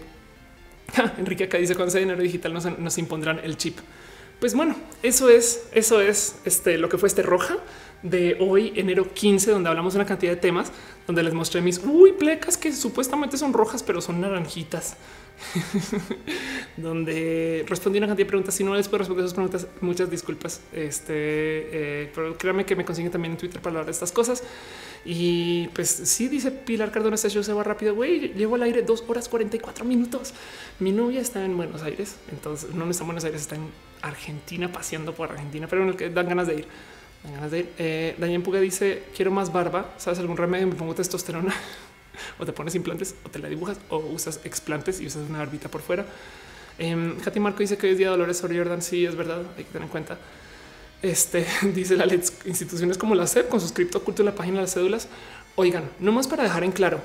Enrique 1.18 1.44
acá 1.44 1.58
dice 1.58 1.74
cuando 1.74 1.90
sea 1.90 2.00
dinero 2.00 2.22
digital 2.22 2.52
nos, 2.54 2.78
nos, 2.78 2.98
impondrán 2.98 3.40
el 3.42 3.56
chip. 3.56 3.78
Pues 4.38 4.54
bueno, 4.54 4.76
eso 5.02 5.28
es, 5.28 5.68
eso 5.72 6.00
es 6.00 6.36
este, 6.44 6.78
lo 6.78 6.88
que 6.88 6.98
fue 6.98 7.08
este 7.08 7.22
roja 7.22 7.58
de 8.02 8.36
hoy, 8.40 8.72
enero 8.76 9.12
15, 9.12 9.50
donde 9.52 9.68
hablamos 9.68 9.94
de 9.94 10.00
una 10.00 10.06
cantidad 10.06 10.32
de 10.32 10.40
temas, 10.40 10.72
donde 11.06 11.22
les 11.22 11.34
mostré 11.34 11.60
mis 11.60 11.78
uy, 11.78 12.12
plecas 12.12 12.56
que 12.56 12.72
supuestamente 12.72 13.36
son 13.36 13.52
rojas, 13.52 13.82
pero 13.82 14.00
son 14.00 14.20
naranjitas. 14.20 14.96
donde 16.76 17.64
respondí 17.68 17.98
una 17.98 18.06
cantidad 18.06 18.26
de 18.26 18.28
preguntas. 18.28 18.54
Si 18.54 18.64
no 18.64 18.74
les 18.74 18.88
puedo 18.88 18.98
responder 18.98 19.24
esas 19.24 19.34
preguntas, 19.34 19.66
muchas 19.80 20.10
disculpas. 20.10 20.60
Este, 20.72 21.12
eh, 21.14 22.12
pero 22.14 22.36
créanme 22.36 22.64
que 22.64 22.76
me 22.76 22.84
consiguen 22.84 23.10
también 23.10 23.32
en 23.32 23.38
Twitter 23.38 23.60
para 23.60 23.70
hablar 23.70 23.86
de 23.86 23.92
estas 23.92 24.12
cosas. 24.12 24.42
Y 25.04 25.68
pues 25.68 25.88
sí, 25.88 26.28
dice 26.28 26.50
Pilar 26.50 26.92
Cardona, 26.92 27.16
este 27.16 27.28
show 27.28 27.42
se 27.42 27.52
va 27.52 27.64
rápido. 27.64 27.94
Güey, 27.94 28.34
llevo 28.34 28.54
al 28.54 28.62
aire 28.62 28.82
dos 28.82 29.04
horas 29.08 29.28
44 29.28 29.84
minutos. 29.84 30.32
Mi 30.78 30.92
novia 30.92 31.20
está 31.20 31.44
en 31.44 31.56
Buenos 31.56 31.82
Aires, 31.82 32.16
entonces 32.30 32.72
no 32.74 32.88
está 32.88 33.02
en 33.02 33.08
Buenos 33.08 33.24
Aires, 33.24 33.40
está 33.42 33.56
en 33.56 33.68
Argentina, 34.00 34.70
paseando 34.70 35.12
por 35.14 35.30
Argentina, 35.30 35.66
pero 35.68 35.88
en 35.88 35.96
que 35.96 36.08
dan 36.08 36.28
ganas 36.28 36.46
de 36.46 36.54
ir. 36.54 36.66
Dan 37.24 37.34
ganas 37.34 37.50
de 37.50 37.58
ir. 37.60 37.68
Eh, 37.78 38.14
Daniel 38.18 38.42
Puga 38.42 38.60
dice: 38.60 39.04
Quiero 39.14 39.32
más 39.32 39.52
barba. 39.52 39.92
¿Sabes 39.98 40.20
algún 40.20 40.36
remedio? 40.36 40.68
Me 40.68 40.74
pongo 40.74 40.94
testosterona 40.94 41.52
o 42.38 42.46
te 42.46 42.52
pones 42.52 42.74
implantes 42.74 43.14
o 43.24 43.28
te 43.28 43.38
la 43.38 43.48
dibujas 43.48 43.78
o 43.88 43.98
usas 43.98 44.40
explantes 44.44 45.00
y 45.00 45.06
usas 45.06 45.28
una 45.28 45.38
barbita 45.38 45.68
por 45.68 45.82
fuera. 45.82 46.06
Eh, 46.78 46.96
Marco 47.40 47.58
dice 47.58 47.76
que 47.76 47.86
hoy 47.86 47.92
es 47.92 47.98
día 47.98 48.08
de 48.08 48.12
Dolores 48.12 48.38
sobre 48.38 48.58
Jordan. 48.58 48.82
Sí, 48.82 49.04
es 49.04 49.16
verdad. 49.16 49.42
Hay 49.56 49.64
que 49.64 49.70
tener 49.70 49.82
en 49.84 49.88
cuenta. 49.88 50.18
Este 51.02 51.46
dice 51.74 51.96
la 51.96 52.06
instituciones 52.44 52.96
como 52.96 53.14
la 53.14 53.26
SEP 53.26 53.48
con 53.48 53.60
sus 53.60 53.72
cripto 53.72 53.98
oculto 53.98 54.22
en 54.22 54.26
la 54.26 54.34
página 54.34 54.56
de 54.56 54.62
las 54.62 54.74
cédulas. 54.74 55.08
Oigan, 55.54 55.84
no 56.00 56.12
más 56.12 56.28
para 56.28 56.44
dejar 56.44 56.64
en 56.64 56.72
claro. 56.72 57.00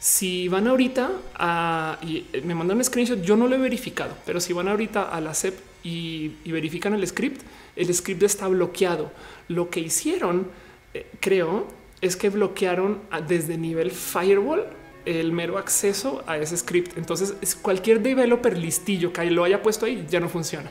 Si 0.00 0.46
van 0.48 0.68
ahorita 0.68 1.10
a 1.34 1.98
y 2.02 2.26
me 2.44 2.54
mandan 2.54 2.76
un 2.76 2.84
screenshot, 2.84 3.20
yo 3.22 3.36
no 3.36 3.48
lo 3.48 3.56
he 3.56 3.58
verificado, 3.58 4.16
pero 4.24 4.40
si 4.40 4.52
van 4.52 4.68
ahorita 4.68 5.08
a 5.08 5.20
la 5.20 5.34
SEP 5.34 5.58
y, 5.82 6.28
verifican 6.46 6.94
el 6.94 7.06
script, 7.06 7.42
el 7.74 7.92
script 7.92 8.22
está 8.22 8.46
bloqueado. 8.46 9.10
Lo 9.48 9.70
que 9.70 9.80
hicieron, 9.80 10.48
eh, 10.94 11.06
creo, 11.20 11.66
es 12.00 12.16
que 12.16 12.30
bloquearon 12.30 13.00
desde 13.26 13.56
nivel 13.56 13.90
firewall 13.90 14.66
el 15.04 15.32
mero 15.32 15.58
acceso 15.58 16.22
a 16.26 16.36
ese 16.38 16.56
script. 16.56 16.96
Entonces, 16.98 17.56
cualquier 17.56 18.00
developer 18.00 18.56
listillo 18.56 19.12
que 19.12 19.30
lo 19.30 19.44
haya 19.44 19.62
puesto 19.62 19.86
ahí 19.86 20.06
ya 20.08 20.20
no 20.20 20.28
funciona. 20.28 20.70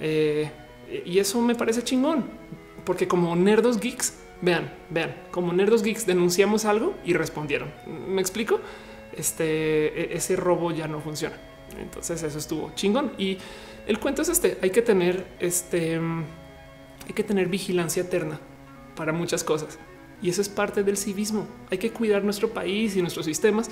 Eh, 0.00 0.50
y 1.06 1.18
eso 1.18 1.40
me 1.40 1.54
parece 1.54 1.82
chingón, 1.82 2.24
porque 2.84 3.06
como 3.06 3.34
nerdos 3.36 3.78
geeks, 3.78 4.14
vean, 4.40 4.72
vean, 4.90 5.14
como 5.30 5.52
nerdos 5.52 5.82
geeks 5.82 6.06
denunciamos 6.06 6.64
algo 6.64 6.94
y 7.04 7.14
respondieron. 7.14 7.72
¿Me 8.08 8.20
explico? 8.20 8.60
Este, 9.16 10.12
e, 10.12 10.16
ese 10.16 10.36
robo 10.36 10.72
ya 10.72 10.88
no 10.88 11.00
funciona. 11.00 11.36
Entonces 11.78 12.22
eso 12.22 12.38
estuvo 12.38 12.72
chingón. 12.74 13.12
Y 13.16 13.38
el 13.86 13.98
cuento 13.98 14.22
es 14.22 14.28
este, 14.28 14.58
hay 14.60 14.70
que 14.70 14.82
tener 14.82 15.24
este, 15.38 15.96
hay 15.96 17.14
que 17.14 17.22
tener 17.22 17.48
vigilancia 17.48 18.02
eterna 18.02 18.40
para 18.96 19.12
muchas 19.12 19.44
cosas. 19.44 19.78
Y 20.22 20.30
eso 20.30 20.40
es 20.40 20.48
parte 20.48 20.84
del 20.84 20.96
civismo. 20.96 21.46
Hay 21.70 21.78
que 21.78 21.90
cuidar 21.90 22.24
nuestro 22.24 22.50
país 22.50 22.96
y 22.96 23.02
nuestros 23.02 23.26
sistemas 23.26 23.68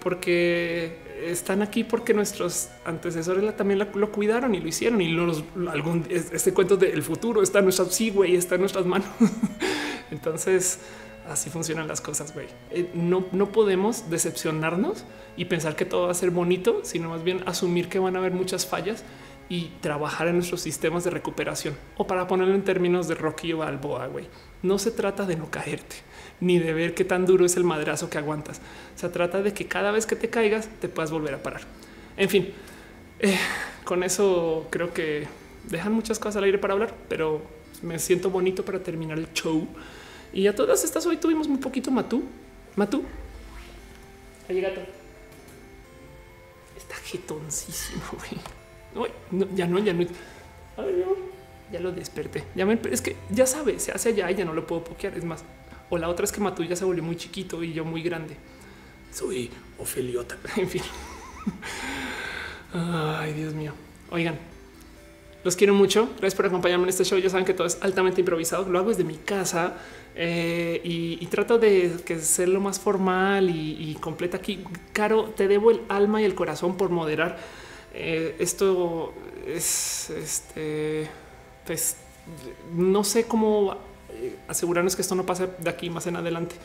porque 0.00 0.98
están 1.24 1.62
aquí 1.62 1.84
porque 1.84 2.12
nuestros 2.12 2.68
antecesores 2.84 3.56
también 3.56 3.78
lo 3.94 4.12
cuidaron 4.12 4.54
y 4.54 4.60
lo 4.60 4.68
hicieron 4.68 5.00
y 5.00 5.08
los, 5.08 5.44
algún 5.70 6.06
este 6.10 6.52
cuento 6.52 6.76
del 6.76 7.02
futuro 7.02 7.42
está 7.42 7.60
en 7.60 7.66
nuestras 7.66 7.94
sí, 7.94 8.10
güey, 8.10 8.36
está 8.36 8.56
en 8.56 8.62
nuestras 8.62 8.84
manos. 8.84 9.08
Entonces 10.10 10.80
así 11.28 11.48
funcionan 11.48 11.88
las 11.88 12.00
cosas, 12.00 12.34
güey. 12.34 12.46
Eh, 12.70 12.90
no, 12.94 13.24
no 13.32 13.50
podemos 13.50 14.10
decepcionarnos 14.10 15.04
y 15.36 15.46
pensar 15.46 15.76
que 15.76 15.86
todo 15.86 16.06
va 16.06 16.10
a 16.10 16.14
ser 16.14 16.30
bonito, 16.30 16.80
sino 16.82 17.08
más 17.08 17.24
bien 17.24 17.42
asumir 17.46 17.88
que 17.88 17.98
van 17.98 18.16
a 18.16 18.18
haber 18.18 18.32
muchas 18.32 18.66
fallas 18.66 19.04
y 19.48 19.70
trabajar 19.80 20.28
en 20.28 20.34
nuestros 20.34 20.60
sistemas 20.60 21.04
de 21.04 21.10
recuperación 21.10 21.76
o 21.96 22.06
para 22.06 22.26
ponerlo 22.26 22.54
en 22.54 22.64
términos 22.64 23.08
de 23.08 23.14
Rocky 23.14 23.52
o 23.52 23.58
Balboa. 23.58 24.06
Güey, 24.08 24.26
no 24.64 24.78
se 24.78 24.90
trata 24.90 25.26
de 25.26 25.36
no 25.36 25.50
caerte 25.50 25.96
ni 26.40 26.58
de 26.58 26.72
ver 26.72 26.94
qué 26.94 27.04
tan 27.04 27.26
duro 27.26 27.46
es 27.46 27.56
el 27.56 27.64
madrazo 27.64 28.10
que 28.10 28.18
aguantas. 28.18 28.60
Se 28.96 29.08
trata 29.08 29.42
de 29.42 29.54
que 29.54 29.66
cada 29.66 29.92
vez 29.92 30.06
que 30.06 30.16
te 30.16 30.28
caigas 30.28 30.68
te 30.80 30.88
puedas 30.88 31.10
volver 31.10 31.34
a 31.34 31.42
parar. 31.42 31.62
En 32.16 32.28
fin, 32.28 32.52
eh, 33.20 33.38
con 33.84 34.02
eso 34.02 34.66
creo 34.70 34.92
que 34.92 35.26
dejan 35.64 35.92
muchas 35.92 36.18
cosas 36.18 36.36
al 36.36 36.44
aire 36.44 36.58
para 36.58 36.74
hablar, 36.74 36.94
pero 37.08 37.42
me 37.82 37.98
siento 37.98 38.30
bonito 38.30 38.64
para 38.64 38.82
terminar 38.82 39.18
el 39.18 39.32
show. 39.32 39.66
Y 40.32 40.46
a 40.46 40.54
todas 40.54 40.84
estas 40.84 41.06
hoy 41.06 41.16
tuvimos 41.16 41.46
un 41.46 41.60
poquito 41.60 41.90
matú. 41.90 42.24
Matú. 42.76 43.04
Ahí 44.48 44.60
gato. 44.60 44.80
Está 46.76 46.96
jetoncísimo, 46.96 48.02
güey. 48.12 49.48
ya 49.54 49.66
no, 49.66 49.78
ya 49.78 49.92
no. 49.92 50.04
Ya 51.74 51.80
lo 51.80 51.90
desperté. 51.90 52.44
Ya 52.54 52.64
me, 52.64 52.78
es 52.92 53.02
que 53.02 53.16
ya 53.30 53.46
sabe, 53.46 53.80
se 53.80 53.90
hace 53.90 54.10
allá 54.10 54.30
y 54.30 54.36
ya 54.36 54.44
no 54.44 54.54
lo 54.54 54.64
puedo 54.64 54.84
pokear. 54.84 55.18
Es 55.18 55.24
más, 55.24 55.44
o 55.90 55.98
la 55.98 56.08
otra 56.08 56.24
es 56.24 56.30
que 56.30 56.40
Matú 56.40 56.62
ya 56.62 56.76
se 56.76 56.84
volvió 56.84 57.02
muy 57.02 57.16
chiquito 57.16 57.64
y 57.64 57.72
yo 57.72 57.84
muy 57.84 58.00
grande. 58.00 58.36
Soy 59.12 59.50
Ofeliota. 59.78 60.36
En 60.56 60.68
fin. 60.68 60.82
Ay, 62.72 63.32
Dios 63.32 63.54
mío. 63.54 63.72
Oigan, 64.10 64.38
los 65.42 65.56
quiero 65.56 65.74
mucho. 65.74 66.10
Gracias 66.18 66.36
por 66.36 66.46
acompañarme 66.46 66.84
en 66.84 66.90
este 66.90 67.04
show. 67.04 67.18
Ya 67.18 67.28
saben 67.28 67.44
que 67.44 67.54
todo 67.54 67.66
es 67.66 67.78
altamente 67.80 68.20
improvisado. 68.20 68.68
Lo 68.68 68.78
hago 68.78 68.90
desde 68.90 69.02
mi 69.02 69.16
casa 69.16 69.74
eh, 70.14 70.80
y, 70.84 71.26
trato 71.26 71.58
de 71.58 71.96
que 72.06 72.20
ser 72.20 72.48
lo 72.50 72.60
más 72.60 72.78
formal 72.78 73.50
y, 73.50 73.96
completa 74.00 74.36
aquí. 74.36 74.62
Caro, 74.92 75.32
te 75.36 75.48
debo 75.48 75.72
el 75.72 75.80
alma 75.88 76.22
y 76.22 76.24
el 76.24 76.36
corazón 76.36 76.76
por 76.76 76.90
moderar. 76.90 77.36
Eh, 77.92 78.36
esto 78.38 79.12
es 79.46 80.10
este, 80.10 81.08
pues 81.66 81.96
no 82.74 83.04
sé 83.04 83.24
cómo 83.24 83.76
eh, 84.10 84.36
asegurarnos 84.48 84.96
que 84.96 85.02
esto 85.02 85.14
no 85.14 85.24
pase 85.24 85.48
de 85.58 85.70
aquí 85.70 85.90
más 85.90 86.06
en 86.06 86.16
adelante. 86.16 86.56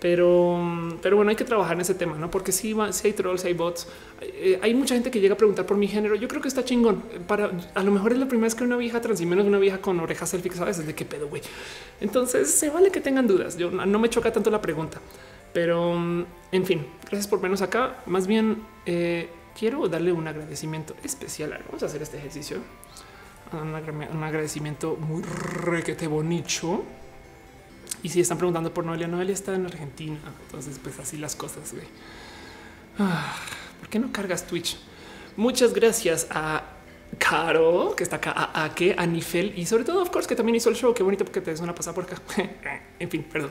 Pero, 0.00 0.96
pero 1.02 1.16
bueno, 1.16 1.30
hay 1.30 1.36
que 1.36 1.44
trabajar 1.44 1.74
en 1.74 1.80
ese 1.80 1.94
tema, 1.94 2.16
no? 2.16 2.30
Porque 2.30 2.52
si, 2.52 2.72
hay 2.78 3.12
trolls, 3.14 3.44
hay 3.44 3.54
bots, 3.54 3.88
eh, 4.20 4.58
hay 4.62 4.72
mucha 4.72 4.94
gente 4.94 5.10
que 5.10 5.20
llega 5.20 5.34
a 5.34 5.36
preguntar 5.36 5.66
por 5.66 5.76
mi 5.76 5.88
género. 5.88 6.14
Yo 6.14 6.28
creo 6.28 6.40
que 6.40 6.46
está 6.46 6.64
chingón. 6.64 7.02
Para 7.26 7.50
a 7.74 7.82
lo 7.82 7.90
mejor 7.90 8.12
es 8.12 8.18
la 8.18 8.28
primera 8.28 8.46
vez 8.46 8.54
que 8.54 8.62
una 8.62 8.76
vieja 8.76 9.00
trans 9.00 9.20
y 9.20 9.26
menos 9.26 9.44
una 9.44 9.58
vieja 9.58 9.78
con 9.78 9.98
orejas 9.98 10.28
selfie, 10.28 10.52
sabes 10.52 10.86
de 10.86 10.94
qué 10.94 11.04
pedo, 11.04 11.28
güey. 11.28 11.42
Entonces 12.00 12.48
se 12.54 12.70
vale 12.70 12.92
que 12.92 13.00
tengan 13.00 13.26
dudas. 13.26 13.58
Yo 13.58 13.72
no 13.72 13.98
me 13.98 14.08
choca 14.08 14.32
tanto 14.32 14.50
la 14.50 14.62
pregunta, 14.62 15.00
pero 15.52 15.94
en 16.52 16.64
fin, 16.64 16.86
gracias 17.02 17.26
por 17.26 17.40
menos 17.40 17.60
acá. 17.60 18.04
Más 18.06 18.28
bien 18.28 18.62
eh, 18.86 19.28
quiero 19.58 19.88
darle 19.88 20.12
un 20.12 20.28
agradecimiento 20.28 20.94
especial. 21.02 21.58
Vamos 21.66 21.82
a 21.82 21.86
hacer 21.86 22.02
este 22.02 22.18
ejercicio 22.18 22.58
un 23.52 24.22
agradecimiento 24.22 24.96
muy 24.96 25.22
requete 25.22 26.06
bonito. 26.06 26.84
Y 28.02 28.10
si 28.10 28.20
están 28.20 28.38
preguntando 28.38 28.72
por 28.72 28.84
Noelia, 28.84 29.08
Noelia 29.08 29.34
está 29.34 29.54
en 29.54 29.66
Argentina. 29.66 30.18
Entonces, 30.46 30.78
pues 30.82 30.98
así 30.98 31.16
las 31.16 31.34
cosas. 31.34 31.74
Ah, 32.98 33.34
¿Por 33.80 33.88
qué 33.88 33.98
no 33.98 34.12
cargas 34.12 34.46
Twitch? 34.46 34.78
Muchas 35.36 35.72
gracias 35.72 36.26
a 36.30 36.62
Caro, 37.16 37.94
que 37.96 38.04
está 38.04 38.16
acá, 38.16 38.50
a, 38.52 38.74
que 38.74 38.94
a 38.96 39.06
Nifel 39.06 39.54
y 39.56 39.64
sobre 39.64 39.82
todo, 39.82 40.02
of 40.02 40.10
course, 40.10 40.28
que 40.28 40.36
también 40.36 40.56
hizo 40.56 40.68
el 40.68 40.76
show. 40.76 40.92
Qué 40.92 41.02
bonito 41.02 41.24
porque 41.24 41.40
te 41.40 41.50
des 41.50 41.60
una 41.60 41.74
pasada 41.74 41.94
por 41.94 42.04
acá. 42.04 42.20
en 42.98 43.10
fin, 43.10 43.24
perdón, 43.24 43.50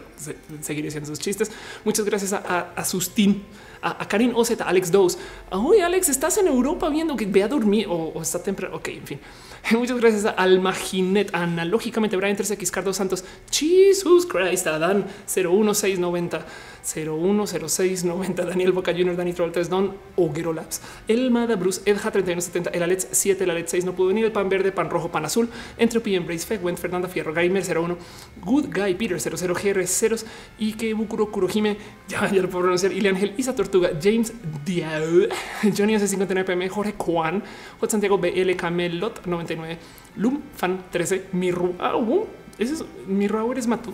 seguiré 0.61 0.89
haciendo 0.89 1.09
sus 1.09 1.19
chistes. 1.19 1.51
Muchas 1.83 2.05
gracias 2.05 2.33
a, 2.33 2.73
a, 2.75 2.85
Sustín, 2.85 3.43
a, 3.81 4.07
Karin 4.07 4.31
Ozeta, 4.35 4.65
Alex 4.65 4.91
Dose. 4.91 5.17
Uy, 5.51 5.79
Alex, 5.79 6.09
estás 6.09 6.37
en 6.37 6.47
Europa 6.47 6.87
viendo 6.89 7.15
que 7.15 7.25
ve 7.25 7.43
a 7.43 7.47
dormir 7.47 7.87
o, 7.89 8.21
está 8.21 8.41
temprano. 8.41 8.75
Ok, 8.75 8.89
en 8.89 9.07
fin. 9.07 9.19
Muchas 9.71 9.99
gracias 9.99 10.25
a 10.25 10.31
Almaginet, 10.31 11.33
analógicamente, 11.33 12.17
Brian 12.17 12.37
3X, 12.37 12.71
Carlos 12.71 12.97
Santos, 12.97 13.23
Jesus 13.51 14.25
Christ, 14.25 14.67
Adán 14.67 15.05
01690. 15.27 16.45
010690 16.87 18.45
Daniel 18.45 18.71
Boca 18.71 18.91
Junior, 18.93 19.15
Dani 19.15 19.33
Troll 19.33 19.51
Don, 19.69 19.97
Oguero 20.15 20.53
Labs, 20.53 20.81
El 21.07 21.31
Mada 21.31 21.55
Bruce, 21.55 21.81
Edja 21.85 22.11
3170, 22.11 22.69
el 22.69 22.83
Alex 22.83 23.07
7, 23.11 23.43
el 23.43 23.49
Alex 23.49 23.71
6 23.71 23.85
no 23.85 23.93
pudo 23.93 24.07
venir, 24.07 24.25
el 24.25 24.31
pan 24.31 24.47
verde, 24.47 24.71
pan 24.71 24.89
rojo, 24.89 25.11
pan 25.11 25.25
azul, 25.25 25.49
Entropy, 25.77 26.15
Embrace 26.15 26.45
Feg, 26.45 26.63
Went 26.63 26.79
Fernanda 26.79 27.09
Fierro, 27.09 27.33
Gamer 27.33 27.63
01, 27.63 27.97
Good 28.41 28.67
Guy, 28.73 28.93
Peter 28.95 29.19
00, 29.19 29.53
GR 29.53 29.85
0 29.85 30.15
y 30.59 30.73
que 30.73 30.93
Bukuro 30.93 31.29
Kurojime, 31.29 31.77
ya, 32.07 32.31
ya 32.31 32.41
lo 32.41 32.49
puedo 32.49 32.63
pronunciar, 32.63 32.93
Ili 32.93 33.09
Ángel, 33.09 33.33
Isa 33.37 33.53
Tortuga, 33.53 33.89
James 34.01 34.33
Diao, 34.65 35.27
Johnny 35.77 35.95
S59 35.95 36.45
PM, 36.45 36.69
Jorge 36.69 36.93
Juan, 36.97 37.43
J. 37.79 37.91
Santiago 37.91 38.17
BL, 38.17 38.55
Camelot 38.55 39.25
99, 39.25 39.77
Lum 40.15 40.41
Fan 40.55 40.85
13, 40.89 41.29
Mirru, 41.33 41.75
ah, 41.79 41.97
uh, 41.97 42.25
ese 42.57 42.73
es 42.73 42.85
Mirru, 43.07 43.51
eres 43.51 43.67
Matu. 43.67 43.93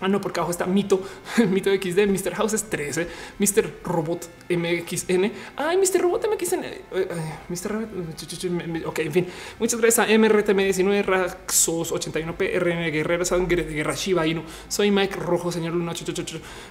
Ah, 0.00 0.08
no, 0.08 0.20
porque 0.20 0.40
abajo 0.40 0.50
está 0.50 0.66
Mito, 0.66 1.02
Mito 1.50 1.70
XD, 1.70 2.06
Mr. 2.06 2.34
House 2.34 2.54
es 2.54 2.64
13, 2.64 3.06
Mr. 3.38 3.70
Robot 3.84 4.28
MXN. 4.48 5.32
Ay, 5.56 5.76
Mr. 5.76 6.00
Robot 6.00 6.26
MXN. 6.28 6.64
Mr. 7.48 7.70
Robot. 7.70 7.88
Ok, 8.86 8.98
en 9.00 9.12
fin. 9.12 9.26
Muchas 9.58 9.80
gracias 9.80 10.08
a 10.08 10.10
MRTM19, 10.10 11.04
Raxos 11.04 11.92
81P, 11.92 12.58
RN 12.58 12.92
Guerrero, 12.92 13.24
Sangre 13.24 13.64
de 13.64 13.74
Guerra 13.74 13.94
Shiba 13.94 14.26
Inu. 14.26 14.42
Soy 14.68 14.90
Mike 14.90 15.16
Rojo, 15.16 15.52
señor 15.52 15.74
Luna, 15.74 15.92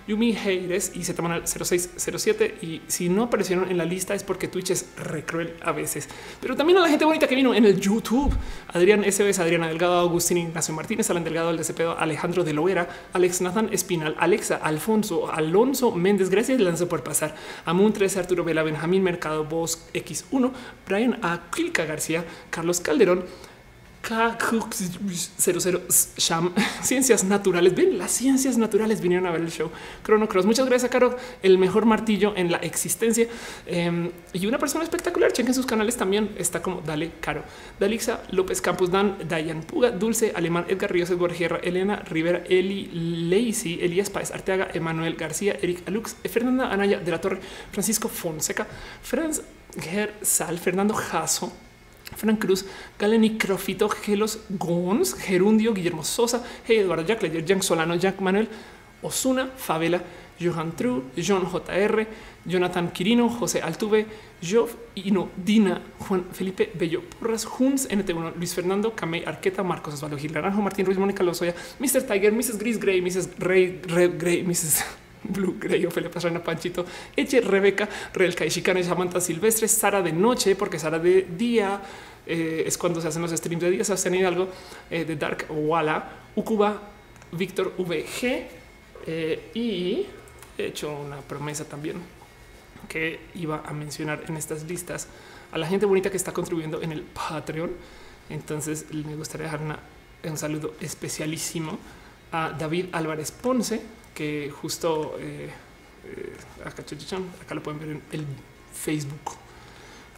Yumi 0.08 0.36
Heires 0.36 0.92
y 0.96 1.04
se 1.04 1.14
toman 1.14 1.32
al 1.32 1.48
0607. 1.48 2.58
Y 2.62 2.82
si 2.88 3.10
no 3.10 3.24
aparecieron 3.24 3.70
en 3.70 3.78
la 3.78 3.86
lista 3.86 4.14
es 4.14 4.24
porque 4.24 4.48
Twitch 4.48 4.72
es 4.72 4.88
re 4.98 5.24
cruel 5.24 5.56
a 5.62 5.72
veces. 5.72 6.08
Pero 6.42 6.56
también 6.56 6.80
a 6.80 6.82
la 6.82 6.90
gente 6.90 7.06
bonita 7.06 7.28
que 7.28 7.36
vino 7.36 7.54
en 7.54 7.66
el 7.66 7.80
YouTube. 7.80 8.34
Adrián 8.68 9.04
SBs, 9.04 9.40
Adriana 9.40 9.68
Delgado, 9.68 10.00
Agustín 10.00 10.38
Ignacio 10.38 10.74
Martínez, 10.74 11.10
Alan 11.10 11.24
Delgado, 11.24 11.52
el 11.52 11.58
DCP, 11.58 11.82
Alejandro 11.98 12.44
de 12.44 12.54
Loera, 12.54 12.88
Alex 13.20 13.42
Nathan 13.42 13.68
Espinal, 13.74 14.16
Alexa, 14.18 14.56
Alfonso, 14.56 15.30
Alonso 15.30 15.92
Méndez, 15.92 16.30
gracias 16.30 16.62
Lanza 16.62 16.88
por 16.88 17.04
pasar, 17.04 17.36
Amun 17.66 17.92
3, 17.92 18.16
Arturo 18.16 18.46
Vela, 18.46 18.64
Benjamín 18.64 19.04
Mercado, 19.04 19.44
Voz 19.44 19.90
X1, 19.94 20.54
Brian 20.88 21.20
A. 21.22 21.50
Quilca 21.54 21.84
García, 21.84 22.24
Carlos 22.50 22.80
Calderón, 22.80 23.26
K00 24.02 25.82
Sham, 26.18 26.54
ciencias 26.82 27.24
naturales. 27.24 27.76
Ven, 27.76 27.98
las 27.98 28.12
ciencias 28.12 28.58
naturales 28.58 29.02
vinieron 29.02 29.28
a 29.28 29.32
ver 29.32 29.42
el 29.42 29.52
show. 29.52 29.70
Chrono 30.04 30.28
Cross. 30.28 30.46
Muchas 30.46 30.66
gracias, 30.66 30.92
Caro. 30.92 31.18
El 31.44 31.58
mejor 31.58 31.86
martillo 31.86 32.34
en 32.36 32.52
la 32.52 32.58
existencia 32.58 33.28
em, 33.66 34.12
y 34.34 34.46
una 34.48 34.58
persona 34.58 34.84
espectacular. 34.84 35.32
Chequen 35.32 35.54
sus 35.54 35.66
canales 35.66 35.98
también. 35.98 36.32
Está 36.38 36.62
como 36.62 36.82
Dale 36.82 37.12
Caro, 37.20 37.44
Dalixa 37.80 38.24
López 38.32 38.62
Campos, 38.62 38.90
Dan, 38.90 39.18
Dayan 39.28 39.64
Puga, 39.64 39.92
Dulce, 39.92 40.32
Alemán, 40.36 40.66
Edgar 40.68 40.92
Ríos, 40.92 41.10
Edward 41.10 41.38
Guerra, 41.38 41.60
Elena 41.62 41.98
Rivera, 41.98 42.44
Eli 42.48 42.90
Lacey, 43.30 43.80
Elías 43.82 44.10
Páez, 44.10 44.32
Arteaga, 44.32 44.70
Emanuel 44.74 45.16
García, 45.16 45.58
Eric 45.62 45.88
Alux, 45.88 46.16
Fernanda 46.24 46.72
Anaya 46.72 47.00
de 47.00 47.12
la 47.12 47.22
Torre, 47.22 47.40
Francisco 47.72 48.08
Fonseca, 48.08 48.66
Franz 49.02 49.42
Gersal, 49.78 50.58
Fernando 50.58 50.94
Jasso. 50.94 51.69
Frank 52.20 52.40
Cruz, 52.40 52.66
Galeni 53.00 53.38
Crofito, 53.38 53.90
Gelos 53.90 54.40
Gons, 54.50 55.16
Gerundio, 55.16 55.74
Guillermo 55.74 56.04
Sosa, 56.04 56.44
hey 56.68 56.80
Eduardo 56.80 57.06
Jack 57.06 57.22
Jan 57.48 57.62
Solano, 57.62 57.96
Jack 57.96 58.20
Manuel, 58.20 58.50
Osuna, 59.02 59.50
Favela, 59.56 60.02
Johan 60.40 60.76
True, 60.76 61.04
John 61.18 61.46
JR, 61.46 62.08
Jonathan 62.46 62.92
Quirino, 62.92 63.30
José 63.30 63.62
Altuve, 63.62 64.06
Jov 64.42 64.70
Ino, 64.96 65.30
Dina, 65.36 65.82
Juan 66.00 66.26
Felipe 66.32 66.72
Bello 66.74 67.02
Porras, 67.02 67.46
Huns, 67.46 67.88
NT1, 67.90 68.36
Luis 68.36 68.54
Fernando, 68.54 68.96
Camey 68.96 69.24
Arqueta, 69.26 69.64
Marcos 69.64 69.94
Osvaldo 69.96 70.18
Gil 70.18 70.34
Naranjo, 70.34 70.62
Martín 70.62 70.86
Ruiz, 70.86 70.98
Mónica 70.98 71.24
Lozoya, 71.24 71.54
Mr. 71.80 72.06
Tiger, 72.06 72.32
Mrs. 72.32 72.58
Gris 72.58 72.80
Gray, 72.80 73.02
Mrs. 73.02 73.32
Ray, 73.38 73.82
Red 73.88 74.18
Gray, 74.18 74.44
Mrs. 74.44 74.84
Blue 75.24 75.56
Grey, 75.60 75.86
Ophelia 75.86 76.10
Pastrana, 76.10 76.40
Panchito, 76.40 76.86
Eche, 77.16 77.42
Rebeca, 77.42 77.90
Real 78.14 78.34
Caixicana, 78.34 78.82
Samantha 78.82 79.20
Silvestre, 79.20 79.68
Sara 79.68 80.02
de 80.02 80.14
noche, 80.14 80.56
porque 80.56 80.80
Sara 80.80 80.98
de 80.98 81.28
día 81.38 81.82
eh, 82.30 82.64
es 82.66 82.78
cuando 82.78 83.02
se 83.02 83.08
hacen 83.08 83.22
los 83.22 83.32
streams 83.32 83.62
de 83.62 83.72
día, 83.72 83.84
se 83.84 84.26
algo 84.26 84.48
eh, 84.90 85.04
de 85.04 85.16
Dark 85.16 85.48
Walla, 85.50 86.10
Ukuba, 86.36 86.80
Víctor 87.32 87.74
VG 87.78 88.48
eh, 89.08 89.50
y 89.54 90.06
he 90.58 90.66
hecho 90.68 90.96
una 90.96 91.18
promesa 91.22 91.66
también 91.66 91.98
que 92.88 93.20
iba 93.36 93.64
a 93.66 93.74
mencionar 93.74 94.24
en 94.28 94.38
estas 94.38 94.64
listas 94.64 95.08
a 95.52 95.58
la 95.58 95.68
gente 95.68 95.86
bonita 95.86 96.10
que 96.10 96.18
está 96.18 96.32
contribuyendo 96.32 96.82
en 96.82 96.92
el 96.92 97.02
Patreon. 97.02 97.72
Entonces 98.30 98.86
me 98.94 99.16
gustaría 99.16 99.46
dejar 99.46 99.80
un 100.24 100.38
saludo 100.38 100.76
especialísimo 100.80 101.78
a 102.32 102.52
David 102.52 102.88
Álvarez 102.92 103.32
Ponce, 103.32 103.82
que 104.14 104.52
justo 104.52 105.18
eh, 105.20 105.50
eh, 106.06 106.34
acá, 106.64 106.84
acá 107.42 107.56
lo 107.56 107.64
pueden 107.64 107.80
ver 107.80 107.90
en 107.90 108.02
el 108.12 108.26
Facebook, 108.74 109.38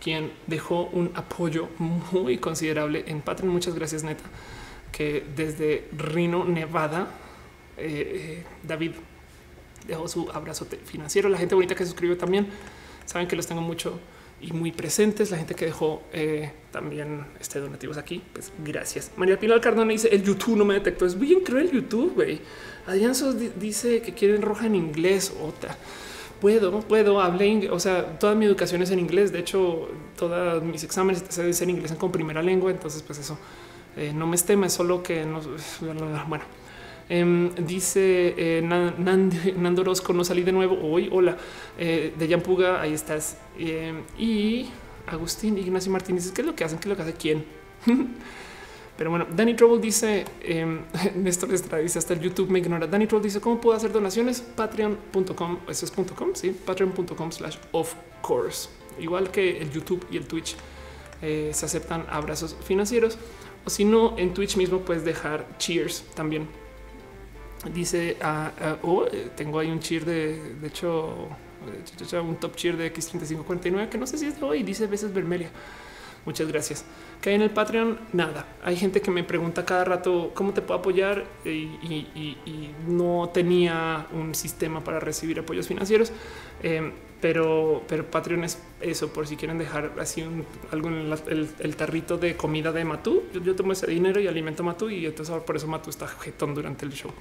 quien 0.02 0.32
dejó 0.48 0.86
un 0.88 1.12
apoyo 1.14 1.70
muy 1.78 2.38
considerable 2.38 3.04
en 3.08 3.22
Patreon. 3.22 3.52
Muchas 3.52 3.76
gracias, 3.76 4.04
neta, 4.04 4.24
que 4.92 5.24
desde 5.36 5.88
Reno, 5.96 6.44
Nevada, 6.44 7.08
eh, 7.78 8.44
David 8.64 8.92
dejó 9.88 10.08
su 10.08 10.30
abrazo 10.32 10.68
financiero. 10.86 11.30
La 11.30 11.38
gente 11.38 11.56
bonita 11.56 11.76
que 11.76 11.86
suscribió 11.86 12.18
también 12.18 12.48
saben 13.06 13.28
que 13.28 13.36
los 13.36 13.48
tengo 13.48 13.62
mucho 13.62 14.00
y 14.42 14.52
muy 14.54 14.72
presentes. 14.72 15.30
La 15.32 15.38
gente 15.38 15.54
que 15.54 15.66
dejó 15.66 16.02
también 16.72 17.26
este 17.40 17.60
donativos 17.60 17.98
aquí, 17.98 18.24
pues 18.34 18.52
gracias. 18.64 19.12
María 19.18 19.40
Pilar 19.40 19.62
Cardona 19.62 19.92
dice 19.92 20.10
el 20.12 20.24
YouTube 20.24 20.58
no 20.58 20.66
me 20.66 20.74
detectó. 20.74 21.06
Es 21.06 21.18
bien 21.18 21.42
cruel 21.42 21.68
el 21.68 21.72
YouTube. 21.74 22.14
güey. 22.16 22.42
Adrián 22.88 23.14
dice 23.60 24.02
que 24.02 24.14
quieren 24.14 24.42
roja 24.42 24.66
en 24.66 24.76
inglés. 24.76 25.34
Otra 25.42 25.78
puedo, 26.42 26.82
puedo, 26.82 27.22
hablé, 27.22 27.70
o 27.70 27.80
sea, 27.80 28.20
toda 28.20 28.36
mi 28.36 28.46
educación 28.46 28.82
es 28.82 28.92
en 28.92 29.00
inglés. 29.00 29.32
De 29.32 29.40
hecho, 29.40 29.88
todos 30.18 30.62
mis 30.62 30.84
exámenes 30.84 31.24
se 31.30 31.46
dicen 31.46 31.70
en 31.70 31.78
inglés 31.78 31.94
con 31.94 32.12
primera 32.12 32.42
lengua. 32.42 32.72
Entonces, 32.72 33.02
pues 33.04 33.20
eso 33.20 33.38
eh, 33.96 34.12
no 34.14 34.28
me 34.28 34.36
esteme, 34.36 34.70
solo 34.70 35.02
que 35.02 35.24
no. 35.24 35.40
Bueno, 36.28 36.44
em, 37.08 37.54
dice 37.56 38.34
eh, 38.38 38.62
Nando 39.58 39.82
Orozco, 39.82 40.12
no 40.12 40.26
salí 40.26 40.42
de 40.42 40.52
nuevo 40.52 40.78
hoy. 40.82 41.08
Hola, 41.12 41.38
eh, 41.78 42.14
de 42.18 42.28
Yampuga, 42.28 42.82
ahí 42.82 42.94
estás. 42.94 43.38
Em, 43.58 44.02
y 44.18 44.70
Agustín 45.08 45.58
Ignacio 45.58 45.92
Martínez, 45.92 46.32
¿qué 46.32 46.42
es 46.42 46.48
lo 46.48 46.56
que 46.56 46.64
hacen? 46.64 46.80
¿Qué 46.80 46.86
es 46.86 46.90
lo 46.90 46.96
que 46.96 47.04
hace 47.04 47.14
quién? 47.14 47.46
Pero 49.02 49.10
bueno, 49.10 49.26
Danny 49.36 49.56
Trouble 49.56 49.82
dice, 49.82 50.26
eh, 50.44 50.64
Néstor 51.16 51.52
Estrada 51.56 51.82
dice 51.82 51.98
hasta 51.98 52.14
el 52.14 52.20
YouTube 52.20 52.52
me 52.52 52.60
ignora. 52.60 52.86
Danny 52.86 53.08
Trouble 53.08 53.26
dice 53.26 53.42
cómo 53.42 53.60
puedo 53.60 53.76
hacer 53.76 53.92
donaciones. 53.92 54.42
Patreon.com, 54.42 55.58
eso 55.68 55.86
es 55.88 55.92
.com, 55.92 56.36
sí, 56.36 56.52
patreon.com 56.52 57.32
slash 57.32 57.58
of 57.72 57.96
course. 58.22 58.70
Igual 59.00 59.32
que 59.32 59.58
el 59.58 59.72
YouTube 59.72 60.06
y 60.12 60.18
el 60.18 60.28
Twitch 60.28 60.56
eh, 61.24 61.50
se 61.52 61.66
aceptan 61.66 62.06
abrazos 62.12 62.56
financieros. 62.64 63.18
O 63.66 63.72
si 63.72 63.86
no, 63.86 64.16
en 64.20 64.36
Twitch 64.36 64.56
mismo 64.56 64.82
puedes 64.82 65.04
dejar 65.04 65.48
cheers 65.58 66.04
también. 66.14 66.48
Dice, 67.74 68.18
uh, 68.22 68.88
oh, 68.88 69.06
tengo 69.36 69.58
ahí 69.58 69.72
un 69.72 69.80
cheer 69.80 70.06
de, 70.06 70.54
de 70.62 70.68
hecho, 70.68 71.28
un 72.24 72.36
top 72.36 72.56
cheer 72.56 72.78
de 72.78 72.94
X3549 72.94 73.90
que 73.90 73.98
no 73.98 74.06
sé 74.06 74.20
si 74.20 74.28
es 74.28 74.40
de 74.40 74.46
hoy, 74.46 74.62
dice 74.62 74.86
veces 74.86 75.12
Vermelia. 75.12 75.50
Muchas 76.26 76.48
gracias. 76.48 76.86
Que 77.22 77.30
hay 77.30 77.36
en 77.36 77.42
el 77.42 77.50
Patreon, 77.50 78.00
nada. 78.14 78.46
Hay 78.64 78.76
gente 78.76 79.02
que 79.02 79.10
me 79.10 79.24
pregunta 79.24 79.66
cada 79.66 79.84
rato 79.86 80.32
cómo 80.34 80.54
te 80.54 80.62
puedo 80.62 80.80
apoyar 80.80 81.26
y, 81.46 82.70
no 82.88 83.30
tenía 83.34 84.08
un 84.12 84.36
sistema 84.36 84.84
para 84.84 85.00
recibir 85.00 85.40
apoyos 85.40 85.68
financieros. 85.68 86.12
Em, 86.62 86.92
pero, 87.22 87.84
pero 87.88 88.10
Patreon 88.10 88.44
es 88.44 88.60
eso, 88.82 89.14
por 89.14 89.28
si 89.28 89.36
quieren 89.36 89.60
dejar 89.60 89.94
así 90.00 90.24
algo 90.72 90.90
en 90.90 91.14
el, 91.60 91.76
tarrito 91.76 92.18
de 92.18 92.36
comida 92.36 92.72
de 92.72 92.84
Matú. 92.84 93.24
Yo, 93.44 93.56
tomo 93.56 93.74
ese 93.74 93.88
dinero 93.88 94.20
y 94.20 94.28
alimento 94.28 94.64
a 94.64 94.66
Matú 94.66 94.90
y 94.90 95.06
entonces 95.06 95.36
por 95.44 95.56
eso 95.56 95.68
Matú 95.68 95.92
está 95.92 96.08
jetón 96.08 96.56
durante 96.56 96.86
el 96.86 96.92
show 96.92 97.12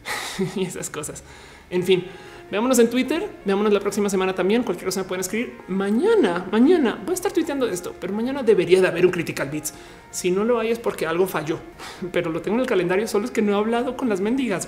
y 0.56 0.64
esas 0.64 0.88
cosas. 0.88 1.24
En 1.68 1.82
fin, 1.82 2.06
Veámonos 2.50 2.80
en 2.80 2.90
Twitter, 2.90 3.28
veámonos 3.44 3.72
la 3.72 3.78
próxima 3.78 4.10
semana 4.10 4.34
también. 4.34 4.64
Cualquier 4.64 4.86
cosa 4.86 5.02
me 5.02 5.06
pueden 5.06 5.20
escribir. 5.20 5.58
Mañana, 5.68 6.48
mañana 6.50 6.98
voy 7.00 7.12
a 7.12 7.14
estar 7.14 7.30
tuiteando 7.30 7.68
esto, 7.68 7.94
pero 8.00 8.12
mañana 8.12 8.42
debería 8.42 8.80
de 8.80 8.88
haber 8.88 9.06
un 9.06 9.12
Critical 9.12 9.48
Beats. 9.48 9.72
Si 10.10 10.32
no 10.32 10.44
lo 10.44 10.58
hay 10.58 10.72
es 10.72 10.80
porque 10.80 11.06
algo 11.06 11.28
falló, 11.28 11.60
pero 12.12 12.30
lo 12.30 12.42
tengo 12.42 12.56
en 12.56 12.62
el 12.62 12.66
calendario. 12.66 13.06
Solo 13.06 13.26
es 13.26 13.30
que 13.30 13.40
no 13.40 13.52
he 13.52 13.54
hablado 13.54 13.96
con 13.96 14.08
las 14.08 14.20
mendigas 14.20 14.66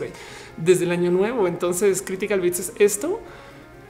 desde 0.57 0.85
el 0.85 0.93
año 0.93 1.11
nuevo. 1.11 1.49
Entonces, 1.49 2.03
Critical 2.03 2.41
Beats 2.41 2.61
es 2.61 2.73
esto 2.79 3.21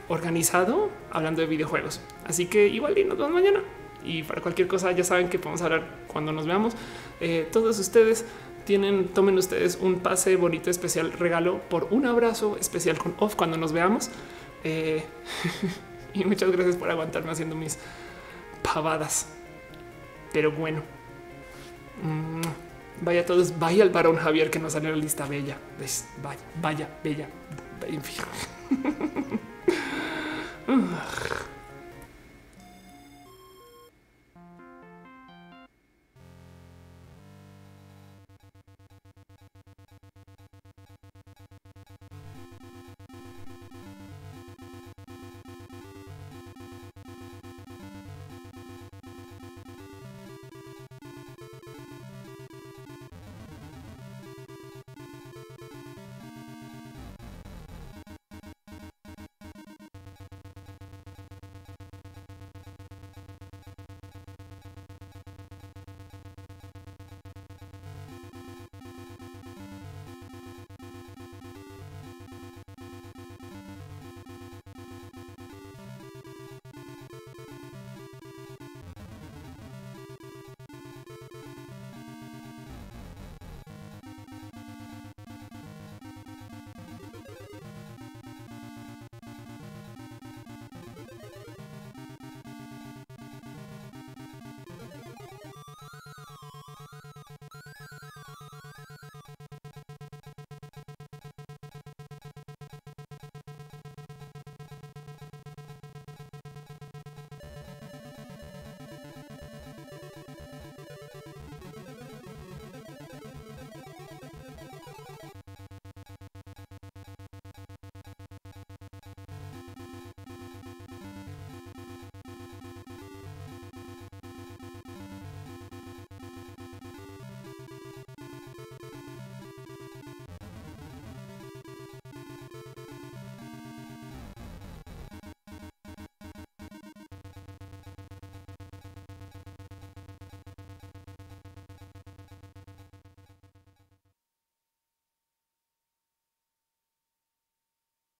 organizado 0.07 0.89
hablando 1.11 1.41
de 1.41 1.47
videojuegos. 1.47 2.01
Así 2.25 2.47
que 2.47 2.67
igual 2.67 2.97
y 2.97 3.03
nos 3.03 3.17
vemos 3.17 3.33
mañana. 3.33 3.61
y 4.05 4.23
para 4.23 4.41
cualquier 4.41 4.67
cosa 4.67 4.91
ya 4.91 5.05
saben 5.05 5.29
que 5.29 5.39
podemos 5.39 5.61
hablar 5.61 5.87
cuando 6.07 6.33
nos 6.33 6.45
veamos. 6.45 6.73
Eh, 7.21 7.47
todos 7.51 7.79
ustedes 7.79 8.25
tienen, 8.65 9.09
tomen 9.09 9.37
ustedes 9.37 9.77
un 9.79 9.99
pase 9.99 10.35
bonito, 10.35 10.69
especial 10.69 11.11
regalo 11.13 11.59
por 11.69 11.87
un 11.91 12.05
abrazo 12.05 12.57
especial 12.59 12.97
con 12.97 13.15
off 13.19 13.35
cuando 13.35 13.57
nos 13.57 13.71
veamos. 13.71 14.09
Eh, 14.63 15.03
y 16.13 16.23
muchas 16.25 16.51
gracias 16.51 16.75
por 16.75 16.89
aguantarme 16.89 17.31
haciendo 17.31 17.55
mis 17.55 17.77
pavadas. 18.61 19.27
Pero 20.31 20.51
bueno, 20.51 20.81
mm, 22.01 22.41
vaya 23.01 23.25
todos, 23.25 23.59
vaya 23.59 23.83
el 23.83 23.89
varón 23.89 24.17
Javier 24.17 24.49
que 24.49 24.59
nos 24.59 24.73
salió 24.73 24.91
la 24.91 24.97
lista 24.97 25.27
bella. 25.27 25.57
Vaya, 26.21 26.39
vaya, 26.61 26.89
bella. 27.03 27.29
En 27.87 28.01
fin. 28.01 28.25